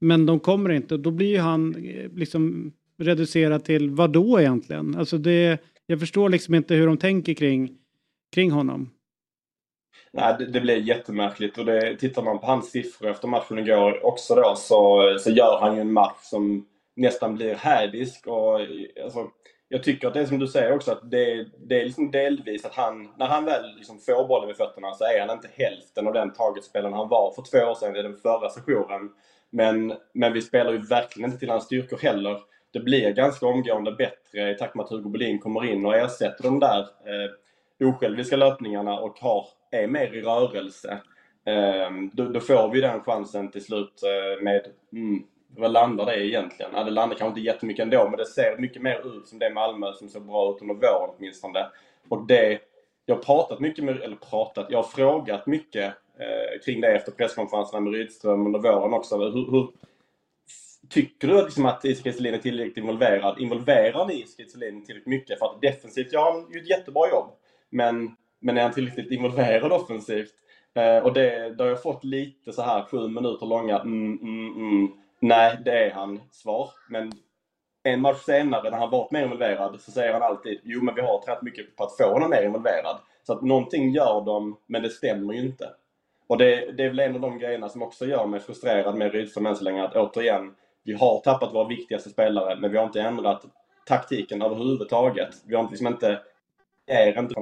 Men 0.00 0.26
de 0.26 0.40
kommer 0.40 0.70
inte, 0.70 0.96
då 0.96 1.10
blir 1.10 1.28
ju 1.28 1.38
han 1.38 1.74
eh, 1.84 2.10
liksom 2.12 2.72
reducerad 2.98 3.64
till 3.64 3.90
vad 3.90 4.12
då 4.12 4.40
egentligen? 4.40 4.96
Alltså 4.96 5.18
det, 5.18 5.58
jag 5.86 6.00
förstår 6.00 6.28
liksom 6.28 6.54
inte 6.54 6.74
hur 6.74 6.86
de 6.86 6.96
tänker 6.96 7.34
kring, 7.34 7.70
kring 8.34 8.50
honom. 8.50 8.90
Nej, 10.12 10.36
det, 10.38 10.46
det 10.46 10.60
blir 10.60 10.76
jättemärkligt 10.76 11.58
och 11.58 11.64
det, 11.64 11.96
tittar 11.96 12.22
man 12.22 12.38
på 12.38 12.46
hans 12.46 12.70
siffror 12.70 13.10
efter 13.10 13.28
matchen 13.28 13.58
igår 13.58 14.06
också 14.06 14.34
då 14.34 14.54
så, 14.56 15.16
så 15.20 15.30
gör 15.30 15.58
han 15.60 15.74
ju 15.74 15.80
en 15.80 15.92
match 15.92 16.18
som 16.22 16.66
nästan 16.94 17.34
blir 17.34 17.54
hädisk 17.54 18.26
och 18.26 18.60
alltså, 19.04 19.30
jag 19.72 19.82
tycker 19.82 20.08
att 20.08 20.14
det 20.14 20.20
är 20.20 20.26
som 20.26 20.38
du 20.38 20.46
säger 20.46 20.72
också 20.72 20.92
att 20.92 21.10
det, 21.10 21.46
det 21.58 21.80
är 21.80 21.84
liksom 21.84 22.10
delvis 22.10 22.64
att 22.64 22.74
han, 22.74 23.12
när 23.18 23.26
han 23.26 23.44
väl 23.44 23.74
liksom 23.76 23.98
får 23.98 24.28
bollen 24.28 24.48
vid 24.48 24.56
fötterna 24.56 24.94
så 24.94 25.04
är 25.04 25.20
han 25.20 25.36
inte 25.36 25.48
hälften 25.54 26.06
av 26.06 26.12
den 26.12 26.32
targetspelaren 26.32 26.94
han 26.94 27.08
var 27.08 27.32
för 27.32 27.42
två 27.42 27.70
år 27.70 27.74
sedan 27.74 27.96
i 27.96 28.02
den 28.02 28.16
förra 28.16 28.50
sessionen. 28.50 29.10
Men, 29.50 29.94
men 30.12 30.32
vi 30.32 30.42
spelar 30.42 30.72
ju 30.72 30.78
verkligen 30.78 31.30
inte 31.30 31.40
till 31.40 31.50
hans 31.50 31.64
styrkor 31.64 31.98
heller. 31.98 32.40
Det 32.72 32.80
blir 32.80 33.10
ganska 33.10 33.46
omgående 33.46 33.92
bättre 33.92 34.50
i 34.50 34.54
takt 34.54 34.74
med 34.74 34.84
att 34.84 34.90
Hugo 34.90 35.08
Bolin 35.08 35.38
kommer 35.38 35.64
in 35.64 35.86
och 35.86 35.96
ersätter 35.96 36.42
de 36.42 36.60
där 36.60 36.80
eh, 36.80 37.88
osjälviska 37.88 38.36
löpningarna 38.36 39.00
och 39.00 39.18
har, 39.18 39.46
är 39.70 39.86
mer 39.86 40.14
i 40.14 40.22
rörelse. 40.22 41.00
Eh, 41.46 41.90
då, 42.12 42.24
då 42.24 42.40
får 42.40 42.68
vi 42.68 42.80
den 42.80 43.00
chansen 43.00 43.50
till 43.50 43.64
slut 43.64 44.02
eh, 44.02 44.42
med 44.42 44.66
mm, 44.92 45.22
vad 45.56 45.72
landar 45.72 46.06
det 46.06 46.26
egentligen? 46.26 46.70
Ja, 46.74 46.84
det 46.84 46.90
landar 46.90 47.16
kanske 47.16 47.38
inte 47.38 47.50
jättemycket 47.50 47.82
ändå, 47.82 48.08
men 48.08 48.18
det 48.18 48.26
ser 48.26 48.58
mycket 48.58 48.82
mer 48.82 49.16
ut 49.16 49.28
som 49.28 49.38
det 49.38 49.50
Malmö 49.50 49.92
som 49.92 50.08
såg 50.08 50.26
bra 50.26 50.50
ut 50.50 50.62
under 50.62 50.74
våren 50.74 51.14
åtminstone. 51.18 51.66
Och 52.08 52.26
det, 52.26 52.58
jag 53.06 53.14
har 53.14 53.22
pratat 53.22 53.60
mycket 53.60 53.84
med, 53.84 54.00
eller 54.00 54.16
pratat, 54.16 54.66
jag 54.70 54.78
har 54.78 54.88
frågat 54.88 55.46
mycket 55.46 55.84
eh, 56.18 56.60
kring 56.64 56.80
det 56.80 56.88
efter 56.88 57.12
presskonferenserna 57.12 57.80
med 57.80 57.92
Rydström 57.92 58.46
under 58.46 58.60
våren 58.60 58.92
också. 58.92 59.16
Hur, 59.16 59.50
hur 59.50 59.68
tycker 60.88 61.28
du 61.28 61.44
liksom 61.44 61.66
att 61.66 61.84
Isak 61.84 62.04
Kiese 62.04 62.28
är 62.28 62.38
tillräckligt 62.38 62.76
involverad? 62.76 63.40
Involverar 63.40 64.06
ni 64.06 64.14
Isak 64.14 64.36
Kiese 64.36 64.52
tillräckligt 64.52 65.06
mycket? 65.06 65.38
För 65.38 65.46
att 65.46 65.62
defensivt 65.62 66.12
gör 66.12 66.32
han 66.32 66.52
ju 66.52 66.60
ett 66.60 66.70
jättebra 66.70 67.08
jobb. 67.10 67.30
Men, 67.70 68.16
men 68.40 68.58
är 68.58 68.62
han 68.62 68.72
tillräckligt 68.72 69.10
involverad 69.10 69.72
offensivt? 69.72 70.34
Eh, 70.74 70.98
och 70.98 71.12
det, 71.12 71.54
då 71.58 71.64
har 71.64 71.68
jag 71.68 71.82
fått 71.82 72.04
lite 72.04 72.52
så 72.52 72.62
här 72.62 72.84
sju 72.84 73.08
minuter 73.08 73.46
långa 73.46 73.78
mm, 73.78 74.18
mm, 74.22 74.56
mm. 74.56 74.88
Nej, 75.22 75.58
det 75.64 75.84
är 75.84 75.90
han 75.90 76.20
svar. 76.30 76.70
Men 76.88 77.12
en 77.82 78.00
match 78.00 78.22
senare 78.24 78.70
när 78.70 78.78
han 78.78 78.90
varit 78.90 79.10
mer 79.10 79.22
involverad 79.22 79.80
så 79.80 79.90
säger 79.90 80.12
han 80.12 80.22
alltid 80.22 80.60
jo 80.64 80.82
men 80.82 80.94
vi 80.94 81.00
har 81.00 81.22
tränat 81.22 81.42
mycket 81.42 81.76
på 81.76 81.84
att 81.84 81.96
få 81.96 82.12
honom 82.12 82.30
mer 82.30 82.42
involverad. 82.42 82.98
Så 83.22 83.32
att 83.32 83.42
någonting 83.42 83.90
gör 83.90 84.24
de, 84.24 84.56
men 84.66 84.82
det 84.82 84.90
stämmer 84.90 85.34
ju 85.34 85.40
inte. 85.40 85.70
Och 86.26 86.38
det, 86.38 86.72
det 86.72 86.84
är 86.84 86.88
väl 86.88 86.98
en 86.98 87.14
av 87.14 87.20
de 87.20 87.38
grejerna 87.38 87.68
som 87.68 87.82
också 87.82 88.06
gör 88.06 88.26
mig 88.26 88.40
frustrerad 88.40 88.98
med 88.98 89.12
Rydström 89.12 89.46
än 89.46 89.56
så 89.56 89.64
länge. 89.64 89.84
Att 89.84 89.96
återigen, 89.96 90.54
vi 90.82 90.92
har 90.92 91.20
tappat 91.20 91.54
våra 91.54 91.68
viktigaste 91.68 92.10
spelare 92.10 92.56
men 92.60 92.70
vi 92.70 92.78
har 92.78 92.84
inte 92.84 93.00
ändrat 93.02 93.44
taktiken 93.86 94.42
överhuvudtaget. 94.42 95.34
Vi 95.46 95.54
har 95.54 95.68
liksom 95.70 95.86
inte, 95.86 96.20
är 96.86 97.18
inte 97.18 97.34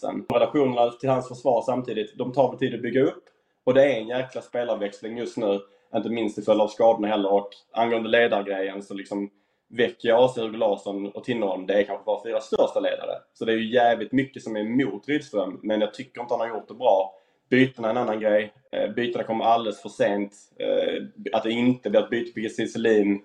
sen. 0.00 0.26
Relationerna 0.28 0.90
till 0.90 1.08
hans 1.08 1.28
försvar 1.28 1.62
samtidigt, 1.62 2.18
de 2.18 2.32
tar 2.32 2.50
väl 2.50 2.58
tid 2.58 2.74
att 2.74 2.82
bygga 2.82 3.02
upp. 3.02 3.24
Och 3.64 3.74
det 3.74 3.84
är 3.84 4.00
en 4.00 4.08
jäkla 4.08 4.42
spelarväxling 4.42 5.18
just 5.18 5.36
nu. 5.36 5.60
Inte 5.94 6.10
minst 6.10 6.34
till 6.34 6.44
följd 6.44 6.60
av 6.60 6.68
skadorna 6.68 7.08
heller. 7.08 7.32
Och 7.32 7.48
angående 7.72 8.08
ledargrejen 8.08 8.82
så 8.82 8.94
liksom 8.94 9.30
Vecchia, 9.68 10.18
AC, 10.18 10.38
Hugo 10.38 10.56
Larsson 10.56 11.06
och 11.06 11.24
Tinnerholm, 11.24 11.66
det 11.66 11.74
är 11.74 11.82
kanske 11.82 12.04
våra 12.04 12.22
fyra 12.22 12.40
största 12.40 12.80
ledare. 12.80 13.18
Så 13.34 13.44
det 13.44 13.52
är 13.52 13.56
ju 13.56 13.72
jävligt 13.72 14.12
mycket 14.12 14.42
som 14.42 14.56
är 14.56 14.60
emot 14.60 15.08
Rydström. 15.08 15.60
Men 15.62 15.80
jag 15.80 15.94
tycker 15.94 16.20
inte 16.20 16.34
han 16.34 16.40
har 16.40 16.56
gjort 16.56 16.68
det 16.68 16.74
bra. 16.74 17.14
Bytena 17.50 17.88
är 17.88 17.90
en 17.90 17.96
annan 17.96 18.20
grej. 18.20 18.52
Eh, 18.72 18.90
bytena 18.90 19.24
kommer 19.24 19.44
alldeles 19.44 19.82
för 19.82 19.88
sent. 19.88 20.32
Eh, 20.58 21.02
att 21.32 21.42
det 21.42 21.50
inte 21.50 21.90
blir 21.90 22.00
ett 22.02 22.10
byte 22.10 22.32
på 22.32 22.40
Gisselin. 22.40 23.20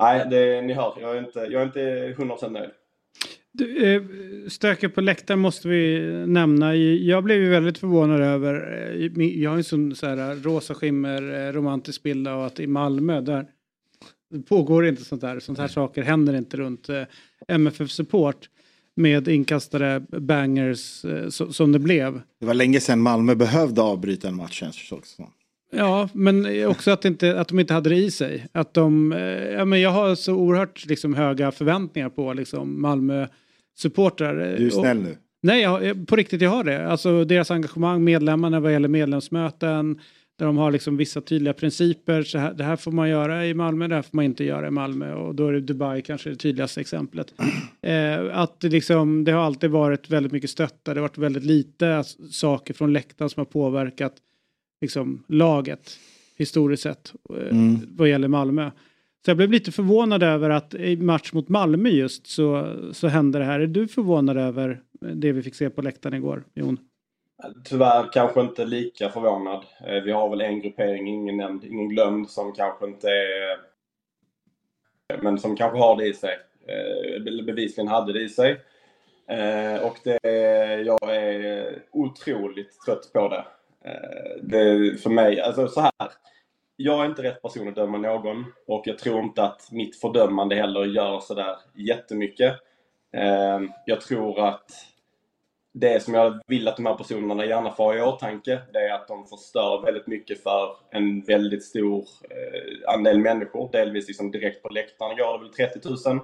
Nej, 0.00 0.26
det, 0.30 0.62
ni 0.62 0.72
hör. 0.72 0.94
Jag 1.00 1.16
är 1.16 1.18
inte, 1.18 1.38
jag 1.38 1.62
är 1.62 1.66
inte 1.66 2.14
100% 2.22 2.50
nöjd. 2.50 2.70
Eh, 3.58 4.02
Stöket 4.48 4.94
på 4.94 5.00
läktaren 5.00 5.40
måste 5.40 5.68
vi 5.68 6.00
nämna. 6.26 6.76
Jag 6.76 7.24
blev 7.24 7.42
ju 7.42 7.48
väldigt 7.48 7.78
förvånad 7.78 8.20
över, 8.20 8.54
eh, 9.16 9.26
jag 9.26 9.50
har 9.50 9.56
en 9.56 9.64
sån 9.64 9.96
så 9.96 10.06
här 10.06 10.42
rosa 10.42 10.74
skimmer 10.74 11.46
eh, 11.48 11.52
romantisk 11.52 12.02
bild 12.02 12.28
av 12.28 12.44
att 12.44 12.60
i 12.60 12.66
Malmö 12.66 13.20
där 13.20 13.46
pågår 14.48 14.86
inte 14.86 15.04
sånt 15.04 15.20
där. 15.20 15.40
Sånt 15.40 15.58
här 15.58 15.68
saker 15.68 16.02
händer 16.02 16.34
inte 16.36 16.56
runt 16.56 16.88
eh, 16.88 17.02
MFF 17.48 17.90
Support 17.90 18.48
med 18.96 19.28
inkastade 19.28 20.00
bangers 20.20 21.04
eh, 21.04 21.28
som 21.28 21.72
det 21.72 21.78
blev. 21.78 22.20
Det 22.40 22.46
var 22.46 22.54
länge 22.54 22.80
sedan 22.80 23.00
Malmö 23.00 23.34
behövde 23.34 23.82
avbryta 23.82 24.28
en 24.28 24.36
match 24.36 24.60
känns 24.60 24.88
det 24.90 24.96
också. 24.96 25.22
Ja, 25.70 26.08
men 26.12 26.66
också 26.66 26.90
att, 26.90 27.04
inte, 27.04 27.40
att 27.40 27.48
de 27.48 27.60
inte 27.60 27.74
hade 27.74 27.90
det 27.90 27.96
i 27.96 28.10
sig. 28.10 28.46
Att 28.52 28.74
de, 28.74 29.12
eh, 29.12 29.20
ja, 29.50 29.64
men 29.64 29.80
jag 29.80 29.90
har 29.90 30.14
så 30.14 30.34
oerhört 30.34 30.86
liksom, 30.86 31.14
höga 31.14 31.52
förväntningar 31.52 32.08
på 32.08 32.32
liksom, 32.32 32.82
Malmö 32.82 33.26
supportrar. 33.78 34.56
Du 34.58 34.66
är 34.66 34.70
snäll 34.70 34.98
nu. 34.98 35.16
Nej, 35.42 35.62
jag, 35.62 36.08
på 36.08 36.16
riktigt 36.16 36.42
jag 36.42 36.50
har 36.50 36.64
det. 36.64 36.88
Alltså 36.88 37.24
deras 37.24 37.50
engagemang, 37.50 38.04
medlemmarna 38.04 38.60
vad 38.60 38.72
gäller 38.72 38.88
medlemsmöten. 38.88 40.00
Där 40.38 40.46
de 40.46 40.56
har 40.56 40.70
liksom 40.70 40.96
vissa 40.96 41.20
tydliga 41.20 41.52
principer. 41.52 42.22
Så 42.22 42.38
här, 42.38 42.54
det 42.54 42.64
här 42.64 42.76
får 42.76 42.92
man 42.92 43.08
göra 43.08 43.46
i 43.46 43.54
Malmö, 43.54 43.88
det 43.88 43.94
här 43.94 44.02
får 44.02 44.16
man 44.16 44.24
inte 44.24 44.44
göra 44.44 44.66
i 44.66 44.70
Malmö. 44.70 45.14
Och 45.14 45.34
då 45.34 45.48
är 45.48 45.52
det 45.52 45.60
Dubai 45.60 46.02
kanske 46.02 46.30
det 46.30 46.36
tydligaste 46.36 46.80
exemplet. 46.80 47.34
Eh, 47.82 48.38
att 48.38 48.60
det, 48.60 48.68
liksom, 48.68 49.24
det 49.24 49.32
har 49.32 49.42
alltid 49.42 49.70
varit 49.70 50.10
väldigt 50.10 50.32
mycket 50.32 50.50
stötta. 50.50 50.94
Det 50.94 51.00
har 51.00 51.08
varit 51.08 51.18
väldigt 51.18 51.44
lite 51.44 52.04
saker 52.30 52.74
från 52.74 52.92
läktaren 52.92 53.30
som 53.30 53.40
har 53.40 53.44
påverkat 53.44 54.12
liksom, 54.80 55.24
laget 55.28 55.98
historiskt 56.36 56.82
sett 56.82 57.12
eh, 57.30 57.36
Mm. 57.50 57.76
vad 57.96 58.08
gäller 58.08 58.28
Malmö. 58.28 58.70
Så 59.24 59.30
jag 59.30 59.36
blev 59.36 59.50
lite 59.50 59.72
förvånad 59.72 60.22
över 60.22 60.50
att 60.50 60.74
i 60.74 60.96
match 60.96 61.32
mot 61.32 61.48
Malmö 61.48 61.88
just 61.88 62.26
så, 62.26 62.76
så 62.92 63.08
hände 63.08 63.38
det 63.38 63.44
här. 63.44 63.60
Är 63.60 63.66
du 63.66 63.88
förvånad 63.88 64.36
över 64.38 64.80
det 65.14 65.32
vi 65.32 65.42
fick 65.42 65.54
se 65.54 65.70
på 65.70 65.82
läktaren 65.82 66.14
igår, 66.14 66.44
Jon? 66.54 66.78
Tyvärr 67.64 68.12
kanske 68.12 68.40
inte 68.40 68.64
lika 68.64 69.08
förvånad. 69.10 69.64
Eh, 69.86 70.02
Vi 70.02 70.12
har 70.12 70.30
väl 70.30 70.40
en 70.40 70.60
gruppering, 70.60 71.08
ingen 71.08 71.36
nämnd, 71.36 71.64
ingen 71.64 71.88
glömd, 71.88 72.30
som 72.30 72.52
kanske 72.52 72.86
inte 72.86 73.08
är... 73.08 73.58
Men 75.22 75.38
som 75.38 75.56
kanske 75.56 75.78
har 75.78 75.96
det 75.96 76.06
i 76.08 76.12
sig. 76.14 76.38
Eh, 76.66 77.22
be- 77.22 77.42
Bevisligen 77.42 77.88
hade 77.88 78.12
det 78.12 78.20
i 78.22 78.28
sig. 78.28 78.60
Och 79.82 79.96
det, 80.04 80.18
jag 80.86 81.16
är 81.16 81.82
otroligt 81.90 82.80
trött 82.86 83.10
på 83.12 83.28
det. 83.28 83.44
Eh, 83.84 84.42
det 84.42 84.96
för 85.02 85.10
mig, 85.10 85.40
alltså 85.40 85.68
så 85.68 85.80
här. 85.80 85.92
jag 86.76 87.00
är 87.00 87.06
inte 87.06 87.22
rätt 87.22 87.42
person 87.42 87.68
att 87.68 87.74
döma 87.74 87.98
någon 87.98 88.44
och 88.66 88.82
jag 88.86 88.98
tror 88.98 89.22
inte 89.22 89.42
att 89.42 89.72
mitt 89.72 90.00
fördömande 90.00 90.54
heller 90.54 90.84
gör 90.84 91.20
sådär 91.20 91.56
jättemycket. 91.74 92.54
Eh, 93.12 93.60
jag 93.86 94.00
tror 94.00 94.48
att 94.48 94.70
det 95.72 96.02
som 96.02 96.14
jag 96.14 96.40
vill 96.46 96.68
att 96.68 96.76
de 96.76 96.86
här 96.86 96.94
personerna 96.94 97.44
gärna 97.44 97.70
får 97.72 97.84
ha 97.84 97.94
i 97.94 98.02
åtanke, 98.02 98.60
det 98.72 98.78
är 98.78 98.94
att 98.94 99.08
de 99.08 99.26
förstör 99.26 99.82
väldigt 99.84 100.06
mycket 100.06 100.42
för 100.42 100.76
en 100.90 101.20
väldigt 101.20 101.64
stor 101.64 102.04
eh, 102.30 102.94
andel 102.94 103.18
människor. 103.18 103.68
Delvis 103.72 104.08
liksom 104.08 104.30
direkt 104.30 104.62
på 104.62 104.68
läktaren 104.68 105.16
går 105.16 105.38
det 105.38 105.44
väl 105.44 105.70
30 105.70 106.10
000. 106.10 106.20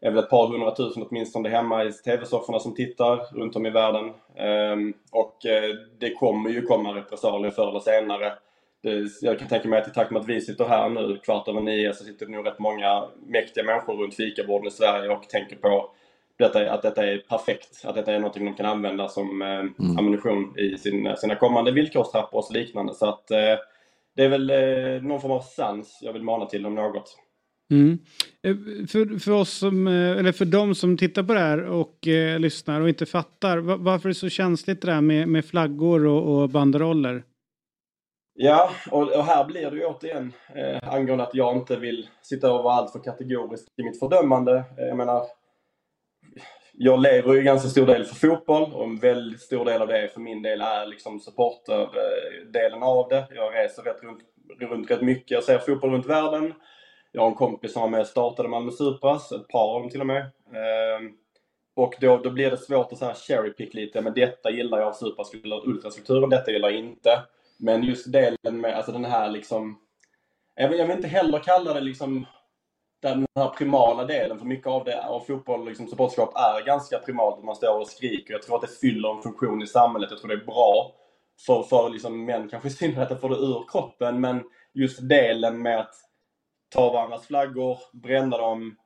Är 0.00 0.10
väl 0.10 0.24
ett 0.24 0.30
par 0.30 0.48
hundratusen 0.48 1.06
åtminstone 1.08 1.48
hemma 1.48 1.84
i 1.84 1.92
TV-sofforna 1.92 2.58
som 2.58 2.74
tittar 2.74 3.38
runt 3.38 3.56
om 3.56 3.66
i 3.66 3.70
världen. 3.70 4.04
Um, 4.72 4.94
och 5.12 5.36
uh, 5.46 5.76
det 5.98 6.14
kommer 6.14 6.50
ju 6.50 6.62
komma 6.62 6.94
repressalier 6.94 7.50
förr 7.50 7.68
eller 7.68 7.80
senare. 7.80 8.32
Jag 9.20 9.38
kan 9.38 9.48
tänka 9.48 9.68
mig 9.68 9.80
att 9.80 9.88
i 9.88 9.90
takt 9.90 10.10
med 10.10 10.20
att 10.20 10.28
vi 10.28 10.40
sitter 10.40 10.64
här 10.64 10.88
nu 10.88 11.16
kvart 11.16 11.48
över 11.48 11.60
nio 11.60 11.94
så 11.94 12.04
sitter 12.04 12.26
det 12.26 12.32
nog 12.32 12.46
rätt 12.46 12.58
många 12.58 13.04
mäktiga 13.26 13.64
människor 13.64 13.96
runt 13.96 14.14
fikaborden 14.14 14.68
i 14.68 14.70
Sverige 14.70 15.08
och 15.08 15.28
tänker 15.28 15.56
på 15.56 15.90
detta, 16.38 16.72
att 16.72 16.82
detta 16.82 17.06
är 17.06 17.18
perfekt. 17.18 17.84
Att 17.84 17.94
detta 17.94 18.12
är 18.12 18.18
något 18.18 18.34
de 18.34 18.54
kan 18.54 18.66
använda 18.66 19.08
som 19.08 19.42
eh, 19.42 19.48
mm. 19.48 19.98
ammunition 19.98 20.58
i 20.58 20.78
sin, 20.78 21.16
sina 21.16 21.34
kommande 21.34 21.72
villkorstrappor 21.72 22.38
och 22.38 22.54
liknande. 22.54 22.94
Så 22.94 23.06
att 23.06 23.30
eh, 23.30 23.56
det 24.16 24.24
är 24.24 24.28
väl 24.28 24.50
eh, 24.50 25.02
någon 25.02 25.20
form 25.20 25.32
av 25.32 25.40
sans 25.40 25.98
jag 26.02 26.12
vill 26.12 26.22
mana 26.22 26.46
till 26.46 26.66
om 26.66 26.74
något. 26.74 27.18
Mm. 27.70 27.98
Eh, 28.42 28.56
för, 28.86 29.18
för 29.18 29.32
oss 29.32 29.50
som, 29.50 29.86
eh, 29.86 30.18
eller 30.18 30.32
för 30.32 30.44
de 30.44 30.74
som 30.74 30.96
tittar 30.96 31.22
på 31.22 31.34
det 31.34 31.40
här 31.40 31.64
och 31.64 32.08
eh, 32.08 32.38
lyssnar 32.38 32.80
och 32.80 32.88
inte 32.88 33.06
fattar, 33.06 33.58
varför 33.58 34.08
är 34.08 34.10
det 34.10 34.14
så 34.14 34.28
känsligt 34.28 34.82
det 34.82 34.90
där 34.90 35.00
med, 35.00 35.28
med 35.28 35.44
flaggor 35.44 36.06
och, 36.06 36.42
och 36.42 36.48
banderoller? 36.48 37.22
Ja, 38.40 38.70
och, 38.90 39.02
och, 39.02 39.24
här 39.24 39.44
blir 39.44 39.70
det 39.70 39.76
ju 39.76 39.84
återigen 39.84 40.32
eh, 40.54 40.94
angående 40.94 41.24
att 41.24 41.34
jag 41.34 41.56
inte 41.56 41.76
vill 41.76 42.08
sitta 42.22 42.52
och 42.52 42.64
vara 42.64 42.74
alltför 42.74 42.98
kategorisk 42.98 43.68
i 43.76 43.82
mitt 43.82 43.98
fördömande. 43.98 44.64
Eh, 44.78 44.86
jag 44.86 44.96
menar, 44.96 45.26
jag 46.72 47.00
lever 47.00 47.34
ju 47.34 47.42
ganska 47.42 47.68
stor 47.68 47.86
del 47.86 48.04
för 48.04 48.28
fotboll 48.28 48.72
och 48.72 48.84
en 48.84 48.96
väldigt 48.96 49.40
stor 49.40 49.64
del 49.64 49.82
av 49.82 49.88
det 49.88 50.10
för 50.14 50.20
min 50.20 50.42
del 50.42 50.60
är 50.60 50.86
liksom 50.86 51.20
supporterdelen 51.20 52.82
av 52.82 53.08
det. 53.08 53.26
Jag 53.30 53.54
reser 53.54 53.82
rätt 53.82 54.02
runt, 54.02 54.20
runt 54.60 54.90
rätt 54.90 55.02
mycket, 55.02 55.30
jag 55.30 55.44
ser 55.44 55.58
fotboll 55.58 55.90
runt 55.90 56.06
världen. 56.06 56.54
Jag 57.18 57.22
har 57.22 57.30
en 57.30 57.36
kompis 57.36 57.72
som 57.72 57.82
var 57.82 57.88
med 57.88 58.00
och 58.00 58.06
startade 58.06 58.48
Malmö 58.48 58.70
Supras, 58.70 59.32
ett 59.32 59.48
par 59.48 59.74
av 59.74 59.80
dem 59.80 59.90
till 59.90 60.00
och 60.00 60.06
med. 60.06 60.22
Ehm, 60.22 61.12
och 61.76 61.94
då, 62.00 62.16
då 62.16 62.30
blir 62.30 62.50
det 62.50 62.56
svårt 62.56 62.92
att 62.92 62.98
så 62.98 63.04
här 63.04 63.14
cherry 63.14 63.52
pick 63.52 63.74
lite, 63.74 64.00
men 64.00 64.14
detta 64.14 64.50
gillar 64.50 64.78
jag 64.78 64.88
av 64.88 64.92
Supras 64.92 65.34
ultrastrukturen, 65.64 66.30
detta 66.30 66.50
gillar 66.50 66.70
jag 66.70 66.78
inte. 66.78 67.22
Men 67.58 67.82
just 67.82 68.12
delen 68.12 68.60
med, 68.60 68.76
alltså 68.76 68.92
den 68.92 69.04
här 69.04 69.30
liksom, 69.30 69.78
jag 70.54 70.68
vill, 70.68 70.78
jag 70.78 70.86
vill 70.86 70.96
inte 70.96 71.08
heller 71.08 71.38
kalla 71.38 71.74
det 71.74 71.80
liksom 71.80 72.26
den 73.02 73.26
här 73.34 73.48
primala 73.48 74.04
delen, 74.04 74.38
för 74.38 74.46
mycket 74.46 74.66
av 74.66 74.84
det 74.84 75.06
av 75.06 75.20
fotboll, 75.20 75.68
liksom 75.68 75.86
supportskap 75.86 76.32
är 76.36 76.66
ganska 76.66 76.98
primalt, 76.98 77.44
man 77.44 77.56
står 77.56 77.80
och 77.80 77.88
skriker. 77.88 78.32
Jag 78.32 78.42
tror 78.42 78.56
att 78.56 78.62
det 78.62 78.80
fyller 78.80 79.16
en 79.16 79.22
funktion 79.22 79.62
i 79.62 79.66
samhället, 79.66 80.10
jag 80.10 80.18
tror 80.20 80.28
det 80.28 80.42
är 80.42 80.46
bra 80.46 80.92
för, 81.46 81.62
för 81.62 81.90
liksom 81.90 82.24
män 82.24 82.48
kanske 82.48 82.68
i 82.68 82.72
synnerhet 82.72 83.10
att 83.10 83.20
få 83.20 83.28
det 83.28 83.36
ur 83.36 83.64
kroppen, 83.72 84.20
men 84.20 84.42
just 84.74 85.08
delen 85.08 85.62
med 85.62 85.80
att 85.80 86.07
ta 86.68 86.92
varandras 86.92 87.26
flaggor, 87.26 87.78
bränna 87.92 88.38
dem 88.38 88.76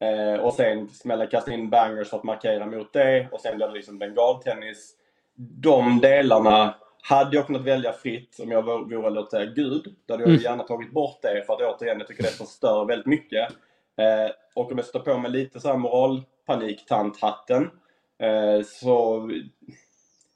eh, 0.00 0.40
och 0.40 0.54
sen 0.54 0.88
smälla, 0.88 1.26
kasta 1.26 1.52
in 1.52 1.70
bangers 1.70 2.08
för 2.08 2.16
att 2.16 2.24
markera 2.24 2.66
mot 2.66 2.92
det 2.92 3.28
och 3.32 3.40
sen 3.40 3.56
blir 3.56 3.66
det 3.66 3.74
liksom 3.74 3.98
bengaltennis. 3.98 4.94
De 5.36 6.00
delarna 6.00 6.74
hade 7.02 7.36
jag 7.36 7.46
kunnat 7.46 7.62
välja 7.62 7.92
fritt 7.92 8.40
om 8.42 8.50
jag 8.50 8.62
vore, 8.62 9.10
låt 9.10 9.30
säga, 9.30 9.44
Gud. 9.44 9.96
Då 10.06 10.14
hade 10.14 10.22
jag 10.22 10.30
mm. 10.30 10.42
gärna 10.42 10.62
tagit 10.62 10.92
bort 10.92 11.18
det 11.22 11.44
för 11.46 11.52
att 11.52 11.60
återigen, 11.60 11.98
jag 11.98 12.08
tycker 12.08 12.22
det 12.22 12.28
förstör 12.28 12.84
väldigt 12.84 13.06
mycket. 13.06 13.52
Eh, 13.96 14.30
och 14.54 14.72
om 14.72 14.78
jag 14.78 14.86
sätter 14.86 14.98
på 14.98 15.18
mig 15.18 15.30
lite 15.30 15.60
så 15.60 15.68
här 15.68 15.76
moralpanik-tanthatten 15.76 17.70
eh, 18.18 18.62
så 18.64 19.30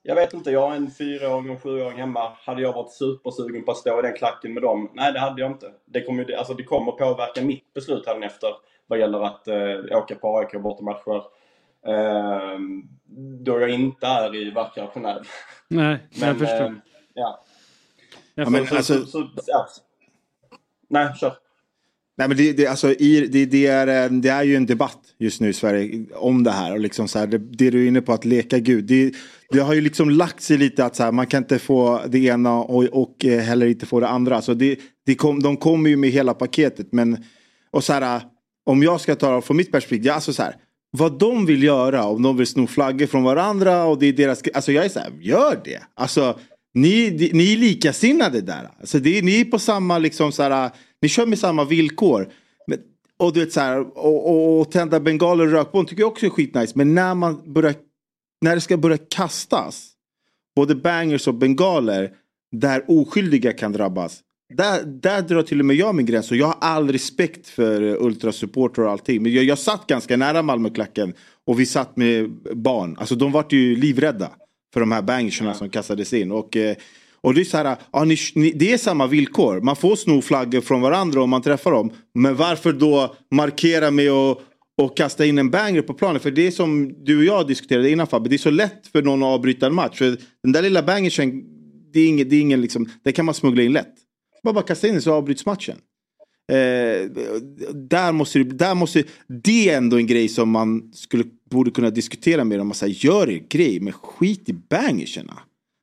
jag 0.02 0.14
vet 0.14 0.34
inte, 0.34 0.50
jag 0.50 0.68
har 0.68 0.76
en 0.76 0.90
fyraåring 0.90 1.50
och 1.50 1.54
en 1.54 1.60
sjuåring 1.60 1.98
hemma. 1.98 2.32
Hade 2.40 2.62
jag 2.62 2.72
varit 2.72 2.92
supersugen 2.92 3.64
på 3.64 3.70
att 3.70 3.78
stå 3.78 3.98
i 3.98 4.02
den 4.02 4.16
klacken 4.16 4.54
med 4.54 4.62
dem? 4.62 4.90
Nej, 4.94 5.12
det 5.12 5.20
hade 5.20 5.40
jag 5.40 5.50
inte. 5.50 5.72
Det 5.84 6.02
kommer, 6.02 6.34
alltså, 6.34 6.54
det 6.54 6.64
kommer 6.64 6.92
påverka 6.92 7.42
mitt 7.42 7.74
beslut 7.74 8.06
efter 8.22 8.48
vad 8.86 8.98
gäller 8.98 9.24
att 9.24 9.48
eh, 9.48 9.98
åka 9.98 10.14
på 10.14 10.38
AIK 10.38 10.62
bortamatcher. 10.62 11.22
Eh, 11.86 12.58
då 13.44 13.60
jag 13.60 13.70
inte 13.70 14.06
är 14.06 14.34
i 14.36 14.50
vackra 14.50 14.86
Genève. 14.86 15.24
Nej, 15.68 15.98
men, 16.20 16.28
jag 16.28 16.38
förstår. 16.38 16.64
Eh, 16.64 16.72
ja. 17.14 17.44
Jag 18.34 18.46
ja, 18.46 18.50
men, 18.50 18.66
så, 18.66 18.76
alltså... 18.76 18.94
så, 18.94 19.06
så, 19.06 19.28
ja. 19.46 19.66
Nej, 20.88 21.14
kör. 21.14 21.32
Nej, 22.18 22.28
men 22.28 22.36
det, 22.36 22.52
det, 22.52 22.66
alltså, 22.66 22.92
i, 22.92 23.26
det, 23.26 23.46
det, 23.46 23.66
är, 23.66 24.04
eh, 24.04 24.10
det 24.10 24.28
är 24.28 24.42
ju 24.42 24.56
en 24.56 24.66
debatt 24.66 24.98
just 25.18 25.40
nu 25.40 25.48
i 25.48 25.52
Sverige 25.52 26.04
om 26.14 26.44
det 26.44 26.50
här. 26.50 26.72
Och 26.72 26.80
liksom 26.80 27.08
så 27.08 27.18
här, 27.18 27.26
det, 27.26 27.38
det 27.38 27.70
du 27.70 27.84
är 27.84 27.88
inne 27.88 28.00
på 28.00 28.12
att 28.12 28.24
leka 28.24 28.58
Gud. 28.58 28.84
Det, 28.84 29.12
det 29.50 29.58
har 29.58 29.74
ju 29.74 29.80
liksom 29.80 30.10
lagt 30.10 30.42
sig 30.42 30.58
lite 30.58 30.84
att 30.84 30.96
så 30.96 31.02
här, 31.02 31.12
man 31.12 31.26
kan 31.26 31.42
inte 31.42 31.58
få 31.58 32.00
det 32.08 32.18
ena 32.18 32.54
och, 32.54 32.84
och 32.84 33.24
eh, 33.24 33.40
heller 33.40 33.66
inte 33.66 33.86
få 33.86 34.00
det 34.00 34.08
andra. 34.08 34.42
Så 34.42 34.54
det, 34.54 34.78
det 35.06 35.14
kom, 35.14 35.42
de 35.42 35.56
kommer 35.56 35.90
ju 35.90 35.96
med 35.96 36.10
hela 36.10 36.34
paketet. 36.34 36.92
Men 36.92 37.24
och 37.70 37.84
så 37.84 37.92
här, 37.92 38.16
eh, 38.16 38.22
om 38.66 38.82
jag 38.82 39.00
ska 39.00 39.14
ta 39.14 39.40
från 39.40 39.56
mitt 39.56 39.72
perspektiv. 39.72 40.06
Ja, 40.06 40.14
alltså 40.14 40.32
så 40.32 40.42
här, 40.42 40.54
vad 40.90 41.18
de 41.18 41.46
vill 41.46 41.62
göra, 41.62 42.04
om 42.04 42.22
de 42.22 42.36
vill 42.36 42.46
sno 42.46 42.66
flaggor 42.66 43.06
från 43.06 43.22
varandra 43.22 43.84
och 43.84 43.98
det 43.98 44.06
är 44.06 44.12
deras... 44.12 44.42
Alltså 44.54 44.72
jag 44.72 44.84
är 44.84 44.88
så 44.88 44.98
här, 44.98 45.10
gör 45.20 45.60
det. 45.64 45.82
Alltså 45.94 46.38
ni, 46.74 47.30
ni 47.32 47.52
är 47.52 47.56
likasinnade 47.56 48.40
där. 48.40 48.70
Alltså 48.80 48.98
det, 48.98 49.22
ni 49.22 49.40
är 49.40 49.44
på 49.44 49.58
samma 49.58 49.98
liksom 49.98 50.32
så 50.32 50.42
här, 50.42 50.70
ni 51.02 51.08
kör 51.08 51.26
med 51.26 51.38
samma 51.38 51.64
villkor. 51.64 52.32
Men, 52.66 52.78
och 53.16 53.32
du 53.32 53.40
vet 53.40 53.52
så 53.52 53.60
här, 53.60 53.80
och, 53.80 54.30
och, 54.30 54.60
och 54.60 54.70
tända 54.70 55.00
bengaler 55.00 55.46
och 55.46 55.52
rökbomb 55.52 55.88
tycker 55.88 56.02
jag 56.02 56.12
också 56.12 56.26
är 56.26 56.30
skitnice. 56.30 56.72
Men 56.74 56.94
när 56.94 57.14
man 57.14 57.52
börjar, 57.52 57.74
när 58.40 58.54
det 58.54 58.60
ska 58.60 58.76
börja 58.76 58.98
kastas, 58.98 59.88
både 60.56 60.74
bangers 60.74 61.28
och 61.28 61.34
bengaler, 61.34 62.12
där 62.52 62.84
oskyldiga 62.88 63.52
kan 63.52 63.72
drabbas. 63.72 64.20
Där, 64.54 64.84
där 64.84 65.22
drar 65.22 65.42
till 65.42 65.60
och 65.60 65.66
med 65.66 65.76
jag 65.76 65.94
min 65.94 66.06
gräns 66.06 66.30
och 66.30 66.36
jag 66.36 66.46
har 66.46 66.56
all 66.60 66.92
respekt 66.92 67.48
för 67.48 67.82
ultrasupporter 67.82 68.82
och 68.82 68.90
allting. 68.90 69.22
Men 69.22 69.32
jag, 69.32 69.44
jag 69.44 69.58
satt 69.58 69.86
ganska 69.86 70.16
nära 70.16 70.42
Malmöklacken 70.42 71.14
och 71.46 71.60
vi 71.60 71.66
satt 71.66 71.96
med 71.96 72.30
barn. 72.54 72.96
Alltså 72.98 73.14
de 73.14 73.32
vart 73.32 73.52
ju 73.52 73.76
livrädda 73.76 74.30
för 74.72 74.80
de 74.80 74.92
här 74.92 75.02
bangerserna 75.02 75.54
som 75.54 75.70
kastades 75.70 76.12
in. 76.12 76.32
Och, 76.32 76.56
eh, 76.56 76.76
och 77.22 77.34
det 77.34 77.40
är 77.40 77.44
så 77.44 77.56
här, 77.56 77.76
ja, 77.92 78.04
ni, 78.04 78.16
ni, 78.34 78.50
det 78.50 78.72
är 78.72 78.78
samma 78.78 79.06
villkor. 79.06 79.60
Man 79.60 79.76
får 79.76 79.96
sno 79.96 80.22
flaggor 80.22 80.60
från 80.60 80.80
varandra 80.80 81.22
om 81.22 81.30
man 81.30 81.42
träffar 81.42 81.70
dem. 81.70 81.92
Men 82.14 82.36
varför 82.36 82.72
då 82.72 83.14
markera 83.30 83.90
med 83.90 84.10
att 84.10 84.38
och 84.82 84.96
kasta 84.96 85.26
in 85.26 85.38
en 85.38 85.50
banger 85.50 85.82
på 85.82 85.94
planen. 85.94 86.20
För 86.20 86.30
det 86.30 86.46
är 86.46 86.50
som 86.50 87.04
du 87.04 87.18
och 87.18 87.24
jag 87.24 87.46
diskuterade 87.46 87.90
innan 87.90 88.06
Fabbe. 88.06 88.28
Det 88.28 88.36
är 88.36 88.38
så 88.38 88.50
lätt 88.50 88.86
för 88.92 89.02
någon 89.02 89.22
att 89.22 89.26
avbryta 89.26 89.66
en 89.66 89.74
match. 89.74 89.98
För 89.98 90.16
den 90.42 90.52
där 90.52 90.62
lilla 90.62 90.82
bangersen, 90.82 91.44
det 91.92 92.00
är 92.00 92.08
ingen, 92.08 92.28
det 92.28 92.36
är 92.36 92.40
ingen 92.40 92.60
liksom, 92.60 92.88
det 93.02 93.12
kan 93.12 93.24
man 93.24 93.34
smuggla 93.34 93.62
in 93.62 93.72
lätt. 93.72 93.94
Bara, 94.42 94.54
bara 94.54 94.64
kasta 94.64 94.86
in 94.86 94.92
den 94.92 95.02
så 95.02 95.12
avbryts 95.12 95.46
matchen. 95.46 95.76
Eh, 96.52 97.10
där 97.74 98.12
måste 98.12 98.38
det, 98.38 98.44
där 98.44 98.74
måste, 98.74 99.04
det 99.44 99.70
är 99.70 99.76
ändå 99.76 99.96
en 99.96 100.06
grej 100.06 100.28
som 100.28 100.50
man 100.50 100.92
skulle, 100.92 101.24
borde 101.50 101.70
kunna 101.70 101.90
diskutera 101.90 102.44
med 102.44 102.58
dem. 102.58 102.68
Man 102.68 102.74
säger, 102.74 102.94
gör 102.94 103.30
er 103.30 103.42
grej, 103.48 103.80
men 103.80 103.92
skit 103.92 104.48
i 104.48 104.52
bangerserna. 104.52 105.38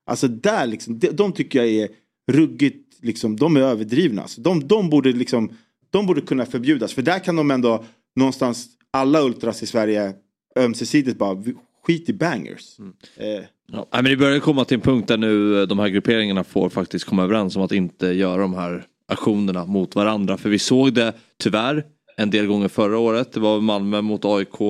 Alltså 0.10 0.28
där 0.28 0.68
liksom, 0.68 1.00
de, 1.00 1.08
de 1.08 1.34
tycker 1.34 1.60
jag 1.60 1.70
är 1.70 1.90
ruggigt, 2.32 2.98
liksom, 3.02 3.36
de 3.36 3.58
är 3.58 3.62
överdrivna. 3.62 4.22
Alltså, 4.22 4.42
de, 4.42 4.68
de, 4.68 4.90
borde 4.90 5.12
liksom, 5.12 5.52
de 5.90 6.06
borde 6.06 6.22
kunna 6.22 6.46
förbjudas. 6.46 6.94
För 6.94 7.02
där 7.02 7.20
kan 7.20 7.36
de 7.36 7.52
ändå 7.52 7.84
någonstans, 8.16 8.68
alla 8.92 9.22
ultras 9.22 9.64
i 9.64 9.66
Sverige 9.66 10.14
ömsesidigt 10.60 11.18
bara 11.18 11.44
skit 11.84 12.10
i 12.10 12.14
bangers. 12.14 12.80
Mm. 12.80 12.94
Eh. 13.16 13.46
Ja, 13.72 13.88
men 13.92 14.04
det 14.04 14.18
börjar 14.18 14.40
komma 14.40 14.66
till 14.66 14.76
en 14.76 14.82
punkt 14.82 15.08
där 15.08 15.18
nu 15.18 15.62
eh, 15.62 15.68
de 15.68 15.80
här 15.80 15.88
grupperingarna 15.88 16.44
får 16.44 16.70
faktiskt 16.70 17.06
komma 17.06 17.24
överens 17.24 17.56
om 17.56 17.62
att 17.62 17.72
inte 17.72 18.08
göra 18.08 18.42
de 18.42 18.54
här 18.54 18.86
aktionerna 19.08 19.66
mot 19.66 19.96
varandra. 19.96 20.38
För 20.38 20.50
vi 20.50 20.60
såg 20.60 20.94
det 20.94 21.14
tyvärr 21.38 21.86
en 22.18 22.30
del 22.30 22.46
gånger 22.46 22.68
förra 22.68 22.98
året. 22.98 23.32
Det 23.32 23.40
var 23.40 23.62
Malmö 23.62 24.02
mot 24.02 24.26
AIK 24.26 24.62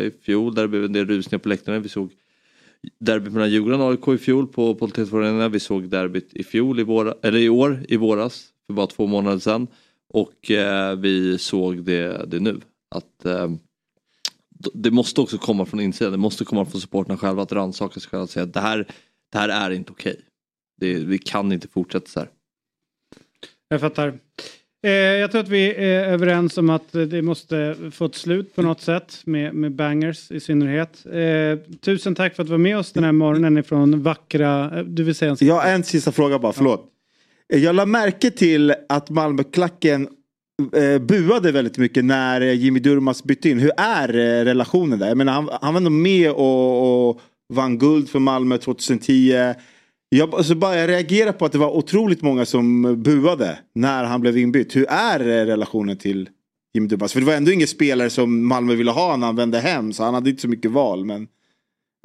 i 0.00 0.10
fjol 0.22 0.54
där 0.54 0.62
det 0.62 0.68
blev 0.68 0.84
en 0.84 0.92
del 0.92 1.06
rusningar 1.06 1.38
på 1.38 1.48
läktarna. 1.48 1.78
Vi 1.78 1.88
såg 1.88 2.10
derbyt 2.98 3.32
mellan 3.32 3.50
Djurgården 3.50 3.80
och 3.80 3.90
AIK 3.90 4.08
i 4.08 4.18
fjol 4.18 4.46
på 4.46 4.74
Politetsföreningen. 4.74 5.52
Vi 5.52 5.60
såg 5.60 5.88
derbyt 5.88 6.34
i 6.34 6.44
fjol, 6.44 6.80
i, 6.80 6.82
våra, 6.82 7.14
eller 7.22 7.38
i 7.38 7.48
år, 7.48 7.84
i 7.88 7.96
våras, 7.96 8.48
för 8.66 8.74
bara 8.74 8.86
två 8.86 9.06
månader 9.06 9.38
sedan. 9.38 9.66
Och 10.08 10.50
eh, 10.50 10.96
vi 10.96 11.38
såg 11.38 11.84
det, 11.84 12.26
det 12.26 12.40
nu. 12.40 12.60
Att 12.90 13.24
eh, 13.24 13.50
det 14.74 14.90
måste 14.90 15.20
också 15.20 15.38
komma 15.38 15.66
från 15.66 15.80
insidan, 15.80 16.12
det 16.12 16.18
måste 16.18 16.44
komma 16.44 16.64
från 16.64 16.80
supporterna 16.80 17.18
själva 17.18 17.42
att 17.42 17.52
rannsaka 17.52 18.00
sig 18.00 18.10
själva 18.10 18.22
och 18.22 18.30
säga 18.30 18.44
att 18.44 18.54
det 18.54 18.60
här, 18.60 18.86
det 19.32 19.38
här 19.38 19.48
är 19.48 19.70
inte 19.70 19.92
okej. 19.92 20.20
Okay. 20.76 21.04
vi 21.04 21.18
kan 21.18 21.52
inte 21.52 21.68
fortsätta 21.68 22.06
så 22.06 22.20
här. 22.20 22.30
Jag 23.68 23.80
fattar. 23.80 24.18
Eh, 24.82 24.90
jag 24.90 25.30
tror 25.30 25.40
att 25.40 25.48
vi 25.48 25.74
är 25.74 26.04
överens 26.04 26.58
om 26.58 26.70
att 26.70 26.92
det 26.92 27.22
måste 27.22 27.76
få 27.92 28.04
ett 28.04 28.14
slut 28.14 28.56
på 28.56 28.62
något 28.62 28.80
sätt 28.80 29.20
med, 29.24 29.54
med 29.54 29.72
bangers 29.72 30.30
i 30.30 30.40
synnerhet. 30.40 31.06
Eh, 31.06 31.78
tusen 31.80 32.14
tack 32.14 32.34
för 32.34 32.42
att 32.42 32.46
du 32.46 32.50
var 32.50 32.58
med 32.58 32.78
oss 32.78 32.92
den 32.92 33.04
här 33.04 33.12
morgonen 33.12 33.58
ifrån 33.58 34.02
vackra, 34.02 34.78
eh, 34.78 34.84
du 34.84 35.04
vill 35.04 35.14
säga 35.14 35.30
en 35.30 35.36
Ja, 35.40 35.62
en 35.62 35.84
sista 35.84 36.12
fråga 36.12 36.38
bara, 36.38 36.52
förlåt. 36.52 36.92
Jag 37.48 37.74
la 37.74 37.86
märke 37.86 38.30
till 38.30 38.74
att 38.88 39.10
Malmöklacken 39.10 40.08
eh, 40.76 40.98
buade 40.98 41.52
väldigt 41.52 41.78
mycket 41.78 42.04
när 42.04 42.40
eh, 42.40 42.52
Jimmy 42.52 42.80
Durmaz 42.80 43.24
bytte 43.24 43.48
in. 43.48 43.58
Hur 43.58 43.70
är 43.76 44.08
eh, 44.08 44.44
relationen 44.44 44.98
där? 44.98 45.08
Jag 45.08 45.16
menar, 45.16 45.32
han, 45.32 45.48
han 45.60 45.74
var 45.74 45.80
nog 45.80 45.92
med 45.92 46.30
och, 46.30 47.08
och 47.08 47.20
vann 47.48 47.78
guld 47.78 48.08
för 48.08 48.18
Malmö 48.18 48.58
2010. 48.58 49.54
Jag, 50.16 50.34
alltså 50.34 50.54
bara, 50.54 50.76
jag 50.76 50.88
reagerar 50.90 51.32
på 51.32 51.44
att 51.44 51.52
det 51.52 51.58
var 51.58 51.76
otroligt 51.76 52.22
många 52.22 52.44
som 52.44 52.82
buade 53.02 53.58
när 53.72 54.04
han 54.04 54.20
blev 54.20 54.38
inbytt. 54.38 54.76
Hur 54.76 54.86
är 54.88 55.20
eh, 55.20 55.46
relationen 55.46 55.96
till 55.98 56.28
Jimmy 56.74 56.88
Durmaz? 56.88 57.12
För 57.12 57.20
det 57.20 57.26
var 57.26 57.34
ändå 57.34 57.52
ingen 57.52 57.66
spelare 57.66 58.10
som 58.10 58.46
Malmö 58.46 58.74
ville 58.74 58.90
ha 58.90 59.16
när 59.16 59.26
han 59.26 59.36
vände 59.36 59.58
hem. 59.58 59.92
Så 59.92 60.04
han 60.04 60.14
hade 60.14 60.30
inte 60.30 60.42
så 60.42 60.48
mycket 60.48 60.70
val. 60.70 61.04
Men 61.04 61.28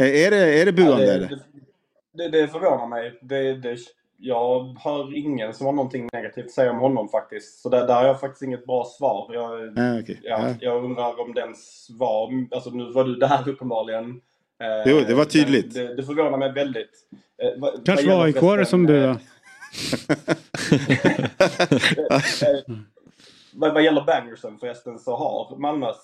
eh, 0.01 0.07
är 0.25 0.31
det, 0.31 0.61
är 0.61 0.65
det 0.65 0.71
buande? 0.73 1.05
Ja, 1.05 1.13
eller? 1.13 1.27
det, 1.27 2.29
det, 2.29 2.41
det 2.41 2.47
förvånar 2.47 2.88
mig. 2.88 3.19
Det, 3.21 3.53
det, 3.53 3.77
jag 4.17 4.75
hör 4.79 5.17
ingen 5.17 5.53
som 5.53 5.65
har 5.65 5.73
någonting 5.73 6.09
negativt 6.13 6.45
att 6.45 6.51
säga 6.51 6.71
om 6.71 6.79
honom 6.79 7.09
faktiskt. 7.09 7.61
Så 7.61 7.69
där, 7.69 7.88
där 7.88 7.93
har 7.95 8.05
jag 8.05 8.19
faktiskt 8.19 8.43
inget 8.43 8.65
bra 8.65 8.85
svar. 8.97 9.29
Jag, 9.33 9.51
Ah, 9.79 9.99
okej. 9.99 10.19
ja, 10.23 10.39
Ja. 10.49 10.55
jag 10.59 10.83
undrar 10.85 11.21
om 11.21 11.33
den 11.33 11.53
var... 11.89 12.47
Alltså 12.51 12.69
nu 12.69 12.91
var 12.91 13.03
du 13.03 13.15
där 13.15 13.49
uppenbarligen. 13.49 14.09
Eh, 14.61 14.91
Jo, 14.91 14.99
det 15.07 15.13
var 15.13 15.25
tydligt. 15.25 15.75
men 15.75 15.85
Det, 15.85 15.95
det 15.95 16.03
förvånar 16.03 16.38
mig 16.38 16.51
väldigt. 16.53 16.89
Eh, 17.41 17.49
vad- 17.57 17.85
Kanske 17.85 18.07
var 18.15 18.26
AIK 18.26 18.68
som 18.68 18.81
eh, 18.85 18.88
buade. 18.88 19.19
Eh, 22.41 22.76
vad, 23.53 23.73
vad 23.73 23.84
gäller 23.84 24.01
bangersen 24.01 24.57
förresten 24.57 24.99
så 24.99 25.15
har 25.15 25.57
Malmös 25.57 25.97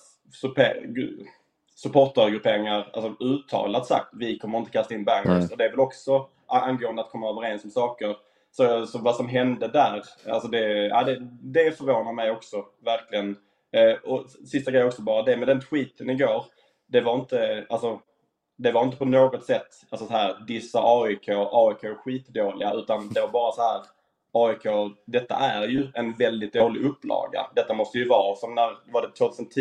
supportergrupperingar 1.74 2.90
alltså, 2.92 3.24
uttalat 3.24 3.86
sagt 3.86 4.08
vi 4.12 4.38
kommer 4.38 4.58
inte 4.58 4.70
kasta 4.70 4.94
in 4.94 5.04
bangers. 5.04 5.26
Nej. 5.26 5.48
Och 5.52 5.56
det 5.58 5.64
är 5.64 5.70
väl 5.70 5.80
också 5.80 6.26
angående 6.46 7.02
att 7.02 7.10
komma 7.10 7.28
överens 7.30 7.64
om 7.64 7.70
saker. 7.70 8.16
Så, 8.50 8.86
så 8.86 8.98
vad 8.98 9.16
som 9.16 9.28
hände 9.28 9.68
där, 9.68 10.02
alltså 10.28 10.48
det, 10.48 10.86
ja, 10.86 11.04
det, 11.04 11.18
det 11.42 11.78
förvånar 11.78 12.12
mig 12.12 12.30
också 12.30 12.64
verkligen. 12.84 13.36
Eh, 13.72 13.92
och 13.92 14.30
sista 14.30 14.70
grejen 14.70 14.86
också 14.86 15.02
bara, 15.02 15.22
det 15.22 15.36
med 15.36 15.48
den 15.48 15.60
tweeten 15.60 16.10
igår, 16.10 16.44
det 16.86 17.00
var 17.00 17.14
inte, 17.14 17.66
alltså 17.68 18.00
det 18.58 18.72
var 18.72 18.84
inte 18.84 18.96
på 18.96 19.04
något 19.04 19.44
sätt 19.44 19.66
alltså 19.90 20.06
så 20.06 20.12
här 20.12 20.36
dissa 20.46 20.80
AIK, 20.82 21.28
AIK 21.28 21.84
är 21.84 21.94
skitdåliga, 21.94 22.72
utan 22.72 23.08
det 23.08 23.20
var 23.20 23.28
bara 23.28 23.52
så 23.52 23.62
här 23.62 23.82
AIK, 24.32 24.94
detta 25.04 25.34
är 25.34 25.68
ju 25.68 25.88
en 25.94 26.12
väldigt 26.12 26.52
dålig 26.52 26.80
upplaga. 26.80 27.46
Detta 27.54 27.74
måste 27.74 27.98
ju 27.98 28.08
vara 28.08 28.36
som 28.36 28.54
när, 28.54 28.92
var 28.92 29.02
det 29.02 29.08
2010, 29.08 29.60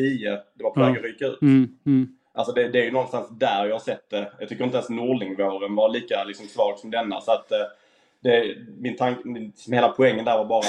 det 0.53 0.63
var 0.63 0.71
på 0.71 0.79
väg 0.79 0.97
att 0.97 1.03
ryka 1.03 1.25
ut. 1.25 1.41
Mm, 1.41 1.77
mm. 1.85 2.17
Alltså 2.33 2.53
det, 2.53 2.67
det 2.69 2.79
är 2.79 2.85
ju 2.85 2.91
någonstans 2.91 3.29
där 3.29 3.65
jag 3.65 3.75
har 3.75 3.79
sett 3.79 4.09
det. 4.09 4.31
Jag 4.39 4.49
tycker 4.49 4.63
inte 4.63 4.77
ens 4.77 4.89
Norlingvåren 4.89 5.75
var 5.75 5.89
lika 5.89 6.23
liksom, 6.23 6.47
svag 6.47 6.79
som 6.79 6.91
denna. 6.91 7.21
Så 7.21 7.31
att 7.31 7.51
eh, 7.51 7.57
det, 8.19 8.57
min 8.77 8.95
tank, 8.95 9.25
min, 9.25 9.53
hela 9.67 9.89
poängen 9.89 10.25
där 10.25 10.37
var 10.37 10.45
bara 10.45 10.63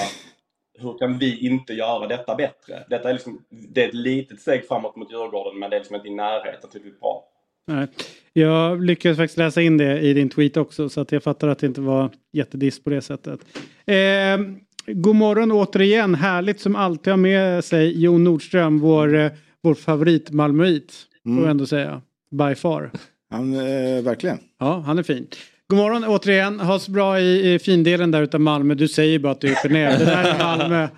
hur 0.78 0.98
kan 0.98 1.18
vi 1.18 1.46
inte 1.46 1.72
göra 1.72 2.06
detta 2.06 2.34
bättre? 2.34 2.84
Detta 2.88 3.08
är 3.08 3.12
liksom, 3.12 3.44
det 3.48 3.84
är 3.84 3.88
ett 3.88 3.94
litet 3.94 4.40
steg 4.40 4.68
framåt 4.68 4.96
mot 4.96 5.12
Djurgården 5.12 5.58
men 5.58 5.70
det 5.70 5.76
är 5.76 5.80
liksom 5.80 5.96
inte 5.96 6.08
i 6.08 6.14
närheten 6.14 6.70
tillräckligt 6.70 7.00
bra. 7.00 7.27
Nej. 7.68 7.86
Jag 8.32 8.84
lyckades 8.84 9.18
faktiskt 9.18 9.38
läsa 9.38 9.62
in 9.62 9.76
det 9.76 10.00
i 10.00 10.12
din 10.14 10.28
tweet 10.28 10.56
också 10.56 10.88
så 10.88 11.00
att 11.00 11.12
jag 11.12 11.22
fattar 11.22 11.48
att 11.48 11.58
det 11.58 11.66
inte 11.66 11.80
var 11.80 12.10
jättediss 12.32 12.84
på 12.84 12.90
det 12.90 13.00
sättet. 13.02 13.40
Eh, 13.86 14.38
god 14.86 15.16
morgon 15.16 15.52
återigen, 15.52 16.14
härligt 16.14 16.60
som 16.60 16.76
alltid 16.76 17.10
har 17.12 17.18
med 17.18 17.64
sig 17.64 18.02
Jon 18.02 18.24
Nordström, 18.24 18.78
vår, 18.80 19.14
eh, 19.16 19.30
vår 19.62 19.74
favorit 19.74 20.30
Malmöit. 20.30 20.92
Får 21.22 21.30
Mm. 21.30 21.42
jag 21.42 21.50
ändå 21.50 21.66
säga. 21.66 22.02
By 22.30 22.54
far. 22.54 22.90
Han, 23.30 23.54
eh, 23.54 24.02
verkligen. 24.02 24.38
Ja, 24.60 24.82
han 24.86 24.98
är 24.98 25.02
fin. 25.02 25.26
God 25.70 25.78
morgon 25.78 26.04
återigen, 26.04 26.60
ha 26.60 26.78
så 26.78 26.90
bra 26.90 27.20
i, 27.20 27.54
i 27.54 27.58
findelen 27.58 28.10
där 28.10 28.22
utav 28.22 28.40
Malmö. 28.40 28.74
Du 28.74 28.88
säger 28.88 29.18
bara 29.18 29.32
att 29.32 29.40
du 29.40 29.48
är 29.48 29.52
uppe 29.52 29.68
ner. 29.68 29.98
Det 29.98 30.04
där 30.04 30.24
är 30.24 30.38
Malmö. 30.38 30.88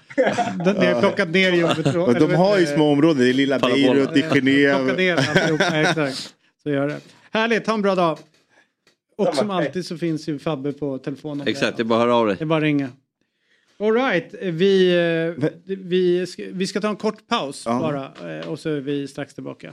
De- 0.64 0.72
Ni 0.72 0.86
har 0.86 1.00
plockat 1.00 1.28
ner 1.30 1.52
jobbet. 1.52 1.86
Och 1.94 2.14
de 2.14 2.34
har 2.34 2.58
ju 2.58 2.66
små 2.66 2.92
områden. 2.92 3.18
Det 3.22 3.28
är 3.28 3.32
lilla 3.32 3.58
Beirut, 3.58 4.10
det 4.14 4.20
är 4.20 4.30
Plocka 4.30 4.40
Genève. 5.64 6.32
Så 6.62 6.70
gör 6.70 6.88
det. 6.88 7.00
Härligt, 7.30 7.66
ha 7.66 7.74
en 7.74 7.82
bra 7.82 7.94
dag. 7.94 8.18
Och 9.16 9.34
som 9.34 9.50
alltid 9.50 9.86
så 9.86 9.98
finns 9.98 10.28
ju 10.28 10.38
Fabbe 10.38 10.72
på 10.72 10.98
telefonen. 10.98 11.48
Exakt, 11.48 11.76
det 11.76 11.82
är 11.82 11.84
bara 11.84 11.98
att 12.00 12.06
höra 12.06 12.16
av 12.16 12.26
dig. 12.26 12.36
Det 12.38 12.44
är 12.44 12.46
bara 12.46 12.56
att 12.56 12.62
ringa. 12.62 12.88
Alright, 13.78 14.34
vi, 14.42 14.94
vi, 15.64 16.26
ska, 16.26 16.42
vi 16.52 16.66
ska 16.66 16.80
ta 16.80 16.88
en 16.88 16.96
kort 16.96 17.26
paus 17.28 17.62
Ja. 17.66 17.78
bara 17.80 18.38
eh, 18.38 18.48
och 18.48 18.58
så 18.58 18.70
är 18.70 18.80
vi 18.80 19.08
strax 19.08 19.34
tillbaka. 19.34 19.72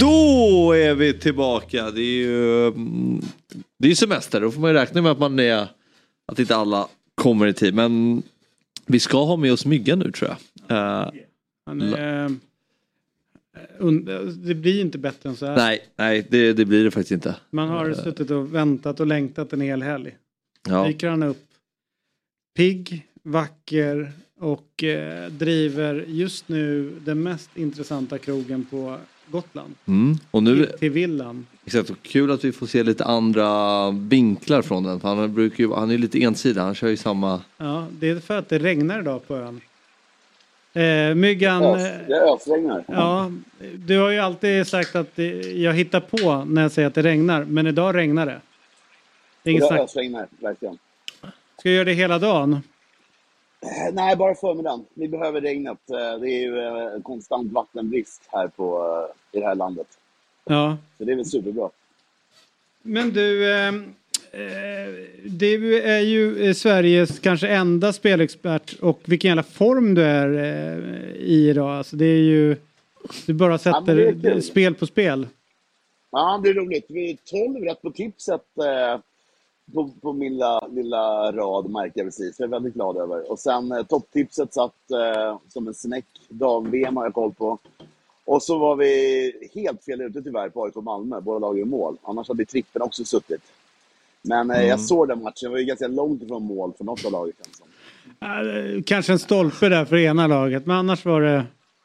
Då 0.00 0.72
är 0.72 0.94
vi 0.94 1.12
tillbaka. 1.12 1.90
Det 1.90 2.00
är 2.00 2.22
ju 2.24 2.66
mm, 2.66 3.20
det 3.78 3.90
är 3.90 3.94
semester. 3.94 4.40
Då 4.40 4.50
får 4.50 4.60
man 4.60 4.70
ju 4.70 4.76
räkna 4.76 5.02
med 5.02 5.12
att 5.12 5.18
man 5.18 5.38
är 5.38 5.68
att 6.26 6.38
inte 6.38 6.56
alla 6.56 6.88
kommer 7.14 7.46
i 7.46 7.52
tid. 7.52 7.74
Men 7.74 8.22
vi 8.86 9.00
ska 9.00 9.24
ha 9.24 9.36
med 9.36 9.52
oss 9.52 9.66
Myggan 9.66 9.98
nu 9.98 10.12
tror 10.12 10.30
jag. 10.30 10.36
Han 11.66 11.82
är, 11.82 12.24
eh, 12.24 12.30
det 14.26 14.54
blir 14.54 14.80
inte 14.80 14.98
bättre 14.98 15.28
än 15.28 15.36
så 15.36 15.46
här. 15.46 15.56
nej, 15.56 15.80
nej 15.96 16.26
det, 16.30 16.52
det 16.52 16.64
blir 16.64 16.84
det 16.84 16.90
faktiskt 16.90 17.12
inte. 17.12 17.36
Man 17.50 17.68
har 17.68 17.88
Eh, 17.88 17.94
suttit 17.94 18.30
och 18.30 18.54
väntat 18.54 19.00
och 19.00 19.06
längtat 19.06 19.52
en 19.52 19.60
hel 19.60 19.82
helg. 19.82 20.16
Ja. 20.68 20.86
dyker 20.86 21.08
han 21.08 21.22
upp. 21.22 21.44
Pigg, 22.56 23.06
vacker 23.22 24.12
och 24.40 24.84
eh, 24.84 25.30
driver 25.30 26.04
just 26.08 26.48
nu 26.48 26.92
den 27.04 27.22
mest 27.22 27.50
intressanta 27.56 28.18
krogen 28.18 28.64
på 28.64 28.98
Gotland. 29.30 29.74
Mm. 29.86 30.16
Och 30.30 30.42
nu, 30.42 30.66
Till, 30.66 30.78
till 30.78 30.90
villan. 30.90 31.46
exakt, 31.64 31.90
och 31.90 32.02
kul 32.02 32.30
att 32.30 32.44
vi 32.44 32.52
får 32.52 32.66
se 32.66 32.82
lite 32.82 33.04
andra 33.04 33.90
vinklar 33.90 34.62
från 34.62 34.82
den. 34.82 35.00
För 35.00 35.08
han, 35.14 35.34
brukar 35.34 35.64
ju, 35.64 35.72
han 35.74 35.90
är 35.90 35.98
lite 35.98 36.22
ensidig, 36.22 36.60
han 36.60 36.74
kör 36.74 36.88
ju 36.88 36.96
samma. 36.96 37.40
Ja, 37.56 37.86
det 37.90 38.08
är 38.10 38.20
för 38.20 38.38
att 38.38 38.48
det 38.48 38.58
regnar 38.58 39.00
idag 39.00 39.28
på 39.28 39.36
ön. 39.36 39.60
Eh, 40.72 41.14
myggan. 41.14 41.62
Eh, 41.62 41.70
det 42.08 42.20
ösregnar. 42.34 42.84
Ja, 42.88 43.30
du 43.74 43.98
har 43.98 44.10
ju 44.10 44.18
alltid 44.18 44.66
sagt 44.66 44.96
att 44.96 45.18
eh, 45.18 45.26
jag 45.62 45.72
hittar 45.72 46.00
på 46.00 46.44
när 46.44 46.62
jag 46.62 46.72
säger 46.72 46.88
att 46.88 46.94
det 46.94 47.02
regnar. 47.02 47.44
Men 47.44 47.66
idag 47.66 47.94
regnar 47.96 48.26
det. 48.26 48.40
Det 49.42 49.50
är 49.50 49.52
inget 49.52 49.62
Det 49.62 49.68
snack. 49.68 49.80
ösregnar, 49.80 50.26
verkligen. 50.40 50.78
Ska 51.58 51.68
jag 51.68 51.74
göra 51.74 51.84
det 51.84 51.92
hela 51.92 52.18
dagen? 52.18 52.52
Eh, 53.62 53.94
Nej, 53.94 54.16
bara 54.16 54.34
förmiddagen. 54.34 54.84
Vi 54.94 55.08
behöver 55.08 55.40
regnet. 55.40 55.90
Eh, 55.90 56.20
Det 56.20 56.30
är 56.30 56.40
ju 56.40 56.58
eh, 56.58 57.02
konstant 57.02 57.52
vattenbrist 57.52 58.22
här 58.32 58.48
på, 58.48 58.78
eh, 59.10 59.16
i 59.32 59.40
det 59.40 59.46
här 59.46 59.54
landet. 59.54 59.86
Ja. 60.44 60.76
Så 60.98 61.04
det 61.04 61.12
är 61.12 61.16
väl 61.16 61.24
superbra. 61.24 61.70
Men 62.82 63.12
du, 63.12 63.50
eh, 63.50 63.68
eh, 63.68 64.94
du 65.24 65.82
är 65.82 66.00
ju 66.00 66.46
eh, 66.46 66.54
Sveriges 66.54 67.18
kanske 67.18 67.48
enda 67.48 67.92
spelexpert 67.92 68.78
och 68.80 69.00
vilken 69.04 69.28
jävla 69.28 69.42
form 69.42 69.94
du 69.94 70.02
är 70.02 70.32
eh, 70.34 71.14
i 71.16 71.48
idag. 71.50 71.70
Alltså 71.70 71.96
det 71.96 72.04
är 72.04 72.22
ju, 72.22 72.56
du 73.26 73.32
bara 73.32 73.58
sätter 73.58 73.96
det 73.96 74.22
kul. 74.22 74.42
spel 74.42 74.74
på 74.74 74.86
spel. 74.86 75.26
Ja, 76.10 76.40
det 76.42 76.48
är 76.48 76.54
roligt. 76.54 76.86
Vi 76.88 77.10
är 77.10 77.16
12 77.24 77.64
rätt 77.64 77.82
på 77.82 77.90
tipset 77.90 78.44
eh, 78.58 79.00
på, 79.74 79.90
på 80.00 80.12
min 80.12 80.32
lilla, 80.32 80.66
lilla 80.66 81.32
rad, 81.32 81.70
märker 81.70 82.00
jag 82.00 82.06
precis. 82.06 82.38
Jag 82.38 82.46
är 82.46 82.50
väldigt 82.50 82.74
glad 82.74 82.96
över. 82.96 83.30
Och 83.30 83.38
sen 83.38 83.72
eh, 83.72 83.82
topptipset 83.82 84.54
satt 84.54 84.90
eh, 84.90 85.38
som 85.48 85.68
en 85.68 85.74
snäck. 85.74 86.06
Dam-VM 86.28 86.96
har 86.96 87.04
jag 87.04 87.14
koll 87.14 87.34
på. 87.34 87.58
Och 88.28 88.42
så 88.42 88.58
var 88.58 88.76
vi 88.76 89.32
helt 89.54 89.84
fel 89.84 90.00
ute 90.00 90.22
tyvärr 90.22 90.48
på 90.48 90.64
AIK 90.64 90.74
Malmö. 90.74 91.20
Båda 91.20 91.38
lag 91.38 91.58
gör 91.58 91.64
mål. 91.64 91.96
Annars 92.02 92.28
hade 92.28 92.44
trippen 92.44 92.82
också 92.82 93.04
suttit. 93.04 93.42
Men 94.22 94.50
eh, 94.50 94.56
Mm. 94.56 94.68
jag 94.68 94.80
såg 94.80 95.08
den 95.08 95.22
matchen. 95.22 95.34
Jag 95.40 95.50
var 95.50 95.58
ju 95.58 95.64
ganska 95.64 95.86
långt 95.88 96.22
ifrån 96.22 96.42
mål 96.42 96.72
för 96.78 96.84
något 96.84 97.04
av. 97.04 97.28
Eh, 97.28 98.82
kanske 98.86 99.12
en 99.12 99.18
stolpe 99.18 99.68
där 99.68 99.84
för 99.84 99.96
ena 99.96 100.26
laget 100.26 100.66
men 100.66 100.76
annars 100.76 101.04
var 101.04 101.20
det 101.20 101.44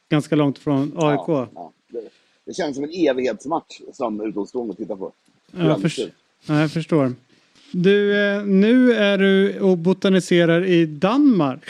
ganska 0.10 0.36
långt 0.36 0.60
från 0.60 0.82
AIK. 0.95 1.20
Ja, 1.28 1.48
ja. 1.56 1.72
Det, 1.88 2.02
det 2.45 2.53
känns 2.53 2.76
som 2.76 2.84
en 2.84 2.90
evighetsmatch 2.94 3.82
som 3.94 4.22
utomstående 4.22 4.72
att 4.72 4.78
titta 4.78 4.95
på. 4.95 5.11
Ja, 5.52 5.60
jag, 5.60 5.65
Väldigt 5.68 5.82
förs- 5.82 5.95
kul. 5.95 6.11
ja, 6.45 6.60
jag 6.61 6.72
förstår. 6.72 7.14
Du, 7.72 8.20
eh, 8.26 8.44
nu 8.45 8.94
är 8.94 9.18
du 9.18 9.60
och 9.60 9.78
botaniserar 9.78 10.65
i 10.65 10.86
Danmark. 10.86 11.64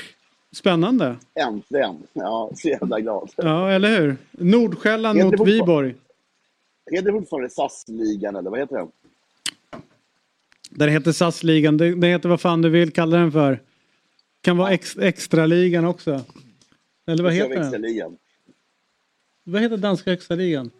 Spännande. 0.53 1.15
Äntligen. 1.35 2.03
Ja, 2.13 2.51
så 2.55 2.67
jävla 2.67 2.99
glad. 2.99 3.30
Ja, 3.35 3.71
eller 3.71 4.01
hur? 4.01 4.17
Nordsjälland 4.31 5.19
mot 5.23 5.34
fortfar- 5.35 5.45
Viborg. 5.45 5.95
Heter 6.91 7.05
det 7.05 7.11
fortfarande 7.11 7.49
SAS-ligan 7.49 8.35
eller 8.35 8.49
vad 8.49 8.59
heter 8.59 8.75
den? 8.75 8.88
Där 10.69 10.88
heter 10.88 11.11
SAS-ligan. 11.11 11.77
Det, 11.77 11.95
det 11.95 12.07
heter 12.07 12.30
vad 12.30 12.41
fan 12.41 12.61
du 12.61 12.69
vill 12.69 12.91
kalla 12.91 13.17
den 13.17 13.31
för. 13.31 13.61
Kan 14.41 14.57
vara 14.57 14.71
ex, 14.71 14.97
extraligan 14.97 15.85
också. 15.85 16.21
Eller 17.07 17.23
vad 17.23 17.34
heter 17.34 17.49
den? 17.99 18.17
Vad 19.43 19.61
heter 19.61 19.77
danska 19.77 20.13
extraligan? 20.13 20.71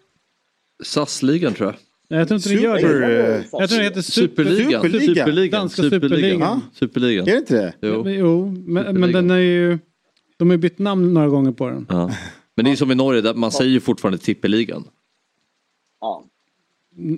SAS-ligan 0.84 1.54
tror 1.54 1.68
jag. 1.70 1.76
Nej, 2.14 2.19
jag 2.19 2.27
tror 2.27 2.38
inte 2.38 2.49
det 2.49 2.56
gör 2.56 2.77
Super, 2.77 2.99
det. 2.99 3.45
Jag 3.52 3.69
tror 3.69 3.80
det 3.80 3.84
heter 3.84 4.02
super, 4.02 4.44
Superligan. 4.44 4.81
Superliga. 4.81 5.26
Superligan. 5.26 5.60
Danska 5.60 5.81
superligan. 5.81 6.61
Superligan. 6.73 7.27
Är 7.27 7.31
det 7.31 7.38
inte 7.38 7.56
det? 7.56 7.73
Jo. 7.81 8.10
Jo, 8.10 8.56
men, 8.65 8.99
men 8.99 9.11
den 9.11 9.31
är 9.31 9.38
ju... 9.38 9.80
De 10.38 10.49
har 10.49 10.53
ju 10.53 10.57
bytt 10.57 10.80
namn 10.80 11.14
några 11.14 11.27
gånger 11.27 11.52
på 11.52 11.69
den. 11.69 11.85
Ja. 11.90 12.11
Men 12.56 12.65
det 12.65 12.72
är 12.72 12.76
som 12.76 12.91
i 12.91 12.95
Norge, 12.95 13.22
där 13.22 13.34
man 13.34 13.52
säger 13.52 13.72
ju 13.72 13.80
fortfarande 13.80 14.18
tippeligan. 14.18 14.88
Ja. 16.02 16.26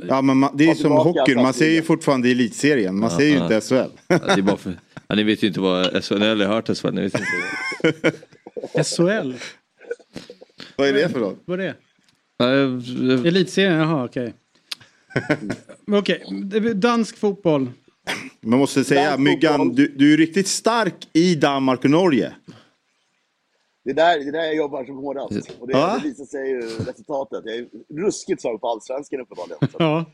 Ja, 0.08 0.22
men 0.22 0.38
man, 0.38 0.58
det 0.58 0.64
är 0.64 0.68
ju 0.68 0.76
som 0.76 0.92
hockeyn, 0.92 1.42
man 1.42 1.54
säger 1.54 1.74
ju 1.74 1.82
fortfarande 1.82 2.30
elitserien, 2.30 3.00
man 3.00 3.10
Ja, 3.12 3.18
säger 3.18 3.32
ju 3.32 3.38
ja. 3.38 3.44
inte 3.44 3.62
SHL. 3.62 3.76
Ja, 4.08 4.20
det 4.26 4.32
är 4.32 4.42
bara 4.42 4.58
för... 4.58 4.80
ja, 5.08 5.16
ni 5.16 5.24
vet 5.24 5.44
ju 5.44 5.48
inte 5.48 5.60
vad 5.60 6.04
SHL, 6.04 6.14
ni 6.20 6.26
har 6.26 6.32
aldrig 6.32 6.50
hört 6.50 6.78
SHL, 6.78 6.92
ni 6.92 7.02
vet 7.02 7.14
inte. 7.14 8.84
SHL? 8.84 9.34
Vad 10.76 10.88
är 10.88 10.94
det 10.94 11.10
för 11.10 11.20
något? 11.20 11.42
Vad 11.46 11.60
är 11.60 11.76
det? 12.38 13.28
Elitserien, 13.28 13.78
jaha 13.80 14.06
okej. 14.06 14.34
Okej, 15.92 16.24
det 16.44 16.58
är 16.58 16.74
dansk 16.74 17.18
fotboll. 17.18 17.72
Man 18.42 18.60
måste 18.60 18.84
säga, 18.84 19.04
Dansk 19.10 19.20
Myggan, 19.20 19.70
du, 19.70 19.88
du 19.88 20.14
är 20.14 20.18
riktigt 20.18 20.48
stark 20.48 20.96
i 21.14 21.36
Danmark 21.36 21.84
och 21.84 21.90
Norge. 21.90 22.32
Det 23.86 23.92
är 23.92 23.96
där, 23.96 24.20
det 24.26 24.32
där 24.32 24.44
jag 24.44 24.56
jobbar 24.56 24.86
som 24.86 24.96
hårdast. 24.98 25.52
Och 25.60 25.68
det, 25.68 25.74
Ja. 25.74 26.00
det 26.04 26.10
visar 26.10 26.26
sig 26.26 26.50
ju 26.50 26.62
resultatet. 26.86 27.42
Jag 27.46 27.56
är 27.56 27.68
ruskigt 28.06 28.42
svag 28.42 28.62
på 28.62 28.68
allsvenskan 28.68 29.22
uppenbarligen. 29.22 29.58
Ja. 29.80 30.06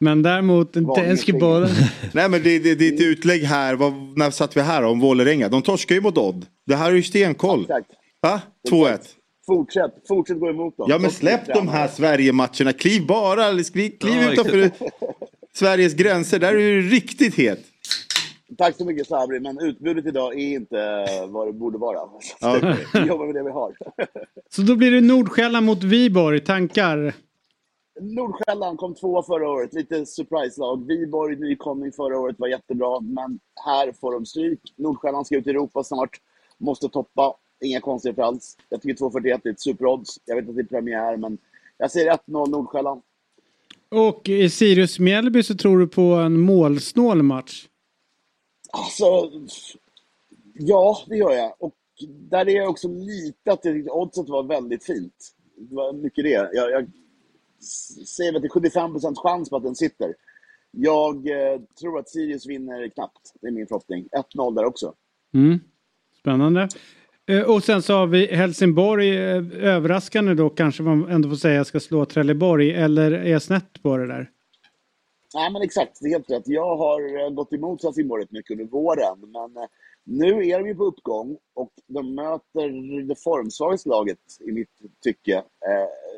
Men 0.00 0.22
däremot 0.22 0.72
ting. 0.72 1.38
bollen. 1.38 1.70
Nej 2.12 2.28
men 2.28 2.42
det, 2.42 2.58
det, 2.58 2.88
ett 2.88 3.00
utlägg 3.00 3.42
här, 3.42 3.74
vad, 3.74 3.92
när 4.18 4.30
satt 4.30 4.56
vi 4.56 4.60
här 4.60 4.82
om 4.82 5.00
Vålerenga? 5.00 5.48
De 5.48 5.62
torskar 5.62 5.94
ju 5.94 6.00
mot 6.00 6.18
Odd. 6.18 6.46
Det 6.66 6.76
här 6.76 6.90
är 6.90 6.94
ju 6.94 7.02
stenkoll. 7.02 7.60
Exakt. 7.62 7.90
Va? 8.20 8.40
2-1. 8.70 8.98
Fortsätt, 9.48 9.94
fortsätt 10.08 10.40
gå 10.40 10.48
emot 10.48 10.76
dem. 10.76 10.86
Ja 10.90 10.98
men 10.98 11.10
släpp 11.10 11.46
de 11.46 11.68
här 11.68 11.88
Sverige-matcherna, 11.88 12.72
kliv 12.72 13.06
bara, 13.06 13.50
kliv, 13.50 13.98
kliv 13.98 14.14
Ja, 14.14 14.32
utanför 14.32 14.70
Sveriges 15.52 15.94
gränser, 15.94 16.38
där 16.38 16.48
är 16.54 16.58
du 16.58 16.82
riktigt 16.82 17.34
het. 17.34 17.60
Tack 18.58 18.76
så 18.76 18.84
mycket 18.84 19.06
Sabri, 19.06 19.40
men 19.40 19.60
utbudet 19.60 20.06
idag 20.06 20.34
är 20.34 20.54
inte 20.54 21.06
vad 21.28 21.48
det 21.48 21.52
borde 21.52 21.78
vara. 21.78 21.98
Ja. 22.40 22.76
Vi 22.94 23.00
jobbar 23.00 23.26
med 23.26 23.34
det 23.34 23.44
vi 23.44 23.50
har. 23.50 23.76
Så 24.50 24.62
då 24.62 24.76
blir 24.76 24.90
det 24.90 25.00
Nordsjälland 25.00 25.66
mot 25.66 25.84
Viborg. 25.84 26.40
Tankar? 26.40 27.14
Nordsjälland 28.00 28.78
kom 28.78 28.94
två 28.94 29.22
förra 29.22 29.50
året, 29.50 29.74
lite 29.74 30.06
surprise-lag. 30.06 30.86
Viborg, 30.86 31.36
nykomling 31.36 31.92
förra 31.92 32.18
året, 32.18 32.36
var 32.38 32.48
jättebra, 32.48 33.00
men 33.00 33.38
här 33.66 33.92
får 34.00 34.12
de 34.12 34.26
stryk. 34.26 34.60
Nordsjälland 34.76 35.26
ska 35.26 35.36
ut 35.36 35.46
i 35.46 35.50
Europa 35.50 35.84
snart, 35.84 36.10
måste 36.58 36.88
toppa. 36.88 37.34
Inga 37.60 37.80
konstigheter 37.80 38.22
alls. 38.22 38.56
Jag 38.68 38.82
tycker 38.82 39.04
2.41 39.04 39.40
är 39.44 39.50
ett 39.50 39.60
superodds. 39.60 40.20
Jag 40.24 40.36
vet 40.36 40.48
att 40.48 40.56
det 40.56 40.62
är 40.62 40.64
premiär, 40.64 41.16
men 41.16 41.38
jag 41.78 41.90
säger 41.90 42.12
1-0 42.12 42.50
Nordsjälland. 42.50 43.02
Och 43.88 44.28
i 44.28 44.50
Sirius 44.50 44.98
Mjällby 44.98 45.42
så 45.42 45.54
tror 45.54 45.78
du 45.78 45.88
på 45.88 46.02
en 46.02 46.40
målsnål 46.40 47.22
match? 47.22 47.68
Alltså, 48.72 49.30
ja, 50.54 50.98
det 51.06 51.16
gör 51.16 51.32
jag. 51.32 51.54
Och 51.58 51.74
där 52.30 52.48
är 52.48 52.56
jag 52.56 52.70
också 52.70 52.88
lite 52.88 53.52
att 53.52 53.64
jag 53.64 53.74
tyckte 53.74 53.90
oddset 53.90 54.28
var 54.28 54.42
väldigt 54.42 54.84
fint. 54.84 55.34
Det 55.56 55.74
var 55.74 55.92
mycket 55.92 56.24
det. 56.24 56.50
Jag, 56.52 56.70
jag 56.70 56.90
säger 58.06 58.36
att 58.36 58.42
det 58.42 58.48
är 58.48 58.78
75% 58.78 59.14
chans 59.16 59.50
på 59.50 59.56
att 59.56 59.62
den 59.62 59.74
sitter. 59.74 60.14
Jag 60.70 61.28
eh, 61.28 61.60
tror 61.80 61.98
att 61.98 62.08
Sirius 62.08 62.46
vinner 62.46 62.88
knappt. 62.88 63.34
Det 63.40 63.46
är 63.46 63.52
min 63.52 63.66
förhoppning. 63.66 64.08
1-0 64.34 64.54
där 64.54 64.64
också. 64.64 64.94
Mm. 65.34 65.60
Spännande. 66.18 66.68
Eh, 67.28 67.42
Och 67.50 67.64
sen 67.64 67.82
så 67.82 67.92
har 67.94 68.06
vi 68.06 68.26
Helsingborg. 68.26 69.16
eh, 69.16 69.42
Överraskande 69.62 70.34
då 70.34 70.50
kanske 70.50 70.82
man 70.82 71.08
ändå 71.10 71.28
får 71.28 71.36
säga 71.36 71.64
ska 71.64 71.80
slå 71.80 72.04
Trelleborg. 72.04 72.70
Eller 72.74 73.12
är 73.12 73.30
jag 73.32 73.42
snett 73.42 73.82
på 73.82 73.96
det 73.96 74.06
där? 74.06 74.30
Nej, 75.34 75.52
men 75.52 75.62
exakt. 75.62 75.98
Det 76.00 76.06
är 76.06 76.10
helt 76.10 76.30
rätt. 76.30 76.42
Jag 76.48 76.76
har 76.76 77.24
eh, 77.24 77.30
gått 77.30 77.52
emot 77.52 77.82
Helsingborg 77.82 78.22
rätt 78.22 78.30
mycket 78.30 78.50
under 78.50 78.64
våren. 78.64 79.18
Men 79.20 79.66
nu 80.04 80.46
är 80.48 80.58
de 80.58 80.68
ju 80.68 80.74
på 80.74 80.84
uppgång 80.84 81.36
och 81.54 81.72
de 81.86 82.14
möter 82.14 83.02
det 83.08 83.16
formsvagaste 83.22 83.88
laget 83.88 84.18
i 84.40 84.52
mitt 84.52 84.70
tycke. 85.04 85.42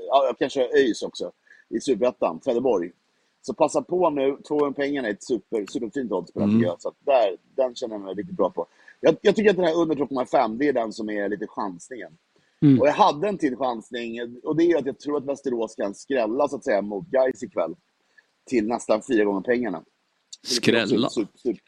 Ja, 0.08 0.34
kanske 0.38 0.62
ÖIS 0.64 1.02
också 1.02 1.32
i 1.70 1.80
Superettan, 1.80 2.40
Trelleborg. 2.40 2.92
Så 3.42 3.54
passa 3.54 3.82
på 3.82 4.10
nu. 4.10 4.36
200 4.48 4.72
pengarna 4.72 5.08
är 5.08 5.12
ett 5.12 5.22
super, 5.24 5.66
superfint 5.68 6.12
odds 6.12 6.32
på 6.32 6.40
den 6.40 6.50
Mm. 6.50 6.70
Så 6.78 6.88
att 6.88 6.94
där, 7.06 7.36
den 7.56 7.74
känner 7.74 7.94
jag 7.94 8.00
mig 8.02 8.14
riktigt 8.14 8.36
bra 8.36 8.50
på. 8.50 8.66
Jag, 9.00 9.16
jag 9.22 9.36
tycker 9.36 9.50
att 9.50 9.56
den 9.56 9.64
här 9.64 9.76
under 9.76 9.96
2,5 9.96 10.58
det 10.58 10.68
är 10.68 10.72
den 10.72 10.92
som 10.92 11.10
är 11.10 11.28
lite 11.28 11.46
chansningen. 11.46 12.12
Mm. 12.62 12.80
Och 12.80 12.86
jag 12.86 12.92
hade 12.92 13.28
en 13.28 13.38
till 13.38 13.56
chansning 13.56 14.18
och 14.44 14.56
det 14.56 14.64
är 14.70 14.78
att 14.78 14.86
jag 14.86 14.98
tror 14.98 15.16
att 15.16 15.26
Västerås 15.26 15.74
kan 15.74 15.94
skrälla 15.94 16.48
så 16.48 16.56
att 16.56 16.64
säga 16.64 16.82
mot 16.82 17.06
Gais 17.10 17.42
ikväll. 17.42 17.74
Till 18.50 18.66
nästan 18.66 19.02
fyra 19.08 19.24
gånger 19.24 19.40
pengarna. 19.40 19.82
Skrälla? 20.46 21.08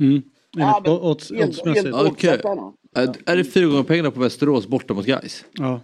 Mm. 0.01 0.23
Ja, 0.57 0.83
en- 0.85 0.91
oddsmässigt. 0.93 1.67
Okej. 1.95 2.41
Är, 3.27 3.37
det 3.37 3.45
fyra 3.45 3.67
gånger 3.67 3.83
pengarna 3.83 4.11
på 4.11 4.21
Västerås 4.21 4.67
borta 4.67 4.95
mot 4.95 5.07
Gais? 5.07 5.45
Ja. 5.53 5.81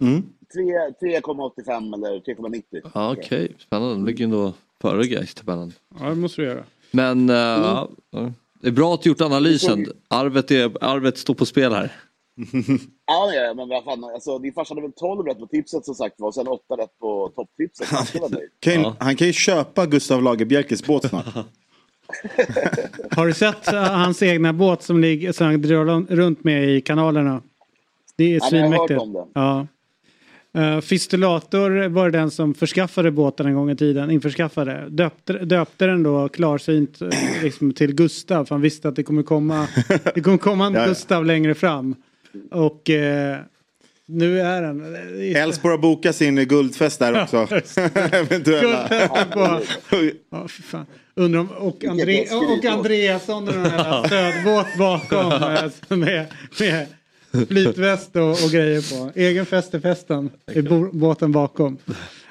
Tre- 0.53 0.89
3,85 1.01 1.93
eller 1.93 2.19
3,90. 2.19 2.91
Ja, 2.93 3.11
Okej, 3.17 3.55
spännande. 3.59 3.93
De 3.95 4.05
ligger 4.05 4.23
ändå 4.25 4.53
före 4.81 5.07
Gais 5.07 5.33
tabellen. 5.33 5.73
ja, 5.99 6.09
det 6.09 6.15
måste 6.15 6.41
du 6.41 6.47
göra. 6.47 6.63
Men 6.91 7.29
eh, 7.29 7.35
ja, 7.35 7.89
ja. 8.11 8.31
Det 8.61 8.67
är 8.67 8.71
bra 8.71 8.93
att 8.93 9.01
du 9.01 9.09
gjort 9.09 9.21
analysen. 9.21 9.85
Arvet, 10.07 10.51
är, 10.51 10.71
arvet 10.81 11.17
står 11.17 11.33
på 11.33 11.45
spel 11.45 11.73
här. 11.73 11.91
Ja, 13.05 13.33
ja, 13.33 13.53
men 13.53 13.69
vad 13.69 13.83
fan. 13.83 14.03
Alltså, 14.03 14.39
din 14.39 14.53
farsa 14.53 14.71
hade 14.71 14.81
väl 14.81 14.91
12 14.91 15.25
rätt 15.27 15.39
på 15.39 15.47
tipset 15.47 15.85
som 15.85 15.95
sagt 15.95 16.15
var 16.17 16.27
och 16.27 16.33
sen 16.33 16.47
8 16.47 16.75
rätt 16.77 16.99
på 16.99 17.31
topptipset. 17.35 17.87
Han 17.87 18.05
Ja. 18.83 18.95
Han 18.99 19.15
kan 19.15 19.27
ju 19.27 19.33
köpa 19.33 19.85
Gustav 19.85 20.23
Lagerbielkes 20.23 20.85
båt 20.85 21.09
snart. 21.09 21.25
Har 23.15 23.27
du 23.27 23.33
sett 23.33 23.73
eh, 23.73 23.83
hans 23.83 24.23
egna 24.23 24.53
båt 24.53 24.83
som, 24.83 24.99
ligger, 24.99 25.31
som 25.31 25.47
han 25.47 25.61
drar 25.61 26.15
runt 26.15 26.43
med 26.43 26.69
i 26.69 26.81
kanalerna? 26.81 27.41
Det 28.15 28.23
är 28.35 28.39
Ja, 28.41 28.47
men 28.51 28.59
jag 28.59 28.67
har 28.67 28.77
hört 28.77 28.87
svinmäktigt. 28.89 29.01
om 29.01 29.13
det. 29.13 29.25
Ja. 29.33 29.67
Uh, 30.59 30.81
Fistulator 30.81 31.87
var 31.87 32.09
den 32.09 32.31
som 32.31 32.53
förskaffade 32.53 33.11
båten 33.11 33.45
en 33.45 33.53
gång 33.53 33.71
i 33.71 33.75
tiden, 33.75 34.11
införskaffade. 34.11 34.85
Döpte, 34.89 35.33
döpte 35.33 35.85
den 35.85 36.03
då 36.03 36.29
klarsynt 36.29 37.01
eh, 37.01 37.09
liksom, 37.43 37.73
till 37.73 37.95
Gustav 37.95 38.45
för 38.45 38.55
han 38.55 38.61
visste 38.61 38.87
att 38.87 38.95
det 38.95 39.03
kommer 39.03 39.23
komma, 39.23 39.67
det 40.15 40.21
kommer 40.21 40.37
komma 40.37 40.65
en. 40.65 40.87
Gustav 40.87 41.25
längre 41.25 41.55
fram. 41.55 41.95
Och 42.51 42.89
eh, 42.89 43.37
nu 44.05 44.41
är 44.41 44.61
den... 44.61 44.95
Elfsborg 45.35 45.71
har 45.71 45.81
bokat 45.81 46.15
sin 46.15 46.35
guldfest 46.35 46.99
där 46.99 47.21
också. 47.23 47.37
Eventuella. 48.11 48.87
På... 49.33 49.61
Ja, 50.31 50.47
fan. 50.47 50.85
Undrar 51.15 51.39
om, 51.39 51.49
och, 51.49 51.85
André, 51.85 52.27
och 52.31 52.65
Andreasson 52.65 53.47
och 53.47 53.53
den 53.53 53.65
här 53.65 54.07
stödbåt 54.07 54.77
bakom 54.77 55.31
eh, 55.89 55.97
med, 55.97 56.25
med 56.59 56.87
flytväst 57.47 58.15
och, 58.15 58.29
och 58.29 58.51
grejer 58.51 58.81
på. 58.99 59.19
Egen 59.19 59.45
fest 59.45 59.73
i 59.73 59.79
festen 59.79 60.29
i 60.55 60.61
båten 60.93 61.31
bakom. 61.31 61.77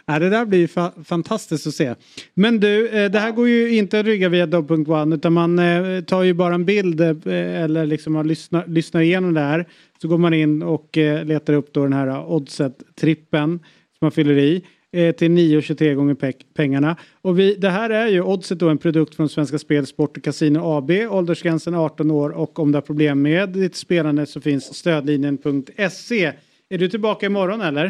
Ja, 0.07 0.19
det 0.19 0.31
där 0.31 0.45
blir 0.45 0.67
fa- 0.67 1.05
fantastiskt 1.05 1.67
att 1.67 1.75
se. 1.75 1.95
Men 2.35 2.61
du, 2.61 2.89
eh, 2.89 3.11
det 3.11 3.19
här 3.19 3.31
går 3.33 3.49
ju 3.49 3.77
inte 3.77 4.01
att 4.01 4.07
rygga 4.07 4.29
via 4.29 4.47
Dobb.one 4.47 5.15
utan 5.17 5.33
man 5.33 5.59
eh, 5.59 6.01
tar 6.05 6.23
ju 6.23 6.35
bara 6.35 6.55
en 6.55 6.65
bild 6.65 7.01
eh, 7.01 7.17
eller 7.63 7.87
liksom 7.87 8.13
man 8.13 8.29
lyssnar, 8.29 8.67
lyssnar 8.67 9.01
igenom 9.01 9.35
det 9.35 9.41
här. 9.41 9.69
Så 10.03 10.09
går 10.09 10.19
man 10.19 10.35
in 10.35 10.63
och 10.63 10.99
eh, 10.99 11.25
letar 11.25 11.53
upp 11.55 11.73
då 11.73 11.83
den 11.83 11.93
här 11.93 12.07
eh, 12.09 12.31
oddset-trippen 12.31 13.59
som 13.59 14.05
man 14.05 14.11
fyller 14.13 14.39
i 14.39 14.65
eh, 14.93 15.15
till 15.15 15.31
9,23 15.31 15.95
gånger 15.95 16.15
pe- 16.15 16.45
pengarna. 16.55 16.97
Och 17.23 17.39
vi, 17.39 17.55
det 17.55 17.69
här 17.71 17.91
är 17.91 18.07
ju 18.09 18.23
Oddset 18.23 18.59
då 18.59 18.69
en 18.69 18.79
produkt 18.79 19.15
från 19.15 19.29
Svenska 19.29 19.59
Spel, 19.59 19.87
Sport 19.87 20.17
och 20.17 20.23
Casino 20.25 20.59
AB. 20.59 20.91
Åldersgränsen 21.11 21.75
18 21.75 22.11
år 22.11 22.31
och 22.31 22.59
om 22.59 22.73
du 22.73 22.77
har 22.77 22.83
problem 22.83 23.23
med 23.23 23.49
ditt 23.49 23.77
spelande 23.77 24.27
så 24.27 24.41
finns 24.41 24.75
stödlinjen.se. 24.75 26.33
Är 26.69 26.79
du 26.79 26.89
tillbaka 26.89 27.27
imorgon 27.27 27.61
eller? 27.61 27.85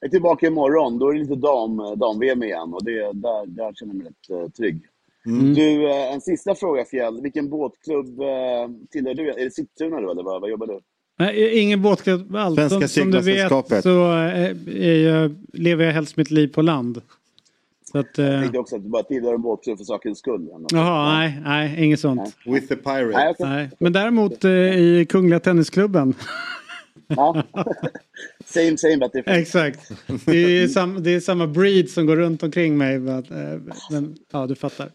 Jag 0.00 0.08
är 0.08 0.10
tillbaka 0.10 0.46
imorgon. 0.46 0.98
Då 0.98 1.08
är 1.08 1.12
det 1.14 1.20
lite 1.20 1.34
dam, 1.34 1.76
dam-VM 1.76 2.42
igen 2.42 2.74
och 2.74 2.84
det, 2.84 2.92
där, 3.12 3.46
där 3.46 3.72
känner 3.74 3.94
jag 3.94 4.02
mig 4.02 4.06
rätt 4.06 4.30
eh, 4.30 4.48
trygg. 4.50 4.80
Mm. 5.26 5.54
Du, 5.54 5.90
eh, 5.90 6.12
en 6.12 6.20
sista 6.20 6.54
fråga 6.54 6.84
Fjäll. 6.84 7.20
Vilken 7.22 7.48
båtklubb 7.50 8.18
tillhör 8.90 9.14
du? 9.14 9.30
Är 9.30 9.44
det 9.44 9.50
Sigtuna 9.50 10.00
du 10.00 10.10
eller 10.10 10.22
vad, 10.22 10.40
vad 10.40 10.50
jobbar 10.50 10.66
du? 10.66 10.80
Nej, 11.18 11.58
ingen 11.58 11.82
båtklubb 11.82 12.36
alls. 12.36 12.56
Svenska 12.56 12.88
Som, 12.88 13.02
som 13.02 13.10
du 13.10 13.20
vet 13.20 13.82
så 13.82 14.12
eh, 14.12 14.50
är 14.66 15.08
jag, 15.08 15.36
lever 15.52 15.84
jag 15.84 15.92
helst 15.92 16.16
mitt 16.16 16.30
liv 16.30 16.48
på 16.48 16.62
land. 16.62 17.02
Så 17.92 17.98
att, 17.98 18.18
eh, 18.18 18.26
Jag 18.26 18.40
tänkte 18.40 18.58
också 18.58 18.76
att 18.76 18.82
du 18.82 18.88
bara 18.88 19.02
tillhör 19.02 19.34
en 19.34 19.42
båtklubb 19.42 19.78
för 19.78 19.84
sakens 19.84 20.18
skull. 20.18 20.48
Jaha, 20.72 21.18
nej, 21.18 21.40
nej, 21.44 21.84
inget 21.84 22.00
sånt. 22.00 22.36
With 22.46 22.66
the 22.68 22.76
Pirates. 22.76 23.36
Nej. 23.38 23.48
Nej. 23.48 23.70
Men 23.78 23.92
däremot 23.92 24.44
eh, 24.44 24.50
i 24.50 25.06
Kungliga 25.08 25.40
Tennisklubben. 25.40 26.14
Ja. 27.08 27.42
same 28.44 28.76
same 28.76 28.96
but 28.96 29.12
different. 29.12 29.40
Exakt. 29.42 29.90
Det 30.26 30.36
är, 30.62 30.68
sam, 30.68 31.02
det 31.02 31.10
är 31.10 31.20
samma 31.20 31.46
breed 31.46 31.90
som 31.90 32.06
går 32.06 32.16
runt 32.16 32.42
omkring 32.42 32.78
mig. 32.78 32.94
eh, 32.94 33.20
Men, 33.90 34.16
ja, 34.32 34.46
du 34.46 34.54
fattar. 34.54 34.90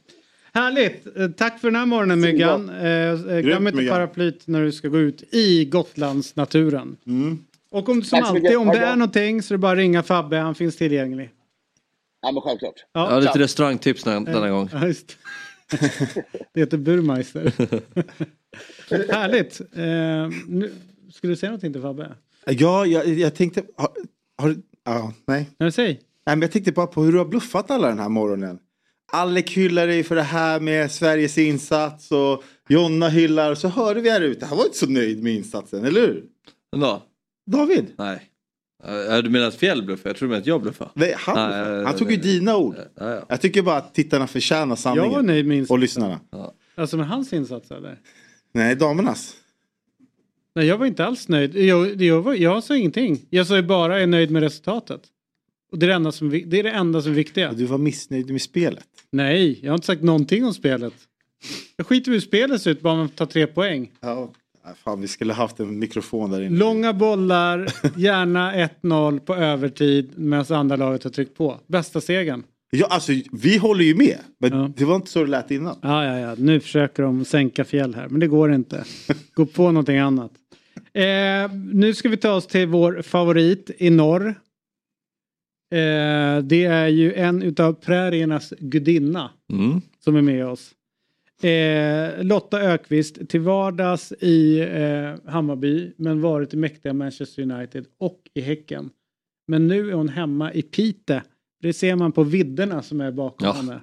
Härligt! 0.54 1.18
Eh, 1.18 1.28
Tack 1.28 1.60
för 1.60 1.68
den 1.68 1.76
här 1.76 1.86
morgonen 1.86 2.22
Myggan. 2.22 2.70
Eh, 2.70 2.88
eh, 2.88 3.40
Glöm 3.40 3.68
inte 3.68 3.86
paraplyt 3.86 4.48
när 4.48 4.62
du 4.62 4.72
ska 4.72 4.88
gå 4.88 5.00
ut 5.00 5.24
i 5.34 5.66
Gotlandsnaturen. 5.66 6.98
Och 7.72 7.90
om, 7.90 8.04
som 8.04 8.24
alltid, 8.24 8.44
mycket. 8.44 8.58
om 8.58 8.68
det 8.68 8.78
är 8.78 8.96
någonting 8.96 9.42
så 9.42 9.54
är 9.54 9.58
det 9.58 9.60
bara 9.60 9.72
att 9.72 9.78
ringa 9.78 10.04
Fabbe, 10.04 10.38
han 10.38 10.56
finns 10.56 10.78
tillgänglig. 10.78 11.30
Ja, 12.22 12.32
men 12.32 12.42
självklart. 12.42 12.86
Ja, 12.94 13.20
lite 13.20 13.40
restaurangtips 13.40 14.04
den, 14.04 14.26
denna 14.26 14.50
gång. 14.50 14.70
Ja, 14.74 14.88
just. 14.88 15.18
det 16.54 16.60
heter 16.60 16.78
Burmeister. 16.78 17.42
Härligt! 19.14 19.62
Eh, 19.62 20.40
nu, 20.48 20.72
skulle 21.12 21.34
du 21.34 21.38
säga 21.38 21.50
någonting 21.50 21.74
till 21.74 21.82
Fabbe? 21.82 22.16
Ja, 22.46 22.86
jag, 22.86 23.08
jag 23.08 23.36
tänkte... 23.36 23.64
Har, 23.78 23.90
har, 24.38 24.56
ja, 24.86 25.14
nej. 25.26 25.50
Nej, 25.58 25.72
säg. 25.72 25.88
Nej, 26.26 26.36
men 26.36 26.42
jag 26.42 26.52
tänkte 26.52 26.72
bara 26.72 26.88
på 26.88 27.04
hur 27.04 27.12
du 27.12 27.18
har 27.18 27.26
bluffat 27.26 27.72
alla 27.72 27.88
den 27.88 28.00
här 28.00 28.10
morgonen. 28.10 28.60
Alec 29.12 29.50
hyllar 29.50 29.88
dig 29.88 30.04
för 30.04 30.16
det 30.16 30.22
här 30.22 30.60
med 30.60 30.92
Sveriges 30.92 31.38
insats 31.38 32.12
och 32.12 32.44
Jonna 32.70 33.10
hyllar. 33.10 33.56
Så 33.56 33.68
hörde 33.68 34.02
vi 34.02 34.10
här 34.10 34.22
ute, 34.22 34.46
han 34.46 34.58
var 34.58 34.66
inte 34.66 34.78
så 34.78 34.88
nöjd 34.90 35.24
med 35.24 35.34
insatsen, 35.36 35.86
eller 35.86 36.02
hur? 36.02 36.24
Då? 36.72 37.02
David? 37.52 37.86
Nej. 37.98 38.28
Eh, 38.84 39.18
Du 39.18 39.30
menar 39.30 39.48
att 39.48 39.56
Fjäll 39.56 39.84
bluffar? 39.84 40.10
Jag 40.20 40.22
menar 40.28 40.38
att 40.42 40.48
jag 40.48 40.62
bluffar. 40.62 40.92
Nej, 40.94 41.14
han, 41.18 41.50
Nej, 41.52 41.86
han 41.86 41.96
tog 41.98 42.12
ju 42.12 42.18
nej, 42.18 42.26
dina 42.26 42.58
ord. 42.58 42.76
Ja, 42.96 43.10
ja. 43.10 43.26
Jag 43.30 43.42
tycker 43.42 43.62
bara 43.62 43.78
att 43.78 43.94
tittarna 43.94 44.28
förtjänar 44.28 44.76
sanningen. 44.76 45.10
Jag 45.12 45.16
var 45.18 45.24
nöjd 45.24 45.46
med 45.48 45.58
insatsen. 45.58 45.74
Och 45.74 45.80
lyssnarna. 45.80 46.20
Alltså 46.76 46.98
med 46.98 47.08
hans 47.08 47.34
insats 47.34 47.72
eller? 47.72 48.00
Nej, 48.54 48.76
damernas. 48.76 49.36
Nej, 50.56 50.66
jag 50.66 50.78
var 50.78 50.86
inte 50.86 51.06
alls 51.06 51.28
nöjd. 51.28 51.56
Jag, 51.56 52.02
jag, 52.02 52.22
var, 52.22 52.34
jag 52.34 52.64
sa 52.64 52.76
ingenting. 52.76 53.26
Jag 53.30 53.48
sa 53.48 53.56
ju 53.56 53.62
bara 53.62 53.94
jag 53.94 54.04
är 54.04 54.08
nöjd 54.08 54.32
med 54.32 54.44
resultatet. 54.44 55.02
Och 55.72 55.80
det 55.80 55.86
är 55.86 55.88
det 55.88 55.94
enda 55.94 56.12
som, 56.12 56.30
det 56.30 56.60
är 56.60 56.64
det 56.64 56.72
enda 56.72 57.02
som 57.02 57.12
är 57.12 57.16
viktiga. 57.16 57.52
Du 57.54 57.66
var 57.66 57.78
missnöjd 57.78 58.32
med 58.32 58.42
spelet. 58.42 58.88
Nej, 59.12 59.60
jag 59.64 59.72
har 59.72 59.76
inte 59.76 59.88
sagt 59.88 60.04
någonting 60.04 60.46
om 60.46 60.54
spelet. 60.54 60.94
Jag 61.78 61.88
skiter 61.88 62.12
i 62.12 62.14
hur 62.14 62.22
spelet 62.22 62.62
ser 62.62 62.72
ut, 62.72 62.82
bara 62.82 62.96
man 62.96 63.10
tar 63.10 63.26
tre 63.26 63.48
poäng. 63.48 63.92
Ja. 64.00 64.32
Fan, 64.84 65.02
vi 65.02 65.08
skulle 65.08 65.34
haft 65.34 65.60
en 65.60 65.80
mikrofon 65.80 66.32
där 66.32 66.42
inne. 66.42 66.58
Långa 66.58 66.94
bollar, 66.94 67.74
gärna 67.98 68.54
1-0 68.54 69.20
på 69.20 69.36
övertid 69.36 70.12
medan 70.16 70.58
andra 70.58 70.76
laget 70.76 71.04
har 71.04 71.12
tryckt 71.12 71.38
på. 71.38 71.60
Bästa 71.68 72.02
segern. 72.02 72.44
Ja, 72.70 72.88
alltså, 72.90 73.12
vi 73.32 73.58
håller 73.58 73.84
ju 73.84 73.96
med. 73.96 74.18
Men 74.38 74.74
det 74.78 74.86
var 74.86 74.96
inte 74.96 75.10
så 75.10 75.24
det 75.24 75.30
lät 75.30 75.52
innan. 75.52 75.76
Ja, 75.82 76.06
ja, 76.06 76.20
ja. 76.20 76.36
Nu 76.38 76.60
försöker 76.60 77.04
de 77.04 77.26
sänka 77.26 77.66
fjäll 77.66 77.96
här, 77.96 78.08
men 78.10 78.20
det 78.20 78.28
går 78.28 78.54
inte. 78.54 78.84
Gå 79.34 79.46
på 79.46 79.64
någonting 79.64 79.98
annat. 79.98 80.32
Eh, 80.94 81.54
nu 81.74 81.94
ska 81.94 82.10
vi 82.10 82.18
ta 82.18 82.34
oss 82.34 82.48
till 82.48 82.68
vår 82.68 83.02
favorit 83.02 83.72
i 83.78 83.90
norr. 83.90 84.36
Eh, 85.72 86.38
det 86.44 86.64
är 86.66 86.88
ju 86.88 87.14
en 87.14 87.44
utav 87.44 87.74
präriernas 87.74 88.54
gudinna 88.60 89.30
Mm. 89.54 89.82
som 90.00 90.16
är 90.16 90.22
med 90.22 90.46
oss. 90.48 90.72
Eh, 91.44 92.24
Lotta 92.24 92.62
Ökvist 92.62 93.30
till 93.30 93.40
vardags 93.42 94.12
i 94.20 94.60
eh, 94.60 95.32
Hammarby 95.32 95.92
men 95.98 96.22
varit 96.22 96.54
i 96.54 96.58
mäktiga 96.58 96.94
Manchester 96.94 97.42
United 97.42 97.86
och 97.98 98.20
i 98.34 98.42
Häcken. 98.42 98.90
Men 99.48 99.68
nu 99.68 99.90
är 99.90 99.94
hon 99.94 100.10
hemma 100.10 100.54
i 100.54 100.62
Pite. 100.62 101.24
Det 101.62 101.74
ser 101.74 101.96
man 101.96 102.12
på 102.12 102.24
vidderna 102.24 102.82
som 102.82 103.02
är 103.02 103.12
bakom 103.12 103.48
Ja. 103.48 103.54
henne. 103.54 103.80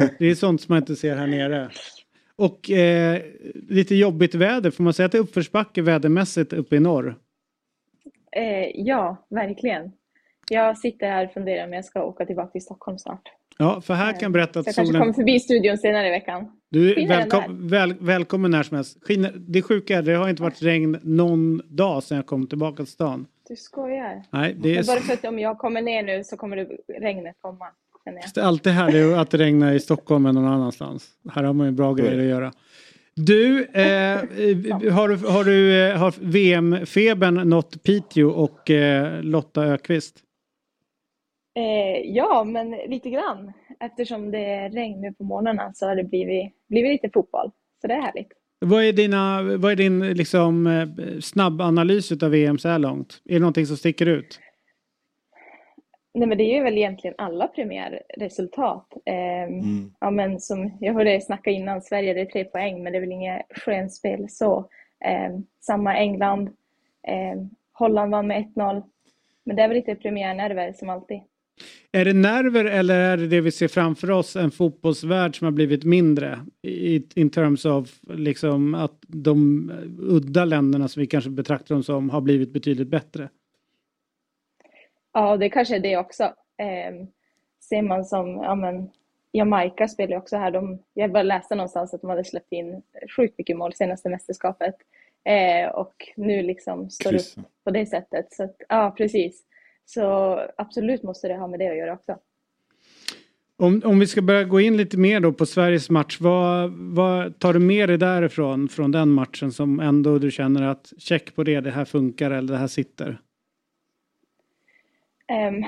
Det 0.18 0.26
är 0.26 0.34
sånt 0.34 0.60
som 0.60 0.72
man 0.72 0.78
inte 0.82 0.96
ser 0.96 1.16
här 1.16 1.26
nere. 1.26 1.70
Och 2.36 2.70
eh, 2.70 3.22
lite 3.68 3.94
jobbigt 3.94 4.34
väder, 4.34 4.70
får 4.70 4.84
man 4.84 4.92
säga 4.92 5.06
att 5.06 5.12
det 5.12 5.18
är 5.18 5.22
uppförsbacke 5.22 5.82
vädermässigt 5.82 6.52
uppe 6.52 6.76
i 6.76 6.80
norr? 6.80 7.16
Eh, 8.36 8.70
ja, 8.86 9.26
verkligen. 9.30 9.92
Jag 10.48 10.78
sitter 10.78 11.08
här 11.08 11.24
och 11.24 11.32
funderar 11.32 11.66
om 11.66 11.72
jag 11.72 11.84
ska 11.84 12.04
åka 12.04 12.26
tillbaka 12.26 12.50
till 12.50 12.62
Stockholm 12.62 12.98
snart. 12.98 13.22
Ja, 13.58 13.80
för 13.80 13.94
här 13.94 14.12
kan 14.12 14.20
jag 14.22 14.32
berätta 14.32 14.60
att 14.60 14.66
jag 14.66 14.74
kanske 14.74 14.86
solen... 14.86 15.00
kommer 15.00 15.12
förbi 15.12 15.40
studion 15.40 15.78
senare 15.78 16.08
i 16.08 16.10
veckan. 16.10 16.50
Du 16.70 17.02
är 17.02 17.08
välkom, 17.08 17.68
väl, 17.68 17.94
välkommen 18.00 18.50
när 18.50 18.62
som 18.62 18.76
helst. 18.76 18.98
Skiner, 19.02 19.32
det 19.34 19.62
sjuka 19.62 19.98
är 19.98 20.02
det 20.02 20.14
har 20.14 20.28
inte 20.28 20.42
varit 20.42 20.62
regn 20.62 20.98
någon 21.02 21.62
dag 21.64 22.02
sedan 22.02 22.16
jag 22.16 22.26
kom 22.26 22.46
tillbaka 22.46 22.76
till 22.76 22.92
stan. 22.92 23.26
Du 23.48 23.56
skojar. 23.56 24.22
Nej, 24.30 24.54
det 24.58 24.70
är, 24.70 24.74
Men 24.74 24.86
bara 24.86 25.00
för 25.00 25.12
att 25.12 25.24
om 25.24 25.38
jag 25.38 25.58
kommer 25.58 25.82
ner 25.82 26.02
nu 26.02 26.24
så 26.24 26.36
kommer 26.36 26.56
det 26.56 26.68
regnet 27.00 27.36
komma. 27.40 27.66
Det 28.34 28.40
är 28.40 28.44
alltid 28.44 28.72
härligt 28.72 29.16
att 29.18 29.30
det 29.30 29.38
regnar 29.38 29.72
i 29.72 29.80
Stockholm 29.80 30.26
än 30.26 30.34
någon 30.34 30.44
annanstans. 30.52 31.08
Här 31.32 31.42
har 31.42 31.52
man 31.52 31.66
ju 31.66 31.72
bra 31.72 31.92
grejer 31.92 32.18
att 32.18 32.24
göra. 32.24 32.52
Du, 33.14 33.64
eh, 33.64 34.16
har, 34.92 35.08
du, 35.08 35.16
har, 35.16 35.44
du 35.44 35.82
eh, 35.82 35.96
har 35.96 36.14
VM-febern 36.20 37.34
nått 37.34 37.82
Piteå 37.82 38.28
och 38.28 38.70
eh, 38.70 39.22
Lotta 39.22 39.64
Ökvist? 39.64 40.23
Eh, 41.54 42.00
ja, 42.04 42.44
men 42.44 42.70
lite 42.70 43.10
grann. 43.10 43.52
Eftersom 43.80 44.30
det 44.30 44.44
är 44.44 44.70
regn 44.70 45.00
nu 45.00 45.12
på 45.12 45.24
morgnarna 45.24 45.72
så 45.74 45.86
har 45.86 45.96
det 45.96 46.04
blivit, 46.04 46.52
blivit 46.68 46.90
lite 46.90 47.10
fotboll. 47.14 47.50
Så 47.80 47.86
det 47.86 47.94
är 47.94 48.02
härligt. 48.02 48.32
Vad 48.58 48.84
är, 48.84 48.92
dina, 48.92 49.42
vad 49.42 49.72
är 49.72 49.76
din 49.76 50.12
liksom, 50.12 50.66
eh, 50.66 51.20
snabbanalys 51.20 52.22
av 52.22 52.30
VM 52.30 52.58
så 52.58 52.68
här 52.68 52.78
långt? 52.78 53.22
Är 53.24 53.32
det 53.32 53.40
någonting 53.40 53.66
som 53.66 53.76
sticker 53.76 54.06
ut? 54.06 54.40
Nej, 56.14 56.28
men 56.28 56.38
det 56.38 56.44
är 56.44 56.54
ju 56.54 56.62
väl 56.62 56.78
egentligen 56.78 57.14
alla 57.18 57.48
premiärresultat. 57.48 58.86
Eh, 59.06 59.66
ja, 60.00 60.10
men 60.10 60.40
som 60.40 60.76
jag 60.80 60.94
hörde 60.94 61.20
snacka 61.20 61.50
innan, 61.50 61.82
Sverige 61.82 62.14
det 62.14 62.20
är 62.20 62.26
tre 62.26 62.44
poäng, 62.44 62.82
men 62.82 62.92
det 62.92 62.98
är 62.98 63.00
väl 63.00 63.12
inget 63.12 63.42
skönspel 63.50 64.26
så. 64.28 64.58
Eh, 65.04 65.38
samma 65.60 65.96
England. 65.96 66.48
Eh, 67.08 67.40
Holland 67.72 68.10
vann 68.10 68.26
med 68.26 68.52
1-0. 68.56 68.82
Men 69.44 69.56
det 69.56 69.62
är 69.62 69.68
väl 69.68 69.76
lite 69.76 69.94
premiärnerver 69.94 70.72
som 70.72 70.88
alltid. 70.88 71.20
Är 71.92 72.04
det 72.04 72.12
nerver 72.12 72.64
eller 72.64 73.00
är 73.00 73.16
det 73.16 73.26
det 73.26 73.40
vi 73.40 73.50
ser 73.50 73.68
framför 73.68 74.10
oss, 74.10 74.36
en 74.36 74.50
fotbollsvärld 74.50 75.38
som 75.38 75.44
har 75.44 75.52
blivit 75.52 75.84
mindre? 75.84 76.38
I, 76.62 77.06
in 77.14 77.30
terms 77.30 77.64
of 77.64 78.00
liksom 78.02 78.74
att 78.74 78.98
de 79.00 79.70
udda 79.98 80.44
länderna 80.44 80.88
som 80.88 81.00
vi 81.00 81.06
kanske 81.06 81.30
betraktar 81.30 81.74
dem 81.74 81.82
som 81.82 82.10
har 82.10 82.20
blivit 82.20 82.52
betydligt 82.52 82.88
bättre. 82.88 83.28
Ja, 85.12 85.36
det 85.36 85.50
kanske 85.50 85.76
är 85.76 85.80
det 85.80 85.96
också. 85.96 86.24
Eh, 86.56 87.06
ser 87.60 87.82
man 87.82 88.04
som, 88.04 88.28
ja 88.28 88.54
men, 88.54 88.90
Jamaica 89.32 89.88
spelar 89.88 90.16
också 90.16 90.36
här. 90.36 90.50
De, 90.50 90.78
jag 90.94 91.12
bara 91.12 91.22
läste 91.22 91.54
någonstans 91.54 91.94
att 91.94 92.00
de 92.00 92.10
hade 92.10 92.24
släppt 92.24 92.52
in 92.52 92.82
sjukt 93.16 93.38
mycket 93.38 93.56
mål 93.56 93.74
senaste 93.74 94.08
mästerskapet. 94.08 94.74
Eh, 95.24 95.68
och 95.68 95.94
nu 96.16 96.42
liksom 96.42 96.90
står 96.90 97.10
Kryssa. 97.10 97.40
upp 97.40 97.46
på 97.64 97.70
det 97.70 97.86
sättet. 97.86 98.32
Så 98.32 98.44
att, 98.44 98.56
ja, 98.68 98.94
precis. 98.96 99.42
Så 99.84 100.38
absolut 100.56 101.02
måste 101.02 101.28
det 101.28 101.36
ha 101.36 101.46
med 101.46 101.58
det 101.58 101.68
att 101.68 101.76
göra 101.76 101.92
också. 101.92 102.18
Om, 103.56 103.82
om 103.84 103.98
vi 103.98 104.06
ska 104.06 104.22
börja 104.22 104.44
gå 104.44 104.60
in 104.60 104.76
lite 104.76 104.98
mer 104.98 105.20
då 105.20 105.32
på 105.32 105.46
Sveriges 105.46 105.90
match, 105.90 106.18
vad, 106.20 106.70
vad 106.70 107.38
tar 107.38 107.52
du 107.52 107.58
med 107.58 107.88
dig 107.88 107.98
därifrån, 107.98 108.68
från 108.68 108.92
den 108.92 109.08
matchen 109.08 109.52
som 109.52 109.80
ändå 109.80 110.18
du 110.18 110.30
känner 110.30 110.62
att 110.62 110.92
check 110.98 111.34
på 111.34 111.42
det, 111.42 111.60
det 111.60 111.70
här 111.70 111.84
funkar 111.84 112.30
eller 112.30 112.52
det 112.52 112.58
här 112.58 112.66
sitter? 112.66 113.18
Ehm, 115.28 115.64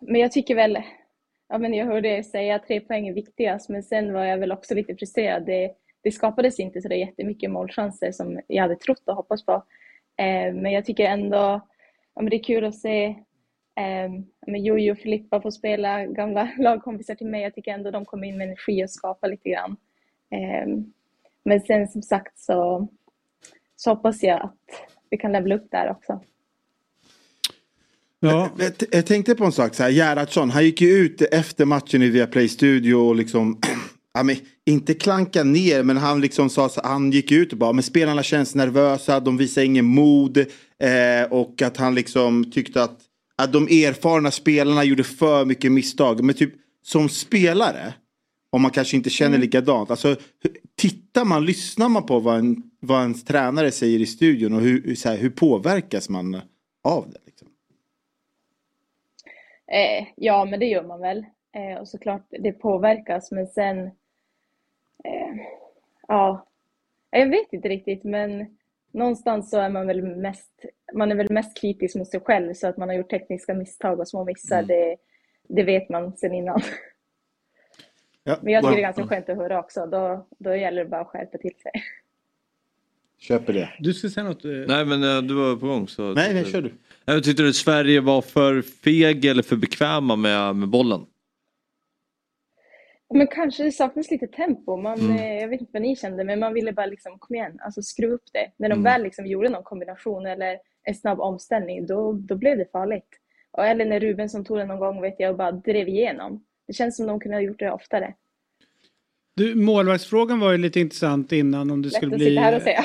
men 0.00 0.20
jag 0.20 0.32
tycker 0.32 0.54
väl, 0.54 0.78
ja 1.48 1.58
men 1.58 1.74
jag 1.74 1.86
hörde 1.86 2.08
er 2.08 2.22
säga 2.22 2.54
att 2.54 2.66
tre 2.66 2.80
poäng 2.80 3.08
är 3.08 3.14
viktigast, 3.14 3.68
men 3.68 3.82
sen 3.82 4.12
var 4.12 4.24
jag 4.24 4.38
väl 4.38 4.52
också 4.52 4.74
lite 4.74 4.96
frustrerad. 4.96 5.46
Det, 5.46 5.70
det 6.02 6.10
skapades 6.10 6.60
inte 6.60 6.80
så 6.80 6.88
jättemycket 6.88 7.50
målchanser 7.50 8.12
som 8.12 8.40
jag 8.46 8.62
hade 8.62 8.76
trott 8.76 9.02
och 9.08 9.14
hoppats 9.14 9.46
på. 9.46 9.62
Ehm, 10.16 10.56
men 10.56 10.72
jag 10.72 10.84
tycker 10.84 11.04
ändå, 11.04 11.36
ja 12.14 12.22
men 12.22 12.30
det 12.30 12.36
är 12.36 12.42
kul 12.42 12.64
att 12.64 12.74
se 12.74 13.06
um, 13.08 13.14
men 14.46 14.64
Jojo 14.64 14.92
och 14.92 14.98
Filippa 14.98 15.40
får 15.40 15.50
spela, 15.50 16.06
gamla 16.06 16.52
lagkompisar 16.58 17.14
till 17.14 17.26
mig. 17.26 17.42
Jag 17.42 17.54
tycker 17.54 17.70
ändå 17.70 17.90
de 17.90 18.04
kommer 18.04 18.26
in 18.26 18.38
med 18.38 18.44
energi 18.44 18.84
och 18.84 18.90
skapar 18.90 19.28
lite 19.28 19.48
grann. 19.48 19.76
Ehm, 20.30 20.92
men 21.44 21.60
sen 21.60 21.88
som 21.88 22.02
sagt 22.02 22.38
så, 22.38 22.88
så 23.76 23.90
hoppas 23.90 24.22
jag 24.22 24.42
att 24.42 24.88
vi 25.10 25.16
kan 25.16 25.32
levela 25.32 25.54
upp 25.54 25.70
där 25.70 25.90
också. 25.90 26.20
Ja. 28.20 28.50
Jag, 28.58 28.72
jag 28.90 29.06
tänkte 29.06 29.34
på 29.34 29.44
en 29.44 29.52
sak, 29.52 29.74
så 29.74 29.82
här, 29.82 29.90
Gerhardsson, 29.90 30.50
han 30.50 30.64
gick 30.64 30.80
ju 30.80 30.88
ut 30.88 31.22
efter 31.22 31.64
matchen 31.64 32.02
i 32.02 32.08
Viaplay 32.08 32.48
Studio 32.48 32.94
och 32.94 33.16
liksom, 33.16 33.58
ja, 34.14 34.22
men, 34.22 34.36
inte 34.66 34.94
klanka 34.94 35.44
ner, 35.44 35.82
men 35.82 35.96
han 35.96 36.20
liksom 36.20 36.50
sa, 36.50 36.68
så, 36.68 36.80
han 36.84 37.10
gick 37.10 37.32
ut 37.32 37.52
och 37.52 37.58
bara, 37.58 37.72
men 37.72 37.82
spelarna 37.82 38.22
känns 38.22 38.54
nervösa, 38.54 39.20
de 39.20 39.36
visar 39.36 39.62
ingen 39.62 39.84
mod 39.84 40.38
eh, 40.38 41.30
och 41.30 41.62
att 41.62 41.76
han 41.76 41.94
liksom 41.94 42.50
tyckte 42.50 42.82
att, 42.82 42.98
att 43.38 43.52
de 43.52 43.62
erfarna 43.62 44.30
spelarna 44.30 44.84
gjorde 44.84 45.04
för 45.04 45.44
mycket 45.44 45.72
misstag. 45.72 46.24
Men 46.24 46.34
typ 46.34 46.54
som 46.82 47.08
spelare, 47.08 47.94
om 48.50 48.62
man 48.62 48.70
kanske 48.70 48.96
inte 48.96 49.10
känner 49.10 49.38
likadant, 49.38 49.90
alltså 49.90 50.16
tittar 50.76 51.24
man, 51.24 51.44
lyssnar 51.44 51.88
man 51.88 52.06
på 52.06 52.20
vad 52.20 52.38
en, 52.38 52.70
vad 52.80 53.02
ens 53.02 53.24
tränare 53.24 53.70
säger 53.70 54.00
i 54.00 54.06
studion 54.06 54.52
och 54.52 54.60
hur, 54.60 54.94
så 54.94 55.08
här, 55.08 55.16
hur 55.16 55.30
påverkas 55.30 56.08
man 56.08 56.40
av 56.84 57.10
det? 57.10 57.18
Liksom? 57.26 57.48
Eh, 59.66 60.06
ja, 60.16 60.44
men 60.44 60.60
det 60.60 60.66
gör 60.66 60.84
man 60.84 61.00
väl. 61.00 61.26
Eh, 61.52 61.80
och 61.80 61.88
såklart 61.88 62.26
det 62.30 62.52
påverkas 62.52 63.30
men 63.30 63.46
sen, 63.46 63.78
eh, 65.04 65.36
ja, 66.08 66.46
jag 67.10 67.30
vet 67.30 67.52
inte 67.52 67.68
riktigt 67.68 68.04
men 68.04 68.57
någonstans 68.92 69.50
så 69.50 69.58
är 69.58 69.70
man 69.70 69.86
väl 69.86 70.02
mest, 70.02 70.64
man 70.94 71.10
är 71.12 71.16
väl 71.16 71.32
mest 71.32 71.60
kritisk 71.60 71.96
mot 71.96 72.08
sig 72.08 72.20
själv 72.20 72.54
så 72.54 72.66
att 72.66 72.76
man 72.76 72.88
har 72.88 72.96
gjort 72.96 73.10
tekniska 73.10 73.54
misstag 73.54 74.00
och 74.00 74.08
små 74.08 74.24
missar, 74.24 74.56
Mm. 74.58 74.66
det, 74.68 74.96
det 75.48 75.62
vet 75.62 75.88
man 75.88 76.16
sen 76.16 76.34
innan. 76.34 76.60
Ja, 78.24 78.36
Men 78.42 78.52
jag 78.52 78.62
tycker 78.62 78.76
det 78.76 78.80
är 78.80 78.82
ganska 78.82 79.06
skönt 79.06 79.28
att 79.28 79.36
höra 79.36 79.58
också, 79.60 79.86
då, 79.86 80.26
då 80.38 80.56
gäller 80.56 80.84
det 80.84 80.90
bara 80.90 81.00
att 81.00 81.06
skärpa 81.06 81.38
till 81.38 81.54
sig. 81.62 81.70
Köper 83.18 83.52
det. 83.52 83.68
Du 83.78 83.94
ska 83.94 84.08
säga 84.08 84.24
något? 84.24 84.44
eh, 84.44 84.50
Nej 84.50 84.84
men 84.84 85.02
eh, 85.02 85.22
du 85.22 85.34
var 85.34 85.56
på 85.56 85.66
gång 85.66 85.88
så. 85.88 86.02
Nej, 86.14 86.34
nej, 86.34 86.44
kör 86.44 86.62
du. 86.62 86.72
Jag 87.04 87.24
tyckte 87.24 87.42
du 87.42 87.52
Sverige 87.52 88.00
var 88.00 88.22
för 88.22 88.62
feg 88.62 89.24
eller 89.24 89.42
för 89.42 89.56
bekväma 89.56 90.16
med, 90.16 90.56
med 90.56 90.68
bollen? 90.68 91.06
Men 93.14 93.26
kanske 93.26 93.64
det 93.64 93.72
saknas 93.72 94.10
lite 94.10 94.26
tempo. 94.26 94.76
Man, 94.76 94.98
Mm. 95.00 95.16
eh, 95.16 95.40
Jag 95.40 95.48
vet 95.48 95.60
inte 95.60 95.72
vad 95.72 95.82
ni 95.82 95.96
kände, 95.96 96.24
men 96.24 96.38
man 96.38 96.54
ville 96.54 96.72
bara 96.72 96.86
liksom, 96.86 97.18
kom 97.18 97.34
igen, 97.36 97.58
alltså 97.60 97.82
skruva 97.82 98.14
upp 98.14 98.24
det. 98.32 98.52
När 98.56 98.68
de 98.68 98.72
Mm. 98.72 98.84
väl 98.84 99.02
liksom 99.02 99.26
gjorde 99.26 99.48
någon 99.48 99.62
kombination 99.62 100.26
eller 100.26 100.58
en 100.84 100.94
snabb 100.94 101.20
omställning, 101.20 101.86
då, 101.86 102.12
då 102.12 102.36
blev 102.36 102.58
det 102.58 102.70
farligt. 102.72 103.08
Och 103.50 103.66
eller 103.66 103.84
när 103.84 104.00
Ruben 104.00 104.28
som 104.28 104.44
tog 104.44 104.58
den 104.58 104.68
någon 104.68 104.78
gång, 104.78 105.00
vet 105.02 105.14
jag, 105.18 105.30
och 105.30 105.36
bara 105.36 105.52
drev 105.52 105.88
igenom. 105.88 106.44
Det 106.66 106.72
känns 106.72 106.96
som 106.96 107.06
de 107.06 107.20
kunde 107.20 107.36
ha 107.36 107.42
gjort 107.42 107.58
det 107.58 107.70
oftare. 107.72 108.14
Du, 109.36 109.54
målvaktsfrågan 109.54 110.40
var 110.40 110.52
ju 110.52 110.58
lite 110.58 110.80
intressant 110.80 111.32
innan 111.32 111.70
om 111.70 111.82
det 111.82 111.86
Lätt 111.88 111.94
skulle 111.96 112.12
att 112.14 112.18
bli... 112.18 112.26
sitta 112.28 112.40
här 112.40 112.56
och 112.56 112.62
säga. 112.62 112.84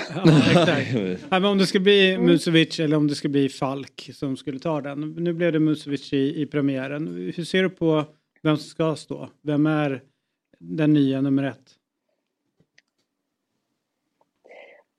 Ja, 1.29 1.39
men 1.39 1.45
om 1.51 1.57
det 1.57 1.65
skulle 1.65 1.81
bli 1.83 2.13
Mm. 2.13 2.25
Musovic 2.25 2.79
eller 2.79 2.97
om 2.97 3.07
det 3.07 3.15
skulle 3.15 3.31
bli 3.31 3.49
Falk 3.49 4.09
som 4.13 4.37
skulle 4.37 4.59
ta 4.59 4.81
den. 4.81 5.01
Nu 5.17 5.33
blev 5.33 5.51
det 5.53 5.59
Musovic 5.59 6.13
i, 6.13 6.41
i 6.41 6.45
premiären. 6.45 7.31
Hur 7.35 7.43
ser 7.43 7.63
du 7.63 7.69
på 7.69 8.05
vem 8.43 8.57
som 8.57 8.65
ska 8.69 8.95
stå? 8.95 9.29
Vem 9.43 9.65
är 9.65 10.01
den 10.63 10.93
nya 10.93 11.21
nummer 11.21 11.43
ett? 11.43 11.75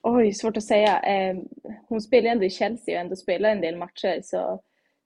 Oj, 0.03 0.33
svårt 0.33 0.57
att 0.57 0.65
säga. 0.65 0.99
Ehm, 0.99 1.49
hon 1.89 2.01
spelar 2.01 2.31
ändå 2.31 2.45
i 2.45 2.51
Chelsea 2.51 2.95
och 2.95 3.01
ändå 3.01 3.17
spelar 3.17 3.51
en 3.51 3.61
del 3.61 3.77
matcher, 3.77 4.21
så, 4.23 4.63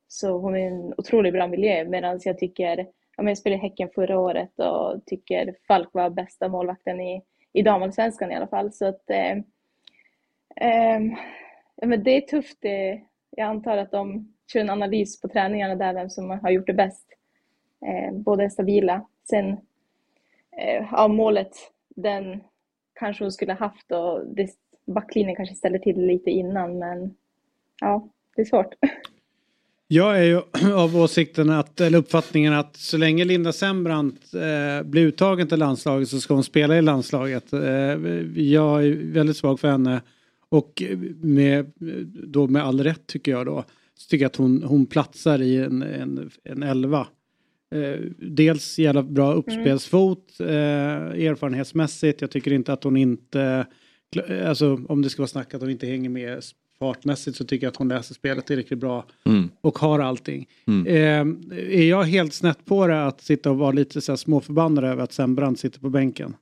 så 0.08 0.38
hon 0.38 0.56
är 0.56 0.66
en 0.66 0.94
otroligt 0.96 1.32
bra 1.32 1.46
miljö. 1.46 1.84
Medan 1.84 2.20
jag 2.24 2.38
tycker, 2.38 2.86
jag 3.16 3.38
spelade 3.38 3.58
i 3.58 3.62
Häcken 3.62 3.88
förra 3.94 4.18
året 4.20 4.58
och 4.58 5.06
tycker 5.06 5.54
Falk 5.68 5.88
var 5.92 6.10
bästa 6.10 6.48
målvakten 6.48 7.00
i, 7.00 7.22
i 7.52 7.62
damallsvenskan 7.62 8.32
i 8.32 8.34
alla 8.34 8.46
fall. 8.46 8.72
Så 8.72 8.86
att, 8.86 9.10
eh, 9.10 9.36
ja, 11.76 11.86
men 11.86 12.04
det 12.04 12.10
är 12.10 12.20
tufft. 12.20 12.58
Jag 13.30 13.48
antar 13.48 13.76
att 13.76 13.90
de 13.90 14.34
kör 14.52 14.60
en 14.60 14.70
analys 14.70 15.20
på 15.20 15.28
träningarna 15.28 15.74
där, 15.74 15.94
vem 15.94 16.10
som 16.10 16.30
har 16.30 16.50
gjort 16.50 16.66
det 16.66 16.74
bäst. 16.74 17.06
Eh, 17.86 18.14
båda 18.14 18.44
är 18.44 18.48
stabila. 18.48 19.06
Sen, 19.30 19.56
Eh, 20.58 20.88
ja, 20.92 21.08
målet, 21.08 21.52
den 21.96 22.40
kanske 22.98 23.24
hon 23.24 23.32
skulle 23.32 23.52
haft 23.52 23.92
och 23.92 24.26
det, 24.36 24.50
backlinjen 24.86 25.36
kanske 25.36 25.54
ställer 25.54 25.78
till 25.78 25.96
det 25.96 26.06
lite 26.06 26.30
innan, 26.30 26.78
men 26.78 27.14
ja, 27.80 28.08
det 28.36 28.42
är 28.42 28.46
svårt. 28.46 28.74
Jag 29.88 30.18
är 30.18 30.22
ju 30.22 30.36
av 30.74 30.96
åsikten 30.96 31.50
att, 31.50 31.80
eller 31.80 31.98
uppfattningen 31.98 32.52
att 32.52 32.76
så 32.76 32.96
länge 32.96 33.24
Linda 33.24 33.52
Sembrant 33.52 34.34
eh, 34.34 34.86
blir 34.86 35.06
uttagen 35.06 35.48
till 35.48 35.58
landslaget 35.58 36.08
så 36.08 36.20
ska 36.20 36.34
hon 36.34 36.44
spela 36.44 36.78
i 36.78 36.82
landslaget. 36.82 37.52
Eh, 37.52 37.60
jag 38.36 38.86
är 38.86 39.12
väldigt 39.12 39.36
svag 39.36 39.60
för 39.60 39.68
henne 39.68 40.00
och 40.48 40.82
med, 41.22 41.72
då 42.26 42.46
med 42.46 42.64
all 42.64 42.84
rätt 42.84 43.06
tycker 43.06 43.32
jag 43.32 43.46
då. 43.46 43.64
Så 43.94 44.08
tycker 44.08 44.24
jag 44.24 44.30
att 44.30 44.36
hon, 44.36 44.62
hon 44.62 44.86
platsar 44.86 45.42
i 45.42 45.56
en, 45.56 45.82
en, 45.82 46.30
en 46.44 46.62
elva. 46.62 47.06
Eh, 47.74 48.00
dels 48.18 48.78
jävla 48.78 49.02
bra 49.02 49.32
uppspelsfot 49.32 50.40
eh, 50.40 50.46
erfarenhetsmässigt. 50.46 52.20
Jag 52.20 52.30
tycker 52.30 52.52
inte 52.52 52.72
att 52.72 52.84
hon 52.84 52.96
inte, 52.96 53.66
alltså 54.46 54.80
om 54.88 55.02
det 55.02 55.10
ska 55.10 55.22
vara 55.22 55.28
snack 55.28 55.54
att 55.54 55.60
hon 55.60 55.70
inte 55.70 55.86
hänger 55.86 56.08
med 56.10 56.42
fartmässigt 56.78 57.36
så 57.36 57.44
tycker 57.44 57.66
jag 57.66 57.70
att 57.70 57.76
hon 57.76 57.88
läser 57.88 58.14
spelet 58.14 58.46
tillräckligt 58.46 58.78
bra 58.80 59.06
Mm. 59.26 59.48
och 59.60 59.78
har 59.78 60.00
allting. 60.00 60.46
Mm. 60.66 60.86
Eh, 60.86 61.80
är 61.80 61.88
jag 61.88 62.02
helt 62.02 62.34
snett 62.34 62.64
på 62.64 62.86
det 62.86 63.06
att 63.06 63.20
sitta 63.20 63.50
och 63.50 63.58
vara 63.58 63.72
lite 63.72 64.00
så 64.00 64.12
här 64.12 64.16
småförbannad 64.16 64.84
över 64.84 65.02
att 65.02 65.12
Sembrant 65.12 65.58
sitter 65.58 65.80
på 65.80 65.90
bänken? 65.90 66.36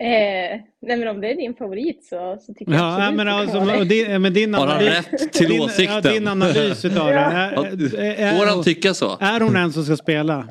Eh, 0.00 0.60
nej 0.80 0.96
men 0.96 1.08
om 1.08 1.20
det 1.20 1.30
är 1.30 1.34
din 1.34 1.54
favorit 1.54 2.04
så, 2.04 2.38
så 2.40 2.54
tycker 2.54 2.72
jag 2.72 2.80
Ja, 2.80 2.94
absolut 2.96 3.16
men, 3.16 3.26
det 3.26 3.32
kan 3.32 3.40
alltså, 3.40 3.58
vara 3.60 3.78
det. 3.78 3.84
din, 3.84 4.22
men 4.22 4.32
din 4.32 4.54
Har 4.54 4.66
han 4.66 4.80
rätt 4.82 5.32
till 5.32 5.48
din, 5.48 5.60
åsikten? 5.60 5.94
Ja, 6.04 6.12
din 6.12 6.28
analys 6.28 6.84
utav. 6.84 7.08
Är, 7.08 7.52
Ja, 7.52 7.66
är, 7.66 8.38
Får 8.38 8.46
han 8.46 8.54
hon- 8.54 8.64
tycka 8.64 8.94
så? 8.94 9.18
Är 9.20 9.40
hon 9.40 9.56
en 9.56 9.72
som 9.72 9.84
ska 9.84 9.96
spela? 9.96 10.48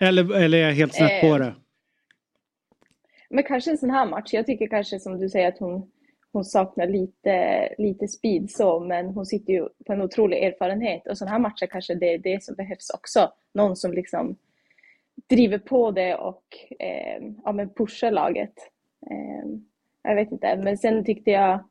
Eller, 0.00 0.34
eller 0.34 0.58
är 0.58 0.62
jag 0.62 0.72
helt 0.74 0.94
snett 0.94 1.20
på 1.20 1.26
Eh, 1.26 1.38
det? 1.38 1.54
Men 3.30 3.44
kanske 3.44 3.70
en 3.70 3.78
sån 3.78 3.90
här 3.90 4.06
match. 4.06 4.32
Jag 4.32 4.46
tycker 4.46 4.66
kanske 4.66 4.98
som 5.00 5.18
du 5.20 5.28
säger 5.28 5.48
att 5.48 5.58
hon, 5.58 5.90
hon 6.32 6.44
saknar 6.44 6.86
lite, 6.86 7.68
lite 7.78 8.08
speed 8.08 8.50
så, 8.50 8.80
men 8.80 9.06
hon 9.06 9.26
sitter 9.26 9.52
ju 9.52 9.68
på 9.86 9.92
en 9.92 10.02
otrolig 10.02 10.44
erfarenhet. 10.44 11.06
Och 11.06 11.18
sådana 11.18 11.32
här 11.32 11.38
matcher 11.38 11.66
kanske 11.66 11.94
det 11.94 12.14
är 12.14 12.18
det 12.18 12.42
som 12.44 12.54
behövs 12.54 12.90
också. 12.94 13.30
Någon 13.54 13.76
som 13.76 13.92
liksom 13.92 14.36
driver 15.30 15.58
på 15.58 15.90
det 15.90 16.14
och 16.14 16.44
eh, 16.78 17.22
ja, 17.44 17.52
men 17.52 17.68
pushar 17.74 18.10
laget. 18.10 18.52
Eh, 19.10 19.50
jag 20.02 20.14
vet 20.14 20.32
inte, 20.32 20.56
men 20.56 20.78
sen 20.78 21.04
tyckte 21.04 21.30
jag 21.30 21.64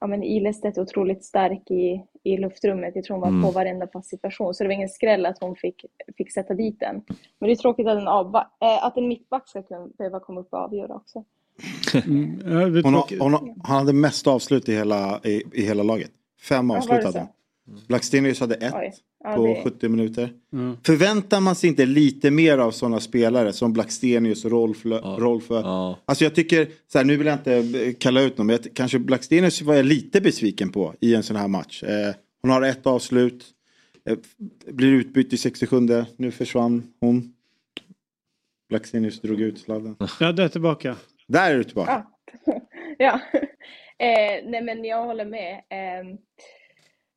ja, 0.00 0.06
men 0.06 0.22
Ilestedt 0.22 0.76
är 0.76 0.82
otroligt 0.82 1.24
stark 1.24 1.70
i, 1.70 2.04
i 2.22 2.36
luftrummet. 2.36 2.96
Jag 2.96 3.04
tror 3.04 3.14
hon 3.14 3.20
var 3.20 3.28
Mm. 3.28 3.42
på 3.42 3.50
varenda 3.50 3.86
passsituation, 3.86 4.54
så 4.54 4.64
det 4.64 4.68
var 4.68 4.74
ingen 4.74 4.88
skräll 4.88 5.26
att 5.26 5.38
hon 5.40 5.56
fick, 5.56 5.84
fick 6.16 6.32
sätta 6.32 6.54
dit 6.54 6.80
den. 6.80 7.02
Men 7.38 7.46
det 7.46 7.52
är 7.52 7.56
tråkigt 7.56 7.86
att 7.86 7.98
en, 8.00 8.08
avba- 8.08 8.46
äh, 8.60 8.84
att 8.84 8.96
en 8.96 9.08
mittback 9.08 9.48
ska 9.48 9.62
kunna 9.62 9.88
behöva 9.98 10.20
komma 10.20 10.40
upp 10.40 10.52
och 10.52 10.58
avgöra 10.58 10.94
också. 10.94 11.24
Mm, 12.06 12.40
Hon, 12.84 12.94
har, 12.94 13.20
hon 13.20 13.32
har, 13.32 13.54
han 13.64 13.76
hade 13.78 13.92
mest 13.92 14.26
avslut 14.26 14.68
i 14.68 14.74
hela, 14.74 15.20
i, 15.24 15.42
i 15.52 15.62
hela 15.62 15.82
laget. 15.82 16.10
Fem 16.48 16.70
avslut 16.70 17.04
hade 17.04 17.18
han. 17.18 17.28
Blackstenius 17.88 18.40
hade 18.40 18.54
ett 18.54 18.74
Oj. 18.74 18.92
Ja, 19.24 19.34
på 19.36 19.46
det- 19.46 19.62
70 19.64 19.88
minuter. 19.88 20.32
Mm. 20.52 20.76
Förväntar 20.86 21.40
man 21.40 21.54
sig 21.54 21.68
inte 21.70 21.86
lite 21.86 22.30
mer 22.30 22.58
av 22.58 22.70
sådana 22.70 23.00
spelare 23.00 23.52
som 23.52 23.72
Blackstenius 23.72 24.44
och 24.44 24.50
Rolf? 24.50 24.84
Rolf 25.18 25.50
Alltså 26.04 26.24
jag 26.24 26.34
tycker, 26.34 26.68
så 26.92 26.98
här, 26.98 27.04
nu 27.04 27.16
vill 27.16 27.26
jag 27.26 27.38
inte 27.38 27.92
kalla 27.92 28.22
ut 28.22 28.38
någon, 28.38 28.46
men 28.46 28.56
jag, 28.62 28.74
kanske 28.74 28.98
Blackstenius 28.98 29.62
var 29.62 29.74
jag 29.74 29.86
lite 29.86 30.20
besviken 30.20 30.72
på 30.72 30.94
i 31.00 31.14
en 31.14 31.22
sån 31.22 31.36
här 31.36 31.48
match. 31.48 31.82
Eh, 31.82 32.14
hon 32.42 32.50
har 32.50 32.62
ett 32.62 32.86
avslut, 32.86 33.44
eh, 34.08 34.18
blir 34.72 34.92
utbytt 34.92 35.32
i 35.32 35.36
67, 35.36 35.76
nu 36.16 36.30
försvann 36.30 36.82
hon. 37.00 37.34
Blackstenius 38.68 39.20
drog 39.20 39.40
ut 39.40 39.58
sladden. 39.58 39.96
Ja, 40.20 40.32
det 40.32 40.42
är 40.42 40.48
tillbaka. 40.48 40.96
Där 41.28 41.50
är 41.50 41.56
du 41.58 41.64
tillbaka. 41.64 42.06
Ja. 42.46 42.60
ja. 42.98 43.20
Eh, 43.98 44.50
nej 44.50 44.62
men 44.62 44.84
jag 44.84 45.04
håller 45.04 45.24
med. 45.24 45.52
Eh, 45.54 46.16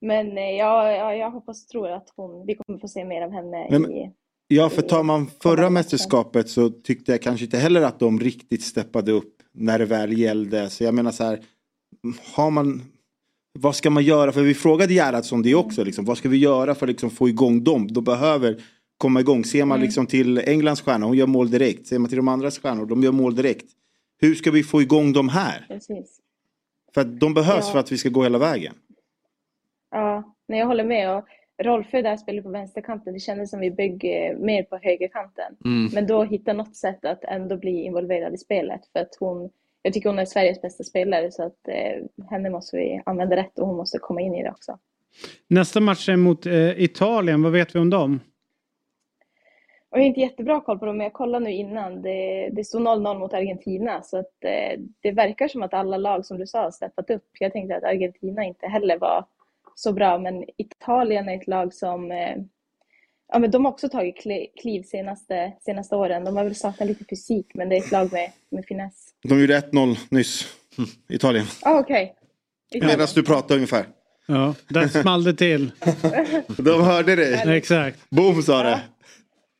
men 0.05 0.37
eh, 0.37 0.43
jag, 0.43 0.93
jag, 0.97 1.17
jag 1.17 1.31
hoppas 1.31 1.63
och 1.63 1.69
tror 1.69 1.91
att 1.91 2.07
hon, 2.15 2.45
vi 2.45 2.55
kommer 2.55 2.79
få 2.79 2.87
se 2.87 3.05
mer 3.05 3.21
av 3.21 3.31
henne 3.31 3.67
Men- 3.71 3.91
i... 3.91 4.11
Ja, 4.47 4.69
för 4.69 4.81
tar 4.81 5.03
man 5.03 5.27
förra 5.43 5.69
mästerskapet 5.69 6.49
så 6.49 6.69
tyckte 6.69 7.11
jag 7.11 7.21
kanske 7.21 7.45
inte 7.45 7.57
heller 7.57 7.81
att 7.81 7.99
de 7.99 8.19
riktigt 8.19 8.63
steppade 8.63 9.11
upp 9.11 9.33
när 9.53 9.79
det 9.79 9.85
väl 9.85 10.17
gällde. 10.17 10.69
Så 10.69 10.83
jag 10.83 10.93
menar 10.93 11.11
så 11.11 11.23
här, 11.23 11.39
har 12.35 12.51
man, 12.51 12.81
vad 13.59 13.75
ska 13.75 13.89
man 13.89 14.03
göra? 14.03 14.31
För 14.31 14.41
vi 14.41 14.53
frågade 14.53 14.93
Gerhardsson 14.93 15.41
det 15.41 15.55
också, 15.55 15.83
liksom, 15.83 16.05
vad 16.05 16.17
ska 16.17 16.29
vi 16.29 16.37
göra 16.37 16.75
för 16.75 16.85
att 16.85 16.89
liksom 16.89 17.09
få 17.09 17.29
igång 17.29 17.63
dem? 17.63 17.87
De 17.87 18.03
behöver 18.03 18.61
komma 18.97 19.19
igång. 19.19 19.45
Ser 19.45 19.65
man 19.65 19.75
Mm. 19.77 19.85
liksom 19.85 20.05
till 20.07 20.37
Englands 20.37 20.81
stjärna, 20.81 21.05
hon 21.05 21.17
gör 21.17 21.27
mål 21.27 21.49
direkt. 21.51 21.87
Ser 21.87 21.99
man 21.99 22.09
till 22.09 22.17
de 22.17 22.27
andra 22.27 22.51
stjärnor, 22.51 22.85
de 22.85 23.03
gör 23.03 23.11
mål 23.11 23.35
direkt. 23.35 23.65
Hur 24.21 24.35
ska 24.35 24.51
vi 24.51 24.63
få 24.63 24.81
igång 24.81 25.13
dem 25.13 25.29
här? 25.29 25.65
Precis. 25.67 26.19
För 26.93 27.01
att 27.01 27.19
de 27.19 27.33
behövs 27.33 27.65
Ja. 27.65 27.71
för 27.71 27.79
att 27.79 27.91
vi 27.91 27.97
ska 27.97 28.09
gå 28.09 28.23
hela 28.23 28.37
vägen. 28.37 28.73
Ja, 29.95 30.23
nej, 30.47 30.59
jag 30.59 30.67
håller 30.67 30.83
med. 30.83 31.17
Och 31.17 31.25
Rolfö 31.63 32.01
där 32.01 32.17
spelar 32.17 32.41
på 32.41 32.49
vänsterkanten. 32.49 33.13
Det 33.13 33.19
kändes 33.19 33.49
som 33.49 33.59
vi 33.59 33.71
bygger 33.71 34.35
mer 34.35 34.63
på 34.63 34.79
högerkanten. 34.83 35.55
Mm. 35.65 35.89
Men 35.93 36.07
då 36.07 36.23
hitta 36.23 36.53
något 36.53 36.75
sätt 36.75 37.05
att 37.05 37.23
ändå 37.23 37.57
bli 37.57 37.83
involverad 37.83 38.33
i 38.33 38.37
spelet. 38.37 38.81
För 38.93 38.99
att 38.99 39.15
hon, 39.19 39.49
jag 39.81 39.93
tycker 39.93 40.09
hon 40.09 40.19
är 40.19 40.25
Sveriges 40.25 40.61
bästa 40.61 40.83
spelare 40.83 41.31
så 41.31 41.43
att 41.43 41.67
eh, 41.67 42.25
henne 42.29 42.49
måste 42.49 42.77
vi 42.77 43.01
använda 43.05 43.35
rätt 43.35 43.59
och 43.59 43.67
hon 43.67 43.77
måste 43.77 43.97
komma 43.97 44.21
in 44.21 44.35
i 44.35 44.43
det 44.43 44.51
också. 44.51 44.77
Nästa 45.47 45.79
match 45.79 46.09
är 46.09 46.15
mot 46.15 46.45
eh, 46.45 46.83
Italien. 46.83 47.43
Vad 47.43 47.51
vet 47.51 47.75
vi 47.75 47.79
om 47.79 47.89
dem? 47.89 48.19
Och 49.89 49.97
jag 49.97 50.03
har 50.03 50.07
inte 50.07 50.19
jättebra 50.19 50.61
koll 50.61 50.79
på 50.79 50.85
dem, 50.85 50.97
men 50.97 51.03
jag 51.03 51.13
kollade 51.13 51.45
nu 51.45 51.51
innan. 51.51 52.01
Det, 52.01 52.49
det 52.51 52.63
stod 52.63 52.81
0-0 52.81 53.19
mot 53.19 53.33
Argentina, 53.33 54.01
så 54.01 54.17
att, 54.17 54.43
eh, 54.43 54.79
det 55.01 55.11
verkar 55.11 55.47
som 55.47 55.63
att 55.63 55.73
alla 55.73 55.97
lag, 55.97 56.25
som 56.25 56.37
du 56.37 56.47
sa, 56.47 56.61
har 56.61 56.71
steppat 56.71 57.09
upp. 57.09 57.27
Jag 57.39 57.53
tänkte 57.53 57.77
att 57.77 57.83
Argentina 57.83 58.43
inte 58.43 58.67
heller 58.67 58.97
var 58.97 59.25
så 59.75 59.93
bra, 59.93 60.17
men 60.19 60.43
Italien 60.57 61.29
är 61.29 61.35
ett 61.41 61.47
lag 61.47 61.73
som... 61.73 62.11
Eh, 62.11 62.35
ja, 63.33 63.39
men 63.39 63.51
de 63.51 63.65
har 63.65 63.71
också 63.71 63.89
tagit 63.89 64.15
kli- 64.25 64.47
kliv 64.61 64.83
senaste, 64.83 65.53
senaste 65.61 65.95
åren. 65.95 66.23
De 66.25 66.37
har 66.37 66.43
väl 66.43 66.55
saknat 66.55 66.87
lite 66.89 67.05
fysik, 67.09 67.47
men 67.53 67.69
det 67.69 67.75
är 67.75 67.79
ett 67.81 67.91
lag 67.91 68.13
med, 68.13 68.31
med 68.51 68.65
finess. 68.65 69.07
De 69.23 69.39
gjorde 69.41 69.59
1-0 69.59 69.97
nyss, 70.09 70.45
Italien. 71.09 71.45
Ah, 71.61 71.79
okej. 71.79 72.15
Italien. 72.73 72.97
Medan 72.97 73.07
du 73.15 73.23
pratar 73.23 73.55
ungefär. 73.55 73.85
Ja, 74.27 74.55
där 74.69 74.87
small 74.87 75.23
det 75.23 75.33
till. 75.33 75.71
De 76.57 76.81
hörde 76.83 77.15
dig. 77.15 77.57
Exakt. 77.57 78.09
Boom 78.09 78.41
sa 78.43 78.63
det. 78.63 78.81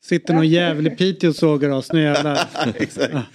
Sitter 0.09 0.33
någon 0.33 0.49
jävel 0.49 0.87
i 0.87 0.89
Piteå 0.89 1.29
och 1.29 1.35
sågar 1.35 1.69
oss, 1.69 1.93
nu 1.93 2.01
jävlar. 2.01 2.39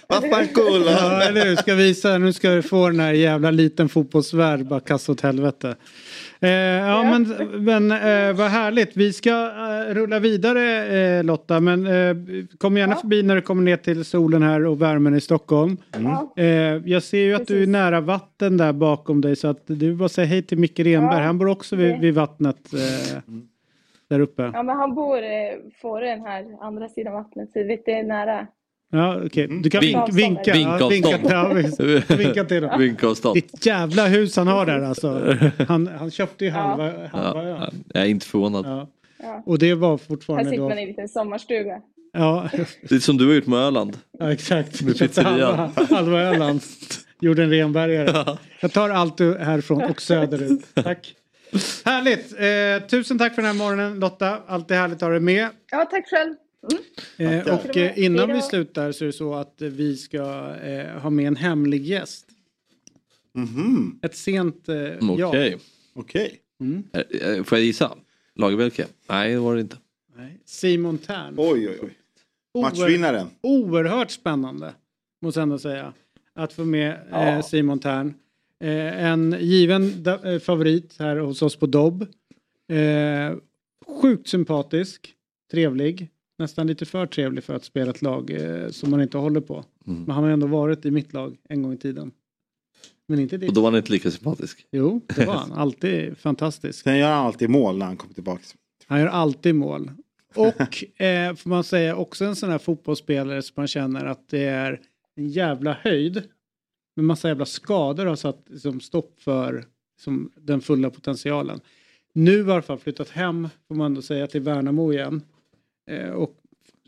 Vad 0.08 0.30
fan 0.30 0.48
cool. 0.48 0.82
Ja, 0.86 1.22
eller 1.22 1.46
hur? 1.46 1.56
Ska 1.56 1.74
visa, 1.74 2.18
nu 2.18 2.32
ska 2.32 2.50
vi 2.50 2.62
få 2.62 2.88
den 2.90 3.00
här 3.00 3.12
jävla 3.12 3.50
liten 3.50 3.88
fotbollsvärld 3.88 4.66
bara 4.66 4.80
kasta 4.80 5.12
åt 5.12 5.20
helvete. 5.20 5.76
Eh, 6.40 6.50
ja 6.50 7.02
men, 7.02 7.22
men 7.64 7.90
eh, 7.90 8.36
vad 8.36 8.50
härligt. 8.50 8.90
Vi 8.96 9.12
ska 9.12 9.30
eh, 9.30 9.94
rulla 9.94 10.18
vidare 10.18 10.86
eh, 11.18 11.24
Lotta. 11.24 11.60
Men 11.60 11.86
eh, 11.86 12.16
kom 12.58 12.76
gärna 12.76 12.96
förbi 12.96 13.22
när 13.22 13.36
du 13.36 13.42
kommer 13.42 13.62
ner 13.62 13.76
till 13.76 14.04
solen 14.04 14.42
här 14.42 14.66
och 14.66 14.82
värmen 14.82 15.14
i 15.14 15.20
Stockholm. 15.20 15.76
Eh, 16.36 16.46
jag 16.90 17.02
ser 17.02 17.22
ju 17.22 17.34
att 17.34 17.46
du 17.46 17.62
är 17.62 17.66
nära 17.66 18.00
vatten 18.00 18.56
där 18.56 18.72
bakom 18.72 19.20
dig 19.20 19.36
så 19.36 19.48
att 19.48 19.62
du 19.66 19.94
bara 19.94 20.08
säga 20.08 20.26
hej 20.26 20.42
till 20.42 20.58
Micke 20.58 20.78
Renberg. 20.78 21.18
Ja, 21.20 21.26
Han 21.26 21.38
bor 21.38 21.48
också 21.48 21.76
vid, 21.76 22.00
vid 22.00 22.14
vattnet 22.14 22.56
eh, 22.72 23.18
där 24.10 24.20
uppe. 24.20 24.50
Ja, 24.54 24.62
men 24.62 24.76
han 24.76 24.94
bor 24.94 25.16
eh, 25.22 25.30
på 25.82 26.00
den 26.00 26.20
här 26.20 26.46
andra 26.60 26.88
sidan 26.88 27.12
vattnet, 27.12 27.52
så 27.52 27.58
det 27.58 27.92
är 27.92 28.02
nära. 28.02 28.46
Ja, 28.92 29.20
okej. 29.26 29.48
Du 29.62 29.70
kan 29.70 29.82
Vink- 29.82 30.12
vink, 30.12 30.38
vinka. 30.38 30.56
Ja, 30.56 30.88
vinka, 30.88 30.88
Vinkavstånd. 30.88 31.32
ja, 31.32 31.52
visst. 31.54 32.10
vinka 32.10 32.44
till 32.44 32.62
dem. 32.62 32.78
Vinkavstånd. 32.80 33.34
Ditt 33.34 33.66
jävla 33.66 34.06
hus 34.06 34.36
han 34.36 34.46
har 34.46 34.66
där 34.66 34.82
alltså. 34.82 35.36
Han, 35.68 35.86
han 35.86 36.10
köpte 36.10 36.44
ju 36.44 36.50
halva, 36.50 36.84
halva 37.12 37.44
Ja, 37.48 37.64
ön. 37.64 37.84
jag 37.94 38.02
är 38.02 38.06
inte 38.08 38.26
förvånad. 38.26 38.66
Ja. 38.66 38.88
Ja. 39.22 39.42
Och 39.46 39.58
det 39.58 39.74
var 39.74 39.90
Här 39.90 39.96
fortfarande 39.96 40.50
sitter 40.50 40.62
då... 40.62 40.68
man 40.68 40.78
i 40.78 40.82
en 40.82 40.88
liten 40.88 41.08
sommarstuga. 41.08 41.80
Ja, 42.12 42.48
Det 42.88 42.94
är 42.94 42.98
som 42.98 43.16
du 43.16 43.26
har 43.26 43.34
gjort 43.34 43.46
med 43.46 43.58
Öland. 43.58 43.96
ja 44.18 44.32
exakt. 44.32 44.82
Med 44.82 44.96
Köpte 44.96 45.20
pizzerian. 45.22 45.58
halva, 45.58 45.94
halva 45.96 46.20
Öland. 46.20 46.60
Gjorde 47.20 47.42
en 47.42 47.50
renbergare. 47.50 48.36
Jag 48.60 48.72
tar 48.72 48.90
allt 48.90 49.20
härifrån 49.20 49.82
och 49.82 50.02
söderut. 50.02 50.74
Tack. 50.74 51.14
Härligt. 51.84 52.32
Eh, 52.38 52.88
tusen 52.88 53.18
tack 53.18 53.34
för 53.34 53.42
den 53.42 53.50
här 53.56 53.64
morgonen 53.64 54.00
Lotta. 54.00 54.42
Alltid 54.46 54.76
härligt 54.76 54.94
att 54.96 55.00
ha 55.02 55.08
dig 55.08 55.20
med. 55.20 55.48
Ja, 55.70 55.84
tack 55.90 56.08
själv. 56.10 56.34
Mm. 57.18 57.38
Eh, 57.48 57.54
och 57.54 57.76
eh, 57.76 57.98
innan 58.04 58.32
vi 58.32 58.42
slutar 58.42 58.92
så 58.92 59.04
är 59.04 59.06
det 59.06 59.12
så 59.12 59.34
att 59.34 59.62
eh, 59.62 59.68
vi 59.68 59.96
ska 59.96 60.54
eh, 60.56 60.98
ha 61.00 61.10
med 61.10 61.26
en 61.26 61.36
hemlig 61.36 61.84
gäst. 61.86 62.26
Ett 64.02 64.16
sent 64.16 64.68
eh, 64.68 64.76
ja. 64.76 64.82
Mm, 64.92 65.10
Okej. 65.24 65.58
Okej. 65.94 66.38
Mm. 66.60 66.82
Eh, 66.92 67.00
eh, 67.30 67.42
Får 67.44 67.58
jag 67.58 67.64
gissa? 67.64 67.96
Lagerbielke? 68.34 68.86
Nej, 69.08 69.32
det 69.32 69.38
var 69.38 69.54
det 69.54 69.60
inte. 69.60 69.76
Simon 70.44 70.98
Tern. 70.98 71.34
Oj, 71.36 71.68
oj, 71.68 71.78
oj. 71.82 71.96
Oer- 72.54 72.62
Matchvinnaren. 72.62 73.26
Oerhört 73.40 74.10
spännande, 74.10 74.74
måste 75.22 75.40
jag 75.40 75.42
ändå 75.42 75.58
säga. 75.58 75.92
Att 76.34 76.52
få 76.52 76.64
med 76.64 76.98
eh, 77.12 77.42
Simon 77.42 77.78
Tern. 77.78 78.14
Eh, 78.60 79.04
en 79.04 79.36
given 79.40 80.02
da- 80.02 80.32
eh, 80.32 80.38
favorit 80.38 80.96
här 80.98 81.16
hos 81.16 81.42
oss 81.42 81.56
på 81.56 81.66
Dobb. 81.66 82.06
Eh, 82.72 83.36
sjukt 84.02 84.28
sympatisk, 84.28 85.14
trevlig. 85.50 86.08
Nästan 86.38 86.66
lite 86.66 86.86
för 86.86 87.06
trevlig 87.06 87.44
för 87.44 87.54
att 87.54 87.64
spela 87.64 87.90
ett 87.90 88.02
lag 88.02 88.30
eh, 88.30 88.68
som 88.70 88.90
man 88.90 89.02
inte 89.02 89.18
håller 89.18 89.40
på. 89.40 89.64
Mm. 89.86 90.02
Men 90.02 90.10
han 90.14 90.24
har 90.24 90.30
ändå 90.30 90.46
varit 90.46 90.86
i 90.86 90.90
mitt 90.90 91.12
lag 91.12 91.36
en 91.48 91.62
gång 91.62 91.72
i 91.72 91.76
tiden. 91.76 92.10
Men 93.08 93.18
inte 93.20 93.36
ditt. 93.36 93.48
Och 93.48 93.54
då 93.54 93.60
var 93.60 93.70
han 93.70 93.78
inte 93.78 93.92
lika 93.92 94.10
sympatisk. 94.10 94.66
Jo, 94.72 95.00
det 95.16 95.24
var 95.26 95.34
han. 95.34 95.52
Alltid 95.52 96.18
fantastisk. 96.18 96.82
Sen 96.82 96.98
gör 96.98 97.10
han 97.12 97.26
alltid 97.26 97.50
mål 97.50 97.78
när 97.78 97.86
han 97.86 97.96
kommer 97.96 98.14
tillbaka. 98.14 98.42
Han 98.86 99.00
gör 99.00 99.06
alltid 99.06 99.54
mål. 99.54 99.90
Och 100.34 100.84
eh, 101.02 101.34
får 101.34 101.48
man 101.48 101.64
säga 101.64 101.96
också 101.96 102.24
en 102.24 102.36
sån 102.36 102.50
här 102.50 102.58
fotbollsspelare 102.58 103.42
som 103.42 103.54
man 103.56 103.66
känner 103.66 104.04
att 104.04 104.28
det 104.28 104.44
är 104.44 104.80
en 105.16 105.28
jävla 105.28 105.72
höjd. 105.72 106.22
Med 107.00 107.06
massa 107.06 107.28
jävla 107.28 107.46
skador 107.46 108.06
har 108.06 108.16
satt 108.16 108.44
liksom, 108.46 108.80
stopp 108.80 109.20
för 109.20 109.64
som, 110.00 110.30
den 110.36 110.60
fulla 110.60 110.90
potentialen. 110.90 111.60
Nu 112.12 112.42
har 112.42 112.50
i 112.50 112.52
alla 112.52 112.62
fall 112.62 112.78
flyttat 112.78 113.10
hem, 113.10 113.48
får 113.68 113.74
man 113.74 113.86
ändå 113.86 114.02
säga, 114.02 114.26
till 114.26 114.40
Värnamo 114.40 114.92
igen. 114.92 115.22
Eh, 115.90 116.10
och 116.10 116.36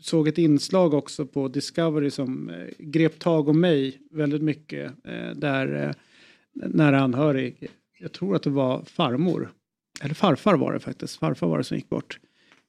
såg 0.01 0.27
ett 0.27 0.37
inslag 0.37 0.93
också 0.93 1.25
på 1.25 1.47
Discovery 1.47 2.11
som 2.11 2.49
eh, 2.49 2.67
grep 2.77 3.19
tag 3.19 3.49
om 3.49 3.59
mig 3.59 3.99
väldigt 4.11 4.41
mycket. 4.41 4.91
Eh, 5.03 5.31
där 5.35 5.87
eh, 5.87 5.95
nära 6.53 6.99
anhörig, 6.99 7.67
jag 7.99 8.11
tror 8.11 8.35
att 8.35 8.43
det 8.43 8.49
var 8.49 8.83
farmor. 8.83 9.51
Eller 10.01 10.13
farfar 10.13 10.57
var 10.57 10.73
det 10.73 10.79
faktiskt. 10.79 11.17
Farfar 11.19 11.47
var 11.47 11.57
det 11.57 11.63
som 11.63 11.77
gick 11.77 11.89
bort. 11.89 12.19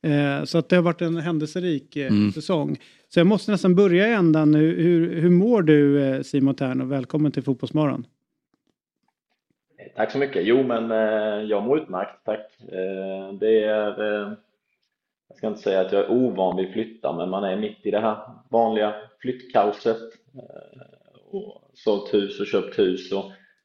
Eh, 0.05 0.45
så 0.45 0.59
att 0.59 0.69
det 0.69 0.77
har 0.77 0.83
varit 0.83 1.03
en 1.03 1.17
händelserik 1.17 1.97
eh, 1.97 2.07
Mm. 2.07 2.33
säsong. 2.33 2.77
Så 3.09 3.21
jag 3.21 3.27
måste 3.27 3.51
nästan 3.53 3.75
börja 3.75 4.09
i 4.09 4.13
ändan 4.13 4.51
nu. 4.51 4.83
Hur, 4.83 5.21
hur 5.21 5.31
mår 5.31 5.63
du 5.63 6.03
eh, 6.05 6.23
Simon 6.23 6.55
Tern 6.55 6.81
och 6.81 6.93
välkommen 6.93 7.33
till 7.33 7.43
Fotbollsmorgon. 7.43 8.07
Tack 9.97 10.13
så 10.13 10.19
mycket. 10.19 10.47
Jo, 10.47 10.63
men 10.63 10.91
eh, 10.91 11.43
jag 11.51 11.63
mår 11.63 11.79
utmärkt, 11.79 12.25
tack. 12.25 12.47
Eh, 12.61 13.33
det 13.41 13.65
är, 13.65 14.01
eh, 14.23 14.33
jag 15.29 15.37
ska 15.39 15.47
inte 15.47 15.61
säga 15.61 15.81
att 15.81 15.93
jag 15.93 16.05
är 16.05 16.11
ovan 16.11 16.57
vid 16.57 16.73
flytta, 16.73 17.13
men 17.17 17.31
man 17.31 17.45
är 17.45 17.57
mitt 17.57 17.87
i 17.87 17.91
det 17.91 18.01
här 18.01 18.17
vanliga 18.51 18.95
flyttkaoset. 19.19 19.97
Eh, 20.35 20.81
och 21.31 21.71
sålt 21.75 22.15
hus 22.15 22.41
och 22.41 22.47
köpt 22.47 22.79
hus. 22.79 23.13
Och 23.13 23.25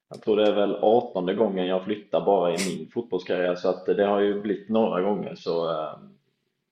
jag 0.09 0.21
tror 0.21 0.35
det 0.37 0.47
är 0.47 0.55
väl 0.55 0.75
18 0.81 1.35
gången 1.35 1.67
jag 1.67 1.83
flyttar 1.83 2.25
bara 2.25 2.53
i 2.53 2.57
min 2.69 2.89
fotbollskarriär, 2.93 3.55
så 3.55 3.69
att 3.69 3.85
det 3.85 4.05
har 4.05 4.19
ju 4.19 4.41
blivit 4.41 4.69
några 4.69 5.01
gånger. 5.01 5.35
Så 5.35 5.69
eh, 5.71 5.93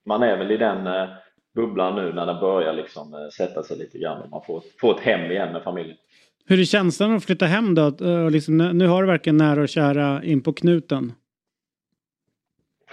man 0.07 0.23
är 0.23 0.38
väl 0.38 0.51
i 0.51 0.57
den 0.57 0.88
eh, 0.88 1.09
bubblan 1.55 1.95
nu 1.95 2.13
när 2.13 2.25
det 2.25 2.34
börjar 2.34 2.73
liksom 2.73 3.13
eh, 3.13 3.29
sätta 3.38 3.63
sig 3.63 3.77
lite 3.77 3.97
grann 3.97 4.21
och 4.21 4.29
man 4.29 4.41
får, 4.45 4.63
får 4.79 4.95
ett 4.95 5.01
hem 5.01 5.31
igen 5.31 5.53
med 5.53 5.63
familjen. 5.63 5.97
Hur 6.45 6.59
är 6.59 6.63
känslan 6.63 7.15
att 7.15 7.25
flytta 7.25 7.45
hem 7.45 7.75
då? 7.75 7.95
Eh, 8.01 8.29
liksom, 8.29 8.57
nu 8.57 8.88
har 8.88 9.01
du 9.01 9.07
verkligen 9.07 9.38
nära 9.38 9.61
och 9.61 9.69
kära 9.69 10.23
in 10.23 10.43
på 10.43 10.53
knuten. 10.53 11.13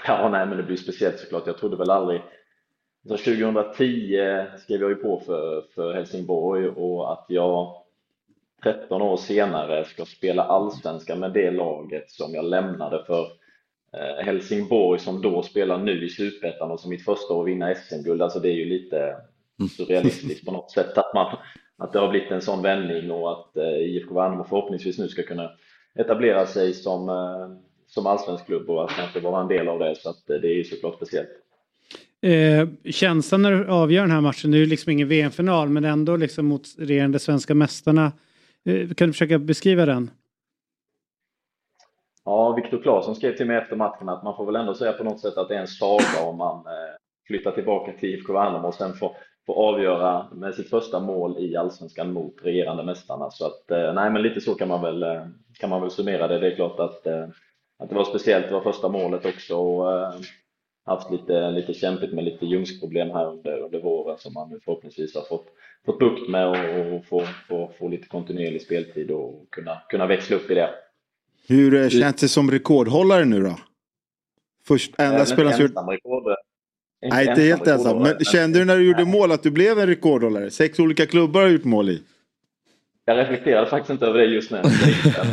Ja, 0.06 0.28
nej, 0.28 0.46
men 0.46 0.56
det 0.56 0.62
blir 0.62 0.76
speciellt 0.76 1.18
såklart. 1.18 1.46
Jag 1.46 1.58
trodde 1.58 1.76
väl 1.76 1.90
aldrig... 1.90 2.22
Alltså 3.10 3.30
2010 3.30 4.46
skrev 4.58 4.80
jag 4.80 4.90
ju 4.90 4.94
på 4.94 5.22
för, 5.26 5.64
för 5.74 5.94
Helsingborg 5.94 6.68
och 6.68 7.12
att 7.12 7.24
jag 7.28 7.74
13 8.62 9.02
år 9.02 9.16
senare 9.16 9.84
ska 9.84 10.04
spela 10.04 10.42
allsvenskan 10.42 11.20
med 11.20 11.32
det 11.32 11.50
laget 11.50 12.10
som 12.10 12.34
jag 12.34 12.44
lämnade 12.44 13.04
för 13.06 13.26
Helsingborg 14.24 15.00
som 15.00 15.22
då 15.22 15.42
spelar 15.42 15.78
nu 15.78 16.04
i 16.04 16.08
Superettan 16.08 16.70
och 16.70 16.80
som 16.80 16.90
mitt 16.90 17.04
första 17.04 17.34
år 17.34 17.44
vinna 17.44 17.74
SM-guld. 17.74 18.22
Alltså 18.22 18.40
det 18.40 18.48
är 18.48 18.54
ju 18.54 18.64
lite 18.64 19.16
surrealistiskt 19.76 20.46
på 20.46 20.52
något 20.52 20.70
sätt 20.70 20.98
att, 20.98 21.14
man, 21.14 21.36
att 21.78 21.92
det 21.92 21.98
har 21.98 22.08
blivit 22.08 22.30
en 22.30 22.42
sån 22.42 22.62
vändning 22.62 23.10
och 23.10 23.32
att 23.32 23.56
eh, 23.56 23.64
IFK 23.64 24.14
Värnamo 24.14 24.44
förhoppningsvis 24.44 24.98
nu 24.98 25.08
ska 25.08 25.22
kunna 25.22 25.50
etablera 25.98 26.46
sig 26.46 26.72
som, 26.72 27.08
eh, 27.08 27.48
som 27.86 28.06
allsvensk 28.06 28.46
klubb 28.46 28.70
och 28.70 28.84
att 28.84 28.96
kanske 28.96 29.20
vara 29.20 29.40
en 29.40 29.48
del 29.48 29.68
av 29.68 29.78
det. 29.78 29.94
Så 29.98 30.10
att 30.10 30.30
eh, 30.30 30.36
det 30.36 30.48
är 30.48 30.54
ju 30.54 30.64
såklart 30.64 30.96
speciellt. 30.96 31.30
Eh, 32.22 32.68
känslan 32.92 33.42
när 33.42 33.52
du 33.52 33.66
avgör 33.66 34.02
den 34.02 34.10
här 34.10 34.20
matchen, 34.20 34.50
det 34.50 34.56
är 34.56 34.60
ju 34.60 34.66
liksom 34.66 34.92
ingen 34.92 35.08
VM-final 35.08 35.68
men 35.68 35.84
ändå 35.84 36.16
liksom 36.16 36.46
mot 36.46 36.62
regerande 36.78 37.18
svenska 37.18 37.54
mästarna. 37.54 38.12
Eh, 38.64 38.88
kan 38.88 39.08
du 39.08 39.12
försöka 39.12 39.38
beskriva 39.38 39.86
den? 39.86 40.10
Ja, 42.24 42.52
Viktor 42.52 42.82
Claesson 42.82 43.14
skrev 43.14 43.36
till 43.36 43.46
mig 43.46 43.56
efter 43.56 43.76
matchen 43.76 44.09
att 44.09 44.22
man 44.22 44.36
får 44.36 44.46
väl 44.46 44.56
ändå 44.56 44.74
säga 44.74 44.92
på 44.92 45.05
något 45.05 45.20
sätt 45.20 45.36
att 45.36 45.48
det 45.48 45.55
är 45.55 45.60
en 45.60 45.66
saga 45.66 46.28
om 46.28 46.38
man 46.38 46.56
eh, 46.66 46.94
flyttar 47.26 47.51
tillbaka 47.51 47.92
till 47.92 48.14
IFK 48.14 48.32
Värnamo 48.32 48.68
och 48.68 48.74
sen 48.74 48.92
får, 48.92 49.16
får 49.46 49.55
avgöra 49.55 50.26
med 50.32 50.55
sitt 50.55 50.70
första 50.70 51.01
mål 51.01 51.38
i 51.38 51.56
Allsvenskan 51.56 52.12
mot 52.12 52.34
regerande 52.44 52.82
mästarna. 52.82 53.30
Så 53.30 53.46
att, 53.46 53.70
eh, 53.70 53.94
nej 53.94 54.10
men 54.10 54.22
lite 54.22 54.40
så 54.40 54.55
kan 54.55 54.68
man 54.68 54.82
väl, 54.82 55.02
eh, 55.02 55.26
kan 55.60 55.70
man 55.70 55.80
väl 55.80 55.90
summera 55.90 56.28
det. 56.28 56.38
Det 56.38 56.52
är 56.52 56.56
klart 56.56 56.80
att, 56.80 57.06
att 57.78 57.88
det 57.88 57.94
var 57.94 58.05
speciellt, 58.05 58.46
det 58.48 58.55
var 58.55 58.60
första 58.60 58.88
målet 58.88 59.26
också 59.26 59.56
och 59.56 60.14
haft 60.86 61.10
lite, 61.10 61.51
lite 61.51 61.74
kämpigt 61.74 62.12
med 62.12 62.24
lite 62.24 62.46
ljumskproblem 62.46 63.10
här 63.10 63.26
under, 63.26 63.59
under 63.59 63.80
våren 63.80 64.18
som 64.18 64.32
man 64.32 64.51
nu 64.51 64.60
förhoppningsvis 64.64 65.14
har 65.14 65.22
fått, 65.22 65.46
fått 65.86 65.98
bukt 65.98 66.28
med 66.28 66.48
och, 66.48 66.94
och 66.94 67.05
få, 67.05 67.22
få, 67.48 67.70
få 67.78 67.88
lite 67.88 68.09
kontinuerlig 68.09 68.62
speltid 68.62 69.10
och 69.10 69.51
kunna, 69.51 69.82
kunna 69.88 70.06
växla 70.06 70.36
upp 70.36 70.51
i 70.51 70.55
det. 70.55 70.70
Hur 71.48 71.74
eh, 71.74 71.88
känns 71.88 72.16
det 72.16 72.28
som 72.28 72.50
rekordhållare 72.50 73.24
nu 73.24 73.42
då? 73.42 73.56
Först, 74.66 74.94
enda 74.98 75.26
spelaren 75.26 75.56
som 75.56 75.64
ensam 75.64 75.88
rekord. 75.88 76.22
Nej, 77.10 77.28
inte 77.28 77.42
helt 77.42 77.66
ensam. 77.66 78.02
Men 78.02 78.24
kände 78.24 78.58
du 78.58 78.64
när 78.64 78.76
du 78.76 78.86
gjorde 78.86 79.04
mål 79.04 79.32
att 79.32 79.42
du 79.42 79.50
blev 79.50 79.78
en 79.78 79.86
rekordhållare? 79.86 80.50
Sex 80.50 80.78
olika 80.78 81.06
klubbar 81.06 81.42
har 81.42 81.48
gjort 81.48 81.64
mål 81.64 81.90
i. 81.90 82.02
Jag 83.06 83.18
reflekterade 83.18 83.66
faktiskt 83.66 83.90
inte 83.90 84.06
över 84.06 84.18
det 84.18 84.24
just 84.24 84.50
nu, 84.50 84.60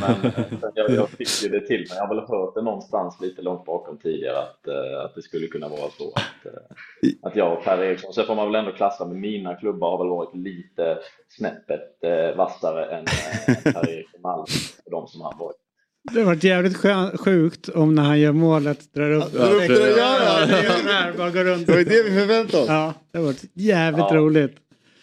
men 0.02 0.72
jag, 0.76 0.90
jag 0.90 1.10
fick 1.10 1.44
ju 1.44 1.50
det 1.50 1.68
till 1.68 1.80
mig. 1.80 1.88
Jag 1.90 2.08
har 2.08 2.16
väl 2.16 2.26
hört 2.28 2.56
det 2.56 2.62
någonstans 2.62 3.22
lite 3.22 3.42
långt 3.42 3.66
bakom 3.66 3.98
tidigare 3.98 4.38
att, 4.40 4.68
eh, 4.68 5.06
att 5.06 5.16
det 5.16 5.22
skulle 5.22 5.48
kunna 5.48 5.68
vara 5.68 5.90
så 5.98 6.12
att, 6.16 6.46
eh, 6.46 7.12
att 7.22 7.36
jag 7.36 7.58
och 7.58 7.64
Per 7.64 7.84
Eriksson, 7.84 8.14
så 8.14 8.24
får 8.24 8.36
man 8.36 8.52
väl 8.52 8.56
ändå 8.56 8.72
klassa 8.72 9.06
med 9.06 9.16
mina 9.16 9.56
klubbar 9.56 9.92
har 9.92 9.98
väl 9.98 10.08
varit 10.08 10.36
lite 10.36 10.98
snäppet 11.30 12.04
eh, 12.04 12.38
vassare 12.38 12.86
än 12.86 13.06
eh, 13.06 13.74
Per 13.74 13.90
Eriksson 13.90 14.22
Malm 14.22 14.46
och 14.86 14.92
de 14.92 15.08
som 15.08 15.22
han 15.22 15.38
varit. 15.40 15.61
Det 16.14 16.20
har 16.20 16.26
varit 16.26 16.44
jävligt 16.44 16.78
skön, 16.78 17.18
sjukt 17.18 17.70
om 17.70 17.96
när 17.96 18.04
han 18.04 18.20
gör 18.20 18.32
målet 18.32 18.94
drar 18.94 19.12
upp. 19.12 19.24
Ja, 19.34 19.46
det- 19.48 19.66
ja, 19.98 20.18
ja, 20.26 20.46
det 20.46 20.58
är 20.58 20.78
den 20.78 20.88
här, 20.88 21.14
bara 21.18 21.30
går 21.32 21.44
runt. 21.44 21.66
Det 21.68 21.72
var 21.72 21.80
ju 21.80 21.86
det 21.86 22.04
vi 22.04 22.20
förväntade 22.20 22.64
oss. 22.64 22.70
Ja, 22.70 22.94
det 23.12 23.18
har 23.18 23.26
varit 23.26 23.44
jävligt 23.54 24.06
Ja. 24.10 24.16
roligt. 24.16 24.56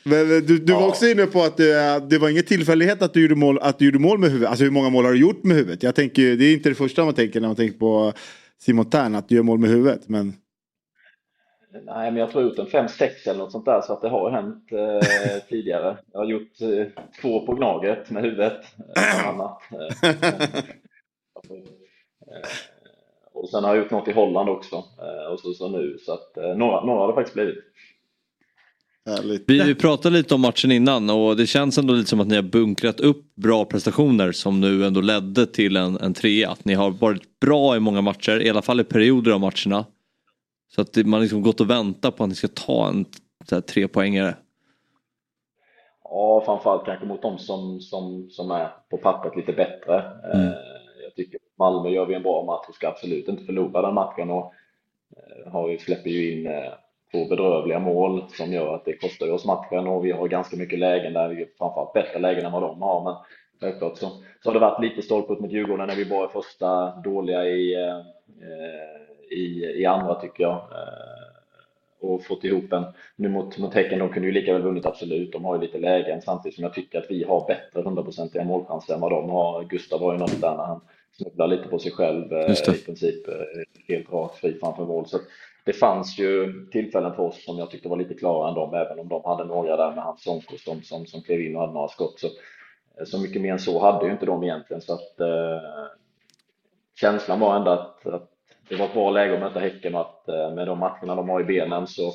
Men 0.05 0.29
du, 0.29 0.59
du 0.59 0.73
var 0.73 0.87
också 0.89 1.07
inne 1.07 1.27
på 1.27 1.43
att 1.43 1.57
det, 1.57 2.03
det 2.11 2.19
var 2.19 2.29
ingen 2.29 2.43
tillfällighet 2.45 3.03
att 3.03 3.15
du, 3.15 3.23
gjorde 3.23 3.35
mål, 3.35 3.59
att 3.63 3.79
du 3.79 3.85
gjorde 3.85 3.99
mål 3.99 4.19
med 4.19 4.29
huvudet. 4.31 4.49
Alltså 4.51 4.65
hur 4.65 4.71
många 4.71 4.91
mål 4.91 5.05
har 5.05 5.13
du 5.13 5.19
gjort 5.19 5.45
med 5.45 5.57
huvudet? 5.57 5.83
Jag 5.83 5.95
tänker, 5.95 6.37
det 6.37 6.45
är 6.45 6.53
inte 6.55 6.69
det 6.69 6.75
första 6.75 7.05
man 7.05 7.15
tänker 7.15 7.41
när 7.41 7.49
man 7.49 7.57
tänker 7.57 7.79
på 7.79 8.13
Simon 8.63 8.91
Tern, 8.91 9.15
att 9.15 9.29
du 9.29 9.35
gör 9.35 9.43
mål 9.43 9.59
med 9.59 9.71
huvudet. 9.71 10.09
Men... 10.09 10.33
Nej, 11.87 12.11
men 12.11 12.17
jag 12.21 12.31
tror 12.31 12.43
jag 12.45 12.51
har 12.51 12.57
gjort 12.65 12.75
en 12.75 12.89
5-6 12.89 13.09
eller 13.27 13.39
något 13.39 13.53
sånt 13.53 13.65
där, 13.65 13.81
så 13.81 13.93
att 13.93 14.01
det 14.03 14.09
har 14.09 14.31
hänt 14.31 14.65
eh, 14.73 15.43
tidigare. 15.49 15.97
Jag 16.13 16.21
har 16.21 16.27
gjort 16.27 16.61
eh, 16.61 17.03
två 17.23 17.47
på 17.47 17.55
Gnaget 17.55 18.11
med 18.11 18.23
huvudet, 18.23 18.61
eh, 18.97 19.29
annat. 19.29 19.61
Eh, 20.03 20.09
eh, 20.11 20.17
och 23.33 23.51
sen 23.51 23.65
har 23.65 23.75
jag 23.75 23.83
gjort 23.83 23.91
något 23.91 24.09
i 24.09 24.13
Holland 24.13 24.49
också, 24.49 24.77
eh, 24.77 25.33
och 25.33 25.41
så, 25.41 25.53
så 25.53 25.69
nu, 25.69 25.99
så 25.99 26.13
att 26.13 26.37
eh, 26.37 26.57
några, 26.57 26.85
några 26.85 27.01
har 27.01 27.09
det 27.09 27.15
faktiskt 27.15 27.35
blivit. 27.35 27.59
Vi, 29.47 29.63
vi 29.63 29.75
pratade 29.75 30.17
lite 30.17 30.35
om 30.35 30.41
matchen 30.41 30.73
innan 30.73 31.11
och 31.11 31.37
det 31.37 31.47
känns 31.47 31.79
ändå 31.79 31.95
lite 31.95 32.11
som 32.11 32.21
att 32.21 32.29
ni 32.29 32.37
har 32.37 32.43
bunkrat 32.43 33.01
upp 33.01 33.35
bra 33.35 33.65
prestationer 33.65 34.33
som 34.33 34.61
nu 34.61 34.87
ändå 34.87 35.01
ledde 35.01 35.47
till 35.47 35.77
en, 35.77 35.97
en 35.97 36.15
trea. 36.15 36.51
Att 36.51 36.65
ni 36.65 36.75
har 36.75 36.91
varit 36.91 37.41
bra 37.41 37.77
i 37.77 37.81
många 37.81 38.01
matcher, 38.01 38.43
i 38.43 38.51
alla 38.51 38.63
fall 38.63 38.81
i 38.81 38.85
perioder 38.85 39.33
av 39.33 39.41
matcherna. 39.41 39.87
Så 40.75 40.81
att 40.81 40.97
man 40.97 41.21
liksom 41.21 41.43
gått 41.43 41.61
och 41.61 41.71
väntat 41.71 42.17
på 42.17 42.25
att 42.25 42.29
ni 42.29 42.35
ska 42.35 42.49
ta 42.49 42.89
en 42.89 43.05
så 43.49 43.55
här, 43.55 43.63
trepoängare. 43.63 44.37
Ja, 46.05 46.43
framförallt 46.47 46.85
kanske 46.85 47.07
mot 47.07 47.23
de 47.23 47.39
som, 47.39 47.81
som, 47.81 48.31
som 48.31 48.51
är 48.51 48.71
på 48.91 48.97
pappret 48.97 49.37
lite 49.37 49.53
bättre. 49.53 50.03
Mm. 50.35 50.53
Malmö 51.59 51.89
gör 51.89 52.07
vi 52.07 52.15
en 52.15 52.23
bra 52.23 52.45
match 52.45 52.69
och 52.69 52.75
ska 52.75 52.89
absolut 52.89 53.29
inte 53.29 53.45
förlora 53.45 53.83
den 53.83 53.95
matchen 53.95 54.31
och 54.31 54.53
eh, 55.17 55.53
har 55.53 55.69
ju, 55.69 55.79
släpper 55.79 56.11
ju 56.11 56.33
in 56.33 56.47
eh, 56.47 56.73
två 57.13 57.25
bedrövliga 57.25 57.79
mål 57.79 58.25
som 58.29 58.53
gör 58.53 58.75
att 58.75 58.85
det 58.85 58.93
kostar 58.93 59.33
oss 59.33 59.45
matchen 59.45 59.87
och 59.87 60.05
vi 60.05 60.11
har 60.11 60.29
ganska 60.29 60.57
mycket 60.57 60.79
lägen 60.79 61.13
där 61.13 61.29
vi 61.29 61.47
framförallt 61.59 61.93
bättre 61.93 62.19
lägen 62.19 62.47
än 62.47 62.53
vad 62.53 62.63
de 62.63 62.83
har 62.83 63.05
men 63.05 63.15
självklart 63.61 63.97
så, 63.97 64.11
så 64.43 64.49
har 64.49 64.55
det 64.55 64.61
varit 64.61 64.83
lite 64.83 65.03
stolpe 65.03 65.33
upp 65.33 65.41
mot 65.41 65.53
Djurgården 65.53 65.89
när 65.89 65.97
vi 65.97 66.05
bara 66.05 66.25
är 66.25 66.29
första 66.29 66.97
dåliga 66.97 67.45
i, 67.45 67.75
eh, 67.75 68.01
i, 69.31 69.65
i 69.81 69.87
andra 69.87 70.15
tycker 70.15 70.43
jag 70.43 70.63
och 72.01 72.25
fått 72.25 72.45
ihop 72.45 72.73
en, 72.73 72.85
nu 73.17 73.29
mot, 73.29 73.59
mot 73.59 73.75
Häcken, 73.75 73.99
de 73.99 74.09
kunde 74.09 74.29
ju 74.29 74.35
lika 74.35 74.53
väl 74.53 74.63
vunnit 74.63 74.87
absolut, 74.87 75.33
de 75.33 75.45
har 75.45 75.55
ju 75.55 75.61
lite 75.61 75.79
lägen 75.79 76.23
samtidigt 76.23 76.55
som 76.55 76.65
jag 76.65 76.75
tycker 76.75 76.99
att 76.99 77.11
vi 77.11 77.25
har 77.25 77.47
bättre 77.47 77.83
hundraprocentiga 77.83 78.45
målchanser 78.45 78.95
än 78.95 79.01
vad 79.01 79.11
de 79.11 79.31
har. 79.31 79.65
Gustav 79.65 80.01
var 80.01 80.13
ju 80.13 80.19
något 80.19 80.41
där 80.41 80.57
när 80.57 80.65
han 80.65 80.81
snubblar 81.19 81.47
lite 81.47 81.69
på 81.69 81.79
sig 81.79 81.93
själv 81.93 82.33
eh, 82.33 82.75
i 82.75 82.85
princip 82.85 83.29
eh, 83.29 83.35
helt 83.89 84.13
rakt 84.13 84.37
fri 84.37 84.59
framför 84.61 84.85
mål. 84.85 85.07
Så 85.07 85.19
det 85.65 85.73
fanns 85.73 86.19
ju 86.19 86.53
tillfällen 86.73 87.15
för 87.15 87.23
oss 87.23 87.45
som 87.45 87.59
jag 87.59 87.71
tyckte 87.71 87.89
var 87.89 87.97
lite 87.97 88.15
klarare 88.15 88.49
än 88.49 88.55
dem, 88.55 88.75
även 88.75 88.99
om 88.99 89.09
de 89.09 89.25
hade 89.25 89.45
några 89.45 89.77
där 89.77 89.95
med 89.95 90.05
hans 90.05 90.23
Sonko 90.23 90.57
som, 90.59 90.83
som, 90.83 91.07
som 91.07 91.23
klev 91.23 91.41
in 91.41 91.57
och 91.57 91.61
hade 91.61 91.73
några 91.73 91.89
skott. 91.89 92.21
Så, 92.21 92.27
eh, 92.27 93.05
så 93.07 93.21
mycket 93.21 93.43
mer 93.43 93.53
än 93.53 93.59
så 93.59 93.81
hade 93.81 94.07
ju 94.07 94.13
inte 94.13 94.27
de 94.27 94.43
egentligen. 94.43 94.83
Så 94.83 94.93
att, 94.93 95.21
eh, 95.21 95.61
känslan 97.01 97.41
var 97.41 97.57
ändå 97.57 97.71
att, 97.71 98.07
att 98.07 98.31
det 98.69 98.77
var 98.77 98.87
ett 98.87 98.95
bra 98.95 99.11
läge 99.11 99.35
att 99.35 99.41
möta 99.41 99.61
Häcken 99.61 99.95
och 99.95 100.01
att 100.01 100.29
eh, 100.29 100.55
med 100.55 100.67
de 100.67 100.79
matcherna 100.79 101.15
de 101.15 101.29
har 101.29 101.41
i 101.41 101.45
benen 101.45 101.87
så, 101.87 102.13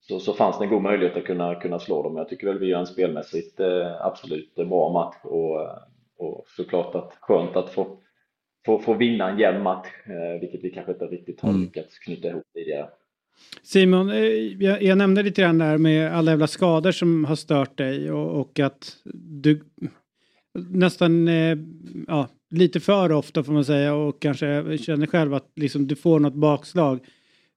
så, 0.00 0.20
så 0.20 0.32
fanns 0.32 0.58
det 0.58 0.64
en 0.64 0.70
god 0.70 0.82
möjlighet 0.82 1.16
att 1.16 1.24
kunna, 1.24 1.54
kunna 1.54 1.78
slå 1.78 2.02
dem. 2.02 2.16
Jag 2.16 2.28
tycker 2.28 2.46
väl 2.46 2.58
vi 2.58 2.66
gör 2.66 2.78
en 2.78 2.86
spelmässigt 2.86 3.60
eh, 3.60 4.06
absolut 4.06 4.54
bra 4.54 4.92
match 4.92 5.16
och, 5.22 5.60
och 6.18 6.44
såklart 6.56 6.94
att 6.94 7.16
skönt 7.20 7.56
att 7.56 7.70
få, 7.70 7.98
få, 8.66 8.78
få 8.78 8.94
vinna 8.94 9.30
en 9.30 9.38
jämn 9.38 9.62
match, 9.62 9.86
eh, 10.06 10.40
vilket 10.40 10.64
vi 10.64 10.70
kanske 10.70 10.92
inte 10.92 11.04
riktigt 11.04 11.40
har 11.40 11.48
Mm. 11.50 11.60
lyckats 11.62 11.98
knyta 11.98 12.28
ihop 12.28 12.42
tidigare. 12.54 12.88
Simon, 13.62 14.10
eh, 14.10 14.16
jag, 14.62 14.82
jag 14.82 14.98
nämnde 14.98 15.22
lite 15.22 15.42
grann 15.42 15.58
där 15.58 15.78
med 15.78 16.12
alla 16.12 16.30
jävla 16.30 16.46
skador 16.46 16.92
som 16.92 17.24
har 17.24 17.36
stört 17.36 17.78
dig 17.78 18.10
och, 18.12 18.40
och 18.40 18.60
att 18.60 18.96
du 19.14 19.60
nästan 20.68 21.28
eh, 21.28 21.56
ja, 22.08 22.28
lite 22.50 22.80
för 22.80 23.12
ofta 23.12 23.42
får 23.44 23.52
man 23.52 23.64
säga 23.64 23.94
och 23.94 24.22
kanske 24.22 24.78
känner 24.78 25.06
själv 25.06 25.34
att 25.34 25.52
liksom, 25.56 25.86
du 25.86 25.96
får 25.96 26.20
något 26.20 26.34
bakslag. 26.34 27.00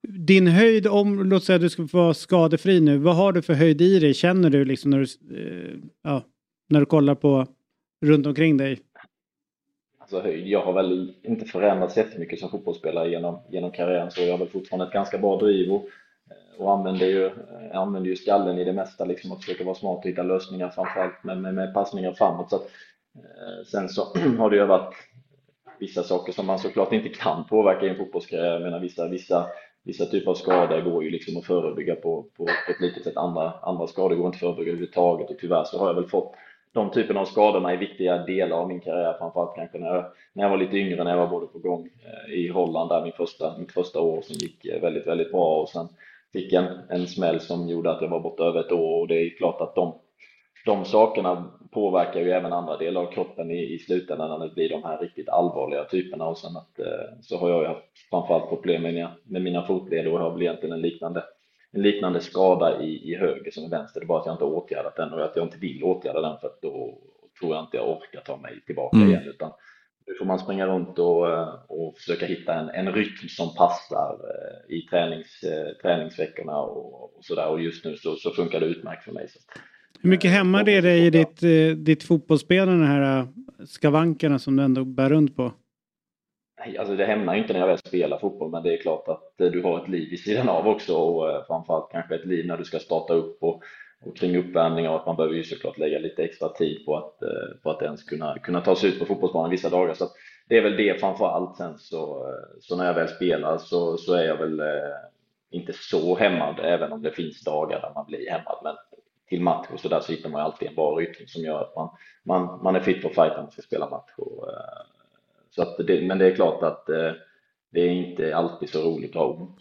Din 0.07 0.47
höjd, 0.47 0.87
om 0.87 1.29
låt 1.29 1.43
säga 1.43 1.57
du 1.59 1.69
ska 1.69 1.87
vara 1.91 2.13
skadefri 2.13 2.79
nu, 2.81 2.97
vad 2.97 3.15
har 3.15 3.31
du 3.31 3.41
för 3.41 3.53
höjd 3.53 3.81
i 3.81 3.99
dig? 3.99 4.13
Känner 4.13 4.49
du 4.49 4.65
liksom 4.65 4.91
när 4.91 4.99
du, 4.99 5.05
ja, 6.03 6.23
när 6.69 6.79
du 6.79 6.85
kollar 6.85 7.15
på 7.15 7.47
runt 8.05 8.27
omkring 8.27 8.57
dig? 8.57 8.79
Höjd, 10.21 10.47
jag 10.47 10.61
har 10.61 10.73
väl 10.73 11.13
inte 11.23 11.45
förändrats 11.45 11.97
jättemycket 11.97 12.39
som 12.39 12.49
fotbollsspelare 12.49 13.09
genom, 13.09 13.39
genom 13.49 13.71
karriären 13.71 14.11
så 14.11 14.21
jag 14.21 14.31
har 14.31 14.37
väl 14.37 14.47
fortfarande 14.47 14.85
ett 14.85 14.93
ganska 14.93 15.17
bra 15.17 15.37
driv 15.37 15.71
och, 15.71 15.87
eh, 16.29 16.61
och 16.61 16.71
använder, 16.71 17.05
ju, 17.05 17.25
eh, 17.25 17.79
använder 17.79 18.09
ju 18.09 18.15
skallen 18.15 18.57
i 18.57 18.63
det 18.63 18.73
mesta 18.73 19.05
liksom 19.05 19.31
att 19.31 19.43
försöka 19.43 19.63
vara 19.63 19.75
smart 19.75 19.97
och 19.97 20.09
hitta 20.09 20.23
lösningar 20.23 20.69
framförallt 20.69 21.23
med, 21.23 21.41
med, 21.41 21.53
med 21.53 21.73
passningar 21.73 22.13
framåt. 22.13 22.49
Så 22.49 22.55
att, 22.55 22.63
eh, 23.15 23.65
sen 23.65 23.89
så 23.89 24.01
har 24.37 24.49
det 24.49 24.55
ju 24.55 24.65
varit 24.65 24.95
vissa 25.79 26.03
saker 26.03 26.33
som 26.33 26.45
man 26.45 26.59
såklart 26.59 26.93
inte 26.93 27.09
kan 27.09 27.45
påverka 27.47 27.85
i 27.85 27.89
en 27.89 27.97
fotbollskarriär. 27.97 28.53
Jag 28.53 28.61
menar 28.61 28.79
vissa, 28.79 29.07
vissa, 29.07 29.47
vissa 29.83 30.05
typer 30.05 30.31
av 30.31 30.35
skador 30.35 30.81
går 30.81 31.03
ju 31.03 31.09
liksom 31.09 31.37
att 31.37 31.45
förebygga 31.45 31.95
på, 31.95 32.23
på, 32.37 32.45
på 32.45 32.71
ett 32.71 32.81
litet 32.81 33.03
sätt. 33.03 33.17
Andra, 33.17 33.53
andra 33.61 33.87
skador 33.87 34.15
går 34.15 34.25
inte 34.25 34.35
att 34.35 34.39
förebygga 34.39 34.71
överhuvudtaget 34.71 35.29
och 35.29 35.37
tyvärr 35.39 35.63
så 35.63 35.79
har 35.79 35.87
jag 35.87 35.95
väl 35.95 36.07
fått 36.07 36.35
de 36.73 36.91
typerna 36.91 37.19
av 37.19 37.25
skadorna 37.25 37.71
är 37.71 37.77
viktiga 37.77 38.17
delar 38.17 38.57
av 38.57 38.67
min 38.67 38.79
karriär, 38.79 39.15
framförallt 39.19 39.55
kanske 39.55 39.77
när 39.77 39.87
jag, 39.87 40.05
när 40.33 40.43
jag 40.43 40.49
var 40.49 40.57
lite 40.57 40.77
yngre, 40.77 41.03
när 41.03 41.11
jag 41.11 41.17
var 41.17 41.27
både 41.27 41.47
på 41.47 41.59
gång 41.59 41.89
eh, 42.05 42.33
i 42.33 42.47
Holland 42.47 42.89
där 42.89 43.03
min 43.03 43.11
första, 43.11 43.57
mitt 43.57 43.71
första 43.71 44.01
år 44.01 44.21
som 44.21 44.35
gick 44.35 44.65
eh, 44.65 44.81
väldigt, 44.81 45.07
väldigt 45.07 45.31
bra. 45.31 45.61
Och 45.61 45.69
sen 45.69 45.87
fick 46.33 46.53
en, 46.53 46.65
en 46.89 47.07
smäll 47.07 47.39
som 47.39 47.67
gjorde 47.67 47.91
att 47.91 48.01
jag 48.01 48.09
var 48.09 48.19
borta 48.19 48.43
över 48.43 48.59
ett 48.59 48.71
år. 48.71 49.01
Och 49.01 49.07
det 49.07 49.15
är 49.15 49.37
klart 49.37 49.61
att 49.61 49.75
de, 49.75 49.93
de 50.65 50.85
sakerna 50.85 51.51
påverkar 51.71 52.19
ju 52.19 52.31
även 52.31 52.53
andra 52.53 52.77
delar 52.77 53.01
av 53.01 53.11
kroppen 53.11 53.51
i, 53.51 53.73
i 53.73 53.79
slutändan 53.79 54.39
när 54.39 54.47
det 54.47 54.53
blir 54.53 54.69
de 54.69 54.83
här 54.83 54.97
riktigt 54.97 55.29
allvarliga 55.29 55.83
typerna. 55.83 56.27
Och 56.27 56.37
sen 56.37 56.57
att 56.57 56.79
eh, 56.79 57.17
så 57.21 57.37
har 57.37 57.49
jag 57.49 57.61
ju 57.61 57.67
haft 57.67 58.09
framförallt 58.09 58.49
problem 58.49 58.81
med 58.81 58.93
mina, 58.93 59.11
med 59.23 59.41
mina 59.41 59.63
fotleder 59.65 60.13
och 60.13 60.19
jag 60.19 60.23
har 60.23 60.31
väl 60.31 60.41
egentligen 60.41 60.75
en 60.75 60.81
liknande 60.81 61.23
en 61.73 61.81
liknande 61.81 62.21
skada 62.21 62.81
i, 62.81 63.11
i 63.11 63.15
höger 63.15 63.51
som 63.51 63.63
i 63.63 63.69
vänster, 63.69 63.99
det 63.99 64.03
är 64.03 64.07
bara 64.07 64.19
att 64.19 64.25
jag 64.25 64.33
inte 64.33 64.43
har 64.43 64.51
åtgärdat 64.51 64.95
den 64.95 65.13
och 65.13 65.25
att 65.25 65.35
jag 65.35 65.45
inte 65.45 65.57
vill 65.57 65.83
åtgärda 65.83 66.21
den 66.21 66.37
för 66.39 66.47
att 66.47 66.61
då 66.61 66.97
tror 67.39 67.55
jag 67.55 67.63
inte 67.63 67.77
jag 67.77 67.89
orkar 67.89 68.21
ta 68.21 68.37
mig 68.37 68.61
tillbaka 68.65 68.97
Mm. 68.97 69.09
igen 69.09 69.23
utan 69.23 69.51
nu 70.07 70.13
får 70.19 70.25
man 70.25 70.39
springa 70.39 70.67
runt 70.67 70.99
och, 70.99 71.31
eh, 71.31 71.53
och 71.67 71.97
försöka 71.97 72.25
hitta 72.25 72.53
en, 72.53 72.69
en 72.69 72.93
rytm 72.93 73.27
som 73.29 73.55
passar 73.55 74.13
eh, 74.13 74.75
i 74.75 74.81
tränings, 74.81 75.43
eh, 75.43 75.73
träningsveckorna 75.81 76.57
och, 76.57 77.17
och 77.17 77.25
sådär 77.25 77.47
och 77.47 77.61
just 77.61 77.85
nu 77.85 77.97
så, 77.97 78.15
så 78.15 78.31
funkar 78.31 78.59
det 78.59 78.65
utmärkt 78.65 79.03
för 79.03 79.11
mig. 79.11 79.27
Så. 79.29 79.39
Hur 80.01 80.09
mycket 80.09 80.31
hämmar 80.31 80.63
det 80.63 80.81
dig 80.81 81.05
i 81.05 81.09
ditt, 81.09 81.39
ditt 81.85 82.03
fotbollsspelande, 82.03 82.85
de 82.85 82.87
här 82.87 83.27
skavankerna 83.65 84.39
som 84.39 84.55
du 84.55 84.63
ändå 84.63 84.83
bär 84.83 85.09
runt 85.09 85.35
på? 85.35 85.51
Alltså 86.79 86.95
det 86.95 87.05
hämnar 87.05 87.33
ju 87.33 87.41
inte 87.41 87.53
när 87.53 87.59
jag 87.59 87.67
väl 87.67 87.77
spelar 87.77 88.17
fotboll, 88.17 88.51
men 88.51 88.63
det 88.63 88.73
är 88.73 88.81
klart 88.81 89.07
att 89.07 89.41
eh, 89.41 89.47
du 89.47 89.61
har 89.63 89.83
ett 89.83 89.89
liv 89.89 90.09
vid 90.09 90.19
sidan 90.19 90.49
av 90.49 90.67
också 90.67 90.95
och 90.95 91.31
eh, 91.31 91.43
framförallt 91.47 91.91
kanske 91.91 92.15
ett 92.15 92.25
liv 92.25 92.47
när 92.47 92.57
du 92.57 92.63
ska 92.63 92.79
starta 92.79 93.13
upp 93.13 93.43
och, 93.43 93.63
och 94.05 94.17
kring 94.17 94.37
uppvärmning 94.37 94.89
och 94.89 94.95
att 94.95 95.05
man 95.05 95.15
behöver 95.15 95.35
ju 95.35 95.43
såklart 95.43 95.77
lägga 95.77 95.99
lite 95.99 96.23
extra 96.23 96.49
tid 96.49 96.85
på 96.85 96.97
att, 96.97 97.21
eh, 97.21 97.61
på 97.63 97.71
att 97.71 97.81
ens 97.81 98.03
kunna, 98.03 98.39
kunna 98.39 98.61
ta 98.61 98.75
sig 98.75 98.89
ut 98.89 98.99
på 98.99 99.05
fotbollsbanan 99.05 99.51
vissa 99.51 99.69
dagar. 99.69 99.93
Så 99.93 100.03
att 100.03 100.11
det 100.49 100.57
är 100.57 100.63
väl 100.63 100.77
det 100.77 100.99
framför 100.99 101.27
allt. 101.27 101.57
Sen 101.57 101.77
så, 101.77 102.33
så 102.61 102.77
när 102.77 102.85
jag 102.85 102.93
väl 102.93 103.07
spelar 103.07 103.57
så, 103.57 103.97
så 103.97 104.13
är 104.13 104.23
jag 104.23 104.37
väl 104.37 104.61
inte 105.51 105.73
så 105.75 106.15
hämmad, 106.15 106.59
även 106.63 106.91
om 106.91 107.01
det 107.01 107.11
finns 107.11 107.43
dagar 107.43 107.81
där 107.81 107.91
man 107.95 108.05
blir 108.05 108.29
hämmad. 108.29 108.59
Men 108.63 108.75
till 109.29 109.41
match 109.41 109.67
och 109.73 109.79
så 109.79 109.89
där 109.89 109.99
så 109.99 110.11
hittar 110.11 110.29
man 110.29 110.41
ju 110.41 110.45
alltid 110.45 110.67
en 110.67 110.75
bra 110.75 110.95
rytm 110.99 111.27
som 111.27 111.43
gör 111.43 111.61
att 111.61 111.75
man, 111.75 111.89
man, 112.23 112.63
man 112.63 112.75
är 112.75 112.79
fit 112.79 113.01
på 113.01 113.09
fight 113.09 113.33
när 113.33 113.41
man 113.41 113.51
ska 113.51 113.61
spela 113.61 113.89
match. 113.89 114.11
Och, 114.17 114.47
så 115.55 115.61
att 115.61 115.87
det, 115.87 116.07
men 116.07 116.17
det 116.17 116.25
är 116.25 116.35
klart 116.35 116.63
att 116.63 116.89
eh, 116.89 117.11
det 117.71 117.79
är 117.79 117.89
inte 117.89 118.35
alltid 118.35 118.69
så 118.69 118.81
roligt 118.81 119.09
att 119.09 119.15
ha 119.15 119.33
ont. 119.33 119.59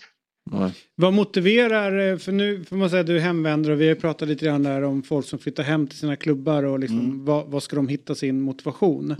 Vad 0.94 1.12
motiverar, 1.12 2.10
eh, 2.12 2.18
för 2.18 2.32
nu 2.32 2.64
får 2.64 2.76
man 2.76 2.90
säga 2.90 3.00
att 3.00 3.06
du 3.06 3.16
är 3.16 3.20
hemvändare 3.20 3.72
och 3.72 3.80
vi 3.80 3.88
har 3.88 3.94
pratat 3.94 4.28
lite 4.28 4.44
grann 4.44 4.62
där 4.62 4.82
om 4.82 5.02
folk 5.02 5.26
som 5.26 5.38
flyttar 5.38 5.62
hem 5.62 5.86
till 5.86 5.98
sina 5.98 6.16
klubbar 6.16 6.62
och 6.62 6.78
liksom 6.78 7.24
vad, 7.24 7.46
vad 7.46 7.62
ska 7.62 7.76
de 7.76 7.88
hitta 7.88 8.14
sin 8.14 8.40
motivation? 8.40 9.16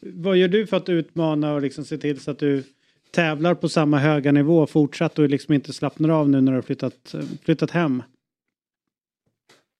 Vad 0.00 0.36
gör 0.36 0.48
du 0.48 0.66
för 0.66 0.76
att 0.76 0.88
utmana 0.88 1.54
och 1.54 1.62
liksom 1.62 1.84
se 1.84 1.98
till 1.98 2.20
så 2.20 2.30
att 2.30 2.38
du 2.38 2.64
tävlar 3.10 3.54
på 3.54 3.68
samma 3.68 3.98
höga 3.98 4.32
nivå 4.32 4.66
fortsatt 4.66 5.18
och 5.18 5.28
liksom 5.28 5.54
inte 5.54 5.72
slappnar 5.72 6.08
av 6.08 6.28
nu 6.28 6.40
när 6.40 6.52
du 6.52 6.56
har 6.56 6.62
flyttat, 6.62 7.14
flyttat 7.44 7.70
hem? 7.70 8.02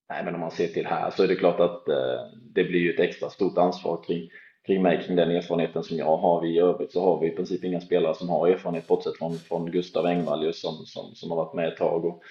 Nej, 0.08 0.24
men 0.24 0.34
om 0.34 0.40
man 0.40 0.50
ser 0.50 0.68
till 0.68 0.86
här 0.86 1.10
så 1.10 1.22
är 1.22 1.28
det 1.28 1.36
klart 1.36 1.60
att 1.60 1.88
eh, 1.88 2.20
det 2.54 2.64
blir 2.64 2.80
ju 2.80 2.92
ett 2.92 3.00
extra 3.00 3.30
stort 3.30 3.58
ansvar 3.58 4.04
kring, 4.06 4.30
kring 4.66 4.82
mig, 4.82 5.02
kring 5.02 5.16
den 5.16 5.30
erfarenheten 5.30 5.82
som 5.82 5.96
jag 5.96 6.16
har. 6.16 6.46
I 6.46 6.58
övrigt 6.58 6.92
så 6.92 7.04
har 7.04 7.20
vi 7.20 7.26
i 7.26 7.36
princip 7.36 7.64
inga 7.64 7.80
spelare 7.80 8.14
som 8.14 8.28
har 8.28 8.48
erfarenhet 8.48 8.86
bortsett 8.86 9.18
från, 9.18 9.38
från 9.38 9.70
Gustav 9.70 10.06
Engvall 10.06 10.54
som, 10.54 10.74
som, 10.86 11.14
som 11.14 11.30
har 11.30 11.36
varit 11.36 11.54
med 11.54 11.68
ett 11.68 11.76
tag. 11.76 12.04
Och, 12.04 12.22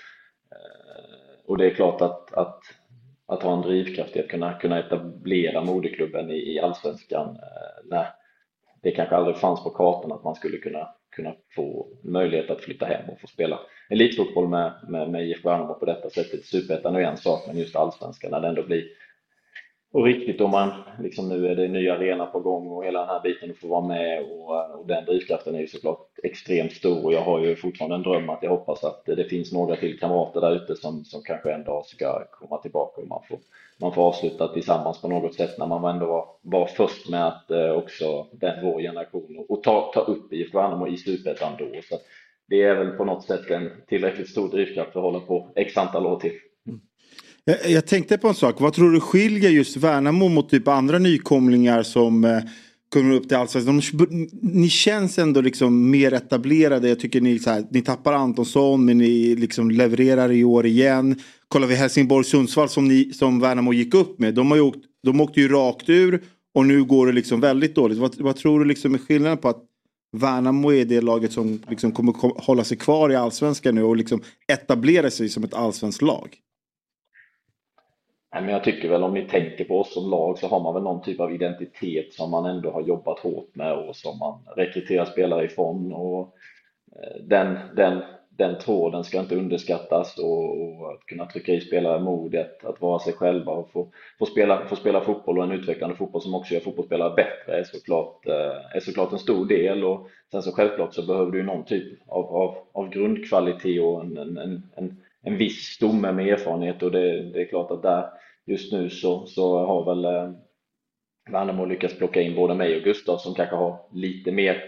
eh, 0.52 1.46
och 1.46 1.58
det 1.58 1.66
är 1.66 1.74
klart 1.74 2.02
att, 2.02 2.34
att, 2.34 2.60
att 3.26 3.44
ha 3.44 3.54
en 3.54 3.62
drivkraft 3.62 4.16
i 4.16 4.20
att 4.20 4.28
kunna, 4.28 4.54
kunna 4.54 4.80
etablera 4.80 5.64
moderklubben 5.64 6.32
i, 6.32 6.54
i 6.54 6.60
allsvenskan 6.60 7.28
eh, 7.28 7.90
när 7.90 8.08
det 8.82 8.92
kanske 8.92 9.16
aldrig 9.16 9.38
fanns 9.38 9.64
på 9.64 9.70
kartan 9.70 10.12
att 10.12 10.24
man 10.24 10.36
skulle 10.36 10.58
kunna, 10.58 10.88
kunna 11.16 11.34
få 11.56 11.88
möjlighet 12.04 12.50
att 12.50 12.62
flytta 12.62 12.86
hem 12.86 13.10
och 13.10 13.20
få 13.22 13.28
spela 13.28 13.60
elitfotboll 13.90 14.48
med, 14.48 14.74
med, 14.88 15.10
med 15.10 15.30
IFK 15.30 15.50
Värnamo 15.50 15.74
på 15.74 15.86
detta 15.86 16.10
sättet. 16.10 16.46
Superettan 16.46 16.96
är 16.96 17.00
en 17.00 17.18
sak, 17.18 17.44
men 17.48 17.58
just 17.58 17.76
allsvenskan 17.76 18.32
när 18.32 18.40
det 18.40 18.48
ändå 18.48 18.64
blir 18.64 18.84
och 19.94 20.06
riktigt 20.06 20.42
om 20.42 20.52
man, 20.52 20.72
liksom 21.00 21.30
nu 21.30 21.48
är 21.48 21.56
det 21.56 21.66
en 21.66 21.74
ny 21.74 21.90
arena 21.90 22.26
på 22.26 22.40
gång 22.40 22.68
och 22.68 22.86
hela 22.86 23.00
den 23.00 23.10
här 23.10 23.22
biten 23.22 23.52
att 23.52 23.58
få 23.58 23.68
vara 23.68 23.88
med 23.88 24.24
och, 24.24 24.80
och 24.80 24.88
den 24.88 25.06
drivkraften 25.06 25.56
är 25.56 25.60
ju 25.60 25.68
såklart 25.68 26.08
extremt 26.24 26.72
stor 26.72 27.06
och 27.06 27.14
jag 27.14 27.22
har 27.22 27.40
ju 27.40 27.56
fortfarande 27.56 27.96
en 27.96 28.04
dröm 28.04 28.30
att 28.30 28.44
jag 28.44 28.50
hoppas 28.50 28.84
att 28.84 29.06
det 29.06 29.24
finns 29.24 29.52
några 29.52 29.76
till 29.76 30.00
kamrater 30.00 30.42
där 30.42 30.56
ute 30.56 30.76
som, 30.76 31.06
som 31.06 31.22
kanske 31.22 31.54
en 31.54 31.64
dag 31.64 31.86
ska 31.86 32.26
komma 32.32 32.58
tillbaka 32.58 33.02
och 33.02 33.08
man 33.08 33.22
får, 33.30 33.40
man 33.82 33.94
får 33.94 34.02
avsluta 34.02 34.48
tillsammans 34.48 35.02
på 35.02 35.08
något 35.08 35.36
sätt 35.36 35.58
när 35.58 35.68
man 35.68 35.96
ändå 35.96 36.06
var, 36.06 36.26
var 36.42 36.66
först 36.66 37.10
med 37.10 37.28
att 37.28 37.52
eh, 37.52 37.72
också 37.72 38.28
den, 38.32 38.66
vår 38.66 38.82
generation 38.82 39.38
och, 39.38 39.52
och 39.52 39.64
ta, 39.64 39.92
ta 39.94 40.00
upp 40.00 40.34
IFK 40.34 40.58
Värnamo 40.58 40.88
i 40.88 40.98
Superettan 40.98 41.54
då. 41.60 41.66
Så 41.90 41.96
det 42.48 42.62
är 42.62 42.76
väl 42.76 42.92
på 42.92 43.06
något 43.06 43.24
sätt 43.24 43.50
en 43.50 43.72
tillräckligt 43.88 44.30
stor 44.30 44.50
drivkraft 44.50 44.94
för 44.94 45.00
att 45.00 45.06
hålla 45.06 45.20
på 45.20 45.52
x 45.56 45.78
antal 45.78 46.06
år 46.06 46.20
till. 46.20 46.34
Jag, 47.46 47.70
jag 47.70 47.88
tänkte 47.88 48.18
på 48.18 48.28
en 48.28 48.34
sak. 48.34 48.62
Vad 48.62 48.74
tror 48.74 48.92
du 48.92 49.00
skiljer 49.00 49.50
just 49.50 49.78
Värnamo 49.78 50.30
mot 50.30 50.50
typ 50.50 50.68
andra 50.68 51.00
nykomlingar 51.00 51.84
som 51.84 52.26
eh, 52.26 52.40
kommer 52.94 53.16
upp 53.16 53.28
till 53.28 53.38
allsvenskan? 53.38 54.28
Ni 54.42 54.70
känns 54.70 55.20
ändå 55.20 55.42
liksom 55.42 55.90
mer 55.90 56.14
etablerade. 56.14 56.90
Jag 56.90 57.00
tycker 57.00 57.22
ni, 57.22 57.40
så 57.40 57.50
här, 57.50 57.66
ni 57.72 57.82
tappar 57.82 58.14
Antonsson 58.14 58.86
men 58.86 58.98
ni 58.98 59.36
liksom 59.36 59.72
levererar 59.72 60.32
i 60.32 60.44
år 60.44 60.66
igen. 60.66 61.16
Kollar 61.48 61.68
vi 61.68 61.76
Helsingborg-Sundsvall 61.76 62.68
som, 62.68 62.88
ni, 62.88 63.14
som 63.14 63.40
Värnamo 63.40 63.74
gick 63.74 63.94
upp 63.94 64.20
med. 64.20 64.34
De, 64.34 64.52
har 64.52 64.58
ju 64.58 64.64
åkt, 64.64 64.86
de 65.04 65.22
åkte 65.22 65.42
ju 65.42 65.48
rakt 65.48 65.90
ur 65.90 66.24
och 66.54 66.66
nu 66.66 66.84
går 66.84 67.08
det 67.08 67.14
liksom 67.14 67.40
väldigt 67.40 67.76
dåligt. 67.76 67.98
Vad, 67.98 68.22
vad 68.22 68.36
tror 68.36 68.60
du 68.60 68.66
liksom 68.66 68.94
är 68.94 69.00
skillnaden 69.00 69.38
på 69.38 69.50
att 69.50 69.64
Värnamo 70.18 70.74
är 70.74 70.86
det 70.86 71.02
laget 71.02 71.32
som 71.32 71.60
liksom 71.70 71.92
kommer 71.92 72.42
hålla 72.42 72.64
sig 72.64 72.78
kvar 72.78 73.12
i 73.12 73.16
allsvenskan 73.16 73.76
nu 73.76 73.84
och 73.84 73.98
liksom 73.98 74.22
etablera 74.48 75.12
sig 75.12 75.30
som 75.30 75.44
ett 75.44 75.54
allsvenskt 75.54 76.02
lag? 76.02 76.38
Nej, 78.34 78.44
men 78.44 78.54
jag 78.54 78.64
tycker 78.64 78.90
väl 78.90 79.04
om 79.04 79.14
ni 79.14 79.28
tänker 79.28 79.66
på 79.66 79.80
oss 79.80 79.94
som 79.94 80.10
lag 80.10 80.38
så 80.38 80.48
har 80.48 80.60
man 80.60 80.74
väl 80.74 80.84
någon 80.84 81.02
typ 81.02 81.20
av 81.20 81.34
identitet 81.34 82.14
som 82.14 82.32
man 82.32 82.46
ändå 82.46 82.72
har 82.72 82.82
jobbat 82.82 83.20
hårt 83.20 83.56
med 83.56 83.74
och 83.74 83.96
som 83.96 84.20
man 84.20 84.40
rekryterar 84.56 85.06
spelare 85.06 85.46
ifrån. 85.46 85.94
Och 85.94 86.36
eh, 86.96 87.24
den, 87.24 87.58
den, 87.76 88.02
den 88.30 88.58
tråden 88.60 89.04
ska 89.04 89.20
inte 89.20 89.36
underskattas 89.36 90.18
och, 90.18 90.62
och 90.62 90.92
att 90.94 91.06
kunna 91.06 91.26
trycka 91.26 91.54
i 91.54 91.62
spelare 91.62 92.00
modet, 92.00 92.66
att 92.66 92.82
vara 92.82 93.00
sig 93.00 93.14
själva 93.14 93.52
och 93.52 93.72
få, 93.72 93.88
få, 94.20 94.26
spela, 94.26 94.66
få 94.66 94.76
spela 94.76 95.02
fotboll 95.02 95.38
och 95.38 95.44
en 95.44 95.52
utvecklande 95.52 95.96
fotboll 95.96 96.22
som 96.22 96.36
också 96.36 96.54
gör 96.54 96.62
fotbollsspelare 96.62 97.16
bättre 97.16 97.60
är 97.60 97.64
såklart, 97.64 98.28
eh, 98.28 98.76
är 98.76 98.80
såklart 98.80 99.12
en 99.12 99.20
stor 99.20 99.46
del. 99.46 99.84
Och 99.84 100.08
sen 100.32 100.42
så 100.42 100.52
självklart 100.52 100.94
så 100.94 101.06
behöver 101.06 101.32
du 101.32 101.44
någon 101.44 101.66
typ 101.66 102.00
av, 102.08 102.36
av, 102.36 102.58
av 102.74 102.90
grundkvalitet 102.90 103.82
och 103.82 104.04
en, 104.04 104.18
en, 104.18 104.64
en, 104.76 104.98
en 105.24 105.38
viss 105.38 105.60
stomme 105.60 106.12
med 106.12 106.28
erfarenhet 106.28 106.84
och 106.84 106.92
det, 106.92 107.32
det 107.32 107.42
är 107.42 107.46
klart 107.46 107.72
att 107.72 107.84
där 107.84 108.21
just 108.52 108.72
nu 108.72 108.90
så, 108.90 109.26
så 109.26 109.66
har 109.66 109.86
väl 109.86 110.06
eh, 110.06 110.32
Värnamo 111.32 111.66
lyckats 111.66 111.98
plocka 111.98 112.22
in 112.22 112.36
både 112.36 112.56
mig 112.56 112.78
och 112.78 112.84
Gustav 112.84 113.18
som 113.18 113.34
kanske 113.34 113.56
har 113.56 113.80
lite 113.94 114.32
mer 114.32 114.64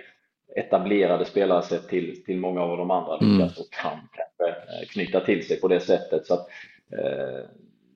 etablerade 0.56 1.26
spelare 1.26 1.62
sett 1.62 1.88
till, 1.88 2.24
till 2.24 2.38
många 2.38 2.62
av 2.62 2.78
de 2.78 2.92
andra 2.92 3.18
mm. 3.18 3.38
lyckas 3.38 3.58
och 3.58 3.72
kan 3.72 3.98
kanske 4.14 4.62
eh, 4.62 4.88
knyta 4.88 5.20
till 5.20 5.48
sig 5.48 5.60
på 5.60 5.68
det 5.68 5.80
sättet. 5.80 6.26
Så 6.26 6.34
att, 6.34 6.48
eh, 6.92 7.46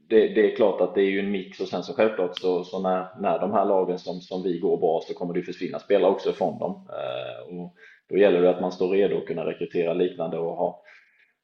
det, 0.09 0.27
det, 0.27 0.51
är 0.51 0.55
klart 0.55 0.81
att 0.81 0.95
det 0.95 1.01
är 1.01 1.09
ju 1.09 1.19
en 1.19 1.31
mix 1.31 1.59
och 1.59 1.67
sen 1.67 1.83
så 1.83 1.93
självklart 1.93 2.39
så, 2.39 2.63
så 2.63 2.79
när, 2.79 3.07
när 3.21 3.39
de 3.39 3.51
här 3.51 3.65
lagen 3.65 3.99
som, 3.99 4.21
som 4.21 4.43
vi 4.43 4.59
går 4.59 4.77
bra 4.77 5.01
så 5.07 5.13
kommer 5.13 5.33
det 5.33 5.41
försvinna 5.41 5.79
spelare 5.79 6.11
också 6.11 6.31
från 6.31 6.59
dem. 6.59 6.89
Eh, 6.89 7.55
och 7.55 7.75
då 8.09 8.17
gäller 8.17 8.41
det 8.41 8.49
att 8.49 8.61
man 8.61 8.71
står 8.71 8.89
redo 8.89 9.17
att 9.17 9.25
kunna 9.25 9.45
rekrytera 9.45 9.93
liknande 9.93 10.37
och 10.37 10.55
ha 10.55 10.83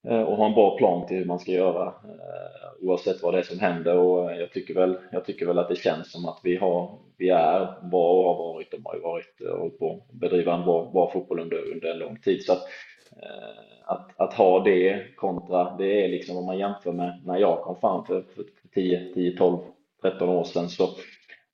Eh, 0.08 0.22
och 0.22 0.38
ha 0.38 0.46
en 0.46 0.54
bra 0.54 0.78
plan 0.78 1.08
till 1.08 1.18
hur 1.18 1.26
man 1.26 1.40
ska 1.40 1.52
göra 1.52 1.88
eh, 1.88 2.88
oavsett 2.88 3.24
vad 3.24 3.34
det 3.34 3.40
är 3.40 3.44
som 3.44 3.60
händer. 3.60 3.98
Och 3.98 4.32
jag 4.36 4.52
tycker 4.52 4.74
väl, 4.74 4.98
jag 5.12 5.26
tycker 5.26 5.46
väl 5.46 5.60
att 5.60 5.70
det 5.70 5.76
känns 5.76 6.12
som 6.12 6.26
att 6.26 6.40
vi, 6.44 6.56
har, 6.56 7.00
vi 7.18 7.30
är 7.30 7.90
bra 7.90 8.12
och 8.12 8.36
har 8.36 8.54
varit, 8.54 8.74
och 8.74 8.80
har 8.84 9.00
varit 9.00 9.42
eh, 9.42 9.48
och 9.48 9.80
på 9.80 10.04
bedriva 10.12 10.54
en 10.54 10.64
bra, 10.64 10.92
bra 10.92 11.12
fotboll 11.12 11.40
under, 11.40 11.72
under 11.74 11.92
en 11.92 12.00
lång 12.00 12.20
tid. 12.20 12.44
Så 12.44 12.54
att, 12.54 12.64
att, 13.86 14.10
att, 14.18 14.34
ha 14.34 14.64
det 14.64 15.16
kontra, 15.16 15.76
det 15.78 16.06
är 16.06 16.08
liksom 16.08 16.38
om 16.38 16.46
man 16.46 16.58
jämför 16.58 16.92
med 16.92 17.22
när 17.26 17.38
jag 17.38 17.62
kom 17.62 17.76
fram 17.76 18.06
för, 18.06 18.22
för 18.22 18.46
10, 18.74 19.14
10, 19.14 19.38
12, 19.38 19.58
13 20.02 20.30
år 20.30 20.44
sedan 20.44 20.70
så, 20.70 20.90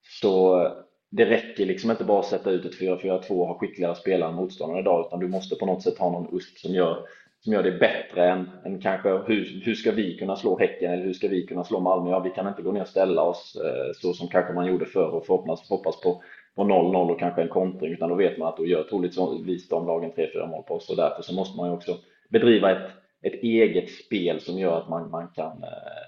så 0.02 0.66
det 1.10 1.24
räcker 1.24 1.66
liksom 1.66 1.90
inte 1.90 2.04
bara 2.04 2.18
att 2.18 2.26
sätta 2.26 2.50
ut 2.50 2.64
ett 2.64 2.80
4-4-2 2.80 3.30
och 3.30 3.46
ha 3.46 3.58
skickligare 3.58 3.94
spelare 3.94 4.30
än 4.30 4.36
motståndaren 4.36 4.80
idag 4.80 5.06
utan 5.06 5.20
du 5.20 5.28
måste 5.28 5.56
på 5.56 5.66
något 5.66 5.82
sätt 5.82 5.98
ha 5.98 6.10
någon 6.10 6.36
USP 6.36 6.58
som 6.58 6.74
gör 6.74 7.06
som 7.40 7.52
gör 7.52 7.62
det 7.62 7.72
bättre 7.72 8.30
än, 8.30 8.50
än 8.64 8.80
kanske 8.80 9.08
hur, 9.08 9.62
hur 9.64 9.74
ska 9.74 9.90
vi 9.92 10.16
kunna 10.16 10.36
slå 10.36 10.58
Häcken 10.58 10.92
eller 10.92 11.04
hur 11.04 11.12
ska 11.12 11.28
vi 11.28 11.46
kunna 11.46 11.64
slå 11.64 11.80
Malmö? 11.80 12.10
Ja, 12.10 12.20
vi 12.20 12.30
kan 12.30 12.48
inte 12.48 12.62
gå 12.62 12.72
ner 12.72 12.82
och 12.82 12.88
ställa 12.88 13.22
oss 13.22 13.56
eh, 13.64 13.92
så 13.94 14.12
som 14.12 14.28
kanske 14.28 14.52
man 14.52 14.66
gjorde 14.66 14.86
förr 14.86 15.08
och 15.08 15.26
hoppas, 15.26 15.68
hoppas 15.68 16.00
på 16.00 16.22
på 16.54 16.62
0-0 16.62 17.10
och 17.10 17.18
kanske 17.18 17.42
en 17.42 17.48
kontring 17.48 17.92
utan 17.92 18.08
då 18.08 18.14
vet 18.14 18.38
man 18.38 18.48
att 18.48 18.56
då 18.56 18.66
gör 18.66 18.82
troligtvis 18.82 19.68
de 19.68 19.86
lagen 19.86 20.12
3-4 20.12 20.46
mål 20.46 20.62
på 20.62 20.74
oss 20.74 20.90
och 20.90 20.96
därför 20.96 21.22
så 21.22 21.34
måste 21.34 21.56
man 21.56 21.68
ju 21.68 21.74
också 21.74 21.96
bedriva 22.28 22.70
ett, 22.70 22.90
ett 23.22 23.42
eget 23.42 23.90
spel 23.90 24.40
som 24.40 24.58
gör 24.58 24.80
att 24.80 24.88
man, 24.88 25.10
man 25.10 25.28
kan 25.28 25.62
eh, 25.62 26.00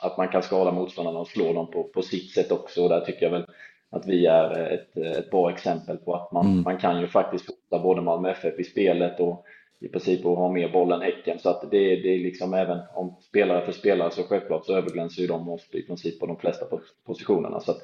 att 0.00 0.16
man 0.16 0.28
kan 0.28 0.42
skada 0.42 0.72
motståndarna 0.72 1.18
och 1.18 1.28
slå 1.28 1.52
dem 1.52 1.70
på, 1.70 1.84
på 1.84 2.02
sitt 2.02 2.30
sätt 2.30 2.52
också 2.52 2.82
och 2.82 2.88
där 2.88 3.00
tycker 3.00 3.22
jag 3.22 3.30
väl 3.30 3.46
att 3.90 4.06
vi 4.06 4.26
är 4.26 4.72
ett, 4.72 4.96
ett 4.96 5.30
bra 5.30 5.50
exempel 5.50 5.96
på 5.96 6.14
att 6.14 6.32
man, 6.32 6.46
mm. 6.46 6.62
man 6.62 6.78
kan 6.78 7.00
ju 7.00 7.06
faktiskt 7.06 7.46
fota 7.46 7.82
både 7.82 8.00
Malmö 8.00 8.30
FF 8.30 8.58
i 8.58 8.64
spelet 8.64 9.20
och 9.20 9.44
i 9.80 9.88
princip 9.88 10.20
att 10.20 10.36
ha 10.36 10.52
mer 10.52 10.72
boll 10.72 10.92
än 10.92 11.00
Häcken. 11.00 11.38
Så 11.38 11.48
att 11.50 11.70
det, 11.70 11.96
det 11.96 12.14
är 12.14 12.18
liksom 12.18 12.54
även 12.54 12.78
om 12.94 13.16
spelare 13.20 13.64
för 13.64 13.72
spelare 13.72 14.10
så 14.10 14.22
självklart 14.22 14.66
så 14.66 14.76
överglänser 14.76 15.22
ju 15.22 15.28
de 15.28 15.48
oss 15.48 15.68
i 15.72 15.82
princip 15.82 16.20
på 16.20 16.26
de 16.26 16.36
flesta 16.36 16.66
positionerna. 17.06 17.60
Så 17.60 17.70
att, 17.70 17.78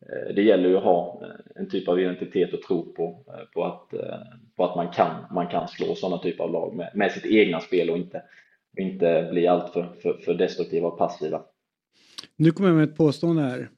eh, 0.00 0.34
det 0.34 0.42
gäller 0.42 0.68
ju 0.68 0.76
att 0.76 0.84
ha 0.84 1.20
eh, 1.22 1.60
en 1.62 1.70
typ 1.70 1.88
av 1.88 2.00
identitet 2.00 2.54
och 2.54 2.62
tro 2.62 2.92
på, 2.92 3.24
eh, 3.28 3.44
på, 3.54 3.64
att, 3.64 3.90
på 4.56 4.64
att 4.64 4.76
man 4.76 4.92
kan, 4.92 5.24
man 5.34 5.46
kan 5.46 5.68
slå 5.68 5.94
sådana 5.94 6.22
typer 6.22 6.44
av 6.44 6.52
lag 6.52 6.76
med, 6.76 6.90
med 6.94 7.12
sitt 7.12 7.26
egna 7.26 7.60
spel 7.60 7.90
och 7.90 7.98
inte, 7.98 8.22
inte 8.78 9.28
bli 9.32 9.46
alltför 9.46 9.92
för, 10.02 10.12
för 10.12 10.34
destruktiva 10.34 10.88
och 10.88 10.98
passiva. 10.98 11.42
Nu 12.36 12.50
kommer 12.50 12.68
jag 12.68 12.76
med 12.76 12.88
ett 12.88 12.96
påstående 12.96 13.42
här. 13.42 13.70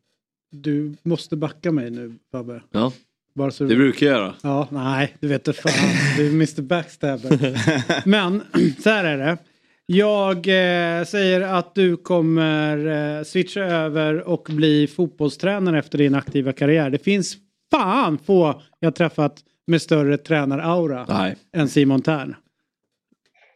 Du 0.51 0.95
måste 1.03 1.37
backa 1.37 1.73
mig 1.73 1.91
nu 1.91 2.19
Fabbe. 2.33 2.63
Ja. 2.71 2.93
Bara 3.39 3.51
så 3.51 3.65
det 3.65 3.77
brukar 3.77 4.07
jag 4.07 4.17
göra. 4.17 4.35
Ja, 4.43 4.69
nej, 4.71 5.15
du 5.21 5.29
vet 5.29 5.49
inte 5.49 5.61
fan. 5.61 6.17
Du 6.17 6.27
är 6.27 6.31
Mr 6.31 6.63
Backstabber. 6.63 8.09
Men 8.09 8.43
så 8.83 8.91
här 8.91 9.05
är 9.05 9.19
det. 9.19 9.39
Jag 9.87 10.37
eh, 10.37 11.05
säger 11.05 11.41
att 11.41 11.75
du 11.75 11.97
kommer 11.97 12.87
eh, 12.87 13.23
switcha 13.25 13.61
över 13.61 14.29
och 14.29 14.49
bli 14.51 14.87
fotbollstränare 14.87 15.79
efter 15.79 15.99
din 15.99 16.15
aktiva 16.15 16.53
karriär. 16.53 16.91
Det 16.91 16.99
finns 16.99 17.37
fan 17.71 18.19
få 18.19 18.63
jag 18.79 18.95
träffat 18.95 19.41
med 19.67 19.83
större 19.83 20.17
tränaraura 20.17 21.07
Nej. 21.09 21.37
än 21.53 21.69
Simon 21.69 22.03
Tern. 22.03 22.37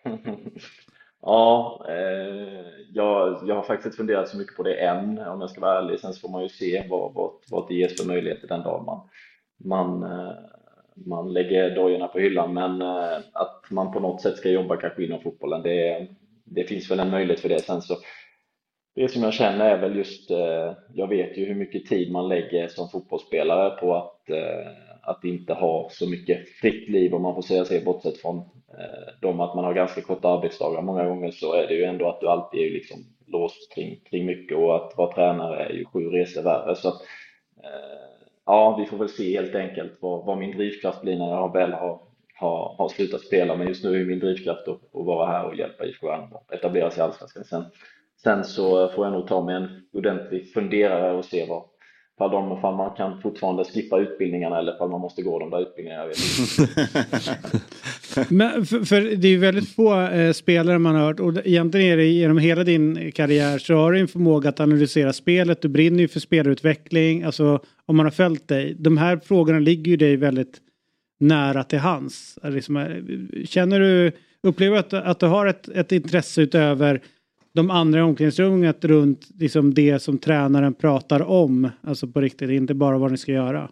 ja, 1.22 1.84
eh, 1.88 2.62
jag, 2.92 3.42
jag 3.46 3.54
har 3.54 3.62
faktiskt 3.62 3.86
inte 3.86 3.96
funderat 3.96 4.28
så 4.28 4.36
mycket 4.36 4.56
på 4.56 4.62
det 4.62 4.74
än 4.74 5.18
om 5.18 5.40
jag 5.40 5.50
ska 5.50 5.60
vara 5.60 5.78
ärlig. 5.78 6.00
Sen 6.00 6.14
så 6.14 6.20
får 6.20 6.28
man 6.28 6.42
ju 6.42 6.48
se 6.48 6.86
vad, 6.90 7.14
vad, 7.14 7.30
vad 7.50 7.68
det 7.68 7.74
ges 7.74 8.00
för 8.00 8.08
möjligheter 8.08 8.48
den 8.48 8.62
dagen 8.62 8.84
man 8.84 9.08
man, 9.64 10.02
eh, 10.02 10.32
man 10.94 11.32
lägger 11.32 11.74
dojorna 11.74 12.08
på 12.08 12.18
hyllan 12.18 12.54
men 12.54 12.82
eh, 12.82 13.16
att 13.32 13.70
man 13.70 13.92
på 13.92 14.00
något 14.00 14.22
sätt 14.22 14.36
ska 14.36 14.48
jobba 14.48 14.76
kanske 14.76 15.04
inom 15.04 15.20
fotbollen 15.20 15.62
det, 15.62 16.08
det 16.44 16.64
finns 16.64 16.90
väl 16.90 17.00
en 17.00 17.10
möjlighet 17.10 17.40
för 17.40 17.48
det 17.48 17.58
sen 17.58 17.82
så 17.82 17.94
det 18.94 19.08
som 19.08 19.22
jag 19.22 19.32
känner 19.32 19.64
är 19.64 19.78
väl 19.78 19.96
just, 19.96 20.30
eh, 20.30 20.72
jag 20.94 21.08
vet 21.08 21.38
ju 21.38 21.44
hur 21.44 21.54
mycket 21.54 21.86
tid 21.86 22.12
man 22.12 22.28
lägger 22.28 22.68
som 22.68 22.88
fotbollsspelare 22.88 23.70
på 23.70 23.94
att, 23.94 24.18
att 25.02 25.24
inte 25.24 25.52
ha 25.52 25.88
så 25.90 26.10
mycket 26.10 26.48
fritt 26.48 26.88
liv 26.88 27.14
om 27.14 27.22
man 27.22 27.34
får 27.34 27.42
säga 27.42 27.64
sig 27.64 27.84
bortsett 27.84 28.18
från 28.18 28.42
de 29.20 29.40
att 29.40 29.54
man 29.54 29.64
har 29.64 29.74
ganska 29.74 30.00
korta 30.00 30.28
arbetsdagar. 30.28 30.82
Många 30.82 31.04
gånger 31.04 31.30
så 31.30 31.54
är 31.54 31.66
det 31.66 31.74
ju 31.74 31.84
ändå 31.84 32.08
att 32.08 32.20
du 32.20 32.28
alltid 32.28 32.60
är 32.60 32.70
liksom 32.70 32.98
låst 33.26 33.74
kring, 33.74 34.00
kring 34.10 34.26
mycket 34.26 34.56
och 34.56 34.76
att 34.76 34.96
vara 34.96 35.14
tränare 35.14 35.64
är 35.64 35.72
ju 35.72 35.84
sju 35.84 36.00
resor 36.00 36.42
värre. 36.42 36.76
Så 36.76 36.88
att, 36.88 37.02
ja, 38.46 38.76
vi 38.78 38.86
får 38.86 38.96
väl 38.96 39.08
se 39.08 39.40
helt 39.40 39.54
enkelt 39.54 39.92
vad, 40.00 40.26
vad 40.26 40.38
min 40.38 40.56
drivkraft 40.56 41.02
blir 41.02 41.18
när 41.18 41.28
jag 41.30 41.52
väl 41.52 41.72
har, 41.72 42.00
har, 42.34 42.74
har 42.78 42.88
slutat 42.88 43.20
spela. 43.20 43.56
Men 43.56 43.68
just 43.68 43.84
nu 43.84 44.00
är 44.00 44.04
min 44.04 44.18
drivkraft 44.18 44.68
att, 44.68 44.94
att 44.94 45.06
vara 45.06 45.26
här 45.26 45.46
och 45.46 45.56
hjälpa 45.56 45.86
IFK 45.86 46.06
Värnamo 46.06 46.36
att 46.36 46.52
etablera 46.52 46.90
sig 46.90 47.00
i 47.00 47.02
Allsvenskan. 47.02 47.44
Sen, 47.44 47.64
sen 48.22 48.44
så 48.44 48.88
får 48.88 49.04
jag 49.06 49.12
nog 49.12 49.28
ta 49.28 49.44
mig 49.44 49.54
en 49.54 49.82
ordentlig 49.92 50.52
funderare 50.52 51.12
och 51.12 51.24
se 51.24 51.46
vad, 51.48 51.64
för 52.18 52.28
de, 52.28 52.60
fall 52.60 52.76
man 52.76 52.96
kan 52.96 53.20
fortfarande 53.22 53.64
skippa 53.64 53.98
utbildningarna 53.98 54.58
eller 54.58 54.76
för 54.76 54.88
man 54.88 55.00
måste 55.00 55.22
gå 55.22 55.38
de 55.38 55.50
där 55.50 55.62
utbildningarna. 55.62 56.02
Jag 56.02 56.08
vet 56.08 56.18
inte. 56.40 57.60
Men 58.34 58.66
för, 58.66 58.84
för, 58.84 59.00
det 59.00 59.28
är 59.28 59.32
ju 59.32 59.38
väldigt 59.38 59.74
få 59.74 60.00
eh, 60.00 60.32
spelare 60.32 60.78
man 60.78 60.94
har 60.94 61.02
hört 61.02 61.20
och 61.20 61.46
egentligen 61.46 61.92
är 61.92 61.96
det 61.96 62.04
genom 62.04 62.38
hela 62.38 62.64
din 62.64 63.12
karriär 63.12 63.58
så 63.58 63.74
har 63.74 63.92
du 63.92 64.00
en 64.00 64.08
förmåga 64.08 64.48
att 64.48 64.60
analysera 64.60 65.12
spelet. 65.12 65.62
Du 65.62 65.68
brinner 65.68 65.98
ju 65.98 66.08
för 66.08 66.20
spelutveckling, 66.20 67.22
Alltså 67.22 67.60
om 67.86 67.96
man 67.96 68.06
har 68.06 68.10
följt 68.10 68.48
dig. 68.48 68.74
De 68.78 68.96
här 68.96 69.16
frågorna 69.16 69.58
ligger 69.58 69.90
ju 69.90 69.96
dig 69.96 70.16
väldigt 70.16 70.60
nära 71.20 71.64
till 71.64 71.78
hans? 71.78 72.38
Liksom, 72.42 72.76
eh, 72.76 73.44
känner 73.44 73.80
du, 73.80 74.12
upplever 74.42 74.76
du 74.76 74.80
att, 74.80 74.92
att 74.92 75.20
du 75.20 75.26
har 75.26 75.46
ett, 75.46 75.68
ett 75.68 75.92
intresse 75.92 76.42
utöver 76.42 77.00
de 77.52 77.70
andra 77.70 77.98
i 77.98 78.02
omklädningsrummet 78.02 78.84
runt 78.84 79.28
liksom 79.38 79.74
det 79.74 79.98
som 79.98 80.18
tränaren 80.18 80.74
pratar 80.74 81.22
om? 81.22 81.70
Alltså 81.82 82.06
på 82.06 82.20
riktigt, 82.20 82.50
inte 82.50 82.74
bara 82.74 82.98
vad 82.98 83.10
ni 83.10 83.16
ska 83.16 83.32
göra. 83.32 83.70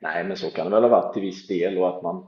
Nej, 0.00 0.24
men 0.24 0.36
så 0.36 0.50
kan 0.50 0.64
det 0.64 0.70
väl 0.70 0.82
ha 0.82 0.90
varit 0.90 1.12
till 1.12 1.22
viss 1.22 1.46
del 1.46 1.78
och 1.78 1.88
att 1.88 2.02
man 2.02 2.26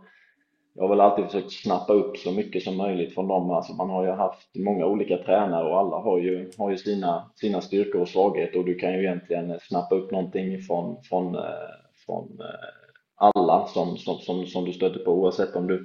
jag 0.75 0.83
har 0.83 0.89
väl 0.89 1.01
alltid 1.01 1.25
försökt 1.25 1.53
snappa 1.53 1.93
upp 1.93 2.17
så 2.17 2.33
mycket 2.33 2.63
som 2.63 2.77
möjligt 2.77 3.15
från 3.15 3.29
dem. 3.29 3.51
Alltså 3.51 3.73
man 3.73 3.91
har 3.91 4.05
ju 4.05 4.11
haft 4.11 4.57
många 4.57 4.87
olika 4.87 5.17
tränare 5.17 5.69
och 5.69 5.79
alla 5.79 5.97
har 5.97 6.19
ju, 6.19 6.51
har 6.59 6.71
ju 6.71 6.77
sina, 6.77 7.31
sina 7.35 7.61
styrkor 7.61 8.01
och 8.01 8.09
svagheter 8.09 8.59
och 8.59 8.65
du 8.65 8.75
kan 8.75 8.93
ju 8.93 8.99
egentligen 8.99 9.59
snappa 9.61 9.95
upp 9.95 10.11
någonting 10.11 10.59
från, 10.59 11.03
från, 11.03 11.35
eh, 11.35 11.43
från 12.07 12.41
eh, 12.41 12.69
alla 13.15 13.67
som, 13.67 13.97
som, 13.97 14.19
som, 14.19 14.47
som 14.47 14.65
du 14.65 14.73
stöter 14.73 15.05
på 15.05 15.13
oavsett 15.13 15.57
om 15.57 15.67
du, 15.67 15.79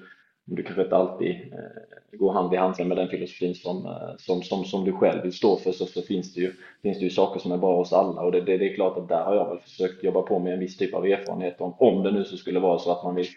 om 0.49 0.55
du 0.55 0.63
kanske 0.63 0.83
inte 0.83 0.95
alltid 0.95 1.31
eh, 1.31 1.96
går 2.11 2.33
hand 2.33 2.53
i 2.53 2.57
hand 2.57 2.75
med 2.85 2.97
den 2.97 3.07
filosofin 3.07 3.55
som, 3.55 3.85
eh, 3.85 4.15
som, 4.17 4.41
som, 4.41 4.65
som 4.65 4.85
du 4.85 4.91
själv 4.91 5.23
vill 5.23 5.33
stå 5.33 5.57
för 5.57 5.71
så, 5.71 5.85
så 5.85 6.01
finns, 6.01 6.33
det 6.33 6.41
ju, 6.41 6.53
finns 6.81 6.97
det 6.99 7.03
ju 7.03 7.09
saker 7.09 7.39
som 7.39 7.51
är 7.51 7.57
bra 7.57 7.77
hos 7.77 7.93
alla. 7.93 8.21
Och 8.21 8.31
det, 8.31 8.41
det, 8.41 8.57
det 8.57 8.71
är 8.71 8.75
klart 8.75 8.97
att 8.97 9.07
där 9.07 9.23
har 9.23 9.35
jag 9.35 9.49
väl 9.49 9.59
försökt 9.59 10.03
jobba 10.03 10.21
på 10.21 10.39
med 10.39 10.53
en 10.53 10.59
viss 10.59 10.77
typ 10.77 10.93
av 10.93 11.05
erfarenhet 11.05 11.61
om, 11.61 11.75
om 11.79 12.03
det 12.03 12.11
nu 12.11 12.23
så 12.23 12.37
skulle 12.37 12.59
vara 12.59 12.79
så 12.79 12.91
att 12.91 13.03
man 13.03 13.15
vill 13.15 13.27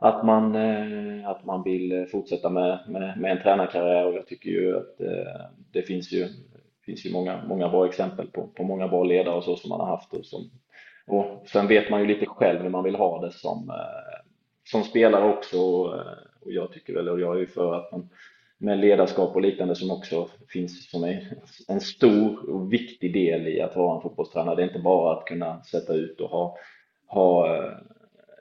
att 0.00 0.24
man, 0.24 0.54
eh, 0.54 1.28
att 1.28 1.44
man 1.44 1.62
vill 1.62 2.06
fortsätta 2.12 2.50
med, 2.50 2.78
med, 2.88 3.20
med 3.20 3.30
en 3.30 3.42
tränarkarriär. 3.42 4.06
Och 4.06 4.14
jag 4.14 4.26
tycker 4.26 4.50
ju 4.50 4.76
att 4.76 5.00
eh, 5.00 5.46
det 5.72 5.82
finns 5.82 6.12
ju, 6.12 6.28
finns 6.86 7.06
ju 7.06 7.12
många, 7.12 7.44
många 7.48 7.68
bra 7.68 7.86
exempel 7.86 8.26
på, 8.26 8.46
på 8.46 8.64
många 8.64 8.88
bra 8.88 9.04
ledare 9.04 9.34
och 9.34 9.44
så 9.44 9.56
som 9.56 9.68
man 9.68 9.80
har 9.80 9.86
haft 9.86 10.12
och, 10.12 10.26
som, 10.26 10.50
och 11.06 11.48
sen 11.48 11.68
vet 11.68 11.90
man 11.90 12.00
ju 12.00 12.06
lite 12.06 12.26
själv 12.26 12.62
hur 12.62 12.70
man 12.70 12.84
vill 12.84 12.94
ha 12.94 13.20
det 13.20 13.32
som, 13.32 13.72
som 14.64 14.82
spelare 14.82 15.32
också 15.32 15.58
och, 16.40 16.52
jag 16.52 16.72
tycker 16.72 16.94
väl, 16.94 17.08
och 17.08 17.20
jag 17.20 17.36
är 17.36 17.40
ju 17.40 17.46
för 17.46 17.74
att 17.74 17.92
man 17.92 18.08
med 18.58 18.78
ledarskap 18.80 19.34
och 19.34 19.42
liknande 19.42 19.74
som 19.74 19.90
också 19.90 20.28
finns 20.48 20.90
som 20.90 21.20
en 21.68 21.80
stor 21.80 22.50
och 22.50 22.72
viktig 22.72 23.12
del 23.12 23.48
i 23.48 23.60
att 23.60 23.76
vara 23.76 23.96
en 23.96 24.02
fotbollstränare. 24.02 24.56
Det 24.56 24.62
är 24.62 24.66
inte 24.66 24.78
bara 24.78 25.18
att 25.18 25.24
kunna 25.24 25.62
sätta 25.62 25.94
ut 25.94 26.20
och 26.20 26.30
ha, 26.30 26.56
ha 27.06 27.56
eh, 27.56 27.72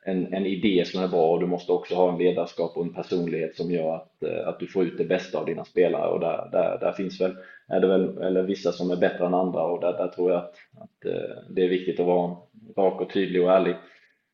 en, 0.05 0.33
en 0.33 0.45
idé 0.45 0.85
som 0.85 1.03
är 1.03 1.07
bra 1.07 1.31
och 1.31 1.39
du 1.39 1.45
måste 1.45 1.71
också 1.71 1.95
ha 1.95 2.11
en 2.11 2.17
ledarskap 2.17 2.77
och 2.77 2.85
en 2.85 2.93
personlighet 2.93 3.55
som 3.55 3.71
gör 3.71 3.95
att, 3.95 4.23
eh, 4.23 4.47
att 4.47 4.59
du 4.59 4.67
får 4.67 4.83
ut 4.83 4.97
det 4.97 5.05
bästa 5.05 5.39
av 5.39 5.45
dina 5.45 5.65
spelare. 5.65 6.11
Och 6.11 6.19
där, 6.19 6.49
där, 6.51 6.77
där 6.79 6.91
finns 6.91 7.21
väl, 7.21 7.35
är 7.67 7.79
det 7.79 7.87
väl 7.87 8.17
eller 8.17 8.43
vissa 8.43 8.71
som 8.71 8.91
är 8.91 8.95
bättre 8.95 9.25
än 9.25 9.33
andra. 9.33 9.63
Och 9.63 9.81
där, 9.81 9.93
där 9.93 10.07
tror 10.07 10.31
jag 10.31 10.39
att, 10.39 10.55
att 10.77 11.05
eh, 11.05 11.37
det 11.49 11.63
är 11.63 11.69
viktigt 11.69 11.99
att 11.99 12.05
vara 12.05 12.37
rak 12.77 13.01
och 13.01 13.13
tydlig 13.13 13.43
och 13.43 13.51
ärlig 13.51 13.75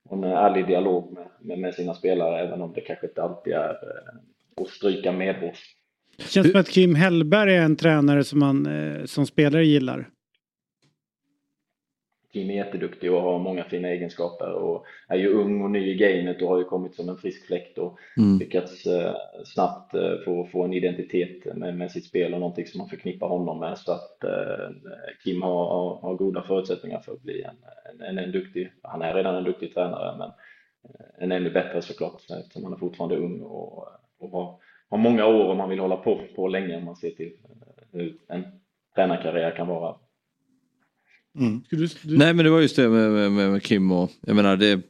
en 0.10 0.24
ärlig 0.24 0.68
dialog 0.68 1.14
med, 1.14 1.28
med, 1.42 1.60
med 1.60 1.74
sina 1.74 1.94
spelare 1.94 2.40
även 2.40 2.62
om 2.62 2.74
det 2.74 2.82
kanske 2.82 3.08
inte 3.08 3.24
alltid 3.24 3.54
är 3.54 3.70
eh, 3.70 4.62
att 4.62 4.70
stryka 4.70 5.12
medhårs. 5.12 5.76
Det 6.18 6.24
känns 6.24 6.52
som 6.52 6.60
att 6.60 6.70
Kim 6.70 6.96
Hellberg 6.96 7.56
är 7.56 7.62
en 7.62 7.76
tränare 7.76 8.24
som 8.24 8.40
man 8.40 8.66
eh, 8.66 9.06
som 9.06 9.26
spelare 9.26 9.66
gillar. 9.66 10.10
Kim 12.34 12.50
är 12.50 12.54
jätteduktig 12.54 13.14
och 13.14 13.22
har 13.22 13.40
många 13.40 13.64
fina 13.64 13.88
egenskaper 13.88 14.54
och 14.54 14.86
är 15.08 15.18
ju 15.18 15.34
ung 15.34 15.62
och 15.62 15.72
ny 15.72 15.90
i 15.92 15.96
gamet 15.96 16.42
och 16.42 16.48
har 16.50 16.58
ju 16.58 16.64
kommit 16.64 16.96
som 16.96 17.10
en 17.10 17.18
frisk 17.18 17.46
fläkt 17.48 17.78
och 17.78 18.00
Mm. 18.18 18.40
lyckats 18.40 18.86
eh, 18.86 19.16
snabbt 19.46 19.94
eh, 19.94 20.18
få, 20.26 20.46
få 20.46 20.64
en 20.64 20.74
identitet 20.74 21.56
med, 21.56 21.78
med 21.78 21.92
sitt 21.92 22.06
spel 22.06 22.34
och 22.34 22.40
någonting 22.40 22.66
som 22.68 22.78
man 22.78 22.88
förknippar 22.90 23.28
honom 23.28 23.60
med 23.60 23.78
så 23.78 23.92
att 23.92 24.24
eh, 24.24 24.70
Kim 25.24 25.42
har, 25.42 25.66
har, 25.66 25.96
har 26.02 26.16
goda 26.16 26.42
förutsättningar 26.44 27.00
för 27.00 27.12
att 27.12 27.22
bli 27.22 27.42
en, 27.42 27.56
en, 27.92 28.02
en, 28.02 28.18
en 28.26 28.32
duktig, 28.32 28.72
han 28.84 29.02
är 29.02 29.14
redan 29.14 29.36
en 29.36 29.44
duktig 29.44 29.74
tränare 29.74 30.18
men 30.18 30.32
en 31.18 31.32
ännu 31.32 31.50
bättre 31.52 31.82
såklart 31.82 32.22
eftersom 32.40 32.64
han 32.64 32.74
är 32.74 32.78
fortfarande 32.78 33.16
ung 33.16 33.42
och, 33.42 33.88
och 34.20 34.30
har, 34.32 34.60
har 34.90 34.98
många 34.98 35.26
år 35.26 35.46
om 35.46 35.58
man 35.58 35.70
vill 35.70 35.80
hålla 35.80 35.98
på, 35.98 36.22
på 36.36 36.48
länge 36.48 36.78
om 36.78 36.86
man 36.86 36.96
ser 36.96 37.10
till 37.10 37.38
hur 37.92 38.18
en 38.28 38.44
tränarkarriär 38.96 39.52
kan 39.56 39.68
vara. 39.68 39.96
Nej 41.34 42.34
men 42.34 42.38
det 42.38 42.50
var 42.50 42.62
just 42.62 42.76
det 42.76 42.90
med, 42.90 43.12
med, 43.12 43.32
med, 43.32 43.52
med 43.52 43.64
Kim 43.64 43.92
och 43.92 44.12
jag 44.22 44.36
menar 44.36 44.58
det, 44.58 44.82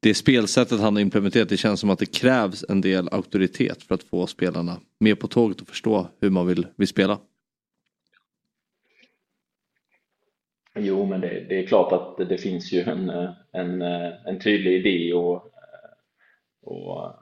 det 0.00 0.14
spelsättet 0.14 0.80
han 0.80 0.94
har 0.94 1.00
implementerat 1.00 1.48
det 1.48 1.56
känns 1.56 1.80
som 1.80 1.90
att 1.90 1.98
det 1.98 2.12
krävs 2.14 2.64
en 2.68 2.80
del 2.80 3.08
auktoritet 3.12 3.82
för 3.82 3.94
att 3.94 4.02
få 4.02 4.26
spelarna 4.26 4.80
med 4.98 5.20
på 5.20 5.28
tåget 5.28 5.60
och 5.60 5.68
förstå 5.68 6.08
hur 6.20 6.30
man 6.30 6.46
vill, 6.46 6.66
vill 6.76 6.88
spela. 6.88 7.18
Jo, 10.78 11.06
men 11.06 11.20
det, 11.20 11.46
det 11.48 11.58
är 11.58 11.66
klart 11.66 11.92
att 11.92 12.28
det 12.28 12.38
finns 12.38 12.72
ju 12.72 12.80
en, 12.80 13.10
en, 13.52 13.82
en 14.26 14.40
tydlig 14.40 14.72
idé 14.72 15.12
och, 15.14 15.52
och 16.62 17.12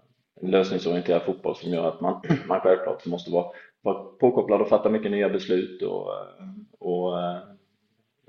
en 0.43 0.51
lösningsorienterad 0.51 1.23
fotboll 1.23 1.57
som 1.57 1.73
gör 1.73 1.89
att 1.89 2.01
man, 2.01 2.23
man 2.47 2.61
självklart 2.61 3.07
måste 3.07 3.31
vara, 3.31 3.47
vara 3.83 4.05
påkopplad 4.05 4.61
och 4.61 4.69
fatta 4.69 4.91
mycket 4.91 5.11
nya 5.11 5.29
beslut 5.29 5.83
och, 5.83 6.09
och, 6.79 7.19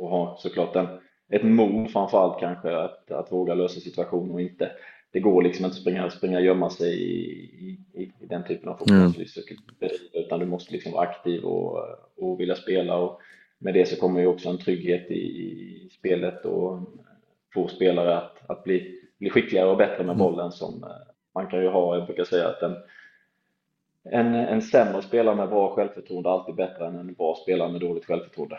och 0.04 0.10
ha 0.10 0.38
såklart 0.40 0.76
en, 0.76 0.88
ett 1.30 1.44
mod 1.44 1.92
framförallt 1.92 2.40
kanske 2.40 2.78
att, 2.78 3.12
att 3.12 3.32
våga 3.32 3.54
lösa 3.54 3.80
situationer 3.80 4.34
och 4.34 4.42
inte 4.42 4.72
det 5.14 5.20
går 5.20 5.44
liksom 5.44 5.66
inte 5.66 5.76
att 5.76 5.82
springa, 5.82 6.10
springa 6.10 6.38
och 6.38 6.44
gömma 6.44 6.70
sig 6.70 7.02
i, 7.02 7.78
i, 7.94 8.12
i 8.20 8.26
den 8.26 8.44
typen 8.44 8.70
av 8.70 8.76
fotboll 8.76 8.98
Mm. 8.98 9.14
utan 10.14 10.40
du 10.40 10.46
måste 10.46 10.74
liksom 10.74 10.92
vara 10.92 11.08
aktiv 11.08 11.44
och, 11.44 11.80
och 12.18 12.40
vilja 12.40 12.56
spela 12.56 12.98
och 12.98 13.22
med 13.58 13.74
det 13.74 13.86
så 13.86 13.96
kommer 13.96 14.20
ju 14.22 14.28
också 14.28 14.50
en 14.50 14.58
trygghet 14.58 15.12
i, 15.12 15.14
i 15.14 15.90
spelet 16.00 16.46
och 16.46 16.80
få 17.54 17.68
spelare 17.68 18.18
att, 18.18 18.50
att 18.50 18.64
bli, 18.64 19.02
bli 19.20 19.30
skickligare 19.30 19.70
och 19.70 19.78
bättre 19.78 20.04
med 20.04 20.18
bollen 20.18 20.52
som 20.52 20.86
man 21.34 21.48
kan 21.48 21.62
ju 21.62 21.68
ha, 21.68 21.96
jag 21.96 22.06
brukar 22.06 22.24
säga 22.24 22.48
att 22.48 22.62
en, 22.62 22.76
en, 24.04 24.36
en 24.36 24.62
sämre 24.62 25.02
spelare 25.02 25.36
med 25.36 25.50
bra 25.50 25.76
självförtroende 25.76 26.30
är 26.30 26.34
alltid 26.34 26.56
bättre 26.56 26.88
än 26.88 27.00
en 27.00 27.14
bra 27.14 27.36
spelare 27.44 27.72
med 27.72 27.82
dåligt 27.82 28.06
självförtroende. 28.06 28.58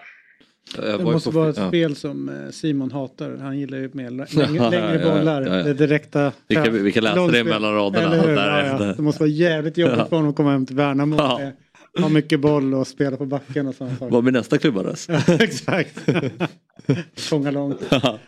Det 0.77 1.05
måste 1.05 1.31
vara 1.31 1.51
ett 1.51 1.69
spel 1.69 1.97
som 1.97 2.29
eh, 2.29 2.51
Simon 2.51 2.91
hatar. 2.93 3.37
Han 3.37 3.59
gillar 3.59 3.79
ju 3.79 3.91
mer 3.93 4.11
längre, 4.37 4.71
längre 4.71 4.99
bollar. 5.05 5.43
Ja, 5.43 5.49
ja, 5.49 5.57
ja. 5.57 5.63
Det 5.63 5.75
direkta. 5.75 6.33
Vi 6.49 6.55
kan- 6.55 6.83
vi 6.85 6.93
kan 6.93 7.03
läsa 7.05 7.15
det 7.15 7.21
långspel. 7.21 7.45
mellan 7.45 7.75
raderna. 7.75 8.17
Ja, 8.17 8.65
ja. 8.87 8.93
Det 8.97 9.03
måste 9.03 9.21
vara 9.23 9.31
jävligt 9.31 9.79
jobbigt 9.79 9.99
Ja. 9.99 10.07
för 10.07 10.17
honom 10.17 10.31
att 10.31 10.37
komma 10.37 10.51
hem 10.53 10.67
till 10.67 10.77
Värnamo. 10.77 11.17
Ja. 11.17 11.41
Ha 12.01 12.09
mycket 12.09 12.41
boll 12.41 12.75
och 12.75 12.87
spela 12.87 13.17
på 13.17 13.27
backen 13.27 13.67
och 13.67 13.75
sådana 13.75 13.97
saker. 13.97 14.13
Vad 14.13 14.23
blir 14.25 14.33
nästa 14.33 14.59
klubbadress? 14.59 15.09
Ja, 15.27 15.35
exakt. 15.41 16.01
Fånga 17.17 17.51
långt. 17.51 17.79
Ja. 17.91 18.19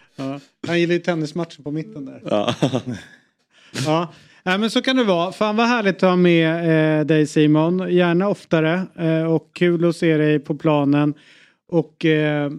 Han 0.66 0.80
gillar 0.80 0.92
ju 0.94 1.00
tennismatchen 1.00 1.64
på 1.64 1.70
mitten 1.70 2.04
där. 2.04 2.20
Ja. 2.24 2.54
Ja, 3.86 4.12
Nej, 4.42 4.58
men 4.58 4.70
så 4.70 4.82
kan 4.82 4.96
det 4.96 5.04
vara. 5.04 5.32
Fan 5.32 5.56
vad 5.56 5.66
härligt 5.66 5.96
att 5.96 6.02
ha 6.10 6.16
med 6.16 6.98
eh, 7.00 7.06
dig 7.06 7.26
Simon. 7.26 7.92
Gärna 7.92 8.28
oftare 8.28 8.82
eh, 8.98 9.22
och 9.32 9.50
kul 9.54 9.84
att 9.88 9.96
se 9.96 10.16
dig 10.16 10.38
på 10.38 10.54
planen. 10.54 11.14
Och 11.68 12.04
eh, 12.04 12.50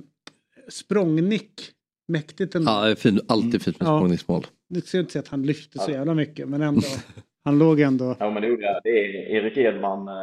språngnick. 0.69 1.61
Mäktigt 2.07 2.55
ändå. 2.55 2.71
Ja, 2.71 2.85
det 2.85 2.91
är 2.91 2.95
fin, 2.95 3.19
alltid 3.27 3.61
fint 3.61 3.79
med 3.79 3.87
Ja. 3.89 3.97
språngningsmål. 3.99 4.45
Nu 4.69 4.81
ser 4.81 4.97
jag 4.97 5.03
inte 5.03 5.11
säga 5.13 5.21
att 5.21 5.27
han 5.27 5.43
lyfte 5.43 5.79
så 5.79 5.91
jävla 5.91 6.13
mycket 6.13 6.49
men 6.49 6.61
ändå. 6.61 6.81
Han 7.43 7.59
låg 7.59 7.79
ändå. 7.79 8.15
Ja, 8.19 8.29
men 8.29 8.41
det 8.41 8.47
är 8.47 9.07
Erik 9.35 9.57
Edman 9.57 10.07
eh, 10.07 10.13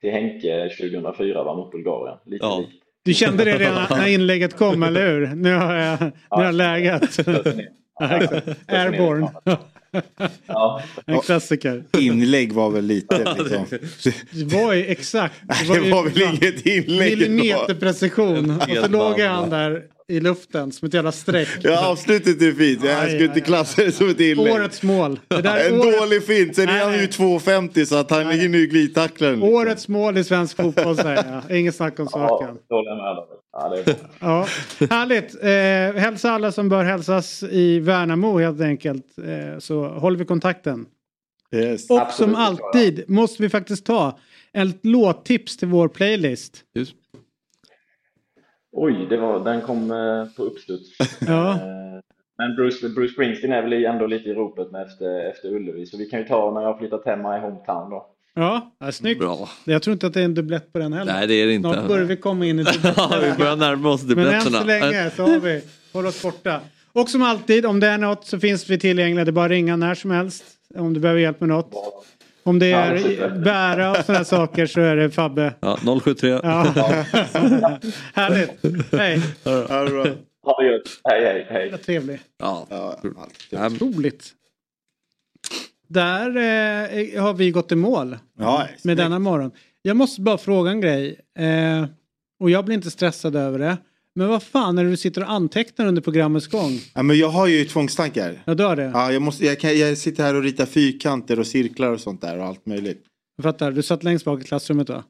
till 0.00 0.10
Henke 0.10 0.68
2004 0.80 1.44
va, 1.44 1.54
mot 1.56 1.70
Bulgarien. 1.72 2.18
Lite 2.26 2.46
likt. 2.58 2.70
Du 3.04 3.14
kände 3.14 3.44
det 3.44 3.58
redan 3.58 3.86
när 3.90 4.06
inlägget 4.08 4.56
kom, 4.56 4.82
eller 4.82 5.10
hur? 5.12 5.26
Nu 5.26 5.54
har 5.54 5.74
jag, 5.74 6.00
nu 6.02 6.12
har 6.28 6.44
jag 6.44 6.54
läget. 6.54 7.18
Ja. 7.98 8.06
Airborne. 8.66 9.28
Ja. 10.46 10.82
En 11.06 11.20
klassiker. 11.20 11.84
Inlägg 11.98 12.52
var 12.52 12.70
väl 12.70 12.84
lite 12.84 13.34
liksom. 13.38 13.66
Det 14.30 14.44
var 14.54 14.72
ju 14.72 14.86
exakt. 14.86 15.34
Nej, 15.48 15.80
det 15.80 15.90
var 15.90 16.04
väl 16.04 16.22
inget 16.22 16.66
inlägg. 16.66 17.18
Millimeterprecision. 17.18 18.50
Och 18.60 18.76
så 18.76 18.88
låg 18.88 19.20
han 19.20 19.50
där 19.50 19.82
i 20.08 20.20
luften 20.20 20.72
som 20.72 20.86
ett 20.88 20.94
jävla 20.94 21.12
streck. 21.12 21.48
Ja, 21.62 21.88
avslutet 21.88 22.42
är 22.42 22.52
fint. 22.52 22.84
Jag 22.84 23.00
Aj, 23.02 23.08
skulle 23.08 23.24
inte 23.24 23.40
klassa 23.40 23.82
det 23.84 23.92
som 23.92 24.08
ett 24.08 24.20
inlägg. 24.20 24.52
Årets 24.54 24.82
mål. 24.82 25.20
Det 25.28 25.42
där 25.42 25.56
är 25.56 25.68
en 25.68 25.80
årets- 25.80 25.98
dålig 26.00 26.24
fint. 26.26 26.54
Sen 26.56 26.68
är 26.68 26.84
han 26.84 26.92
ju 26.98 27.06
2,50 27.06 27.84
så 27.84 27.96
att 27.96 28.10
han 28.10 28.30
hinner 28.30 28.58
ju 28.58 28.66
glidtackla 28.66 29.28
den. 29.30 29.42
Årets 29.42 29.88
mål 29.88 30.18
i 30.18 30.24
svensk 30.24 30.56
fotboll 30.56 30.96
säger 30.96 31.42
jag. 31.48 31.58
Inget 31.58 31.74
snack 31.74 31.98
om 32.00 32.08
saken. 32.08 32.58
Ja, 32.68 32.76
håller 32.76 32.96
med 32.96 33.26
härligt. 34.90 35.34
Eh, 35.42 36.02
hälsa 36.02 36.30
alla 36.30 36.52
som 36.52 36.68
bör 36.68 36.84
hälsas 36.84 37.42
i 37.42 37.80
Värnamo 37.80 38.38
helt 38.38 38.60
enkelt. 38.60 39.04
Eh, 39.18 39.58
så 39.58 39.84
håller 39.88 40.18
vi 40.18 40.24
kontakten. 40.24 40.86
Yes. 41.54 41.90
Och 41.90 42.00
Absolut, 42.00 42.32
som 42.34 42.42
alltid 42.42 43.04
måste 43.10 43.42
vi 43.42 43.48
faktiskt 43.48 43.86
ta 43.86 44.18
ett 44.52 44.78
låttips 44.86 45.56
till 45.56 45.68
vår 45.68 45.88
playlist. 45.88 46.56
Oj, 48.78 49.06
det 49.10 49.16
var, 49.16 49.44
den 49.44 49.60
kom 49.60 49.90
eh, 49.90 50.36
på 50.36 50.42
uppstuds. 50.42 50.90
Ja. 51.26 51.50
Eh, 51.52 51.58
Men 52.38 52.56
Bruce, 52.56 52.88
Bruce 52.88 53.12
Springsteen 53.12 53.52
är 53.52 53.62
väl 53.62 53.72
ändå 53.72 54.06
lite 54.06 54.28
i 54.28 54.34
ropet 54.34 54.70
med 54.70 54.82
efter, 54.82 55.30
efter 55.30 55.48
Ullevi, 55.54 55.86
så 55.86 55.96
vi 55.96 56.06
kan 56.06 56.20
ju 56.20 56.26
ta 56.26 56.50
när 56.54 56.60
jag 56.60 56.68
har 56.72 56.78
flyttat 56.78 57.04
hem 57.06 57.20
i 57.20 57.40
hometown 57.40 57.90
då. 57.90 58.06
Ja, 58.34 58.70
ja 58.80 58.92
snyggt. 58.92 59.20
Bra. 59.20 59.48
Jag 59.64 59.82
tror 59.82 59.92
inte 59.92 60.06
att 60.06 60.14
det 60.14 60.20
är 60.20 60.24
en 60.24 60.34
dubblett 60.34 60.72
på 60.72 60.78
den 60.78 60.92
heller. 60.92 61.12
Nej, 61.12 61.26
det 61.26 61.34
är 61.34 61.46
det 61.46 61.52
inte. 61.54 61.72
Snart 61.72 61.88
börjar 61.88 62.04
vi 62.04 62.16
komma 62.16 62.46
in 62.46 62.60
i 62.60 62.64
Ja, 62.96 63.18
vi 63.22 63.38
börjar 63.38 63.56
närma 63.56 63.88
oss 63.90 64.02
Men 64.02 64.10
än 64.10 64.24
dubbletterna. 64.24 64.58
så 64.60 64.66
länge 64.66 65.10
så 65.10 65.22
har 65.22 65.40
vi, 65.40 65.62
håll 65.92 66.06
oss 66.06 66.22
borta. 66.22 66.60
Och 66.92 67.08
som 67.08 67.22
alltid, 67.22 67.66
om 67.66 67.80
det 67.80 67.86
är 67.86 67.98
något 67.98 68.24
så 68.24 68.38
finns 68.38 68.70
vi 68.70 68.78
tillgängliga. 68.78 69.24
Det 69.24 69.30
är 69.30 69.32
bara 69.32 69.44
att 69.44 69.50
ringa 69.50 69.76
när 69.76 69.94
som 69.94 70.10
helst. 70.10 70.44
Om 70.74 70.94
du 70.94 71.00
behöver 71.00 71.20
hjälp 71.20 71.40
med 71.40 71.48
något. 71.48 71.74
Om 72.46 72.58
det 72.58 72.72
är 72.72 73.28
bära 73.38 73.90
och 73.90 73.96
sådana 74.04 74.24
saker 74.24 74.66
så 74.66 74.80
är 74.80 74.96
det 74.96 75.10
Fabbe. 75.10 75.54
Ja, 75.60 75.78
073. 76.04 76.28
Ja. 76.28 76.38
Härligt. 78.14 78.92
Hej. 78.92 79.20
Ha 80.44 80.60
det 80.62 80.66
gött. 80.66 80.88
Hej, 81.04 81.24
hej, 81.24 81.46
hej. 81.50 81.70
Vad 81.70 81.82
trevlig. 81.82 82.20
Ja. 82.38 82.66
Otroligt. 83.66 84.32
Där 85.88 86.28
eh, 86.28 87.22
har 87.22 87.34
vi 87.34 87.50
gått 87.50 87.72
i 87.72 87.76
mål 87.76 88.18
Ja, 88.38 88.66
med 88.84 88.96
denna 88.96 89.18
morgon. 89.18 89.50
Jag 89.82 89.96
måste 89.96 90.20
bara 90.20 90.38
fråga 90.38 90.70
en 90.70 90.80
grej. 90.80 91.20
Eh, 91.38 91.84
och 92.40 92.50
jag 92.50 92.64
blir 92.64 92.74
inte 92.74 92.90
stressad 92.90 93.36
över 93.36 93.58
det. 93.58 93.76
Men 94.16 94.28
vad 94.28 94.42
fan 94.42 94.74
när 94.74 94.84
du 94.84 94.96
sitter 94.96 95.22
och 95.22 95.30
antecknar 95.30 95.86
under 95.86 96.02
programmets 96.02 96.46
gång? 96.46 96.80
Ja, 96.94 97.02
men 97.02 97.18
jag 97.18 97.28
har 97.28 97.46
ju 97.46 97.64
tvångstankar. 97.64 98.42
Ja, 98.44 98.54
du 98.54 98.64
har 98.64 98.76
det? 98.76 98.90
Ja, 98.94 99.12
jag, 99.12 99.22
måste, 99.22 99.46
jag, 99.46 99.60
kan, 99.60 99.78
jag 99.78 99.98
sitter 99.98 100.22
här 100.22 100.34
och 100.34 100.42
ritar 100.42 100.66
fyrkanter 100.66 101.38
och 101.40 101.46
cirklar 101.46 101.90
och 101.92 102.00
sånt 102.00 102.20
där 102.20 102.38
och 102.38 102.44
allt 102.44 102.66
möjligt. 102.66 103.02
Jag 103.36 103.42
fattar, 103.44 103.72
du 103.72 103.82
satt 103.82 104.04
längst 104.04 104.24
bak 104.24 104.40
i 104.40 104.44
klassrummet 104.44 104.86
då? 104.86 105.02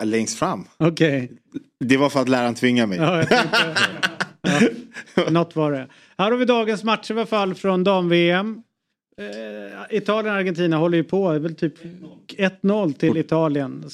Äh, 0.00 0.06
längst 0.06 0.38
fram. 0.38 0.64
Okej. 0.76 1.32
Det 1.84 1.96
var 1.96 2.08
för 2.10 2.20
att 2.20 2.28
läraren 2.28 2.54
tvingade 2.54 2.86
mig. 2.86 2.98
Ja, 2.98 3.16
jag 3.18 3.28
tänkte- 3.28 3.74
ja. 5.14 5.30
Något 5.30 5.56
var 5.56 5.72
det. 5.72 5.86
Här 6.18 6.30
har 6.30 6.38
vi 6.38 6.44
dagens 6.44 6.84
matcher 6.84 7.14
i 7.14 7.16
alla 7.18 7.26
fall 7.26 7.54
från 7.54 7.84
dam-VM. 7.84 8.62
Eh, 9.20 9.96
Italien 9.96 10.34
och 10.34 10.40
Argentina 10.40 10.76
håller 10.76 10.98
ju 10.98 11.04
på. 11.04 11.30
Det 11.30 11.36
är 11.36 11.40
väl 11.40 11.54
typ 11.54 11.74
1-0 12.36 12.92
till 12.92 13.16
Italien. 13.16 13.84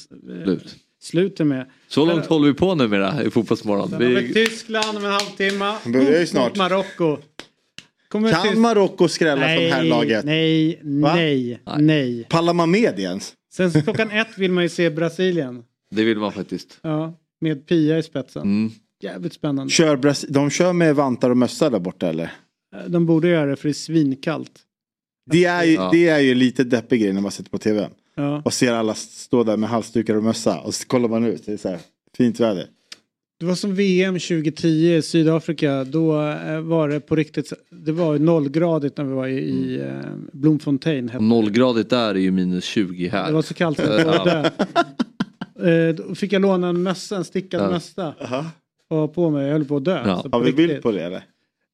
Slut. 0.43 0.75
Slutar 1.05 1.43
med. 1.45 1.65
Så 1.87 2.05
långt 2.05 2.25
håller 2.25 2.47
vi 2.47 2.53
på 2.53 2.75
numera 2.75 3.23
i 3.23 3.29
Fotbollsmorgon. 3.29 3.95
Vi. 3.99 4.33
Tyskland 4.33 4.97
om 4.97 5.05
en 5.05 5.11
halvtimme. 5.11 5.75
Börjar 5.85 6.19
ju 6.19 6.27
snart. 6.27 6.55
Marocko. 6.55 7.17
Kommer 8.07 8.31
Kan 8.31 8.41
Tysk- 8.47 8.57
Marocko 8.57 9.07
skrälla 9.07 9.41
nej, 9.41 9.69
som 9.69 9.77
här 9.77 9.83
laget? 9.83 10.25
Nej, 10.25 10.79
Va? 10.83 11.15
nej, 11.15 11.59
nej. 11.77 12.25
Pallar 12.29 12.53
man 12.53 12.71
med 12.71 12.99
ens? 12.99 13.33
Sen 13.53 13.71
så 13.71 13.81
klockan 13.81 14.11
ett 14.11 14.37
vill 14.37 14.51
man 14.51 14.63
ju 14.63 14.69
se 14.69 14.89
Brasilien. 14.89 15.63
Det 15.91 16.03
vill 16.03 16.17
man 16.17 16.31
faktiskt. 16.31 16.79
Ja, 16.81 17.13
med 17.41 17.67
Pia 17.67 17.97
i 17.97 18.03
spetsen. 18.03 18.41
Mm. 18.41 18.71
Jävligt 19.03 19.33
spännande. 19.33 19.71
Kör 19.73 19.97
Bras- 19.97 20.25
de 20.29 20.49
kör 20.49 20.73
med 20.73 20.95
vantar 20.95 21.29
och 21.29 21.37
mössa 21.37 21.69
där 21.69 21.79
borta 21.79 22.09
eller? 22.09 22.31
De 22.87 23.05
borde 23.05 23.27
göra 23.27 23.45
det 23.49 23.55
för 23.55 23.67
det 23.67 23.71
är 23.71 23.73
svinkallt. 23.73 24.51
Det 25.31 25.45
är 25.45 25.63
ju, 25.63 25.73
Ja. 25.73 25.89
det 25.93 26.07
är 26.07 26.19
ju 26.19 26.35
lite 26.35 26.63
deppig 26.63 27.01
grej 27.01 27.13
när 27.13 27.21
man 27.21 27.31
sitter 27.31 27.49
på 27.49 27.57
tv. 27.57 27.89
Ja. 28.15 28.41
Och 28.45 28.53
ser 28.53 28.73
alla 28.73 28.93
stå 28.95 29.43
där 29.43 29.57
med 29.57 29.69
halsdukar 29.69 30.15
och 30.15 30.23
mössa. 30.23 30.59
Och 30.59 30.73
så 30.75 30.87
kollar 30.87 31.09
man 31.09 31.25
ut. 31.25 31.45
Det 31.45 31.53
är 31.53 31.57
så 31.57 31.69
här, 31.69 31.79
fint 32.17 32.39
väder. 32.39 32.67
Det 33.39 33.45
var 33.45 33.55
som 33.55 33.75
VM 33.75 34.13
2010 34.19 34.67
i 34.95 35.01
Sydafrika. 35.01 35.83
Då 35.83 36.21
eh, 36.29 36.59
var 36.61 36.89
det 36.89 36.99
på 36.99 37.15
riktigt. 37.15 37.53
Det 37.71 37.91
var 37.91 38.19
nollgradigt 38.19 38.97
när 38.97 39.05
vi 39.05 39.13
var 39.13 39.27
i, 39.27 39.75
Mm. 39.81 39.97
eh, 39.99 40.05
Bloemfontein. 40.33 41.07
det. 41.07 41.19
Nollgradigt 41.19 41.89
där 41.89 42.09
är 42.09 42.19
ju 42.19 42.31
minus 42.31 42.63
20 42.65 43.07
här. 43.07 43.27
Det 43.27 43.33
var 43.33 43.41
så 43.41 43.53
kallt 43.53 43.79
att 43.79 44.01
jag 44.05 44.15
Ja. 44.15 44.23
dö. 44.23 45.89
Eh, 45.89 45.95
Då 45.95 46.15
fick 46.15 46.33
jag 46.33 46.41
låna 46.41 46.67
en 46.69 46.83
mössa, 46.83 47.15
en 47.17 47.23
stickad 47.25 47.61
Ja. 47.61 47.69
mössa. 47.69 48.13
Och 48.89 48.97
ha 48.97 49.07
på 49.07 49.29
mig, 49.29 49.45
jag 49.45 49.51
höll 49.53 49.65
på 49.65 49.77
att 49.77 49.83
dö. 49.85 50.03
Ja. 50.05 50.21
Så 50.23 50.29
på 50.29 50.37
Har 50.37 50.43
vi 50.43 50.51
bild 50.53 50.69
riktigt. 50.69 50.83
på 50.83 50.91
det 50.91 51.03
eller? 51.03 51.23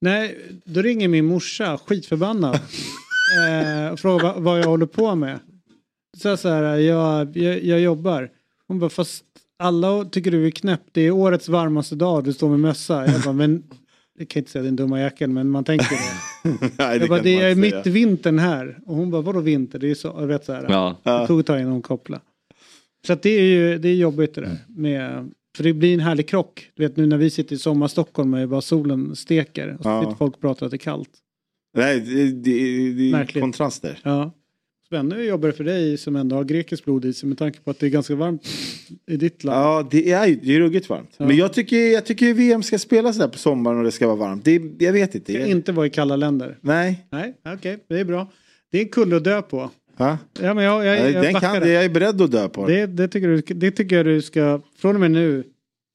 Nej, 0.01 0.37
då 0.65 0.81
ringer 0.81 1.07
min 1.07 1.25
morsa, 1.25 1.77
skitförbannad. 1.85 2.55
eh, 3.49 3.91
och 3.93 3.99
frågar 3.99 4.23
vad, 4.33 4.43
vad 4.43 4.59
jag 4.59 4.65
håller 4.67 4.85
på 4.85 5.15
med. 5.15 5.39
Så 6.17 6.27
jag 6.27 6.39
så 6.39 6.49
här, 6.49 6.63
jag, 6.77 7.37
jag, 7.37 7.63
jag 7.63 7.79
jobbar. 7.79 8.29
Hon 8.67 8.79
bara, 8.79 8.89
fast 8.89 9.23
alla 9.59 10.05
tycker 10.05 10.31
du 10.31 10.47
är 10.47 10.51
knäpp. 10.51 10.81
Det 10.91 11.01
är 11.01 11.11
årets 11.11 11.49
varmaste 11.49 11.95
dag, 11.95 12.23
du 12.23 12.33
står 12.33 12.49
med 12.49 12.59
mössa. 12.59 13.05
Jag 13.11 13.21
bara, 13.21 13.33
men 13.33 13.63
det 14.17 14.25
kan 14.25 14.39
jag 14.39 14.41
inte 14.41 14.51
säga 14.51 14.63
din 14.63 14.75
dumma 14.75 15.01
jäkel, 15.01 15.29
men 15.29 15.49
man 15.49 15.63
tänker 15.63 15.87
det. 15.95 16.71
Nej, 16.77 16.97
jag 16.99 17.09
bara, 17.09 17.21
det 17.21 17.41
är 17.41 17.55
mitt 17.55 17.87
vintern 17.87 18.39
här. 18.39 18.79
Och 18.85 18.95
hon 18.95 19.11
bara, 19.11 19.21
vadå 19.21 19.39
vinter? 19.39 19.79
Det 19.79 19.91
är 19.91 19.95
så, 19.95 20.07
jag 20.07 20.27
vet 20.27 20.45
så 20.45 20.53
här. 20.53 20.65
Ja. 20.69 20.97
Det 21.03 21.27
tog 21.27 21.39
ett 21.39 21.45
tag 21.45 21.59
innan 21.59 21.71
hon 21.71 21.81
kopplade. 21.81 22.21
Så 23.07 23.13
att 23.13 23.21
det 23.21 23.29
är 23.29 23.41
ju 23.43 23.77
det 23.77 23.89
är 23.89 23.95
jobbigt 23.95 24.35
det 24.35 24.41
där. 24.41 24.57
Med, 24.67 25.31
för 25.57 25.63
det 25.63 25.73
blir 25.73 25.93
en 25.93 25.99
härlig 25.99 26.27
krock. 26.27 26.71
Du 26.75 26.83
vet 26.83 26.97
nu 26.97 27.05
när 27.05 27.17
vi 27.17 27.29
sitter 27.29 27.55
i 27.55 27.59
sommar-Stockholm 27.59 28.33
och 28.33 28.49
bara 28.49 28.61
solen 28.61 29.15
steker. 29.15 29.75
Och 29.77 29.83
så 29.83 29.89
Ja. 29.89 30.01
sitter 30.01 30.15
folk 30.15 30.33
och 30.35 30.41
pratar 30.41 30.65
att 30.65 30.71
det 30.71 30.75
är 30.75 30.79
kallt. 30.79 31.09
Nej, 31.77 31.99
det, 31.99 32.23
det, 32.31 32.93
det 32.93 33.07
är 33.07 33.11
Märkligt. 33.11 33.41
kontraster. 33.41 33.99
Ja. 34.03 34.31
Spännande 34.91 35.23
jobbare 35.23 35.51
för 35.51 35.63
dig 35.63 35.97
som 35.97 36.15
ändå 36.15 36.35
har 36.35 36.43
grekiskt 36.43 36.85
blod 36.85 37.05
i 37.05 37.13
sig 37.13 37.29
med 37.29 37.37
tanke 37.37 37.59
på 37.59 37.71
att 37.71 37.79
det 37.79 37.85
är 37.85 37.89
ganska 37.89 38.15
varmt 38.15 38.47
i 39.07 39.17
ditt 39.17 39.43
land. 39.43 39.57
Ja, 39.65 39.87
det 39.91 40.11
är 40.11 40.37
det 40.43 40.55
är 40.55 40.59
ruggigt 40.59 40.89
varmt. 40.89 41.09
Ja. 41.17 41.25
Men 41.25 41.35
jag 41.37 41.53
tycker, 41.53 41.77
jag 41.77 42.05
tycker 42.05 42.33
VM 42.33 42.63
ska 42.63 42.79
spelas 42.79 43.17
där 43.17 43.27
på 43.27 43.37
sommaren 43.37 43.77
och 43.77 43.83
det 43.83 43.91
ska 43.91 44.07
vara 44.07 44.15
varmt. 44.15 44.45
Det, 44.45 44.61
jag 44.79 44.93
vet 44.93 45.15
inte. 45.15 45.33
Det 45.33 45.39
ska 45.39 45.47
inte 45.51 45.71
vara 45.71 45.85
i 45.85 45.89
kalla 45.89 46.15
länder. 46.15 46.57
nej. 46.61 47.05
Nej, 47.11 47.33
okej, 47.45 47.77
det 47.87 47.99
är 47.99 48.05
bra. 48.05 48.31
Det 48.71 48.77
är 48.77 48.81
en 48.81 48.89
kulle 48.89 49.15
att 49.17 49.23
dö 49.23 49.41
på. 49.41 49.69
Ja, 49.97 50.17
men 50.39 50.57
jag, 50.57 50.85
jag, 50.85 51.11
jag 51.11 51.23
Den 51.23 51.33
kan, 51.33 51.59
det. 51.59 51.69
jag 51.71 51.85
är 51.85 51.89
beredd 51.89 52.21
att 52.21 52.31
dö 52.31 52.49
på 52.49 52.67
det. 52.67 52.85
Det, 52.85 53.07
tycker 53.07 53.27
du, 53.27 53.41
det 53.41 53.71
tycker 53.71 53.95
jag 53.95 54.05
du 54.05 54.21
ska, 54.21 54.61
från 54.77 54.95
och 54.95 55.01
med 55.01 55.11
nu, 55.11 55.43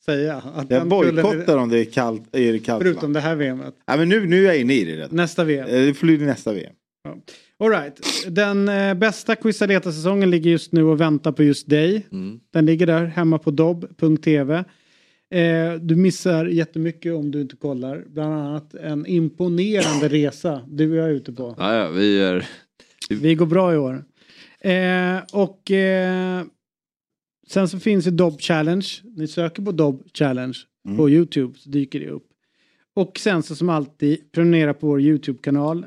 säga. 0.05 0.43
Att 0.55 0.71
Jag 0.71 0.89
bojkottar 0.89 1.57
om 1.57 1.69
det 1.69 1.79
är 1.79 1.85
kallt. 1.85 2.37
Är 2.37 2.53
det 2.53 2.59
kallt 2.59 2.83
Förutom 2.83 3.03
land. 3.03 3.15
det 3.15 3.21
här 3.21 3.37
VMet. 3.37 3.75
Ja, 3.87 3.97
men 3.97 4.09
nu, 4.09 4.27
nu 4.27 4.43
är 4.43 4.47
jag 4.47 4.61
inne 4.61 4.75
i 4.75 4.85
det 4.85 4.93
redan. 4.97 5.17
Nästa 5.17 5.45
VM. 5.45 5.69
Eh, 5.69 5.73
Det 5.75 6.01
bli 6.01 6.19
nästa 6.19 6.53
VM. 6.53 6.73
All 7.09 7.21
right. 7.61 8.01
Den 8.29 8.69
eh, 8.69 8.95
bästa 8.95 9.37
Quizaleta-säsongen 9.37 10.31
ligger 10.31 10.51
just 10.51 10.73
nu 10.73 10.85
och 10.85 11.01
väntar 11.01 11.33
på 11.33 11.43
just 11.43 11.69
dig. 11.69 12.07
Mm. 12.13 12.41
Den 12.53 12.67
ligger 12.67 12.87
där 12.87 13.05
hemma 13.05 13.39
på 13.39 13.51
dobb.tv. 13.51 14.65
Eh, 15.31 15.75
du 15.81 15.97
missar 15.97 16.47
jättemycket 16.47 17.15
om 17.15 17.31
du 17.31 17.41
inte 17.41 17.57
kollar. 17.57 18.05
Bland 18.07 18.35
annat 18.35 18.75
en 18.75 19.07
imponerande 19.07 20.09
resa 20.09 20.63
du 20.69 20.91
och 20.91 20.97
jag 20.97 21.07
är 21.07 21.13
ute 21.13 21.33
på. 21.33 21.55
Ja, 21.59 21.75
ja, 21.75 21.91
vi 21.91 22.21
är... 22.21 22.49
Vi 23.11 23.35
går 23.35 23.47
bra 23.47 23.75
i 23.75 23.77
år. 23.77 24.05
Eh, 24.61 25.19
och 25.33 25.71
eh, 25.71 26.45
sen 27.49 27.69
så 27.69 27.79
finns 27.79 28.07
ju 28.07 28.11
Dobb 28.11 28.41
Challenge. 28.41 28.87
Ni 29.17 29.29
söker 29.29 29.63
på 29.63 29.73
Dobb 29.73 30.03
Challenge 30.15 30.57
på 30.97 31.11
Youtube 31.11 31.59
så 31.59 31.71
dyker 31.71 32.01
det 32.01 32.09
upp. 32.09 32.27
Och 32.95 33.19
sen 33.19 33.43
så 33.43 33.55
som 33.55 33.69
alltid 33.69 34.33
prenumerera 34.33 34.75
på 34.75 34.87
vår 34.87 35.01
Youtube-kanal. 35.01 35.87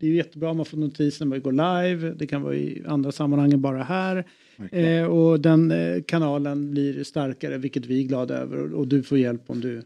Det 0.00 0.06
är 0.06 0.10
ju 0.10 0.16
jättebra 0.16 0.50
om 0.50 0.56
man 0.56 0.66
får 0.66 0.78
notiser 0.78 1.24
när 1.24 1.36
vi 1.36 1.40
går 1.40 1.52
live. 1.52 2.14
Det 2.18 2.26
kan 2.26 2.42
vara 2.42 2.54
i 2.54 2.82
andra 2.86 3.12
sammanhang 3.12 3.52
än 3.52 3.60
bara 3.60 3.82
här. 3.82 4.24
Eh, 4.72 5.04
och 5.04 5.40
den 5.40 5.70
eh, 5.70 6.02
kanalen 6.02 6.70
blir 6.70 7.04
starkare 7.04 7.58
vilket 7.58 7.86
vi 7.86 8.00
är 8.00 8.08
glada 8.08 8.36
över. 8.36 8.56
Och, 8.58 8.78
och 8.80 8.88
du 8.88 9.02
får 9.02 9.18
hjälp 9.18 9.42
om 9.46 9.60
du 9.60 9.82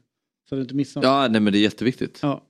så 0.48 0.54
du 0.54 0.62
inte 0.62 0.74
missar 0.74 1.00
något. 1.00 1.06
Ja, 1.06 1.28
nej 1.28 1.40
men 1.40 1.52
det 1.52 1.58
är 1.58 1.62
jätteviktigt. 1.62 2.18
Ja. 2.22 2.46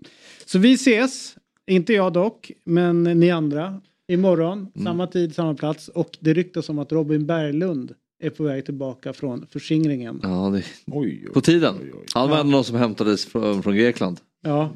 Så 0.46 0.58
vi 0.58 0.72
ses, 0.72 1.36
inte 1.66 1.92
jag 1.92 2.12
dock, 2.12 2.50
men 2.64 3.02
ni 3.02 3.30
andra. 3.30 3.80
Imorgon, 4.08 4.68
samma 4.84 5.06
tid, 5.06 5.34
samma 5.34 5.54
plats. 5.54 5.88
Och 5.88 6.18
det 6.20 6.34
ryktas 6.34 6.68
om 6.68 6.78
att 6.78 6.92
Robin 6.92 7.26
Berglund 7.26 7.94
är 8.22 8.30
på 8.30 8.44
väg 8.44 8.64
tillbaka 8.64 9.12
från 9.12 9.46
förskingringen. 9.50 10.20
Ja, 10.22 10.50
det... 10.54 10.64
Oj, 10.86 11.28
På 11.34 11.40
tiden. 11.40 11.74
Han 12.14 12.30
var 12.30 12.40
en 12.40 12.46
av 12.46 12.52
de 12.52 12.64
som 12.64 12.76
hämtades 12.76 13.26
från, 13.26 13.62
från 13.62 13.76
Grekland. 13.76 14.20
Ja. 14.42 14.72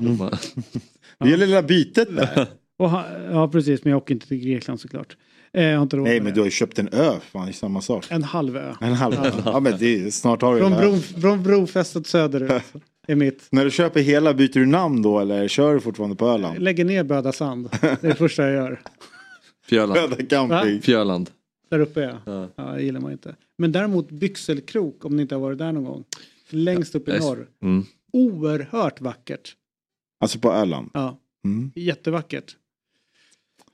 Det 1.18 1.30
gäller 1.30 1.46
lilla 1.46 1.62
bytet 1.62 2.16
där. 2.16 2.46
Och 2.78 2.90
ha, 2.90 3.04
ja, 3.30 3.48
precis, 3.48 3.84
men 3.84 3.90
jag 3.90 3.96
åker 3.98 4.14
inte 4.14 4.28
till 4.28 4.38
Grekland 4.38 4.80
såklart. 4.80 5.16
Eh, 5.52 5.62
Nej 5.62 6.20
men 6.20 6.24
det. 6.24 6.30
du 6.30 6.40
har 6.40 6.44
ju 6.44 6.50
köpt 6.50 6.78
en 6.78 6.88
ö. 6.92 7.20
Fan, 7.20 7.44
det 7.44 7.50
är 7.50 7.52
samma 7.52 7.80
sak. 7.80 8.06
En 8.10 8.22
halv 8.22 8.56
ö. 8.56 8.74
En 8.80 8.92
halv 8.92 9.14
ö. 9.14 9.30
Ja 9.44 9.60
men 9.60 9.78
det 9.78 10.14
snart 10.14 10.42
har 10.42 10.54
du 10.54 10.60
Från, 10.60 10.72
bro, 10.72 10.96
från 10.96 11.42
brofästet 11.42 12.06
söderut 12.06 12.62
är 13.08 13.14
mitt. 13.14 13.48
När 13.50 13.64
du 13.64 13.70
köper 13.70 14.00
hela, 14.00 14.34
byter 14.34 14.52
du 14.52 14.66
namn 14.66 15.02
då 15.02 15.20
eller 15.20 15.48
kör 15.48 15.74
du 15.74 15.80
fortfarande 15.80 16.16
på 16.16 16.26
Öland? 16.28 16.58
Lägger 16.62 16.84
ner 16.84 17.04
Böda 17.04 17.32
Sand. 17.32 17.68
Det 17.80 17.86
är 17.86 17.96
det 18.08 18.14
första 18.14 18.42
jag 18.42 18.52
gör. 18.52 18.80
Fjöland. 19.66 19.98
Öda 19.98 20.16
camping. 20.16 20.74
Va? 20.76 20.80
Fjöland. 20.82 21.30
Där 21.70 21.80
uppe 21.80 22.00
ja. 22.00 22.18
Ja. 22.32 22.48
ja. 22.56 22.64
det 22.64 22.82
gillar 22.82 23.00
man 23.00 23.12
inte. 23.12 23.36
Men 23.58 23.72
däremot 23.72 24.10
Byxelkrok 24.10 25.04
om 25.04 25.16
ni 25.16 25.22
inte 25.22 25.34
har 25.34 25.42
varit 25.42 25.58
där 25.58 25.72
någon 25.72 25.84
gång. 25.84 26.04
Längst 26.50 26.94
upp 26.94 27.08
i 27.08 27.18
norr. 27.18 27.46
Mm. 27.62 27.84
Oerhört 28.12 29.00
vackert. 29.00 29.54
Alltså 30.20 30.38
på 30.38 30.52
Öland. 30.52 30.90
Ja, 30.94 31.18
Mm. 31.44 31.72
jättevackert. 31.74 32.56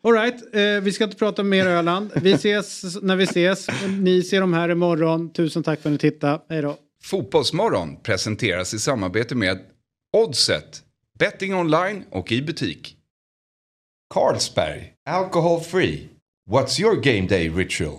Alright, 0.05 0.55
eh, 0.55 0.83
vi 0.83 0.93
ska 0.93 1.05
inte 1.05 1.16
prata 1.16 1.43
mer 1.43 1.66
Öland. 1.66 2.11
Vi 2.15 2.33
ses 2.33 3.03
när 3.03 3.16
vi 3.16 3.24
ses. 3.24 3.66
Ni 4.01 4.23
ser 4.23 4.41
dem 4.41 4.55
här 4.55 4.69
imorgon. 4.69 5.33
Tusen 5.33 5.62
tack 5.62 5.81
för 5.81 5.89
att 5.89 5.93
ni 5.93 5.99
tittade. 5.99 6.43
Hej 6.49 6.62
då. 6.62 6.77
Fotbollsmorgon 7.03 7.97
presenteras 8.03 8.74
i 8.74 8.79
samarbete 8.79 9.35
med 9.35 9.59
Oddset, 10.16 10.83
betting 11.19 11.55
online 11.55 12.05
och 12.11 12.33
i 12.33 12.43
butik. 12.43 12.97
Carlsberg, 14.15 14.93
alcohol 15.11 15.61
free. 15.61 16.09
What's 16.51 16.81
your 16.81 16.97
game 16.97 17.29
day 17.29 17.49
ritual? 17.49 17.99